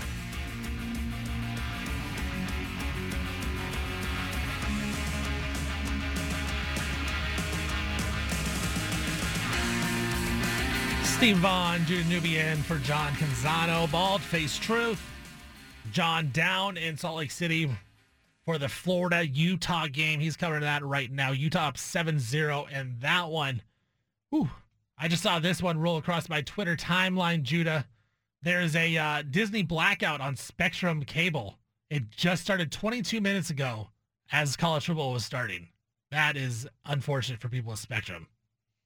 Steve 11.04 11.36
Vaughan, 11.40 11.86
Judah 11.86 12.08
Newby 12.08 12.38
in 12.38 12.56
for 12.60 12.78
John 12.78 13.12
Canzano, 13.16 13.92
Bald 13.92 14.22
Face 14.22 14.58
Truth. 14.58 15.02
John 15.92 16.30
down 16.32 16.78
in 16.78 16.96
Salt 16.96 17.18
Lake 17.18 17.32
City 17.32 17.70
for 18.50 18.58
the 18.58 18.68
Florida 18.68 19.28
Utah 19.28 19.86
game. 19.86 20.20
He's 20.20 20.36
covering 20.36 20.62
that 20.62 20.84
right 20.84 21.12
now. 21.12 21.30
Utah 21.30 21.68
up 21.68 21.78
7-0 21.78 22.66
and 22.72 23.00
that 23.00 23.30
one. 23.30 23.62
Whew, 24.32 24.50
I 24.98 25.08
just 25.08 25.22
saw 25.22 25.38
this 25.38 25.62
one 25.62 25.78
roll 25.78 25.98
across 25.98 26.28
my 26.28 26.42
Twitter 26.42 26.76
timeline, 26.76 27.44
Judah. 27.44 27.86
There's 28.42 28.76
a 28.76 28.98
uh, 28.98 29.22
Disney 29.30 29.62
blackout 29.62 30.20
on 30.20 30.36
Spectrum 30.36 31.04
Cable. 31.04 31.60
It 31.92 32.10
just 32.10 32.42
started 32.42 32.72
22 32.72 33.22
minutes 33.22 33.52
ago 33.52 33.90
as 34.32 34.58
college 34.58 34.88
football 34.88 35.14
was 35.14 35.24
starting. 35.24 35.68
That 36.10 36.36
is 36.36 36.68
unfortunate 36.88 37.40
for 37.40 37.50
people 37.50 37.70
with 37.70 37.80
Spectrum. 37.80 38.26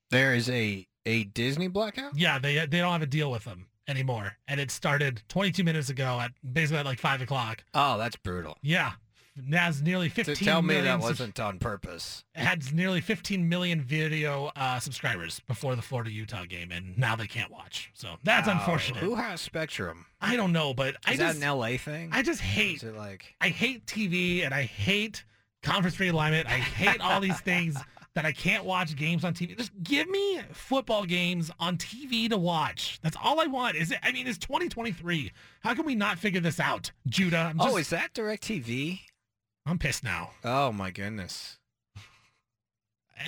There 0.10 0.35
is 0.35 0.49
a 0.49 0.85
a 1.06 1.23
Disney 1.23 1.69
blackout. 1.69 2.18
Yeah, 2.18 2.38
they 2.38 2.56
they 2.65 2.80
don't 2.80 2.91
have 2.91 3.02
a 3.02 3.06
deal 3.06 3.31
with 3.31 3.45
them 3.45 3.68
anymore, 3.88 4.34
and 4.45 4.60
it 4.60 4.72
started 4.72 5.23
22 5.30 5.64
minutes 5.64 5.88
ago 5.90 6.19
at 6.19 6.31
basically 6.52 6.80
at 6.80 6.85
like 6.85 6.99
five 6.99 7.22
o'clock. 7.22 7.64
Oh, 7.73 7.98
that's 7.98 8.18
brutal. 8.18 8.57
Yeah, 8.61 8.94
has 9.52 9.82
nearly 9.82 10.10
15. 10.10 10.36
To 10.36 10.44
tell 10.46 10.62
me 10.62 10.80
that 10.80 11.00
wasn't 11.00 11.40
on 11.40 11.58
purpose. 11.60 12.24
It 12.36 12.42
had 12.42 12.74
nearly 12.74 13.02
15 13.02 13.48
million 13.50 13.82
video 13.82 14.52
uh, 14.56 14.80
subscribers 14.80 15.40
before 15.48 15.76
the 15.76 15.82
Florida 15.82 16.12
Utah 16.12 16.46
game, 16.46 16.72
and 16.72 16.98
now 16.98 17.16
they 17.16 17.28
can't 17.28 17.52
watch. 17.52 17.90
So 17.94 18.16
that's 18.24 18.48
Wow. 18.48 18.54
unfortunate. 18.60 19.00
Who 19.00 19.16
has 19.16 19.42
Spectrum? 19.42 20.06
I 20.22 20.36
don't 20.36 20.52
know, 20.52 20.74
but 20.74 20.96
I 21.06 21.14
Is 21.14 21.20
that 21.20 21.28
just 21.34 21.44
an 21.44 21.50
LA 21.58 21.78
thing? 21.78 22.10
I 22.12 22.22
just 22.22 22.42
hate 22.42 22.78
Is 22.78 22.84
it 22.84 22.96
like 22.96 23.36
I 23.42 23.50
hate 23.50 23.86
TV 23.86 24.46
and 24.46 24.54
I 24.54 24.64
hate 24.64 25.24
conference 25.64 25.96
realignment. 25.98 26.46
I 26.46 26.58
hate 26.60 27.02
all 27.02 27.20
these 27.20 27.40
things 27.42 27.76
that 28.16 28.26
I 28.26 28.32
can't 28.32 28.64
watch 28.64 28.96
games 28.96 29.24
on 29.24 29.34
TV. 29.34 29.58
Just 29.58 29.72
give 29.82 30.08
me 30.08 30.40
football 30.52 31.04
games 31.06 31.50
on 31.60 31.78
TV 31.78 32.30
to 32.30 32.38
watch. 32.38 33.00
That's 33.02 33.18
all 33.24 33.40
I 33.40 33.48
want. 33.48 33.76
Is 33.76 33.92
it? 33.92 33.98
I 34.04 34.12
mean, 34.12 34.28
it's 34.28 34.38
2023. 34.38 35.32
How 35.62 35.74
can 35.74 35.84
we 35.86 35.96
not 35.96 36.20
figure 36.20 36.40
this 36.42 36.60
out, 36.60 36.92
Judah? 37.08 37.50
I'm 37.50 37.60
Oh, 37.60 37.66
just- 37.70 37.80
is 37.80 37.90
that 37.90 38.14
DirecTV? 38.14 39.00
I'm 39.65 39.80
pissed 39.80 40.03
now. 40.03 40.31
Oh 40.44 40.72
my 40.72 40.91
goodness. 40.91 41.57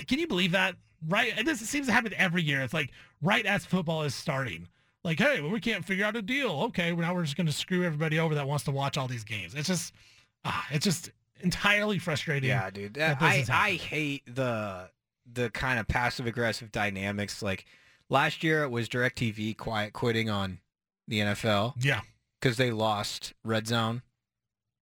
Can 0.07 0.19
you 0.19 0.27
believe 0.27 0.51
that? 0.51 0.75
Right? 1.07 1.33
And 1.37 1.47
this 1.47 1.59
seems 1.61 1.87
to 1.87 1.93
happen 1.93 2.13
every 2.17 2.41
year. 2.41 2.61
It's 2.61 2.73
like 2.73 2.91
right 3.21 3.45
as 3.45 3.65
football 3.65 4.03
is 4.03 4.15
starting. 4.15 4.67
Like, 5.03 5.19
hey, 5.19 5.39
well, 5.39 5.51
we 5.51 5.59
can't 5.59 5.85
figure 5.85 6.03
out 6.03 6.15
a 6.15 6.21
deal. 6.21 6.49
Okay, 6.63 6.91
well, 6.91 7.05
now 7.07 7.13
we're 7.13 7.23
just 7.23 7.37
going 7.37 7.45
to 7.45 7.53
screw 7.53 7.83
everybody 7.83 8.17
over 8.17 8.33
that 8.35 8.47
wants 8.47 8.63
to 8.65 8.71
watch 8.71 8.97
all 8.97 9.07
these 9.07 9.23
games. 9.23 9.53
It's 9.53 9.67
just, 9.67 9.93
ah, 10.43 10.65
it's 10.71 10.83
just 10.83 11.11
entirely 11.41 11.99
frustrating. 11.99 12.49
Yeah, 12.49 12.69
dude. 12.71 12.97
I 12.97 13.45
I 13.47 13.71
hate 13.73 14.23
the 14.25 14.89
the 15.31 15.51
kind 15.51 15.79
of 15.79 15.87
passive 15.87 16.25
aggressive 16.25 16.71
dynamics. 16.71 17.43
Like 17.43 17.65
last 18.09 18.43
year, 18.43 18.63
it 18.63 18.71
was 18.71 18.89
DirecTV 18.89 19.55
quiet 19.57 19.93
quitting 19.93 20.29
on 20.29 20.59
the 21.07 21.19
NFL. 21.19 21.75
Yeah. 21.79 22.01
because 22.41 22.57
they 22.57 22.71
lost 22.71 23.33
Red 23.43 23.67
Zone, 23.67 24.01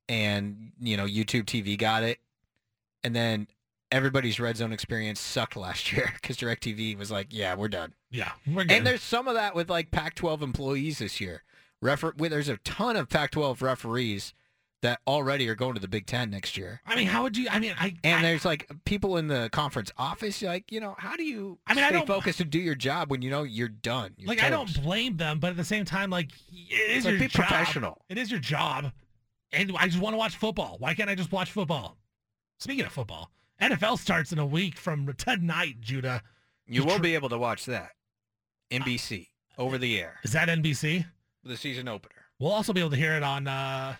and 0.09 0.71
you 0.79 0.97
know 0.97 1.05
YouTube 1.05 1.43
TV 1.45 1.77
got 1.77 2.03
it, 2.03 2.19
and 3.03 3.15
then 3.15 3.47
everybody's 3.91 4.39
Red 4.39 4.57
Zone 4.57 4.73
experience 4.73 5.19
sucked 5.19 5.55
last 5.55 5.91
year 5.93 6.11
because 6.15 6.37
DirecTV 6.37 6.97
was 6.97 7.11
like, 7.11 7.27
"Yeah, 7.29 7.55
we're 7.55 7.67
done." 7.69 7.93
Yeah, 8.11 8.31
we're 8.47 8.63
good. 8.63 8.71
And 8.77 8.87
there's 8.87 9.01
some 9.01 9.27
of 9.27 9.33
that 9.35 9.55
with 9.55 9.69
like 9.69 9.91
Pac-12 9.91 10.41
employees 10.41 10.99
this 10.99 11.19
year. 11.19 11.43
Refer- 11.81 12.13
there's 12.17 12.47
a 12.49 12.57
ton 12.57 12.95
of 12.95 13.09
Pac-12 13.09 13.61
referees 13.61 14.33
that 14.83 14.99
already 15.07 15.47
are 15.49 15.55
going 15.55 15.73
to 15.73 15.79
the 15.79 15.87
Big 15.87 16.05
Ten 16.05 16.29
next 16.29 16.57
year. 16.57 16.81
I 16.85 16.95
mean, 16.95 17.07
how 17.07 17.23
would 17.23 17.37
you? 17.37 17.47
I 17.49 17.57
mean, 17.59 17.73
I 17.79 17.95
And 18.03 18.23
there's 18.23 18.43
like 18.45 18.69
people 18.85 19.15
in 19.17 19.27
the 19.29 19.49
conference 19.51 19.91
office, 19.97 20.41
like 20.41 20.71
you 20.71 20.79
know, 20.79 20.95
how 20.97 21.15
do 21.15 21.23
you 21.23 21.57
I 21.65 21.73
mean, 21.73 21.83
I 21.85 21.91
don't- 21.91 22.05
focus 22.05 22.37
to 22.37 22.45
do 22.45 22.59
your 22.59 22.75
job 22.75 23.09
when 23.09 23.21
you 23.21 23.29
know 23.31 23.43
you're 23.43 23.67
done? 23.69 24.13
You're 24.17 24.27
like 24.27 24.43
I 24.43 24.49
don't 24.49 24.73
blame 24.83 25.17
them, 25.17 25.39
but 25.39 25.51
at 25.51 25.57
the 25.57 25.63
same 25.63 25.85
time, 25.85 26.09
like 26.09 26.31
it 26.51 26.91
is 26.97 27.05
Like, 27.05 27.11
your 27.13 27.19
be 27.21 27.27
job. 27.27 27.45
professional. 27.47 28.01
It 28.09 28.17
is 28.17 28.29
your 28.29 28.39
job, 28.41 28.91
and 29.53 29.71
I 29.77 29.87
just 29.87 29.99
want 29.99 30.13
to 30.13 30.17
watch 30.17 30.35
football. 30.35 30.77
Why 30.79 30.93
can't 30.93 31.09
I 31.09 31.15
just 31.15 31.31
watch 31.31 31.51
football? 31.51 31.97
Speaking 32.59 32.85
of 32.85 32.91
football, 32.91 33.31
NFL 33.61 33.99
starts 33.99 34.31
in 34.31 34.39
a 34.39 34.45
week 34.45 34.77
from 34.77 35.13
tonight, 35.17 35.79
Judah. 35.79 36.21
You 36.67 36.83
will 36.83 36.99
be 36.99 37.15
able 37.15 37.29
to 37.29 37.37
watch 37.37 37.65
that. 37.65 37.91
NBC 38.71 39.27
over 39.57 39.77
the 39.77 39.99
air. 39.99 40.19
Is 40.23 40.31
that 40.31 40.47
NBC? 40.47 41.05
The 41.43 41.57
season 41.57 41.87
opener. 41.87 42.15
We'll 42.39 42.51
also 42.51 42.73
be 42.73 42.79
able 42.79 42.91
to 42.91 42.97
hear 42.97 43.13
it 43.13 43.23
on 43.23 43.47
uh, 43.47 43.95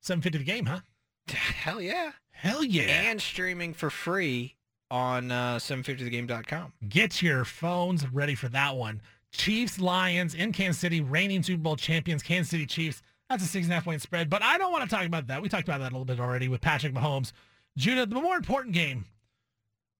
750 0.00 0.38
The 0.38 0.44
Game, 0.44 0.66
huh? 0.66 0.80
Hell 1.28 1.80
yeah. 1.80 2.12
Hell 2.30 2.64
yeah. 2.64 2.82
And 2.82 3.20
streaming 3.20 3.74
for 3.74 3.90
free 3.90 4.56
on 4.90 5.30
uh, 5.30 5.56
750thegame.com. 5.56 6.72
Get 6.88 7.20
your 7.20 7.44
phones 7.44 8.06
ready 8.12 8.34
for 8.34 8.48
that 8.48 8.76
one. 8.76 9.02
Chiefs 9.32 9.80
Lions 9.80 10.34
in 10.34 10.52
Kansas 10.52 10.80
City, 10.80 11.00
reigning 11.00 11.42
Super 11.42 11.62
Bowl 11.62 11.76
champions, 11.76 12.22
Kansas 12.22 12.50
City 12.50 12.66
Chiefs. 12.66 13.02
That's 13.34 13.46
a 13.46 13.48
six 13.48 13.66
and 13.66 13.72
a 13.72 13.74
half 13.74 13.84
point 13.84 14.00
spread, 14.00 14.30
but 14.30 14.44
I 14.44 14.58
don't 14.58 14.70
want 14.70 14.88
to 14.88 14.96
talk 14.96 15.06
about 15.06 15.26
that. 15.26 15.42
We 15.42 15.48
talked 15.48 15.66
about 15.66 15.80
that 15.80 15.90
a 15.90 15.96
little 15.96 16.04
bit 16.04 16.20
already 16.20 16.46
with 16.46 16.60
Patrick 16.60 16.94
Mahomes. 16.94 17.32
Judah, 17.76 18.06
the 18.06 18.14
more 18.14 18.36
important 18.36 18.76
game, 18.76 19.06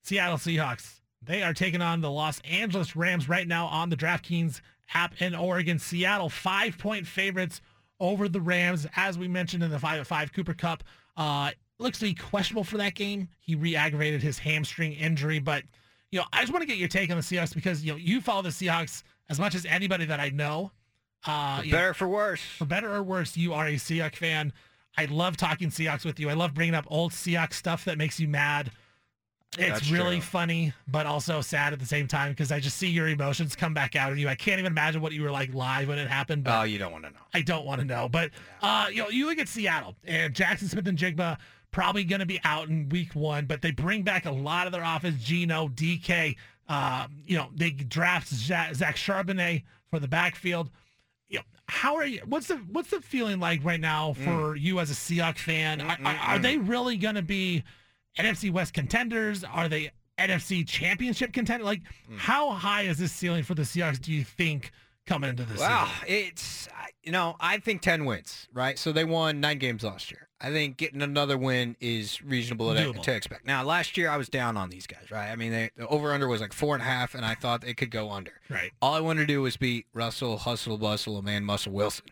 Seattle 0.05 0.37
Seahawks. 0.37 1.01
They 1.21 1.43
are 1.43 1.53
taking 1.53 1.83
on 1.83 2.01
the 2.01 2.13
Los 2.13 2.39
Angeles 2.49 2.95
Rams 2.95 3.29
right 3.29 3.49
now 3.49 3.67
on 3.67 3.91
the 3.91 3.97
DraftKings 3.97 4.61
app 4.93 5.21
in 5.21 5.35
Oregon. 5.35 5.81
Seattle 5.81 6.29
five 6.29 6.79
point 6.79 7.09
favorites 7.09 7.61
over 7.99 8.29
the 8.29 8.41
Rams, 8.41 8.87
as 8.95 9.19
we 9.19 9.27
mentioned 9.27 9.65
in 9.65 9.71
the 9.73 9.81
five 9.81 9.99
at 9.99 10.07
five 10.07 10.33
Cooper 10.33 10.55
Kupp. 10.55 10.85
Uh, 11.17 11.51
looks 11.81 11.99
to 11.99 12.05
be 12.05 12.15
questionable 12.15 12.63
for 12.63 12.77
that 12.77 12.95
game. 12.95 13.29
He 13.41 13.57
re-aggravated 13.57 14.23
his 14.23 14.39
hamstring 14.39 14.93
injury, 14.93 15.41
but 15.41 15.65
you 16.13 16.21
know, 16.21 16.27
I 16.33 16.43
just 16.43 16.53
want 16.53 16.63
to 16.63 16.69
get 16.69 16.79
your 16.79 16.87
take 16.87 17.11
on 17.11 17.17
the 17.17 17.23
Seahawks 17.25 17.53
because 17.53 17.83
you 17.83 17.91
know 17.91 17.99
you 17.99 18.21
follow 18.21 18.43
the 18.43 18.51
Seahawks 18.51 19.03
as 19.29 19.41
much 19.41 19.57
as 19.57 19.67
anybody 19.67 20.05
that 20.05 20.21
I 20.21 20.29
know. 20.29 20.71
Uh, 21.27 21.61
For 21.61 21.67
know, 21.67 21.71
better 21.73 21.91
or 21.91 21.95
for 21.95 22.09
worse. 22.09 22.41
for 22.43 22.65
better 22.67 22.95
or 22.95 23.03
worse, 23.03 23.37
you 23.37 23.55
are 23.55 23.67
a 23.67 23.75
Seahawks 23.75 24.17
fan. 24.17 24.53
I 24.97 25.07
love 25.07 25.37
talking 25.37 25.71
Seahawks 25.71 26.05
with 26.05 26.21
you. 26.21 26.29
I 26.31 26.35
love 26.35 26.55
bringing 26.55 26.75
up 26.75 26.85
old 26.89 27.13
Seahawks 27.13 27.55
stuff 27.55 27.85
that 27.87 27.99
makes 27.99 28.21
you 28.21 28.29
mad. 28.29 28.71
It's 29.57 29.69
That's 29.81 29.91
really 29.91 30.17
true. 30.17 30.23
funny, 30.23 30.73
but 30.89 31.07
also 31.07 31.41
sad 31.41 31.73
at 31.73 31.79
the 31.79 31.87
same 31.87 32.09
time 32.09 32.33
because 32.33 32.51
I 32.51 32.59
just 32.59 32.77
see 32.77 32.89
your 32.89 33.07
emotions 33.07 33.55
come 33.55 33.73
back 33.73 33.95
out 33.95 34.11
of 34.11 34.19
you. 34.19 34.29
I 34.29 34.35
can't 34.35 34.59
even 34.59 34.73
imagine 34.73 35.01
what 35.01 35.13
you 35.13 35.23
were 35.23 35.31
like 35.31 35.55
live 35.55 35.87
when 35.89 35.99
it 35.99 36.09
happened. 36.09 36.43
But 36.43 36.59
Oh, 36.61 36.63
you 36.65 36.77
don't 36.77 36.91
want 36.91 37.05
to 37.05 37.11
know. 37.11 37.17
I 37.33 37.41
don't 37.43 37.65
want 37.65 37.81
to 37.81 37.87
know. 37.87 38.09
But 38.09 38.31
uh, 38.63 38.87
you 38.91 39.03
know, 39.05 39.11
you 39.11 39.27
look 39.27 39.39
at 39.39 39.47
Seattle 39.49 39.95
and 40.05 40.35
Jaxon 40.35 40.69
Smith-Njigba 40.69 41.39
probably 41.71 42.03
going 42.05 42.19
to 42.21 42.27
be 42.27 42.41
out 42.45 42.69
in 42.69 42.89
week 42.89 43.15
one, 43.15 43.47
but 43.47 43.63
they 43.63 43.71
bring 43.71 44.03
back 44.03 44.27
a 44.27 44.31
lot 44.33 44.67
of 44.67 44.73
their 44.73 44.83
offense. 44.83 45.23
Geno, 45.23 45.69
DK, 45.69 46.35
uh, 46.69 47.07
you 47.25 47.37
know, 47.37 47.49
they 47.55 47.71
draft 47.71 48.27
Zach, 48.29 48.75
Zach 48.75 48.97
Charbonnet 48.97 49.63
for 49.89 50.01
the 50.01 50.09
backfield. 50.09 50.69
How 51.67 51.97
are 51.97 52.05
you? 52.05 52.21
What's 52.27 52.49
the 52.49 52.57
what's 52.57 52.91
the 52.91 53.01
feeling 53.01 53.41
like 53.41 53.65
right 53.65 53.81
now 53.81 54.13
mm. 54.13 54.25
for 54.25 54.57
you 54.57 54.81
as 54.81 54.91
a 54.91 54.95
Seahawks 54.95 55.39
fan? 55.39 55.81
Are, 55.81 55.99
are, 56.05 56.17
are 56.17 56.39
they 56.39 56.59
really 56.59 56.97
going 56.97 57.15
to 57.15 57.23
be 57.23 57.65
NFC 58.19 58.51
West 58.51 58.75
contenders? 58.75 59.45
Are 59.45 59.69
they 59.69 59.91
NFC 60.19 60.67
Championship 60.67 61.33
contender? 61.33 61.65
Like, 61.65 61.81
mm. 62.11 62.19
how 62.19 62.51
high 62.51 62.83
is 62.83 62.99
this 62.99 63.13
ceiling 63.13 63.43
for 63.45 63.55
the 63.55 63.63
Seahawks? 63.63 64.01
Do 64.01 64.13
you 64.13 64.25
think 64.25 64.73
coming 65.07 65.31
into 65.31 65.45
this 65.45 65.61
Wow, 65.61 65.91
season? 66.03 66.17
it's 66.31 66.69
you 67.03 67.13
know 67.13 67.37
I 67.41 67.59
think 67.59 67.81
ten 67.81 68.05
wins, 68.05 68.47
right? 68.53 68.79
So 68.79 68.93
they 68.93 69.05
won 69.05 69.41
nine 69.41 69.59
games 69.59 69.85
last 69.85 70.11
year. 70.11 70.24
I 70.41 70.51
think 70.51 70.77
getting 70.77 71.01
another 71.01 71.39
win 71.39 71.77
is 71.81 72.21
reasonable 72.23 72.75
to, 72.75 72.93
to 72.93 73.15
expect. 73.15 73.47
Now, 73.47 73.63
last 73.63 73.97
year 73.97 74.11
I 74.11 74.17
was 74.17 74.29
down 74.29 74.57
on 74.57 74.69
these 74.69 74.87
guys, 74.87 75.11
right? 75.11 75.31
I 75.31 75.37
mean, 75.37 75.53
they, 75.53 75.71
the 75.77 75.87
over 75.89 76.13
under 76.13 76.29
was 76.29 76.41
like 76.41 76.53
four 76.53 76.75
and 76.75 76.83
a 76.83 76.87
half, 76.87 77.15
and 77.15 77.25
I 77.25 77.35
thought 77.35 77.61
they 77.63 77.73
could 77.73 77.91
go 77.91 78.11
under. 78.11 78.33
Right. 78.51 78.73
All 78.83 78.95
I 78.95 79.01
wanted 79.01 79.21
to 79.21 79.27
do 79.27 79.41
was 79.43 79.57
beat 79.57 79.87
Russell, 79.95 80.37
Hustle, 80.39 80.77
Bustle, 80.77 81.23
man, 81.23 81.45
Muscle 81.45 81.73
Wilson, 81.73 82.07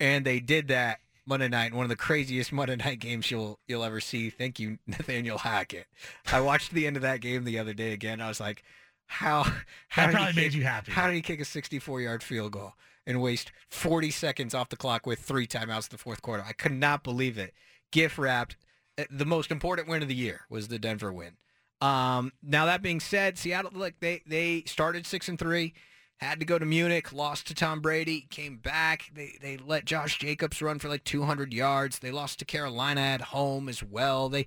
and 0.00 0.24
they 0.24 0.40
did 0.40 0.68
that 0.68 1.00
Monday 1.26 1.48
night. 1.48 1.74
One 1.74 1.84
of 1.84 1.90
the 1.90 1.96
craziest 1.96 2.50
Monday 2.52 2.76
night 2.76 2.98
games 2.98 3.30
you'll 3.30 3.60
you'll 3.68 3.84
ever 3.84 4.00
see. 4.00 4.30
Thank 4.30 4.58
you, 4.58 4.78
Nathaniel 4.86 5.38
Hackett. 5.38 5.86
I 6.32 6.40
watched 6.40 6.72
the 6.72 6.86
end 6.86 6.96
of 6.96 7.02
that 7.02 7.20
game 7.20 7.44
the 7.44 7.58
other 7.58 7.74
day 7.74 7.92
again. 7.92 8.20
I 8.20 8.28
was 8.28 8.40
like, 8.40 8.64
how 9.06 9.42
how 9.88 10.06
That 10.06 10.06
did 10.06 10.10
he 10.10 10.16
probably 10.16 10.32
made 10.42 10.42
kick- 10.50 10.54
you 10.54 10.64
happy. 10.64 10.92
How 10.92 11.06
did 11.06 11.14
he 11.14 11.22
kick 11.22 11.40
a 11.40 11.44
64 11.44 12.00
yard 12.00 12.22
field 12.22 12.52
goal 12.52 12.72
and 13.06 13.22
waste 13.22 13.52
40 13.70 14.10
seconds 14.10 14.54
off 14.54 14.68
the 14.68 14.76
clock 14.76 15.06
with 15.06 15.20
three 15.20 15.46
timeouts 15.46 15.90
in 15.90 15.92
the 15.92 15.98
fourth 15.98 16.22
quarter? 16.22 16.44
I 16.46 16.52
could 16.52 16.72
not 16.72 17.04
believe 17.04 17.38
it. 17.38 17.54
Gift 17.92 18.18
wrapped. 18.18 18.56
Uh, 18.98 19.04
The 19.10 19.26
most 19.26 19.50
important 19.50 19.88
win 19.88 20.02
of 20.02 20.08
the 20.08 20.14
year 20.14 20.42
was 20.50 20.68
the 20.68 20.78
Denver 20.78 21.12
win. 21.12 21.36
Um, 21.80 22.32
now 22.42 22.64
that 22.66 22.82
being 22.82 23.00
said, 23.00 23.36
Seattle 23.38 23.70
like 23.74 24.00
they 24.00 24.22
they 24.26 24.62
started 24.66 25.06
six 25.06 25.28
and 25.28 25.38
three, 25.38 25.74
had 26.18 26.40
to 26.40 26.46
go 26.46 26.58
to 26.58 26.64
Munich, 26.64 27.12
lost 27.12 27.46
to 27.48 27.54
Tom 27.54 27.80
Brady, 27.80 28.26
came 28.30 28.56
back. 28.56 29.10
They 29.12 29.36
they 29.42 29.58
let 29.58 29.84
Josh 29.84 30.18
Jacobs 30.18 30.62
run 30.62 30.78
for 30.78 30.88
like 30.88 31.04
200 31.04 31.52
yards. 31.52 31.98
They 31.98 32.10
lost 32.10 32.38
to 32.38 32.44
Carolina 32.46 33.02
at 33.02 33.20
home 33.20 33.68
as 33.68 33.82
well. 33.82 34.30
They 34.30 34.46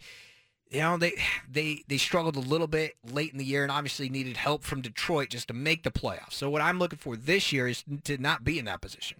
you 0.70 0.80
know 0.80 0.98
they 0.98 1.14
they 1.52 1.84
they 1.88 1.98
struggled 1.98 2.36
a 2.36 2.42
little 2.42 2.68
bit 2.68 2.96
late 3.04 3.32
in 3.32 3.38
the 3.38 3.46
year 3.46 3.64
and 3.64 3.72
obviously 3.72 4.10
needed 4.10 4.38
help 4.38 4.64
from 4.64 4.82
Detroit 4.82 5.30
just 5.30 5.48
to 5.48 5.54
make 5.54 5.84
the 5.84 5.92
playoffs. 5.92 6.34
So 6.34 6.50
what 6.50 6.62
I'm 6.62 6.80
looking 6.80 7.00
for 7.00 7.16
this 7.16 7.52
year 7.52 7.68
is 7.68 7.84
to 8.04 8.18
not 8.18 8.44
be 8.44 8.60
in 8.60 8.66
that 8.66 8.82
position. 8.82 9.20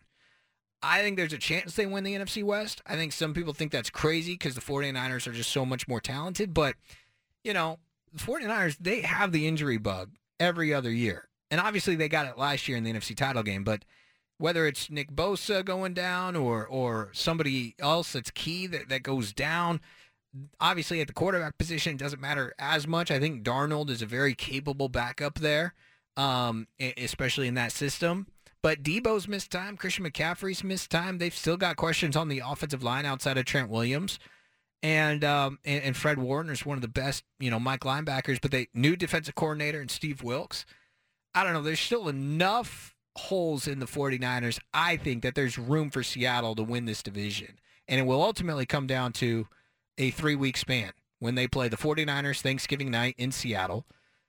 I 0.82 1.02
think 1.02 1.18
there's 1.18 1.34
a 1.34 1.38
chance 1.38 1.76
they 1.76 1.86
win 1.86 2.06
the 2.06 2.16
NFC 2.16 2.44
West. 2.44 2.82
I 2.86 2.96
think 2.96 3.12
some 3.12 3.34
people 3.34 3.54
think 3.54 3.72
that's 3.72 3.90
crazy 3.90 4.34
because 4.34 4.56
the 4.56 4.62
49ers 4.62 5.28
are 5.28 5.34
just 5.34 5.52
so 5.52 5.66
much 5.66 5.90
more 5.90 6.00
talented, 6.00 6.54
but 6.54 6.76
you 7.44 7.54
know, 7.54 7.80
the 8.14 8.24
49ers 8.24 8.78
they 8.80 9.02
have 9.02 9.32
the 9.32 9.48
injury 9.48 9.78
bug 9.78 10.12
every 10.40 10.74
other 10.74 10.92
year. 10.92 11.28
And 11.52 11.60
obviously 11.60 11.96
they 11.96 12.08
got 12.08 12.28
it 12.28 12.38
last 12.38 12.68
year 12.68 12.78
in 12.78 12.84
the 12.84 12.94
NFC 12.94 13.16
title 13.16 13.44
game, 13.44 13.64
but 13.64 13.84
whether 14.38 14.66
it's 14.66 14.90
Nick 14.90 15.12
Bosa 15.12 15.66
going 15.66 15.94
down 15.94 16.36
or 16.36 16.66
or 16.66 17.10
somebody 17.12 17.76
else 17.80 18.14
that's 18.14 18.32
key 18.32 18.68
that, 18.68 18.88
that 18.90 19.04
goes 19.04 19.34
down, 19.34 19.82
obviously 20.60 21.02
at 21.02 21.08
the 21.08 21.14
quarterback 21.14 21.58
position 21.58 21.96
it 21.96 22.00
doesn't 22.00 22.22
matter 22.22 22.54
as 22.60 22.88
much. 22.88 23.12
I 23.12 23.20
think 23.20 23.44
Darnold 23.44 23.90
is 23.90 24.02
a 24.02 24.06
very 24.06 24.36
capable 24.36 24.90
backup 24.90 25.40
there, 25.40 25.74
um, 26.18 26.68
especially 26.80 27.48
in 27.48 27.56
that 27.56 27.72
system. 27.72 28.28
But 28.62 28.84
Debo's 28.84 29.28
missed 29.28 29.52
time. 29.52 29.78
Christian 29.78 30.06
McCaffrey's 30.06 30.64
missed 30.64 30.92
time. 30.92 31.18
They've 31.18 31.36
still 31.36 31.58
got 31.58 31.78
questions 31.78 32.16
on 32.16 32.28
the 32.28 32.42
offensive 32.46 32.84
line 32.84 33.06
outside 33.06 33.38
of 33.38 33.46
Trent 33.46 33.70
Williams. 33.70 34.20
And, 34.82 35.24
um, 35.24 35.60
and 35.66 35.84
and 35.84 35.98
Fred 35.98 36.20
Warner 36.20 36.54
is 36.54 36.66
one 36.66 36.78
of 36.78 36.82
the 36.82 36.88
best, 36.88 37.24
you 37.40 37.50
know, 37.52 37.60
Mike 37.60 37.82
linebackers. 37.82 38.40
But 38.42 38.52
they 38.52 38.68
new 38.74 38.96
defensive 38.96 39.36
coordinator 39.36 39.80
and 39.80 39.92
Steve 39.92 40.24
Wilks. 40.24 40.66
I 41.34 41.44
don't 41.44 41.54
know. 41.54 41.62
There's 41.62 41.80
still 41.80 42.10
enough 42.10 42.96
holes 43.16 43.68
in 43.68 43.80
the 43.80 43.86
49ers. 43.86 44.60
I 44.74 44.98
think 44.98 45.24
that 45.24 45.36
there's 45.36 45.58
room 45.58 45.90
for 45.90 46.04
Seattle 46.04 46.56
to 46.56 46.64
win 46.64 46.86
this 46.86 47.04
division. 47.04 47.60
And 47.88 48.00
it 48.00 48.04
will 48.04 48.22
ultimately 48.22 48.66
come 48.66 48.88
down 48.88 49.14
to 49.14 49.48
a 50.00 50.10
three 50.10 50.36
week 50.36 50.58
span 50.58 50.94
when 51.20 51.36
they 51.36 51.48
play 51.48 51.68
the 51.68 51.78
49ers 51.78 52.42
Thanksgiving 52.42 52.90
night 52.90 53.14
in 53.18 53.32
Seattle. 53.32 53.86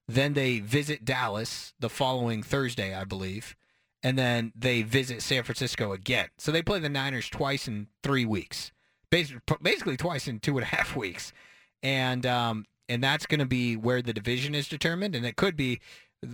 Then 0.06 0.34
they 0.34 0.58
visit 0.58 1.04
Dallas 1.04 1.72
the 1.78 1.88
following 1.88 2.42
Thursday, 2.42 2.94
I 2.94 3.04
believe. 3.04 3.56
And 4.02 4.18
then 4.18 4.52
they 4.56 4.82
visit 4.82 5.22
San 5.22 5.44
Francisco 5.44 5.92
again. 5.92 6.28
So 6.36 6.50
they 6.50 6.62
play 6.62 6.80
the 6.80 6.88
Niners 6.88 7.28
twice 7.28 7.68
in 7.68 7.86
three 8.02 8.24
weeks, 8.24 8.72
basically, 9.10 9.96
twice 9.96 10.26
in 10.26 10.40
two 10.40 10.56
and 10.58 10.64
a 10.64 10.76
half 10.76 10.96
weeks. 10.96 11.32
And 11.82 12.26
um, 12.26 12.66
and 12.88 13.04
that's 13.04 13.26
going 13.26 13.38
to 13.40 13.46
be 13.46 13.76
where 13.76 14.02
the 14.02 14.12
division 14.12 14.54
is 14.54 14.68
determined, 14.68 15.14
and 15.14 15.24
it 15.24 15.36
could 15.36 15.56
be 15.56 15.80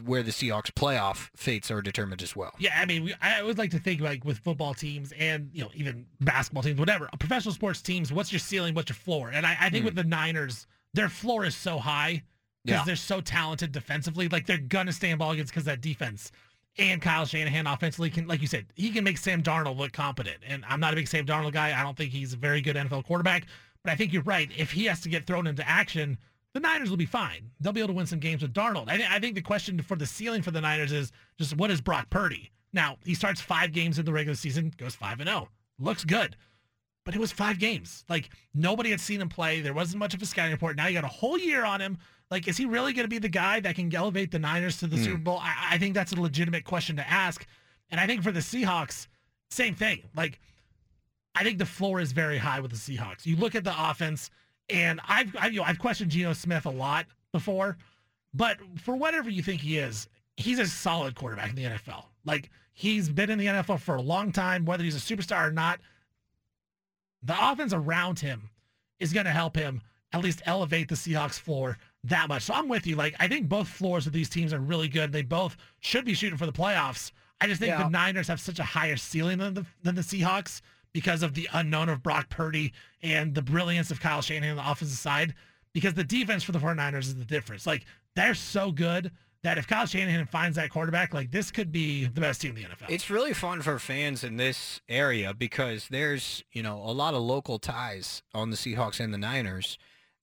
where 0.04 0.22
the 0.22 0.32
Seahawks 0.32 0.72
playoff 0.72 1.30
fates 1.36 1.70
are 1.70 1.80
determined 1.80 2.20
as 2.22 2.34
well. 2.34 2.52
Yeah, 2.58 2.76
I 2.76 2.86
mean, 2.86 3.04
we, 3.04 3.14
I 3.22 3.42
would 3.42 3.56
like 3.56 3.70
to 3.70 3.78
think 3.78 4.00
like 4.00 4.24
with 4.24 4.38
football 4.38 4.74
teams 4.74 5.12
and 5.18 5.48
you 5.52 5.62
know 5.62 5.70
even 5.74 6.06
basketball 6.20 6.62
teams, 6.64 6.78
whatever, 6.78 7.08
professional 7.18 7.54
sports 7.54 7.80
teams. 7.82 8.12
What's 8.12 8.32
your 8.32 8.40
ceiling? 8.40 8.74
What's 8.74 8.88
your 8.90 8.96
floor? 8.96 9.30
And 9.32 9.46
I, 9.46 9.56
I 9.60 9.70
think 9.70 9.82
Hmm. 9.82 9.86
with 9.86 9.94
the 9.94 10.04
Niners, 10.04 10.66
their 10.94 11.08
floor 11.08 11.44
is 11.44 11.54
so 11.54 11.78
high 11.78 12.22
because 12.64 12.80
Yeah. 12.80 12.84
they're 12.84 12.96
so 12.96 13.20
talented 13.20 13.70
defensively. 13.70 14.28
Like 14.28 14.46
they're 14.46 14.58
gonna 14.58 14.92
stay 14.92 15.10
in 15.10 15.18
ball 15.18 15.34
games 15.34 15.50
because 15.50 15.64
that 15.64 15.80
defense. 15.80 16.32
And 16.78 17.00
Kyle 17.00 17.24
Shanahan 17.24 17.66
offensively 17.66 18.10
can, 18.10 18.26
like 18.26 18.42
you 18.42 18.46
said, 18.48 18.66
he 18.74 18.90
can 18.90 19.02
make 19.04 19.16
Sam 19.18 19.42
Darnold 19.42 19.78
look 19.78 19.92
competent. 19.92 20.38
And 20.46 20.62
I'm 20.68 20.78
not 20.80 20.92
a 20.92 20.96
big 20.96 21.08
Sam 21.08 21.24
Darnold 21.24 21.52
guy. 21.52 21.78
I 21.78 21.82
don't 21.82 21.96
think 21.96 22.12
he's 22.12 22.34
a 22.34 22.36
very 22.36 22.60
good 22.60 22.76
NFL 22.76 23.04
quarterback. 23.06 23.46
But 23.82 23.92
I 23.92 23.96
think 23.96 24.12
you're 24.12 24.22
right. 24.24 24.50
If 24.54 24.72
he 24.72 24.84
has 24.86 25.00
to 25.02 25.08
get 25.08 25.26
thrown 25.26 25.46
into 25.46 25.66
action, 25.66 26.18
the 26.56 26.60
Niners 26.60 26.88
will 26.88 26.96
be 26.96 27.04
fine. 27.06 27.50
They'll 27.60 27.72
be 27.74 27.80
able 27.80 27.88
to 27.88 27.94
win 27.94 28.06
some 28.06 28.18
games 28.18 28.40
with 28.40 28.54
Darnold. 28.54 28.88
I, 28.88 28.96
thi- 28.96 29.06
I 29.08 29.18
think 29.18 29.34
the 29.34 29.42
question 29.42 29.78
for 29.82 29.94
the 29.94 30.06
ceiling 30.06 30.40
for 30.40 30.50
the 30.50 30.60
Niners 30.62 30.90
is 30.90 31.12
just 31.38 31.54
what 31.56 31.70
is 31.70 31.82
Brock 31.82 32.08
Purdy? 32.08 32.50
Now, 32.72 32.96
he 33.04 33.14
starts 33.14 33.40
five 33.42 33.72
games 33.72 33.98
in 33.98 34.04
the 34.06 34.12
regular 34.12 34.34
season, 34.36 34.72
goes 34.78 34.94
5 34.94 35.20
and 35.20 35.28
0. 35.28 35.48
Looks 35.78 36.04
good. 36.04 36.36
But 37.04 37.14
it 37.14 37.18
was 37.20 37.30
five 37.30 37.58
games. 37.58 38.04
Like 38.08 38.30
nobody 38.54 38.90
had 38.90 39.00
seen 39.00 39.20
him 39.20 39.28
play. 39.28 39.60
There 39.60 39.74
wasn't 39.74 39.98
much 40.00 40.14
of 40.14 40.22
a 40.22 40.26
scouting 40.26 40.52
report. 40.52 40.76
Now 40.76 40.86
you 40.86 40.94
got 40.94 41.04
a 41.04 41.08
whole 41.08 41.38
year 41.38 41.64
on 41.64 41.80
him. 41.80 41.98
Like, 42.30 42.48
is 42.48 42.56
he 42.56 42.64
really 42.64 42.92
going 42.92 43.04
to 43.04 43.08
be 43.08 43.18
the 43.18 43.28
guy 43.28 43.60
that 43.60 43.76
can 43.76 43.94
elevate 43.94 44.32
the 44.32 44.38
Niners 44.40 44.78
to 44.78 44.86
the 44.88 44.96
Hmm. 44.96 45.04
Super 45.04 45.18
Bowl? 45.18 45.38
I, 45.40 45.54
I 45.72 45.78
think 45.78 45.94
that's 45.94 46.12
a 46.12 46.20
legitimate 46.20 46.64
question 46.64 46.96
to 46.96 47.08
ask. 47.08 47.46
And 47.90 48.00
I 48.00 48.06
think 48.08 48.22
for 48.24 48.32
the 48.32 48.40
Seahawks, 48.40 49.06
same 49.50 49.74
thing. 49.76 50.02
Like, 50.16 50.40
I 51.36 51.44
think 51.44 51.58
the 51.58 51.66
floor 51.66 52.00
is 52.00 52.10
very 52.12 52.38
high 52.38 52.58
with 52.60 52.72
the 52.72 52.76
Seahawks. 52.76 53.26
You 53.26 53.36
look 53.36 53.54
at 53.54 53.62
the 53.62 53.74
offense, 53.90 54.30
and 54.68 55.00
I've 55.06 55.34
I, 55.36 55.46
you 55.48 55.58
know 55.60 55.64
I've 55.66 55.78
questioned 55.78 56.10
Geno 56.10 56.32
Smith 56.32 56.66
a 56.66 56.70
lot 56.70 57.06
before, 57.32 57.76
but 58.34 58.58
for 58.80 58.96
whatever 58.96 59.30
you 59.30 59.42
think 59.42 59.60
he 59.60 59.78
is, 59.78 60.08
he's 60.36 60.58
a 60.58 60.66
solid 60.66 61.14
quarterback 61.14 61.50
in 61.50 61.56
the 61.56 61.64
NFL. 61.64 62.04
Like 62.24 62.50
he's 62.72 63.08
been 63.08 63.30
in 63.30 63.38
the 63.38 63.46
NFL 63.46 63.80
for 63.80 63.94
a 63.96 64.02
long 64.02 64.32
time, 64.32 64.64
whether 64.64 64.84
he's 64.84 64.96
a 64.96 65.16
superstar 65.16 65.48
or 65.48 65.52
not. 65.52 65.80
The 67.22 67.36
offense 67.50 67.72
around 67.72 68.18
him 68.20 68.50
is 69.00 69.12
going 69.12 69.26
to 69.26 69.32
help 69.32 69.56
him 69.56 69.82
at 70.12 70.22
least 70.22 70.42
elevate 70.46 70.88
the 70.88 70.94
Seahawks 70.94 71.38
floor 71.38 71.76
that 72.04 72.28
much. 72.28 72.42
So 72.44 72.54
I'm 72.54 72.68
with 72.68 72.86
you. 72.86 72.96
Like 72.96 73.14
I 73.18 73.28
think 73.28 73.48
both 73.48 73.68
floors 73.68 74.06
of 74.06 74.12
these 74.12 74.28
teams 74.28 74.52
are 74.52 74.58
really 74.60 74.88
good. 74.88 75.12
They 75.12 75.22
both 75.22 75.56
should 75.80 76.04
be 76.04 76.14
shooting 76.14 76.38
for 76.38 76.46
the 76.46 76.52
playoffs. 76.52 77.10
I 77.40 77.46
just 77.46 77.60
think 77.60 77.70
Yeah. 77.70 77.82
the 77.84 77.90
Niners 77.90 78.28
have 78.28 78.40
such 78.40 78.58
a 78.58 78.64
higher 78.64 78.96
ceiling 78.96 79.38
than 79.38 79.54
the 79.54 79.66
than 79.82 79.94
the 79.94 80.02
Seahawks 80.02 80.60
because 80.96 81.22
of 81.22 81.34
the 81.34 81.46
unknown 81.52 81.90
of 81.90 82.02
Brock 82.02 82.30
Purdy 82.30 82.72
and 83.02 83.34
the 83.34 83.42
brilliance 83.42 83.90
of 83.90 84.00
Kyle 84.00 84.22
Shanahan 84.22 84.56
on 84.56 84.64
the 84.64 84.70
offensive 84.70 84.96
side. 84.96 85.34
Because 85.74 85.92
the 85.92 86.02
defense 86.02 86.42
for 86.42 86.52
the 86.52 86.58
49ers 86.58 87.00
is 87.00 87.16
the 87.16 87.24
difference. 87.26 87.66
Like 87.66 87.84
they're 88.14 88.32
so 88.32 88.72
good 88.72 89.12
that 89.42 89.58
if 89.58 89.66
Kyle 89.66 89.84
Shanahan 89.84 90.24
finds 90.24 90.56
that 90.56 90.70
quarterback, 90.70 91.12
like 91.12 91.30
this 91.30 91.50
could 91.50 91.70
be 91.70 92.06
the 92.06 92.18
best 92.22 92.40
team 92.40 92.56
in 92.56 92.62
the 92.62 92.68
NFL. 92.70 92.88
It's 92.88 93.10
really 93.10 93.34
fun 93.34 93.60
for 93.60 93.78
fans 93.78 94.24
in 94.24 94.38
this 94.38 94.80
area 94.88 95.34
because 95.34 95.88
there's, 95.88 96.42
you 96.50 96.62
know, 96.62 96.78
a 96.78 96.92
lot 96.92 97.12
of 97.12 97.20
local 97.20 97.58
ties 97.58 98.22
on 98.32 98.48
the 98.48 98.56
Seahawks 98.56 98.98
and 98.98 99.12
the 99.12 99.18
Niners. 99.18 99.76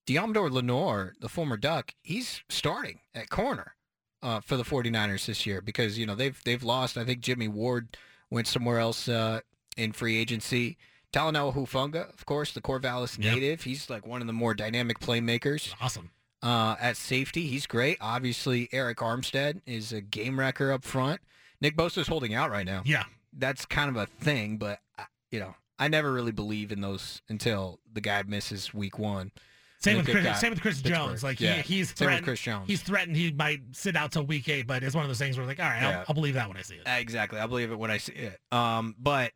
Deommodore 0.07 0.49
Lenoir, 0.49 1.13
the 1.21 1.29
former 1.29 1.55
Duck, 1.55 1.93
he's 2.01 2.41
starting 2.49 3.01
at 3.13 3.29
corner 3.29 3.75
uh, 4.23 4.39
for 4.39 4.57
the 4.57 4.63
49ers 4.63 5.27
this 5.27 5.45
year 5.45 5.61
because, 5.61 5.99
you 5.99 6.07
know, 6.07 6.15
they've 6.15 6.43
they've 6.43 6.63
lost. 6.63 6.97
I 6.97 7.05
think 7.05 7.19
Jimmy 7.19 7.47
Ward 7.47 7.95
went 8.31 8.47
somewhere 8.47 8.79
else 8.79 9.07
uh, 9.07 9.41
in 9.77 9.91
free 9.91 10.17
agency. 10.17 10.77
Talanoa 11.11 11.53
Hufanga, 11.53 12.11
of 12.13 12.25
course, 12.25 12.51
the 12.53 12.61
Corvallis 12.61 13.17
Yep. 13.23 13.33
native. 13.35 13.63
He's 13.63 13.89
like 13.89 14.07
one 14.07 14.21
of 14.21 14.27
the 14.27 14.33
more 14.33 14.53
dynamic 14.53 14.99
playmakers. 14.99 15.73
Awesome. 15.79 16.09
Uh, 16.41 16.75
at 16.79 16.97
safety, 16.97 17.47
he's 17.47 17.65
great. 17.67 17.97
Obviously, 18.01 18.67
Arik 18.69 18.95
Armstead 18.95 19.61
is 19.65 19.93
a 19.93 20.01
game 20.01 20.39
wrecker 20.39 20.71
up 20.71 20.83
front. 20.83 21.21
Nick 21.61 21.77
Bosa's 21.77 22.07
holding 22.07 22.33
out 22.33 22.49
right 22.51 22.65
now. 22.65 22.81
Yeah. 22.85 23.03
That's 23.31 23.65
kind 23.65 23.89
of 23.89 23.95
a 23.95 24.07
thing, 24.07 24.57
but, 24.57 24.79
I- 24.97 25.05
you 25.31 25.39
know, 25.39 25.55
I 25.79 25.87
never 25.87 26.11
really 26.11 26.31
believe 26.31 26.71
in 26.71 26.81
those 26.81 27.21
until 27.29 27.79
the 27.91 28.01
guy 28.01 28.23
misses 28.23 28.73
week 28.73 28.97
one. 28.99 29.31
Same 29.79 29.97
with 29.97 30.05
Chris, 30.07 30.39
same 30.39 30.51
with 30.51 30.61
Chris 30.61 30.81
Pittsburgh. 30.81 30.93
Jones. 31.07 31.23
Like 31.23 31.41
yeah. 31.41 31.55
he, 31.55 31.75
he's 31.75 31.91
threatened. 31.91 32.23
Chris 32.23 32.39
Jones. 32.39 32.67
He's 32.67 32.81
threatened 32.81 33.17
he 33.17 33.31
might 33.33 33.59
sit 33.73 33.95
out 33.97 34.11
till 34.13 34.23
week 34.23 34.47
eight, 34.47 34.65
but 34.65 34.81
it's 34.81 34.95
one 34.95 35.03
of 35.03 35.09
those 35.09 35.17
things 35.17 35.37
where 35.37 35.45
like, 35.45 35.59
all 35.59 35.65
right, 35.65 35.81
Yeah. 35.81 35.99
I'll, 35.99 36.05
I'll 36.09 36.13
believe 36.15 36.35
that 36.35 36.47
when 36.47 36.55
I 36.57 36.61
see 36.61 36.75
it. 36.75 36.87
Uh, 36.87 36.91
Exactly. 36.99 37.37
I'll 37.39 37.49
believe 37.49 37.69
it 37.71 37.77
when 37.77 37.91
I 37.91 37.97
see 37.97 38.13
it. 38.13 38.39
Um, 38.51 38.95
but 38.97 39.33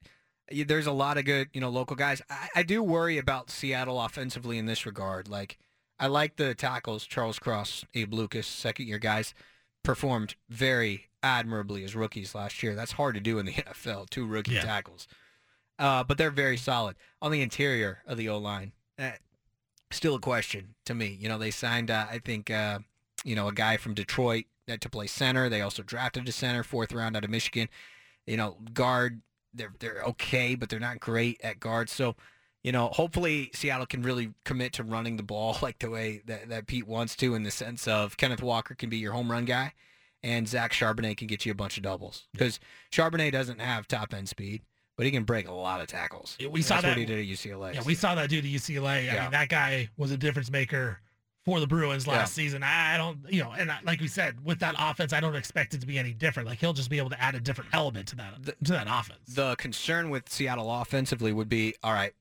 there's 0.51 0.87
a 0.87 0.91
lot 0.91 1.17
of 1.17 1.25
good, 1.25 1.49
you 1.53 1.61
know, 1.61 1.69
local 1.69 1.95
guys. 1.95 2.21
I, 2.29 2.49
I 2.57 2.63
do 2.63 2.81
worry 2.83 3.17
about 3.17 3.49
Seattle 3.49 4.01
offensively 4.01 4.57
in 4.57 4.65
this 4.65 4.85
regard. 4.85 5.27
Like, 5.27 5.57
I 5.99 6.07
like 6.07 6.35
the 6.37 6.53
tackles. 6.55 7.05
Charles 7.05 7.39
Cross, 7.39 7.85
Abe 7.93 8.13
Lucas, 8.13 8.47
second 8.47 8.87
year 8.87 8.99
guys, 8.99 9.33
performed 9.83 10.35
very 10.49 11.05
admirably 11.23 11.83
as 11.83 11.95
rookies 11.95 12.35
last 12.35 12.61
year. 12.63 12.75
That's 12.75 12.93
hard 12.93 13.15
to 13.15 13.21
do 13.21 13.39
in 13.39 13.45
the 13.45 13.53
NFL. 13.53 14.09
Two 14.09 14.25
rookie 14.25 14.53
Yeah. 14.53 14.61
tackles. 14.61 15.07
Uh, 15.79 16.03
but 16.03 16.17
they're 16.17 16.31
very 16.31 16.57
solid 16.57 16.95
on 17.21 17.31
the 17.31 17.41
interior 17.41 17.99
of 18.07 18.17
the 18.17 18.29
O 18.29 18.37
line. 18.37 18.71
Uh, 18.97 19.11
still 19.91 20.15
a 20.15 20.19
question 20.19 20.75
to 20.85 20.93
me. 20.95 21.17
You 21.19 21.29
know, 21.29 21.37
they 21.37 21.51
signed, 21.51 21.91
uh, 21.91 22.07
I 22.09 22.19
think, 22.19 22.49
uh, 22.49 22.79
you 23.23 23.35
know, 23.35 23.47
a 23.47 23.53
guy 23.53 23.77
from 23.77 23.93
Detroit 23.93 24.45
that 24.67 24.81
to 24.81 24.89
play 24.89 25.07
center. 25.07 25.49
They 25.49 25.61
also 25.61 25.83
drafted 25.83 26.27
a 26.27 26.31
center, 26.31 26.63
fourth 26.63 26.93
round 26.93 27.15
out 27.15 27.23
of 27.23 27.29
Michigan. 27.29 27.69
You 28.25 28.37
know, 28.37 28.57
guard, 28.73 29.21
they're 29.57 29.73
they're 29.79 30.01
okay, 30.03 30.55
but 30.55 30.69
they're 30.69 30.79
not 30.79 30.99
great 30.99 31.39
at 31.43 31.59
guard. 31.59 31.89
So, 31.89 32.15
you 32.63 32.71
know, 32.71 32.87
hopefully 32.87 33.51
Seattle 33.53 33.85
can 33.85 34.01
really 34.01 34.33
commit 34.45 34.73
to 34.73 34.83
running 34.83 35.17
the 35.17 35.23
ball 35.23 35.57
like 35.61 35.79
the 35.79 35.89
way 35.89 36.21
that, 36.25 36.49
that 36.49 36.67
Pete 36.67 36.87
wants 36.87 37.15
to, 37.17 37.35
in 37.35 37.43
the 37.43 37.51
sense 37.51 37.87
of 37.87 38.17
Kenneth 38.17 38.41
Walker 38.41 38.75
can 38.75 38.89
be 38.89 38.97
your 38.97 39.13
home 39.13 39.31
run 39.31 39.45
guy, 39.45 39.73
and 40.23 40.47
Zach 40.47 40.71
Charbonnet 40.71 41.17
can 41.17 41.27
get 41.27 41.45
you 41.45 41.51
a 41.51 41.55
bunch 41.55 41.77
of 41.77 41.83
doubles 41.83 42.27
because 42.33 42.59
Charbonnet 42.91 43.31
doesn't 43.31 43.59
have 43.59 43.87
top 43.87 44.13
end 44.13 44.29
speed, 44.29 44.61
but 44.95 45.05
he 45.05 45.11
can 45.11 45.23
break 45.23 45.47
a 45.47 45.53
lot 45.53 45.81
of 45.81 45.87
tackles. 45.87 46.37
We 46.49 46.61
saw 46.61 46.75
That's 46.75 46.83
that 46.83 46.89
what 46.89 46.97
he 46.97 47.05
did 47.05 47.19
at 47.19 47.25
UCLA. 47.25 47.73
Yeah, 47.75 47.83
we 47.85 47.95
saw 47.95 48.15
that 48.15 48.29
dude 48.29 48.45
at 48.45 48.51
UCLA. 48.51 48.87
I 48.87 48.99
Yeah. 49.01 49.21
mean, 49.23 49.31
that 49.31 49.49
guy 49.49 49.89
was 49.97 50.11
a 50.11 50.17
difference 50.17 50.49
maker 50.51 50.99
for 51.47 51.61
the 51.61 51.65
Bruins 51.65 52.05
last 52.07 52.17
Yeah. 52.37 52.43
season. 52.43 52.61
I 52.61 52.97
don't, 52.97 53.19
you 53.29 53.41
know, 53.41 53.53
and 53.53 53.71
I, 53.71 53.77
like 53.85 54.01
we 54.01 54.09
said, 54.09 54.43
with 54.43 54.59
that 54.59 54.75
offense, 54.77 55.13
I 55.13 55.21
don't 55.21 55.33
expect 55.37 55.73
it 55.73 55.79
to 55.79 55.87
be 55.87 55.97
any 55.97 56.11
different. 56.11 56.49
Like 56.49 56.59
he'll 56.59 56.73
just 56.73 56.89
be 56.89 56.97
able 56.97 57.09
to 57.11 57.21
add 57.21 57.35
a 57.35 57.39
different 57.39 57.69
element 57.73 58.09
to 58.09 58.17
that 58.17 58.33
to 58.65 58.71
that 58.73 58.87
offense. 58.89 59.21
The 59.33 59.55
concern 59.55 60.09
with 60.09 60.27
Seattle 60.27 60.69
offensively 60.69 61.31
would 61.31 61.47
be, 61.47 61.73
all 61.81 61.93
right, 61.93 62.11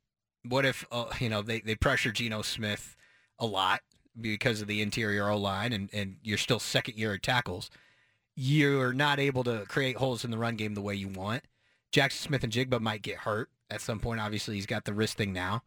what 0.48 0.64
if 0.64 0.86
uh, 0.92 1.06
you 1.18 1.28
know 1.28 1.42
they, 1.42 1.58
they 1.58 1.74
pressure 1.74 2.12
Geno 2.12 2.42
Smith 2.42 2.96
a 3.40 3.46
lot 3.46 3.80
because 4.20 4.60
of 4.62 4.68
the 4.68 4.80
interior 4.80 5.28
O 5.28 5.36
line, 5.36 5.72
and 5.72 5.90
and 5.92 6.18
you're 6.22 6.38
still 6.38 6.60
second 6.60 6.96
year 6.96 7.12
at 7.14 7.24
tackles. 7.24 7.68
You're 8.36 8.92
not 8.92 9.18
able 9.18 9.42
to 9.42 9.64
create 9.66 9.96
holes 9.96 10.24
in 10.24 10.30
the 10.30 10.38
run 10.38 10.54
game 10.54 10.74
the 10.74 10.82
way 10.82 10.94
you 10.94 11.08
want. 11.08 11.42
Jaxon 11.92 12.12
Smith-Njigba 12.12 12.80
might 12.80 13.02
get 13.02 13.16
hurt 13.18 13.48
at 13.70 13.80
some 13.80 13.98
point. 13.98 14.20
Obviously, 14.20 14.54
he's 14.54 14.66
got 14.66 14.84
the 14.84 14.92
wrist 14.94 15.16
thing 15.16 15.32
now, 15.32 15.64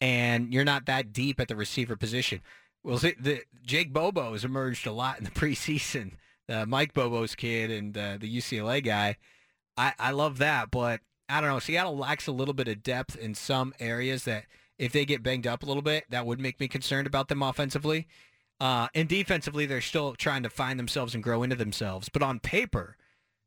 and 0.00 0.50
you're 0.54 0.64
not 0.64 0.86
that 0.86 1.12
deep 1.12 1.40
at 1.40 1.48
the 1.48 1.56
receiver 1.56 1.94
position. 1.94 2.40
Well, 2.84 2.98
see, 2.98 3.14
the 3.18 3.42
Jake 3.64 3.92
Bobo 3.92 4.32
has 4.32 4.44
emerged 4.44 4.86
a 4.86 4.92
lot 4.92 5.18
in 5.18 5.24
the 5.24 5.30
preseason. 5.32 6.12
Uh, 6.48 6.66
Mike 6.66 6.92
Bobo's 6.92 7.34
kid 7.34 7.70
and 7.70 7.96
uh, 7.96 8.16
the 8.18 8.36
UCLA 8.36 8.84
guy. 8.84 9.16
I, 9.76 9.94
I 9.98 10.10
love 10.10 10.38
that, 10.38 10.70
but 10.70 11.00
I 11.28 11.40
don't 11.40 11.50
know. 11.50 11.58
Seattle 11.58 11.96
lacks 11.96 12.26
a 12.26 12.32
little 12.32 12.54
bit 12.54 12.68
of 12.68 12.82
depth 12.82 13.16
in 13.16 13.34
some 13.34 13.72
areas 13.80 14.24
that 14.24 14.44
if 14.78 14.92
they 14.92 15.04
get 15.04 15.22
banged 15.22 15.46
up 15.46 15.62
a 15.62 15.66
little 15.66 15.82
bit, 15.82 16.04
that 16.10 16.26
would 16.26 16.40
make 16.40 16.60
me 16.60 16.68
concerned 16.68 17.06
about 17.06 17.28
them 17.28 17.42
offensively. 17.42 18.06
Uh, 18.60 18.88
and 18.94 19.08
defensively, 19.08 19.64
they're 19.64 19.80
still 19.80 20.14
trying 20.14 20.42
to 20.42 20.50
find 20.50 20.78
themselves 20.78 21.14
and 21.14 21.22
grow 21.22 21.42
into 21.42 21.56
themselves. 21.56 22.08
But 22.08 22.22
on 22.22 22.38
paper, 22.38 22.96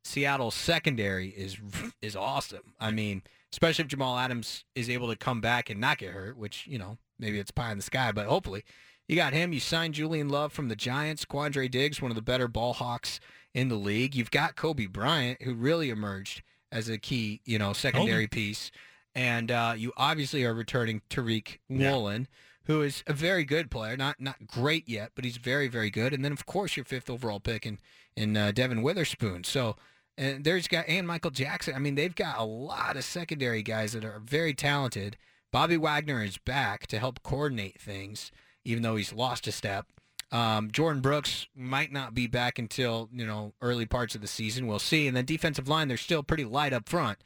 Seattle's 0.03 0.56
secondary 0.56 1.30
is 1.30 1.57
is 2.02 2.16
awesome. 2.16 2.74
I 2.80 2.91
mean, 2.91 3.24
especially 3.52 3.84
if 3.84 3.90
Jamal 3.90 4.18
Adams 4.18 4.66
is 4.76 4.90
able 4.90 5.10
to 5.10 5.16
come 5.16 5.41
back 5.41 5.70
and 5.70 5.80
not 5.80 5.98
get 5.98 6.12
hurt, 6.12 6.38
which 6.38 6.68
you 6.68 6.78
know 6.78 6.98
maybe 7.20 7.40
it's 7.40 7.52
pie 7.52 7.72
in 7.72 7.78
the 7.78 7.84
sky, 7.84 8.12
but 8.12 8.28
hopefully 8.28 8.64
you 9.07 9.15
got 9.15 9.34
him. 9.34 9.53
You 9.53 9.60
signed 9.60 9.94
Julian 9.94 10.30
Love 10.30 10.52
from 10.53 10.68
the 10.68 10.76
Giants. 10.76 11.26
Quandre 11.26 11.69
Diggs, 11.69 12.02
one 12.02 12.11
of 12.11 12.15
the 12.15 12.22
better 12.22 12.48
ball 12.48 12.73
hawks 12.73 13.19
in 13.53 13.69
the 13.69 13.76
league. 13.76 14.15
You've 14.15 14.32
got 14.32 14.56
Coby 14.56 14.91
Bryant, 14.91 15.41
who 15.41 15.53
really 15.53 15.90
emerged 15.90 16.41
as 16.72 16.90
a 16.90 16.98
key, 16.98 17.41
you 17.45 17.57
know, 17.57 17.73
secondary 17.73 18.27
piece. 18.27 18.72
And 19.14 19.49
uh, 19.49 19.76
you 19.77 19.94
obviously 19.95 20.44
are 20.44 20.53
returning 20.53 21.02
Tariq 21.10 21.60
Woolen, 21.69 22.27
who 22.65 22.82
is 22.82 23.03
a 23.07 23.14
very 23.14 23.45
good 23.45 23.72
player, 23.72 23.95
not 23.95 24.19
not 24.19 24.45
great 24.45 24.90
yet, 24.90 25.11
but 25.15 25.23
he's 25.23 25.38
very 25.38 25.68
very 25.68 25.90
good. 25.90 26.14
And 26.14 26.26
then 26.26 26.34
of 26.34 26.45
course 26.45 26.76
your 26.76 26.84
fifth 26.84 27.10
overall 27.10 27.40
pick 27.40 27.65
in 27.65 27.80
in 28.18 28.36
uh, 28.36 28.52
Devon 28.52 28.82
Witherspoon. 28.82 29.45
So 29.45 29.77
and 30.18 30.44
there's 30.44 30.68
got 30.68 30.88
and 30.88 31.07
Michael 31.07 31.32
Jackson. 31.32 31.76
I 31.76 31.80
mean, 31.80 31.95
they've 31.95 32.15
got 32.15 32.40
a 32.40 32.44
lot 32.44 32.98
of 32.98 33.03
secondary 33.03 33.61
guys 33.61 33.94
that 33.94 34.06
are 34.06 34.22
very 34.23 34.53
talented. 34.53 35.18
Bobby 35.52 35.77
Wagner 35.77 36.23
is 36.23 36.38
back 36.38 36.88
to 36.88 36.99
help 36.99 37.23
coordinate 37.23 37.80
things, 37.80 38.32
even 38.66 38.84
though 38.84 38.96
he's 38.96 39.14
lost 39.14 39.48
a 39.48 39.52
step. 39.52 39.88
Um, 40.32 40.70
Jordyn 40.70 41.02
Brooks 41.02 41.48
might 41.56 41.92
not 41.92 42.14
be 42.14 42.28
back 42.28 42.60
until 42.60 43.10
you 43.14 43.26
know 43.26 43.54
early 43.62 43.86
parts 43.86 44.16
of 44.16 44.22
the 44.22 44.28
season. 44.28 44.68
We'll 44.68 44.80
see. 44.80 45.08
And 45.08 45.16
then 45.16 45.26
defensive 45.26 45.70
line, 45.70 45.88
they're 45.88 45.98
still 45.98 46.24
pretty 46.24 46.46
light 46.46 46.74
up 46.74 46.90
front, 46.90 47.20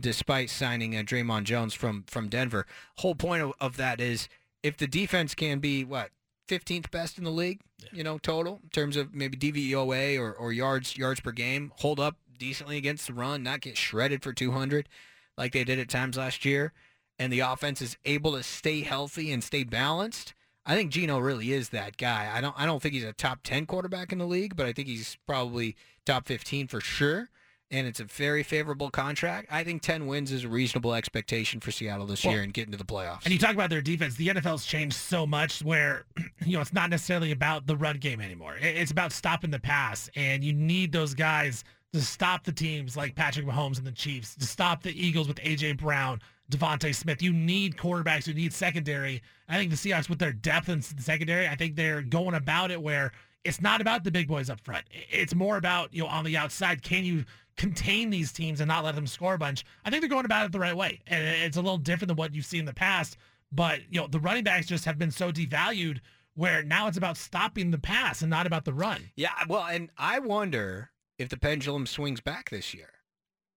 despite 0.00 0.50
signing 0.50 0.96
uh, 0.96 1.00
Dre'Mont 1.00 1.44
Jones 1.44 1.74
from 1.74 2.04
from 2.06 2.28
Denver. 2.28 2.66
Whole 2.98 3.14
point 3.14 3.42
of, 3.42 3.52
of 3.60 3.76
that 3.78 4.00
is 4.00 4.28
if 4.62 4.76
the 4.76 4.86
defense 4.86 5.34
can 5.34 5.58
be 5.58 5.84
what 5.84 6.10
15th 6.48 6.90
best 6.90 7.18
in 7.18 7.24
the 7.24 7.30
league, 7.30 7.60
you 7.92 8.04
know, 8.04 8.18
total 8.18 8.60
in 8.62 8.68
terms 8.70 8.96
of 8.96 9.14
maybe 9.14 9.36
DVOA 9.36 10.18
or, 10.18 10.32
or 10.32 10.52
yards 10.52 10.96
yards 10.96 11.20
per 11.20 11.32
game, 11.32 11.72
hold 11.76 11.98
up 11.98 12.16
decently 12.38 12.76
against 12.76 13.06
the 13.06 13.12
run, 13.12 13.42
not 13.42 13.60
get 13.60 13.76
shredded 13.76 14.22
for 14.22 14.32
200 14.32 14.88
like 15.36 15.52
they 15.52 15.64
did 15.64 15.78
at 15.78 15.88
times 15.88 16.16
last 16.16 16.44
year, 16.44 16.72
and 17.18 17.32
the 17.32 17.40
offense 17.40 17.80
is 17.80 17.96
able 18.04 18.32
to 18.32 18.42
stay 18.42 18.82
healthy 18.82 19.32
and 19.32 19.42
stay 19.42 19.64
balanced. 19.64 20.34
I 20.68 20.74
think 20.74 20.92
Geno 20.92 21.18
really 21.18 21.52
is 21.52 21.70
that 21.70 21.96
guy. 21.96 22.30
I 22.32 22.40
don't 22.42 22.54
I 22.58 22.66
don't 22.66 22.80
think 22.80 22.94
he's 22.94 23.02
a 23.04 23.14
top 23.14 23.40
10 23.42 23.66
quarterback 23.66 24.12
in 24.12 24.18
the 24.18 24.26
league, 24.26 24.54
but 24.54 24.66
I 24.66 24.72
think 24.72 24.86
he's 24.86 25.16
probably 25.26 25.74
top 26.04 26.26
15 26.26 26.68
for 26.68 26.80
sure. 26.80 27.30
And 27.70 27.86
it's 27.86 28.00
a 28.00 28.04
very 28.04 28.42
favorable 28.42 28.90
contract. 28.90 29.48
I 29.50 29.62
think 29.62 29.82
10 29.82 30.06
wins 30.06 30.32
is 30.32 30.44
a 30.44 30.48
reasonable 30.48 30.94
expectation 30.94 31.60
for 31.60 31.70
Seattle 31.70 32.06
this 32.06 32.24
Well, 32.24 32.32
year 32.34 32.42
and 32.42 32.52
getting 32.52 32.72
to 32.72 32.78
the 32.78 32.84
playoffs. 32.84 33.24
And 33.24 33.32
you 33.32 33.38
talk 33.38 33.52
about 33.52 33.68
their 33.68 33.82
defense. 33.82 34.14
The 34.14 34.28
NFL's 34.28 34.64
changed 34.64 34.96
so 34.96 35.26
much 35.26 35.62
where, 35.62 36.04
you 36.46 36.54
know, 36.54 36.62
it's 36.62 36.72
not 36.72 36.88
necessarily 36.88 37.30
about 37.32 37.66
the 37.66 37.76
run 37.76 37.98
game 37.98 38.20
anymore. 38.22 38.56
It's 38.60 38.90
about 38.90 39.12
stopping 39.12 39.50
the 39.50 39.58
pass. 39.58 40.08
And 40.16 40.42
you 40.42 40.54
need 40.54 40.92
those 40.92 41.12
guys 41.12 41.62
to 41.92 42.00
stop 42.00 42.44
the 42.44 42.52
teams 42.52 42.96
like 42.96 43.14
Patrick 43.14 43.46
Mahomes 43.46 43.78
and 43.78 43.86
the 43.86 43.92
Chiefs, 43.92 44.34
to 44.36 44.46
stop 44.46 44.82
the 44.82 44.92
Eagles 44.92 45.28
with 45.28 45.38
A.J. 45.42 45.72
Brown, 45.72 46.20
DeVonta 46.50 46.94
Smith. 46.94 47.22
You 47.22 47.32
need 47.32 47.76
quarterbacks 47.76 48.26
You 48.26 48.34
need 48.34 48.52
secondary. 48.52 49.22
I 49.48 49.56
think 49.56 49.70
the 49.70 49.76
Seahawks, 49.76 50.08
with 50.08 50.18
their 50.18 50.32
depth 50.32 50.68
in 50.68 50.82
secondary, 50.82 51.46
I 51.46 51.54
think 51.54 51.76
they're 51.76 52.02
going 52.02 52.34
about 52.34 52.70
it 52.70 52.80
where 52.80 53.12
it's 53.44 53.60
not 53.60 53.80
about 53.80 54.04
the 54.04 54.10
big 54.10 54.28
boys 54.28 54.50
up 54.50 54.60
front. 54.60 54.84
It's 54.90 55.34
more 55.34 55.56
about, 55.56 55.92
you 55.94 56.02
know, 56.02 56.08
on 56.08 56.24
the 56.24 56.36
outside, 56.36 56.82
can 56.82 57.04
you 57.04 57.24
contain 57.56 58.10
these 58.10 58.32
teams 58.32 58.60
and 58.60 58.68
not 58.68 58.84
let 58.84 58.94
them 58.94 59.06
score 59.06 59.34
a 59.34 59.38
bunch? 59.38 59.64
I 59.84 59.90
think 59.90 60.02
they're 60.02 60.10
going 60.10 60.24
about 60.24 60.46
it 60.46 60.52
the 60.52 60.60
right 60.60 60.76
way. 60.76 61.00
And 61.06 61.24
it's 61.24 61.56
a 61.56 61.62
little 61.62 61.78
different 61.78 62.08
than 62.08 62.16
what 62.16 62.34
you've 62.34 62.46
seen 62.46 62.60
in 62.60 62.66
the 62.66 62.74
past. 62.74 63.16
But, 63.50 63.80
you 63.90 64.00
know, 64.00 64.06
the 64.06 64.20
running 64.20 64.44
backs 64.44 64.66
just 64.66 64.84
have 64.84 64.98
been 64.98 65.10
so 65.10 65.32
devalued 65.32 66.00
where 66.34 66.62
now 66.62 66.86
it's 66.86 66.98
about 66.98 67.16
stopping 67.16 67.70
the 67.70 67.78
pass 67.78 68.22
and 68.22 68.30
not 68.30 68.46
about 68.46 68.64
the 68.64 68.72
run. 68.72 69.10
Yeah, 69.16 69.32
well, 69.48 69.64
and 69.64 69.90
I 69.96 70.18
wonder 70.18 70.90
if 71.18 71.28
the 71.28 71.36
pendulum 71.36 71.86
swings 71.86 72.20
back 72.20 72.50
this 72.50 72.72
year 72.74 72.90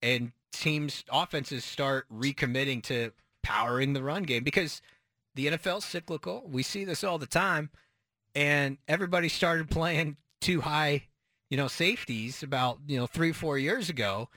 and 0.01 0.31
teams 0.51 1.03
offenses 1.11 1.63
start 1.63 2.05
recommitting 2.13 2.83
to 2.83 3.11
powering 3.43 3.93
the 3.93 4.03
run 4.03 4.23
game 4.23 4.43
because 4.43 4.81
the 5.35 5.47
NFL's 5.47 5.85
cyclical. 5.85 6.43
We 6.47 6.63
see 6.63 6.85
this 6.85 7.03
all 7.03 7.17
the 7.17 7.25
time 7.25 7.69
and 8.35 8.77
everybody 8.87 9.29
started 9.29 9.69
playing 9.69 10.17
too 10.39 10.61
high, 10.61 11.07
you 11.49 11.57
know, 11.57 11.67
safeties 11.67 12.43
about, 12.43 12.79
you 12.87 12.97
know, 12.97 13.07
3 13.07 13.31
4 13.31 13.57
years 13.57 13.89
ago. 13.89 14.29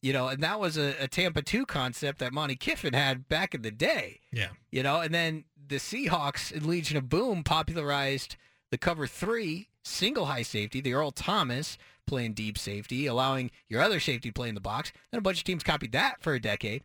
You 0.00 0.12
know, 0.12 0.28
and 0.28 0.40
that 0.44 0.60
was 0.60 0.76
a, 0.76 0.94
a 1.00 1.08
Tampa 1.08 1.42
2 1.42 1.66
concept 1.66 2.20
that 2.20 2.32
Monte 2.32 2.54
Kiffin 2.54 2.94
had 2.94 3.28
back 3.28 3.52
in 3.52 3.62
the 3.62 3.72
day. 3.72 4.20
Yeah. 4.32 4.50
You 4.70 4.84
know, 4.84 5.00
and 5.00 5.12
then 5.12 5.44
the 5.66 5.76
Seahawks 5.76 6.52
in 6.52 6.68
Legion 6.68 6.96
of 6.96 7.08
Boom 7.08 7.42
popularized 7.42 8.36
the 8.70 8.78
cover 8.78 9.08
three 9.08 9.68
single 9.88 10.26
high 10.26 10.42
safety, 10.42 10.80
the 10.80 10.94
Earl 10.94 11.10
Thomas 11.10 11.78
playing 12.06 12.34
deep 12.34 12.58
safety, 12.58 13.06
allowing 13.06 13.50
your 13.68 13.82
other 13.82 14.00
safety 14.00 14.30
to 14.30 14.32
play 14.32 14.48
in 14.48 14.54
the 14.54 14.60
box. 14.60 14.92
Then 15.10 15.18
a 15.18 15.22
bunch 15.22 15.38
of 15.38 15.44
teams 15.44 15.62
copied 15.62 15.92
that 15.92 16.22
for 16.22 16.34
a 16.34 16.40
decade. 16.40 16.84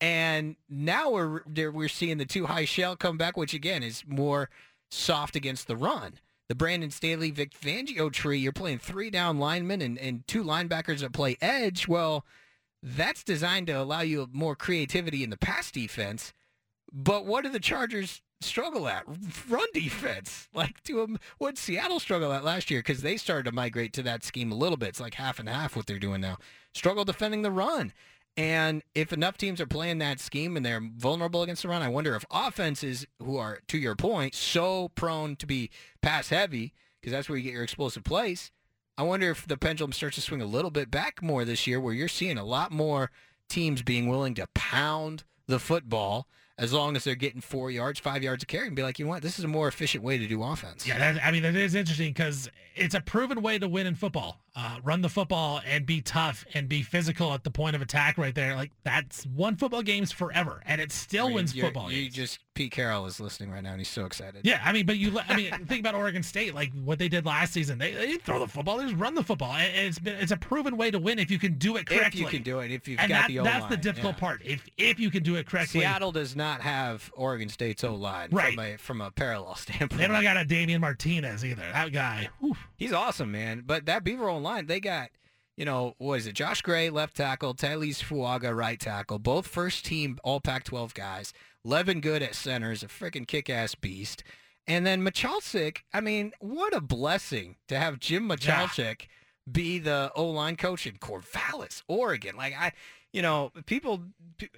And 0.00 0.56
now 0.68 1.10
we're 1.10 1.42
we're 1.46 1.88
seeing 1.88 2.18
the 2.18 2.24
two 2.26 2.46
high 2.46 2.64
shell 2.64 2.96
come 2.96 3.16
back, 3.16 3.36
which 3.36 3.54
again 3.54 3.82
is 3.82 4.04
more 4.06 4.50
soft 4.90 5.36
against 5.36 5.66
the 5.66 5.76
run. 5.76 6.14
The 6.48 6.54
Brandon 6.54 6.90
Staley 6.90 7.30
Vic 7.30 7.52
Fangio 7.58 8.12
tree, 8.12 8.38
you're 8.38 8.52
playing 8.52 8.78
three 8.78 9.08
down 9.08 9.38
linemen 9.38 9.80
and, 9.80 9.98
and 9.98 10.26
two 10.26 10.44
linebackers 10.44 11.00
that 11.00 11.12
play 11.12 11.38
edge. 11.40 11.88
Well, 11.88 12.26
that's 12.82 13.24
designed 13.24 13.68
to 13.68 13.72
allow 13.80 14.02
you 14.02 14.28
more 14.30 14.54
creativity 14.54 15.24
in 15.24 15.30
the 15.30 15.38
pass 15.38 15.70
defense. 15.70 16.34
But 16.92 17.24
what 17.24 17.44
do 17.44 17.50
the 17.50 17.60
Chargers 17.60 18.20
struggle 18.44 18.86
at? 18.88 19.04
Run 19.48 19.66
defense. 19.72 20.48
Like 20.54 20.82
to 20.84 21.02
um, 21.02 21.12
them, 21.12 21.20
what 21.38 21.58
Seattle 21.58 22.00
struggle 22.00 22.32
at 22.32 22.44
last 22.44 22.70
year 22.70 22.80
because 22.80 23.02
they 23.02 23.16
started 23.16 23.44
to 23.46 23.52
migrate 23.52 23.92
to 23.94 24.02
that 24.02 24.24
scheme 24.24 24.52
a 24.52 24.56
little 24.56 24.76
bit. 24.76 24.90
It's 24.90 25.00
like 25.00 25.14
half 25.14 25.38
and 25.38 25.48
half 25.48 25.76
what 25.76 25.86
they're 25.86 25.98
doing 25.98 26.20
now. 26.20 26.38
Struggle 26.72 27.04
defending 27.04 27.42
the 27.42 27.50
run. 27.50 27.92
And 28.36 28.82
if 28.94 29.12
enough 29.12 29.36
teams 29.36 29.60
are 29.60 29.66
playing 29.66 29.98
that 29.98 30.18
scheme 30.18 30.56
and 30.56 30.66
they're 30.66 30.80
vulnerable 30.80 31.42
against 31.42 31.62
the 31.62 31.68
run, 31.68 31.82
I 31.82 31.88
wonder 31.88 32.16
if 32.16 32.24
offenses 32.30 33.06
who 33.22 33.36
are, 33.36 33.60
to 33.68 33.78
your 33.78 33.94
point, 33.94 34.34
so 34.34 34.88
prone 34.96 35.36
to 35.36 35.46
be 35.46 35.70
pass 36.02 36.30
heavy, 36.30 36.72
because 37.00 37.12
that's 37.12 37.28
where 37.28 37.38
you 37.38 37.44
get 37.44 37.52
your 37.52 37.62
explosive 37.62 38.02
plays. 38.02 38.50
I 38.98 39.02
wonder 39.02 39.30
if 39.30 39.46
the 39.46 39.56
pendulum 39.56 39.92
starts 39.92 40.16
to 40.16 40.20
swing 40.20 40.40
a 40.40 40.46
little 40.46 40.70
bit 40.70 40.90
back 40.90 41.22
more 41.22 41.44
this 41.44 41.66
year, 41.66 41.78
where 41.78 41.94
you're 41.94 42.08
seeing 42.08 42.38
a 42.38 42.44
lot 42.44 42.72
more 42.72 43.10
teams 43.48 43.82
being 43.82 44.08
willing 44.08 44.34
to 44.34 44.48
pound 44.54 45.22
the 45.46 45.60
football 45.60 46.26
as 46.58 46.72
long 46.72 46.96
as 46.96 47.04
they're 47.04 47.14
getting 47.14 47.40
four 47.40 47.70
yards, 47.70 47.98
five 47.98 48.22
yards 48.22 48.44
of 48.44 48.48
carry, 48.48 48.66
and 48.66 48.76
be 48.76 48.82
like, 48.82 48.98
you 48.98 49.04
know 49.04 49.10
what, 49.10 49.22
this 49.22 49.38
is 49.38 49.44
a 49.44 49.48
more 49.48 49.66
efficient 49.66 50.04
way 50.04 50.18
to 50.18 50.26
do 50.26 50.42
offense. 50.42 50.86
Yeah, 50.86 50.98
that, 50.98 51.24
I 51.24 51.30
mean, 51.30 51.42
that 51.42 51.56
is 51.56 51.74
interesting 51.74 52.12
because 52.12 52.48
it's 52.76 52.94
a 52.94 53.00
proven 53.00 53.42
way 53.42 53.58
to 53.58 53.68
win 53.68 53.86
in 53.86 53.94
football. 53.94 54.40
Uh, 54.56 54.78
run 54.84 55.00
the 55.02 55.08
football 55.08 55.60
and 55.66 55.84
be 55.84 56.00
tough 56.00 56.44
and 56.54 56.68
be 56.68 56.80
physical 56.80 57.32
at 57.32 57.42
the 57.42 57.50
point 57.50 57.74
of 57.74 57.82
attack 57.82 58.16
right 58.16 58.36
there. 58.36 58.54
Like, 58.54 58.70
that's 58.84 59.26
won 59.26 59.56
football 59.56 59.82
games 59.82 60.12
forever, 60.12 60.62
and 60.64 60.80
it 60.80 60.92
still 60.92 61.32
wins 61.32 61.52
football 61.52 61.90
You 61.90 62.02
games. 62.02 62.14
just 62.14 62.38
Pete 62.54 62.70
Carroll 62.70 63.04
is 63.06 63.18
listening 63.18 63.50
right 63.50 63.64
now, 63.64 63.70
and 63.70 63.80
he's 63.80 63.88
so 63.88 64.04
excited. 64.06 64.42
Yeah, 64.44 64.60
I 64.64 64.70
mean, 64.72 64.86
but 64.86 64.96
you, 64.96 65.18
I 65.28 65.34
mean, 65.34 65.50
think 65.66 65.80
about 65.80 65.96
Oregon 65.96 66.22
State, 66.22 66.54
like 66.54 66.70
what 66.84 67.00
they 67.00 67.08
did 67.08 67.26
last 67.26 67.52
season. 67.52 67.78
They, 67.78 67.94
they 67.94 68.12
throw 68.18 68.38
the 68.38 68.46
football; 68.46 68.76
they 68.78 68.84
just 68.84 68.94
run 68.96 69.16
the 69.16 69.24
football. 69.24 69.52
And 69.54 69.74
it's 69.74 69.98
been, 69.98 70.14
it's 70.18 70.30
a 70.30 70.36
proven 70.36 70.76
way 70.76 70.92
to 70.92 71.00
win 71.00 71.18
if 71.18 71.32
you 71.32 71.40
can 71.40 71.54
do 71.54 71.74
it 71.74 71.86
correctly. 71.86 72.20
If 72.20 72.26
you 72.26 72.26
can 72.38 72.44
do 72.44 72.60
it, 72.60 72.70
if 72.70 72.86
you've 72.86 73.00
and 73.00 73.08
got 73.08 73.22
that, 73.22 73.28
the 73.28 73.40
O 73.40 73.42
line, 73.42 73.52
that's 73.54 73.66
the 73.70 73.76
difficult 73.76 74.14
yeah. 74.14 74.20
part. 74.20 74.42
If 74.44 74.64
if 74.78 75.00
you 75.00 75.10
can 75.10 75.24
do 75.24 75.34
it 75.34 75.48
correctly, 75.48 75.80
Seattle 75.80 76.12
does 76.12 76.36
not 76.36 76.60
have 76.60 77.10
Oregon 77.16 77.48
State's 77.48 77.82
O 77.82 77.96
line 77.96 78.28
Right. 78.30 78.54
from 78.54 78.64
a 78.64 78.76
from 78.76 79.00
a 79.00 79.10
parallel 79.10 79.56
standpoint. 79.56 80.00
they 80.00 80.06
don't 80.06 80.22
got 80.22 80.36
a 80.36 80.44
Damien 80.44 80.80
Martinez 80.80 81.44
either. 81.44 81.64
That 81.72 81.90
guy, 81.92 82.28
whew. 82.38 82.54
He's 82.76 82.92
awesome, 82.92 83.32
man. 83.32 83.64
But 83.66 83.86
that 83.86 84.04
Beaver 84.04 84.28
O 84.28 84.38
line, 84.44 84.66
they 84.66 84.78
got, 84.78 85.10
you 85.56 85.64
know, 85.64 85.94
what 85.98 86.14
is 86.14 86.28
it? 86.28 86.34
Josh 86.34 86.62
Gray, 86.62 86.88
left 86.90 87.16
tackle, 87.16 87.54
Taliese 87.54 88.04
Fuaga, 88.04 88.56
right 88.56 88.78
tackle, 88.78 89.18
both 89.18 89.48
first 89.48 89.84
team 89.84 90.18
All 90.22 90.40
Pac-12 90.40 90.94
guys. 90.94 91.32
Levengood 91.66 92.22
at 92.22 92.36
center 92.36 92.70
is 92.70 92.84
a 92.84 92.88
freaking 92.88 93.26
kick-ass 93.26 93.74
beast. 93.74 94.22
And 94.66 94.86
then 94.86 95.02
Michalczik, 95.02 95.78
I 95.92 96.00
mean, 96.00 96.32
what 96.38 96.74
a 96.74 96.80
blessing 96.80 97.56
to 97.68 97.78
have 97.78 97.98
Jim 97.98 98.28
Michalczik 98.28 99.08
be 99.50 99.78
the 99.78 100.10
O-line 100.14 100.56
coach 100.56 100.86
in 100.86 100.96
Corvallis, 100.96 101.82
Oregon. 101.88 102.36
Like 102.36 102.54
I, 102.58 102.72
you 103.14 103.22
know, 103.22 103.52
people, 103.66 104.02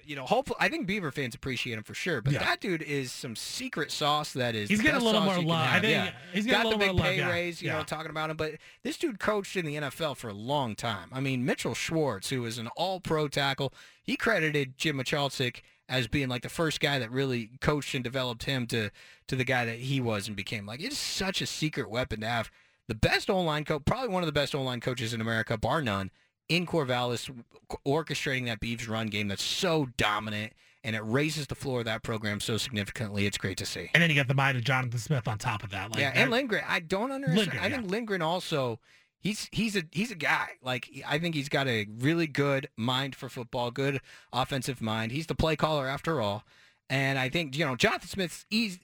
you 0.03 0.15
know, 0.15 0.25
hopefully, 0.25 0.57
I 0.59 0.67
think 0.67 0.87
Beaver 0.87 1.11
fans 1.11 1.35
appreciate 1.35 1.77
him 1.77 1.83
for 1.83 1.93
sure. 1.93 2.21
But 2.23 2.33
Yeah. 2.33 2.39
that 2.39 2.59
dude 2.59 2.81
is 2.81 3.11
some 3.11 3.35
secret 3.35 3.91
sauce 3.91 4.33
that 4.33 4.55
is. 4.55 4.67
He's 4.67 4.81
getting 4.81 4.99
a 4.99 5.03
little 5.03 5.21
more 5.21 5.39
love. 5.39 5.67
I 5.67 5.79
think 5.79 5.91
yeah. 5.91 6.11
he's 6.33 6.47
got 6.47 6.61
a 6.65 6.69
little 6.69 6.79
the 6.79 6.85
big 6.85 6.95
more 6.95 7.05
love, 7.05 7.13
pay 7.13 7.17
yeah. 7.19 7.29
raise, 7.29 7.61
you 7.61 7.69
know, 7.69 7.83
talking 7.83 8.09
about 8.09 8.31
him. 8.31 8.37
But 8.37 8.53
this 8.81 8.97
dude 8.97 9.19
coached 9.19 9.55
in 9.55 9.65
the 9.65 9.75
NFL 9.75 10.17
for 10.17 10.29
a 10.29 10.33
long 10.33 10.75
time. 10.75 11.09
I 11.13 11.19
mean, 11.19 11.45
Mitchell 11.45 11.75
Schwartz, 11.75 12.29
who 12.29 12.41
was 12.41 12.57
an 12.57 12.67
All-Pro 12.75 13.27
tackle, 13.27 13.73
he 14.01 14.17
credited 14.17 14.75
Jim 14.75 14.97
Michalczik 14.97 15.61
as 15.87 16.07
being 16.07 16.27
like 16.27 16.41
the 16.41 16.49
first 16.49 16.79
guy 16.79 16.97
that 16.97 17.11
really 17.11 17.51
coached 17.61 17.93
and 17.93 18.03
developed 18.03 18.43
him 18.45 18.65
to 18.67 18.89
to 19.27 19.35
the 19.35 19.45
guy 19.45 19.65
that 19.65 19.77
he 19.77 20.01
was 20.01 20.27
and 20.27 20.35
became. 20.35 20.65
Like 20.65 20.81
it's 20.81 20.97
such 20.97 21.43
a 21.43 21.45
secret 21.45 21.91
weapon 21.91 22.21
to 22.21 22.27
have. 22.27 22.49
The 22.87 22.95
best 22.95 23.29
O-line 23.29 23.65
coach, 23.65 23.83
probably 23.85 24.07
one 24.07 24.23
of 24.23 24.27
the 24.27 24.33
best 24.33 24.55
O-line 24.55 24.79
coaches 24.79 25.13
in 25.13 25.19
America, 25.21 25.57
bar 25.57 25.81
none, 25.81 26.09
in 26.49 26.65
Corvallis, 26.65 27.29
orchestrating 27.85 28.45
that 28.45 28.59
Beavs 28.59 28.87
run 28.87 29.07
game 29.07 29.27
that's 29.27 29.43
so 29.43 29.87
dominant 29.97 30.53
and 30.83 30.95
it 30.95 31.01
raises 31.03 31.47
the 31.47 31.55
floor 31.55 31.79
of 31.79 31.85
that 31.85 32.01
program 32.03 32.39
so 32.39 32.55
significantly. 32.57 33.25
It's 33.25 33.37
great 33.37 33.57
to 33.57 33.65
see. 33.65 33.89
and 33.93 34.01
then 34.01 34.09
you 34.09 34.15
got 34.15 34.27
the 34.27 34.33
mind 34.33 34.57
of 34.57 34.63
Jonathan 34.63 34.99
Smith 34.99 35.27
on 35.27 35.37
top 35.37 35.63
of 35.63 35.71
that. 35.71 35.91
Like 35.91 35.99
yeah, 35.99 36.11
that- 36.11 36.19
and 36.19 36.31
Lindgren. 36.31 36.63
I 36.67 36.79
don't 36.79 37.11
understand. 37.11 37.37
Lindgren, 37.39 37.63
I 37.63 37.69
think 37.75 37.91
Lindgren 37.91 38.21
also. 38.21 38.79
He's 39.19 39.49
he's 39.51 39.75
a 39.75 39.83
he's 39.91 40.11
a 40.11 40.15
guy. 40.15 40.49
Like 40.61 40.89
I 41.05 41.17
think 41.17 41.35
he's 41.35 41.49
got 41.49 41.67
a 41.67 41.87
really 41.99 42.27
good 42.27 42.69
mind 42.77 43.15
for 43.15 43.27
football, 43.27 43.71
good 43.71 43.99
offensive 44.31 44.79
mind. 44.79 45.11
He's 45.11 45.25
the 45.25 45.35
play 45.35 45.55
caller 45.55 45.87
after 45.87 46.21
all, 46.21 46.45
and 46.89 47.17
I 47.17 47.27
think 47.27 47.57
you 47.57 47.65
know 47.65 47.75
Jonathan 47.75 48.07
Smith's 48.07 48.45
he's 48.49 48.79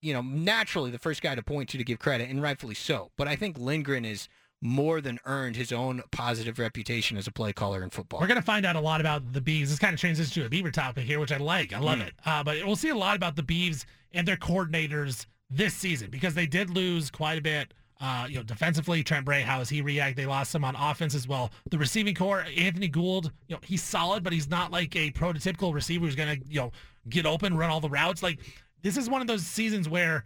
you 0.00 0.14
know 0.14 0.22
naturally 0.22 0.90
the 0.90 0.98
first 0.98 1.20
guy 1.22 1.34
to 1.34 1.42
point 1.42 1.68
to 1.68 1.78
to 1.78 1.84
give 1.84 1.98
credit, 1.98 2.30
and 2.30 2.42
rightfully 2.42 2.74
so. 2.74 3.12
But 3.16 3.28
I 3.28 3.36
think 3.36 3.58
Lindgren 3.58 4.04
is 4.06 4.26
more 4.64 5.00
than 5.02 5.18
earned 5.26 5.54
his 5.56 5.70
own 5.72 6.02
positive 6.10 6.58
reputation 6.58 7.16
as 7.18 7.26
a 7.26 7.30
play 7.30 7.52
caller 7.52 7.82
in 7.82 7.90
football. 7.90 8.18
We're 8.18 8.26
going 8.26 8.40
to 8.40 8.42
find 8.46 8.64
out 8.64 8.76
a 8.76 8.80
lot 8.80 9.00
about 9.00 9.32
the 9.34 9.40
Beavs. 9.40 9.68
This 9.68 9.78
kind 9.78 9.92
of 9.92 10.00
transitions 10.00 10.32
to 10.34 10.46
a 10.46 10.48
Beaver 10.48 10.70
topic 10.70 11.04
here, 11.04 11.20
which 11.20 11.30
I 11.32 11.36
like. 11.36 11.72
I 11.74 11.78
love 11.78 11.98
Mm. 11.98 12.06
it. 12.06 12.14
Uh, 12.24 12.42
but 12.42 12.56
we'll 12.64 12.74
see 12.74 12.88
a 12.88 12.96
lot 12.96 13.14
about 13.14 13.36
the 13.36 13.42
Beavs 13.42 13.84
and 14.12 14.26
their 14.26 14.38
coordinators 14.38 15.26
this 15.50 15.74
season 15.74 16.08
because 16.10 16.34
they 16.34 16.46
did 16.46 16.70
lose 16.70 17.10
quite 17.10 17.38
a 17.38 17.42
bit. 17.42 17.74
Uh, 18.00 18.26
you 18.28 18.36
know, 18.36 18.42
defensively, 18.42 19.04
Trent 19.04 19.24
Bray, 19.24 19.42
how 19.42 19.58
does 19.58 19.68
he 19.68 19.82
react? 19.82 20.16
They 20.16 20.26
lost 20.26 20.50
some 20.50 20.64
on 20.64 20.74
offense 20.76 21.14
as 21.14 21.28
well. 21.28 21.50
The 21.70 21.78
receiving 21.78 22.14
core, 22.14 22.44
Anthony 22.56 22.88
Gould, 22.88 23.30
you 23.46 23.54
know, 23.56 23.60
he's 23.62 23.82
solid, 23.82 24.24
but 24.24 24.32
he's 24.32 24.48
not 24.48 24.72
like 24.72 24.96
a 24.96 25.10
prototypical 25.12 25.72
receiver 25.74 26.06
who's 26.06 26.16
going 26.16 26.40
to, 26.40 26.46
you 26.48 26.60
know, 26.60 26.72
get 27.08 27.26
open, 27.26 27.56
run 27.56 27.70
all 27.70 27.80
the 27.80 27.88
routes. 27.90 28.22
Like, 28.22 28.40
this 28.82 28.96
is 28.96 29.08
one 29.10 29.20
of 29.20 29.26
those 29.26 29.46
seasons 29.46 29.88
where 29.90 30.24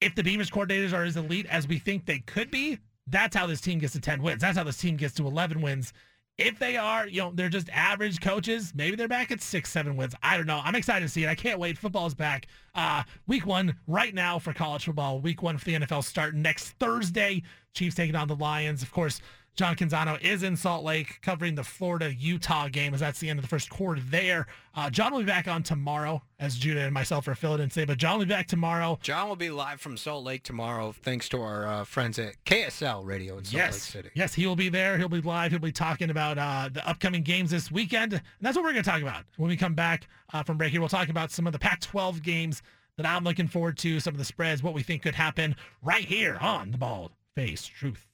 if 0.00 0.14
the 0.14 0.22
Beavers 0.22 0.50
coordinators 0.50 0.92
are 0.92 1.02
as 1.04 1.16
elite 1.16 1.46
as 1.46 1.68
we 1.68 1.78
think 1.78 2.06
they 2.06 2.20
could 2.20 2.50
be, 2.50 2.78
that's 3.06 3.36
how 3.36 3.46
this 3.46 3.60
team 3.60 3.78
gets 3.78 3.92
to 3.94 4.00
10 4.00 4.22
wins. 4.22 4.40
That's 4.40 4.56
how 4.56 4.64
this 4.64 4.78
team 4.78 4.96
gets 4.96 5.14
to 5.14 5.26
11 5.26 5.60
wins. 5.60 5.92
If 6.36 6.58
they 6.58 6.76
are, 6.76 7.06
you 7.06 7.20
know, 7.20 7.30
they're 7.32 7.48
just 7.48 7.68
average 7.70 8.20
coaches, 8.20 8.72
maybe 8.74 8.96
they're 8.96 9.06
back 9.06 9.30
at 9.30 9.40
six, 9.40 9.70
seven 9.70 9.96
wins. 9.96 10.16
I 10.20 10.36
don't 10.36 10.46
know. 10.46 10.60
I'm 10.64 10.74
excited 10.74 11.04
to 11.04 11.08
see 11.08 11.22
it. 11.22 11.28
I 11.28 11.36
can't 11.36 11.60
wait. 11.60 11.78
Football 11.78 12.06
is 12.06 12.14
back. 12.14 12.48
Uh, 12.74 13.04
week 13.28 13.46
one 13.46 13.76
right 13.86 14.12
now 14.12 14.40
for 14.40 14.52
college 14.52 14.84
football. 14.84 15.20
Week 15.20 15.42
one 15.42 15.58
for 15.58 15.64
the 15.66 15.74
NFL 15.74 16.02
start 16.02 16.34
next 16.34 16.70
Thursday. 16.80 17.42
Chiefs 17.72 17.94
taking 17.94 18.16
on 18.16 18.26
the 18.26 18.34
Lions. 18.34 18.82
Of 18.82 18.90
course, 18.90 19.20
John 19.56 19.76
Canzano 19.76 20.20
is 20.20 20.42
in 20.42 20.56
Salt 20.56 20.82
Lake 20.82 21.20
covering 21.22 21.54
the 21.54 21.62
Florida-Utah 21.62 22.68
game 22.68 22.92
as 22.92 22.98
that's 22.98 23.20
the 23.20 23.30
end 23.30 23.38
of 23.38 23.44
the 23.44 23.48
first 23.48 23.70
quarter 23.70 24.00
there. 24.00 24.48
Uh, 24.74 24.90
John 24.90 25.12
will 25.12 25.20
be 25.20 25.26
back 25.26 25.46
on 25.46 25.62
tomorrow 25.62 26.22
as 26.40 26.56
Judah 26.56 26.80
and 26.80 26.92
myself 26.92 27.28
are 27.28 27.36
filling 27.36 27.60
in 27.60 27.68
today, 27.68 27.84
but 27.84 27.96
John 27.96 28.18
will 28.18 28.24
be 28.24 28.30
back 28.30 28.48
tomorrow. 28.48 28.98
John 29.00 29.28
will 29.28 29.36
be 29.36 29.50
live 29.50 29.80
from 29.80 29.96
Salt 29.96 30.24
Lake 30.24 30.42
tomorrow, 30.42 30.90
thanks 30.90 31.28
to 31.28 31.40
our 31.40 31.68
uh, 31.68 31.84
friends 31.84 32.18
at 32.18 32.44
KSL 32.44 33.06
Radio 33.06 33.38
in 33.38 33.44
Salt 33.44 33.54
yes. 33.54 33.74
Lake 33.74 33.82
City. 33.82 34.10
Yes, 34.14 34.34
he 34.34 34.44
will 34.44 34.56
be 34.56 34.70
there. 34.70 34.98
He'll 34.98 35.08
be 35.08 35.20
live. 35.20 35.52
He'll 35.52 35.60
be 35.60 35.70
talking 35.70 36.10
about 36.10 36.36
uh, 36.36 36.68
the 36.72 36.86
upcoming 36.88 37.22
games 37.22 37.52
this 37.52 37.70
weekend. 37.70 38.14
And 38.14 38.22
that's 38.40 38.56
what 38.56 38.64
we're 38.64 38.72
going 38.72 38.84
to 38.84 38.90
talk 38.90 39.02
about 39.02 39.22
when 39.36 39.48
we 39.48 39.56
come 39.56 39.74
back 39.74 40.08
uh, 40.32 40.42
from 40.42 40.58
break 40.58 40.72
here. 40.72 40.80
We'll 40.80 40.88
talk 40.88 41.10
about 41.10 41.30
some 41.30 41.46
of 41.46 41.52
the 41.52 41.60
Pac-12 41.60 42.24
games 42.24 42.60
that 42.96 43.06
I'm 43.06 43.22
looking 43.22 43.46
forward 43.46 43.78
to, 43.78 44.00
some 44.00 44.14
of 44.14 44.18
the 44.18 44.24
spreads, 44.24 44.64
what 44.64 44.74
we 44.74 44.82
think 44.82 45.02
could 45.02 45.14
happen 45.14 45.54
right 45.80 46.04
here 46.04 46.38
on 46.40 46.72
the 46.72 46.78
Bald 46.78 47.12
Faced 47.36 47.72
Truth. 47.72 48.04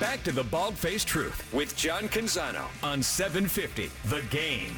Back 0.00 0.22
to 0.22 0.32
the 0.32 0.44
Bald 0.44 0.78
Faced 0.78 1.06
Truth 1.06 1.52
with 1.52 1.76
John 1.76 2.08
Canzano 2.08 2.64
on 2.82 3.02
750 3.02 3.90
The 4.06 4.22
Game. 4.30 4.74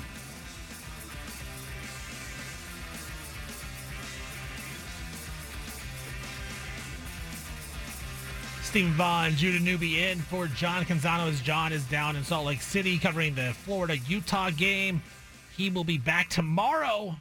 Steven 8.65 8.91
Vaughan, 8.95 9.37
Judah 9.37 9.63
Newby 9.63 10.03
in 10.03 10.19
for 10.19 10.49
John 10.49 10.85
Canzano 10.85 11.29
as 11.29 11.41
John 11.41 11.73
is 11.73 11.85
down 11.85 12.17
in 12.17 12.25
Salt 12.25 12.47
Lake 12.47 12.61
City 12.61 12.99
covering 12.99 13.37
the 13.37 13.53
Florida-Utah 13.53 14.51
game. 14.51 15.01
He 15.57 15.71
will 15.71 15.85
be 15.85 15.99
back 15.99 16.31
tomorrow 16.31 17.15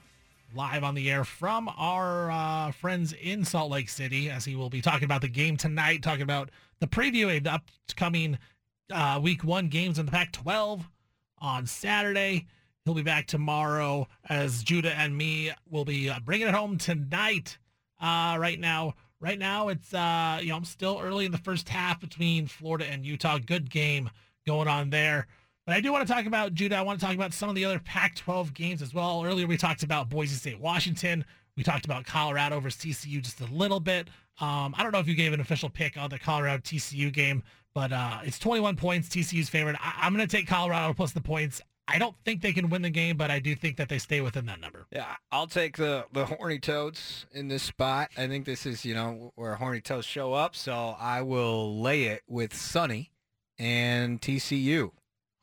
live 0.56 0.84
on 0.84 0.96
the 0.96 1.10
air 1.10 1.24
from 1.24 1.70
our 1.78 2.30
uh, 2.32 2.72
friends 2.72 3.14
in 3.14 3.46
Salt 3.46 3.72
Lake 3.72 3.90
City 3.90 4.30
as 4.30 4.44
he 4.44 4.56
will 4.56 4.70
be 4.70 4.82
talking 4.82 5.06
about 5.06 5.22
the 5.22 5.28
game 5.28 5.56
tonight, 5.56 6.04
talking 6.04 6.24
about 6.24 6.50
the 6.80 6.88
preview 6.88 7.36
of 7.36 7.44
the 7.44 7.54
upcoming 7.54 8.38
uh, 8.92 9.20
week 9.22 9.44
one 9.44 9.70
games 9.70 9.98
in 9.98 10.06
the 10.06 10.12
Pac-12 10.12 10.84
on 11.40 11.66
Saturday. 11.66 12.48
He'll 12.84 12.94
be 12.94 13.04
back 13.04 13.28
tomorrow 13.28 14.08
as 14.28 14.64
Judah 14.64 14.94
and 14.94 15.16
me 15.16 15.52
will 15.70 15.86
be 15.86 16.10
uh, 16.10 16.20
bringing 16.20 16.48
it 16.48 16.54
home 16.54 16.78
tonight. 16.78 17.58
Uh, 18.02 18.36
right 18.40 18.60
now, 18.60 18.96
right 19.20 19.40
now 19.40 19.70
it's 19.70 19.94
uh, 19.94 20.40
you 20.42 20.50
know 20.50 20.58
I'm 20.58 20.66
still 20.66 21.00
early 21.02 21.26
in 21.26 21.32
the 21.32 21.38
first 21.38 21.70
half 21.70 22.00
between 22.00 22.48
Florida 22.48 22.88
and 22.88 23.06
Utah. 23.06 23.38
Good 23.38 23.70
game 23.70 24.10
going 24.46 24.68
on 24.68 24.90
there. 24.90 25.28
But 25.66 25.76
I 25.76 25.82
do 25.82 25.92
want 25.92 26.08
to 26.08 26.12
talk 26.14 26.26
about 26.26 26.54
Judah. 26.54 26.76
I 26.78 26.82
want 26.82 27.00
to 27.00 27.06
talk 27.06 27.16
about 27.16 27.34
some 27.34 27.50
of 27.50 27.56
the 27.56 27.66
other 27.66 27.80
Pac-12 27.80 28.54
games 28.54 28.82
as 28.82 28.94
well. 28.94 29.24
Earlier 29.24 29.46
we 29.48 29.58
talked 29.58 29.84
about 29.84 30.10
Boise 30.10 30.36
State, 30.36 30.60
Washington. 30.60 31.24
We 31.56 31.64
talked 31.64 31.86
about 31.86 32.06
Colorado 32.06 32.60
versus 32.60 32.82
TCU 32.82 33.22
just 33.22 33.42
a 33.42 33.46
little 33.46 33.80
bit. 33.80 34.08
Um, 34.40 34.74
I 34.78 34.84
don't 34.84 34.92
know 34.92 35.00
if 35.00 35.08
you 35.08 35.14
gave 35.16 35.34
an 35.34 35.40
official 35.40 35.70
pick 35.70 35.98
on 35.98 36.10
the 36.10 36.18
Colorado 36.18 36.62
TCU 36.64 37.12
game, 37.14 37.44
but 37.76 37.92
uh, 37.94 38.20
it's 38.24 38.40
21 38.40 38.76
points. 38.76 39.10
TCU's 39.10 39.50
favorite. 39.50 39.76
I- 39.80 40.00
I'm 40.02 40.16
going 40.16 40.28
to 40.28 40.36
take 40.38 40.48
Colorado 40.48 40.94
plus 40.94 41.12
the 41.12 41.22
points. 41.22 41.62
I 41.88 42.00
don't 42.00 42.16
think 42.24 42.42
they 42.42 42.54
can 42.54 42.70
win 42.70 42.82
the 42.84 42.90
game, 42.90 43.18
but 43.18 43.30
I 43.30 43.40
do 43.40 43.54
think 43.54 43.76
that 43.78 43.90
they 43.90 43.98
stay 44.00 44.22
within 44.22 44.46
that 44.46 44.62
number. 44.62 44.88
Yeah, 44.92 45.16
I'll 45.32 45.48
take 45.48 45.76
the 45.76 46.06
the 46.14 46.26
horny 46.26 46.58
toads 46.58 47.26
in 47.34 47.50
this 47.50 47.64
spot. 47.64 48.12
I 48.18 48.28
think 48.28 48.46
this 48.46 48.66
is 48.66 48.86
you 48.86 48.94
know 48.94 49.34
where 49.36 49.56
horny 49.56 49.82
toads 49.82 50.06
show 50.08 50.32
up, 50.32 50.56
so 50.56 50.96
I 50.98 51.22
will 51.22 51.82
lay 51.82 52.04
it 52.04 52.22
with 52.30 52.56
Sonny 52.56 53.12
and 53.60 54.22
TCU, 54.22 54.92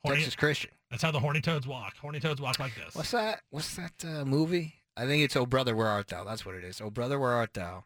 Horny- 0.04 0.18
Texas 0.18 0.36
Christian. 0.36 0.70
That's 0.90 1.02
how 1.02 1.10
the 1.10 1.20
horny 1.20 1.40
toads 1.40 1.66
walk. 1.66 1.96
Horny 1.98 2.18
toads 2.20 2.40
walk 2.40 2.58
like 2.58 2.74
this. 2.74 2.94
What's 2.94 3.10
that? 3.10 3.42
What's 3.50 3.76
that 3.76 3.92
uh, 4.04 4.24
movie? 4.24 4.74
I 4.96 5.06
think 5.06 5.22
it's 5.22 5.36
Oh 5.36 5.46
Brother 5.46 5.76
Where 5.76 5.86
Art 5.86 6.08
Thou. 6.08 6.24
That's 6.24 6.44
what 6.46 6.54
it 6.54 6.64
is. 6.64 6.80
Oh 6.80 6.90
Brother 6.90 7.18
Where 7.18 7.32
Art 7.32 7.54
Thou 7.54 7.84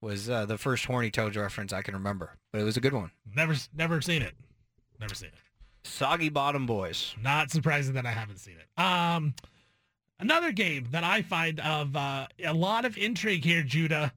was 0.00 0.28
uh, 0.28 0.44
the 0.44 0.58
first 0.58 0.84
horny 0.84 1.10
toads 1.10 1.36
reference 1.36 1.72
I 1.72 1.82
can 1.82 1.94
remember, 1.94 2.36
but 2.52 2.60
it 2.60 2.64
was 2.64 2.76
a 2.76 2.80
good 2.80 2.92
one. 2.92 3.12
Never, 3.34 3.54
never 3.74 4.00
seen 4.00 4.22
it. 4.22 4.34
Never 5.00 5.14
seen 5.14 5.28
it. 5.28 5.34
Soggy 5.84 6.28
Bottom 6.28 6.66
Boys. 6.66 7.14
Not 7.22 7.50
surprising 7.50 7.94
that 7.94 8.06
I 8.06 8.10
haven't 8.10 8.38
seen 8.38 8.56
it. 8.56 8.82
Um, 8.82 9.34
another 10.18 10.52
game 10.52 10.88
that 10.90 11.04
I 11.04 11.22
find 11.22 11.60
of 11.60 11.96
uh, 11.96 12.26
a 12.44 12.52
lot 12.52 12.84
of 12.84 12.96
intrigue 12.98 13.44
here, 13.44 13.62
Judah. 13.62 14.12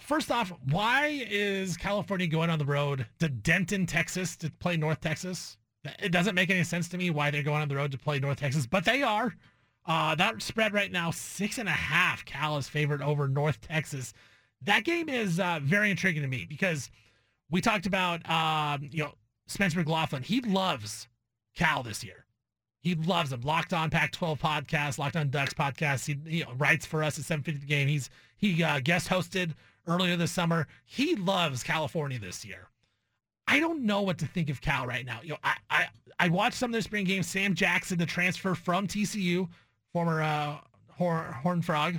First 0.00 0.30
off, 0.30 0.52
why 0.70 1.26
is 1.28 1.76
California 1.76 2.26
going 2.26 2.50
on 2.50 2.58
the 2.58 2.64
road 2.64 3.06
to 3.18 3.28
Denton, 3.28 3.86
Texas 3.86 4.36
to 4.36 4.50
play 4.50 4.76
North 4.76 5.00
Texas? 5.00 5.58
It 5.84 6.12
doesn't 6.12 6.34
make 6.34 6.50
any 6.50 6.64
sense 6.64 6.88
to 6.90 6.98
me 6.98 7.10
why 7.10 7.30
they're 7.30 7.42
going 7.42 7.62
on 7.62 7.68
the 7.68 7.76
road 7.76 7.92
to 7.92 7.98
play 7.98 8.18
North 8.18 8.38
Texas, 8.38 8.66
but 8.66 8.84
they 8.84 9.02
are. 9.02 9.34
Uh, 9.84 10.14
that 10.14 10.40
spread 10.40 10.72
right 10.72 10.92
now, 10.92 11.10
six 11.10 11.58
and 11.58 11.68
a 11.68 11.72
half. 11.72 12.24
Cal 12.24 12.56
is 12.56 12.68
favored 12.68 13.02
over 13.02 13.26
North 13.26 13.60
Texas. 13.60 14.14
That 14.62 14.84
game 14.84 15.08
is 15.08 15.40
uh, 15.40 15.58
very 15.62 15.90
intriguing 15.90 16.22
to 16.22 16.28
me 16.28 16.46
because 16.48 16.88
we 17.50 17.60
talked 17.60 17.86
about, 17.86 18.28
um, 18.30 18.88
you 18.92 19.02
know, 19.02 19.14
Spencer 19.48 19.80
McLaughlin. 19.80 20.22
He 20.22 20.40
loves 20.40 21.08
Cal 21.56 21.82
this 21.82 22.04
year. 22.04 22.26
He 22.80 22.94
loves 22.94 23.30
them. 23.30 23.42
Locked 23.42 23.72
on 23.72 23.90
Pac-12 23.90 24.38
podcast, 24.38 24.98
Locked 24.98 25.16
on 25.16 25.30
Ducks 25.30 25.54
podcast. 25.54 26.06
He 26.06 26.40
know, 26.40 26.52
writes 26.56 26.86
for 26.86 27.02
us 27.02 27.18
at 27.18 27.24
750 27.24 27.66
game. 27.66 27.88
He's 27.88 28.10
he 28.36 28.62
uh, 28.62 28.80
guest 28.80 29.08
hosted 29.08 29.54
earlier 29.86 30.16
this 30.16 30.32
summer. 30.32 30.66
He 30.84 31.14
loves 31.14 31.62
California 31.62 32.18
this 32.18 32.44
year. 32.44 32.68
I 33.46 33.60
don't 33.60 33.84
know 33.84 34.02
what 34.02 34.18
to 34.18 34.26
think 34.26 34.50
of 34.50 34.60
Cal 34.60 34.86
right 34.86 35.04
now. 35.04 35.20
You 35.22 35.30
know, 35.30 35.38
I 35.42 35.56
I, 35.70 35.88
I 36.18 36.28
watched 36.28 36.56
some 36.56 36.70
of 36.70 36.74
the 36.74 36.82
spring 36.82 37.04
games. 37.04 37.26
Sam 37.26 37.54
Jackson, 37.54 37.98
the 37.98 38.06
transfer 38.06 38.54
from 38.54 38.86
TCU, 38.86 39.48
former 39.92 40.22
uh, 40.22 40.58
Horn, 40.90 41.32
Horn 41.32 41.62
Frog, 41.62 41.98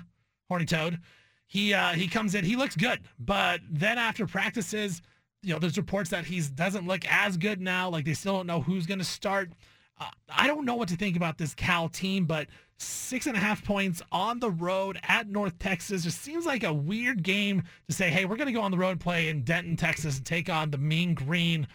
Horny 0.49 0.65
Toad. 0.65 0.99
He 1.47 1.73
uh, 1.73 1.93
he 1.93 2.07
comes 2.07 2.35
in. 2.35 2.45
He 2.45 2.55
looks 2.55 2.75
good, 2.75 3.01
but 3.19 3.61
then 3.69 3.97
after 3.97 4.25
practices, 4.25 5.01
you 5.43 5.53
know, 5.53 5.59
there's 5.59 5.77
reports 5.77 6.09
that 6.09 6.25
he 6.25 6.41
doesn't 6.41 6.87
look 6.87 7.05
as 7.07 7.37
good 7.37 7.61
now. 7.61 7.89
Like 7.89 8.05
they 8.05 8.13
still 8.13 8.37
don't 8.37 8.47
know 8.47 8.61
who's 8.61 8.85
going 8.85 8.99
to 8.99 9.05
start. 9.05 9.51
Uh, 9.99 10.09
I 10.29 10.47
don't 10.47 10.65
know 10.65 10.75
what 10.75 10.89
to 10.89 10.95
think 10.95 11.15
about 11.15 11.37
this 11.37 11.53
Cal 11.53 11.89
team, 11.89 12.25
but 12.25 12.47
six 12.77 13.27
and 13.27 13.37
a 13.37 13.39
half 13.39 13.63
points 13.63 14.01
on 14.11 14.39
the 14.39 14.51
road 14.51 14.99
at 15.03 15.29
North 15.29 15.57
Texas 15.59 16.03
just 16.03 16.21
seems 16.21 16.45
like 16.45 16.63
a 16.63 16.73
weird 16.73 17.23
game 17.23 17.63
to 17.87 17.95
say, 17.95 18.09
hey, 18.09 18.25
we're 18.25 18.35
going 18.35 18.47
to 18.47 18.53
go 18.53 18.61
on 18.61 18.71
the 18.71 18.77
road 18.77 18.99
play 18.99 19.29
in 19.29 19.43
Denton, 19.43 19.77
Texas 19.77 20.17
and 20.17 20.25
take 20.25 20.49
on 20.49 20.71
the 20.71 20.77
Mean 20.77 21.13
Green. 21.13 21.67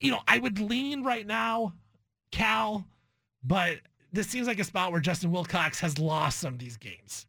You 0.00 0.12
know, 0.12 0.20
I 0.26 0.38
would 0.38 0.58
lean 0.58 1.02
right 1.02 1.26
now 1.26 1.74
Cal, 2.32 2.86
but 3.44 3.78
this 4.12 4.28
seems 4.28 4.46
like 4.46 4.58
a 4.58 4.64
spot 4.64 4.92
where 4.92 5.00
Justin 5.00 5.30
Wilcox 5.30 5.80
has 5.80 5.98
lost 5.98 6.38
some 6.38 6.54
of 6.54 6.58
these 6.58 6.76
games. 6.76 7.26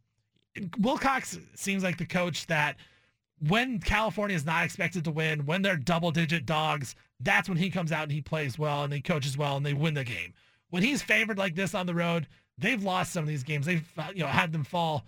Wilcox 0.79 1.37
seems 1.55 1.83
like 1.83 1.97
the 1.97 2.05
coach 2.05 2.47
that 2.47 2.75
when 3.47 3.79
California 3.79 4.35
is 4.35 4.45
not 4.45 4.63
expected 4.63 5.03
to 5.05 5.11
win, 5.11 5.45
when 5.45 5.61
they're 5.61 5.77
double 5.77 6.11
digit 6.11 6.45
dogs, 6.45 6.95
that's 7.19 7.49
when 7.49 7.57
he 7.57 7.69
comes 7.69 7.91
out 7.91 8.03
and 8.03 8.11
he 8.11 8.21
plays 8.21 8.59
well 8.59 8.83
and 8.83 8.93
he 8.93 9.01
coaches 9.01 9.37
well 9.37 9.57
and 9.57 9.65
they 9.65 9.73
win 9.73 9.93
the 9.93 10.03
game. 10.03 10.33
When 10.69 10.83
he's 10.83 11.01
favored 11.01 11.37
like 11.37 11.55
this 11.55 11.73
on 11.73 11.85
the 11.85 11.95
road, 11.95 12.27
they've 12.61 12.83
lost 12.83 13.13
some 13.13 13.23
of 13.23 13.27
these 13.27 13.43
games. 13.43 13.65
They've 13.65 13.87
uh, 13.97 14.11
you 14.13 14.21
know 14.21 14.27
had 14.27 14.51
them 14.51 14.63
fall. 14.63 15.05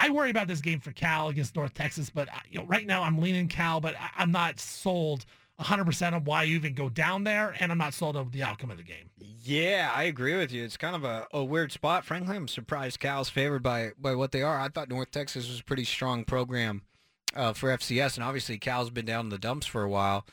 I 0.00 0.10
worry 0.10 0.30
about 0.30 0.48
this 0.48 0.60
game 0.60 0.80
for 0.80 0.92
Cal 0.92 1.28
against 1.28 1.54
North 1.56 1.74
Texas, 1.74 2.10
but 2.10 2.28
uh, 2.28 2.38
you 2.50 2.58
know 2.58 2.66
right 2.66 2.86
now 2.86 3.02
I'm 3.02 3.18
leaning 3.18 3.48
Cal, 3.48 3.80
but 3.80 3.94
I'm 4.16 4.32
not 4.32 4.58
sold 4.60 5.24
100% 5.60 6.16
of 6.16 6.26
why 6.26 6.42
you 6.42 6.56
even 6.56 6.74
go 6.74 6.88
down 6.88 7.22
there, 7.24 7.54
and 7.60 7.70
I'm 7.70 7.78
not 7.78 7.94
sold 7.94 8.16
on 8.16 8.30
the 8.30 8.42
outcome 8.42 8.72
of 8.72 8.76
the 8.76 8.82
game. 8.82 9.10
Yeah, 9.18 9.92
I 9.94 10.04
agree 10.04 10.36
with 10.36 10.50
you. 10.50 10.64
It's 10.64 10.76
kind 10.76 10.96
of 10.96 11.04
a, 11.04 11.26
a 11.32 11.44
weird 11.44 11.70
spot. 11.70 12.04
Frankly, 12.04 12.34
I'm 12.34 12.48
surprised 12.48 12.98
Cal's 12.98 13.28
favored 13.28 13.62
by 13.62 13.92
by 13.98 14.14
what 14.14 14.32
they 14.32 14.42
are. 14.42 14.58
I 14.58 14.68
thought 14.68 14.88
North 14.88 15.10
Texas 15.10 15.48
was 15.48 15.60
a 15.60 15.64
pretty 15.64 15.84
strong 15.84 16.24
program 16.24 16.82
uh, 17.34 17.52
for 17.52 17.68
FCS, 17.68 18.16
and 18.16 18.24
obviously 18.24 18.58
Cal's 18.58 18.90
been 18.90 19.04
down 19.04 19.26
in 19.26 19.30
the 19.30 19.38
dumps 19.38 19.66
for 19.66 19.82
a 19.82 19.88
while. 19.88 20.26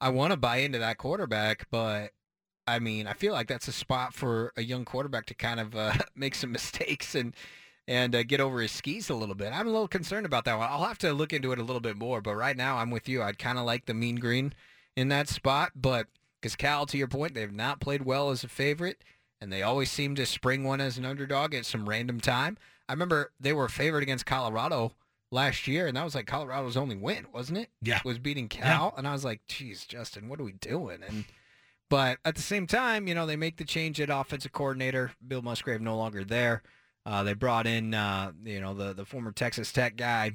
I 0.00 0.10
want 0.10 0.32
to 0.32 0.36
buy 0.36 0.58
into 0.58 0.78
that 0.78 0.98
quarterback, 0.98 1.66
but 1.70 2.12
I 2.68 2.78
mean, 2.78 3.06
I 3.06 3.14
feel 3.14 3.32
like 3.32 3.48
that's 3.48 3.68
a 3.68 3.72
spot 3.72 4.12
for 4.14 4.52
a 4.56 4.62
young 4.62 4.84
quarterback 4.84 5.26
to 5.26 5.34
kind 5.34 5.58
of 5.58 5.74
uh, 5.74 5.94
make 6.14 6.34
some 6.34 6.52
mistakes 6.52 7.14
and 7.14 7.34
and 7.86 8.14
uh, 8.14 8.22
get 8.22 8.38
over 8.38 8.60
his 8.60 8.70
skis 8.70 9.08
a 9.08 9.14
little 9.14 9.34
bit. 9.34 9.50
I'm 9.50 9.66
a 9.66 9.70
little 9.70 9.88
concerned 9.88 10.26
about 10.26 10.44
that 10.44 10.58
one. 10.58 10.68
I'll 10.70 10.84
have 10.84 10.98
to 10.98 11.14
look 11.14 11.32
into 11.32 11.52
it 11.52 11.58
a 11.58 11.62
little 11.62 11.80
bit 11.80 11.96
more, 11.96 12.20
but 12.20 12.34
right 12.34 12.56
now 12.56 12.76
I'm 12.76 12.90
with 12.90 13.08
you. 13.08 13.22
I'd 13.22 13.38
kind 13.38 13.56
of 13.58 13.64
like 13.64 13.86
the 13.86 13.94
Mean 13.94 14.16
Green 14.16 14.52
in 14.94 15.08
that 15.08 15.26
spot, 15.26 15.72
but 15.74 16.06
because 16.40 16.54
Cal, 16.54 16.84
to 16.84 16.98
your 16.98 17.08
point, 17.08 17.32
they've 17.32 17.50
not 17.50 17.80
played 17.80 18.02
well 18.02 18.28
as 18.28 18.44
a 18.44 18.48
favorite, 18.48 19.02
and 19.40 19.50
they 19.50 19.62
always 19.62 19.90
seem 19.90 20.14
to 20.16 20.26
spring 20.26 20.64
one 20.64 20.82
as 20.82 20.98
an 20.98 21.06
underdog 21.06 21.54
at 21.54 21.64
some 21.64 21.88
random 21.88 22.20
time. 22.20 22.58
I 22.88 22.92
remember 22.92 23.32
they 23.40 23.54
were 23.54 23.68
favored 23.70 24.02
against 24.02 24.26
Colorado 24.26 24.92
last 25.30 25.66
year, 25.66 25.86
and 25.86 25.96
that 25.96 26.04
was 26.04 26.14
like 26.14 26.26
Colorado's 26.26 26.76
only 26.76 26.96
win, 26.96 27.26
wasn't 27.32 27.58
it? 27.58 27.70
Yeah, 27.80 28.00
was 28.04 28.18
beating 28.18 28.48
Cal, 28.48 28.92
yeah. 28.92 28.98
and 28.98 29.08
I 29.08 29.12
was 29.12 29.24
like, 29.24 29.40
"Geez, 29.46 29.86
Justin, 29.86 30.28
what 30.28 30.40
are 30.40 30.44
we 30.44 30.52
doing?" 30.52 30.98
And 31.06 31.24
but 31.88 32.18
at 32.24 32.34
the 32.34 32.42
same 32.42 32.66
time, 32.66 33.08
you 33.08 33.14
know, 33.14 33.26
they 33.26 33.36
make 33.36 33.56
the 33.56 33.64
change 33.64 34.00
at 34.00 34.10
offensive 34.10 34.52
coordinator. 34.52 35.12
Bill 35.26 35.42
Musgrave 35.42 35.80
no 35.80 35.96
longer 35.96 36.24
there. 36.24 36.62
Uh, 37.06 37.22
they 37.22 37.32
brought 37.32 37.66
in, 37.66 37.94
uh, 37.94 38.32
you 38.44 38.60
know, 38.60 38.74
the 38.74 38.92
the 38.92 39.04
former 39.04 39.32
Texas 39.32 39.72
Tech 39.72 39.96
guy, 39.96 40.32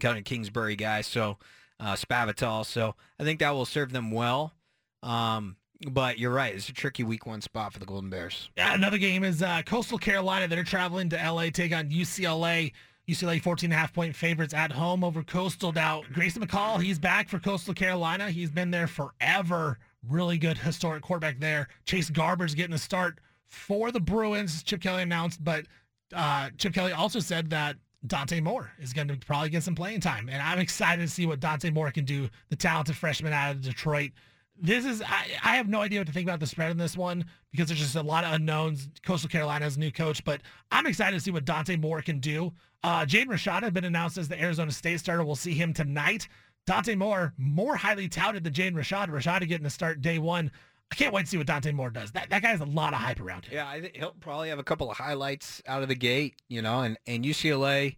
kind 0.00 0.16
of 0.16 0.24
Kingsbury 0.24 0.76
guy, 0.76 1.00
so 1.00 1.38
uh, 1.80 1.94
Spavital. 1.94 2.64
So 2.64 2.94
I 3.18 3.24
think 3.24 3.40
that 3.40 3.50
will 3.50 3.66
serve 3.66 3.92
them 3.92 4.10
well. 4.10 4.54
Um, 5.02 5.56
but 5.90 6.18
you're 6.18 6.32
right; 6.32 6.54
it's 6.54 6.68
a 6.68 6.72
tricky 6.72 7.02
Week 7.02 7.26
One 7.26 7.40
spot 7.40 7.72
for 7.72 7.80
the 7.80 7.86
Golden 7.86 8.10
Bears. 8.10 8.48
Yeah, 8.56 8.74
another 8.74 8.98
game 8.98 9.24
is 9.24 9.42
uh, 9.42 9.62
Coastal 9.66 9.98
Carolina. 9.98 10.46
They're 10.46 10.64
traveling 10.64 11.08
to 11.10 11.16
LA, 11.16 11.50
take 11.50 11.72
on 11.72 11.90
UCLA. 11.90 12.72
UCLA 13.08 13.40
14 13.40 13.68
and 13.68 13.72
a 13.72 13.76
half 13.76 13.94
point 13.94 14.14
favorites 14.14 14.52
at 14.52 14.70
home 14.70 15.02
over 15.02 15.22
Coastal. 15.22 15.72
Now, 15.72 16.02
Grayson 16.12 16.46
McCall, 16.46 16.82
he's 16.82 16.98
back 16.98 17.30
for 17.30 17.38
Coastal 17.38 17.72
Carolina. 17.72 18.30
He's 18.30 18.50
been 18.50 18.70
there 18.70 18.86
forever. 18.86 19.78
Really 20.08 20.38
good 20.38 20.58
historic 20.58 21.02
quarterback 21.02 21.40
there. 21.40 21.68
Chase 21.84 22.10
Garbers 22.10 22.54
getting 22.54 22.74
a 22.74 22.78
start 22.78 23.18
for 23.46 23.90
the 23.90 24.00
Bruins. 24.00 24.62
Chip 24.62 24.80
Kelly 24.80 25.02
announced, 25.02 25.42
but 25.42 25.66
uh, 26.14 26.50
Chip 26.58 26.74
Kelly 26.74 26.92
also 26.92 27.20
said 27.20 27.50
that 27.50 27.76
Dante 28.06 28.40
Moore 28.40 28.70
is 28.78 28.92
going 28.92 29.08
to 29.08 29.16
probably 29.16 29.50
get 29.50 29.62
some 29.62 29.74
playing 29.74 30.00
time. 30.00 30.28
And 30.28 30.40
I'm 30.40 30.58
excited 30.58 31.02
to 31.02 31.08
see 31.08 31.26
what 31.26 31.40
Dante 31.40 31.70
Moore 31.70 31.90
can 31.90 32.04
do, 32.04 32.28
the 32.48 32.56
talented 32.56 32.96
freshman 32.96 33.32
out 33.32 33.52
of 33.52 33.62
Detroit. 33.62 34.12
This 34.60 34.84
is, 34.84 35.02
I, 35.02 35.26
I 35.44 35.56
have 35.56 35.68
no 35.68 35.80
idea 35.80 36.00
what 36.00 36.06
to 36.08 36.12
think 36.12 36.28
about 36.28 36.40
the 36.40 36.46
spread 36.46 36.70
in 36.70 36.78
this 36.78 36.96
one 36.96 37.24
because 37.52 37.68
there's 37.68 37.80
just 37.80 37.94
a 37.94 38.02
lot 38.02 38.24
of 38.24 38.32
unknowns. 38.32 38.88
Coastal 39.04 39.28
Carolina's 39.28 39.78
new 39.78 39.92
coach, 39.92 40.24
but 40.24 40.40
I'm 40.70 40.86
excited 40.86 41.16
to 41.16 41.20
see 41.20 41.30
what 41.30 41.44
Dante 41.44 41.76
Moore 41.76 42.02
can 42.02 42.18
do. 42.18 42.52
Uh, 42.82 43.04
Jaden 43.04 43.26
Rashada 43.26 43.62
has 43.62 43.72
been 43.72 43.84
announced 43.84 44.18
as 44.18 44.28
the 44.28 44.40
Arizona 44.40 44.70
State 44.70 45.00
starter. 45.00 45.24
We'll 45.24 45.36
see 45.36 45.54
him 45.54 45.72
tonight. 45.72 46.28
Dante 46.68 46.94
Moore, 46.94 47.32
more 47.38 47.76
highly 47.76 48.08
touted 48.08 48.44
than 48.44 48.52
Jaden 48.52 48.74
Rashada. 48.74 49.08
Rashada 49.08 49.48
getting 49.48 49.64
to 49.64 49.70
start 49.70 50.02
day 50.02 50.18
one. 50.18 50.50
I 50.92 50.94
can't 50.94 51.12
wait 51.12 51.22
to 51.22 51.28
see 51.28 51.38
what 51.38 51.46
Dante 51.46 51.72
Moore 51.72 51.90
does. 51.90 52.12
That 52.12 52.30
that 52.30 52.42
guy 52.42 52.48
has 52.48 52.60
a 52.60 52.66
lot 52.66 52.92
of 52.92 53.00
hype 53.00 53.20
around 53.20 53.46
him. 53.46 53.54
Yeah, 53.54 53.68
I 53.68 53.80
think 53.80 53.96
he'll 53.96 54.12
probably 54.20 54.50
have 54.50 54.58
a 54.58 54.64
couple 54.64 54.90
of 54.90 54.96
highlights 54.96 55.62
out 55.66 55.82
of 55.82 55.88
the 55.88 55.94
gate, 55.94 56.34
you 56.48 56.62
know, 56.62 56.80
and, 56.80 56.98
and 57.06 57.24
UCLA, 57.24 57.96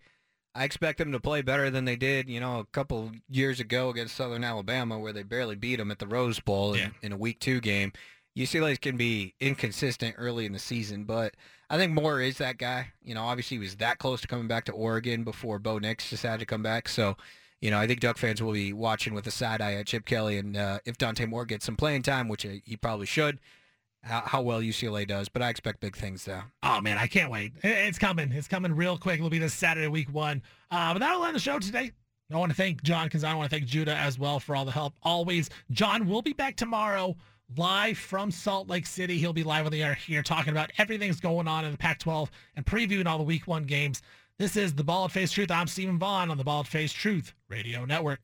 I 0.55 0.65
expect 0.65 0.99
them 0.99 1.13
to 1.13 1.21
play 1.21 1.43
better 1.43 1.71
than 1.71 1.85
they 1.85 1.97
did, 1.97 2.29
you 2.29 2.41
know, 2.41 2.61
a 2.61 2.67
couple 2.67 3.13
years 3.29 3.61
ago 3.61 3.91
against 3.91 4.17
Southern 4.17 4.45
Alabama 4.45 4.99
where 4.99 5.13
they 5.13 5.23
barely 5.23 5.57
beat 5.57 5.77
them 5.77 5.91
at 5.91 5.99
the 5.99 6.07
Rose 6.07 6.41
Bowl 6.41 6.77
yeah. 6.77 6.87
in, 6.87 6.93
in 7.03 7.13
a 7.13 7.17
week 7.17 7.39
two 7.41 7.61
game. 7.61 7.93
UCLA 8.37 8.81
can 8.81 8.97
be 8.97 9.35
inconsistent 9.41 10.15
early 10.17 10.47
in 10.47 10.53
the 10.53 10.59
season, 10.59 11.05
but 11.05 11.35
I 11.69 11.77
think 11.77 11.93
Moore 11.93 12.21
is 12.21 12.39
that 12.39 12.59
guy. 12.59 12.93
You 13.03 13.15
know, 13.15 13.23
obviously 13.23 13.57
he 13.57 13.61
was 13.61 13.77
that 13.77 13.99
close 13.99 14.21
to 14.21 14.29
coming 14.29 14.49
back 14.49 14.65
to 14.67 14.73
Oregon 14.73 15.25
before 15.25 15.59
Bo 15.59 15.79
Nix 15.79 16.09
decided 16.09 16.41
to 16.41 16.47
come 16.47 16.63
back. 16.63 16.89
So, 16.89 17.17
you 17.61 17.71
know, 17.71 17.79
I 17.79 17.87
think 17.87 18.01
Duck 18.01 18.17
fans 18.17 18.43
will 18.43 18.53
be 18.53 18.73
watching 18.73 19.15
with 19.15 19.27
a 19.27 19.31
side 19.31 19.61
eye 19.61 19.75
at 19.75 19.87
Chip 19.87 20.07
Kelly, 20.07 20.39
and 20.39 20.57
uh, 20.57 20.79
if 20.85 20.97
Dante 20.97 21.27
Moore 21.27 21.45
gets 21.45 21.67
some 21.67 21.77
playing 21.77 22.03
time, 22.03 22.29
which 22.29 22.43
he 22.43 22.77
probably 22.77 23.07
should, 23.07 23.39
how, 24.03 24.23
how, 24.25 24.41
well 24.41 24.61
UCLA 24.61 25.07
does. 25.07 25.29
But 25.29 25.43
I 25.43 25.51
expect 25.51 25.81
big 25.81 25.95
things 25.95 26.25
there. 26.25 26.45
Oh 26.63 26.81
man, 26.81 26.97
I 26.97 27.07
can't 27.07 27.31
wait! 27.31 27.53
It's 27.63 27.99
coming. 27.99 28.33
It's 28.33 28.49
coming 28.49 28.75
real 28.75 28.97
quick. 28.97 29.17
It'll 29.17 29.29
be 29.29 29.39
this 29.39 29.55
Saturday, 29.55 29.89
week 29.89 30.13
one. 30.13 30.43
Uh, 30.71 30.95
but 30.95 31.01
that'll 31.01 31.25
end 31.25 31.37
the 31.37 31.41
show 31.41 31.59
today. 31.59 31.93
I 32.33 32.37
want 32.37 32.51
to 32.51 32.57
thank 32.57 32.83
John 32.83 33.07
because 33.07 33.25
I 33.25 33.35
want 33.35 33.51
to 33.51 33.57
thank 33.57 33.69
Judah 33.69 33.95
as 33.95 34.19
well 34.19 34.39
for 34.39 34.55
all 34.55 34.65
the 34.65 34.71
help. 34.71 34.95
Always, 35.03 35.51
John 35.73 36.07
will 36.09 36.23
be 36.23 36.33
back 36.33 36.57
tomorrow 36.57 37.17
live 37.57 37.99
from 37.99 38.31
Salt 38.31 38.69
Lake 38.69 38.87
City. 38.87 39.19
He'll 39.19 39.33
be 39.33 39.43
live 39.43 39.67
on 39.67 39.73
the 39.73 39.83
air 39.83 39.95
here 39.95 40.23
talking 40.23 40.53
about 40.53 40.71
everything 40.79 41.09
that's 41.09 41.21
going 41.21 41.49
on 41.49 41.65
in 41.65 41.73
the 41.73 41.79
Pac-12 41.79 42.29
and 42.57 42.65
previewing 42.65 43.07
all 43.07 43.19
the 43.19 43.25
Week 43.25 43.47
One 43.47 43.65
games. 43.65 44.03
This 44.41 44.57
is 44.57 44.73
the 44.73 44.85
Bald 44.85 45.13
Faced 45.13 45.35
Truth. 45.35 45.51
I'm 45.51 45.67
Steven 45.67 45.99
Vaughan 45.99 46.31
on 46.31 46.39
the 46.39 46.45
Bald 46.45 46.67
Faced 46.67 46.97
Truth 46.97 47.35
Radio 47.51 47.85
Network. 47.85 48.21